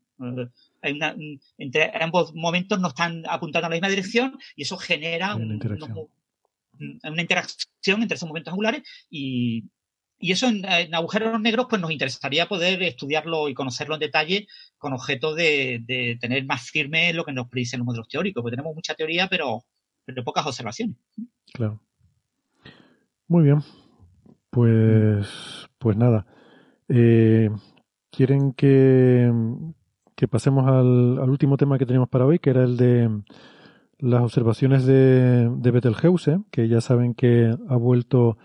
hay 0.83 0.93
una, 0.93 1.15
entre 1.57 1.91
ambos 2.03 2.35
momentos 2.35 2.81
no 2.81 2.89
están 2.89 3.25
apuntando 3.29 3.67
a 3.67 3.71
la 3.71 3.77
misma 3.77 3.89
dirección 3.89 4.39
y 4.57 4.63
eso 4.63 4.77
genera 4.77 5.35
una 5.35 5.45
un, 5.45 5.53
interacción. 5.53 6.09
una, 6.79 7.11
una 7.11 7.23
interacción 7.23 8.03
entre 8.03 8.17
esos 8.17 8.29
momentos 8.29 8.53
angulares 8.53 8.83
y, 9.11 9.65
y 10.21 10.33
eso 10.33 10.49
en, 10.49 10.95
agujeros 10.95 11.41
negros, 11.41 11.67
pues 11.71 11.81
nos 11.81 11.91
interesaría 11.91 12.49
poder 12.49 12.83
estudiarlo 12.83 13.49
y 13.49 13.55
conocerlo 13.55 13.95
en 13.95 14.01
detalle 14.01 14.49
con 14.77 14.93
objeto 14.93 15.35
de, 15.35 16.19
tener 16.21 16.45
más 16.45 16.71
firme 16.71 17.13
lo 17.13 17.25
que 17.25 17.33
nos 17.33 17.49
predicen 17.49 17.79
los 17.79 17.87
modelos 17.87 18.09
teóricos, 18.09 18.43
porque 18.43 18.57
tenemos 18.57 18.75
mucha 18.75 18.95
teoría, 18.95 19.29
pero, 19.29 19.65
pero 20.05 20.25
pocas 20.25 20.47
observaciones. 20.47 20.97
Claro. 21.53 21.81
Muy 23.29 23.45
bien. 23.45 23.63
Pues, 24.51 25.69
pues 25.79 25.97
nada. 25.97 26.27
Eh, 26.89 27.51
¿Quieren 28.11 28.53
que, 28.55 29.31
que 30.19 30.27
pasemos 30.27 30.67
al, 30.67 31.31
último 31.31 31.57
tema 31.57 31.79
que 31.79 31.87
teníamos 31.87 32.09
para 32.09 32.27
hoy, 32.27 32.41
que 32.41 32.51
era 32.51 32.65
el 32.65 32.77
de 32.77 33.09
las 34.01 34.21
observaciones 34.21 34.85
de, 34.85 35.49
de 35.49 35.71
Betelgeuse, 35.71 36.41
que 36.51 36.67
ya 36.67 36.81
saben 36.81 37.15
que 37.15 37.57
ha 37.69 37.77
vuelto 37.77 38.37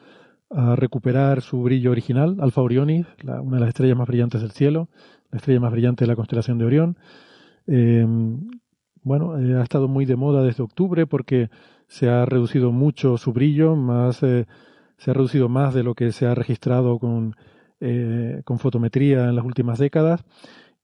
a 0.51 0.75
recuperar 0.75 1.41
su 1.41 1.63
brillo 1.63 1.89
original, 1.89 2.37
Alfa 2.41 2.61
Orionis, 2.61 3.07
una 3.23 3.55
de 3.55 3.59
las 3.59 3.69
estrellas 3.69 3.97
más 3.97 4.07
brillantes 4.07 4.41
del 4.41 4.51
cielo, 4.51 4.87
la 5.31 5.37
estrella 5.37 5.59
más 5.61 5.71
brillante 5.71 6.03
de 6.03 6.09
la 6.09 6.15
constelación 6.15 6.59
de 6.59 6.65
Orión. 6.65 6.97
Eh, 7.65 8.05
bueno, 9.01 9.39
eh, 9.39 9.55
ha 9.59 9.63
estado 9.63 9.87
muy 9.87 10.05
de 10.05 10.15
moda 10.15 10.43
desde 10.43 10.61
octubre 10.61 11.07
porque 11.07 11.49
se 11.87 12.07
ha 12.07 12.23
reducido 12.27 12.71
mucho 12.71 13.17
su 13.17 13.33
brillo, 13.33 13.75
más 13.75 14.21
eh, 14.21 14.45
se 14.99 15.09
ha 15.09 15.15
reducido 15.15 15.49
más 15.49 15.73
de 15.73 15.81
lo 15.81 15.95
que 15.95 16.11
se 16.11 16.27
ha 16.27 16.35
registrado 16.35 16.99
con, 16.99 17.35
con 18.45 18.59
fotometría 18.59 19.27
en 19.27 19.35
las 19.35 19.43
últimas 19.43 19.79
décadas. 19.79 20.23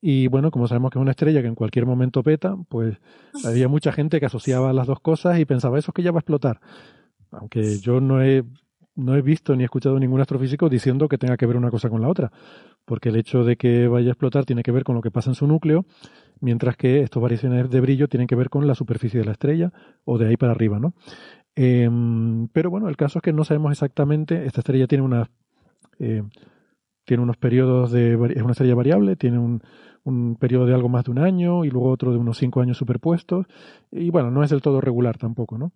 Y 0.01 0.27
bueno, 0.27 0.51
como 0.51 0.67
sabemos 0.67 0.91
que 0.91 0.99
es 0.99 1.01
una 1.01 1.11
estrella 1.11 1.41
que 1.41 1.47
en 1.47 1.55
cualquier 1.55 1.85
momento 1.85 2.23
peta, 2.23 2.55
pues 2.69 2.97
había 3.45 3.67
mucha 3.69 3.91
gente 3.91 4.19
que 4.19 4.25
asociaba 4.25 4.73
las 4.73 4.87
dos 4.87 4.99
cosas 4.99 5.39
y 5.39 5.45
pensaba, 5.45 5.77
eso 5.77 5.91
es 5.91 5.93
que 5.93 6.03
ya 6.03 6.11
va 6.11 6.19
a 6.19 6.21
explotar. 6.21 6.61
Aunque 7.31 7.79
yo 7.79 7.99
no 7.99 8.23
he 8.23 8.43
no 8.99 9.15
he 9.15 9.21
visto 9.21 9.55
ni 9.55 9.63
he 9.63 9.65
escuchado 9.65 9.97
ningún 9.99 10.19
astrofísico 10.19 10.69
diciendo 10.69 11.07
que 11.07 11.17
tenga 11.17 11.37
que 11.37 11.45
ver 11.45 11.57
una 11.57 11.71
cosa 11.71 11.89
con 11.89 12.01
la 12.01 12.09
otra, 12.09 12.31
porque 12.85 13.09
el 13.09 13.15
hecho 13.15 13.43
de 13.43 13.55
que 13.55 13.87
vaya 13.87 14.09
a 14.09 14.11
explotar 14.11 14.45
tiene 14.45 14.61
que 14.61 14.71
ver 14.71 14.83
con 14.83 14.95
lo 14.95 15.01
que 15.01 15.11
pasa 15.11 15.31
en 15.31 15.35
su 15.35 15.47
núcleo, 15.47 15.85
mientras 16.41 16.75
que 16.75 17.01
estas 17.01 17.21
variaciones 17.21 17.69
de 17.69 17.79
brillo 17.79 18.07
tienen 18.07 18.27
que 18.27 18.35
ver 18.35 18.49
con 18.49 18.67
la 18.67 18.75
superficie 18.75 19.19
de 19.19 19.25
la 19.25 19.31
estrella 19.31 19.71
o 20.03 20.17
de 20.17 20.27
ahí 20.27 20.37
para 20.37 20.51
arriba, 20.51 20.79
¿no? 20.79 20.93
Em, 21.55 22.47
pero 22.49 22.69
bueno, 22.69 22.89
el 22.89 22.97
caso 22.97 23.19
es 23.19 23.23
que 23.23 23.33
no 23.33 23.43
sabemos 23.43 23.71
exactamente, 23.71 24.45
esta 24.45 24.61
estrella 24.61 24.87
tiene 24.87 25.03
una 25.03 25.29
eh, 25.99 26.23
tiene 27.09 27.23
unos 27.23 27.37
periodos 27.37 27.91
de 27.91 28.13
es 28.35 28.43
una 28.43 28.51
estrella 28.51 28.75
variable, 28.75 29.15
tiene 29.15 29.39
un, 29.39 29.63
un 30.03 30.35
periodo 30.35 30.67
de 30.67 30.75
algo 30.75 30.89
más 30.89 31.05
de 31.05 31.09
un 31.09 31.17
año 31.17 31.65
y 31.65 31.71
luego 31.71 31.89
otro 31.89 32.11
de 32.11 32.19
unos 32.19 32.37
cinco 32.37 32.61
años 32.61 32.77
superpuestos 32.77 33.47
y 33.89 34.11
bueno, 34.11 34.29
no 34.29 34.43
es 34.43 34.51
del 34.51 34.61
todo 34.61 34.79
regular 34.79 35.17
tampoco, 35.17 35.57
¿no? 35.57 35.71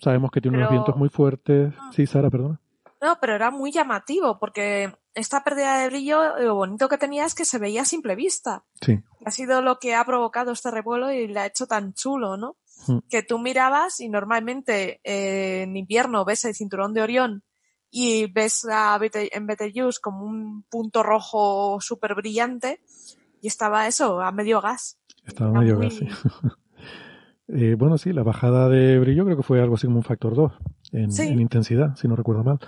Sabemos 0.00 0.32
que 0.32 0.40
tiene 0.40 0.58
unos 0.58 0.70
vientos 0.70 0.96
muy 0.96 1.08
fuertes. 1.08 1.72
Ah. 1.78 1.90
Sí, 1.94 2.06
Sara, 2.06 2.28
perdona. 2.28 2.60
No, 3.00 3.18
pero 3.20 3.36
era 3.36 3.52
muy 3.52 3.70
llamativo 3.70 4.40
porque 4.40 4.92
esta 5.14 5.44
pérdida 5.44 5.78
de 5.78 5.86
brillo, 5.90 6.40
lo 6.40 6.56
bonito 6.56 6.88
que 6.88 6.98
tenía 6.98 7.24
es 7.24 7.36
que 7.36 7.44
se 7.44 7.60
veía 7.60 7.82
a 7.82 7.84
simple 7.84 8.16
vista. 8.16 8.64
Sí. 8.80 8.98
Ha 9.24 9.30
sido 9.30 9.62
lo 9.62 9.78
que 9.78 9.94
ha 9.94 10.04
provocado 10.04 10.50
este 10.50 10.72
revuelo 10.72 11.12
y 11.12 11.28
le 11.28 11.38
ha 11.38 11.46
hecho 11.46 11.68
tan 11.68 11.92
chulo, 11.94 12.36
¿no? 12.36 12.56
Hmm. 12.88 12.98
Que 13.08 13.22
tú 13.22 13.38
mirabas 13.38 14.00
y 14.00 14.08
normalmente 14.08 15.00
eh, 15.04 15.62
en 15.62 15.76
invierno 15.76 16.24
ves 16.24 16.44
el 16.46 16.54
cinturón 16.56 16.94
de 16.94 17.02
Orión 17.02 17.44
y 17.96 18.26
ves 18.26 18.66
a 18.68 18.98
en 19.00 19.46
Betelgeuse 19.46 20.00
como 20.02 20.24
un 20.24 20.64
punto 20.64 21.04
rojo 21.04 21.78
súper 21.80 22.16
brillante 22.16 22.80
y 23.40 23.46
estaba 23.46 23.86
eso, 23.86 24.20
a 24.20 24.32
medio 24.32 24.60
gas. 24.60 24.98
Estaba 25.24 25.56
a 25.56 25.60
medio 25.60 25.78
gas, 25.78 25.94
sí. 25.94 26.08
Eh, 27.46 27.74
bueno, 27.76 27.98
sí, 27.98 28.14
la 28.14 28.22
bajada 28.22 28.70
de 28.70 28.98
brillo 28.98 29.26
creo 29.26 29.36
que 29.36 29.42
fue 29.42 29.60
algo 29.60 29.74
así 29.74 29.86
como 29.86 29.98
un 29.98 30.02
factor 30.02 30.34
2 30.34 30.52
en, 30.92 31.38
intensidad, 31.38 31.94
si 31.94 32.08
no 32.08 32.16
recuerdo 32.16 32.42
mal. 32.42 32.58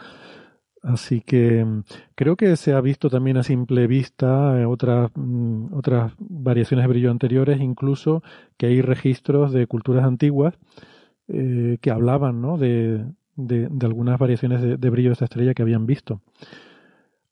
Así 0.83 1.23
que 1.23 1.65
mm, 1.65 1.85
creo 2.15 2.37
que 2.37 2.55
se 2.57 2.75
ha 2.75 2.81
visto 2.83 3.09
también 3.09 3.39
a 3.39 3.43
simple 3.43 3.87
vista 3.87 4.61
eh, 4.61 4.67
otras, 4.67 5.11
mm, 5.15 5.73
otras 5.73 6.13
variaciones 6.19 6.85
de 6.85 6.89
brillo 6.89 7.11
anteriores, 7.11 7.59
incluso 7.59 8.23
que 8.59 8.67
hay 8.67 8.83
registros 8.83 9.51
de 9.51 9.67
culturas 9.67 10.05
antiguas 10.05 10.59
eh, 11.29 11.79
que 11.81 11.91
hablaban 11.91 12.43
¿no? 12.43 12.59
de, 12.59 13.03
de, 13.37 13.69
algunas 13.83 14.19
variaciones 14.19 14.63
de, 14.63 14.91
brillo 14.91 15.11
de 15.11 15.15
esta 15.15 15.27
estrella 15.27 15.55
que 15.55 15.63
habían 15.63 15.87
visto. 15.87 16.21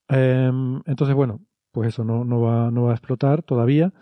Em, 0.08 0.80
entonces, 0.86 1.14
bueno, 1.16 1.40
pues 1.72 1.88
eso 1.88 2.04
no, 2.04 2.24
no, 2.24 2.40
va, 2.40 2.70
no 2.70 2.84
va 2.84 2.92
a 2.92 2.94
explotar 2.94 3.42
todavía. 3.42 3.92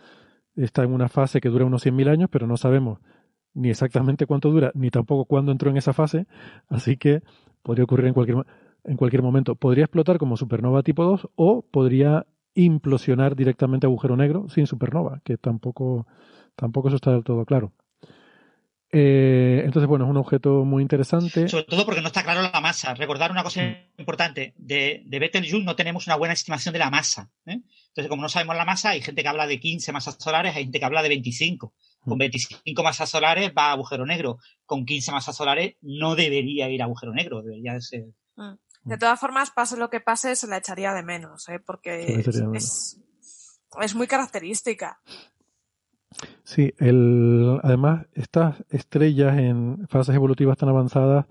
Está 0.56 0.82
en 0.82 0.92
una 0.92 1.08
fase 1.08 1.40
que 1.40 1.48
dura 1.48 1.64
unos 1.64 1.84
100.000 1.84 2.08
años, 2.08 2.28
pero 2.30 2.46
no 2.46 2.56
sabemos 2.56 2.98
ni 3.54 3.70
exactamente 3.70 4.26
cuánto 4.26 4.50
dura, 4.50 4.72
ni 4.74 4.90
tampoco 4.90 5.24
cuándo 5.24 5.52
entró 5.52 5.70
en 5.70 5.76
esa 5.76 5.92
fase, 5.92 6.26
así 6.68 6.96
que 6.96 7.22
podría 7.62 7.84
ocurrir 7.84 8.06
en 8.06 8.14
cualquier, 8.14 8.46
en 8.84 8.96
cualquier 8.96 9.22
momento. 9.22 9.54
Podría 9.56 9.84
explotar 9.84 10.18
como 10.18 10.36
supernova 10.36 10.82
tipo 10.82 11.04
2 11.04 11.28
o 11.34 11.62
podría 11.62 12.26
implosionar 12.54 13.36
directamente 13.36 13.86
agujero 13.86 14.16
negro 14.16 14.48
sin 14.48 14.66
supernova, 14.66 15.20
que 15.24 15.36
tampoco, 15.38 16.06
tampoco 16.56 16.88
eso 16.88 16.96
está 16.96 17.12
del 17.12 17.24
todo 17.24 17.44
claro. 17.44 17.72
Eh, 18.94 19.62
entonces, 19.64 19.88
bueno, 19.88 20.04
es 20.04 20.10
un 20.10 20.18
objeto 20.18 20.64
muy 20.66 20.82
interesante. 20.82 21.48
Sobre 21.48 21.64
todo 21.64 21.86
porque 21.86 22.02
no 22.02 22.08
está 22.08 22.22
claro 22.22 22.42
la 22.42 22.60
masa. 22.60 22.92
Recordar 22.92 23.30
una 23.30 23.42
cosa 23.42 23.62
importante, 23.96 24.52
de, 24.58 25.02
de 25.06 25.18
Betelgeuse 25.18 25.64
no 25.64 25.74
tenemos 25.74 26.06
una 26.06 26.16
buena 26.16 26.34
estimación 26.34 26.74
de 26.74 26.78
la 26.78 26.90
masa. 26.90 27.30
¿eh? 27.46 27.62
Entonces, 27.88 28.08
como 28.08 28.20
no 28.20 28.28
sabemos 28.28 28.54
la 28.54 28.66
masa, 28.66 28.90
hay 28.90 29.00
gente 29.00 29.22
que 29.22 29.28
habla 29.28 29.46
de 29.46 29.58
15 29.58 29.92
masas 29.92 30.16
solares, 30.18 30.54
hay 30.54 30.64
gente 30.64 30.78
que 30.78 30.84
habla 30.84 31.02
de 31.02 31.08
25. 31.08 31.72
Con 32.00 32.18
25 32.18 32.82
masas 32.82 33.08
solares 33.08 33.52
va 33.56 33.68
a 33.68 33.72
agujero 33.72 34.04
negro. 34.04 34.38
Con 34.66 34.84
15 34.84 35.10
masas 35.10 35.36
solares 35.36 35.76
no 35.80 36.14
debería 36.14 36.68
ir 36.68 36.82
a 36.82 36.84
agujero 36.84 37.14
negro, 37.14 37.42
debería 37.42 37.80
ser. 37.80 38.08
Mm. 38.36 38.54
De 38.84 38.98
todas 38.98 39.18
formas, 39.18 39.50
pase 39.50 39.76
lo 39.76 39.88
que 39.88 40.00
pase, 40.00 40.34
se 40.36 40.48
la 40.48 40.58
echaría 40.58 40.92
de 40.92 41.02
menos, 41.02 41.48
¿eh? 41.48 41.60
porque 41.64 42.24
es, 42.54 42.98
es, 43.80 43.94
muy 43.94 44.06
característica. 44.08 45.00
Sí, 46.44 46.74
el, 46.78 47.60
además, 47.62 48.06
estas 48.14 48.62
estrellas 48.70 49.38
en 49.38 49.86
fases 49.88 50.14
evolutivas 50.14 50.58
tan 50.58 50.68
avanzadas 50.68 51.26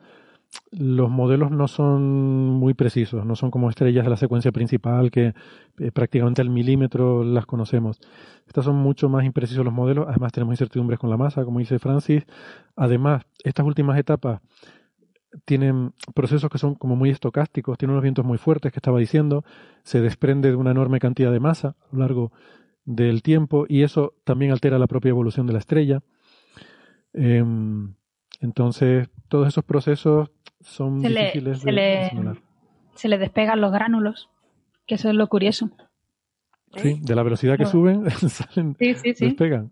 los 0.72 1.10
modelos 1.10 1.52
no 1.52 1.68
son 1.68 2.02
muy 2.50 2.74
precisos, 2.74 3.26
no 3.26 3.36
son 3.36 3.52
como 3.52 3.70
estrellas 3.70 4.04
de 4.04 4.10
la 4.10 4.18
secuencia 4.18 4.52
principal 4.52 5.12
que 5.12 5.34
eh, 5.80 5.92
prácticamente 5.92 6.42
al 6.42 6.50
milímetro 6.50 7.24
las 7.24 7.46
conocemos. 7.46 8.00
Estas 8.48 8.66
son 8.66 8.76
mucho 8.76 9.10
más 9.10 9.24
imprecisos 9.26 9.64
los 9.64 9.74
modelos, 9.74 10.08
además 10.10 10.32
tenemos 10.32 10.54
incertidumbres 10.54 11.00
con 11.00 11.10
la 11.10 11.18
masa, 11.18 11.46
como 11.46 11.60
dice 11.60 11.80
Francis. 11.80 12.26
Además, 12.76 13.24
estas 13.44 13.66
últimas 13.66 13.98
etapas 13.98 14.42
tienen 15.46 15.94
procesos 16.14 16.50
que 16.50 16.58
son 16.58 16.76
como 16.76 16.96
muy 16.96 17.10
estocásticos, 17.10 17.78
tienen 17.78 17.94
unos 17.94 18.04
vientos 18.04 18.26
muy 18.26 18.38
fuertes 18.38 18.74
que 18.74 18.80
estaba 18.80 19.00
diciendo, 19.00 19.46
se 19.84 20.02
desprende 20.02 20.50
de 20.50 20.56
una 20.56 20.72
enorme 20.72 21.00
cantidad 21.00 21.32
de 21.32 21.40
masa 21.40 21.70
a 21.70 21.96
lo 21.96 22.00
largo 22.00 22.32
del 22.86 23.22
tiempo 23.22 23.66
y 23.68 23.84
eso 23.84 24.14
también 24.24 24.52
altera 24.52 24.80
la 24.80 24.88
propia 24.88 25.10
evolución 25.10 25.48
de 25.48 25.54
la 25.54 25.60
estrella. 25.60 26.02
Em, 27.14 27.94
entonces, 28.40 29.10
todos 29.28 29.48
esos 29.48 29.64
procesos 29.64 30.30
son 30.62 31.02
difíciles 31.02 31.64
de, 31.64 32.38
Se 32.96 33.08
le 33.08 33.18
despegan 33.18 33.62
los 33.62 33.72
gránulos, 33.72 34.30
que 34.86 34.96
eso 34.96 35.10
es 35.10 35.16
lo 35.16 35.28
curioso. 35.28 35.70
Sí, 36.76 37.00
de 37.02 37.16
la 37.16 37.24
velocidad 37.24 37.58
que 37.58 37.66
suben, 37.66 38.10
salen, 38.30 38.76
despegan. 38.80 39.72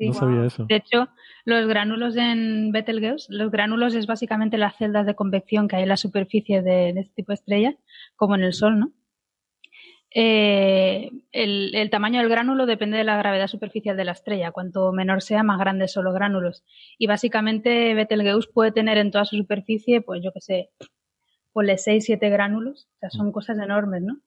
no 0.00 0.12
sabía 0.14 0.46
eso. 0.46 0.64
De 0.64 0.76
hecho, 0.76 1.08
los 1.44 1.68
gránulos 1.68 2.16
en 2.16 2.72
Betelgeuse, 2.72 3.26
los 3.30 3.50
gránulos 3.50 3.94
es 3.94 4.06
básicamente 4.06 4.56
las 4.56 4.76
celdas 4.76 5.06
de 5.06 5.14
convección 5.14 5.68
que 5.68 5.76
hay 5.76 5.82
en 5.82 5.90
la 5.90 5.98
superficie 5.98 6.62
de, 6.62 6.94
de 6.94 7.00
este 7.00 7.14
tipo 7.16 7.32
de 7.32 7.34
estrellas, 7.34 7.74
como 8.16 8.34
en 8.36 8.42
el 8.42 8.54
Sol, 8.54 8.78
¿no? 8.78 8.92
Eh, 10.20 11.12
el, 11.30 11.90
tamaño 11.92 12.18
del 12.18 12.28
gránulo 12.28 12.66
depende 12.66 12.98
de 12.98 13.04
la 13.04 13.16
gravedad 13.16 13.46
superficial 13.46 13.96
de 13.96 14.04
la 14.04 14.10
estrella. 14.10 14.50
Cuanto 14.50 14.90
menor 14.90 15.22
sea, 15.22 15.44
más 15.44 15.60
grandes 15.60 15.92
son 15.92 16.06
los 16.06 16.14
gránulos. 16.14 16.64
Y 16.98 17.06
básicamente 17.06 17.94
Betelgeuse 17.94 18.48
puede 18.52 18.72
tener 18.72 18.98
en 18.98 19.12
toda 19.12 19.24
su 19.24 19.36
superficie, 19.36 20.00
pues 20.00 20.20
yo 20.24 20.32
qué 20.32 20.40
sé, 20.40 20.70
ponle 21.52 21.78
6, 21.78 22.04
7 22.04 22.30
gránulos. 22.30 22.88
O 22.96 22.98
sea, 22.98 23.10
son 23.10 23.30
cosas 23.30 23.60
enormes, 23.60 24.02
¿no? 24.02 24.18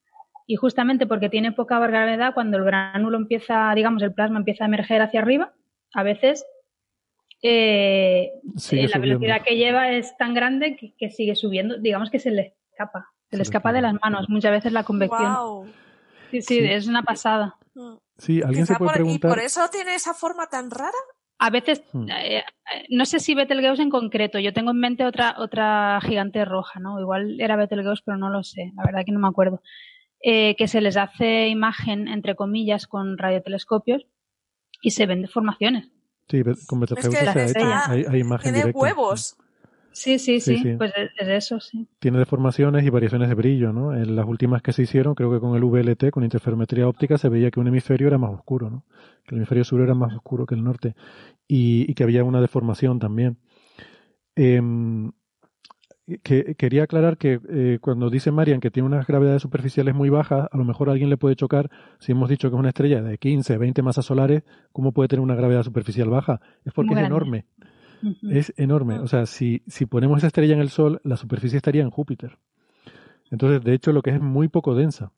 Y 0.48 0.56
justamente 0.56 1.08
porque 1.08 1.28
tiene 1.28 1.52
poca 1.52 1.78
gravedad, 1.80 2.34
cuando 2.34 2.56
el 2.56 2.64
gránulo 2.64 3.18
empieza, 3.18 3.74
digamos, 3.76 4.02
el 4.02 4.14
plasma 4.14 4.40
empieza 4.40 4.64
a 4.64 4.68
emerger 4.68 5.02
hacia 5.02 5.20
arriba, 5.20 5.53
a 5.94 6.03
veces 6.03 6.45
eh, 7.42 8.32
eh, 8.72 8.88
la 8.88 8.98
velocidad 8.98 9.44
que 9.44 9.58
lleva 9.58 9.92
es 9.92 10.16
tan 10.16 10.34
grande 10.34 10.78
que, 10.78 10.94
que 10.98 11.10
sigue 11.10 11.36
subiendo, 11.36 11.78
digamos 11.80 12.10
que 12.10 12.20
se 12.20 12.32
le 12.32 12.56
escapa. 12.72 13.10
Se 13.32 13.38
le 13.38 13.43
escapa 13.43 13.72
de 13.72 13.82
las 13.82 13.95
manos 14.03 14.27
muchas 14.27 14.51
veces 14.51 14.74
la 14.74 14.84
convección. 14.84 15.72
Sí, 16.32 16.42
sí, 16.42 16.60
es 16.60 16.88
una 16.88 17.01
pasada. 17.01 17.58
Sí, 18.18 18.42
alguien 18.42 18.66
se 18.66 18.76
puede 18.76 18.92
preguntar. 18.92 19.32
¿Y 19.32 19.34
por 19.34 19.43
eso 19.43 19.61
tiene 19.72 19.95
esa 19.95 20.14
forma 20.14 20.48
tan 20.48 20.69
rara? 20.69 20.92
A 21.40 21.50
veces, 21.50 21.82
hmm. 21.93 22.10
eh, 22.10 22.38
eh, 22.38 22.43
no 22.90 23.06
sé 23.06 23.19
si 23.19 23.34
Betelgeuse 23.34 23.82
en 23.82 23.90
concreto, 23.90 24.38
yo 24.38 24.53
tengo 24.53 24.72
en 24.72 24.80
mente 24.80 25.06
otra, 25.06 25.35
otra 25.40 26.00
gigante 26.01 26.45
roja, 26.45 26.80
¿no? 26.80 27.00
Igual 27.00 27.42
era 27.42 27.56
Betelgeuse, 27.56 28.03
pero 28.06 28.18
no 28.18 28.30
lo 28.30 28.43
sé, 28.43 28.72
la 28.76 28.84
verdad 28.84 29.03
que 29.06 29.11
no 29.11 29.19
me 29.19 29.27
acuerdo. 29.27 29.61
Eh, 30.22 30.56
que 30.56 30.68
se 30.68 30.82
les 30.82 30.98
hace 30.98 31.48
imagen, 31.48 32.08
entre 32.08 32.35
comillas, 32.35 32.85
con 32.85 33.18
radiotelescopios 33.18 34.06
y 34.84 34.92
se 34.92 35.08
ven 35.08 35.24
deformaciones. 35.24 35.90
Sí, 36.30 36.43
con 36.68 36.82
Betelgeuse 36.82 37.18
hay, 37.58 38.06
hay, 38.08 38.19
imagen 38.19 38.53
Tiene 38.53 38.72
huevos. 38.72 39.35
Sí, 39.94 40.20
sí, 40.20 40.40
sí, 40.40 40.76
pues 40.78 40.94
es 40.95 41.28
eso, 41.28 41.60
sí. 41.60 41.88
Tiene 42.00 42.18
deformaciones 42.20 42.86
y 42.86 42.90
variaciones 42.90 43.28
de 43.28 43.36
brillo, 43.36 43.74
¿no? 43.74 43.94
En 43.94 44.16
las 44.16 44.26
últimas 44.26 44.61
que 44.61 44.72
se 44.72 44.84
hicieron, 44.84 45.16
creo 45.16 45.32
que 45.32 45.40
con 45.40 45.56
el 45.56 45.64
VLT, 45.64 46.11
con 46.11 46.24
interferometría 46.24 46.88
óptica, 46.88 47.18
se 47.18 47.28
veía 47.28 47.52
que 47.52 47.60
un 47.60 47.68
hemisferio 47.68 48.08
era 48.08 48.18
más 48.18 48.32
oscuro, 48.32 48.70
¿no? 48.70 48.86
Que 49.26 49.36
el 49.36 49.38
hemisferio 49.38 49.64
sur 49.66 49.82
era 49.82 49.94
más 49.94 50.14
oscuro 50.16 50.45
que 50.45 50.56
el 50.56 50.64
norte 50.64 50.95
y, 51.48 51.94
que 51.94 52.03
había 52.03 52.24
una 52.24 52.40
deformación 52.40 53.00
también. 53.00 53.38
Em, 54.36 55.11
que, 56.24 56.56
quería 56.56 56.84
aclarar 56.84 57.18
que 57.18 57.40
eh, 57.50 57.80
cuando 57.82 58.10
dice 58.10 58.32
Marian 58.32 58.61
que 58.61 58.72
tiene 58.72 58.88
unas 58.88 59.06
gravedades 59.06 59.42
superficiales 59.42 59.94
muy 59.94 60.10
bajas, 60.10 60.48
a 60.50 60.58
lo 60.58 60.64
mejor 60.64 60.88
a 60.90 60.94
alguien 60.94 61.10
le 61.10 61.18
puede 61.18 61.36
chocar, 61.36 61.70
si 62.00 62.14
hemos 62.14 62.30
dicho 62.30 62.50
que 62.50 62.56
es 62.56 62.60
una 62.60 62.70
estrella 62.70 63.02
de 63.02 63.18
15, 63.18 63.58
20 63.58 63.82
masas 63.82 64.06
solares, 64.06 64.44
¿cómo 64.72 64.94
puede 64.94 65.10
tener 65.10 65.22
una 65.22 65.36
gravedad 65.36 65.64
superficial 65.64 66.10
baja? 66.10 66.40
Es 66.64 66.74
porque 66.74 66.94
es 66.94 67.00
enorme. 67.02 67.45
Es 68.30 68.54
enorme. 68.58 69.00
O 69.00 69.08
sea, 69.08 69.26
si, 69.26 69.64
si 69.68 69.86
ponemos 69.86 70.20
esa 70.20 70.28
estrella 70.28 70.54
en 70.54 70.62
el 70.62 70.70
Sol, 70.70 71.02
la 71.04 71.18
superficie 71.18 71.58
estaría 71.58 71.84
en 71.84 71.90
Júpiter. 71.90 72.38
Entonces, 73.30 73.64
de 73.64 73.74
hecho, 73.74 73.92
lo 73.94 74.02
que 74.02 74.12
es 74.12 74.22
muy 74.22 74.48
poco 74.48 74.76
densa. 74.76 75.12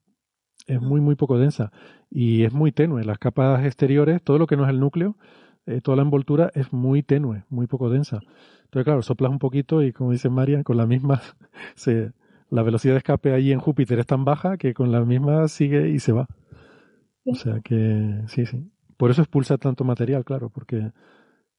Es 0.68 0.82
muy, 0.82 1.02
muy 1.02 1.16
poco 1.16 1.38
densa. 1.38 1.72
Y 2.10 2.44
es 2.44 2.54
muy 2.54 2.72
tenue. 2.72 3.04
Las 3.04 3.18
capas 3.18 3.66
exteriores, 3.66 4.22
todo 4.24 4.38
lo 4.38 4.48
que 4.48 4.56
no 4.56 4.64
es 4.64 4.70
el 4.70 4.80
núcleo, 4.80 5.18
eh, 5.66 5.82
toda 5.82 5.98
la 5.98 6.04
envoltura 6.04 6.52
es 6.54 6.72
muy 6.74 7.04
tenue, 7.04 7.44
muy 7.50 7.68
poco 7.68 7.90
densa. 7.90 8.20
Entonces, 8.66 8.86
claro, 8.86 9.02
soplas 9.02 9.32
un 9.32 9.40
poquito 9.40 9.82
y, 9.82 9.92
como 9.92 10.12
dice 10.12 10.30
María, 10.30 10.64
con 10.64 10.78
la 10.78 10.86
misma, 10.86 11.22
se, 11.76 12.12
la 12.50 12.64
velocidad 12.64 12.94
de 12.94 13.00
escape 13.00 13.34
allí 13.34 13.52
en 13.52 13.60
Júpiter 13.60 14.00
es 14.00 14.06
tan 14.06 14.26
baja 14.26 14.58
que 14.58 14.74
con 14.74 14.92
la 14.92 15.02
misma 15.02 15.48
sigue 15.48 15.90
y 15.90 16.00
se 16.00 16.12
va. 16.12 16.28
O 17.26 17.36
sea 17.36 17.62
que, 17.62 18.22
sí, 18.28 18.46
sí. 18.46 18.70
Por 18.98 19.12
eso 19.12 19.22
expulsa 19.22 19.58
tanto 19.58 19.84
material, 19.84 20.24
claro, 20.24 20.50
porque 20.50 20.92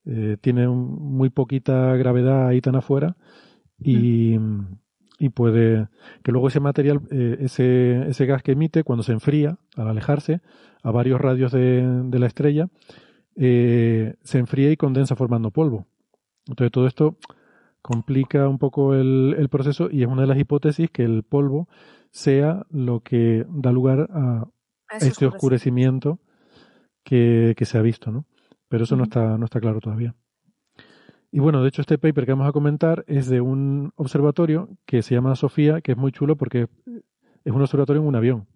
eh, 0.06 0.36
tiene 0.40 0.68
muy 0.68 1.30
poquita 1.30 1.96
gravedad 1.96 2.48
ahí 2.48 2.60
tan 2.60 2.76
afuera 2.76 3.16
y, 3.78 4.36
y 5.18 5.28
puede 5.30 5.88
que 6.22 6.32
luego 6.32 6.48
ese 6.48 6.60
material, 6.60 7.00
eh, 7.10 7.38
ese, 7.40 8.08
ese 8.08 8.26
gas 8.26 8.42
que 8.42 8.52
emite 8.52 8.84
cuando 8.84 9.02
se 9.02 9.12
enfría 9.12 9.58
al 9.76 9.88
alejarse 9.88 10.40
a 10.82 10.90
varios 10.90 11.20
radios 11.20 11.52
de, 11.52 11.82
de 12.04 12.18
la 12.18 12.26
estrella, 12.26 12.68
eh, 13.36 14.14
se 14.22 14.38
enfría 14.38 14.70
y 14.70 14.76
condensa 14.76 15.16
formando 15.16 15.50
polvo. 15.50 15.86
Entonces 16.46 16.72
todo 16.72 16.86
esto 16.86 17.16
complica 17.80 18.48
un 18.48 18.58
poco 18.58 18.94
el, 18.94 19.34
el, 19.38 19.48
proceso 19.48 19.88
y 19.90 20.02
es 20.02 20.08
una 20.08 20.22
de 20.22 20.28
las 20.28 20.38
hipótesis 20.38 20.90
que 20.90 21.04
el 21.04 21.22
polvo 21.22 21.68
sea 22.10 22.64
lo 22.70 23.00
que 23.00 23.44
da 23.48 23.72
lugar 23.72 24.08
a, 24.12 24.46
este 25.00 25.26
oscurecimiento 25.26 26.20
que, 27.02 27.54
que 27.56 27.64
se 27.64 27.78
ha 27.78 27.82
visto, 27.82 28.12
¿no? 28.12 28.26
Pero 28.74 28.82
eso 28.82 28.96
no, 28.96 29.04
está, 29.04 29.38
no 29.38 29.44
está 29.44 29.60
claro 29.60 29.78
todavía. 29.78 30.16
Y 31.30 31.38
bueno, 31.38 31.62
de 31.62 31.68
hecho 31.68 31.80
este 31.80 31.96
paper 31.96 32.26
que 32.26 32.32
vamos 32.32 32.48
a 32.48 32.52
comentar 32.52 33.04
es 33.06 33.28
de 33.28 33.40
un 33.40 33.92
observatorio 33.94 34.68
que 34.84 35.00
se 35.02 35.14
llama 35.14 35.36
Sofía, 35.36 35.80
que 35.80 35.92
es 35.92 35.96
muy 35.96 36.10
chulo 36.10 36.34
porque 36.34 36.66
es 37.44 37.52
un 37.52 37.62
observatorio 37.62 38.02
en 38.02 38.08
un 38.08 38.16
avión. 38.16 38.48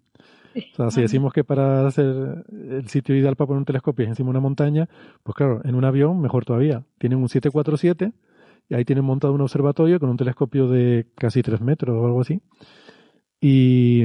O 0.73 0.75
sea, 0.75 0.91
si 0.91 0.99
decimos 0.99 1.31
que 1.31 1.45
para 1.45 1.87
hacer 1.87 2.43
el 2.51 2.85
sitio 2.89 3.15
ideal 3.15 3.37
para 3.37 3.47
poner 3.47 3.59
un 3.59 3.65
telescopio 3.65 4.03
es 4.03 4.09
encima 4.09 4.27
de 4.27 4.31
una 4.31 4.39
montaña, 4.41 4.89
pues 5.23 5.37
claro, 5.37 5.61
en 5.63 5.73
un 5.75 5.85
avión 5.85 6.19
mejor 6.19 6.43
todavía. 6.43 6.83
Tienen 6.97 7.19
un 7.19 7.29
747 7.29 8.11
y 8.67 8.75
ahí 8.75 8.83
tienen 8.83 9.05
montado 9.05 9.31
un 9.31 9.39
observatorio 9.39 10.01
con 10.01 10.09
un 10.09 10.17
telescopio 10.17 10.67
de 10.67 11.07
casi 11.15 11.41
3 11.41 11.61
metros 11.61 11.95
o 11.95 12.05
algo 12.05 12.19
así. 12.19 12.41
Y 13.39 14.03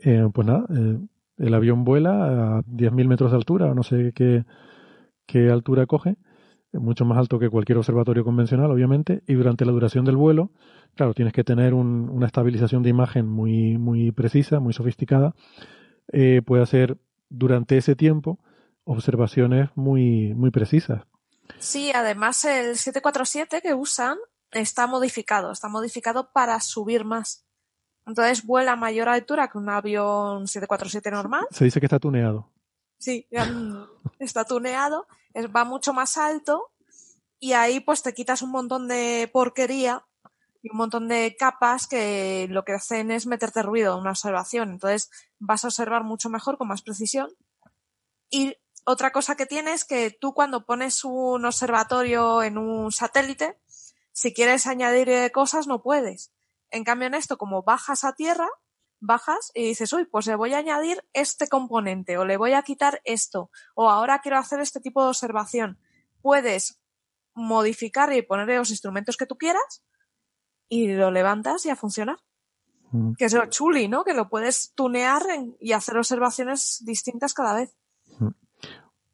eh, 0.00 0.28
pues 0.34 0.44
nada, 0.44 0.66
eh, 0.74 0.98
el 1.42 1.54
avión 1.54 1.84
vuela 1.84 2.58
a 2.58 2.62
10.000 2.62 3.08
metros 3.08 3.32
de 3.32 3.36
altura, 3.36 3.66
o 3.66 3.74
no 3.74 3.82
sé 3.82 4.12
qué, 4.14 4.44
qué 5.26 5.50
altura 5.50 5.86
coge, 5.86 6.16
mucho 6.72 7.04
más 7.04 7.18
alto 7.18 7.38
que 7.38 7.50
cualquier 7.50 7.78
observatorio 7.78 8.24
convencional, 8.24 8.70
obviamente, 8.70 9.22
y 9.26 9.34
durante 9.34 9.64
la 9.64 9.72
duración 9.72 10.04
del 10.04 10.16
vuelo, 10.16 10.50
claro, 10.94 11.14
tienes 11.14 11.34
que 11.34 11.44
tener 11.44 11.74
una 11.74 12.26
estabilización 12.26 12.82
de 12.82 12.90
imagen 12.90 13.28
muy, 13.28 13.76
muy 13.78 14.12
precisa, 14.12 14.60
muy 14.60 14.72
sofisticada. 14.72 15.34
Eh, 16.12 16.42
puede 16.44 16.62
hacer 16.62 16.98
durante 17.28 17.76
ese 17.76 17.94
tiempo 17.94 18.38
observaciones 18.84 19.70
muy, 19.74 20.34
muy 20.34 20.50
precisas. 20.50 21.02
Sí, 21.58 21.92
además 21.94 22.44
el 22.44 22.76
747 22.76 23.60
que 23.62 23.74
usan 23.74 24.16
está 24.50 24.86
modificado, 24.86 25.52
está 25.52 25.68
modificado 25.68 26.30
para 26.32 26.58
subir 26.60 27.04
más. 27.04 27.46
Entonces 28.06 28.44
vuela 28.44 28.72
a 28.72 28.76
mayor 28.76 29.08
altura 29.08 29.48
que 29.48 29.58
un 29.58 29.68
avión 29.68 30.48
747 30.48 31.10
normal. 31.10 31.46
Se 31.50 31.64
dice 31.64 31.80
que 31.80 31.86
está 31.86 31.98
tuneado. 31.98 32.50
Sí, 33.02 33.26
está 34.20 34.44
tuneado 34.44 35.06
va 35.54 35.64
mucho 35.64 35.92
más 35.92 36.16
alto 36.16 36.70
y 37.38 37.54
ahí 37.54 37.80
pues 37.80 38.02
te 38.02 38.14
quitas 38.14 38.42
un 38.42 38.50
montón 38.50 38.88
de 38.88 39.28
porquería 39.32 40.06
y 40.62 40.70
un 40.70 40.76
montón 40.76 41.08
de 41.08 41.34
capas 41.36 41.88
que 41.88 42.46
lo 42.50 42.64
que 42.64 42.74
hacen 42.74 43.10
es 43.10 43.26
meterte 43.26 43.62
ruido 43.62 43.94
en 43.94 44.00
una 44.00 44.10
observación. 44.10 44.70
Entonces 44.70 45.10
vas 45.40 45.64
a 45.64 45.68
observar 45.68 46.04
mucho 46.04 46.28
mejor, 46.28 46.56
con 46.56 46.68
más 46.68 46.82
precisión. 46.82 47.30
Y 48.30 48.56
otra 48.84 49.10
cosa 49.10 49.34
que 49.34 49.46
tienes 49.46 49.74
es 49.80 49.84
que 49.84 50.10
tú 50.12 50.34
cuando 50.34 50.64
pones 50.64 51.04
un 51.04 51.44
observatorio 51.44 52.44
en 52.44 52.58
un 52.58 52.92
satélite, 52.92 53.58
si 54.12 54.32
quieres 54.32 54.68
añadir 54.68 55.32
cosas 55.32 55.66
no 55.66 55.82
puedes. 55.82 56.30
En 56.70 56.84
cambio 56.84 57.08
en 57.08 57.14
esto, 57.14 57.38
como 57.38 57.64
bajas 57.64 58.04
a 58.04 58.14
tierra, 58.14 58.48
bajas 59.02 59.50
y 59.54 59.66
dices, 59.66 59.92
uy, 59.92 60.06
pues 60.06 60.26
le 60.26 60.36
voy 60.36 60.54
a 60.54 60.58
añadir 60.58 61.04
este 61.12 61.48
componente 61.48 62.16
o 62.16 62.24
le 62.24 62.36
voy 62.36 62.52
a 62.52 62.62
quitar 62.62 63.00
esto 63.04 63.50
o 63.74 63.90
ahora 63.90 64.20
quiero 64.20 64.38
hacer 64.38 64.60
este 64.60 64.80
tipo 64.80 65.02
de 65.02 65.08
observación. 65.08 65.78
Puedes 66.22 66.80
modificar 67.34 68.12
y 68.12 68.22
ponerle 68.22 68.56
los 68.56 68.70
instrumentos 68.70 69.16
que 69.16 69.26
tú 69.26 69.36
quieras 69.36 69.84
y 70.68 70.92
lo 70.92 71.10
levantas 71.10 71.66
y 71.66 71.70
a 71.70 71.76
funcionar. 71.76 72.16
Mm. 72.92 73.14
Que 73.14 73.24
es 73.24 73.32
lo 73.32 73.46
chuli, 73.46 73.88
¿no? 73.88 74.04
Que 74.04 74.14
lo 74.14 74.28
puedes 74.28 74.72
tunear 74.74 75.22
y 75.60 75.72
hacer 75.72 75.96
observaciones 75.96 76.82
distintas 76.84 77.34
cada 77.34 77.54
vez. 77.54 77.76
Mm. 78.18 78.28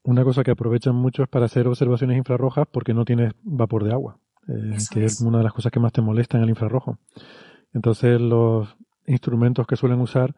Una 0.05 0.25
cosa 0.25 0.43
que 0.43 0.51
aprovechan 0.51 0.95
mucho 0.95 1.23
es 1.23 1.29
para 1.29 1.47
hacer 1.47 1.67
observaciones 1.67 2.17
infrarrojas 2.17 2.67
porque 2.71 2.95
no 2.95 3.05
tienes 3.05 3.33
vapor 3.43 3.85
de 3.85 3.93
agua, 3.93 4.19
eh, 4.49 4.77
que 4.91 5.05
es 5.05 5.21
una 5.21 5.39
de 5.39 5.45
las 5.45 5.53
cosas 5.53 5.73
que 5.73 5.81
más 5.81 5.93
te 5.93 6.01
molesta 6.01 6.37
en 6.37 6.45
el 6.45 6.51
infrarrojo. 6.51 6.99
Entonces 7.75 8.21
los, 8.21 8.77
instrumentos 9.09 9.67
que 9.67 9.77
suelen 9.77 10.01
usar 10.01 10.35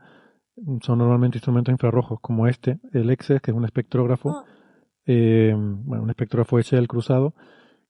son 0.83 0.99
normalmente 0.99 1.39
instrumentos 1.39 1.73
infrarrojos, 1.73 2.21
como 2.21 2.47
este, 2.47 2.79
el 2.93 3.11
EXES, 3.11 3.41
que 3.41 3.51
es 3.51 3.57
un 3.57 3.65
espectrógrafo, 3.65 4.31
ah. 4.31 4.45
eh, 5.07 5.55
bueno, 5.57 6.03
un 6.03 6.11
espectrógrafo 6.11 6.59
el 6.59 6.89
cruzado, 6.89 7.35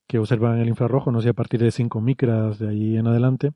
que 0.07 0.19
observa 0.19 0.55
en 0.55 0.63
el 0.63 0.69
infrarrojo, 0.69 1.13
no 1.13 1.21
sé, 1.21 1.31
a 1.31 1.35
partir 1.35 1.61
de 1.61 1.71
5 1.71 2.01
micras 2.01 2.59
de 2.59 2.69
ahí 2.69 2.97
en 2.97 3.07
adelante. 3.07 3.53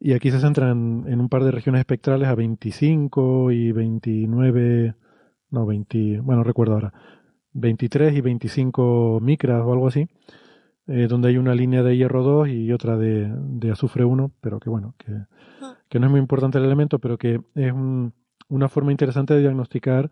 Y 0.00 0.14
aquí 0.14 0.30
se 0.30 0.40
centran 0.40 1.04
en 1.06 1.20
un 1.20 1.28
par 1.28 1.44
de 1.44 1.50
regiones 1.50 1.80
espectrales 1.80 2.28
a 2.28 2.34
25 2.34 3.50
y 3.52 3.72
29, 3.72 4.94
no, 5.50 5.66
20, 5.66 6.20
bueno, 6.20 6.44
recuerdo 6.44 6.74
ahora, 6.74 6.94
23 7.52 8.14
y 8.16 8.20
25 8.22 9.20
micras 9.20 9.62
o 9.64 9.72
algo 9.72 9.88
así, 9.88 10.08
eh, 10.86 11.06
donde 11.08 11.28
hay 11.28 11.38
una 11.38 11.54
línea 11.54 11.82
de 11.82 11.96
hierro 11.96 12.22
2 12.22 12.48
y 12.48 12.72
otra 12.72 12.96
de, 12.96 13.32
de 13.34 13.70
azufre 13.70 14.04
1, 14.04 14.32
pero 14.40 14.60
que 14.60 14.70
bueno, 14.70 14.94
que 14.98 15.12
que 15.92 16.00
no 16.00 16.06
es 16.06 16.10
muy 16.10 16.20
importante 16.20 16.56
el 16.56 16.64
elemento, 16.64 17.00
pero 17.00 17.18
que 17.18 17.42
es 17.54 17.72
una 18.48 18.68
forma 18.70 18.92
interesante 18.92 19.34
de 19.34 19.40
diagnosticar 19.40 20.10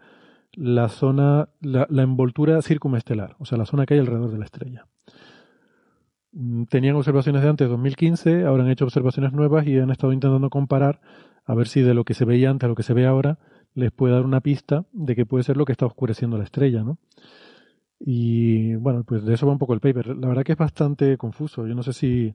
la 0.52 0.90
zona, 0.90 1.48
la, 1.62 1.86
envoltura 2.02 2.60
circumestelar, 2.60 3.34
o 3.38 3.46
sea, 3.46 3.56
la 3.56 3.64
zona 3.64 3.86
que 3.86 3.94
hay 3.94 4.00
alrededor 4.00 4.30
de 4.30 4.36
la 4.36 4.44
estrella. 4.44 4.86
Mm, 6.32 6.64
tenían 6.64 6.96
observaciones 6.96 7.40
de 7.40 7.48
antes 7.48 7.66
de 7.66 7.70
2015, 7.70 8.44
ahora 8.44 8.64
han 8.64 8.68
hecho 8.68 8.84
observaciones 8.84 9.32
nuevas 9.32 9.66
y 9.66 9.78
han 9.78 9.90
estado 9.90 10.12
intentando 10.12 10.50
comparar 10.50 11.00
a 11.46 11.54
ver 11.54 11.66
si 11.66 11.80
de 11.80 11.94
lo 11.94 12.04
que 12.04 12.12
se 12.12 12.26
veía 12.26 12.50
antes 12.50 12.66
a 12.66 12.68
lo 12.68 12.74
que 12.74 12.82
se 12.82 12.92
ve 12.92 13.06
ahora 13.06 13.38
les 13.72 13.90
puede 13.90 14.12
dar 14.12 14.26
una 14.26 14.42
pista 14.42 14.84
de 14.92 15.16
que 15.16 15.24
puede 15.24 15.44
ser 15.44 15.56
lo 15.56 15.64
que 15.64 15.72
está 15.72 15.86
oscureciendo 15.86 16.36
la 16.36 16.44
estrella, 16.44 16.84
¿no? 16.84 16.98
Y 18.00 18.74
bueno, 18.76 19.04
pues 19.04 19.24
de 19.24 19.34
eso 19.34 19.46
va 19.46 19.52
un 19.52 19.58
poco 19.58 19.74
el 19.74 19.80
paper. 19.80 20.16
La 20.16 20.28
verdad 20.28 20.42
que 20.42 20.52
es 20.52 20.58
bastante 20.58 21.18
confuso. 21.18 21.66
Yo 21.66 21.74
no 21.74 21.82
sé 21.82 21.92
si 21.92 22.34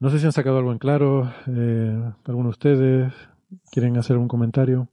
no 0.00 0.10
sé 0.10 0.20
si 0.20 0.26
han 0.26 0.32
sacado 0.32 0.58
algo 0.58 0.72
en 0.72 0.78
claro. 0.78 1.32
Eh, 1.46 2.12
¿Alguno 2.24 2.48
de 2.48 2.50
ustedes 2.50 3.12
quieren 3.70 3.96
hacer 3.96 4.16
un 4.16 4.28
comentario? 4.28 4.88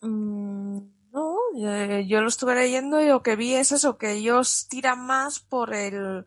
Mm, 0.00 0.78
no, 1.12 1.36
eh, 1.58 2.06
yo 2.06 2.22
lo 2.22 2.28
estuve 2.28 2.54
leyendo 2.54 3.02
y 3.02 3.08
lo 3.08 3.22
que 3.22 3.36
vi 3.36 3.54
es 3.54 3.72
eso, 3.72 3.98
que 3.98 4.12
ellos 4.12 4.66
tiran 4.68 5.04
más 5.06 5.40
por 5.40 5.74
el... 5.74 6.26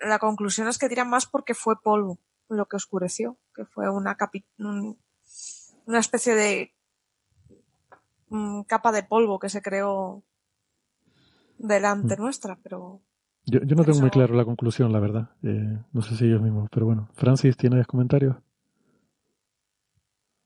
La 0.00 0.18
conclusión 0.18 0.68
es 0.68 0.78
que 0.78 0.88
tiran 0.88 1.10
más 1.10 1.26
porque 1.26 1.54
fue 1.54 1.80
polvo 1.80 2.18
lo 2.48 2.66
que 2.66 2.76
oscureció, 2.76 3.36
que 3.54 3.64
fue 3.64 3.90
una, 3.90 4.16
capi... 4.16 4.44
una 4.58 5.98
especie 5.98 6.34
de 6.34 6.72
mm, 8.28 8.62
capa 8.62 8.92
de 8.92 9.02
polvo 9.02 9.38
que 9.38 9.48
se 9.48 9.60
creó 9.60 10.22
delante 11.60 12.16
mm. 12.16 12.20
nuestra, 12.20 12.58
pero 12.62 13.02
yo, 13.44 13.60
yo 13.64 13.74
no 13.74 13.84
tengo 13.84 14.00
muy 14.00 14.10
claro 14.10 14.34
la 14.34 14.44
conclusión, 14.44 14.92
la 14.92 15.00
verdad. 15.00 15.30
Eh, 15.42 15.78
no 15.92 16.02
sé 16.02 16.16
si 16.16 16.24
ellos 16.26 16.42
mismos, 16.42 16.68
pero 16.70 16.86
bueno. 16.86 17.08
Francis, 17.14 17.56
¿tienes 17.56 17.86
comentarios? 17.86 18.36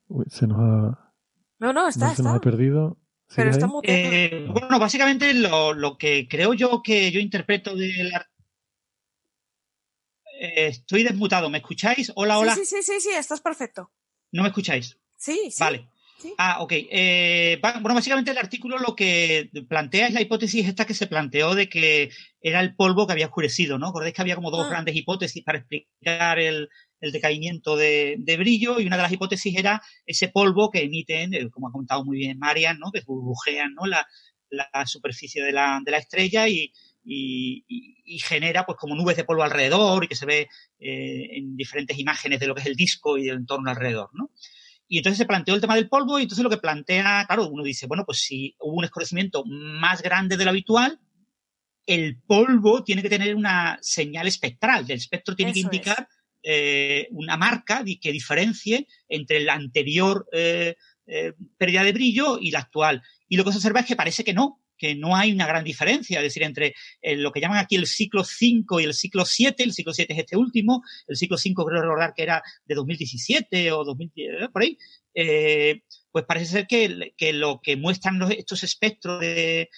Uy, 0.08 0.24
se 0.28 0.46
nos 0.46 0.58
ha. 0.58 1.12
No, 1.58 1.72
no, 1.72 1.88
está, 1.88 2.14
se 2.14 2.22
nos 2.22 2.36
ha 2.36 2.40
perdido. 2.40 2.98
Pero 3.34 3.50
está 3.50 3.66
muy 3.66 3.82
eh, 3.84 4.46
Bueno, 4.50 4.78
básicamente 4.78 5.32
lo, 5.34 5.72
lo, 5.72 5.96
que 5.96 6.28
creo 6.28 6.54
yo 6.54 6.82
que 6.82 7.10
yo 7.10 7.20
interpreto 7.20 7.74
de 7.74 7.92
la. 8.04 8.26
Eh, 10.40 10.68
estoy 10.68 11.02
desmutado, 11.02 11.50
¿me 11.50 11.58
escucháis? 11.58 12.12
Hola, 12.16 12.38
hola. 12.38 12.54
Sí, 12.54 12.64
sí, 12.64 12.82
sí, 12.82 13.00
sí, 13.00 13.10
estás 13.10 13.40
perfecto. 13.40 13.90
¿No 14.32 14.42
me 14.42 14.48
escucháis? 14.48 14.98
Sí, 15.16 15.50
sí. 15.50 15.56
Vale. 15.62 15.88
Ah, 16.38 16.62
ok. 16.62 16.72
Eh, 16.72 17.58
bueno, 17.60 17.94
básicamente 17.94 18.30
el 18.30 18.38
artículo 18.38 18.78
lo 18.78 18.94
que 18.94 19.50
plantea 19.68 20.08
es 20.08 20.14
la 20.14 20.20
hipótesis 20.20 20.66
esta 20.66 20.86
que 20.86 20.94
se 20.94 21.06
planteó 21.06 21.54
de 21.54 21.68
que 21.68 22.10
era 22.40 22.60
el 22.60 22.74
polvo 22.74 23.06
que 23.06 23.12
había 23.12 23.26
oscurecido, 23.26 23.78
¿no? 23.78 23.88
Acordáis 23.88 24.14
que 24.14 24.22
había 24.22 24.36
como 24.36 24.50
dos 24.50 24.66
ah. 24.66 24.70
grandes 24.70 24.96
hipótesis 24.96 25.42
para 25.42 25.58
explicar 25.58 26.38
el, 26.38 26.68
decaimiento 27.00 27.76
de, 27.76 28.16
brillo 28.38 28.80
y 28.80 28.86
una 28.86 28.96
de 28.96 29.02
las 29.02 29.12
hipótesis 29.12 29.54
era 29.58 29.82
ese 30.06 30.28
polvo 30.28 30.70
que 30.70 30.84
emiten, 30.84 31.34
eh, 31.34 31.50
como 31.50 31.68
ha 31.68 31.72
contado 31.72 32.02
muy 32.02 32.16
bien 32.16 32.38
Marian, 32.38 32.78
¿no? 32.78 32.90
Que 32.90 33.02
burbujean, 33.02 33.74
¿no? 33.74 33.84
La, 33.86 34.06
superficie 34.86 35.42
de 35.42 35.52
la, 35.52 35.82
estrella 35.98 36.48
y, 36.48 36.72
genera 38.22 38.64
pues 38.64 38.78
como 38.78 38.94
nubes 38.94 39.16
de 39.16 39.24
polvo 39.24 39.42
alrededor 39.42 40.04
y 40.04 40.08
que 40.08 40.14
se 40.14 40.24
ve 40.24 40.48
eh, 40.78 41.28
en 41.32 41.56
diferentes 41.56 41.98
imágenes 41.98 42.40
de 42.40 42.46
lo 42.46 42.54
que 42.54 42.62
es 42.62 42.66
el 42.66 42.76
disco 42.76 43.18
y 43.18 43.28
el 43.28 43.36
entorno 43.36 43.68
alrededor, 43.70 44.08
¿no? 44.14 44.30
Y 44.86 44.98
entonces 44.98 45.18
se 45.18 45.26
planteó 45.26 45.54
el 45.54 45.60
tema 45.60 45.76
del 45.76 45.88
polvo 45.88 46.18
y 46.18 46.22
entonces 46.22 46.42
lo 46.42 46.50
que 46.50 46.58
plantea, 46.58 47.24
claro, 47.26 47.48
uno 47.48 47.64
dice, 47.64 47.86
bueno, 47.86 48.04
pues 48.04 48.18
si 48.20 48.54
hubo 48.60 48.76
un 48.76 48.84
escurrecimiento 48.84 49.44
más 49.46 50.02
grande 50.02 50.36
de 50.36 50.44
lo 50.44 50.50
habitual, 50.50 51.00
el 51.86 52.20
polvo 52.22 52.82
tiene 52.84 53.02
que 53.02 53.08
tener 53.08 53.34
una 53.34 53.78
señal 53.80 54.26
espectral, 54.26 54.84
el 54.88 54.96
espectro 54.96 55.34
tiene 55.34 55.52
que 55.52 55.60
indicar 55.60 56.08
eh, 56.42 57.08
una 57.10 57.36
marca 57.36 57.82
que 58.00 58.12
diferencie 58.12 58.86
entre 59.08 59.40
la 59.40 59.54
anterior 59.54 60.26
eh, 60.32 60.76
eh, 61.06 61.32
pérdida 61.56 61.84
de 61.84 61.92
brillo 61.92 62.38
y 62.40 62.50
la 62.50 62.60
actual. 62.60 63.02
Y 63.28 63.36
lo 63.36 63.44
que 63.44 63.52
se 63.52 63.58
observa 63.58 63.80
es 63.80 63.86
que 63.86 63.96
parece 63.96 64.24
que 64.24 64.34
no, 64.34 64.63
que 64.76 64.94
no 64.94 65.16
hay 65.16 65.32
una 65.32 65.46
gran 65.46 65.64
diferencia, 65.64 66.18
es 66.18 66.24
decir, 66.24 66.42
entre 66.42 66.74
eh, 67.00 67.16
lo 67.16 67.32
que 67.32 67.40
llaman 67.40 67.58
aquí 67.58 67.76
el 67.76 67.86
ciclo 67.86 68.24
5 68.24 68.80
y 68.80 68.84
el 68.84 68.94
ciclo 68.94 69.24
7, 69.24 69.62
el 69.62 69.72
ciclo 69.72 69.92
7 69.92 70.12
es 70.12 70.18
este 70.18 70.36
último, 70.36 70.82
el 71.06 71.16
ciclo 71.16 71.36
5 71.36 71.64
creo 71.64 71.82
recordar 71.82 72.14
que 72.14 72.22
era 72.22 72.42
de 72.64 72.74
2017 72.74 73.72
o 73.72 73.84
2010, 73.84 74.42
eh, 74.42 74.48
por 74.52 74.62
ahí, 74.62 74.78
eh, 75.14 75.82
pues 76.10 76.24
parece 76.24 76.46
ser 76.46 76.66
que, 76.66 77.32
lo 77.32 77.60
que 77.60 77.76
muestran 77.76 78.20
estos 78.32 78.62
espectros 78.62 79.20
de, 79.20 79.68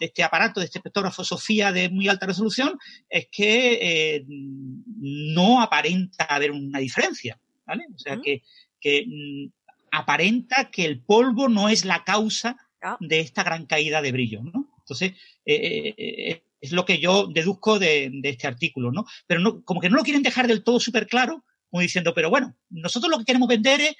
este 0.00 0.22
aparato, 0.22 0.60
de 0.60 0.66
este 0.66 0.78
espectrógrafo 0.78 1.24
Sofía 1.24 1.72
de 1.72 1.88
muy 1.88 2.08
alta 2.08 2.26
resolución, 2.26 2.78
es 3.08 3.26
que 3.30 4.24
no 4.26 5.60
aparenta 5.60 6.24
haber 6.24 6.52
una 6.52 6.78
diferencia, 6.78 7.38
¿vale? 7.66 7.86
O 7.92 7.98
sea, 7.98 8.20
que, 8.20 8.42
que 8.80 9.04
mm, 9.06 9.50
aparenta 9.92 10.70
que 10.70 10.84
el 10.84 11.00
polvo 11.00 11.48
no 11.48 11.68
es 11.68 11.84
la 11.84 12.04
causa 12.04 12.56
de 13.00 13.20
esta 13.20 13.42
gran 13.42 13.66
caída 13.66 14.02
de 14.02 14.12
brillo, 14.12 14.42
¿no? 14.42 14.68
Entonces, 14.78 15.12
eh, 15.44 15.54
eh, 15.54 15.94
eh, 15.96 16.42
es 16.60 16.72
lo 16.72 16.84
que 16.84 16.98
yo 16.98 17.26
deduzco 17.26 17.78
de, 17.78 18.20
este 18.24 18.46
artículo, 18.46 18.92
¿no? 18.92 19.04
Pero 19.26 19.40
no, 19.40 19.62
como 19.64 19.80
que 19.80 19.90
no 19.90 19.96
lo 19.96 20.02
quieren 20.02 20.22
dejar 20.22 20.46
del 20.46 20.62
todo 20.62 20.80
súper 20.80 21.06
claro, 21.06 21.44
como 21.70 21.80
diciendo, 21.80 22.12
pero 22.14 22.30
bueno, 22.30 22.54
nosotros 22.70 23.10
lo 23.10 23.18
que 23.18 23.24
queremos 23.24 23.48
vender 23.48 23.80
es, 23.80 23.96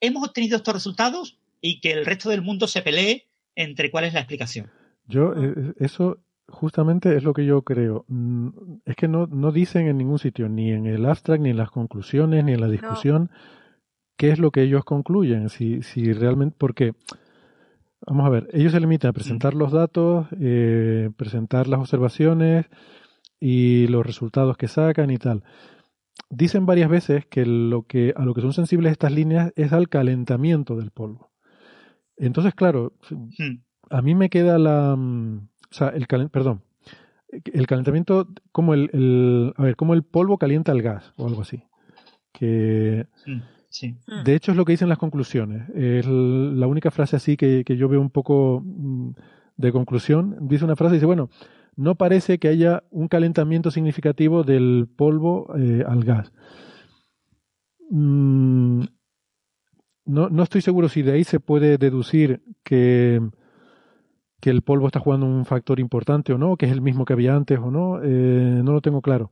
hemos 0.00 0.26
obtenido 0.26 0.56
estos 0.56 0.74
resultados 0.74 1.38
y 1.60 1.80
que 1.80 1.92
el 1.92 2.06
resto 2.06 2.30
del 2.30 2.42
mundo 2.42 2.66
se 2.66 2.82
pelee 2.82 3.28
entre 3.54 3.90
cuál 3.90 4.04
es 4.04 4.14
la 4.14 4.20
explicación. 4.20 4.70
Yo, 5.06 5.34
eso 5.78 6.18
justamente 6.48 7.16
es 7.16 7.22
lo 7.22 7.32
que 7.32 7.44
yo 7.44 7.62
creo. 7.62 8.04
Mm, 8.08 8.48
es 8.84 8.96
que 8.96 9.08
no, 9.08 9.26
no 9.26 9.52
dicen 9.52 9.86
en 9.86 9.98
ningún 9.98 10.18
sitio, 10.18 10.48
ni 10.48 10.72
en 10.72 10.86
el 10.86 11.06
abstract, 11.06 11.42
ni 11.42 11.50
en 11.50 11.56
las 11.56 11.70
conclusiones, 11.70 12.44
ni 12.44 12.52
en 12.52 12.60
la 12.60 12.68
discusión, 12.68 13.30
qué 14.16 14.30
es 14.30 14.38
lo 14.38 14.50
que 14.50 14.62
ellos 14.62 14.84
concluyen. 14.84 15.48
Si, 15.48 15.82
si 15.82 16.12
realmente, 16.12 16.56
porque 16.58 16.92
Vamos 18.06 18.26
a 18.26 18.30
ver, 18.30 18.48
ellos 18.52 18.72
se 18.72 18.80
limitan 18.80 19.10
a 19.10 19.12
presentar 19.12 19.54
los 19.54 19.72
datos, 19.72 20.26
eh, 20.40 21.10
presentar 21.16 21.68
las 21.68 21.80
observaciones 21.80 22.66
y 23.38 23.86
los 23.88 24.04
resultados 24.06 24.56
que 24.56 24.68
sacan 24.68 25.10
y 25.10 25.18
tal. 25.18 25.44
Dicen 26.30 26.66
varias 26.66 26.88
veces 26.88 27.26
que, 27.26 27.44
lo 27.44 27.82
que 27.82 28.14
a 28.16 28.24
lo 28.24 28.34
que 28.34 28.40
son 28.40 28.52
sensibles 28.52 28.92
estas 28.92 29.12
líneas 29.12 29.52
es 29.56 29.72
al 29.72 29.88
calentamiento 29.88 30.76
del 30.76 30.90
polvo. 30.90 31.30
Entonces, 32.16 32.54
claro, 32.54 32.92
hmm. 33.10 33.56
a 33.90 34.02
mí 34.02 34.14
me 34.14 34.30
queda 34.30 34.58
la... 34.58 34.94
Mm, 34.96 35.48
o 35.70 35.74
sea, 35.74 35.88
el 35.88 36.06
perdón, 36.30 36.62
el 37.30 37.66
calentamiento 37.66 38.28
como 38.50 38.74
el, 38.74 39.52
a 39.56 39.62
ver, 39.62 39.76
como 39.76 39.94
el 39.94 40.02
polvo 40.02 40.38
calienta 40.38 40.72
el 40.72 40.82
gas 40.82 41.12
o 41.16 41.26
algo 41.26 41.42
así. 41.42 41.64
Que... 42.32 43.06
Hmm. 43.26 43.40
Mm. 43.82 44.24
De 44.24 44.34
hecho, 44.34 44.50
es 44.50 44.56
lo 44.56 44.64
que 44.64 44.72
dicen 44.72 44.88
las 44.88 44.98
conclusiones. 44.98 45.68
Es 45.74 46.06
la 46.06 46.66
única 46.66 46.90
frase 46.90 47.16
así 47.16 47.36
que, 47.36 47.64
yo 47.64 47.88
veo 47.88 48.00
un 48.00 48.10
poco 48.10 48.62
mm, 48.64 49.10
de 49.56 49.72
conclusión. 49.72 50.36
Dice 50.40 50.64
una 50.64 50.76
frase, 50.76 50.94
dice, 50.94 51.06
bueno, 51.06 51.30
no 51.76 51.94
parece 51.94 52.38
que 52.38 52.48
haya 52.48 52.82
un 52.90 53.08
calentamiento 53.08 53.70
significativo 53.70 54.42
del 54.42 54.88
polvo 54.94 55.54
eh, 55.56 55.84
al 55.86 56.04
gas. 56.04 56.32
Mm, 57.90 58.84
no, 60.06 60.28
no, 60.28 60.42
estoy 60.42 60.60
seguro 60.62 60.88
si 60.88 61.02
de 61.02 61.12
ahí 61.12 61.24
se 61.24 61.40
puede 61.40 61.78
deducir 61.78 62.42
que, 62.64 63.20
que, 64.40 64.50
el 64.50 64.62
polvo 64.62 64.86
está 64.86 64.98
jugando 64.98 65.26
un 65.26 65.44
factor 65.44 65.78
importante 65.78 66.32
o 66.32 66.38
no, 66.38 66.56
que 66.56 66.66
es 66.66 66.72
el 66.72 66.80
mismo 66.80 67.04
que 67.04 67.12
había 67.12 67.36
antes 67.36 67.58
o 67.58 67.70
no. 67.70 68.00
Eh, 68.02 68.60
no 68.64 68.72
lo 68.72 68.80
tengo 68.80 69.02
claro. 69.02 69.30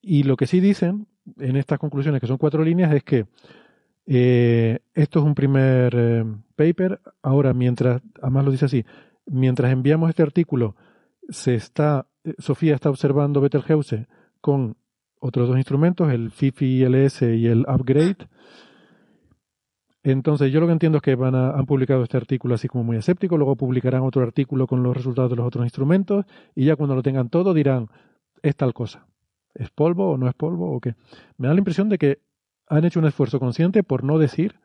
Y 0.00 0.22
lo 0.22 0.36
que 0.36 0.46
sí 0.46 0.60
dicen 0.60 1.06
en 1.38 1.56
estas 1.56 1.78
conclusiones, 1.78 2.20
que 2.20 2.26
son 2.26 2.38
cuatro 2.38 2.64
líneas, 2.64 2.92
es 2.94 3.04
que 3.04 3.26
eh, 4.06 4.80
esto 4.94 5.20
es 5.20 5.24
un 5.24 5.34
primer 5.34 5.94
eh, 5.96 6.24
paper. 6.56 7.00
Ahora, 7.22 7.54
mientras, 7.54 8.02
además 8.20 8.44
lo 8.44 8.50
dice 8.50 8.64
así, 8.64 8.84
mientras 9.26 9.72
enviamos 9.72 10.08
este 10.08 10.22
artículo, 10.22 10.76
se 11.28 11.54
está, 11.54 12.06
eh, 12.24 12.34
Sofía 12.38 12.74
está 12.74 12.90
observando 12.90 13.40
Betelgeuse 13.40 14.08
con 14.40 14.76
otros 15.20 15.48
dos 15.48 15.56
instrumentos, 15.56 16.10
el 16.12 16.30
FIFI 16.30 16.84
LS 16.84 17.22
y 17.22 17.46
el 17.46 17.66
Upgrade. 17.68 18.28
Entonces, 20.02 20.50
yo 20.50 20.60
lo 20.60 20.66
que 20.66 20.72
entiendo 20.72 20.96
es 20.96 21.02
que 21.02 21.14
van 21.14 21.34
a, 21.34 21.50
han 21.50 21.66
publicado 21.66 22.02
este 22.02 22.16
artículo 22.16 22.54
así 22.54 22.68
como 22.68 22.84
muy 22.84 22.96
escéptico, 22.96 23.36
luego 23.36 23.54
publicarán 23.54 24.02
otro 24.02 24.22
artículo 24.22 24.66
con 24.66 24.82
los 24.82 24.96
resultados 24.96 25.30
de 25.30 25.36
los 25.36 25.46
otros 25.46 25.66
instrumentos 25.66 26.24
y 26.54 26.64
ya 26.64 26.76
cuando 26.76 26.94
lo 26.94 27.02
tengan 27.02 27.28
todo 27.28 27.52
dirán, 27.52 27.88
es 28.42 28.56
tal 28.56 28.72
cosa. 28.72 29.09
¿Es 29.54 29.70
polvo 29.70 30.12
o 30.12 30.16
no 30.16 30.28
es 30.28 30.34
polvo 30.34 30.72
o 30.72 30.80
qué? 30.80 30.94
Me 31.36 31.48
da 31.48 31.54
la 31.54 31.60
impresión 31.60 31.88
de 31.88 31.98
que 31.98 32.20
han 32.68 32.84
hecho 32.84 33.00
un 33.00 33.06
esfuerzo 33.06 33.40
consciente 33.40 33.82
por 33.82 34.04
no 34.04 34.18
decir 34.18 34.60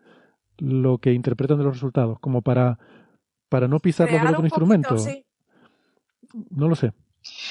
lo 0.57 0.99
que 0.99 1.13
interpretan 1.13 1.57
de 1.57 1.63
los 1.63 1.73
resultados, 1.73 2.19
como 2.19 2.41
para, 2.41 2.79
para 3.49 3.67
no 3.67 3.79
pisar 3.79 4.11
los 4.11 4.31
otro 4.31 4.45
instrumento. 4.45 4.95
No 6.49 6.67
lo 6.67 6.75
sé. 6.75 6.93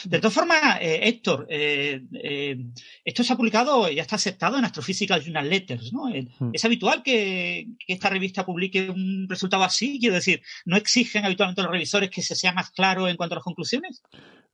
De 0.04 0.18
todas 0.18 0.34
formas, 0.34 0.78
eh, 0.80 1.00
Héctor, 1.02 1.46
eh, 1.48 2.04
eh, 2.12 2.64
esto 3.04 3.24
se 3.24 3.32
ha 3.32 3.36
publicado, 3.36 3.90
ya 3.90 4.02
está 4.02 4.16
aceptado 4.16 4.58
en 4.58 4.64
Astrophysical 4.64 5.22
Journal 5.22 5.48
Letters, 5.48 5.92
¿no? 5.92 6.06
Hmm. 6.06 6.50
¿Es 6.52 6.64
habitual 6.64 7.02
que, 7.02 7.68
esta 7.86 8.08
revista 8.08 8.44
publique 8.46 8.90
un 8.90 9.26
resultado 9.28 9.64
así? 9.64 9.98
Quiero 9.98 10.14
decir, 10.14 10.42
¿no 10.64 10.76
exigen 10.76 11.24
habitualmente 11.24 11.62
los 11.62 11.70
revisores 11.70 12.10
que 12.10 12.22
se 12.22 12.34
sea 12.34 12.52
más 12.52 12.70
claro 12.70 13.08
en 13.08 13.16
cuanto 13.16 13.34
a 13.34 13.36
las 13.36 13.44
conclusiones? 13.44 14.02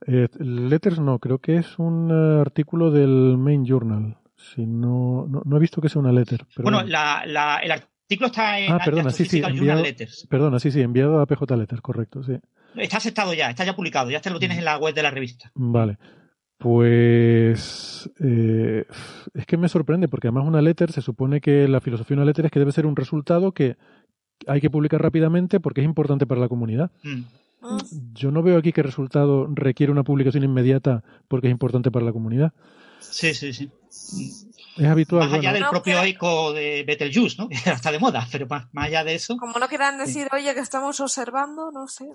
letters 0.06 0.98
no, 0.98 1.18
creo 1.18 1.38
que 1.38 1.56
es 1.56 1.78
un 1.78 2.10
artículo 2.10 2.90
del 2.90 3.36
Main 3.36 3.66
Journal. 3.66 4.16
Si 4.34 4.64
no, 4.64 5.26
no, 5.26 5.56
he 5.56 5.60
visto 5.60 5.82
que 5.82 5.90
sea 5.90 6.00
una 6.00 6.12
letter. 6.12 6.46
bueno, 6.56 6.82
la, 6.82 7.24
la, 7.26 7.58
el 7.58 7.70
artículo 8.10 8.26
está 8.26 8.58
en 8.58 8.72
ah, 8.72 8.80
perdona, 8.84 9.10
sí, 9.10 9.24
sí, 9.24 9.40
enviado, 9.44 9.82
Letters. 9.82 10.26
Perdona, 10.28 10.58
sí, 10.58 10.72
sí, 10.72 10.80
enviado 10.80 11.20
a 11.20 11.26
PJ 11.26 11.56
Letters, 11.56 11.80
correcto, 11.80 12.24
sí. 12.24 12.32
Está 12.74 12.96
aceptado 12.96 13.32
ya, 13.34 13.50
está 13.50 13.64
ya 13.64 13.76
publicado, 13.76 14.10
ya 14.10 14.20
te 14.20 14.30
lo 14.30 14.40
tienes 14.40 14.58
en 14.58 14.64
la 14.64 14.78
web 14.78 14.94
de 14.94 15.02
la 15.02 15.10
revista. 15.10 15.52
Vale. 15.54 15.96
Pues 16.58 18.10
eh, 18.20 18.84
es 19.32 19.46
que 19.46 19.56
me 19.56 19.68
sorprende 19.68 20.08
porque 20.08 20.26
además 20.26 20.46
una 20.46 20.60
letter 20.60 20.92
se 20.92 21.00
supone 21.00 21.40
que 21.40 21.68
la 21.68 21.80
filosofía 21.80 22.16
de 22.16 22.22
una 22.22 22.26
letter 22.26 22.46
es 22.46 22.50
que 22.52 22.58
debe 22.58 22.72
ser 22.72 22.84
un 22.84 22.96
resultado 22.96 23.52
que 23.52 23.76
hay 24.46 24.60
que 24.60 24.70
publicar 24.70 25.00
rápidamente 25.00 25.60
porque 25.60 25.80
es 25.80 25.86
importante 25.86 26.26
para 26.26 26.40
la 26.40 26.48
comunidad. 26.48 26.90
Mm. 27.02 27.22
Yo 28.12 28.30
no 28.30 28.42
veo 28.42 28.58
aquí 28.58 28.72
que 28.72 28.80
el 28.80 28.86
resultado 28.86 29.46
requiere 29.54 29.92
una 29.92 30.02
publicación 30.02 30.44
inmediata 30.44 31.04
porque 31.28 31.46
es 31.46 31.52
importante 31.52 31.90
para 31.90 32.04
la 32.04 32.12
comunidad. 32.12 32.52
Sí, 32.98 33.32
sí, 33.34 33.52
sí. 33.52 33.70
Es 34.80 34.86
habitual. 34.86 35.28
Más 35.28 35.38
allá 35.38 35.52
del 35.52 35.66
propio 35.68 36.02
eco 36.02 36.54
de 36.54 36.84
Betelgeuse, 36.86 37.36
¿no? 37.38 37.48
Que 37.64 37.70
está 37.70 37.92
de 37.92 37.98
moda, 37.98 38.26
pero 38.32 38.46
más, 38.46 38.66
allá 38.74 39.04
de 39.04 39.14
eso. 39.14 39.36
Como 39.36 39.58
no 39.58 39.68
quieran 39.68 39.98
decir, 39.98 40.26
oye, 40.32 40.54
que 40.54 40.60
estamos 40.60 40.98
observando, 41.00 41.70
no 41.70 41.86
sé. 41.86 42.06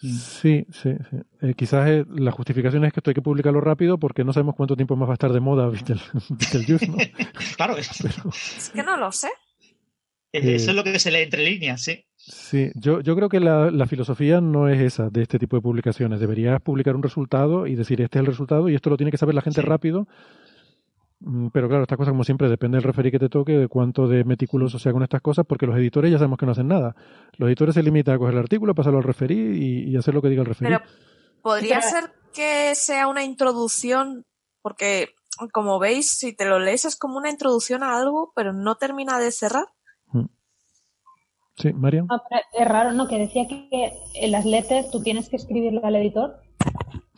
Sí, 0.00 0.64
sí, 0.72 0.94
sí. 1.10 1.16
Eh, 1.42 1.54
quizás 1.54 1.88
eh, 1.88 2.04
la 2.08 2.30
justificación 2.30 2.84
es 2.84 2.92
que 2.92 3.00
esto 3.00 3.10
hay 3.10 3.14
que 3.14 3.20
publicarlo 3.20 3.60
rápido 3.60 3.98
porque 3.98 4.24
no 4.24 4.32
sabemos 4.32 4.54
cuánto 4.54 4.76
tiempo 4.76 4.96
más 4.96 5.08
va 5.08 5.12
a 5.12 5.14
estar 5.14 5.32
de 5.32 5.40
moda 5.40 5.68
Betelgeuse, 6.30 6.88
¿no? 6.88 6.96
claro, 7.56 7.76
es 7.76 8.70
que 8.72 8.82
no 8.82 8.96
lo 8.96 9.12
sé. 9.12 9.28
Eh, 10.32 10.54
eso 10.54 10.70
es 10.70 10.76
lo 10.76 10.84
que 10.84 10.98
se 10.98 11.10
lee 11.10 11.22
entre 11.22 11.44
líneas, 11.44 11.82
sí. 11.82 12.04
Sí, 12.16 12.70
yo, 12.74 13.00
yo 13.00 13.16
creo 13.16 13.28
que 13.28 13.40
la, 13.40 13.70
la, 13.70 13.86
filosofía 13.86 14.40
no 14.40 14.68
es 14.68 14.80
esa 14.80 15.08
de 15.10 15.22
este 15.22 15.38
tipo 15.38 15.56
de 15.56 15.62
publicaciones. 15.62 16.20
Deberías 16.20 16.60
publicar 16.60 16.94
un 16.94 17.02
resultado 17.02 17.66
y 17.66 17.74
decir 17.74 18.00
este 18.00 18.18
es 18.18 18.20
el 18.20 18.26
resultado 18.26 18.68
y 18.68 18.74
esto 18.74 18.90
lo 18.90 18.96
tiene 18.96 19.10
que 19.10 19.18
saber 19.18 19.34
la 19.34 19.42
gente 19.42 19.62
rápido. 19.62 20.06
Mm, 21.20 21.48
pero 21.48 21.68
claro, 21.68 21.82
esta 21.82 21.96
cosa 21.96 22.12
como 22.12 22.24
siempre 22.24 22.48
depende 22.48 22.76
del 22.76 22.84
referí 22.84 23.10
que 23.10 23.18
te 23.18 23.28
toque, 23.28 23.52
de 23.52 23.68
cuánto 23.68 24.06
de 24.06 24.24
meticuloso 24.24 24.78
sea 24.78 24.92
con 24.92 25.02
estas 25.02 25.20
cosas, 25.20 25.44
porque 25.46 25.66
los 25.66 25.76
editores 25.76 26.10
ya 26.10 26.18
sabemos 26.18 26.38
que 26.38 26.46
no 26.46 26.52
hacen 26.52 26.68
nada. 26.68 26.94
Los 27.36 27.48
editores 27.48 27.74
se 27.74 27.82
limitan 27.82 28.14
a 28.14 28.18
coger 28.18 28.34
el 28.34 28.40
artículo, 28.40 28.74
pasarlo 28.74 28.98
al 28.98 29.04
referí 29.04 29.88
y, 29.88 29.96
hacer 29.96 30.14
lo 30.14 30.22
que 30.22 30.28
diga 30.28 30.42
el 30.42 30.48
referí. 30.48 30.70
Pero 30.70 30.82
podría 31.42 31.80
ser 31.80 32.12
que 32.34 32.74
sea 32.74 33.08
una 33.08 33.24
introducción 33.24 34.24
Porque, 34.62 35.08
como 35.52 35.78
veis, 35.78 36.10
si 36.10 36.34
te 36.34 36.44
lo 36.44 36.58
lees 36.58 36.84
es 36.84 36.96
como 36.96 37.16
una 37.16 37.30
introducción 37.30 37.82
a 37.82 37.96
algo, 37.96 38.32
pero 38.34 38.52
no 38.52 38.76
termina 38.76 39.18
de 39.18 39.32
cerrar. 39.32 39.66
Mm. 40.12 40.26
Sí, 41.56 41.72
María. 41.72 42.04
Ah, 42.10 42.22
es 42.52 42.68
raro, 42.68 42.92
¿no? 42.92 43.08
Que 43.08 43.18
decía 43.18 43.46
que 43.48 43.92
en 44.14 44.30
las 44.30 44.44
letters 44.44 44.90
tú 44.90 45.02
tienes 45.02 45.28
que 45.28 45.36
escribirle 45.36 45.80
al 45.82 45.96
editor. 45.96 46.40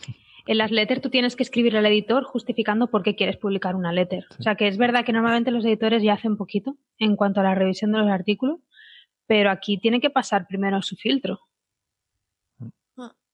En 0.50 0.58
las 0.58 0.72
letters 0.72 1.00
tú 1.00 1.10
tienes 1.10 1.36
que 1.36 1.44
escribirle 1.44 1.78
al 1.78 1.86
editor 1.86 2.24
justificando 2.24 2.88
por 2.88 3.04
qué 3.04 3.14
quieres 3.14 3.36
publicar 3.36 3.76
una 3.76 3.92
letter. 3.92 4.26
O 4.36 4.42
sea 4.42 4.56
que 4.56 4.66
es 4.66 4.78
verdad 4.78 5.04
que 5.04 5.12
normalmente 5.12 5.52
los 5.52 5.64
editores 5.64 6.02
ya 6.02 6.14
hacen 6.14 6.36
poquito 6.36 6.76
en 6.98 7.14
cuanto 7.14 7.38
a 7.38 7.44
la 7.44 7.54
revisión 7.54 7.92
de 7.92 7.98
los 7.98 8.08
artículos, 8.08 8.58
pero 9.28 9.52
aquí 9.52 9.78
tiene 9.78 10.00
que 10.00 10.10
pasar 10.10 10.48
primero 10.48 10.82
su 10.82 10.96
filtro. 10.96 11.38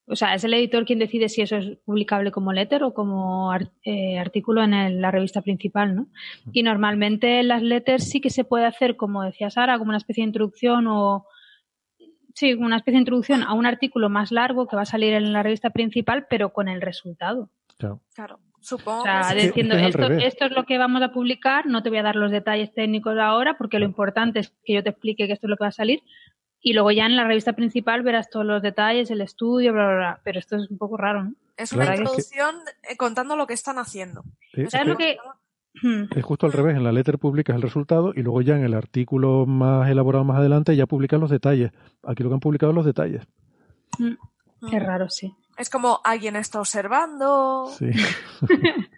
O 0.07 0.15
sea, 0.15 0.35
es 0.35 0.45
el 0.45 0.53
editor 0.53 0.85
quien 0.85 0.99
decide 0.99 1.31
si 1.31 1.41
eso 1.41 1.57
es 1.57 1.79
publicable 1.87 2.31
como 2.33 2.53
letter 2.53 2.85
o 2.85 2.93
como 2.93 3.51
eh, 3.83 4.19
artículo 4.19 4.63
en 4.63 5.01
la 5.01 5.11
revista 5.11 5.41
principal, 5.41 5.97
¿no? 5.97 6.09
Y 6.53 6.65
normalmente 6.65 7.43
las 7.45 7.63
letters 7.63 8.11
sí 8.11 8.21
que 8.21 8.29
se 8.29 8.45
puede 8.45 8.67
hacer, 8.67 8.95
como 8.95 9.23
decía 9.23 9.49
Sara, 9.49 9.79
como 9.79 9.89
una 9.89 9.97
especie 9.97 10.23
de 10.23 10.29
introducción 10.29 10.87
o 10.87 11.25
sí, 12.37 12.55
una 12.55 12.77
especie 12.77 12.99
de 12.99 13.01
introducción 13.01 13.43
a 13.43 13.55
un 13.55 13.67
artículo 13.67 14.09
más 14.09 14.31
largo 14.31 14.69
que 14.69 14.77
va 14.77 14.83
a 14.83 14.87
salir 14.87 15.15
en 15.15 15.33
la 15.33 15.43
revista 15.43 15.71
principal, 15.71 16.27
pero 16.29 16.53
con 16.53 16.69
el 16.69 16.81
resultado. 16.81 17.51
Claro. 17.79 18.01
claro. 18.15 18.39
Supongo. 18.61 19.01
O 19.01 19.05
sea, 19.05 19.33
diciendo 19.35 19.77
esto, 19.77 20.07
esto 20.07 20.47
es 20.47 20.51
lo 20.51 20.65
que 20.65 20.77
vamos 20.77 21.01
a 21.03 21.13
publicar, 21.13 21.67
no 21.67 21.83
te 21.83 21.89
voy 21.89 21.99
a 21.99 22.03
dar 22.03 22.17
los 22.17 22.33
detalles 22.33 22.75
técnicos 22.75 23.17
ahora, 23.19 23.57
porque 23.57 23.79
lo 23.79 23.85
importante 23.85 24.41
es 24.41 24.53
que 24.65 24.75
yo 24.75 24.83
te 24.83 24.91
explique 24.91 25.27
que 25.27 25.33
esto 25.33 25.47
es 25.47 25.51
lo 25.51 25.57
que 25.57 25.65
va 25.65 25.69
a 25.69 25.73
salir, 25.73 26.03
y 26.61 26.73
luego 26.73 26.91
ya 26.91 27.07
en 27.07 27.15
la 27.15 27.25
revista 27.25 27.53
principal 27.53 28.03
verás 28.03 28.29
todos 28.29 28.45
los 28.45 28.61
detalles, 28.61 29.11
el 29.11 29.21
estudio, 29.21 29.73
bla, 29.73 29.87
bla, 29.87 29.97
bla. 29.97 30.21
Pero 30.25 30.41
esto 30.41 30.57
es 30.57 30.69
un 30.69 30.79
poco 30.79 30.97
raro, 30.97 31.23
¿no? 31.23 31.35
Es 31.57 31.73
una 31.73 31.95
introducción 31.95 32.57
eh, 32.91 32.97
contando 32.97 33.37
lo 33.37 33.47
que 33.47 33.55
están 33.55 33.79
haciendo. 33.79 34.25
Es, 34.53 34.75
lo 34.85 34.97
que... 34.97 35.17
es 35.83 36.25
justo 36.25 36.47
al 36.47 36.53
revés, 36.53 36.77
en 36.77 36.85
la 36.85 36.93
letter 36.93 37.19
publicas 37.19 37.57
el 37.57 37.63
resultado 37.63 38.13
y 38.15 38.23
luego 38.23 38.43
ya 38.43 38.57
en 38.57 38.65
el 38.65 38.75
artículo 38.75 39.47
más 39.47 39.89
elaborado 39.91 40.25
más 40.25 40.39
adelante 40.39 40.75
ya 40.77 40.87
publican 40.87 41.21
los 41.21 41.31
detalles. 41.31 41.73
Aquí 42.03 42.23
lo 42.23 42.31
que 42.31 42.35
han 42.35 42.41
publicado 42.41 42.73
los 42.73 42.85
detalles. 42.85 43.27
Mm. 43.99 44.69
Qué 44.71 44.79
raro, 44.81 45.09
sí. 45.09 45.35
Es 45.59 45.71
como 45.71 46.01
alguien 46.05 46.37
está 46.37 46.61
observando. 46.61 47.67
Sí. 47.79 47.91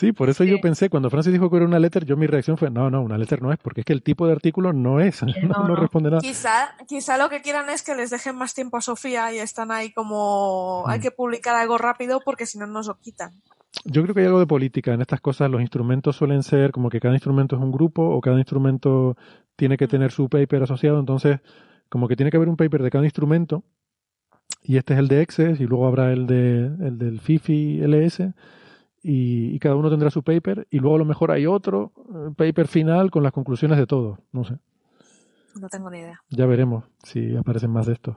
Sí, 0.00 0.12
por 0.12 0.30
eso 0.30 0.44
yo 0.44 0.58
pensé, 0.62 0.88
cuando 0.88 1.10
Francis 1.10 1.30
dijo 1.30 1.50
que 1.50 1.56
era 1.56 1.66
una 1.66 1.78
letter, 1.78 2.06
yo 2.06 2.16
mi 2.16 2.26
reacción 2.26 2.56
fue, 2.56 2.70
no, 2.70 2.88
no, 2.88 3.02
una 3.02 3.18
letter 3.18 3.42
no 3.42 3.52
es, 3.52 3.58
porque 3.58 3.82
es 3.82 3.84
que 3.84 3.92
el 3.92 4.02
tipo 4.02 4.26
de 4.26 4.32
artículo 4.32 4.72
no 4.72 4.98
es, 4.98 5.22
no, 5.42 5.76
responde 5.76 6.08
nada. 6.08 6.22
Quizá, 6.22 6.74
quizá 6.88 7.18
lo 7.18 7.28
que 7.28 7.42
quieran 7.42 7.68
es 7.68 7.82
que 7.82 7.94
les 7.94 8.08
dejen 8.08 8.34
más 8.34 8.54
tiempo 8.54 8.78
a 8.78 8.80
Sofía 8.80 9.30
y 9.34 9.38
están 9.38 9.70
ahí 9.70 9.92
como, 9.92 10.84
hay 10.86 11.00
mm. 11.00 11.02
que 11.02 11.10
publicar 11.10 11.54
algo 11.54 11.76
rápido 11.76 12.20
porque 12.24 12.46
si 12.46 12.56
no 12.56 12.66
nos 12.66 12.86
lo 12.86 12.94
quitan. 12.98 13.32
Yo 13.84 14.02
creo 14.02 14.14
que 14.14 14.20
hay 14.20 14.26
algo 14.26 14.40
de 14.40 14.46
política 14.46 14.92
en 14.92 15.00
estas 15.00 15.20
cosas. 15.20 15.50
Los 15.50 15.60
instrumentos 15.60 16.16
suelen 16.16 16.42
ser 16.42 16.72
como 16.72 16.90
que 16.90 17.00
cada 17.00 17.14
instrumento 17.14 17.56
es 17.56 17.62
un 17.62 17.72
grupo 17.72 18.02
o 18.02 18.20
cada 18.20 18.38
instrumento 18.38 19.16
tiene 19.56 19.76
que 19.76 19.88
tener 19.88 20.10
su 20.12 20.28
paper 20.28 20.64
asociado. 20.64 20.98
Entonces, 20.98 21.40
como 21.88 22.08
que 22.08 22.16
tiene 22.16 22.30
que 22.30 22.36
haber 22.36 22.48
un 22.48 22.56
paper 22.56 22.82
de 22.82 22.90
cada 22.90 23.04
instrumento 23.04 23.64
y 24.62 24.76
este 24.76 24.94
es 24.94 25.00
el 25.00 25.08
de 25.08 25.22
Excess 25.22 25.60
y 25.60 25.66
luego 25.66 25.86
habrá 25.86 26.12
el, 26.12 26.26
de, 26.26 26.66
el 26.66 26.98
del 26.98 27.20
FIFI 27.20 27.80
LS 27.82 28.32
y, 29.02 29.58
cada 29.58 29.76
uno 29.76 29.88
tendrá 29.88 30.10
su 30.10 30.22
paper 30.22 30.66
y 30.70 30.78
luego 30.78 30.96
a 30.96 30.98
lo 30.98 31.04
mejor 31.04 31.30
hay 31.30 31.46
otro 31.46 31.92
eh, 31.96 32.30
paper 32.36 32.68
final 32.68 33.10
con 33.10 33.22
las 33.22 33.32
conclusiones 33.32 33.78
de 33.78 33.86
todo. 33.86 34.18
No 34.32 34.44
sé. 34.44 34.58
No 35.60 35.68
tengo 35.68 35.90
ni 35.90 35.98
idea. 35.98 36.20
Ya 36.28 36.46
veremos 36.46 36.84
si 37.02 37.34
aparecen 37.36 37.70
más 37.70 37.86
de 37.86 37.94
estos. 37.94 38.16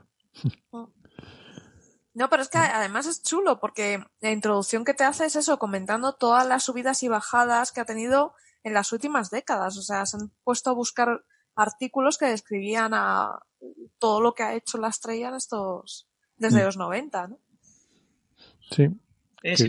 No, 2.14 2.30
pero 2.30 2.43
es 2.43 2.50
que 2.50 2.59
además 2.59 3.08
es 3.08 3.24
chulo 3.24 3.59
porque 3.59 4.03
la 4.19 4.32
introducción 4.32 4.85
que 4.85 4.93
te 4.93 5.03
hace 5.03 5.25
es 5.25 5.35
eso, 5.35 5.58
comentando 5.58 6.14
todas 6.14 6.45
las 6.45 6.64
subidas 6.64 7.01
y 7.03 7.08
bajadas 7.08 7.72
que 7.72 7.82
ha 7.82 7.85
tenido 7.85 8.33
en 8.64 8.74
las 8.74 8.92
últimas 8.92 9.32
décadas. 9.32 9.77
O 9.77 9.82
sea, 9.82 10.06
se 10.06 10.17
han 10.17 10.32
puesto 10.43 10.69
a 10.69 10.74
buscar 10.74 11.24
artículos 11.56 12.17
que 12.17 12.25
describían 12.25 12.93
a 12.93 13.40
todo 13.98 14.22
lo 14.22 14.33
que 14.33 14.43
ha 14.43 14.53
hecho 14.53 14.77
la 14.77 14.90
estrella 14.90 15.30
en 15.30 15.35
estos 15.35 16.08
desde 16.38 16.61
mm. 16.61 16.66
los 16.66 16.77
90, 16.77 17.27
¿no? 17.27 17.40
Sí, 18.72 18.90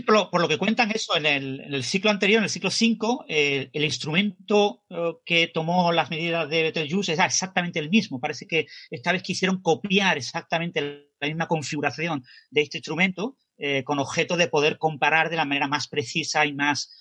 por, 0.03 0.39
lo, 0.39 0.47
que 0.47 0.57
cuentan 0.57 0.91
eso, 0.91 1.17
en 1.17 1.25
el, 1.25 1.83
ciclo 1.83 2.09
anterior, 2.09 2.37
en 2.37 2.45
el 2.45 2.49
ciclo 2.49 2.71
5, 2.71 3.25
eh, 3.27 3.69
el 3.73 3.83
instrumento 3.83 4.85
eh, 4.89 5.15
que 5.25 5.47
tomó 5.47 5.91
las 5.91 6.09
medidas 6.09 6.49
de 6.49 6.63
Betelgeuse 6.63 7.11
era 7.11 7.25
exactamente 7.25 7.79
el 7.79 7.89
mismo. 7.89 8.21
Parece 8.21 8.47
que 8.47 8.67
esta 8.89 9.11
vez 9.11 9.21
quisieron 9.21 9.61
copiar 9.61 10.17
exactamente 10.17 11.04
la 11.19 11.27
misma 11.27 11.47
configuración 11.47 12.23
de 12.49 12.61
este 12.61 12.77
instrumento 12.77 13.37
eh, 13.57 13.83
con 13.83 13.99
objeto 13.99 14.37
de 14.37 14.47
poder 14.47 14.77
comparar 14.77 15.29
de 15.29 15.37
la 15.37 15.45
manera 15.45 15.67
más 15.67 15.87
precisa 15.87 16.45
y 16.45 16.53
más 16.53 16.91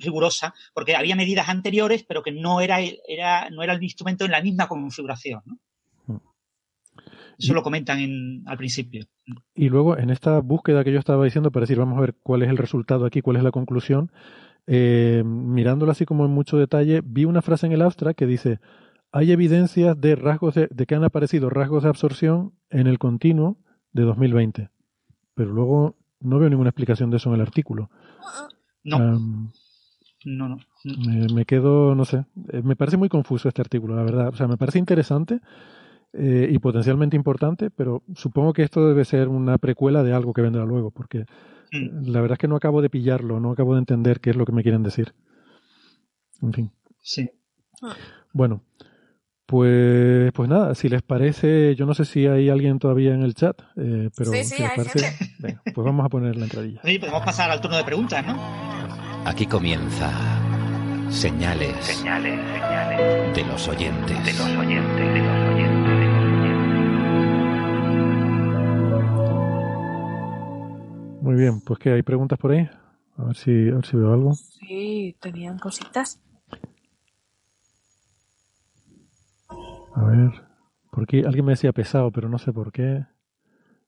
rigurosa, 0.00 0.52
porque 0.74 0.96
había 0.96 1.14
medidas 1.14 1.48
anteriores, 1.48 2.02
pero 2.02 2.20
que 2.20 2.32
no 2.32 2.60
era, 2.60 2.80
era, 2.80 3.48
no 3.48 3.62
era 3.62 3.74
el 3.74 3.82
instrumento 3.84 4.24
en 4.24 4.32
la 4.32 4.42
misma 4.42 4.66
configuración. 4.66 5.40
¿no? 5.46 5.60
Eso 7.38 7.54
lo 7.54 7.62
comentan 7.62 8.42
al 8.46 8.56
principio. 8.56 9.06
Y 9.54 9.68
luego, 9.68 9.96
en 9.96 10.10
esta 10.10 10.40
búsqueda 10.40 10.82
que 10.82 10.92
yo 10.92 10.98
estaba 10.98 11.24
diciendo, 11.24 11.52
para 11.52 11.62
decir, 11.62 11.78
vamos 11.78 11.96
a 11.98 12.00
ver 12.00 12.14
cuál 12.20 12.42
es 12.42 12.48
el 12.48 12.56
resultado 12.56 13.06
aquí, 13.06 13.20
cuál 13.20 13.36
es 13.36 13.44
la 13.44 13.52
conclusión, 13.52 14.10
eh, 14.66 15.22
mirándolo 15.24 15.92
así 15.92 16.04
como 16.04 16.24
en 16.24 16.32
mucho 16.32 16.58
detalle, 16.58 17.00
vi 17.04 17.24
una 17.26 17.40
frase 17.40 17.66
en 17.66 17.72
el 17.72 17.82
abstract 17.82 18.18
que 18.18 18.26
dice, 18.26 18.58
hay 19.12 19.32
evidencias 19.32 20.00
de 20.00 20.16
rasgos 20.16 20.54
de, 20.54 20.68
que 20.68 20.94
han 20.94 21.04
aparecido 21.04 21.50
rasgos 21.50 21.82
de 21.82 21.88
absorción 21.88 22.52
en 22.70 22.86
el 22.86 22.98
continuo 22.98 23.58
de 23.92 24.02
2020. 24.02 24.70
Pero 25.34 25.52
luego 25.52 25.96
no 26.20 26.38
veo 26.38 26.50
ninguna 26.50 26.70
explicación 26.70 27.10
de 27.10 27.18
eso 27.18 27.30
en 27.30 27.36
el 27.36 27.40
artículo. 27.40 27.90
No. 28.84 28.98
no, 30.24 30.48
no. 30.48 30.58
Me, 30.84 31.26
me, 31.34 31.44
quedo, 31.44 31.94
no 31.94 32.04
sé, 32.04 32.24
eh, 32.52 32.62
me 32.62 32.76
parece 32.76 32.96
muy 32.96 33.08
confuso 33.08 33.48
este 33.48 33.60
artículo, 33.60 33.96
la 33.96 34.02
verdad. 34.02 34.28
O 34.28 34.36
sea, 34.36 34.48
me 34.48 34.56
parece 34.56 34.78
interesante, 34.78 35.40
eh, 36.14 36.48
y 36.50 36.58
potencialmente 36.58 37.16
importante, 37.16 37.70
pero 37.70 38.02
supongo 38.14 38.54
que 38.54 38.62
esto 38.62 38.86
debe 38.88 39.04
ser 39.04 39.28
una 39.28 39.58
precuela 39.58 40.02
de 40.02 40.14
algo 40.14 40.32
que 40.32 40.40
vendrá 40.40 40.64
luego, 40.64 40.90
porque 40.90 41.26
mm. 41.70 42.08
la 42.08 42.22
verdad 42.22 42.36
es 42.36 42.38
que 42.38 42.48
no 42.48 42.56
acabo 42.56 42.80
de 42.80 42.88
pillarlo, 42.88 43.40
no 43.40 43.50
acabo 43.50 43.74
de 43.74 43.80
entender 43.80 44.18
qué 44.20 44.30
es 44.30 44.36
lo 44.36 44.46
que 44.46 44.52
me 44.52 44.62
quieren 44.62 44.82
decir. 44.82 45.12
En 46.40 46.54
fin. 46.54 46.72
Sí. 47.02 47.30
Bueno, 48.32 48.62
pues, 49.48 50.30
pues 50.34 50.46
nada, 50.46 50.74
si 50.74 50.90
les 50.90 51.00
parece, 51.00 51.74
yo 51.74 51.86
no 51.86 51.94
sé 51.94 52.04
si 52.04 52.26
hay 52.26 52.50
alguien 52.50 52.78
todavía 52.78 53.14
en 53.14 53.22
el 53.22 53.32
chat, 53.32 53.58
eh, 53.76 54.10
pero 54.14 54.30
sí, 54.30 54.44
si 54.44 54.62
les 54.62 54.72
parece, 54.72 55.16
pues 55.74 55.84
vamos 55.86 56.04
a 56.04 56.10
poner 56.10 56.36
la 56.36 56.44
entradilla. 56.44 56.82
Sí, 56.84 56.98
podemos 56.98 57.24
pasar 57.24 57.50
al 57.50 57.58
turno 57.58 57.78
de 57.78 57.84
preguntas, 57.84 58.26
¿no? 58.26 58.36
Aquí 59.24 59.46
comienza 59.46 60.12
señales, 61.08 61.74
señales, 61.82 62.38
señales 62.52 63.34
de 63.34 63.44
los 63.46 63.66
oyentes. 63.68 64.22
De 64.22 64.32
los 64.34 64.54
oyentes, 64.54 65.14
de 65.14 65.18
los 65.18 65.54
oyentes. 65.54 65.88
Muy 71.22 71.36
bien, 71.36 71.62
pues 71.62 71.78
que 71.78 71.92
hay 71.94 72.02
preguntas 72.02 72.38
por 72.38 72.50
ahí. 72.52 72.68
A 73.16 73.24
ver 73.24 73.36
si, 73.36 73.70
a 73.70 73.76
ver 73.76 73.86
si 73.86 73.96
veo 73.96 74.12
algo. 74.12 74.34
Sí, 74.34 75.16
tenían 75.20 75.58
cositas. 75.58 76.20
A 79.98 80.04
ver, 80.04 80.30
porque 80.92 81.24
alguien 81.26 81.44
me 81.44 81.52
decía 81.52 81.72
pesado, 81.72 82.12
pero 82.12 82.28
no 82.28 82.38
sé 82.38 82.52
por 82.52 82.70
qué. 82.70 83.04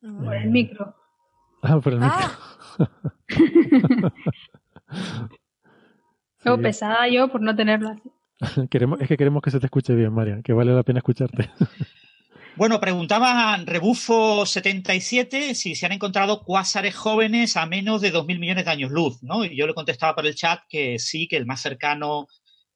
Por 0.01 0.35
el 0.35 0.51
micro. 0.51 0.97
Ah, 1.63 1.79
por 1.79 1.93
el 1.93 2.01
micro. 2.01 2.17
Ah. 6.43 6.57
pesada 6.63 7.07
yo 7.07 7.29
por 7.29 7.43
no 7.43 7.55
tenerla 7.55 7.91
así. 7.91 8.11
queremos, 8.71 8.99
es 8.99 9.09
que 9.09 9.19
queremos 9.19 9.43
que 9.43 9.51
se 9.51 9.61
te 9.61 9.67
escuche 9.67 9.95
bien, 9.95 10.11
María, 10.15 10.41
que 10.43 10.55
vale 10.55 10.73
la 10.73 10.83
pena 10.83 11.01
escucharte. 11.01 11.51
Bueno, 12.57 12.81
preguntaba 12.81 13.59
Rebufo77 13.59 15.53
si 15.53 15.75
se 15.75 15.85
han 15.85 15.93
encontrado 15.93 16.43
cuásares 16.45 16.97
jóvenes 16.97 17.59
a 17.59 17.67
menos 17.67 18.01
de 18.01 18.11
2.000 18.11 18.39
millones 18.39 18.65
de 18.65 18.71
años 18.71 18.91
luz, 18.91 19.23
¿no? 19.23 19.45
Y 19.45 19.55
yo 19.55 19.67
le 19.67 19.75
contestaba 19.75 20.15
por 20.15 20.27
el 20.27 20.35
chat 20.35 20.61
que 20.67 20.99
sí, 20.99 21.29
que 21.29 21.37
el 21.37 21.45
más 21.45 21.61
cercano 21.61 22.27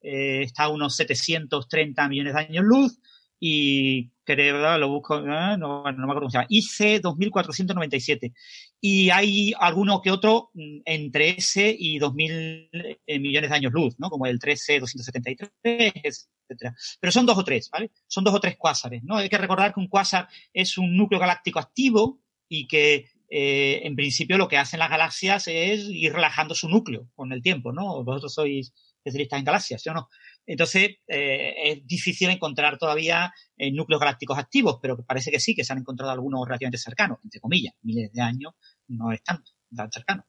eh, 0.01 0.43
está 0.43 0.63
a 0.63 0.69
unos 0.69 0.95
730 0.95 2.07
millones 2.07 2.35
de 2.35 2.39
años 2.39 2.63
luz 2.63 2.99
y 3.39 4.11
creo, 4.23 4.77
lo 4.77 4.89
busco, 4.89 5.15
ah, 5.15 5.55
no, 5.57 5.83
no, 5.83 5.97
me 5.97 6.03
acuerdo 6.03 6.21
cómo 6.21 6.29
se 6.29 6.37
llama, 6.37 6.47
IC 6.49 7.01
2497. 7.01 8.33
Y 8.81 9.09
hay 9.09 9.53
alguno 9.59 10.01
que 10.01 10.11
otro 10.11 10.49
mm, 10.53 10.79
entre 10.85 11.29
ese 11.29 11.75
y 11.77 11.99
2.000 11.99 12.99
eh, 13.05 13.19
millones 13.19 13.49
de 13.49 13.55
años 13.55 13.73
luz, 13.73 13.95
¿no? 13.99 14.09
Como 14.09 14.25
el 14.25 14.39
13 14.39 14.79
273, 14.79 15.51
etcétera. 15.63 16.75
Pero 16.99 17.11
son 17.11 17.25
dos 17.25 17.37
o 17.37 17.43
tres, 17.43 17.69
¿vale? 17.71 17.91
Son 18.07 18.23
dos 18.23 18.33
o 18.33 18.39
tres 18.39 18.57
cuásares, 18.57 19.03
¿no? 19.03 19.17
Hay 19.17 19.29
que 19.29 19.37
recordar 19.37 19.73
que 19.73 19.79
un 19.79 19.87
cuásar 19.87 20.27
es 20.53 20.77
un 20.77 20.95
núcleo 20.95 21.19
galáctico 21.19 21.59
activo 21.59 22.19
y 22.49 22.67
que 22.67 23.09
eh, 23.29 23.81
en 23.83 23.95
principio 23.95 24.37
lo 24.37 24.47
que 24.47 24.57
hacen 24.57 24.79
las 24.79 24.89
galaxias 24.89 25.47
es 25.47 25.85
ir 25.89 26.13
relajando 26.13 26.53
su 26.53 26.69
núcleo 26.69 27.09
con 27.15 27.31
el 27.31 27.41
tiempo, 27.41 27.71
¿no? 27.71 28.03
Vosotros 28.03 28.33
sois 28.33 28.73
especialistas 28.97 29.39
en 29.39 29.45
galaxias, 29.45 29.81
¿sí 29.81 29.89
o 29.89 29.93
no? 29.93 30.09
Entonces, 30.45 30.97
eh, 31.07 31.53
es 31.63 31.87
difícil 31.87 32.29
encontrar 32.29 32.77
todavía 32.77 33.33
eh, 33.57 33.71
núcleos 33.71 33.99
galácticos 33.99 34.37
activos, 34.37 34.77
pero 34.81 35.03
parece 35.03 35.31
que 35.31 35.39
sí, 35.39 35.55
que 35.55 35.63
se 35.63 35.73
han 35.73 35.79
encontrado 35.79 36.11
algunos 36.11 36.45
relativamente 36.45 36.77
cercanos, 36.77 37.19
entre 37.23 37.39
comillas, 37.39 37.73
miles 37.81 38.11
de 38.11 38.21
años, 38.21 38.53
no 38.87 39.11
es 39.11 39.23
tanto, 39.23 39.51
tan 39.75 39.91
cercano. 39.91 40.25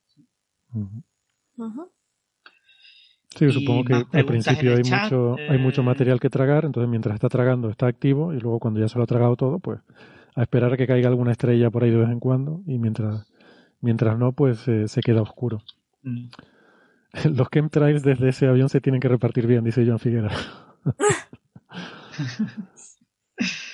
Sí, 3.36 3.50
supongo 3.50 3.84
que 3.84 4.18
al 4.18 4.25
principio 4.25 4.75
hay 4.75 4.83
mucho, 4.83 5.36
hay 5.36 5.58
mucho 5.58 5.83
material 5.83 6.20
que 6.20 6.31
tragar, 6.31 6.65
entonces 6.65 6.89
mientras 6.89 7.15
está 7.15 7.28
tragando 7.28 7.68
está 7.68 7.86
activo 7.86 8.33
y 8.33 8.41
luego 8.41 8.58
cuando 8.58 8.81
ya 8.81 8.89
se 8.89 8.97
lo 8.97 9.05
ha 9.05 9.07
tragado 9.07 9.36
todo, 9.36 9.58
pues 9.58 9.81
a 10.36 10.42
esperar 10.42 10.73
a 10.73 10.76
que 10.76 10.86
caiga 10.86 11.08
alguna 11.08 11.32
estrella 11.32 11.70
por 11.70 11.82
ahí 11.82 11.90
de 11.90 11.97
vez 11.97 12.10
en 12.10 12.20
cuando 12.20 12.62
y 12.66 12.78
mientras, 12.78 13.26
mientras 13.81 14.18
no, 14.18 14.32
pues 14.32 14.68
eh, 14.68 14.86
se 14.86 15.00
queda 15.00 15.23
oscuro. 15.23 15.62
Mm. 16.02 16.26
Los 17.34 17.48
chemtrails 17.50 18.02
desde 18.02 18.28
ese 18.28 18.47
avión 18.47 18.68
se 18.68 18.81
tienen 18.81 19.00
que 19.00 19.08
repartir 19.08 19.47
bien, 19.47 19.65
dice 19.65 19.84
Joan 19.84 19.98
Figuera. 19.98 20.31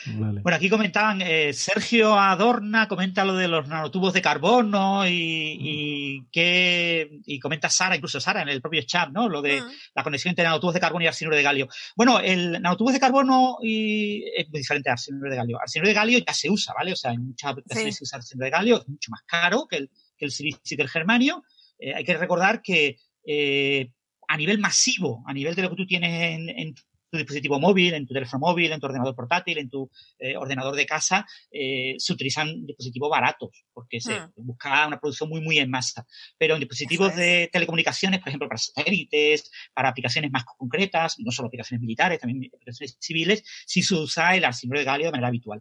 Bueno, 0.06 0.56
aquí 0.56 0.68
comentaban, 0.68 1.22
eh, 1.22 1.52
Sergio 1.52 2.18
Adorna 2.18 2.89
comenta 2.89 3.24
lo 3.24 3.34
de 3.34 3.48
los 3.48 3.68
nanotubos 3.68 4.12
de 4.12 4.22
carbono 4.22 5.06
y, 5.06 6.26
que, 6.32 7.20
y 7.24 7.39
comenta 7.39 7.68
Sara, 7.68 7.97
incluso 7.97 8.20
Sara 8.20 8.42
en 8.42 8.48
el 8.48 8.60
propio 8.60 8.82
chat, 8.82 9.10
¿no? 9.10 9.28
Lo 9.28 9.42
de 9.42 9.62
la 9.94 10.02
conexión 10.02 10.31
entre 10.31 10.44
nanotubos 10.44 10.74
de 10.74 10.81
carbono 10.81 11.05
y 11.05 11.08
arsenuro 11.08 11.36
de 11.36 11.42
galio. 11.42 11.68
Bueno, 11.97 12.20
el 12.20 12.60
nanotubos 12.60 12.92
de 12.92 13.00
carbono 13.00 13.58
y, 13.62 14.24
es 14.36 14.48
muy 14.50 14.60
diferente 14.60 14.90
al 14.90 14.94
arsenuro 14.94 15.31
de 15.31 15.36
galio. 15.36 15.60
Arsenuro 15.60 15.89
de 15.89 15.94
galio 15.94 16.18
ya 16.18 16.34
se 16.34 16.50
usa, 16.50 16.74
¿vale? 16.76 16.92
O 16.92 16.97
sea, 16.97 17.12
en 17.12 17.26
muchas 17.26 17.52
aplicaciones 17.52 17.97
se 17.97 18.05
usa 18.05 18.18
arsenuro 18.18 18.44
de 18.44 18.50
galio, 18.50 18.81
es 18.81 18.89
mucho 18.89 19.10
más 19.10 19.22
caro 19.22 19.66
que 19.68 19.76
el, 19.76 19.90
que 20.16 20.24
el 20.24 20.32
silicio 20.32 20.76
y 20.76 20.81
el 20.81 20.89
germanio. 20.89 21.44
Eh, 21.78 21.94
hay 21.94 22.05
que 22.05 22.16
recordar 22.16 22.62
que 22.62 22.98
eh, 23.26 23.90
a 24.28 24.36
nivel 24.36 24.58
masivo, 24.58 25.22
a 25.26 25.32
nivel 25.32 25.55
de 25.55 25.62
lo 25.62 25.70
que 25.70 25.76
tú 25.76 25.86
tienes 25.86 26.34
en, 26.34 26.48
en 26.48 26.74
tu 27.12 27.18
dispositivo 27.18 27.60
móvil, 27.60 27.92
en 27.92 28.07
tu 28.07 28.15
teléfono 28.15 28.41
móvil, 28.41 28.73
en 28.73 28.81
tu 28.81 28.86
ordenador 28.86 29.15
portátil, 29.15 29.58
en 29.58 29.68
tu 29.68 29.91
eh, 30.18 30.34
ordenador 30.34 30.74
de 30.74 30.86
casa, 30.86 31.26
eh, 31.50 31.94
se 31.99 32.12
utilizan 32.15 32.65
dispositivos 32.65 33.10
baratos, 33.10 33.65
porque 33.73 34.00
se 34.00 34.18
hmm. 34.18 34.32
busca 34.36 34.86
una 34.86 34.99
producción 34.99 35.28
muy, 35.28 35.42
muy 35.42 35.58
en 35.58 35.70
masa. 35.70 36.07
Pero 36.39 36.55
en 36.55 36.60
dispositivos 36.60 37.15
de 37.15 37.50
telecomunicaciones, 37.52 38.20
por 38.20 38.28
ejemplo, 38.28 38.49
para 38.49 38.57
satélites, 38.57 39.50
para 39.74 39.91
aplicaciones 39.91 40.31
más 40.31 40.44
concretas, 40.57 41.16
no 41.18 41.31
solo 41.31 41.49
aplicaciones 41.49 41.82
militares, 41.82 42.18
también 42.18 42.50
aplicaciones 42.52 42.97
civiles, 42.99 43.44
sí 43.66 43.82
se 43.82 43.94
usa 43.94 44.34
el 44.34 44.47
arsenuro 44.47 44.78
de 44.78 44.86
galio 44.86 45.07
de 45.07 45.12
manera 45.12 45.28
habitual. 45.28 45.60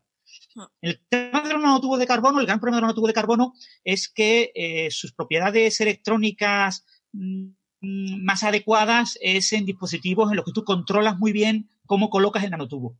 Hmm. 0.55 0.63
El 0.81 1.01
tema 1.09 1.41
de 1.41 1.53
los 1.53 1.61
nanotubos 1.61 1.99
de 1.99 2.07
carbono, 2.07 2.39
el 2.39 2.45
gran 2.45 2.61
problema 2.61 2.77
de 2.77 2.81
los 2.81 2.87
nanotubos 2.87 3.09
de 3.09 3.13
carbono 3.13 3.53
es 3.83 4.07
que 4.07 4.53
eh, 4.55 4.89
sus 4.89 5.11
propiedades 5.11 5.81
electrónicas 5.81 6.85
Mm, 7.13 7.49
más 7.81 8.43
adecuadas 8.43 9.17
es 9.21 9.51
en 9.53 9.65
dispositivos 9.65 10.29
en 10.29 10.37
los 10.37 10.45
que 10.45 10.51
tú 10.51 10.63
controlas 10.63 11.17
muy 11.17 11.31
bien 11.31 11.69
cómo 11.85 12.09
colocas 12.09 12.43
el 12.43 12.51
nanotubo. 12.51 12.97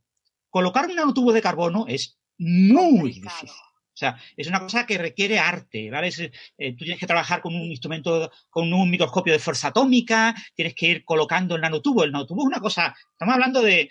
Colocar 0.50 0.86
un 0.86 0.96
nanotubo 0.96 1.32
de 1.32 1.40
carbono 1.40 1.86
es 1.88 2.18
muy 2.38 3.12
difícil. 3.12 3.48
O 3.94 3.96
sea, 3.96 4.18
es 4.36 4.48
una 4.48 4.60
cosa 4.60 4.86
que 4.86 4.96
requiere 4.96 5.38
arte, 5.38 5.90
¿vale? 5.90 6.08
Eh, 6.08 6.72
tú 6.72 6.84
tienes 6.84 6.98
que 6.98 7.06
trabajar 7.06 7.42
con 7.42 7.54
un 7.54 7.70
instrumento, 7.70 8.30
con 8.48 8.72
un 8.72 8.90
microscopio 8.90 9.34
de 9.34 9.38
fuerza 9.38 9.68
atómica, 9.68 10.34
tienes 10.54 10.74
que 10.74 10.86
ir 10.88 11.04
colocando 11.04 11.54
el 11.54 11.60
nanotubo. 11.60 12.02
El 12.02 12.12
nanotubo 12.12 12.42
es 12.42 12.46
una 12.46 12.60
cosa, 12.60 12.94
estamos 13.12 13.34
hablando 13.34 13.60
de, 13.60 13.90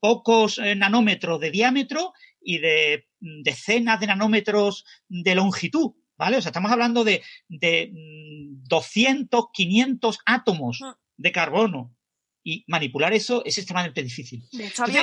pocos 0.00 0.58
eh, 0.58 0.74
nanómetros 0.74 1.38
de 1.38 1.52
diámetro 1.52 2.12
y 2.40 2.58
de 2.58 3.06
decenas 3.20 4.00
de 4.00 4.08
nanómetros 4.08 4.84
de 5.08 5.34
longitud. 5.36 5.92
¿Vale? 6.16 6.36
O 6.36 6.42
sea, 6.42 6.50
estamos 6.50 6.70
hablando 6.70 7.04
de, 7.04 7.22
de 7.48 7.90
200, 7.92 9.40
mm, 9.40 9.46
500 9.52 10.18
átomos 10.26 10.80
mm. 10.80 10.92
de 11.16 11.32
carbono. 11.32 11.96
Y 12.44 12.64
manipular 12.66 13.12
eso 13.12 13.44
es 13.44 13.56
extremadamente 13.58 14.02
difícil. 14.02 14.42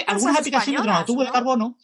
algunas 0.08 0.38
aplicaciones 0.40 0.82
de 0.82 0.88
nanotubos 0.88 1.26
de 1.26 1.32
carbono. 1.32 1.78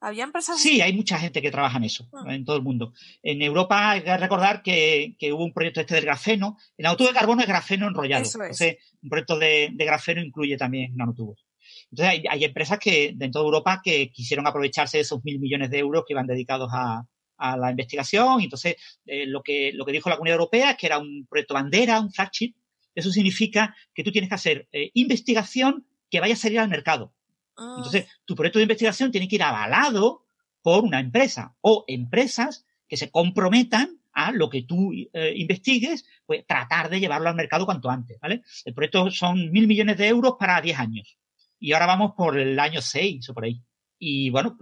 ¿Había 0.00 0.24
empresas? 0.24 0.60
Sí, 0.60 0.80
hay 0.80 0.94
mucha 0.94 1.16
gente 1.16 1.40
que 1.40 1.52
trabaja 1.52 1.78
en 1.78 1.84
eso, 1.84 2.08
mm. 2.10 2.30
en 2.30 2.44
todo 2.44 2.56
el 2.56 2.62
mundo. 2.62 2.92
En 3.22 3.40
Europa 3.40 3.90
hay 3.90 4.02
que 4.02 4.16
recordar 4.16 4.62
que, 4.62 5.16
hubo 5.32 5.44
un 5.44 5.52
proyecto 5.52 5.80
este 5.80 5.94
del 5.94 6.04
grafeno. 6.04 6.56
El 6.76 6.84
nanotubo 6.84 7.08
de 7.08 7.14
carbono 7.14 7.42
es 7.42 7.46
grafeno 7.46 7.86
enrollado. 7.86 8.24
Entonces, 8.24 8.78
un 9.00 9.08
proyecto 9.08 9.38
de, 9.38 9.72
grafeno 9.78 10.20
incluye 10.20 10.56
también 10.56 10.96
nanotubos. 10.96 11.46
Entonces, 11.90 12.24
hay, 12.28 12.44
empresas 12.44 12.78
que, 12.78 13.12
de 13.14 13.28
toda 13.28 13.44
Europa 13.44 13.80
que 13.84 14.10
quisieron 14.10 14.46
aprovecharse 14.46 14.96
de 14.96 15.02
esos 15.02 15.22
mil 15.24 15.38
millones 15.38 15.70
de 15.70 15.78
euros 15.78 16.04
que 16.06 16.14
iban 16.14 16.26
dedicados 16.26 16.70
a, 16.72 17.06
a 17.42 17.56
la 17.56 17.70
investigación. 17.70 18.40
Y 18.40 18.44
entonces, 18.44 18.76
eh, 19.06 19.26
lo, 19.26 19.42
que, 19.42 19.72
lo 19.74 19.84
que 19.84 19.92
dijo 19.92 20.08
la 20.08 20.16
Comunidad 20.16 20.36
Europea 20.36 20.70
es 20.70 20.76
que 20.76 20.86
era 20.86 20.98
un 20.98 21.26
proyecto 21.28 21.54
bandera, 21.54 22.00
un 22.00 22.12
flagship. 22.12 22.54
Eso 22.94 23.10
significa 23.10 23.74
que 23.92 24.04
tú 24.04 24.12
tienes 24.12 24.28
que 24.28 24.34
hacer 24.34 24.68
eh, 24.70 24.90
investigación 24.94 25.86
que 26.08 26.20
vaya 26.20 26.34
a 26.34 26.36
salir 26.36 26.60
al 26.60 26.68
mercado. 26.68 27.12
Ah. 27.56 27.74
Entonces, 27.78 28.06
tu 28.24 28.34
proyecto 28.34 28.58
de 28.58 28.64
investigación 28.64 29.10
tiene 29.10 29.28
que 29.28 29.36
ir 29.36 29.42
avalado 29.42 30.24
por 30.62 30.84
una 30.84 31.00
empresa 31.00 31.56
o 31.60 31.84
empresas 31.88 32.64
que 32.86 32.96
se 32.96 33.10
comprometan 33.10 33.98
a 34.12 34.30
lo 34.30 34.50
que 34.50 34.62
tú 34.62 34.92
eh, 34.92 35.32
investigues, 35.36 36.04
pues 36.26 36.46
tratar 36.46 36.90
de 36.90 37.00
llevarlo 37.00 37.30
al 37.30 37.34
mercado 37.34 37.64
cuanto 37.64 37.90
antes, 37.90 38.18
¿vale? 38.20 38.42
El 38.64 38.74
proyecto 38.74 39.10
son 39.10 39.50
mil 39.50 39.66
millones 39.66 39.96
de 39.96 40.08
euros 40.08 40.34
para 40.38 40.60
10 40.60 40.78
años. 40.78 41.18
Y 41.58 41.72
ahora 41.72 41.86
vamos 41.86 42.12
por 42.16 42.38
el 42.38 42.58
año 42.58 42.82
6 42.82 43.30
o 43.30 43.34
por 43.34 43.44
ahí. 43.44 43.62
Y 43.98 44.30
bueno, 44.30 44.58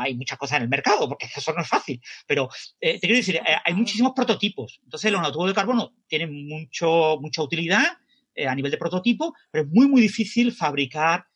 hay 0.00 0.14
muchas 0.14 0.38
cosas 0.38 0.58
en 0.58 0.64
el 0.64 0.68
mercado, 0.68 1.08
porque 1.08 1.26
eso 1.36 1.52
no 1.52 1.62
es 1.62 1.68
fácil. 1.68 2.00
Pero 2.26 2.48
eh, 2.80 2.94
te 2.94 3.00
quiero 3.00 3.16
decir, 3.16 3.36
eh, 3.36 3.56
hay 3.64 3.74
muchísimos 3.74 4.12
prototipos. 4.14 4.80
Entonces, 4.84 5.10
los 5.12 5.20
nanotubos 5.20 5.48
de 5.48 5.54
carbono 5.54 5.94
tienen 6.06 6.46
mucho, 6.46 7.18
mucha 7.20 7.42
utilidad 7.42 7.84
eh, 8.34 8.46
a 8.46 8.54
nivel 8.54 8.70
de 8.70 8.78
prototipo, 8.78 9.34
pero 9.50 9.64
es 9.64 9.70
muy, 9.70 9.88
muy 9.88 10.00
difícil 10.00 10.52
fabricar 10.52 11.26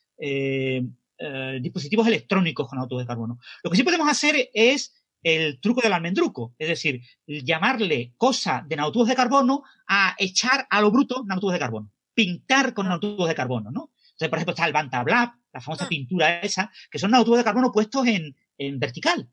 dispositivos 1.60 2.06
electrónicos 2.06 2.68
con 2.68 2.76
nanotubos 2.76 3.04
de 3.04 3.06
carbono. 3.06 3.38
Lo 3.62 3.70
que 3.70 3.76
sí 3.76 3.82
podemos 3.82 4.08
hacer 4.08 4.50
es 4.52 4.94
el 5.22 5.60
truco 5.60 5.80
del 5.80 5.94
almendruco, 5.94 6.54
es 6.58 6.68
decir, 6.68 7.02
llamarle 7.26 8.12
cosa 8.18 8.64
de 8.66 8.76
nanotubos 8.76 9.08
de 9.08 9.14
carbono 9.14 9.62
a 9.86 10.14
echar 10.18 10.66
a 10.68 10.80
lo 10.80 10.90
bruto 10.90 11.24
nanotubos 11.24 11.54
de 11.54 11.58
carbono, 11.58 11.90
pintar 12.14 12.74
con 12.74 12.86
nanotubos 12.86 13.28
de 13.28 13.34
carbono, 13.34 13.70
¿no? 13.70 13.90
Entonces, 14.20 14.28
por 14.28 14.38
ejemplo, 14.38 14.52
está 14.52 14.66
el 14.66 14.72
Bantablack, 14.74 15.34
la 15.52 15.60
famosa 15.60 15.88
pintura 15.88 16.40
esa, 16.40 16.70
que 16.90 16.98
son 16.98 17.10
nanotubos 17.10 17.38
de 17.38 17.44
carbono 17.44 17.72
puestos 17.72 18.06
en, 18.06 18.36
en 18.60 18.78
vertical. 18.78 19.28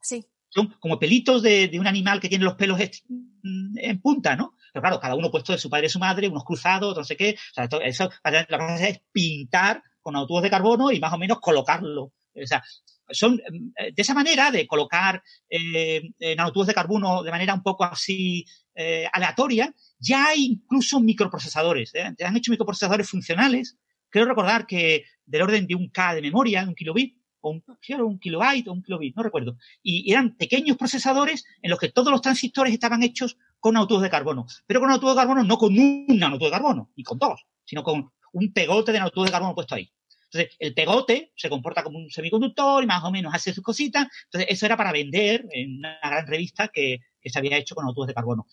Sí. 0.00 0.24
Son 0.48 0.74
como 0.78 0.98
pelitos 0.98 1.42
de, 1.42 1.70
un 1.78 1.86
animal 1.86 2.20
que 2.20 2.28
tiene 2.28 2.44
los 2.44 2.54
pelos 2.54 2.78
en 2.80 4.00
punta, 4.00 4.36
¿no? 4.36 4.54
Pero 4.72 4.82
claro, 4.82 5.00
cada 5.00 5.14
uno 5.14 5.30
puesto 5.30 5.52
de 5.52 5.58
su 5.58 5.70
padre 5.70 5.86
y 5.86 5.90
su 5.90 5.98
madre, 5.98 6.28
unos 6.28 6.44
cruzados, 6.44 6.96
no 6.96 7.04
sé 7.04 7.16
qué. 7.16 7.36
O 7.36 7.54
sea, 7.54 7.68
eso, 7.82 8.10
la 8.24 8.58
cosa 8.58 8.88
es 8.88 9.00
pintar 9.10 9.82
con 10.00 10.14
autobús 10.14 10.42
de 10.42 10.50
carbono 10.50 10.92
y 10.92 11.00
más 11.00 11.12
o 11.12 11.18
menos 11.18 11.40
colocarlo. 11.40 12.12
O 12.34 12.46
sea, 12.46 12.62
son 13.10 13.36
de 13.38 13.94
esa 13.96 14.14
manera 14.14 14.50
de 14.50 14.66
colocar 14.66 15.22
eh, 15.48 16.02
nanotubos 16.36 16.66
de 16.66 16.74
carbono 16.74 17.22
de 17.22 17.30
manera 17.30 17.54
un 17.54 17.62
poco 17.62 17.84
así 17.84 18.44
eh, 18.74 19.08
aleatoria, 19.10 19.74
ya 19.98 20.26
hay 20.26 20.44
incluso 20.44 21.00
microprocesadores. 21.00 21.94
¿eh? 21.94 22.14
Han 22.22 22.36
hecho 22.36 22.50
microprocesadores 22.50 23.08
funcionales. 23.08 23.78
Quiero 24.10 24.28
recordar 24.28 24.66
que 24.66 25.04
del 25.24 25.42
orden 25.42 25.66
de 25.66 25.74
un 25.74 25.88
K 25.88 26.14
de 26.14 26.22
memoria, 26.22 26.64
un 26.68 26.74
kilobit, 26.74 27.16
o 27.46 27.50
un, 27.50 27.64
un 28.00 28.18
kilobyte 28.18 28.68
o 28.68 28.72
un 28.72 28.82
kilobit, 28.82 29.14
no 29.16 29.22
recuerdo. 29.22 29.56
Y 29.82 30.10
eran 30.10 30.36
pequeños 30.36 30.76
procesadores 30.76 31.44
en 31.62 31.70
los 31.70 31.78
que 31.78 31.90
todos 31.90 32.10
los 32.10 32.20
transistores 32.20 32.72
estaban 32.72 33.02
hechos 33.02 33.38
con 33.60 33.76
autos 33.76 34.02
de 34.02 34.10
carbono. 34.10 34.46
Pero 34.66 34.80
con 34.80 34.90
autos 34.90 35.10
de 35.10 35.16
carbono 35.16 35.44
no 35.44 35.56
con 35.56 35.78
un 35.78 36.06
nanotubos 36.08 36.50
de 36.50 36.56
carbono, 36.56 36.90
ni 36.96 37.04
con 37.04 37.18
dos, 37.18 37.46
sino 37.64 37.82
con 37.82 38.10
un 38.32 38.52
pegote 38.52 38.92
de 38.92 38.98
nanotubos 38.98 39.28
de 39.28 39.32
carbono 39.32 39.54
puesto 39.54 39.74
ahí. 39.74 39.90
Entonces, 40.24 40.56
el 40.58 40.74
pegote 40.74 41.32
se 41.36 41.48
comporta 41.48 41.84
como 41.84 41.98
un 41.98 42.10
semiconductor 42.10 42.82
y 42.82 42.86
más 42.86 43.04
o 43.04 43.12
menos 43.12 43.32
hace 43.32 43.52
sus 43.52 43.62
cositas. 43.62 44.08
Entonces, 44.24 44.50
eso 44.50 44.66
era 44.66 44.76
para 44.76 44.92
vender 44.92 45.46
en 45.52 45.78
una 45.78 45.98
gran 46.02 46.26
revista 46.26 46.68
que, 46.68 46.98
se 47.24 47.38
había 47.38 47.56
hecho 47.58 47.74
con 47.74 47.86
autos 47.86 48.06
de 48.06 48.14
carbono. 48.14 48.46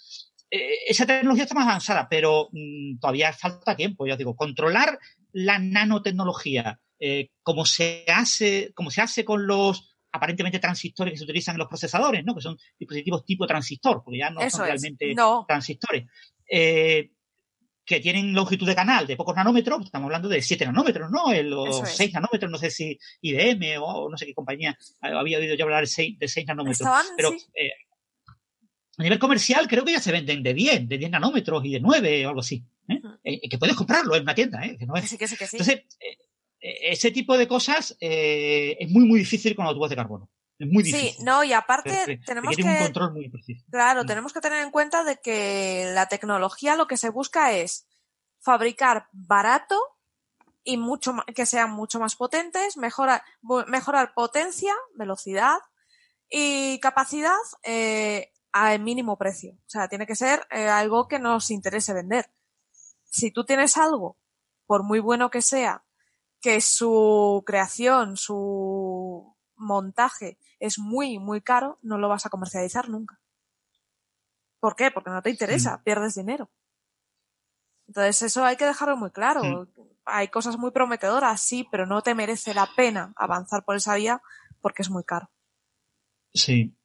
Eh, 0.50 0.86
esa 0.88 1.06
tecnología 1.06 1.44
está 1.44 1.56
más 1.56 1.68
avanzada, 1.68 2.08
pero 2.10 2.50
mm, 2.52 3.00
todavía 3.00 3.34
falta 3.34 3.76
tiempo. 3.76 4.08
Ya 4.08 4.18
digo, 4.18 4.36
controlar 4.36 5.00
la 5.32 5.60
nanotecnología 5.60 6.80
eh, 7.06 7.32
como 7.42 7.66
se 7.66 8.06
hace, 8.08 8.72
como 8.74 8.90
se 8.90 9.02
hace 9.02 9.26
con 9.26 9.46
los 9.46 9.94
aparentemente 10.10 10.60
transistores 10.60 11.12
que 11.12 11.18
se 11.18 11.26
utilizan 11.26 11.56
en 11.56 11.60
los 11.60 11.68
procesadores, 11.68 12.24
¿no? 12.24 12.34
Que 12.34 12.40
son 12.40 12.58
dispositivos 12.80 13.26
tipo 13.26 13.46
transistor, 13.46 14.02
porque 14.06 14.20
ya 14.20 14.30
no 14.30 14.50
son 14.50 14.66
realmente 14.66 15.14
transistores. 15.46 16.06
Eh, 16.50 17.12
que 17.84 18.00
tienen 18.00 18.34
longitud 18.34 18.66
de 18.66 18.74
canal 18.74 19.06
de 19.06 19.18
pocos 19.18 19.36
nanómetros, 19.36 19.84
estamos 19.84 20.06
hablando 20.06 20.30
de 20.30 20.42
7 20.42 20.66
nanómetros, 20.66 21.12
¿no? 21.12 21.34
Los 21.44 21.90
6 21.90 22.14
nanómetros, 22.14 22.50
no 22.50 22.58
sé 22.58 22.72
si 22.72 22.98
IBM 23.20 23.80
o 23.80 24.10
no 24.10 24.18
sé 24.18 24.26
qué 24.26 24.34
compañía 24.34 24.78
había 25.02 25.40
oído 25.40 25.56
yo 25.56 25.66
hablar 25.66 25.82
de 25.82 25.88
6, 25.88 26.18
de 26.18 26.46
nanómetros. 26.46 26.88
pero 27.18 27.34
eh, 27.54 27.72
a 28.98 29.04
nivel 29.04 29.20
comercial 29.20 29.68
creo 29.68 29.84
que 29.84 29.92
ya 29.92 30.00
se 30.00 30.14
venden 30.14 30.42
de 30.42 30.54
10, 30.54 30.88
de 30.88 30.98
10 30.98 31.12
nanómetros 31.12 31.66
y 31.66 31.74
de 31.74 31.82
9 31.82 32.26
o 32.28 32.30
algo 32.30 32.40
así. 32.40 32.64
que 32.88 33.58
puedes 33.58 33.76
comprarlo 33.76 34.16
en 34.16 34.22
una 34.24 34.36
tienda, 34.36 34.64
¿eh? 34.64 34.78
Que 34.78 34.86
no 34.86 34.96
es. 34.96 35.10
Sí, 35.10 35.18
que 35.18 35.28
sí, 35.28 35.36
que 35.36 35.48
sí. 35.48 35.58
Entonces, 35.58 35.84
ese 36.64 37.12
tipo 37.12 37.38
de 37.38 37.48
cosas 37.48 37.98
eh, 38.00 38.78
es 38.80 38.90
muy, 38.90 39.06
muy 39.06 39.20
difícil 39.20 39.56
con 39.56 39.66
autobús 39.66 39.90
de 39.90 39.98
carbono. 39.98 40.30
Es 40.58 40.68
muy 40.68 40.84
difícil. 40.84 41.12
Sí, 41.12 41.24
no, 41.24 41.44
y 41.44 41.52
aparte 41.52 42.22
tenemos 42.26 42.56
que... 42.56 42.64
un 42.64 42.78
control 42.78 43.14
muy 43.14 43.30
preciso. 43.30 43.66
Claro, 43.70 44.04
mm. 44.04 44.08
tenemos 44.08 44.32
que 44.32 44.40
tener 44.40 44.64
en 44.64 44.72
cuenta 44.72 45.04
de 45.04 45.18
que 45.18 45.92
la 45.94 46.08
tecnología 46.08 46.78
lo 46.78 46.88
que 46.88 46.96
se 46.96 47.10
busca 47.10 47.52
es 47.52 47.86
fabricar 48.40 49.08
barato 49.12 49.78
y 50.64 50.78
mucho 50.78 51.16
que 51.36 51.46
sean 51.46 51.72
mucho 51.72 52.00
más 52.00 52.16
potentes, 52.16 52.78
mejorar, 52.78 53.24
mejorar 53.68 54.14
potencia, 54.14 54.74
velocidad 54.96 55.58
y 56.30 56.80
capacidad 56.80 57.36
eh, 57.64 58.32
a 58.54 58.78
mínimo 58.78 59.18
precio. 59.18 59.54
O 59.54 59.70
sea, 59.70 59.90
tiene 59.90 60.08
que 60.08 60.16
ser 60.16 60.48
eh, 60.50 60.70
algo 60.70 61.10
que 61.10 61.20
nos 61.20 61.52
interese 61.52 61.94
vender. 61.94 62.32
Si 63.04 63.32
tú 63.32 63.44
tienes 63.44 63.76
algo, 63.76 64.18
por 64.66 64.84
muy 64.84 65.00
bueno 65.00 65.30
que 65.30 65.42
sea, 65.42 65.84
que 66.44 66.60
su 66.60 67.42
creación, 67.48 68.18
su 68.18 69.34
montaje 69.56 70.38
es 70.60 70.78
muy, 70.78 71.18
muy 71.18 71.40
caro, 71.40 71.80
no 71.82 71.98
lo 71.98 72.10
vas 72.10 72.26
a 72.26 72.30
comercializar 72.30 72.90
nunca. 72.90 73.22
¿Por 74.60 74.76
qué? 74.76 74.92
Porque 74.92 75.10
no 75.10 75.22
te 75.22 75.30
interesa, 75.30 75.82
pierdes 75.84 76.16
dinero. 76.16 76.52
Entonces 77.88 78.22
eso 78.24 78.44
hay 78.44 78.58
que 78.58 78.66
dejarlo 78.66 78.98
muy 78.98 79.12
claro. 79.12 79.70
Hay 80.04 80.28
cosas 80.28 80.58
muy 80.58 80.72
prometedoras, 80.72 81.40
sí, 81.40 81.66
pero 81.72 81.86
no 81.86 82.02
te 82.02 82.14
merece 82.14 82.54
la 82.54 82.68
pena 82.76 83.14
avanzar 83.16 83.64
por 83.64 83.78
esa 83.78 83.96
vía 83.96 84.22
porque 84.60 84.82
es 84.82 84.90
muy 84.90 85.06
caro. 85.06 85.32
Sí. 86.34 86.76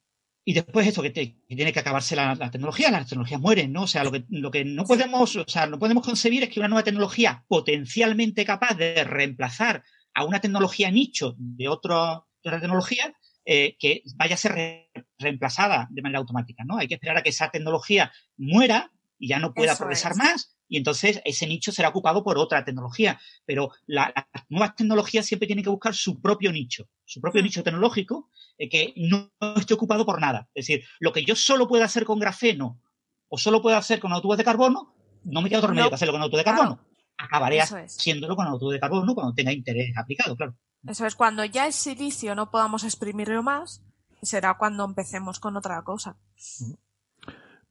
Y 0.49 0.55
después 0.55 0.87
esto, 0.87 1.03
que, 1.03 1.11
tiene 1.11 1.75
que 1.75 1.81
acabarse 1.81 2.17
la, 2.17 2.35
tecnología, 2.51 2.91
las 2.91 3.07
tecnologías 3.07 3.39
mueren, 3.39 3.71
¿no? 3.71 3.83
O 3.83 3.87
sea, 3.87 4.03
lo 4.03 4.11
que, 4.11 4.25
lo 4.31 4.51
que 4.51 4.65
no 4.65 4.85
podemos, 4.85 5.37
o 5.37 5.45
sea, 5.47 5.67
no 5.67 5.79
podemos 5.79 6.03
concebir 6.03 6.43
es 6.43 6.49
que 6.49 6.59
una 6.59 6.71
nueva 6.71 6.85
tecnología 6.85 7.45
potencialmente 7.49 8.47
capaz 8.47 8.75
de 8.75 9.05
reemplazar 9.05 9.85
a 10.15 10.25
una 10.25 10.41
tecnología 10.41 10.91
nicho 10.91 11.35
de, 11.37 11.69
otro, 11.69 12.29
otra 12.43 12.61
tecnología, 12.61 13.13
eh, 13.45 13.77
que 13.79 14.03
vaya 14.17 14.37
a 14.37 14.39
ser 14.39 14.89
reemplazada 15.19 15.87
de 15.91 16.01
manera 16.01 16.21
automática, 16.21 16.65
¿no? 16.65 16.79
Hay 16.79 16.89
que 16.89 16.95
esperar 16.95 17.19
a 17.19 17.23
que 17.23 17.29
esa 17.29 17.51
tecnología 17.51 18.11
muera 18.39 18.91
y 19.19 19.29
ya 19.29 19.41
no 19.41 19.53
pueda 19.53 19.77
progresar 19.77 20.17
más 20.17 20.58
y 20.69 20.77
entonces 20.77 21.21
ese 21.25 21.47
nicho 21.47 21.73
será 21.73 21.89
ocupado 21.89 22.23
por 22.23 22.39
otra 22.39 22.65
tecnología. 22.65 23.19
Pero 23.45 23.71
las 23.87 24.13
nuevas 24.49 24.75
tecnologías 24.75 25.27
siempre 25.27 25.47
tienen 25.47 25.65
que 25.65 25.71
buscar 25.71 25.95
su 25.95 26.21
propio 26.21 26.53
nicho, 26.53 26.89
su 27.05 27.21
propio 27.21 27.43
nicho 27.43 27.63
tecnológico 27.63 28.31
eh, 28.59 28.69
que 28.69 28.93
no, 28.97 29.31
esté 29.57 29.75
ocupado 29.75 30.05
por 30.05 30.21
nada. 30.21 30.49
Es 30.55 30.67
decir, 30.67 30.85
lo 31.01 31.13
que 31.13 31.25
yo 31.25 31.35
solo 31.35 31.67
puedo 31.67 31.85
hacer 31.85 32.05
con 32.05 32.19
grafeno 32.19 32.81
o 33.29 33.39
solo 33.39 33.63
puedo 33.63 33.77
hacer 33.77 33.99
con 33.99 34.13
autos 34.13 34.37
de 34.37 34.45
carbono, 34.45 34.95
no 35.25 35.43
me 35.43 35.49
queda 35.49 35.59
otro 35.59 35.71
remedio 35.71 35.89
que 35.89 35.95
hacerlo 35.95 36.13
con 36.13 36.23
autos 36.23 36.39
de 36.39 36.45
carbono. 36.45 36.81
Acabaré 37.17 37.61
haciéndolo 37.61 38.37
con 38.37 38.47
autos 38.47 38.73
de 38.73 38.79
carbono 38.79 39.15
cuando 39.15 39.35
tenga 39.35 39.53
interés 39.53 39.97
aplicado, 39.97 40.37
claro. 40.37 40.55
Eso 40.87 41.05
es, 41.07 41.17
cuando 41.17 41.45
ya 41.45 41.67
el 41.67 41.73
silicio 41.73 42.37
no 42.37 42.51
podamos 42.53 42.85
exprimirlo 42.85 43.43
más, 43.43 43.83
será 44.23 44.57
cuando 44.57 44.85
empecemos 44.85 45.41
con 45.41 45.57
otra 45.57 45.83
cosa. 45.83 46.17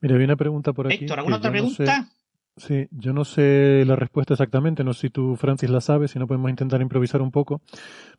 Mira, 0.01 0.17
hay 0.17 0.23
una 0.23 0.35
pregunta 0.35 0.73
por 0.73 0.87
aquí. 0.87 1.05
Héctor, 1.05 1.19
¿alguna 1.19 1.37
otra 1.37 1.51
pregunta? 1.51 2.09
Sí, 2.57 2.87
yo 2.89 3.13
no 3.13 3.23
sé 3.23 3.83
la 3.85 3.95
respuesta 3.95 4.33
exactamente, 4.33 4.83
no 4.83 4.93
sé 4.93 5.01
si 5.01 5.09
tú, 5.11 5.35
Francis, 5.35 5.69
la 5.69 5.79
sabes, 5.79 6.11
si 6.11 6.19
no 6.19 6.25
podemos 6.25 6.49
intentar 6.49 6.81
improvisar 6.81 7.21
un 7.21 7.31
poco. 7.31 7.61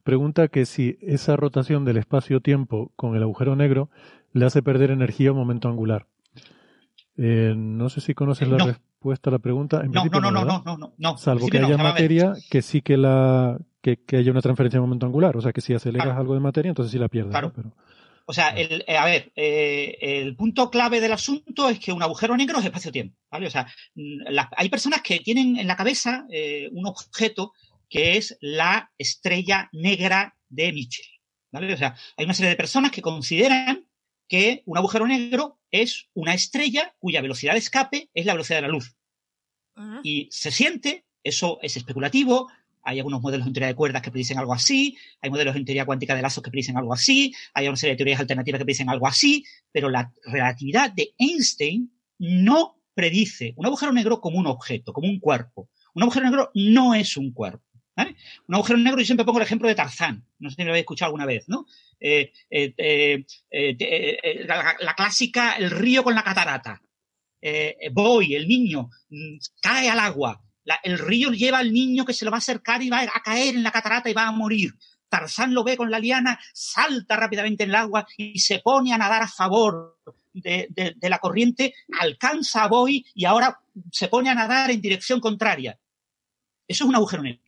Pregunta 0.05 0.47
que 0.47 0.65
si 0.65 0.97
esa 1.03 1.37
rotación 1.37 1.85
del 1.85 1.97
espacio-tiempo 1.97 2.93
con 2.95 3.17
el 3.17 3.23
agujero 3.25 3.57
negro 3.57 3.91
le 4.33 4.47
hace 4.47 4.63
perder 4.63 4.93
energía 4.93 5.33
o 5.33 5.35
momento 5.35 5.69
angular. 5.69 6.07
Eh, 7.17 7.55
no 7.57 7.89
sé 7.89 8.01
si 8.01 8.15
conoces 8.15 8.49
la 8.49 8.59
respuesta 8.59 9.29
a 9.29 9.33
la 9.33 9.41
pregunta. 9.41 9.83
no, 9.83 10.05
no, 10.05 10.21
no, 10.21 10.31
no, 10.31 10.63
no, 10.65 10.93
no, 10.97 11.17
Salvo 11.19 11.49
que 11.49 11.59
haya 11.59 11.77
materia 11.77 12.35
que 12.49 12.63
sí 12.63 12.81
que 12.81 12.97
la 12.97 13.59
que, 13.83 13.99
haya 14.17 14.31
una 14.31 14.41
transferencia 14.41 14.79
de 14.79 14.83
momento 14.83 15.07
angular. 15.07 15.37
O 15.37 15.41
sea, 15.41 15.53
que 15.53 15.61
si 15.61 15.75
aceleras 15.75 16.17
algo 16.17 16.35
de 16.35 16.41
materia, 16.41 16.69
entonces 16.69 16.93
sí 16.93 16.99
la 16.99 17.09
pierdes. 17.09 17.33
Claro. 17.33 17.53
O 18.31 18.35
sea, 18.35 18.51
el, 18.51 18.85
eh, 18.87 18.99
a 18.99 19.07
ver, 19.07 19.33
eh, 19.37 19.97
el 20.03 20.37
punto 20.37 20.71
clave 20.71 21.01
del 21.01 21.13
asunto 21.13 21.71
es 21.71 21.79
que 21.79 21.93
un 21.93 22.03
agujero 22.03 22.37
negro 22.37 22.59
es 22.59 22.67
espacio-tiempo, 22.67 23.17
¿vale? 23.31 23.47
O 23.47 23.51
sea, 23.51 23.67
mm, 23.95 24.19
hay 24.55 24.69
personas 24.69 25.01
que 25.01 25.21
tienen 25.21 25.59
en 25.59 25.67
la 25.67 25.77
cabeza 25.77 26.27
eh, 26.31 26.69
un 26.73 26.87
objeto 26.87 27.55
que 27.89 28.19
es 28.19 28.37
la 28.43 28.93
estrella 28.99 29.71
negra 29.73 30.37
de 30.51 30.75
Mitchell, 30.75 31.07
¿vale? 31.51 31.73
O 31.73 31.77
sea, 31.79 31.97
hay 32.19 32.27
una 32.27 32.35
serie 32.35 32.51
de 32.51 32.57
personas 32.57 32.91
que 32.91 33.01
consideran 33.01 33.89
que 34.29 34.63
un 34.67 34.77
agujero 34.77 35.07
negro 35.07 35.59
es 35.71 36.11
una 36.13 36.35
estrella 36.35 36.95
cuya 36.99 37.23
velocidad 37.23 37.55
de 37.55 37.61
escape 37.61 38.11
es 38.13 38.27
la 38.27 38.35
velocidad 38.35 38.59
de 38.59 38.63
la 38.63 38.69
luz. 38.69 38.95
Y 40.03 40.29
se 40.31 40.51
siente, 40.51 41.07
eso 41.23 41.61
es 41.63 41.79
especulativo, 41.79 42.51
hay 42.83 42.99
algunos 42.99 43.21
modelos 43.21 43.47
en 43.47 43.53
teoría 43.53 43.69
de 43.69 43.75
cuerdas 43.75 44.03
que 44.03 44.11
predicen 44.11 44.39
algo 44.39 44.55
así, 44.55 44.97
hay 45.21 45.31
modelos 45.31 45.57
en 45.57 45.65
teoría 45.65 45.85
cuántica 45.85 46.15
de 46.15 46.23
lazos 46.23 46.43
que 46.43 46.51
predicen 46.51 46.77
algo 46.77 46.93
así, 46.93 47.35
hay 47.55 47.69
una 47.69 47.77
serie 47.77 47.95
de 47.95 47.99
teorías 47.99 48.21
alternativas 48.21 48.59
que 48.59 48.65
predicen 48.65 48.89
algo 48.89 49.07
así, 49.07 49.45
pero 49.73 49.91
la 49.91 50.13
relatividad 50.25 50.93
de 50.93 51.15
Einstein 51.19 51.93
no 52.19 52.77
predice 52.95 53.55
un 53.57 53.67
agujero 53.67 53.93
negro 53.93 54.21
como 54.21 54.39
un 54.39 54.47
objeto, 54.47 54.93
como 54.93 55.09
un 55.09 55.21
cuerpo. 55.21 55.71
Un 55.95 56.03
agujero 56.03 56.25
negro 56.25 56.51
no 56.55 56.95
es 56.95 57.17
un 57.17 57.33
cuerpo. 57.33 57.69
Un 58.47 58.55
agujero 58.55 58.79
negro, 58.79 59.01
yo 59.01 59.07
siempre 59.07 59.25
pongo 59.25 59.39
el 59.39 59.45
ejemplo 59.45 59.69
de 59.69 59.75
Tarzán, 59.75 60.25
no 60.39 60.51
sé 60.51 60.57
si 60.57 60.65
lo 60.65 60.71
habéis 60.71 60.83
escuchado 60.83 61.09
alguna 61.09 61.27
vez, 61.27 61.49
¿no? 61.49 61.67
Eh, 62.01 62.33
eh, 62.51 63.25
eh, 63.51 64.45
la, 64.47 64.95
clásica, 64.97 65.57
el 65.57 65.71
río 65.71 66.05
con 66.05 66.15
la 66.15 66.23
catarata. 66.23 66.81
voy, 67.93 68.35
el 68.35 68.47
niño, 68.47 68.91
mm, 69.11 69.39
cae 69.61 69.91
al 69.91 69.99
agua, 69.99 70.41
el 70.83 70.99
río 70.99 71.31
lleva 71.31 71.59
al 71.59 71.73
niño 71.73 72.05
que 72.05 72.13
se 72.13 72.25
lo 72.25 72.31
va 72.31 72.37
a 72.37 72.39
acercar 72.39 72.83
y 72.83 72.91
va 72.91 73.03
a 73.03 73.23
caer 73.23 73.55
en 73.55 73.63
la 73.63 73.71
catarata 73.71 74.11
y 74.11 74.15
va 74.15 74.27
a 74.27 74.33
morir. 74.33 74.75
Tarzán 75.09 75.55
lo 75.55 75.65
ve 75.65 75.77
con 75.77 75.91
la 75.91 75.99
liana, 75.99 76.39
salta 76.53 77.17
rápidamente 77.17 77.65
en 77.65 77.71
el 77.71 77.77
agua 77.77 78.07
y 78.17 78.39
se 78.39 78.59
pone 78.59 78.93
a 78.93 78.99
nadar 78.99 79.23
a 79.23 79.29
favor 79.29 79.99
de, 80.35 80.97
la 81.01 81.19
corriente, 81.19 81.75
alcanza 81.99 82.65
a 82.65 82.69
Boy 82.69 83.05
y 83.15 83.25
ahora 83.25 83.59
se 83.91 84.09
pone 84.09 84.31
a 84.31 84.35
nadar 84.35 84.71
en 84.71 84.81
dirección 84.81 85.21
contraria. 85.21 85.79
Eso 86.67 86.85
es 86.85 86.89
un 86.89 86.95
agujero 86.95 87.23
negro. 87.23 87.43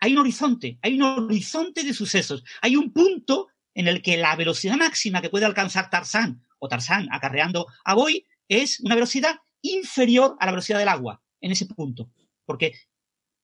Hay 0.00 0.12
un 0.12 0.18
horizonte, 0.18 0.78
hay 0.82 1.00
un 1.00 1.02
horizonte 1.02 1.84
de 1.84 1.94
sucesos. 1.94 2.44
Hay 2.60 2.76
un 2.76 2.92
punto 2.92 3.48
en 3.74 3.88
el 3.88 4.02
que 4.02 4.16
la 4.16 4.36
velocidad 4.36 4.76
máxima 4.76 5.22
que 5.22 5.30
puede 5.30 5.46
alcanzar 5.46 5.88
Tarzán 5.88 6.44
o 6.58 6.68
Tarzán 6.68 7.08
acarreando 7.10 7.66
a 7.84 7.94
Boy 7.94 8.26
es 8.48 8.80
una 8.80 8.96
velocidad 8.96 9.36
inferior 9.62 10.36
a 10.40 10.46
la 10.46 10.52
velocidad 10.52 10.78
del 10.78 10.88
agua 10.88 11.21
en 11.42 11.52
ese 11.52 11.66
punto, 11.66 12.10
porque 12.46 12.72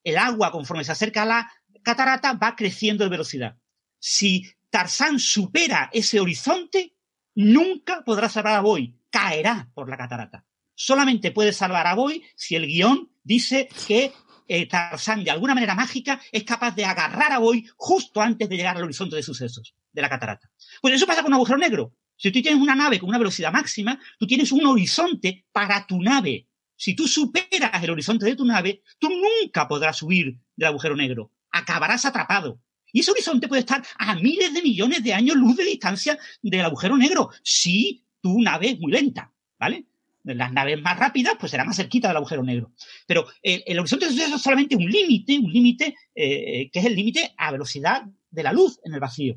el 0.03 0.17
agua, 0.17 0.51
conforme 0.51 0.85
se 0.85 0.93
acerca 0.93 1.23
a 1.23 1.27
la 1.27 1.53
catarata, 1.83 2.33
va 2.33 2.57
creciendo 2.57 3.05
de 3.05 3.11
velocidad. 3.11 3.59
Si 3.99 4.51
Tarzán 4.71 5.19
supera 5.19 5.91
ese 5.93 6.21
horizonte, 6.21 6.95
nunca 7.35 8.03
podrá 8.05 8.29
salvar 8.29 8.55
a 8.55 8.61
Boy, 8.61 8.95
caerá 9.11 9.69
por 9.75 9.89
la 9.89 9.97
catarata. 9.97 10.47
Solamente 10.75 11.33
puede 11.33 11.53
salvar 11.53 11.87
a 11.87 11.95
Boy 11.95 12.25
si 12.37 12.55
el 12.55 12.67
guion 12.67 13.11
dice 13.23 13.69
que 13.87 14.13
eh, 14.47 14.67
Tarzán, 14.67 15.25
de 15.25 15.31
alguna 15.31 15.55
manera 15.55 15.75
mágica, 15.75 16.21
es 16.33 16.45
capaz 16.45 16.75
de 16.75 16.85
agarrar 16.85 17.33
a 17.33 17.39
Boy 17.39 17.69
justo 17.77 18.21
antes 18.21 18.49
de 18.49 18.57
llegar 18.57 18.77
al 18.77 18.85
horizonte 18.85 19.17
de 19.17 19.23
sucesos 19.23 19.75
de 19.93 20.03
la 20.03 20.09
catarata. 20.09 20.51
Pues 20.81 20.95
eso 20.95 21.07
pasa 21.07 21.23
con 21.23 21.33
un 21.33 21.35
agujero 21.35 21.59
negro. 21.59 21.95
Si 22.17 22.33
tú 22.33 22.43
tienes 22.43 22.61
una 22.61 22.75
nave 22.75 22.99
con 22.99 23.09
una 23.09 23.19
velocidad 23.19 23.53
máxima, 23.53 23.99
tú 24.19 24.27
tienes 24.27 24.51
un 24.51 24.67
horizonte 24.67 25.47
para 25.53 25.87
tu 25.87 26.03
nave 26.03 26.48
si 26.79 26.95
tú 26.95 27.09
superas 27.09 27.83
el 27.83 27.91
horizonte 27.91 28.25
de 28.25 28.37
tu 28.37 28.47
nave, 28.47 28.83
tú 29.01 29.09
nunca 29.11 29.67
podrás 29.67 29.97
subir 29.97 30.39
del 30.57 30.69
agujero 30.69 30.95
negro. 30.97 31.33
Acabarás 31.51 32.05
atrapado. 32.05 32.63
Y 32.93 33.01
ese 33.01 33.11
horizonte 33.11 33.49
puede 33.49 33.61
estar 33.61 33.85
a 33.99 34.15
miles 34.15 34.55
de 34.55 34.63
millones 34.63 35.03
de 35.03 35.13
años 35.13 35.37
luz 35.37 35.57
de 35.57 35.65
distancia 35.65 36.17
del 36.41 36.65
agujero 36.65 36.97
negro, 36.97 37.31
si 37.43 38.05
tu 38.21 38.41
nave 38.41 38.71
es 38.71 38.81
muy 38.81 38.93
lenta, 38.93 39.33
¿vale? 39.59 39.87
Las 40.23 40.53
naves 40.53 40.81
más 40.81 40.99
rápidas, 40.99 41.35
pues 41.39 41.51
será 41.51 41.65
más 41.65 41.77
cerquita 41.77 42.09
del 42.09 42.19
agujero 42.19 42.45
negro. 42.45 42.73
Pero 43.07 43.27
el, 43.43 43.79
horizonte 43.79 44.07
de 44.07 44.13
sucesos 44.13 44.37
es 44.37 44.43
solamente 44.43 44.77
un 44.77 44.85
límite, 44.85 45.37
un 45.39 45.53
límite 45.53 45.97
eh, 46.15 46.71
que 46.73 46.79
es 46.79 46.85
el 46.85 46.95
límite 46.95 47.35
a 47.37 47.51
velocidad 47.51 48.05
de 48.31 48.43
la 48.43 48.53
luz 48.53 48.79
en 48.85 48.95
el 48.95 49.01
vacío. 49.01 49.37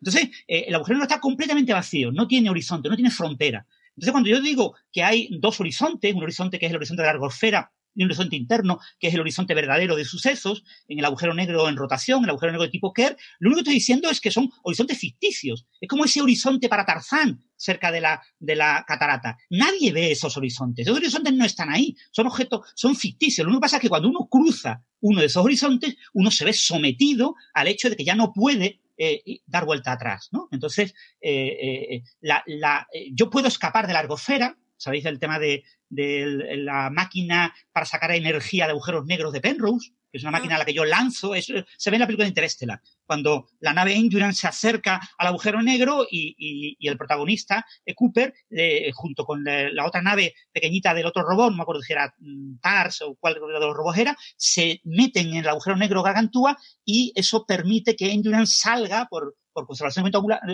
Entonces, 0.00 0.30
eh, 0.48 0.64
el 0.66 0.74
agujero 0.74 0.96
negro 0.96 1.04
está 1.04 1.20
completamente 1.20 1.72
vacío, 1.72 2.10
no 2.10 2.26
tiene 2.26 2.50
horizonte, 2.50 2.88
no 2.88 2.96
tiene 2.96 3.10
frontera. 3.10 3.64
Entonces, 3.96 4.12
cuando 4.12 4.30
yo 4.30 4.40
digo 4.40 4.74
que 4.92 5.02
hay 5.02 5.28
dos 5.38 5.60
horizontes, 5.60 6.14
un 6.14 6.22
horizonte 6.22 6.58
que 6.58 6.66
es 6.66 6.70
el 6.70 6.76
horizonte 6.76 7.02
de 7.02 7.06
la 7.06 7.12
largosfera 7.12 7.72
y 7.94 8.02
un 8.02 8.08
horizonte 8.08 8.36
interno, 8.36 8.80
que 8.98 9.08
es 9.08 9.14
el 9.14 9.20
horizonte 9.20 9.54
verdadero 9.54 9.94
de 9.94 10.04
sucesos, 10.04 10.64
en 10.88 10.98
el 10.98 11.04
agujero 11.04 11.32
negro 11.32 11.68
en 11.68 11.76
rotación, 11.76 12.24
el 12.24 12.30
agujero 12.30 12.52
negro 12.52 12.64
de 12.64 12.70
tipo 12.70 12.92
Kerr, 12.92 13.16
lo 13.38 13.48
único 13.48 13.58
que 13.58 13.60
estoy 13.60 13.74
diciendo 13.74 14.10
es 14.10 14.20
que 14.20 14.30
son 14.30 14.50
horizontes 14.62 14.98
ficticios. 14.98 15.66
Es 15.80 15.88
como 15.88 16.04
ese 16.04 16.20
horizonte 16.20 16.68
para 16.68 16.84
Tarzán 16.84 17.40
cerca 17.56 17.92
de 17.92 18.00
la, 18.00 18.20
de 18.40 18.56
la 18.56 18.84
catarata. 18.86 19.36
Nadie 19.50 19.92
ve 19.92 20.10
esos 20.10 20.36
horizontes. 20.36 20.86
Esos 20.86 20.98
horizontes 20.98 21.32
no 21.32 21.44
están 21.44 21.70
ahí. 21.70 21.94
Son 22.10 22.26
objetos, 22.26 22.66
son 22.74 22.96
ficticios. 22.96 23.44
Lo 23.44 23.50
único 23.50 23.60
que 23.60 23.66
pasa 23.66 23.76
es 23.76 23.82
que 23.82 23.88
cuando 23.88 24.08
uno 24.08 24.28
cruza 24.28 24.84
uno 25.00 25.20
de 25.20 25.26
esos 25.26 25.44
horizontes, 25.44 25.96
uno 26.14 26.30
se 26.30 26.44
ve 26.44 26.52
sometido 26.52 27.34
al 27.52 27.68
hecho 27.68 27.90
de 27.90 27.96
que 27.96 28.04
ya 28.04 28.14
no 28.14 28.32
puede 28.32 28.80
eh, 28.96 29.40
dar 29.46 29.64
vuelta 29.64 29.92
atrás, 29.92 30.28
¿no? 30.32 30.48
Entonces, 30.50 30.94
eh, 31.20 31.96
eh, 31.96 32.02
la, 32.20 32.44
yo 33.12 33.30
puedo 33.30 33.48
escapar 33.48 33.86
de 33.86 33.92
la 33.92 34.00
ergosfera, 34.00 34.56
¿sabéis 34.76 35.04
el 35.04 35.18
tema 35.18 35.38
de, 35.38 35.64
de, 35.88 36.56
la 36.58 36.90
máquina 36.90 37.54
para 37.72 37.86
sacar 37.86 38.12
energía 38.12 38.66
de 38.66 38.72
agujeros 38.72 39.06
negros 39.06 39.32
de 39.32 39.40
Penrose? 39.40 39.92
que 40.14 40.18
es 40.18 40.22
una 40.22 40.30
máquina 40.30 40.54
a 40.54 40.58
la 40.58 40.64
que 40.64 40.72
yo 40.72 40.84
lanzo, 40.84 41.34
eso 41.34 41.54
se 41.76 41.90
ve 41.90 41.96
en 41.96 42.00
la 42.00 42.06
película 42.06 42.24
de 42.24 42.28
Interstellar, 42.28 42.80
cuando 43.04 43.48
la 43.58 43.72
nave 43.74 43.96
Endurance 43.96 44.42
se 44.42 44.46
acerca 44.46 45.00
al 45.18 45.26
agujero 45.26 45.60
negro 45.60 46.06
y, 46.08 46.76
el 46.88 46.96
protagonista, 46.96 47.66
eh, 47.84 47.96
Cooper, 47.96 48.32
eh, 48.48 48.92
junto 48.94 49.24
con 49.24 49.42
la, 49.42 49.84
otra 49.84 50.02
nave 50.02 50.32
pequeñita 50.52 50.94
del 50.94 51.06
otro 51.06 51.24
robot, 51.24 51.50
no 51.50 51.56
me 51.56 51.62
acuerdo 51.62 51.82
si 51.82 51.94
era 51.94 52.14
mm, 52.16 52.58
TARS 52.60 53.02
o 53.02 53.16
cuál 53.16 53.34
de 53.34 53.40
los 53.40 53.74
robots 53.74 53.98
era, 53.98 54.16
se 54.36 54.80
meten 54.84 55.30
en 55.30 55.38
el 55.38 55.48
agujero 55.48 55.74
negro 55.74 56.04
gargantúa 56.04 56.56
y 56.84 57.12
eso 57.16 57.44
permite 57.44 57.96
que 57.96 58.12
Endurance 58.12 58.56
salga 58.56 59.08
por, 59.10 59.34
por 59.54 59.66
conservación 59.66 60.10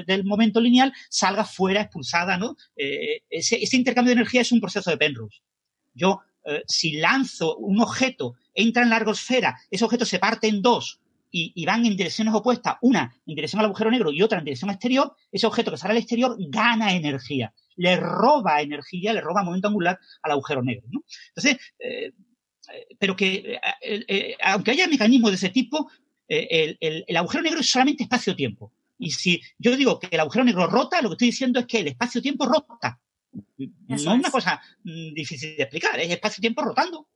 del 0.07 0.25
momento 0.25 0.61
lineal, 0.61 0.93
salga 1.09 1.45
fuera, 1.45 1.81
expulsada, 1.81 2.37
¿no? 2.37 2.57
Eh, 2.77 3.23
ese, 3.31 3.59
intercambio 3.73 4.11
de 4.11 4.21
energía 4.21 4.43
es 4.43 4.53
un 4.53 4.61
proceso 4.61 4.91
de 4.91 4.99
Penrose. 4.99 5.41
Yo, 5.95 6.21
eh, 6.45 6.63
si 6.69 6.99
lanzo 6.99 7.57
un 7.57 7.81
objeto, 7.81 8.35
entra 8.55 8.83
en 8.83 8.91
la 8.91 8.97
ergosfera, 8.97 9.59
ese 9.71 9.85
objeto 9.85 10.05
se 10.05 10.19
parte 10.19 10.47
en 10.47 10.63
dos 10.63 11.01
y, 11.33 11.65
van 11.65 11.87
en 11.87 11.97
direcciones 11.97 12.35
opuestas, 12.35 12.77
una 12.83 13.15
en 13.27 13.35
dirección 13.35 13.61
al 13.61 13.67
agujero 13.67 13.91
negro 13.91 14.13
y 14.13 14.21
otra 14.23 14.39
en 14.39 14.45
dirección 14.45 14.71
exterior, 14.71 15.15
ese 15.33 15.47
objeto 15.47 15.71
que 15.71 15.77
sale 15.77 15.93
al 15.93 15.99
exterior 15.99 16.37
gana 16.39 16.93
energía, 16.93 17.55
le 17.77 17.97
roba 17.97 18.61
energía, 18.61 19.13
le 19.13 19.21
roba 19.21 19.45
momento 19.45 19.69
angular 19.69 19.99
al 20.23 20.33
agujero 20.33 20.63
negro. 20.63 20.87
Entonces, 21.29 21.59
eh, 21.79 22.13
pero 22.99 23.17
que 23.17 23.59
aunque 24.43 24.73
haya 24.73 24.87
mecanismos 24.87 25.31
de 25.31 25.37
ese 25.37 25.49
tipo, 25.49 25.91
el, 26.29 26.77
el, 26.81 27.17
agujero 27.17 27.43
negro 27.43 27.61
es 27.61 27.69
solamente 27.69 28.05
espacio-tiempo. 28.05 28.73
Y 29.01 29.11
si 29.13 29.43
yo 29.59 29.75
digo 29.77 29.99
que 29.99 30.09
el 30.11 30.21
agujero 30.21 30.45
negro 30.45 30.67
rota, 30.67 31.01
lo 31.01 31.09
que 31.09 31.15
estoy 31.15 31.29
diciendo 31.29 31.59
es 31.59 31.67
que 31.67 31.81
el 31.81 31.89
espacio-tiempo 31.89 32.45
rota. 32.47 33.01
no 33.57 33.97
es 33.97 34.05
una 34.05 34.31
cosa 34.31 34.61
mm, 34.85 35.15
difícil 35.15 35.57
de 35.57 35.63
explicar, 35.63 35.99
es 35.99 36.11
espacio-tiempo 36.11 36.63
rotando. 36.63 37.09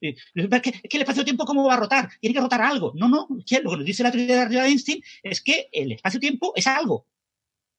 Es 0.00 0.16
que, 0.60 0.80
el 0.82 1.00
espacio-tiempo, 1.00 1.44
¿cómo 1.44 1.64
va 1.64 1.74
a 1.74 1.76
rotar? 1.76 2.10
Tiene 2.20 2.34
que 2.34 2.40
rotar 2.40 2.60
algo. 2.60 2.92
No, 2.96 3.08
no, 3.08 3.28
lo 3.30 3.44
que 3.44 3.62
nos 3.62 3.84
dice 3.84 4.02
la 4.02 4.10
teoría 4.10 4.46
de 4.46 4.58
Einstein 4.68 5.00
es 5.22 5.40
que 5.40 5.68
el 5.72 5.92
espacio-tiempo 5.92 6.52
es 6.56 6.66
algo. 6.66 7.06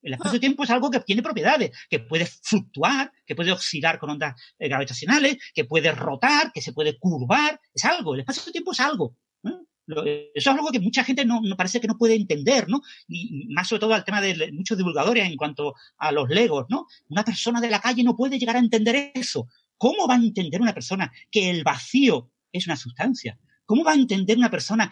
El 0.01 0.13
espacio-tiempo 0.13 0.63
es 0.63 0.69
algo 0.69 0.89
que 0.89 0.99
tiene 1.01 1.21
propiedades, 1.21 1.71
que 1.89 1.99
puede 1.99 2.25
fluctuar, 2.25 3.11
que 3.25 3.35
puede 3.35 3.51
oscilar 3.51 3.99
con 3.99 4.09
ondas 4.09 4.41
eh, 4.59 4.67
gravitacionales, 4.69 5.37
que 5.53 5.65
puede 5.65 5.91
rotar, 5.91 6.51
que 6.53 6.61
se 6.61 6.73
puede 6.73 6.97
curvar. 6.97 7.59
Es 7.73 7.83
algo. 7.85 8.13
El 8.13 8.21
espacio-tiempo 8.21 8.71
es 8.71 8.79
algo. 8.79 9.17
Eso 9.87 10.03
es 10.33 10.47
algo 10.47 10.71
que 10.71 10.79
mucha 10.79 11.03
gente 11.03 11.25
no, 11.25 11.41
parece 11.57 11.81
que 11.81 11.87
no 11.87 11.97
puede 11.97 12.15
entender, 12.15 12.69
¿no? 12.69 12.81
Y 13.07 13.47
más 13.49 13.67
sobre 13.67 13.81
todo 13.81 13.93
al 13.93 14.05
tema 14.05 14.21
de 14.21 14.51
muchos 14.53 14.77
divulgadores 14.77 15.25
en 15.25 15.35
cuanto 15.35 15.75
a 15.97 16.11
los 16.11 16.29
legos, 16.29 16.65
¿no? 16.69 16.87
Una 17.09 17.23
persona 17.23 17.59
de 17.59 17.69
la 17.69 17.81
calle 17.81 18.03
no 18.03 18.15
puede 18.15 18.39
llegar 18.39 18.55
a 18.55 18.59
entender 18.59 19.11
eso. 19.13 19.47
¿Cómo 19.77 20.07
va 20.07 20.15
a 20.15 20.17
entender 20.17 20.61
una 20.61 20.73
persona 20.73 21.11
que 21.29 21.49
el 21.49 21.63
vacío 21.63 22.31
es 22.51 22.67
una 22.67 22.77
sustancia? 22.77 23.37
¿Cómo 23.65 23.83
va 23.83 23.91
a 23.91 23.95
entender 23.95 24.37
una 24.37 24.51
persona 24.51 24.91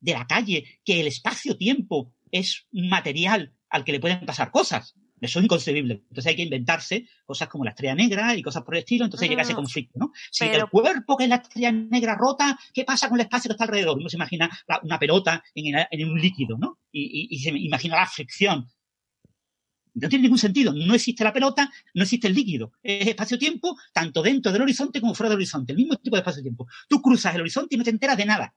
de 0.00 0.12
la 0.12 0.26
calle 0.26 0.80
que 0.84 1.00
el 1.00 1.06
espacio-tiempo 1.06 2.12
es 2.30 2.66
un 2.72 2.88
material 2.88 3.52
al 3.68 3.84
que 3.84 3.92
le 3.92 4.00
pueden 4.00 4.24
pasar 4.24 4.50
cosas? 4.50 4.94
Eso 5.22 5.38
es 5.38 5.44
inconcebible. 5.44 6.02
Entonces 6.08 6.26
hay 6.26 6.36
que 6.36 6.42
inventarse 6.42 7.06
cosas 7.24 7.48
como 7.48 7.62
la 7.62 7.70
estrella 7.70 7.94
negra 7.94 8.34
y 8.34 8.42
cosas 8.42 8.64
por 8.64 8.74
el 8.74 8.80
estilo, 8.80 9.04
entonces 9.04 9.28
llega 9.28 9.42
ese 9.42 9.54
conflicto, 9.54 9.96
¿no? 9.96 10.10
Si 10.32 10.44
el 10.44 10.68
cuerpo 10.68 11.16
que 11.16 11.24
es 11.24 11.30
la 11.30 11.36
estrella 11.36 11.70
negra 11.70 12.16
rota, 12.16 12.58
¿qué 12.74 12.84
pasa 12.84 13.08
con 13.08 13.20
el 13.20 13.24
espacio 13.26 13.48
que 13.48 13.52
está 13.52 13.64
alrededor? 13.64 13.96
Uno 13.96 14.08
se 14.08 14.16
imagina 14.16 14.50
una 14.82 14.98
pelota 14.98 15.42
en, 15.54 16.10
un 16.10 16.20
líquido, 16.20 16.58
¿no? 16.58 16.80
Y, 16.90 17.38
se 17.38 17.50
imagina 17.50 17.96
la 17.96 18.06
fricción. 18.06 18.68
No 19.94 20.08
tiene 20.08 20.24
ningún 20.24 20.38
sentido. 20.38 20.72
No 20.72 20.94
existe 20.94 21.22
la 21.22 21.32
pelota, 21.32 21.70
no 21.94 22.02
existe 22.02 22.26
el 22.26 22.34
líquido. 22.34 22.72
Es 22.82 23.06
espacio-tiempo, 23.06 23.76
tanto 23.92 24.22
dentro 24.22 24.50
del 24.50 24.62
horizonte 24.62 25.00
como 25.00 25.14
fuera 25.14 25.28
del 25.28 25.36
horizonte. 25.36 25.72
El 25.72 25.78
mismo 25.78 25.96
tipo 25.98 26.16
de 26.16 26.20
espacio-tiempo. 26.20 26.66
Tú 26.88 27.00
cruzas 27.00 27.32
el 27.36 27.42
horizonte 27.42 27.76
y 27.76 27.78
no 27.78 27.84
te 27.84 27.90
enteras 27.90 28.16
de 28.16 28.24
nada. 28.24 28.52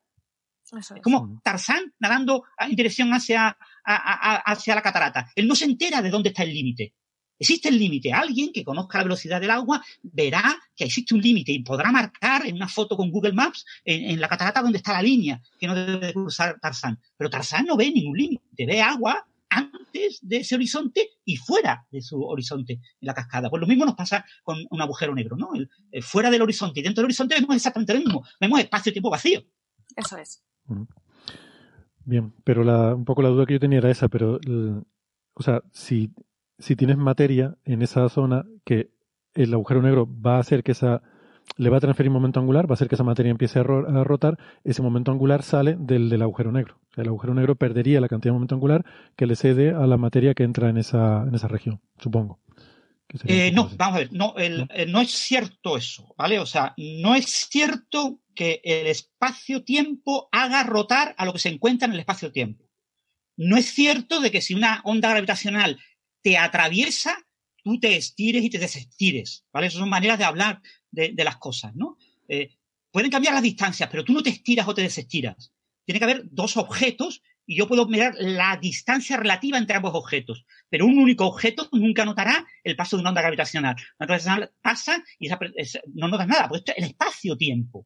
Es 0.80 1.02
como 1.03 1.40
Tarzán 1.44 1.94
nadando 2.00 2.44
en 2.58 2.76
dirección 2.76 3.14
hacia, 3.14 3.56
hacia 3.85 4.75
la 4.75 4.81
catarata. 4.81 5.31
Él 5.35 5.47
no 5.47 5.55
se 5.55 5.65
entera 5.65 6.01
de 6.01 6.09
dónde 6.09 6.30
está 6.30 6.43
el 6.43 6.53
límite. 6.53 6.93
Existe 7.38 7.69
el 7.69 7.77
límite. 7.77 8.14
Alguien 8.14 8.51
que 8.53 8.64
conozca 8.64 8.97
la 8.99 9.03
velocidad 9.05 9.41
del 9.41 9.51
agua 9.51 9.83
verá 10.01 10.55
que 10.75 10.85
existe 10.85 11.14
un 11.14 11.22
límite 11.22 11.51
y 11.51 11.59
podrá 11.59 11.91
marcar 11.91 12.45
en 12.45 12.55
una 12.55 12.67
foto 12.67 12.95
con 12.95 13.11
Google 13.11 13.33
Maps 13.33 13.65
en, 13.83 14.19
la 14.19 14.30
catarata 14.30 14.61
donde 14.61 14.77
está 14.77 14.93
la 14.93 15.01
línea 15.01 15.41
que 15.59 15.67
no 15.67 15.75
debe 15.75 16.14
cruzar 16.14 16.57
Tarzán. 16.61 16.99
Pero 17.17 17.30
Tarzán 17.30 17.65
no 17.65 17.75
ve 17.75 17.91
ningún 17.91 18.17
límite. 18.17 18.65
Ve 18.65 18.81
agua 18.81 19.27
antes 19.49 20.19
de 20.22 20.38
ese 20.38 20.55
horizonte 20.55 21.09
y 21.25 21.35
fuera 21.38 21.85
de 21.91 22.01
su 22.01 22.22
horizonte 22.22 22.73
en 22.73 22.81
la 23.01 23.14
cascada. 23.14 23.49
Pues 23.49 23.59
lo 23.59 23.67
mismo 23.67 23.85
nos 23.85 23.95
pasa 23.95 24.25
con 24.43 24.65
un 24.69 24.81
agujero 24.81 25.14
negro, 25.14 25.35
¿no? 25.35 25.49
Eh, 25.91 26.01
fuera 26.01 26.30
del 26.30 26.41
horizonte 26.41 26.80
y 26.80 26.83
dentro 26.83 27.01
del 27.01 27.07
horizonte 27.07 27.35
vemos 27.35 27.55
exactamente 27.55 27.93
lo 27.93 27.99
mismo. 27.99 28.25
Vemos 28.39 28.59
espacio-tiempo 28.59 29.09
vacío. 29.09 29.43
Eso 29.95 30.17
es. 30.17 30.41
Bien, 32.06 32.34
pero 32.43 32.64
la, 32.64 32.93
un 32.93 33.03
poco 33.03 33.22
la 33.24 33.30
duda 33.30 33.45
que 33.45 33.53
yo 33.53 33.59
tenía 33.59 33.80
era 33.80 33.90
esa, 33.90 34.08
pero, 34.08 34.40
o 35.34 35.43
sea, 35.43 35.61
si, 35.72 36.14
si 36.59 36.75
tienes 36.75 36.98
materia 36.98 37.58
en 37.66 37.82
esa 37.82 38.08
zona 38.09 38.45
que 38.64 38.92
el 39.34 39.53
agujero 39.53 39.82
negro 39.82 40.08
va 40.08 40.38
a 40.38 40.40
hacer 40.40 40.64
que 40.64 40.72
esa, 40.72 41.01
le 41.58 41.69
va 41.69 41.77
a 41.77 41.80
transferir 41.82 42.11
momento 42.11 42.40
angular, 42.40 42.69
va 42.69 42.74
a 42.74 42.75
hacer 42.75 42.88
que 42.88 42.95
esa 42.95 43.03
materia 43.03 43.32
empiece 43.32 43.59
a, 43.59 43.64
rotar, 43.64 44.38
ese 44.64 44.84
momento 44.84 45.11
angular 45.11 45.42
sale 45.42 45.75
del, 45.80 46.09
del 46.09 46.22
agujero 46.22 46.51
negro. 46.51 46.75
el 46.95 47.08
agujero 47.08 47.34
negro 47.34 47.56
perdería 47.56 48.00
la 48.00 48.08
cantidad 48.08 48.32
de 48.32 48.35
momento 48.35 48.56
angular 48.56 48.85
que 49.16 49.25
le 49.25 49.35
cede 49.35 49.72
a 49.72 49.88
la 49.88 49.98
materia 49.98 50.35
que 50.35 50.43
entra 50.43 50.69
en 50.69 50.77
esa, 50.77 51.24
en 51.24 51.34
esa 51.34 51.48
región, 51.48 51.82
supongo. 51.98 52.40
Eh, 53.25 53.51
no, 53.51 53.69
vamos 53.75 53.95
a 53.95 54.00
ver, 54.00 54.14
no, 54.14 54.34
eh, 54.38 54.85
¿No? 54.88 55.01
es 55.01 55.11
cierto 55.11 55.77
eso, 55.77 56.14
¿vale? 56.17 56.40
O 56.40 56.45
sea, 56.45 56.74
no 56.77 57.16
es 57.16 57.48
cierto 57.50 58.19
que 58.34 58.61
el 58.64 58.88
espacio-tiempo 58.88 60.27
haga 60.32 60.64
rotar 60.64 61.16
a 61.17 61.25
lo 61.25 61.34
que 61.34 61.40
se 61.40 61.50
encuentra 61.50 61.88
en 61.88 61.93
el 61.93 62.00
espacio-tiempo. 62.00 62.66
No 63.38 63.58
es 63.58 63.74
cierto 63.74 64.19
de 64.19 64.32
que 64.32 64.42
si 64.42 64.53
una 64.53 64.82
onda 64.84 65.09
gravitacional 65.09 65.80
te 66.22 66.38
atraviesa, 66.38 67.17
tú 67.64 67.80
te 67.80 67.95
estires 67.95 68.43
y 68.43 68.50
te 68.50 68.59
desestires, 68.59 69.45
¿vale? 69.53 69.67
Esas 69.67 69.80
son 69.80 69.90
maneras 69.90 70.17
de 70.17 70.25
hablar 70.25 70.61
de, 70.92 71.14
las 71.24 71.38
cosas, 71.38 71.75
¿no? 71.75 71.98
Eh, 72.27 72.58
pueden 72.92 73.11
cambiar 73.11 73.34
las 73.34 73.43
distancias, 73.43 73.90
pero 73.90 74.03
tú 74.03 74.14
no 74.14 74.24
te 74.24 74.30
estiras 74.30 74.67
o 74.67 74.74
te 74.74 74.82
desestiras. 74.82 75.53
Tiene 75.85 76.00
que 76.00 76.06
haber 76.06 76.24
dos 76.32 76.58
objetos 76.58 77.22
y 77.45 77.57
yo 77.57 77.67
puedo 77.67 77.88
mirar 77.88 78.15
la 78.17 78.57
distancia 78.57 79.17
relativa 79.17 79.57
entre 79.57 79.75
ambos 79.75 79.93
objetos. 79.93 80.45
Pero 80.69 80.85
un 80.85 80.98
único 80.98 81.25
objeto 81.25 81.69
nunca 81.72 82.06
notará 82.06 82.45
el 82.64 82.75
paso 82.75 82.98
de 82.98 83.01
una 83.01 83.09
onda 83.09 83.22
gravitacional. 83.22 83.75
Una 83.75 84.06
onda 84.06 84.06
gravitacional 84.17 84.51
pasa 84.61 85.03
y 85.19 85.30
no 85.93 86.07
notas 86.07 86.27
nada, 86.27 86.48
porque 86.48 86.59
esto 86.59 86.72
es 86.72 86.77
el 86.80 86.83
espacio-tiempo. 86.85 87.85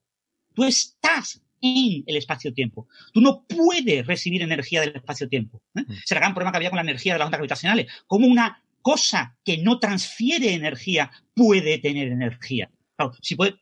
Tú 0.54 0.64
estás 0.64 1.42
en 1.62 2.04
el 2.08 2.16
espacio-tiempo. 2.16 2.88
Tú 3.14 3.22
no 3.22 3.46
puedes 3.48 4.06
recibir 4.08 4.42
energía 4.42 4.82
del 4.82 4.96
espacio-tiempo. 4.96 5.62
¿eh? 5.76 5.82
Mm. 5.82 5.94
Será 6.06 6.20
el 6.20 6.24
gran 6.24 6.34
problema 6.34 6.52
que 6.52 6.58
había 6.58 6.70
con 6.70 6.78
la 6.78 6.84
energía 6.84 7.14
de 7.14 7.20
las 7.20 7.26
ondas 7.26 7.40
gravitacionales. 7.40 7.88
Como 8.08 8.28
una 8.28 8.64
cosa 8.82 9.38
que 9.44 9.58
no 9.58 9.80
transfiere 9.80 10.54
energía 10.54 11.12
puede 11.34 11.80
tener 11.80 12.08
energía. 12.08 12.72
Claro, 12.96 13.14
si 13.22 13.36
puede, 13.36 13.56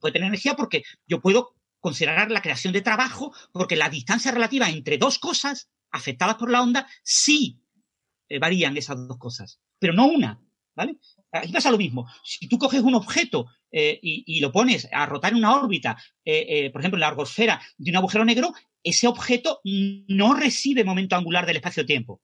puede 0.00 0.12
tener 0.12 0.28
energía 0.28 0.54
porque 0.54 0.82
yo 1.06 1.20
puedo 1.20 1.54
considerar 1.82 2.30
la 2.30 2.40
creación 2.40 2.72
de 2.72 2.80
trabajo, 2.80 3.34
porque 3.52 3.76
la 3.76 3.90
distancia 3.90 4.30
relativa 4.30 4.70
entre 4.70 4.96
dos 4.98 5.18
cosas 5.18 5.68
afectadas 5.90 6.36
por 6.36 6.48
la 6.48 6.62
onda 6.62 6.86
sí 7.02 7.60
eh, 8.28 8.38
varían 8.38 8.76
esas 8.76 8.96
dos 9.08 9.18
cosas, 9.18 9.60
pero 9.78 9.92
no 9.92 10.06
una, 10.06 10.40
¿vale? 10.76 10.96
Aquí 11.32 11.52
pasa 11.52 11.72
lo 11.72 11.78
mismo. 11.78 12.06
Si 12.24 12.48
tú 12.48 12.56
coges 12.56 12.82
un 12.82 12.94
objeto 12.94 13.46
eh, 13.70 13.98
y, 14.00 14.40
lo 14.40 14.52
pones 14.52 14.88
a 14.92 15.06
rotar 15.06 15.32
en 15.32 15.38
una 15.38 15.56
órbita, 15.56 15.96
eh, 16.24 16.70
por 16.70 16.80
ejemplo, 16.80 16.98
en 16.98 17.00
la 17.00 17.08
argosfera 17.08 17.60
de 17.76 17.90
un 17.90 17.96
agujero 17.96 18.24
negro, 18.24 18.54
ese 18.84 19.08
objeto 19.08 19.60
no 19.64 20.34
recibe 20.34 20.84
momento 20.84 21.16
angular 21.16 21.46
del 21.46 21.56
espacio-tiempo. 21.56 22.20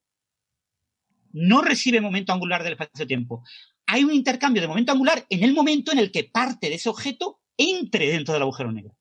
No 1.31 1.61
recibe 1.61 2.01
momento 2.01 2.31
angular 2.31 2.63
del 2.63 2.73
espacio-tiempo. 2.73 3.43
Hay 3.87 4.03
un 4.03 4.13
intercambio 4.13 4.61
de 4.61 4.67
momento 4.67 4.91
angular 4.91 5.25
en 5.29 5.43
el 5.43 5.53
momento 5.53 5.91
en 5.91 5.99
el 5.99 6.11
que 6.11 6.23
parte 6.23 6.69
de 6.69 6.75
ese 6.75 6.89
objeto 6.89 7.41
entre 7.57 8.07
dentro 8.07 8.33
del 8.33 8.43
agujero 8.43 8.71
negro. 8.71 8.98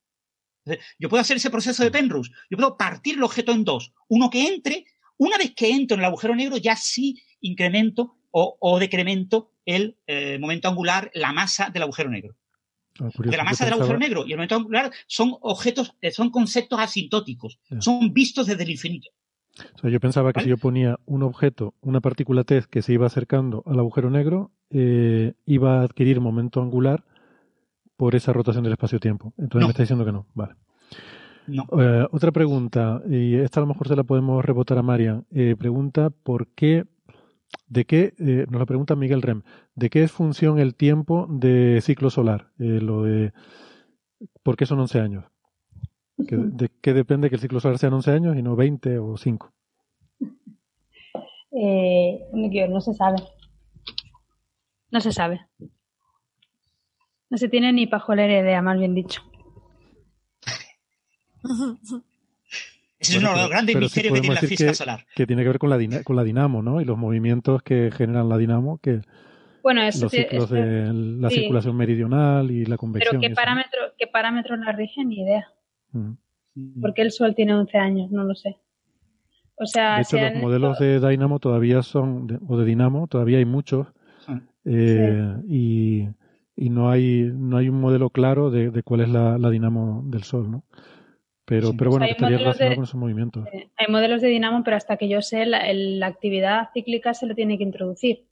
Yo 0.98 1.08
puedo 1.08 1.20
hacer 1.20 1.36
ese 1.36 1.50
proceso 1.50 1.82
de 1.82 1.90
Penrose. 1.90 2.30
Yo 2.50 2.56
puedo 2.56 2.76
partir 2.76 3.16
el 3.16 3.22
objeto 3.22 3.52
en 3.52 3.64
dos. 3.64 3.92
Uno 4.08 4.30
que 4.30 4.46
entre. 4.46 4.84
Una 5.16 5.36
vez 5.36 5.52
que 5.54 5.70
entro 5.70 5.96
en 5.96 6.00
el 6.00 6.06
agujero 6.06 6.34
negro, 6.34 6.56
ya 6.58 6.76
sí 6.76 7.20
incremento 7.40 8.16
o, 8.30 8.78
decremento 8.78 9.50
el 9.64 9.96
eh, 10.06 10.38
momento 10.38 10.68
angular, 10.68 11.10
la 11.14 11.32
masa 11.32 11.70
del 11.70 11.82
agujero 11.82 12.10
negro. 12.10 12.36
Ah, 13.00 13.10
de 13.16 13.36
la 13.36 13.44
masa 13.44 13.64
del 13.64 13.74
agujero 13.74 13.98
negro 13.98 14.24
y 14.26 14.32
el 14.32 14.38
momento 14.38 14.56
angular 14.56 14.90
son 15.06 15.36
objetos, 15.40 15.94
eh, 16.00 16.10
son 16.10 16.30
conceptos 16.30 16.80
asintóticos, 16.80 17.58
son 17.80 18.12
vistos 18.12 18.46
desde 18.46 18.64
el 18.64 18.70
infinito. 18.70 19.10
yo 19.82 20.00
pensaba 20.00 20.32
que 20.32 20.40
si 20.42 20.48
yo 20.48 20.56
ponía 20.56 20.98
un 21.06 21.22
objeto, 21.22 21.74
una 21.80 22.00
partícula 22.00 22.44
test 22.44 22.68
que 22.68 22.82
se 22.82 22.92
iba 22.92 23.06
acercando 23.06 23.62
al 23.66 23.78
agujero 23.78 24.10
negro, 24.10 24.50
eh, 24.70 25.34
iba 25.46 25.80
a 25.80 25.84
adquirir 25.84 26.20
momento 26.20 26.60
angular 26.60 27.04
por 27.98 28.14
esa 28.14 28.32
rotación 28.32 28.62
del 28.62 28.74
espacio-tiempo. 28.74 29.34
Entonces 29.36 29.66
me 29.66 29.70
está 29.72 29.82
diciendo 29.82 30.04
que 30.04 30.12
no. 30.12 30.24
Vale. 30.32 30.54
Eh, 31.48 32.06
otra 32.12 32.30
pregunta, 32.30 33.02
y 33.10 33.34
esta 33.34 33.58
a 33.58 33.62
lo 33.62 33.66
mejor 33.66 33.88
se 33.88 33.96
la 33.96 34.04
podemos 34.04 34.42
rebotar 34.44 34.78
a 34.78 34.82
Marian. 34.82 35.26
Eh, 35.32 35.56
pregunta 35.58 36.10
por 36.10 36.46
qué, 36.54 36.84
de 37.66 37.84
qué, 37.86 38.14
eh, 38.20 38.46
nos 38.48 38.60
la 38.60 38.66
pregunta 38.66 38.94
Miguel 38.94 39.20
Rem, 39.20 39.42
¿de 39.74 39.90
qué 39.90 40.04
es 40.04 40.12
función 40.12 40.60
el 40.60 40.76
tiempo 40.76 41.26
de 41.28 41.80
ciclo 41.82 42.08
solar? 42.08 42.52
lo 42.56 43.02
de, 43.02 43.32
¿Por 44.44 44.56
qué 44.56 44.64
son 44.64 44.78
11 44.78 45.00
años? 45.00 45.24
¿De 46.16 46.70
qué 46.80 46.94
depende 46.94 47.28
que 47.28 47.34
el 47.34 47.40
ciclo 47.40 47.58
solar 47.58 47.78
sean 47.78 47.94
11 47.94 48.12
años 48.12 48.36
y 48.36 48.42
no 48.42 48.54
20 48.54 48.96
o 49.00 49.16
5? 49.16 49.52
no 51.50 52.80
se 52.80 52.94
sabe. 52.94 53.16
No 54.92 55.00
se 55.00 55.10
sabe. 55.10 55.40
No 57.30 57.38
se 57.38 57.48
tiene 57.48 57.72
ni 57.72 57.86
pajolera 57.86 58.40
idea, 58.40 58.62
más 58.62 58.78
bien 58.78 58.94
dicho. 58.94 59.22
Ese 62.98 63.12
es 63.12 63.18
uno 63.18 63.32
de 63.32 63.36
los 63.42 63.50
grandes 63.50 63.76
misterios 63.76 64.14
que 64.14 64.20
tiene 64.20 64.34
la 64.34 64.40
física 64.40 64.74
solar. 64.74 65.06
Que 65.14 65.26
tiene 65.26 65.42
que 65.42 65.48
ver 65.48 65.58
con 65.58 65.70
la, 65.70 66.02
con 66.02 66.16
la 66.16 66.24
dinamo, 66.24 66.62
¿no? 66.62 66.80
Y 66.80 66.84
los 66.84 66.98
movimientos 66.98 67.62
que 67.62 67.90
generan 67.92 68.28
la 68.28 68.36
dinamo, 68.38 68.78
que 68.78 69.02
bueno, 69.62 69.82
los 69.84 70.10
ciclos 70.10 70.50
de 70.50 70.92
la 70.92 71.30
circulación 71.30 71.76
meridional 71.76 72.50
y 72.50 72.64
la 72.64 72.76
convección. 72.76 73.20
Pero 73.20 73.28
¿qué, 73.28 73.34
parámetro, 73.34 73.80
¿qué 73.98 74.06
parámetros 74.06 74.58
la 74.60 74.72
rigen? 74.72 75.08
Ni 75.08 75.20
idea. 75.20 75.46
Mm. 75.92 76.80
Porque 76.80 77.02
el 77.02 77.12
Sol 77.12 77.34
tiene 77.34 77.54
11 77.54 77.78
años, 77.78 78.10
no 78.10 78.24
lo 78.24 78.34
sé. 78.34 78.56
O 79.56 79.66
sea, 79.66 79.96
de 79.96 80.02
hecho, 80.02 80.16
los 80.18 80.34
modelos 80.36 80.78
de 80.78 81.00
Dynamo 81.00 81.38
todavía 81.38 81.82
son, 81.82 82.40
o 82.48 82.56
de 82.56 82.64
Dinamo, 82.64 83.08
todavía 83.08 83.38
hay 83.38 83.44
muchos. 83.44 83.88
Eh, 84.64 85.34
y, 85.48 86.08
y, 86.58 86.70
no 86.70 86.90
hay 86.90 87.30
no 87.34 87.56
hay 87.56 87.68
un 87.68 87.80
modelo 87.80 88.10
claro 88.10 88.50
de, 88.50 88.70
de 88.70 88.82
cuál 88.82 89.02
es 89.02 89.08
la, 89.08 89.38
la, 89.38 89.50
dinamo 89.50 90.02
del 90.06 90.24
Sol, 90.24 90.50
¿no? 90.50 90.64
Pero, 91.44 91.72
pero 91.78 91.90
bueno, 91.90 92.04
estaría 92.04 92.36
relacionado 92.36 92.76
con 92.76 92.84
esos 92.84 93.00
movimientos. 93.00 93.46
hay 93.52 93.86
modelos 93.88 94.20
de 94.20 94.28
dinamo, 94.28 94.62
pero 94.64 94.76
hasta 94.76 94.98
que 94.98 95.08
yo 95.08 95.22
sé, 95.22 95.46
la, 95.46 95.72
la, 95.72 96.06
actividad 96.06 96.68
cíclica 96.74 97.14
se 97.14 97.26
lo 97.26 97.34
tiene 97.34 97.56
que 97.56 97.64
introducir. 97.64 98.26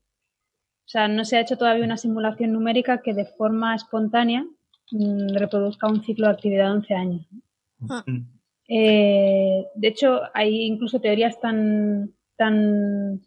O 0.85 0.89
sea, 0.89 1.07
no 1.07 1.25
se 1.25 1.35
ha 1.35 1.41
hecho 1.41 1.57
todavía 1.57 1.83
una 1.83 1.97
simulación 1.97 2.53
numérica 2.53 3.01
que 3.01 3.15
de 3.15 3.25
forma 3.25 3.73
espontánea 3.73 4.45
mm, 4.91 5.35
reproduzca 5.35 5.87
un 5.87 6.03
ciclo 6.03 6.27
de 6.27 6.33
actividad 6.33 6.65
de 6.65 6.71
11 6.71 6.93
años. 6.93 7.27
Ah. 7.89 8.05
Eh, 8.67 9.65
de 9.75 9.87
hecho, 9.87 10.21
hay 10.33 10.63
incluso 10.63 10.99
teorías 10.99 11.39
tan, 11.39 12.13
tan, 12.35 13.21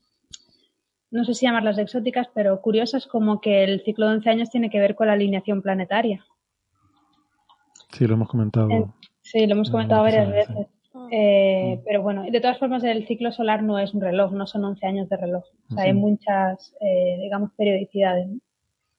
no 1.10 1.24
sé 1.24 1.34
si 1.34 1.46
llamarlas 1.46 1.78
exóticas, 1.78 2.28
pero 2.34 2.60
curiosas 2.60 3.06
como 3.06 3.40
que 3.40 3.64
el 3.64 3.82
ciclo 3.82 4.06
de 4.06 4.16
11 4.16 4.30
años 4.30 4.50
tiene 4.50 4.70
que 4.70 4.78
ver 4.78 4.94
con 4.94 5.08
la 5.08 5.14
alineación 5.14 5.62
planetaria. 5.62 6.24
Sí, 7.92 8.06
lo 8.06 8.14
hemos 8.14 8.28
comentado. 8.28 8.94
sí, 9.20 9.46
lo 9.46 9.54
hemos 9.54 9.70
comentado 9.70 10.02
varias 10.02 10.30
veces. 10.30 10.66
Eh, 11.12 11.76
mm. 11.76 11.84
pero 11.84 12.02
bueno, 12.02 12.24
de 12.30 12.40
todas 12.40 12.58
formas, 12.58 12.84
el 12.84 13.06
ciclo 13.06 13.32
solar 13.32 13.62
no 13.62 13.78
es 13.78 13.94
un 13.94 14.00
reloj, 14.00 14.32
no 14.32 14.46
son 14.46 14.64
11 14.64 14.86
años 14.86 15.08
de 15.08 15.16
reloj. 15.16 15.44
O 15.70 15.74
sea, 15.74 15.84
hay 15.84 15.92
muchas, 15.92 16.74
eh, 16.80 17.18
digamos, 17.20 17.50
periodicidades 17.56 18.28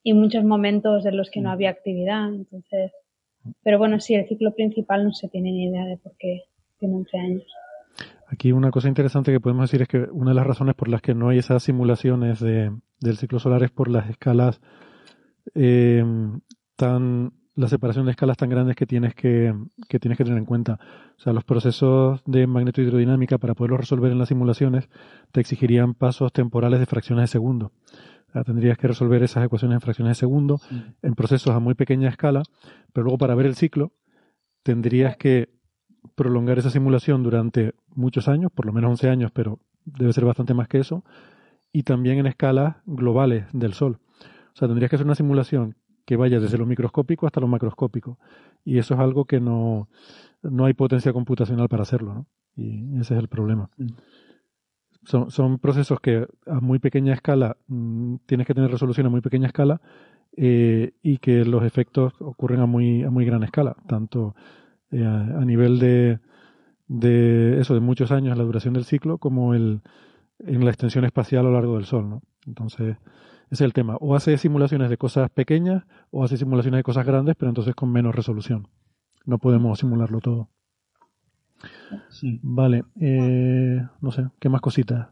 y 0.03 0.13
muchos 0.13 0.43
momentos 0.43 1.05
en 1.05 1.17
los 1.17 1.29
que 1.29 1.41
no 1.41 1.49
mm. 1.49 1.53
había 1.53 1.69
actividad. 1.69 2.27
Entonces, 2.27 2.91
pero 3.63 3.77
bueno, 3.77 3.99
sí, 3.99 4.15
el 4.15 4.27
ciclo 4.27 4.53
principal 4.53 5.03
no 5.03 5.13
se 5.13 5.29
tiene 5.29 5.51
ni 5.51 5.65
idea 5.65 5.85
de 5.85 5.97
por 5.97 6.15
qué 6.17 6.43
tiene 6.79 6.95
11 6.95 7.17
años. 7.17 7.45
Aquí 8.31 8.51
una 8.51 8.71
cosa 8.71 8.87
interesante 8.87 9.31
que 9.31 9.41
podemos 9.41 9.69
decir 9.69 9.81
es 9.81 9.87
que 9.87 10.07
una 10.11 10.31
de 10.31 10.35
las 10.35 10.47
razones 10.47 10.75
por 10.75 10.87
las 10.87 11.01
que 11.01 11.13
no 11.13 11.29
hay 11.29 11.39
esas 11.39 11.63
simulaciones 11.63 12.39
de, 12.39 12.71
del 12.99 13.17
ciclo 13.17 13.39
solar 13.39 13.61
es 13.63 13.71
por 13.71 13.89
las 13.89 14.09
escalas 14.09 14.61
eh, 15.53 16.03
tan 16.75 17.33
la 17.53 17.67
separación 17.67 18.05
de 18.05 18.11
escalas 18.11 18.37
tan 18.37 18.49
grandes 18.49 18.77
que 18.77 18.87
tienes 18.87 19.13
que, 19.13 19.53
que 19.89 19.99
tienes 19.99 20.17
que 20.17 20.23
tener 20.23 20.39
en 20.39 20.45
cuenta. 20.45 20.79
O 21.17 21.19
sea, 21.19 21.33
los 21.33 21.43
procesos 21.43 22.21
de 22.25 22.47
magnetohidrodinámica 22.47 23.37
para 23.37 23.53
poderlos 23.53 23.81
resolver 23.81 24.11
en 24.13 24.19
las 24.19 24.29
simulaciones 24.29 24.89
te 25.33 25.41
exigirían 25.41 25.93
pasos 25.93 26.31
temporales 26.31 26.79
de 26.79 26.85
fracciones 26.85 27.23
de 27.23 27.27
segundo 27.27 27.73
tendrías 28.45 28.77
que 28.77 28.87
resolver 28.87 29.23
esas 29.23 29.45
ecuaciones 29.45 29.75
en 29.75 29.81
fracciones 29.81 30.17
de 30.17 30.19
segundo, 30.19 30.61
en 31.01 31.15
procesos 31.15 31.53
a 31.53 31.59
muy 31.59 31.73
pequeña 31.73 32.09
escala, 32.09 32.43
pero 32.93 33.05
luego 33.05 33.17
para 33.17 33.35
ver 33.35 33.45
el 33.45 33.55
ciclo 33.55 33.91
tendrías 34.63 35.17
que 35.17 35.49
prolongar 36.21 36.59
esa 36.59 36.69
simulación 36.69 37.23
durante 37.23 37.73
muchos 37.95 38.27
años, 38.27 38.51
por 38.53 38.67
lo 38.67 38.73
menos 38.73 38.91
11 38.91 39.09
años, 39.09 39.31
pero 39.33 39.57
debe 39.85 40.13
ser 40.13 40.23
bastante 40.23 40.53
más 40.53 40.67
que 40.67 40.77
eso, 40.77 41.03
y 41.73 41.81
también 41.81 42.19
en 42.19 42.27
escalas 42.27 42.75
globales 42.85 43.45
del 43.53 43.73
Sol. 43.73 43.97
O 44.53 44.55
sea, 44.55 44.67
tendrías 44.67 44.91
que 44.91 44.97
hacer 44.97 45.07
una 45.07 45.15
simulación 45.15 45.75
que 46.05 46.17
vaya 46.17 46.39
desde 46.39 46.59
lo 46.59 46.67
microscópico 46.67 47.25
hasta 47.25 47.39
lo 47.39 47.47
macroscópico. 47.47 48.19
Y 48.63 48.77
eso 48.77 48.93
es 48.93 48.99
algo 48.99 49.25
que 49.25 49.39
no, 49.39 49.89
no 50.43 50.65
hay 50.65 50.73
potencia 50.75 51.11
computacional 51.11 51.67
para 51.69 51.81
hacerlo, 51.81 52.13
¿no? 52.13 52.27
Y 52.55 52.99
ese 52.99 53.15
es 53.15 53.19
el 53.19 53.27
problema. 53.27 53.71
Son, 55.03 55.31
son 55.31 55.57
procesos 55.57 55.99
que 56.01 56.27
a 56.45 56.59
muy 56.59 56.77
pequeña 56.77 57.15
escala 57.15 57.57
mm, 57.67 58.17
tienes 58.27 58.45
que 58.45 58.53
tener 58.53 58.69
resolución 58.69 59.07
a 59.07 59.09
muy 59.09 59.21
pequeña 59.21 59.47
escala 59.47 59.81
eh, 60.37 60.91
y 61.01 61.17
que 61.17 61.45
los 61.45 61.63
efectos 61.63 62.13
ocurren 62.19 62.59
a 62.59 62.67
muy, 62.67 63.01
a 63.01 63.09
muy 63.09 63.25
gran 63.25 63.41
escala, 63.41 63.75
tanto 63.87 64.35
eh, 64.91 65.05
a, 65.05 65.45
nivel 65.45 65.79
de, 65.79 66.19
de 66.87 67.59
eso, 67.59 67.73
de 67.73 67.79
muchos 67.79 68.11
años, 68.11 68.37
la 68.37 68.43
duración 68.43 68.73
del 68.73 68.85
ciclo, 68.85 69.17
como 69.17 69.53
el, 69.53 69.81
en 70.39 70.63
la 70.65 70.71
extensión 70.71 71.05
espacial 71.05 71.41
a 71.41 71.49
lo 71.49 71.53
largo 71.53 71.75
del 71.75 71.85
Sol. 71.85 72.09
¿no? 72.09 72.21
Entonces, 72.45 72.97
ese 73.45 73.53
es 73.53 73.61
el 73.61 73.73
tema. 73.73 73.97
O 73.99 74.15
hace 74.15 74.37
simulaciones 74.37 74.89
de 74.89 74.97
cosas 74.97 75.29
pequeñas 75.29 75.83
o 76.09 76.23
hace 76.23 76.37
simulaciones 76.37 76.79
de 76.79 76.83
cosas 76.83 77.05
grandes, 77.05 77.35
pero 77.37 77.49
entonces 77.49 77.75
con 77.75 77.91
menos 77.91 78.15
resolución. 78.15 78.67
No 79.25 79.37
podemos 79.37 79.79
simularlo 79.79 80.19
todo. 80.19 80.49
Vale, 82.41 82.83
eh, 82.99 83.81
no 84.01 84.11
sé, 84.11 84.25
¿qué 84.39 84.49
más 84.49 84.61
cositas? 84.61 85.09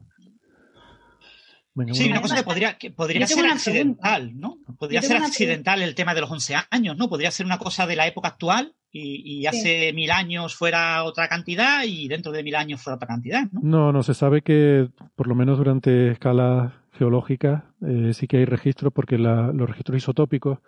sí, 1.91 2.09
una 2.09 2.22
cosa 2.22 2.35
que 2.35 2.43
podría, 2.43 2.77
podría 2.95 3.27
ser 3.27 3.45
accidental, 3.45 4.38
¿no? 4.40 4.58
Podría 4.80 5.01
ser 5.01 5.17
accidental 5.17 5.82
el 5.82 5.93
tema 5.93 6.16
de 6.16 6.22
los 6.22 6.32
11 6.32 6.56
años, 6.72 6.95
¿no? 6.98 7.09
Podría 7.09 7.32
ser 7.32 7.45
una 7.45 7.58
cosa 7.58 7.85
de 7.85 7.98
la 7.98 8.08
época 8.08 8.30
actual 8.30 8.74
y, 8.91 9.45
hace 9.45 9.93
mil 9.93 10.09
años 10.09 10.56
fuera 10.56 11.03
otra 11.03 11.27
cantidad 11.27 11.83
y 11.85 12.08
dentro 12.08 12.32
de 12.32 12.43
mil 12.43 12.56
años 12.56 12.82
fuera 12.82 12.95
otra 12.95 13.08
cantidad, 13.09 13.43
¿no? 13.51 13.59
No, 13.61 13.91
no, 13.91 14.03
se 14.03 14.14
sabe 14.14 14.41
que 14.41 14.88
por 15.16 15.27
lo 15.27 15.35
menos 15.35 15.58
durante 15.58 16.11
escalas 16.11 16.72
geológicas 16.93 17.64
eh, 17.85 18.14
sí 18.14 18.27
que 18.27 18.38
hay 18.38 18.45
registros 18.45 18.93
porque 18.93 19.17
los 19.17 19.69
registros 19.69 19.98
isotópicos 19.98 20.59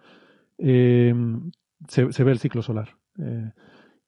eh, 0.58 1.14
se, 1.88 2.12
se, 2.12 2.24
ve 2.24 2.32
el 2.34 2.40
ciclo 2.40 2.62
solar. 2.62 2.98
Eh, 3.18 3.50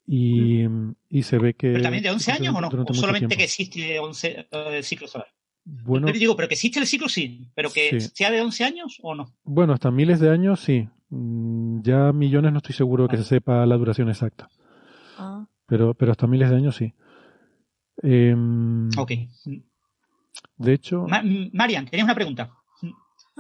y, 0.06 0.66
y, 1.10 1.24
se 1.24 1.38
ve 1.38 1.54
que... 1.54 1.72
¿Pero 1.72 1.84
también 1.84 2.04
de 2.04 2.12
11 2.12 2.32
años 2.34 2.56
o 2.56 2.62
no? 2.62 2.68
¿O 2.68 2.94
solamente 2.94 3.38
que 3.38 3.46
existe 3.46 4.00
11, 4.00 4.48
el 4.52 4.74
eh, 4.76 4.84
ciclo 4.84 5.08
solar? 5.08 5.28
Bueno, 5.66 6.08
Yo 6.08 6.14
digo, 6.14 6.35
pero 6.35 6.48
que 6.48 6.56
existe 6.56 6.80
el 6.80 6.88
ciclo 6.88 7.08
sí, 7.08 7.48
pero 7.56 7.69
que 7.72 8.00
sea 8.00 8.32
de 8.32 8.42
11 8.42 8.64
años 8.64 9.00
o 9.01 9.16
no. 9.16 9.33
Bueno, 9.43 9.74
hasta 9.74 9.92
miles 9.92 10.19
de 10.19 10.30
años 10.30 10.59
sí. 10.59 10.90
Mm, 11.09 11.82
ya 11.82 12.11
millones 12.11 12.51
no 12.51 12.58
estoy 12.58 12.75
seguro 12.75 13.08
que 13.08 13.17
se 13.17 13.24
sepa 13.24 13.66
la 13.66 13.77
duración 13.77 14.09
exacta. 14.09 14.50
Ah. 15.17 15.45
Pero, 15.66 15.93
pero 15.93 16.11
hasta 16.11 16.27
miles 16.27 16.50
de 16.50 16.56
años 16.56 16.75
sí. 16.75 16.93
Eh, 18.01 18.35
ok. 18.98 19.11
De 20.58 20.74
hecho... 20.74 21.06
Marian, 21.53 21.85
tenías 21.85 22.06
una 22.06 22.16
pregunta. 22.16 22.51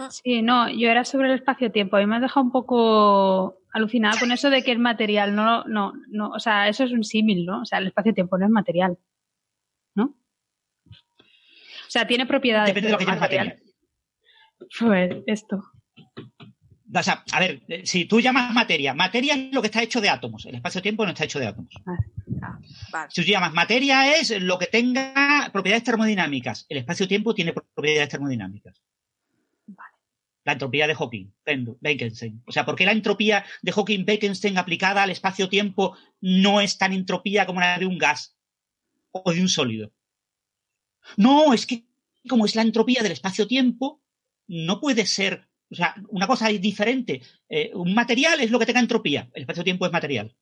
Sí, 0.09 0.41
no, 0.41 0.69
yo 0.69 0.89
era 0.89 1.05
sobre 1.05 1.27
el 1.27 1.35
espacio-tiempo. 1.35 1.97
A 1.97 1.99
mí 1.99 2.05
me 2.05 2.15
ha 2.15 2.19
dejado 2.19 2.43
un 2.43 2.51
poco 2.51 3.57
alucinada 3.71 4.19
con 4.19 4.31
eso 4.31 4.49
de 4.49 4.63
que 4.63 4.71
el 4.71 4.79
material 4.79 5.35
no, 5.35 5.63
no, 5.65 5.93
no, 6.09 6.29
o 6.29 6.39
sea, 6.39 6.67
eso 6.67 6.83
es 6.83 6.91
un 6.91 7.03
símil, 7.03 7.45
¿no? 7.45 7.61
O 7.61 7.65
sea, 7.65 7.79
el 7.79 7.87
espacio-tiempo 7.87 8.37
no 8.37 8.45
es 8.45 8.51
material, 8.51 8.97
sea, 11.93 12.07
tiene 12.07 12.25
propiedades. 12.25 12.67
Depende 12.67 12.87
de 12.87 12.91
lo 12.91 12.97
que 12.97 13.05
llamas 13.05 13.21
material. 13.21 13.59
Pues 14.79 15.11
esto. 15.27 15.63
O 16.95 17.03
sea, 17.03 17.23
a 17.31 17.39
ver, 17.39 17.63
eh, 17.67 17.85
si 17.85 18.05
tú 18.05 18.19
llamas 18.19 18.53
materia, 18.53 18.93
materia 18.93 19.33
es 19.33 19.53
lo 19.53 19.61
que 19.61 19.67
está 19.67 19.81
hecho 19.81 19.99
de 19.99 20.09
átomos. 20.09 20.45
El 20.45 20.55
espacio-tiempo 20.55 21.05
no 21.05 21.11
está 21.11 21.25
hecho 21.25 21.39
de 21.39 21.47
átomos. 21.47 21.73
Ah, 21.85 22.59
ah, 22.93 23.07
si 23.09 23.23
tú 23.23 23.31
llamas 23.31 23.53
materia 23.53 24.15
es 24.15 24.29
lo 24.41 24.59
que 24.59 24.67
tenga 24.67 25.49
propiedades 25.51 25.83
termodinámicas. 25.83 26.65
El 26.69 26.77
espacio-tiempo 26.77 27.33
tiene 27.33 27.53
propiedades 27.53 28.09
termodinámicas 28.09 28.81
la 30.43 30.53
entropía 30.53 30.87
de 30.87 30.95
Hawking-Bekenstein. 30.95 32.43
O 32.45 32.51
sea, 32.51 32.65
¿por 32.65 32.75
qué 32.75 32.85
la 32.85 32.91
entropía 32.91 33.45
de 33.61 33.71
Hawking-Bekenstein 33.71 34.57
aplicada 34.57 35.03
al 35.03 35.09
espacio-tiempo 35.09 35.95
no 36.21 36.61
es 36.61 36.77
tan 36.77 36.93
entropía 36.93 37.45
como 37.45 37.59
la 37.59 37.77
de 37.79 37.85
un 37.85 37.97
gas 37.97 38.37
o 39.11 39.31
de 39.31 39.41
un 39.41 39.47
sólido? 39.49 39.91
No, 41.17 41.53
es 41.53 41.65
que 41.65 41.85
como 42.27 42.45
es 42.45 42.55
la 42.55 42.61
entropía 42.61 43.03
del 43.03 43.11
espacio-tiempo, 43.11 44.01
no 44.47 44.79
puede 44.79 45.05
ser, 45.05 45.47
o 45.69 45.75
sea, 45.75 45.95
una 46.09 46.27
cosa 46.27 46.49
es 46.49 46.61
diferente. 46.61 47.21
Eh, 47.49 47.71
un 47.73 47.93
material 47.93 48.39
es 48.41 48.51
lo 48.51 48.59
que 48.59 48.65
tenga 48.65 48.79
entropía, 48.79 49.29
el 49.33 49.41
espacio-tiempo 49.41 49.85
es 49.85 49.91
material. 49.91 50.35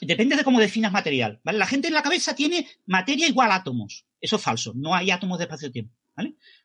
Depende 0.00 0.36
de 0.36 0.44
cómo 0.44 0.60
definas 0.60 0.92
material. 0.92 1.40
¿vale? 1.44 1.58
La 1.58 1.66
gente 1.66 1.88
en 1.88 1.94
la 1.94 2.02
cabeza 2.02 2.34
tiene 2.34 2.66
materia 2.86 3.28
igual 3.28 3.50
a 3.50 3.56
átomos. 3.56 4.06
Eso 4.20 4.36
es 4.36 4.42
falso. 4.42 4.72
No 4.74 4.94
hay 4.94 5.10
átomos 5.10 5.38
de 5.38 5.44
espacio-tiempo. 5.44 5.94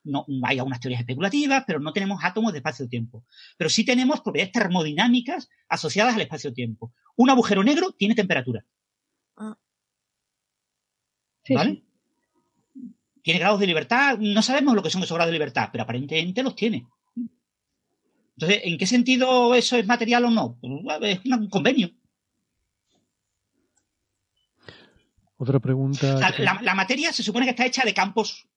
No, 0.03 0.25
hay 0.43 0.57
algunas 0.57 0.79
teorías 0.79 1.01
especulativas, 1.01 1.63
pero 1.65 1.79
no 1.79 1.93
tenemos 1.93 2.23
átomos 2.23 2.51
de 2.51 2.59
espacio-tiempo. 2.59 3.25
Pero 3.57 3.69
sí 3.69 3.85
tenemos 3.85 4.21
propiedades 4.21 4.51
termodinámicas 4.51 5.49
asociadas 5.69 6.15
al 6.15 6.21
espacio-tiempo. 6.21 6.93
Un 7.15 7.29
agujero 7.29 7.63
negro 7.63 7.91
tiene 7.91 8.15
temperatura. 8.15 8.65
Ah. 9.37 9.57
¿Vale? 11.49 11.84
Tiene 13.25 13.39
grados 13.39 13.59
de 13.59 13.65
libertad. 13.65 14.19
No 14.19 14.43
sabemos 14.43 14.75
lo 14.75 14.83
que 14.83 14.91
son 14.91 15.01
esos 15.01 15.15
grados 15.15 15.31
de 15.31 15.39
libertad, 15.39 15.69
pero 15.71 15.83
aparentemente 15.83 16.43
los 16.43 16.55
tiene. 16.55 16.85
Entonces, 18.37 18.61
¿en 18.65 18.77
qué 18.77 18.85
sentido 18.85 19.55
eso 19.55 19.77
es 19.77 19.87
material 19.87 20.25
o 20.25 20.29
no? 20.29 20.59
Pues, 20.61 21.17
es 21.17 21.25
un 21.25 21.49
convenio. 21.49 21.89
Otra 25.37 25.59
pregunta. 25.59 26.19
la, 26.37 26.75
materia 26.75 27.11
se 27.11 27.23
supone 27.23 27.47
que 27.47 27.49
está 27.49 27.65
hecha 27.65 27.83
de 27.83 27.95
campos 27.95 28.47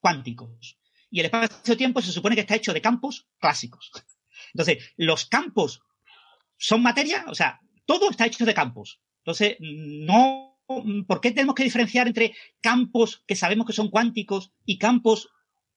cuánticos. 0.00 0.78
Y 1.10 1.20
el 1.20 1.26
espacio-tiempo 1.26 2.00
se 2.00 2.10
supone 2.10 2.34
que 2.34 2.40
está 2.40 2.54
hecho 2.54 2.72
de 2.72 2.80
campos 2.80 3.28
clásicos. 3.38 3.92
Entonces, 4.54 4.94
los 4.96 5.26
campos 5.26 5.82
son 6.56 6.80
materia, 6.80 7.26
o 7.28 7.34
sea, 7.34 7.60
todo 7.84 8.08
está 8.08 8.24
hecho 8.24 8.46
de 8.46 8.54
campos. 8.54 9.02
Entonces, 9.18 9.58
no 9.60 10.53
¿por 10.66 11.20
qué 11.20 11.30
tenemos 11.32 11.54
que 11.54 11.64
diferenciar 11.64 12.06
entre 12.06 12.34
campos 12.60 13.22
que 13.26 13.36
sabemos 13.36 13.66
que 13.66 13.72
son 13.72 13.90
cuánticos 13.90 14.52
y 14.64 14.78
campos 14.78 15.28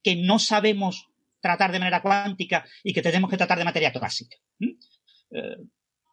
que 0.04 0.16
no 0.16 0.40
sabemos 0.40 1.10
tratar 1.40 1.72
de 1.72 1.80
manera 1.80 2.02
cuántica 2.02 2.66
y 2.84 2.94
que 2.94 3.02
tenemos 3.02 3.30
que 3.30 3.38
tratar 3.38 3.58
de 3.58 3.66
materia 3.66 3.92
clásica? 3.92 4.38
¿Mm? 4.60 4.72
Eh, 5.32 5.58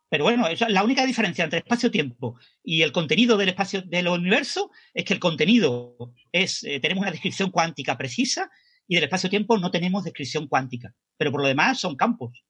pero 0.09 0.25
bueno, 0.25 0.47
la 0.69 0.85
única 0.85 1.05
diferencia 1.05 1.43
entre 1.43 1.59
espacio-tiempo 1.59 2.39
y 2.63 2.83
el 2.83 2.93
contenido 2.93 3.37
del 3.37 3.49
espacio 3.49 3.83
del 3.83 4.07
universo 4.07 4.71
es 4.93 5.05
que 5.05 5.15
el 5.15 5.19
contenido 5.19 5.97
es, 6.31 6.63
eh, 6.63 6.79
tenemos 6.79 7.03
una 7.03 7.11
descripción 7.11 7.51
cuántica 7.51 7.99
precisa 7.99 8.49
y 8.87 8.95
del 8.95 9.05
espacio-tiempo 9.05 9.59
no 9.59 9.71
tenemos 9.73 10.05
descripción 10.05 10.47
cuántica. 10.47 10.95
Pero 11.17 11.33
por 11.33 11.41
lo 11.41 11.49
demás 11.49 11.81
son 11.81 11.97
campos. 11.97 12.45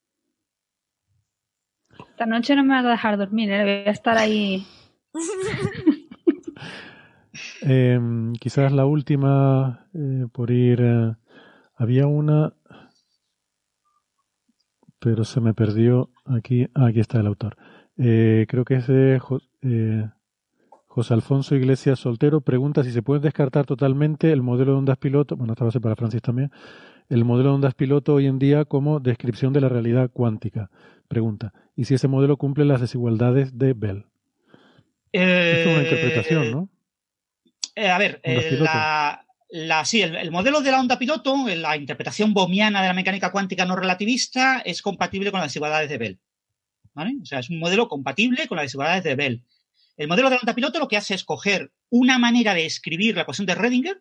Esta 2.11 2.27
noche 2.27 2.55
no 2.55 2.65
me 2.65 2.75
vas 2.75 2.85
a 2.85 2.91
dejar 2.91 3.17
dormir, 3.17 3.51
¿eh? 3.51 3.63
voy 3.63 3.89
a 3.89 3.93
estar 3.93 4.19
ahí. 4.19 4.67
Em, 7.67 8.35
quizás 8.35 8.73
la 8.73 8.85
última, 8.85 9.89
eh, 9.95 10.27
por 10.33 10.51
ir. 10.51 10.81
Eh, 10.83 11.15
había 11.77 12.07
una. 12.07 12.53
Pero 14.99 15.25
se 15.25 15.41
me 15.41 15.55
perdió 15.55 16.11
aquí. 16.27 16.67
Ah, 16.75 16.87
aquí 16.87 17.01
está 17.01 17.21
el 17.21 17.27
autor. 17.27 17.57
creo 17.97 18.65
que 18.65 18.75
es 18.77 18.87
de 18.87 19.21
José 20.87 21.15
Alfonso 21.15 21.55
Iglesias 21.55 22.01
Soltero. 22.01 22.41
Pregunta 22.41 22.85
si 22.85 22.91
se 22.91 23.03
puede 23.03 23.21
descartar 23.21 23.67
totalmente 23.67 24.33
el 24.33 24.43
modelo 24.43 24.73
de 24.73 24.79
ondas 24.79 24.99
piloto. 24.99 25.37
Bueno, 25.37 25.53
esta 25.53 25.65
va 25.65 25.69
a 25.69 25.73
ser 25.73 25.81
para 25.81 25.97
Francis 25.97 26.23
también 26.23 26.51
el 27.09 27.25
modelo 27.25 27.51
de 27.51 27.55
ondas 27.57 27.75
piloto 27.75 28.15
hoy 28.15 28.27
en 28.27 28.39
día 28.39 28.65
como 28.65 29.01
descripción 29.01 29.53
de 29.53 29.61
la 29.61 29.69
realidad 29.69 30.11
cuántica. 30.13 30.71
Pregunta, 31.09 31.53
¿y 31.77 31.85
si 31.85 31.95
ese 31.95 32.09
modelo 32.09 32.37
cumple 32.37 32.65
las 32.65 32.81
desigualdades 32.81 33.59
de 33.59 33.73
Bell? 33.75 34.07
es 35.13 35.67
una 35.67 35.83
interpretación, 35.83 36.51
¿no? 36.51 36.69
Eh, 37.75 37.89
a 37.89 37.99
ver, 37.99 38.21
eh, 38.23 38.59
la, 39.51 39.85
sí, 39.85 40.03
el, 40.03 40.31
modelo 40.31 40.61
de 40.61 40.71
la 40.71 40.81
onda 40.81 40.99
piloto, 40.99 41.37
la 41.49 41.77
interpretación 41.77 42.33
bohmiana 42.33 42.83
de 42.83 42.89
la 42.89 42.95
mecánica 42.95 43.33
cuántica 43.33 43.65
no 43.65 43.77
relativista, 43.77 44.61
es 44.61 44.83
compatible 44.83 45.31
con 45.31 45.41
las 45.41 45.51
desigualdades 45.51 45.89
de 45.89 45.99
Bell. 45.99 46.21
¿Vale? 46.93 47.15
O 47.21 47.27
sea, 47.27 47.41
es 47.41 47.51
un 47.51 47.59
modelo 47.59 47.89
compatible 47.89 48.47
con 48.47 48.57
las 48.57 48.67
desigualdades 48.67 49.03
de 49.03 49.17
Bell. 49.17 49.45
El 49.97 50.09
modelo 50.09 50.29
de 50.29 50.37
la 50.37 50.41
onda 50.41 50.55
piloto 50.55 50.79
lo 50.79 50.89
que 50.89 50.97
hace 50.97 51.15
es 51.15 51.25
coger 51.25 51.73
una 51.91 52.19
manera 52.19 52.55
de 52.55 52.67
escribir 52.67 53.17
la 53.17 53.23
ecuación 53.23 53.47
de 53.47 53.55
Redinger, 53.55 54.01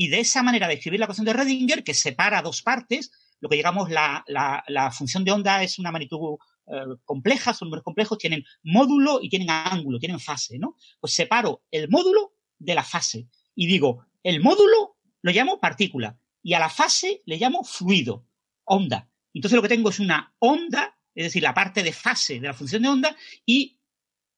y 0.00 0.08
de 0.08 0.20
esa 0.20 0.44
manera 0.44 0.68
de 0.68 0.74
escribir 0.74 1.00
la 1.00 1.06
ecuación 1.06 1.26
de 1.26 1.32
Redinger, 1.32 1.82
que 1.82 1.92
separa 1.92 2.40
dos 2.40 2.62
partes, 2.62 3.10
lo 3.40 3.48
que 3.48 3.56
digamos 3.56 3.90
la, 3.90 4.24
la, 4.28 4.90
función 4.92 5.24
de 5.24 5.32
onda 5.32 5.62
es 5.62 5.78
una 5.80 5.90
magnitud 5.90 6.38
eh, 6.68 6.96
compleja, 7.04 7.52
son 7.52 7.66
números 7.66 7.84
complejos, 7.84 8.16
tienen 8.16 8.44
módulo 8.62 9.18
y 9.20 9.28
tienen 9.28 9.50
ángulo, 9.50 9.98
tienen 9.98 10.20
fase, 10.20 10.58
¿no? 10.58 10.76
Pues 11.00 11.14
separo 11.14 11.62
el 11.72 11.88
módulo 11.88 12.37
de 12.58 12.74
la 12.74 12.84
fase 12.84 13.28
y 13.54 13.66
digo, 13.66 14.06
el 14.22 14.40
módulo 14.40 14.96
lo 15.22 15.32
llamo 15.32 15.60
partícula 15.60 16.18
y 16.42 16.54
a 16.54 16.58
la 16.58 16.68
fase 16.68 17.22
le 17.26 17.36
llamo 17.36 17.64
fluido, 17.64 18.26
onda. 18.64 19.10
Entonces 19.34 19.56
lo 19.56 19.62
que 19.62 19.68
tengo 19.68 19.90
es 19.90 19.98
una 20.00 20.34
onda, 20.38 20.96
es 21.14 21.24
decir, 21.24 21.42
la 21.42 21.54
parte 21.54 21.82
de 21.82 21.92
fase 21.92 22.40
de 22.40 22.46
la 22.46 22.54
función 22.54 22.82
de 22.82 22.88
onda 22.88 23.16
y 23.44 23.78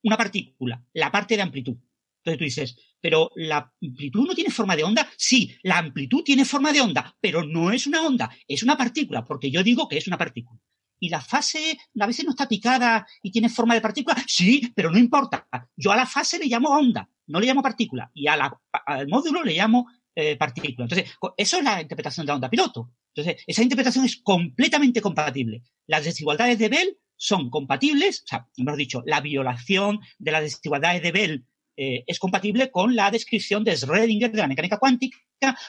una 0.02 0.16
partícula, 0.16 0.84
la 0.94 1.10
parte 1.10 1.36
de 1.36 1.42
amplitud. 1.42 1.76
Entonces 2.18 2.39
tú 2.39 2.44
dices, 2.44 2.76
pero 3.00 3.31
la 3.34 3.73
amplitud 3.82 4.26
no 4.26 4.34
tiene 4.34 4.50
forma 4.50 4.76
de 4.76 4.84
onda. 4.84 5.08
Sí, 5.16 5.55
la 5.62 5.78
amplitud 5.78 6.23
tiene 6.23 6.44
forma 6.44 6.73
de 6.73 6.81
onda, 6.81 7.16
pero 7.20 7.44
no 7.44 7.73
es 7.73 7.86
una 7.86 8.02
onda, 8.02 8.31
es 8.47 8.62
una 8.62 8.76
partícula, 8.76 9.24
porque 9.24 9.50
yo 9.50 9.62
digo 9.62 9.89
que 9.89 9.97
es 9.97 10.07
una 10.07 10.18
partícula. 10.18 10.60
Y 11.00 11.08
la 11.08 11.20
fase 11.20 11.78
a 11.98 12.06
veces 12.06 12.24
no 12.24 12.30
está 12.30 12.46
picada 12.46 13.06
y 13.22 13.32
tiene 13.32 13.48
forma 13.48 13.74
de 13.74 13.80
partícula. 13.80 14.16
Sí, 14.28 14.72
pero 14.74 14.90
no 14.90 14.98
importa. 14.98 15.48
Yo 15.76 15.90
a 15.90 15.96
la 15.96 16.06
fase 16.06 16.38
le 16.38 16.46
llamo 16.46 16.68
onda, 16.68 17.08
no 17.26 17.40
le 17.40 17.46
llamo 17.46 17.62
partícula. 17.62 18.10
Y 18.14 18.28
a 18.28 18.36
la, 18.36 18.60
al 18.86 19.08
módulo 19.08 19.42
le 19.42 19.54
llamo 19.54 19.86
eh, 20.14 20.36
partícula. 20.36 20.84
Entonces, 20.84 21.10
eso 21.36 21.58
es 21.58 21.64
la 21.64 21.80
interpretación 21.80 22.26
de 22.26 22.30
la 22.30 22.34
onda 22.34 22.50
piloto. 22.50 22.92
Entonces, 23.14 23.42
esa 23.46 23.62
interpretación 23.62 24.04
es 24.04 24.20
completamente 24.22 25.00
compatible. 25.00 25.62
Las 25.86 26.04
desigualdades 26.04 26.58
de 26.58 26.68
Bell 26.68 26.98
son 27.16 27.50
compatibles, 27.50 28.22
o 28.24 28.26
sea, 28.26 28.48
hemos 28.56 28.76
dicho, 28.76 29.02
la 29.04 29.20
violación 29.20 30.00
de 30.18 30.32
las 30.32 30.42
desigualdades 30.42 31.02
de 31.02 31.12
Bell 31.12 31.46
eh, 31.76 32.04
es 32.06 32.18
compatible 32.18 32.70
con 32.70 32.94
la 32.94 33.10
descripción 33.10 33.62
de 33.62 33.72
Schrödinger 33.72 34.30
de 34.30 34.38
la 34.38 34.46
mecánica 34.46 34.78
cuántica, 34.78 35.18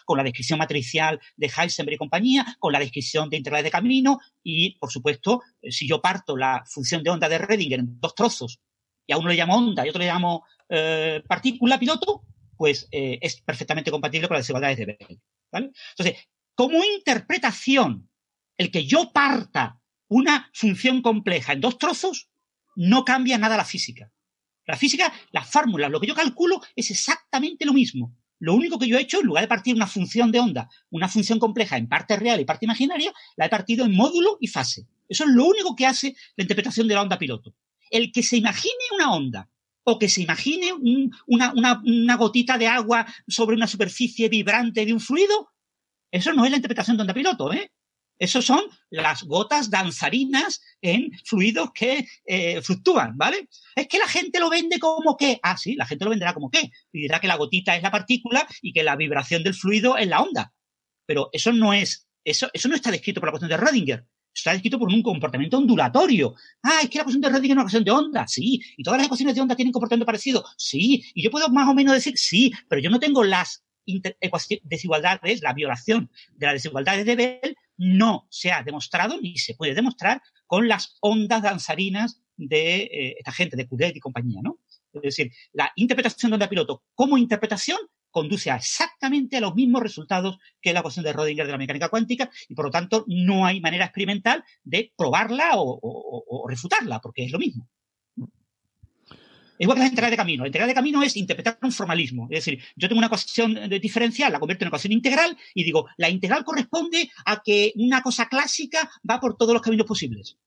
con 0.06 0.18
la 0.18 0.24
descripción 0.24 0.60
matricial 0.60 1.20
de 1.36 1.52
Heisenberg 1.56 1.96
y 1.96 1.98
compañía, 1.98 2.46
con 2.60 2.74
la 2.74 2.80
descripción 2.80 3.30
de 3.30 3.38
integrales 3.38 3.66
de 3.66 3.72
camino 3.72 4.20
y, 4.44 4.78
por 4.78 4.92
supuesto, 4.92 5.42
eh, 5.62 5.72
si 5.72 5.88
yo 5.88 6.02
parto 6.02 6.38
la 6.38 6.64
función 6.66 7.04
de 7.04 7.10
onda 7.10 7.30
de 7.30 7.40
Schrödinger 7.40 7.80
en 7.80 8.00
dos 8.00 8.16
trozos 8.16 8.60
y 9.08 9.14
a 9.14 9.18
uno 9.18 9.30
le 9.30 9.36
llamo 9.36 9.56
onda 9.56 9.84
y 9.84 9.88
a 9.88 9.92
otro 9.92 10.00
le 10.00 10.08
llamo 10.08 10.46
eh, 10.70 11.22
partícula 11.28 11.80
piloto, 11.80 12.24
pues 12.56 12.88
es 12.92 13.42
perfectamente 13.42 13.90
compatible 13.90 14.28
con 14.28 14.36
las 14.36 14.44
desigualdades 14.44 14.78
de 14.78 14.86
Bell. 14.86 15.20
Entonces, 15.52 16.30
como 16.54 16.84
interpretación, 16.84 18.08
el 18.56 18.70
que 18.70 18.86
yo 18.86 19.12
parta 19.12 19.82
una 20.08 20.52
función 20.54 21.02
compleja 21.02 21.54
en 21.54 21.62
dos 21.62 21.78
trozos 21.78 22.30
no 22.76 23.04
cambia 23.04 23.38
nada 23.38 23.58
la 23.58 23.66
física. 23.66 24.12
La 24.66 24.78
física, 24.78 25.12
las 25.32 25.50
fórmulas, 25.50 25.90
lo 25.90 26.00
que 26.00 26.08
yo 26.08 26.16
calculo 26.16 26.62
es 26.76 26.92
exactamente 26.92 27.66
lo 27.66 27.74
mismo. 27.74 28.16
Lo 28.42 28.56
único 28.56 28.80
que 28.80 28.88
yo 28.88 28.98
he 28.98 29.02
hecho, 29.02 29.20
en 29.20 29.28
lugar 29.28 29.44
de 29.44 29.48
partir 29.48 29.76
una 29.76 29.86
función 29.86 30.32
de 30.32 30.40
onda, 30.40 30.68
una 30.90 31.08
función 31.08 31.38
compleja 31.38 31.78
en 31.78 31.88
parte 31.88 32.18
real 32.18 32.42
y 32.42 32.46
parte 32.46 32.66
imaginaria, 32.66 33.14
la 33.38 33.46
he 33.46 33.50
partido 33.50 33.86
en 33.86 33.96
módulo 33.96 34.40
y 34.42 34.48
fase. 34.48 34.88
Eso 35.08 35.26
es 35.26 35.30
lo 35.30 35.46
único 35.46 35.76
que 35.76 35.86
hace 35.86 36.16
la 36.36 36.42
interpretación 36.42 36.88
de 36.88 36.96
la 36.96 37.04
onda 37.04 37.20
piloto. 37.20 37.54
El 37.92 38.12
que 38.12 38.24
se 38.24 38.38
imagine 38.38 38.74
una 38.96 39.14
onda 39.14 39.50
o 39.84 40.00
que 40.00 40.10
se 40.10 40.24
imagine 40.24 40.74
una, 41.28 41.54
una, 41.54 42.16
gotita 42.16 42.58
de 42.58 42.66
agua 42.66 43.06
sobre 43.28 43.56
una 43.56 43.68
superficie 43.68 44.28
vibrante 44.28 44.88
de 44.88 44.94
un 44.94 45.00
fluido, 45.00 45.52
eso 46.10 46.34
no 46.34 46.44
es 46.44 46.50
la 46.50 46.58
interpretación 46.58 46.98
de 46.98 47.02
onda 47.02 47.14
piloto, 47.14 47.54
¿eh? 47.54 47.72
Esos 48.22 48.46
son 48.46 48.62
las 48.92 49.24
gotas 49.24 49.72
danzarinas 49.72 50.62
en 50.80 51.12
fluidos 51.26 51.72
que 51.74 52.06
eh, 52.24 52.62
fluctúan, 52.62 53.18
¿vale? 53.18 53.50
Es 53.76 53.88
que 53.88 53.98
la 53.98 54.08
gente 54.08 54.40
lo 54.40 54.48
vende 54.48 54.78
como 54.78 55.18
que, 55.18 55.40
ah, 55.42 55.58
sí, 55.58 55.74
la 55.74 55.88
gente 55.88 56.06
lo 56.06 56.12
venderá 56.12 56.36
como 56.36 56.52
que, 56.52 56.70
y 56.94 57.02
dirá 57.02 57.20
que 57.20 57.28
la 57.28 57.36
gotita 57.36 57.76
es 57.76 57.82
la 57.82 57.90
partícula 57.90 58.48
y 58.62 58.74
que 58.74 58.84
la 58.84 58.96
vibración 58.96 59.42
del 59.42 59.56
fluido 59.56 59.98
es 59.98 60.08
la 60.08 60.22
onda. 60.22 60.54
Pero 61.08 61.30
eso 61.34 61.52
no 61.52 61.74
es, 61.74 62.08
eso, 62.24 62.48
eso 62.54 62.70
no 62.70 62.76
está 62.76 62.92
descrito 62.92 63.20
por 63.20 63.30
la 63.30 63.32
cuestión 63.32 63.50
de 63.50 63.58
Rödinger. 63.58 64.06
Está 64.32 64.52
descrito 64.52 64.78
por 64.78 64.90
un 64.90 65.02
comportamiento 65.02 65.58
ondulatorio. 65.58 66.36
Ah, 66.62 66.82
es 66.84 66.92
que 66.92 67.00
la 67.00 67.02
ecuación 67.02 67.22
de 67.22 67.30
Rödinger 67.30 67.46
es 67.46 67.52
una 67.54 67.62
ecuación 67.62 67.84
de 67.84 67.92
onda. 67.92 68.28
Sí. 68.28 68.62
¿Y 68.78 68.84
todas 68.84 69.00
las 69.00 69.08
ecuaciones 69.08 69.34
de 69.34 69.42
onda 69.42 69.56
tienen 69.56 69.72
comportamiento 69.72 70.06
parecido? 70.06 70.46
Sí. 70.58 71.04
Y 71.16 71.24
yo 71.24 71.32
puedo 71.32 71.50
más 71.50 71.68
o 71.68 71.74
menos 71.74 71.96
decir 71.96 72.14
sí, 72.20 72.54
pero 72.70 72.80
yo 72.84 72.92
no 72.92 73.00
tengo 73.00 73.24
las 73.24 73.64
desigualdades, 74.64 75.42
la 75.42 75.54
violación 75.54 76.12
de 76.36 76.46
las 76.46 76.54
desigualdades 76.54 77.04
de 77.04 77.16
Bell 77.16 77.58
no 77.82 78.28
se 78.30 78.52
ha 78.52 78.62
demostrado 78.62 79.20
ni 79.20 79.38
se 79.38 79.56
puede 79.56 79.74
demostrar 79.74 80.22
con 80.46 80.68
las 80.68 80.98
ondas 81.02 81.42
danzarinas 81.42 82.22
de 82.38 82.84
eh, 82.84 83.16
esta 83.18 83.32
gente, 83.32 83.58
de 83.58 83.68
Coudet 83.68 83.96
y 83.96 84.00
compañía, 84.00 84.40
¿no? 84.44 84.60
Es 84.94 85.02
decir, 85.02 85.32
la 85.52 85.72
interpretación 85.76 86.30
de 86.30 86.36
onda 86.36 86.48
piloto 86.50 86.84
como 86.94 87.18
interpretación 87.18 87.80
conduce 88.12 88.52
a 88.52 88.58
exactamente 88.58 89.38
a 89.38 89.42
los 89.42 89.56
mismos 89.56 89.82
resultados 89.82 90.38
que 90.62 90.74
la 90.74 90.82
ecuación 90.82 91.06
de 91.06 91.14
Rödinger 91.14 91.46
de 91.46 91.52
la 91.54 91.58
mecánica 91.58 91.90
cuántica 91.90 92.30
y 92.48 92.54
por 92.54 92.66
lo 92.66 92.72
tanto 92.72 93.04
no 93.08 93.46
hay 93.48 93.62
manera 93.62 93.86
experimental 93.86 94.44
de 94.64 94.94
probarla 94.96 95.54
o 95.56 96.46
refutarla 96.48 97.00
porque 97.00 97.24
es 97.24 97.32
lo 97.32 97.40
mismo. 97.40 97.68
Igual 99.62 99.78
que 99.78 99.84
la 99.84 99.90
integral 99.90 100.10
de 100.10 100.18
camino. 100.18 100.44
La 100.44 100.48
integral 100.48 100.70
de 100.70 100.74
camino 100.74 101.04
es 101.04 101.16
interpretar 101.16 101.60
un 101.62 101.72
formalismo. 101.72 102.28
Es 102.32 102.44
decir, 102.44 102.64
yo 102.76 102.88
tengo 102.88 102.98
una 102.98 103.06
ecuación 103.06 103.70
diferencial, 103.80 104.32
la 104.32 104.40
convierto 104.40 104.64
en 104.64 104.70
una 104.70 104.70
ecuación 104.70 104.92
integral 104.92 105.38
y 105.54 105.64
digo, 105.64 105.88
la 105.98 106.10
integral 106.10 106.44
corresponde 106.44 107.12
a 107.26 107.44
que 107.44 107.72
una 107.76 108.02
cosa 108.02 108.28
clásica 108.28 108.90
va 109.08 109.20
por 109.20 109.38
todos 109.38 109.54
los 109.54 109.62
caminos 109.62 109.86
posibles. 109.86 110.40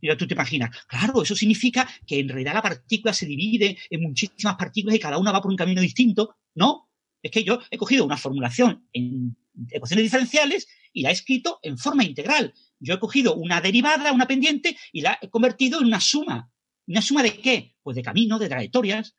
Y 0.00 0.08
tú 0.16 0.26
te 0.26 0.34
imaginas, 0.34 0.76
claro, 0.88 1.22
eso 1.22 1.36
significa 1.36 1.88
que 2.04 2.18
en 2.18 2.28
realidad 2.28 2.54
la 2.54 2.62
partícula 2.62 3.12
se 3.12 3.26
divide 3.26 3.78
en 3.88 4.02
muchísimas 4.02 4.56
partículas 4.56 4.96
y 4.96 4.98
cada 4.98 5.18
una 5.18 5.30
va 5.30 5.40
por 5.40 5.52
un 5.52 5.56
camino 5.56 5.80
distinto. 5.80 6.34
No, 6.56 6.90
es 7.22 7.30
que 7.30 7.44
yo 7.44 7.60
he 7.70 7.78
cogido 7.78 8.04
una 8.04 8.16
formulación 8.16 8.88
en 8.92 9.36
ecuaciones 9.70 10.02
diferenciales 10.02 10.66
y 10.92 11.02
la 11.02 11.10
he 11.10 11.12
escrito 11.12 11.60
en 11.62 11.78
forma 11.78 12.02
integral. 12.02 12.54
Yo 12.80 12.94
he 12.94 12.98
cogido 12.98 13.36
una 13.36 13.60
derivada, 13.60 14.10
una 14.10 14.26
pendiente, 14.26 14.76
y 14.90 15.02
la 15.02 15.16
he 15.22 15.30
convertido 15.30 15.78
en 15.78 15.86
una 15.86 16.00
suma. 16.00 16.49
¿Una 16.90 17.02
suma 17.02 17.22
de 17.22 17.38
qué? 17.38 17.76
Pues 17.84 17.94
de 17.94 18.02
camino, 18.02 18.36
de 18.36 18.48
trayectorias. 18.48 19.14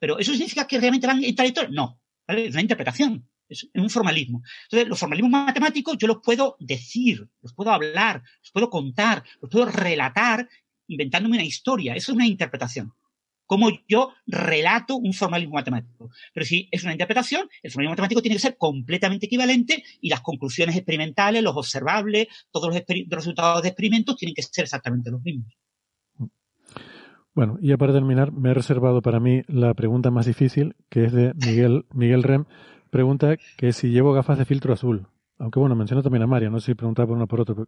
Pero 0.00 0.18
¿eso 0.18 0.32
significa 0.32 0.66
que 0.66 0.80
realmente 0.80 1.06
van 1.06 1.22
en 1.22 1.36
trayectorias? 1.36 1.72
No. 1.72 2.00
Es 2.26 2.50
una 2.50 2.62
interpretación. 2.62 3.28
Es 3.48 3.68
un 3.74 3.90
formalismo. 3.90 4.42
Entonces, 4.64 4.88
los 4.88 4.98
formalismos 4.98 5.30
matemáticos 5.30 5.96
yo 5.98 6.08
los 6.08 6.18
puedo 6.20 6.56
decir, 6.58 7.28
los 7.40 7.54
puedo 7.54 7.70
hablar, 7.70 8.24
los 8.40 8.50
puedo 8.50 8.68
contar, 8.68 9.22
los 9.40 9.48
puedo 9.48 9.66
relatar 9.66 10.48
inventándome 10.88 11.36
una 11.36 11.44
historia. 11.44 11.94
Eso 11.94 12.10
es 12.10 12.16
una 12.16 12.26
interpretación. 12.26 12.92
Como 13.46 13.70
yo 13.86 14.12
relato 14.26 14.96
un 14.96 15.12
formalismo 15.12 15.54
matemático. 15.54 16.10
Pero 16.34 16.44
si 16.44 16.68
es 16.72 16.82
una 16.82 16.92
interpretación, 16.92 17.48
el 17.62 17.70
formalismo 17.70 17.92
matemático 17.92 18.20
tiene 18.20 18.34
que 18.34 18.42
ser 18.42 18.56
completamente 18.56 19.26
equivalente 19.26 19.84
y 20.00 20.08
las 20.08 20.22
conclusiones 20.22 20.74
experimentales, 20.74 21.40
los 21.44 21.56
observables, 21.56 22.26
todos 22.50 22.74
los 22.74 22.82
resultados 23.06 23.62
de 23.62 23.68
experimentos 23.68 24.16
tienen 24.16 24.34
que 24.34 24.42
ser 24.42 24.64
exactamente 24.64 25.12
los 25.12 25.22
mismos. 25.22 25.52
Bueno, 27.34 27.56
y 27.60 27.68
ya 27.68 27.78
para 27.78 27.92
terminar, 27.92 28.32
me 28.32 28.50
he 28.50 28.54
reservado 28.54 29.00
para 29.00 29.18
mí 29.18 29.42
la 29.48 29.72
pregunta 29.74 30.10
más 30.10 30.26
difícil, 30.26 30.76
que 30.90 31.04
es 31.04 31.12
de 31.12 31.32
Miguel, 31.34 31.86
Miguel 31.94 32.22
Rem. 32.22 32.44
Pregunta 32.90 33.36
que 33.56 33.72
si 33.72 33.90
llevo 33.90 34.12
gafas 34.12 34.38
de 34.38 34.44
filtro 34.44 34.74
azul. 34.74 35.06
Aunque 35.38 35.58
bueno, 35.58 35.74
menciona 35.74 36.02
también 36.02 36.22
a 36.22 36.26
María, 36.26 36.50
no 36.50 36.60
sé 36.60 36.66
si 36.66 36.74
preguntaba 36.74 37.06
por 37.06 37.16
uno 37.16 37.24
o 37.24 37.28
por 37.28 37.40
otro. 37.40 37.66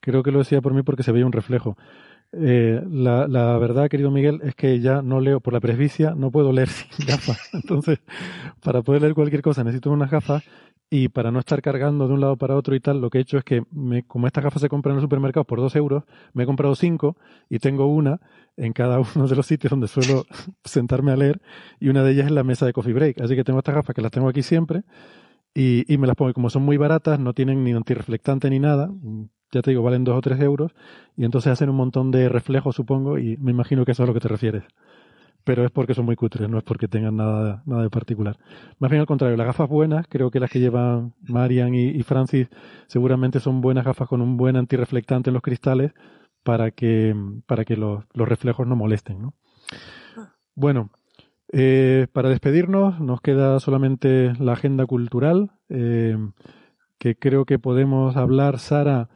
creo 0.00 0.22
que 0.22 0.30
lo 0.30 0.38
decía 0.38 0.60
por 0.60 0.74
mí 0.74 0.82
porque 0.82 1.02
se 1.02 1.12
veía 1.12 1.26
un 1.26 1.32
reflejo. 1.32 1.76
Eh, 2.32 2.80
la, 2.88 3.26
la, 3.26 3.58
verdad, 3.58 3.88
querido 3.88 4.12
Miguel, 4.12 4.40
es 4.44 4.54
que 4.54 4.78
ya 4.78 5.02
no 5.02 5.20
leo 5.20 5.40
por 5.40 5.52
la 5.52 5.60
presbicia, 5.60 6.14
no 6.14 6.30
puedo 6.30 6.52
leer 6.52 6.68
sin 6.68 7.06
gafas. 7.06 7.50
Entonces, 7.52 7.98
para 8.62 8.82
poder 8.82 9.02
leer 9.02 9.14
cualquier 9.14 9.42
cosa 9.42 9.64
necesito 9.64 9.90
unas 9.90 10.10
gafas 10.10 10.44
y 10.90 11.08
para 11.08 11.30
no 11.30 11.38
estar 11.38 11.62
cargando 11.62 12.08
de 12.08 12.14
un 12.14 12.20
lado 12.20 12.36
para 12.36 12.56
otro 12.56 12.74
y 12.74 12.80
tal, 12.80 13.00
lo 13.00 13.10
que 13.10 13.18
he 13.18 13.20
hecho 13.20 13.38
es 13.38 13.44
que, 13.44 13.62
me, 13.70 14.02
como 14.02 14.26
estas 14.26 14.42
gafas 14.42 14.60
se 14.60 14.68
compran 14.68 14.94
en 14.94 14.96
el 14.98 15.02
supermercado 15.02 15.44
por 15.44 15.60
dos 15.60 15.76
euros, 15.76 16.02
me 16.32 16.42
he 16.42 16.46
comprado 16.46 16.74
cinco 16.74 17.16
y 17.48 17.60
tengo 17.60 17.86
una 17.86 18.20
en 18.56 18.72
cada 18.72 18.98
uno 19.14 19.28
de 19.28 19.36
los 19.36 19.46
sitios 19.46 19.70
donde 19.70 19.86
suelo 19.86 20.26
sentarme 20.64 21.12
a 21.12 21.16
leer 21.16 21.40
y 21.78 21.88
una 21.88 22.02
de 22.02 22.12
ellas 22.12 22.26
es 22.26 22.32
la 22.32 22.42
mesa 22.42 22.66
de 22.66 22.72
coffee 22.72 22.92
break. 22.92 23.20
Así 23.20 23.36
que 23.36 23.44
tengo 23.44 23.60
estas 23.60 23.76
gafas 23.76 23.94
que 23.94 24.02
las 24.02 24.10
tengo 24.10 24.28
aquí 24.28 24.42
siempre 24.42 24.82
y, 25.54 25.92
y 25.92 25.96
me 25.96 26.08
las 26.08 26.16
pongo. 26.16 26.32
como 26.34 26.50
son 26.50 26.64
muy 26.64 26.76
baratas, 26.76 27.20
no 27.20 27.34
tienen 27.34 27.62
ni 27.62 27.72
antirreflectante 27.72 28.50
ni 28.50 28.58
nada, 28.58 28.90
ya 29.52 29.62
te 29.62 29.70
digo, 29.70 29.82
valen 29.82 30.02
dos 30.02 30.16
o 30.16 30.20
tres 30.20 30.40
euros 30.40 30.72
y 31.16 31.24
entonces 31.24 31.52
hacen 31.52 31.70
un 31.70 31.76
montón 31.76 32.10
de 32.10 32.28
reflejos, 32.28 32.74
supongo, 32.74 33.18
y 33.18 33.36
me 33.36 33.52
imagino 33.52 33.84
que 33.84 33.92
eso 33.92 34.02
es 34.02 34.08
a 34.08 34.08
lo 34.08 34.14
que 34.14 34.20
te 34.20 34.28
refieres 34.28 34.64
pero 35.50 35.64
es 35.64 35.72
porque 35.72 35.94
son 35.94 36.04
muy 36.04 36.14
cutres, 36.14 36.48
no 36.48 36.58
es 36.58 36.62
porque 36.62 36.86
tengan 36.86 37.16
nada, 37.16 37.64
nada 37.66 37.82
de 37.82 37.90
particular. 37.90 38.38
Más 38.78 38.88
bien 38.88 39.00
al 39.00 39.06
contrario, 39.08 39.36
las 39.36 39.48
gafas 39.48 39.68
buenas, 39.68 40.06
creo 40.08 40.30
que 40.30 40.38
las 40.38 40.48
que 40.48 40.60
llevan 40.60 41.12
Marian 41.22 41.74
y, 41.74 42.00
Francis 42.04 42.46
seguramente 42.86 43.40
son 43.40 43.60
buenas 43.60 43.84
gafas 43.84 44.06
con 44.06 44.22
un 44.22 44.36
buen 44.36 44.54
antirreflectante 44.54 45.30
en 45.30 45.34
los 45.34 45.42
cristales 45.42 45.90
para 46.44 46.70
que, 46.70 47.16
para 47.46 47.64
que 47.64 47.76
los, 47.76 48.04
los 48.14 48.28
reflejos 48.28 48.64
no 48.64 48.76
molesten. 48.76 49.22
¿no? 49.22 49.34
Bueno, 50.54 50.92
eh, 51.52 52.06
para 52.12 52.28
despedirnos 52.28 53.00
nos 53.00 53.20
queda 53.20 53.58
solamente 53.58 54.34
la 54.38 54.52
agenda 54.52 54.86
cultural, 54.86 55.50
eh, 55.68 56.16
que 56.98 57.16
creo 57.16 57.44
que 57.44 57.58
podemos 57.58 58.16
hablar, 58.16 58.60
Sara, 58.60 59.08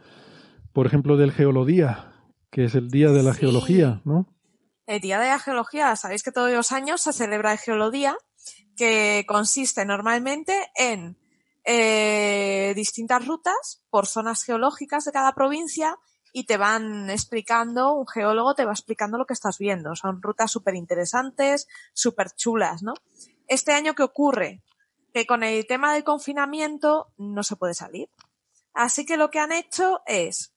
por 0.72 0.86
ejemplo, 0.86 1.16
del 1.16 1.30
Geolodía, 1.30 2.12
que 2.50 2.64
es 2.64 2.74
el 2.74 2.88
Día 2.88 3.12
de 3.12 3.22
la 3.22 3.34
Geología, 3.34 4.00
¿no? 4.04 4.33
El 4.86 5.00
Día 5.00 5.18
de 5.18 5.28
la 5.28 5.38
Geología, 5.38 5.96
sabéis 5.96 6.22
que 6.22 6.32
todos 6.32 6.50
los 6.50 6.72
años 6.72 7.00
se 7.00 7.12
celebra 7.12 7.52
el 7.52 7.58
Geolodía, 7.58 8.16
que 8.76 9.24
consiste 9.26 9.84
normalmente 9.86 10.70
en 10.74 11.16
eh, 11.64 12.74
distintas 12.76 13.26
rutas 13.26 13.82
por 13.88 14.06
zonas 14.06 14.42
geológicas 14.44 15.04
de 15.04 15.12
cada 15.12 15.34
provincia 15.34 15.96
y 16.32 16.44
te 16.44 16.58
van 16.58 17.08
explicando, 17.08 17.94
un 17.94 18.06
geólogo 18.06 18.54
te 18.54 18.66
va 18.66 18.72
explicando 18.72 19.16
lo 19.16 19.24
que 19.24 19.32
estás 19.32 19.58
viendo. 19.58 19.94
Son 19.96 20.20
rutas 20.20 20.50
súper 20.50 20.74
interesantes, 20.74 21.68
súper 21.94 22.32
chulas, 22.32 22.82
¿no? 22.82 22.92
Este 23.46 23.72
año, 23.72 23.94
¿qué 23.94 24.02
ocurre? 24.02 24.62
Que 25.14 25.26
con 25.26 25.42
el 25.42 25.66
tema 25.66 25.94
del 25.94 26.04
confinamiento 26.04 27.12
no 27.16 27.42
se 27.42 27.56
puede 27.56 27.74
salir. 27.74 28.10
Así 28.74 29.06
que 29.06 29.16
lo 29.16 29.30
que 29.30 29.38
han 29.38 29.52
hecho 29.52 30.02
es, 30.06 30.52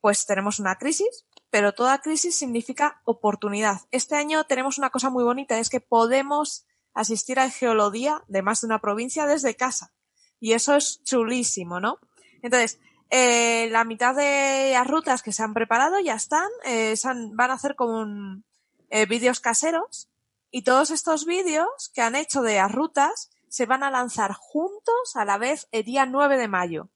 pues 0.00 0.24
tenemos 0.24 0.60
una 0.60 0.76
crisis, 0.76 1.26
pero 1.50 1.72
toda 1.72 1.98
crisis 1.98 2.36
significa 2.36 3.00
oportunidad. 3.04 3.80
Este 3.90 4.16
año 4.16 4.44
tenemos 4.44 4.78
una 4.78 4.90
cosa 4.90 5.10
muy 5.10 5.24
bonita, 5.24 5.58
es 5.58 5.70
que 5.70 5.80
podemos 5.80 6.66
asistir 6.94 7.38
al 7.38 7.50
geología 7.50 8.22
de 8.28 8.42
más 8.42 8.60
de 8.60 8.66
una 8.66 8.80
provincia 8.80 9.26
desde 9.26 9.54
casa. 9.54 9.92
Y 10.40 10.52
eso 10.52 10.76
es 10.76 11.02
chulísimo, 11.04 11.80
¿no? 11.80 11.98
Entonces, 12.42 12.78
eh, 13.10 13.68
la 13.70 13.84
mitad 13.84 14.14
de 14.14 14.70
las 14.72 14.86
rutas 14.86 15.22
que 15.22 15.32
se 15.32 15.42
han 15.42 15.54
preparado 15.54 15.98
ya 16.00 16.14
están, 16.14 16.48
eh, 16.64 16.94
van 17.32 17.50
a 17.50 17.54
hacer 17.54 17.74
como 17.74 18.42
eh, 18.90 19.06
vídeos 19.06 19.40
caseros 19.40 20.08
y 20.50 20.62
todos 20.62 20.90
estos 20.90 21.24
vídeos 21.24 21.90
que 21.94 22.02
han 22.02 22.16
hecho 22.16 22.42
de 22.42 22.56
las 22.56 22.70
rutas 22.70 23.30
se 23.48 23.66
van 23.66 23.82
a 23.82 23.90
lanzar 23.90 24.34
juntos 24.34 25.14
a 25.14 25.24
la 25.24 25.38
vez 25.38 25.68
el 25.72 25.84
día 25.84 26.04
9 26.04 26.36
de 26.36 26.48
mayo 26.48 26.90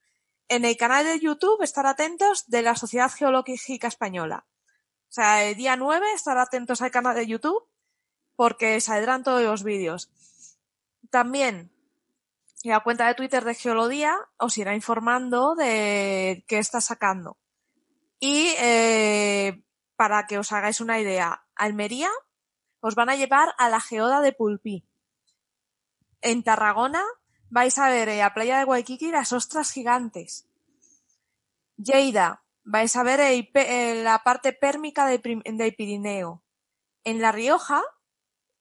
en 0.52 0.66
el 0.66 0.76
canal 0.76 1.06
de 1.06 1.18
YouTube 1.18 1.62
estar 1.62 1.86
atentos 1.86 2.46
de 2.46 2.60
la 2.60 2.76
Sociedad 2.76 3.10
Geológica 3.10 3.88
Española. 3.88 4.44
O 5.08 5.12
sea, 5.12 5.44
el 5.44 5.56
día 5.56 5.76
9 5.76 6.12
estar 6.12 6.36
atentos 6.36 6.82
al 6.82 6.90
canal 6.90 7.16
de 7.16 7.26
YouTube 7.26 7.66
porque 8.36 8.78
saldrán 8.82 9.24
todos 9.24 9.42
los 9.42 9.64
vídeos. 9.64 10.10
También 11.10 11.72
la 12.64 12.80
cuenta 12.80 13.06
de 13.06 13.14
Twitter 13.14 13.44
de 13.44 13.54
Geología 13.54 14.14
os 14.36 14.58
irá 14.58 14.74
informando 14.74 15.54
de 15.54 16.44
qué 16.46 16.58
está 16.58 16.82
sacando. 16.82 17.38
Y 18.20 18.48
eh, 18.58 19.64
para 19.96 20.26
que 20.26 20.38
os 20.38 20.52
hagáis 20.52 20.82
una 20.82 21.00
idea, 21.00 21.46
Almería 21.54 22.10
os 22.80 22.94
van 22.94 23.08
a 23.08 23.16
llevar 23.16 23.54
a 23.56 23.70
la 23.70 23.80
geoda 23.80 24.20
de 24.20 24.34
Pulpí. 24.34 24.84
En 26.20 26.42
Tarragona 26.42 27.02
vais 27.52 27.76
a 27.76 27.90
ver 27.90 28.08
en 28.08 28.18
la 28.18 28.32
playa 28.32 28.58
de 28.58 28.64
Waikiki 28.64 29.10
las 29.10 29.34
ostras 29.34 29.72
gigantes. 29.72 30.46
Lleida, 31.76 32.42
vais 32.64 32.96
a 32.96 33.02
ver 33.02 33.20
la 34.02 34.22
parte 34.24 34.54
pérmica 34.54 35.06
del, 35.06 35.20
Pirineo. 35.76 36.42
En 37.04 37.20
La 37.20 37.30
Rioja 37.30 37.82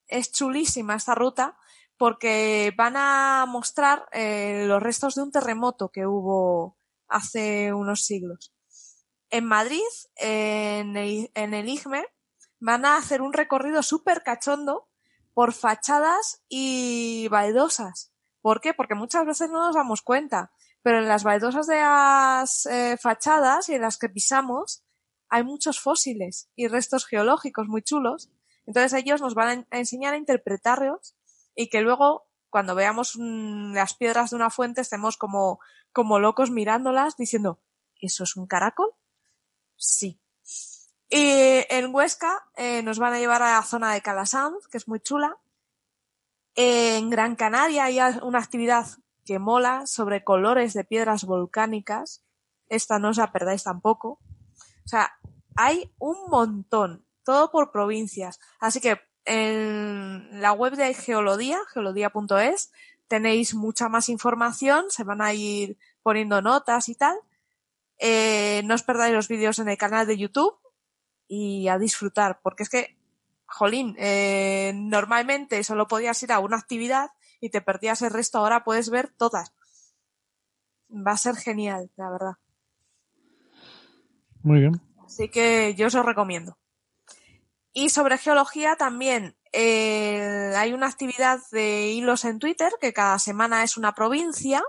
es 0.08 0.34
chulísima 0.34 0.96
esta 0.96 1.16
ruta 1.16 1.58
porque 1.96 2.74
van 2.76 2.98
a 2.98 3.46
mostrar 3.48 4.10
eh, 4.12 4.66
los 4.68 4.84
restos 4.84 5.16
de 5.16 5.22
un 5.22 5.32
terremoto 5.32 5.90
que 5.90 6.06
hubo 6.06 6.76
hace 7.08 7.72
unos 7.72 8.04
siglos. 8.04 8.54
En 9.30 9.46
Madrid, 9.46 9.80
en 10.18 10.98
el, 10.98 11.32
en 11.34 11.54
el 11.54 11.70
IGME, 11.70 12.06
van 12.60 12.84
a 12.84 12.98
hacer 12.98 13.22
un 13.22 13.32
recorrido 13.32 13.84
súper 13.84 14.22
cachondo 14.22 14.90
por 15.34 15.54
fachadas 15.54 16.44
y 16.50 17.30
baldosas 17.30 18.11
¿Por 18.42 18.62
qué? 18.62 18.74
Porque 18.74 18.96
muchas 18.96 19.26
veces 19.26 19.50
no 19.50 19.60
nos 19.60 19.76
damos 19.76 20.02
cuenta, 20.02 20.52
pero 20.82 21.00
en 21.00 21.08
las 21.08 21.24
baldosas 21.24 21.68
de 21.68 21.78
las 21.78 22.66
eh, 22.66 22.98
fachadas 22.98 23.70
y 23.70 23.76
en 23.76 23.82
las 23.82 23.98
que 23.98 24.10
pisamos 24.10 24.84
hay 25.30 25.44
muchos 25.44 25.80
fósiles 25.80 26.50
y 26.56 26.68
restos 26.68 27.06
geológicos 27.06 27.68
muy 27.68 27.82
chulos. 27.82 28.30
Entonces 28.66 28.94
ellos 28.94 29.22
nos 29.22 29.34
van 29.36 29.68
a, 29.72 29.78
enseñar 29.78 30.14
a 30.14 30.18
interpretarlos 30.18 31.16
y 31.56 31.70
que 31.70 31.82
luego 31.82 32.28
cuando 32.50 32.76
veamos 32.76 33.16
las 33.16 33.94
piedras 33.94 34.32
de 34.32 34.36
una 34.36 34.50
fuente 34.50 34.82
estemos 34.82 35.18
como, 35.18 35.60
como 35.94 36.20
locos 36.20 36.52
mirándolas 36.52 37.16
diciendo, 37.16 37.62
¿eso 38.02 38.24
es 38.24 38.36
un 38.36 38.48
caracol? 38.48 38.92
Sí. 39.78 40.20
Y 41.10 41.66
en 41.70 41.94
Huesca 41.94 42.46
eh, 42.56 42.84
nos 42.84 43.00
van 43.00 43.14
a 43.14 43.20
llevar 43.20 43.42
a 43.42 43.54
la 43.54 43.64
zona 43.64 43.94
de 43.94 44.02
Calasanz, 44.02 44.68
que 44.68 44.78
es 44.78 44.88
muy 44.88 45.00
chula, 45.00 45.38
en 46.56 47.10
Gran 47.10 47.36
Canaria 47.36 47.86
hay 47.86 48.00
una 48.22 48.40
actividad 48.40 48.88
que 49.26 49.40
mola 49.40 49.86
sobre 49.86 50.24
colores 50.24 50.74
de 50.74 50.84
piedras 50.84 51.24
volcánicas. 51.24 52.24
Esta 52.68 53.00
no 53.00 53.10
os 53.10 53.18
la 53.18 53.32
perdáis 53.32 53.64
tampoco. 53.64 54.20
O 54.86 54.88
sea, 54.88 55.14
hay 55.56 55.94
un 56.00 56.18
montón, 56.30 57.06
todo 57.24 57.52
por 57.52 57.72
provincias. 57.72 58.40
Así 58.60 58.82
que 58.82 59.00
en 59.26 60.42
la 60.42 60.54
web 60.54 60.76
de 60.76 60.94
Geolodía, 60.94 61.60
geolodía.es, 61.74 62.72
tenéis 63.08 63.54
mucha 63.54 63.90
más 63.90 64.10
información, 64.10 64.86
se 64.90 65.04
van 65.04 65.22
a 65.22 65.34
ir 65.34 65.78
poniendo 66.02 66.42
notas 66.42 66.90
y 66.90 66.96
tal. 66.96 67.18
Eh, 68.00 68.64
no 68.66 68.74
os 68.74 68.84
perdáis 68.84 69.14
los 69.14 69.28
vídeos 69.28 69.60
en 69.60 69.70
el 69.70 69.78
canal 69.78 70.08
de 70.08 70.18
YouTube 70.18 70.58
y 71.28 71.68
a 71.68 71.78
disfrutar, 71.78 72.40
porque 72.42 72.64
es 72.64 72.70
que 72.70 72.98
jolín, 73.52 73.96
eh, 74.00 74.72
normalmente 74.76 75.64
solo 75.64 75.88
podías 75.88 76.22
ir 76.24 76.32
a 76.32 76.40
una 76.40 76.58
actividad 76.58 77.12
y 77.40 77.50
te 77.50 77.62
perdías 77.62 78.02
el 78.02 78.12
resto, 78.12 78.40
ahora 78.40 78.64
puedes 78.64 78.90
ver 78.90 79.10
todas. 79.10 79.54
Va 80.90 81.12
a 81.12 81.18
ser 81.18 81.36
genial, 81.36 81.92
la 81.96 82.10
verdad. 82.10 82.34
Muy 84.44 84.60
bien. 84.60 84.82
Así 85.06 85.30
que 85.30 85.76
yo 85.76 85.88
os 85.88 85.94
lo 85.94 86.04
recomiendo. 86.04 86.58
Y 87.74 87.90
sobre 87.90 88.18
geología 88.18 88.76
también 88.76 89.36
eh, 89.54 90.54
hay 90.56 90.74
una 90.74 90.88
actividad 90.88 91.40
de 91.52 91.92
hilos 91.92 92.26
en 92.26 92.40
Twitter 92.40 92.72
que 92.80 92.94
cada 92.94 93.20
semana 93.20 93.64
es 93.64 93.78
una 93.78 93.94
provincia 93.94 94.62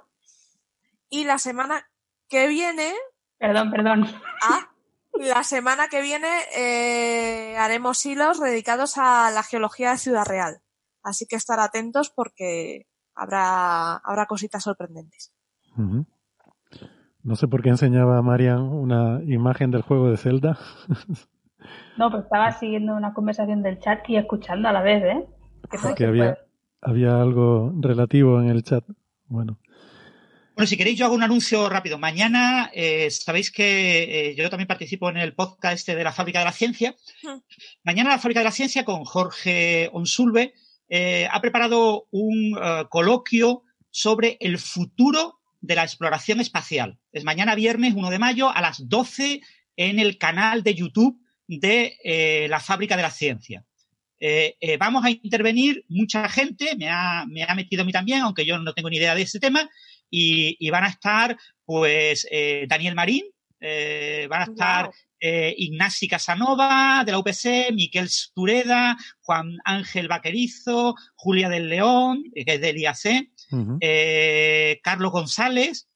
y 1.08 1.24
la 1.24 1.38
semana 1.38 1.88
que 2.28 2.48
viene. 2.48 2.92
Perdón, 3.38 3.70
perdón. 3.70 4.06
Ah, 4.42 4.72
la 5.15 5.44
semana 5.44 5.89
que 5.89 6.02
viene 6.02 6.28
eh, 6.57 7.57
haremos 7.58 8.05
hilos 8.07 8.41
dedicados 8.41 8.99
a 8.99 9.31
la 9.31 9.42
geología 9.42 9.91
de 9.91 9.99
Ciudad 9.99 10.24
Real. 10.26 10.60
Así 11.02 11.26
que 11.26 11.36
estar 11.36 11.60
atentos 11.60 12.10
porque 12.10 12.86
habrá, 13.15 13.97
habrá 13.97 14.26
cositas 14.26 14.62
sorprendentes. 14.62 15.32
No 17.23 17.36
sé 17.36 17.49
por 17.49 17.62
qué 17.62 17.70
enseñaba 17.70 18.18
a 18.18 18.23
Marian 18.23 18.62
una 18.62 19.20
imagen 19.24 19.70
del 19.70 19.82
juego 19.82 20.10
de 20.10 20.16
Zelda. 20.16 20.58
no, 21.97 22.10
pero 22.10 22.23
estaba 22.23 22.52
siguiendo 22.52 22.94
una 22.94 23.15
conversación 23.15 23.62
del 23.62 23.78
chat 23.78 24.08
y 24.08 24.16
escuchando 24.16 24.68
a 24.68 24.73
la 24.73 24.82
vez, 24.82 25.05
¿eh? 25.05 25.26
Que, 25.97 26.07
había, 26.07 26.39
había 26.81 27.20
algo 27.20 27.73
relativo 27.81 28.41
en 28.41 28.49
el 28.49 28.62
chat. 28.62 28.84
Bueno. 29.26 29.58
Bueno, 30.55 30.66
si 30.66 30.76
queréis, 30.76 30.98
yo 30.98 31.06
hago 31.06 31.14
un 31.14 31.22
anuncio 31.22 31.70
rápido. 31.70 31.98
Mañana, 31.98 32.70
eh, 32.74 33.10
sabéis 33.10 33.50
que 33.50 34.28
eh, 34.28 34.34
yo 34.36 34.50
también 34.50 34.68
participo 34.68 35.08
en 35.08 35.16
el 35.16 35.34
podcast 35.34 35.76
este 35.76 35.97
de 35.97 36.05
la 36.05 36.12
Fábrica 36.12 36.40
de 36.40 36.44
la 36.44 36.52
Ciencia. 36.52 36.94
Mañana 37.84 38.10
la 38.10 38.18
Fábrica 38.18 38.40
de 38.40 38.44
la 38.44 38.52
Ciencia 38.52 38.84
con 38.84 39.05
Jorge 39.05 39.89
Onsulve 39.94 40.52
eh, 40.90 41.26
ha 41.31 41.40
preparado 41.40 42.06
un 42.10 42.55
coloquio 42.90 43.62
sobre 43.90 44.36
el 44.40 44.58
futuro 44.58 45.40
de 45.62 45.74
la 45.74 45.84
exploración 45.84 46.39
espacial. 46.40 46.98
Es 47.12 47.24
mañana 47.24 47.55
viernes 47.55 47.94
1 47.94 48.10
de 48.10 48.18
mayo 48.18 48.50
a 48.50 48.60
las 48.60 48.86
12 48.90 49.40
en 49.76 49.98
el 49.98 50.18
canal 50.18 50.62
de 50.62 50.74
YouTube 50.74 51.18
de 51.47 52.47
la 52.50 52.60
Fábrica 52.60 52.97
de 52.97 53.02
la 53.02 53.10
Ciencia. 53.10 53.64
vamos 54.78 55.05
a 55.06 55.10
intervenir 55.10 55.86
mucha 55.89 56.28
gente, 56.28 56.76
me 56.76 56.90
ha, 56.90 57.24
me 57.26 57.42
ha 57.42 57.55
metido 57.55 57.82
a 57.82 57.86
mí 57.86 57.92
también, 57.92 58.20
aunque 58.20 58.44
yo 58.44 58.58
no 58.58 58.74
tengo 58.74 58.90
ni 58.90 58.98
idea 58.98 59.14
de 59.14 59.22
este 59.22 59.40
tema, 59.40 59.70
y, 60.15 60.70
van 60.70 60.84
a 60.84 60.89
estar 60.89 61.36
pues 61.65 62.26
eh, 62.31 62.66
Daniel 62.68 62.94
Marín, 62.94 63.24
eh, 63.60 64.26
van 64.28 64.42
a 64.42 64.44
estar 64.44 64.91
eh, 65.18 65.55
Ignasi 65.57 66.07
Casanova 66.07 67.02
de 67.07 67.12
la 67.12 67.18
UPC, 67.18 67.73
Miquel 67.73 68.08
Tureda, 68.34 68.97
Juan 69.23 69.57
Ángel 69.65 70.08
Vaquerizo, 70.08 70.94
Julia 71.15 71.49
del 71.49 71.68
León, 71.68 72.24
que 72.34 72.44
es 72.47 72.60
del 72.60 72.76
IAC, 72.78 73.31
Carlos 74.82 75.12
González, 75.12 75.89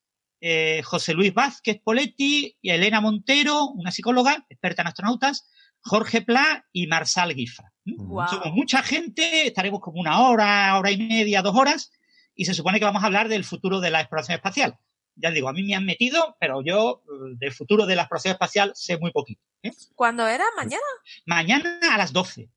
José 0.84 1.12
Luis 1.12 1.34
Vázquez 1.34 1.80
Poletti 1.82 2.56
y 2.62 2.70
Elena 2.70 3.00
Montero, 3.00 3.66
una 3.66 3.90
psicóloga 3.90 4.46
experta 4.48 4.82
en 4.82 4.88
astronautas, 4.88 5.50
Jorge 5.80 6.22
Pla 6.22 6.64
y 6.72 6.86
Marsal 6.86 7.34
Guifra. 7.34 7.72
Somos 7.84 8.52
mucha 8.52 8.82
gente, 8.82 9.48
estaremos 9.48 9.80
como 9.80 10.00
una 10.00 10.20
hora, 10.20 10.78
hora 10.78 10.90
y 10.90 10.96
media, 10.96 11.42
dos 11.42 11.54
horas, 11.54 11.90
y 12.36 12.44
se 12.44 12.54
supone 12.54 12.78
que 12.78 12.84
vamos 12.84 13.02
a 13.02 13.06
hablar 13.06 13.28
del 13.28 13.44
futuro 13.44 13.80
de 13.80 13.90
la 13.90 14.00
exploración 14.00 14.36
espacial. 14.36 14.78
Ya 15.16 15.30
digo, 15.30 15.48
a 15.48 15.54
mí 15.54 15.62
me 15.62 15.74
han 15.74 15.86
metido, 15.86 16.36
pero 16.38 16.62
yo 16.62 17.02
eh, 17.06 17.34
del 17.38 17.52
futuro 17.52 17.86
de 17.86 17.96
la 17.96 18.02
exploración 18.02 18.32
espacial 18.32 18.72
sé 18.74 18.98
muy 18.98 19.10
poquito. 19.10 19.40
¿eh? 19.62 19.72
¿Cuándo 19.94 20.26
era? 20.26 20.44
¿Mañana? 20.56 20.82
Mañana 21.24 21.80
a 21.90 21.96
las 21.96 22.12
12, 22.12 22.50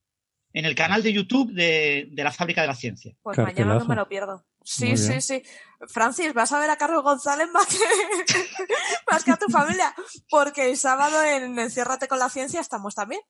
en 0.51 0.65
el 0.65 0.75
canal 0.75 1.01
de 1.01 1.13
YouTube 1.13 1.53
de, 1.53 2.11
la 2.11 2.33
Fábrica 2.33 2.61
de 2.61 2.67
la 2.67 2.75
Ciencia. 2.75 3.15
Pues 3.23 3.37
mañana 3.37 3.79
no 3.79 3.85
me 3.85 3.95
lo 3.95 4.09
pierdo. 4.09 4.45
Sí, 4.61 4.97
sí, 4.97 5.21
sí. 5.21 5.41
Francis, 5.87 6.33
vas 6.33 6.51
a 6.51 6.59
ver 6.59 6.69
a 6.69 6.75
Carlos 6.75 7.01
González 7.01 7.47
más 7.51 7.65
que, 7.65 7.77
más 9.11 9.23
que 9.23 9.31
a 9.31 9.37
tu 9.37 9.47
familia, 9.47 9.95
porque 10.29 10.69
el 10.69 10.77
sábado 10.77 11.23
en 11.23 11.57
Enciérrate 11.57 12.09
con 12.09 12.19
la 12.19 12.29
Ciencia 12.29 12.59
estamos 12.59 12.93
también. 12.93 13.21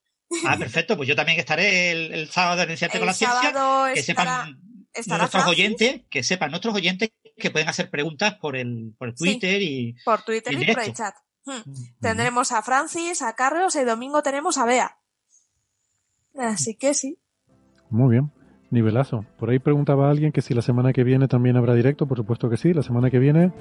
Ah, 0.46 0.58
perfecto, 0.58 0.98
pues 0.98 1.08
yo 1.08 1.16
también 1.16 1.40
estaré 1.40 1.92
el, 1.92 2.30
sábado 2.30 2.64
en 2.64 2.72
Enciérrate 2.72 2.98
con 2.98 3.08
la 3.08 3.14
Ciencia. 3.14 3.54
Que 3.94 4.02
sepan 4.02 4.60
nuestros 5.08 5.48
oyentes, 5.48 6.02
que 6.10 6.24
sepan 6.24 6.52
nuestros 6.52 6.76
oyentes 6.76 7.12
que 7.38 7.50
pueden 7.52 7.70
hacer 7.70 7.90
preguntas 7.90 8.36
por 8.36 8.56
el, 8.56 8.94
por 8.98 9.14
Twitter 9.14 9.62
y 9.62 9.96
por 10.06 10.24
Twitter 10.24 10.54
y, 10.54 10.74
por 10.74 10.84
el 10.84 10.94
chat. 10.94 11.16
Hmm. 11.46 11.62
Tendremos 12.02 12.52
a 12.52 12.62
Francis, 12.62 13.22
a 13.22 13.34
Carlos 13.34 13.76
y 13.76 13.80
el 13.80 13.86
domingo 13.86 14.22
tenemos 14.22 14.58
a 14.58 14.66
Bea. 14.66 14.98
Así 16.38 16.76
que 16.76 16.94
sí. 16.94 17.18
Muy 17.90 18.12
bien. 18.12 18.32
Nivelazo. 18.72 19.26
Por 19.38 19.50
ahí 19.50 19.58
preguntaba 19.58 20.12
alguien 20.12 20.32
que 20.32 20.42
si 20.42 20.54
la 20.54 20.62
semana 20.62 20.94
que 20.94 21.04
viene 21.04 21.28
también 21.28 21.58
habrá 21.58 21.74
directo. 21.74 22.08
Por 22.08 22.18
supuesto 22.18 22.50
que 22.50 22.58
sí. 22.58 22.74
La 22.74 22.84
semana 22.84 23.10
que 23.10 23.18
viene, 23.18 23.52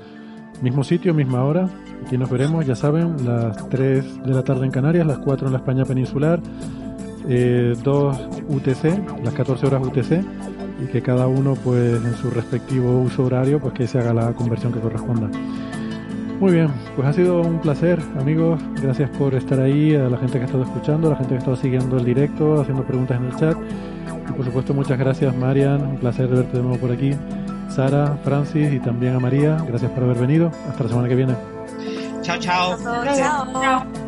mismo 0.60 0.84
sitio, 0.84 1.14
misma 1.14 1.44
hora. 1.44 1.68
Aquí 2.04 2.18
nos 2.18 2.28
veremos, 2.28 2.66
ya 2.66 2.74
saben, 2.74 3.24
las 3.24 3.68
3 3.70 4.22
de 4.22 4.34
la 4.34 4.44
tarde 4.44 4.66
en 4.66 4.72
Canarias, 4.72 5.06
las 5.06 5.18
4 5.18 5.46
en 5.46 5.52
la 5.52 5.60
España 5.60 5.84
peninsular, 5.84 6.42
eh, 7.26 7.74
2 7.82 8.28
UTC, 8.48 9.24
las 9.24 9.34
14 9.34 9.66
horas 9.66 9.86
UTC 9.86 10.57
y 10.80 10.86
que 10.86 11.02
cada 11.02 11.26
uno 11.26 11.54
pues 11.54 12.02
en 12.02 12.14
su 12.16 12.30
respectivo 12.30 13.00
uso 13.00 13.24
horario 13.24 13.60
pues 13.60 13.74
que 13.74 13.86
se 13.86 13.98
haga 13.98 14.12
la 14.12 14.32
conversión 14.32 14.72
que 14.72 14.80
corresponda. 14.80 15.28
Muy 16.40 16.52
bien, 16.52 16.68
pues 16.94 17.08
ha 17.08 17.12
sido 17.12 17.42
un 17.42 17.60
placer 17.60 18.00
amigos, 18.18 18.60
gracias 18.80 19.10
por 19.10 19.34
estar 19.34 19.58
ahí, 19.58 19.94
a 19.96 20.08
la 20.08 20.16
gente 20.18 20.34
que 20.34 20.44
ha 20.44 20.46
estado 20.46 20.62
escuchando, 20.62 21.08
a 21.08 21.10
la 21.10 21.16
gente 21.16 21.30
que 21.30 21.34
ha 21.36 21.38
estado 21.38 21.56
siguiendo 21.56 21.96
el 21.96 22.04
directo, 22.04 22.60
haciendo 22.60 22.84
preguntas 22.84 23.18
en 23.20 23.26
el 23.26 23.36
chat 23.36 23.56
y 24.28 24.32
por 24.32 24.44
supuesto 24.44 24.72
muchas 24.72 24.98
gracias 24.98 25.34
Marian, 25.34 25.82
un 25.82 25.96
placer 25.96 26.28
de 26.28 26.36
verte 26.36 26.58
de 26.58 26.62
nuevo 26.62 26.78
por 26.78 26.92
aquí, 26.92 27.12
Sara, 27.68 28.16
Francis 28.22 28.72
y 28.72 28.78
también 28.78 29.16
a 29.16 29.20
María, 29.20 29.56
gracias 29.66 29.90
por 29.90 30.04
haber 30.04 30.18
venido, 30.18 30.52
hasta 30.68 30.84
la 30.84 30.88
semana 30.88 31.08
que 31.08 31.16
viene. 31.16 31.34
Chao, 32.22 32.38
chao. 32.38 32.76
chao. 32.78 33.52
chao. 33.62 34.07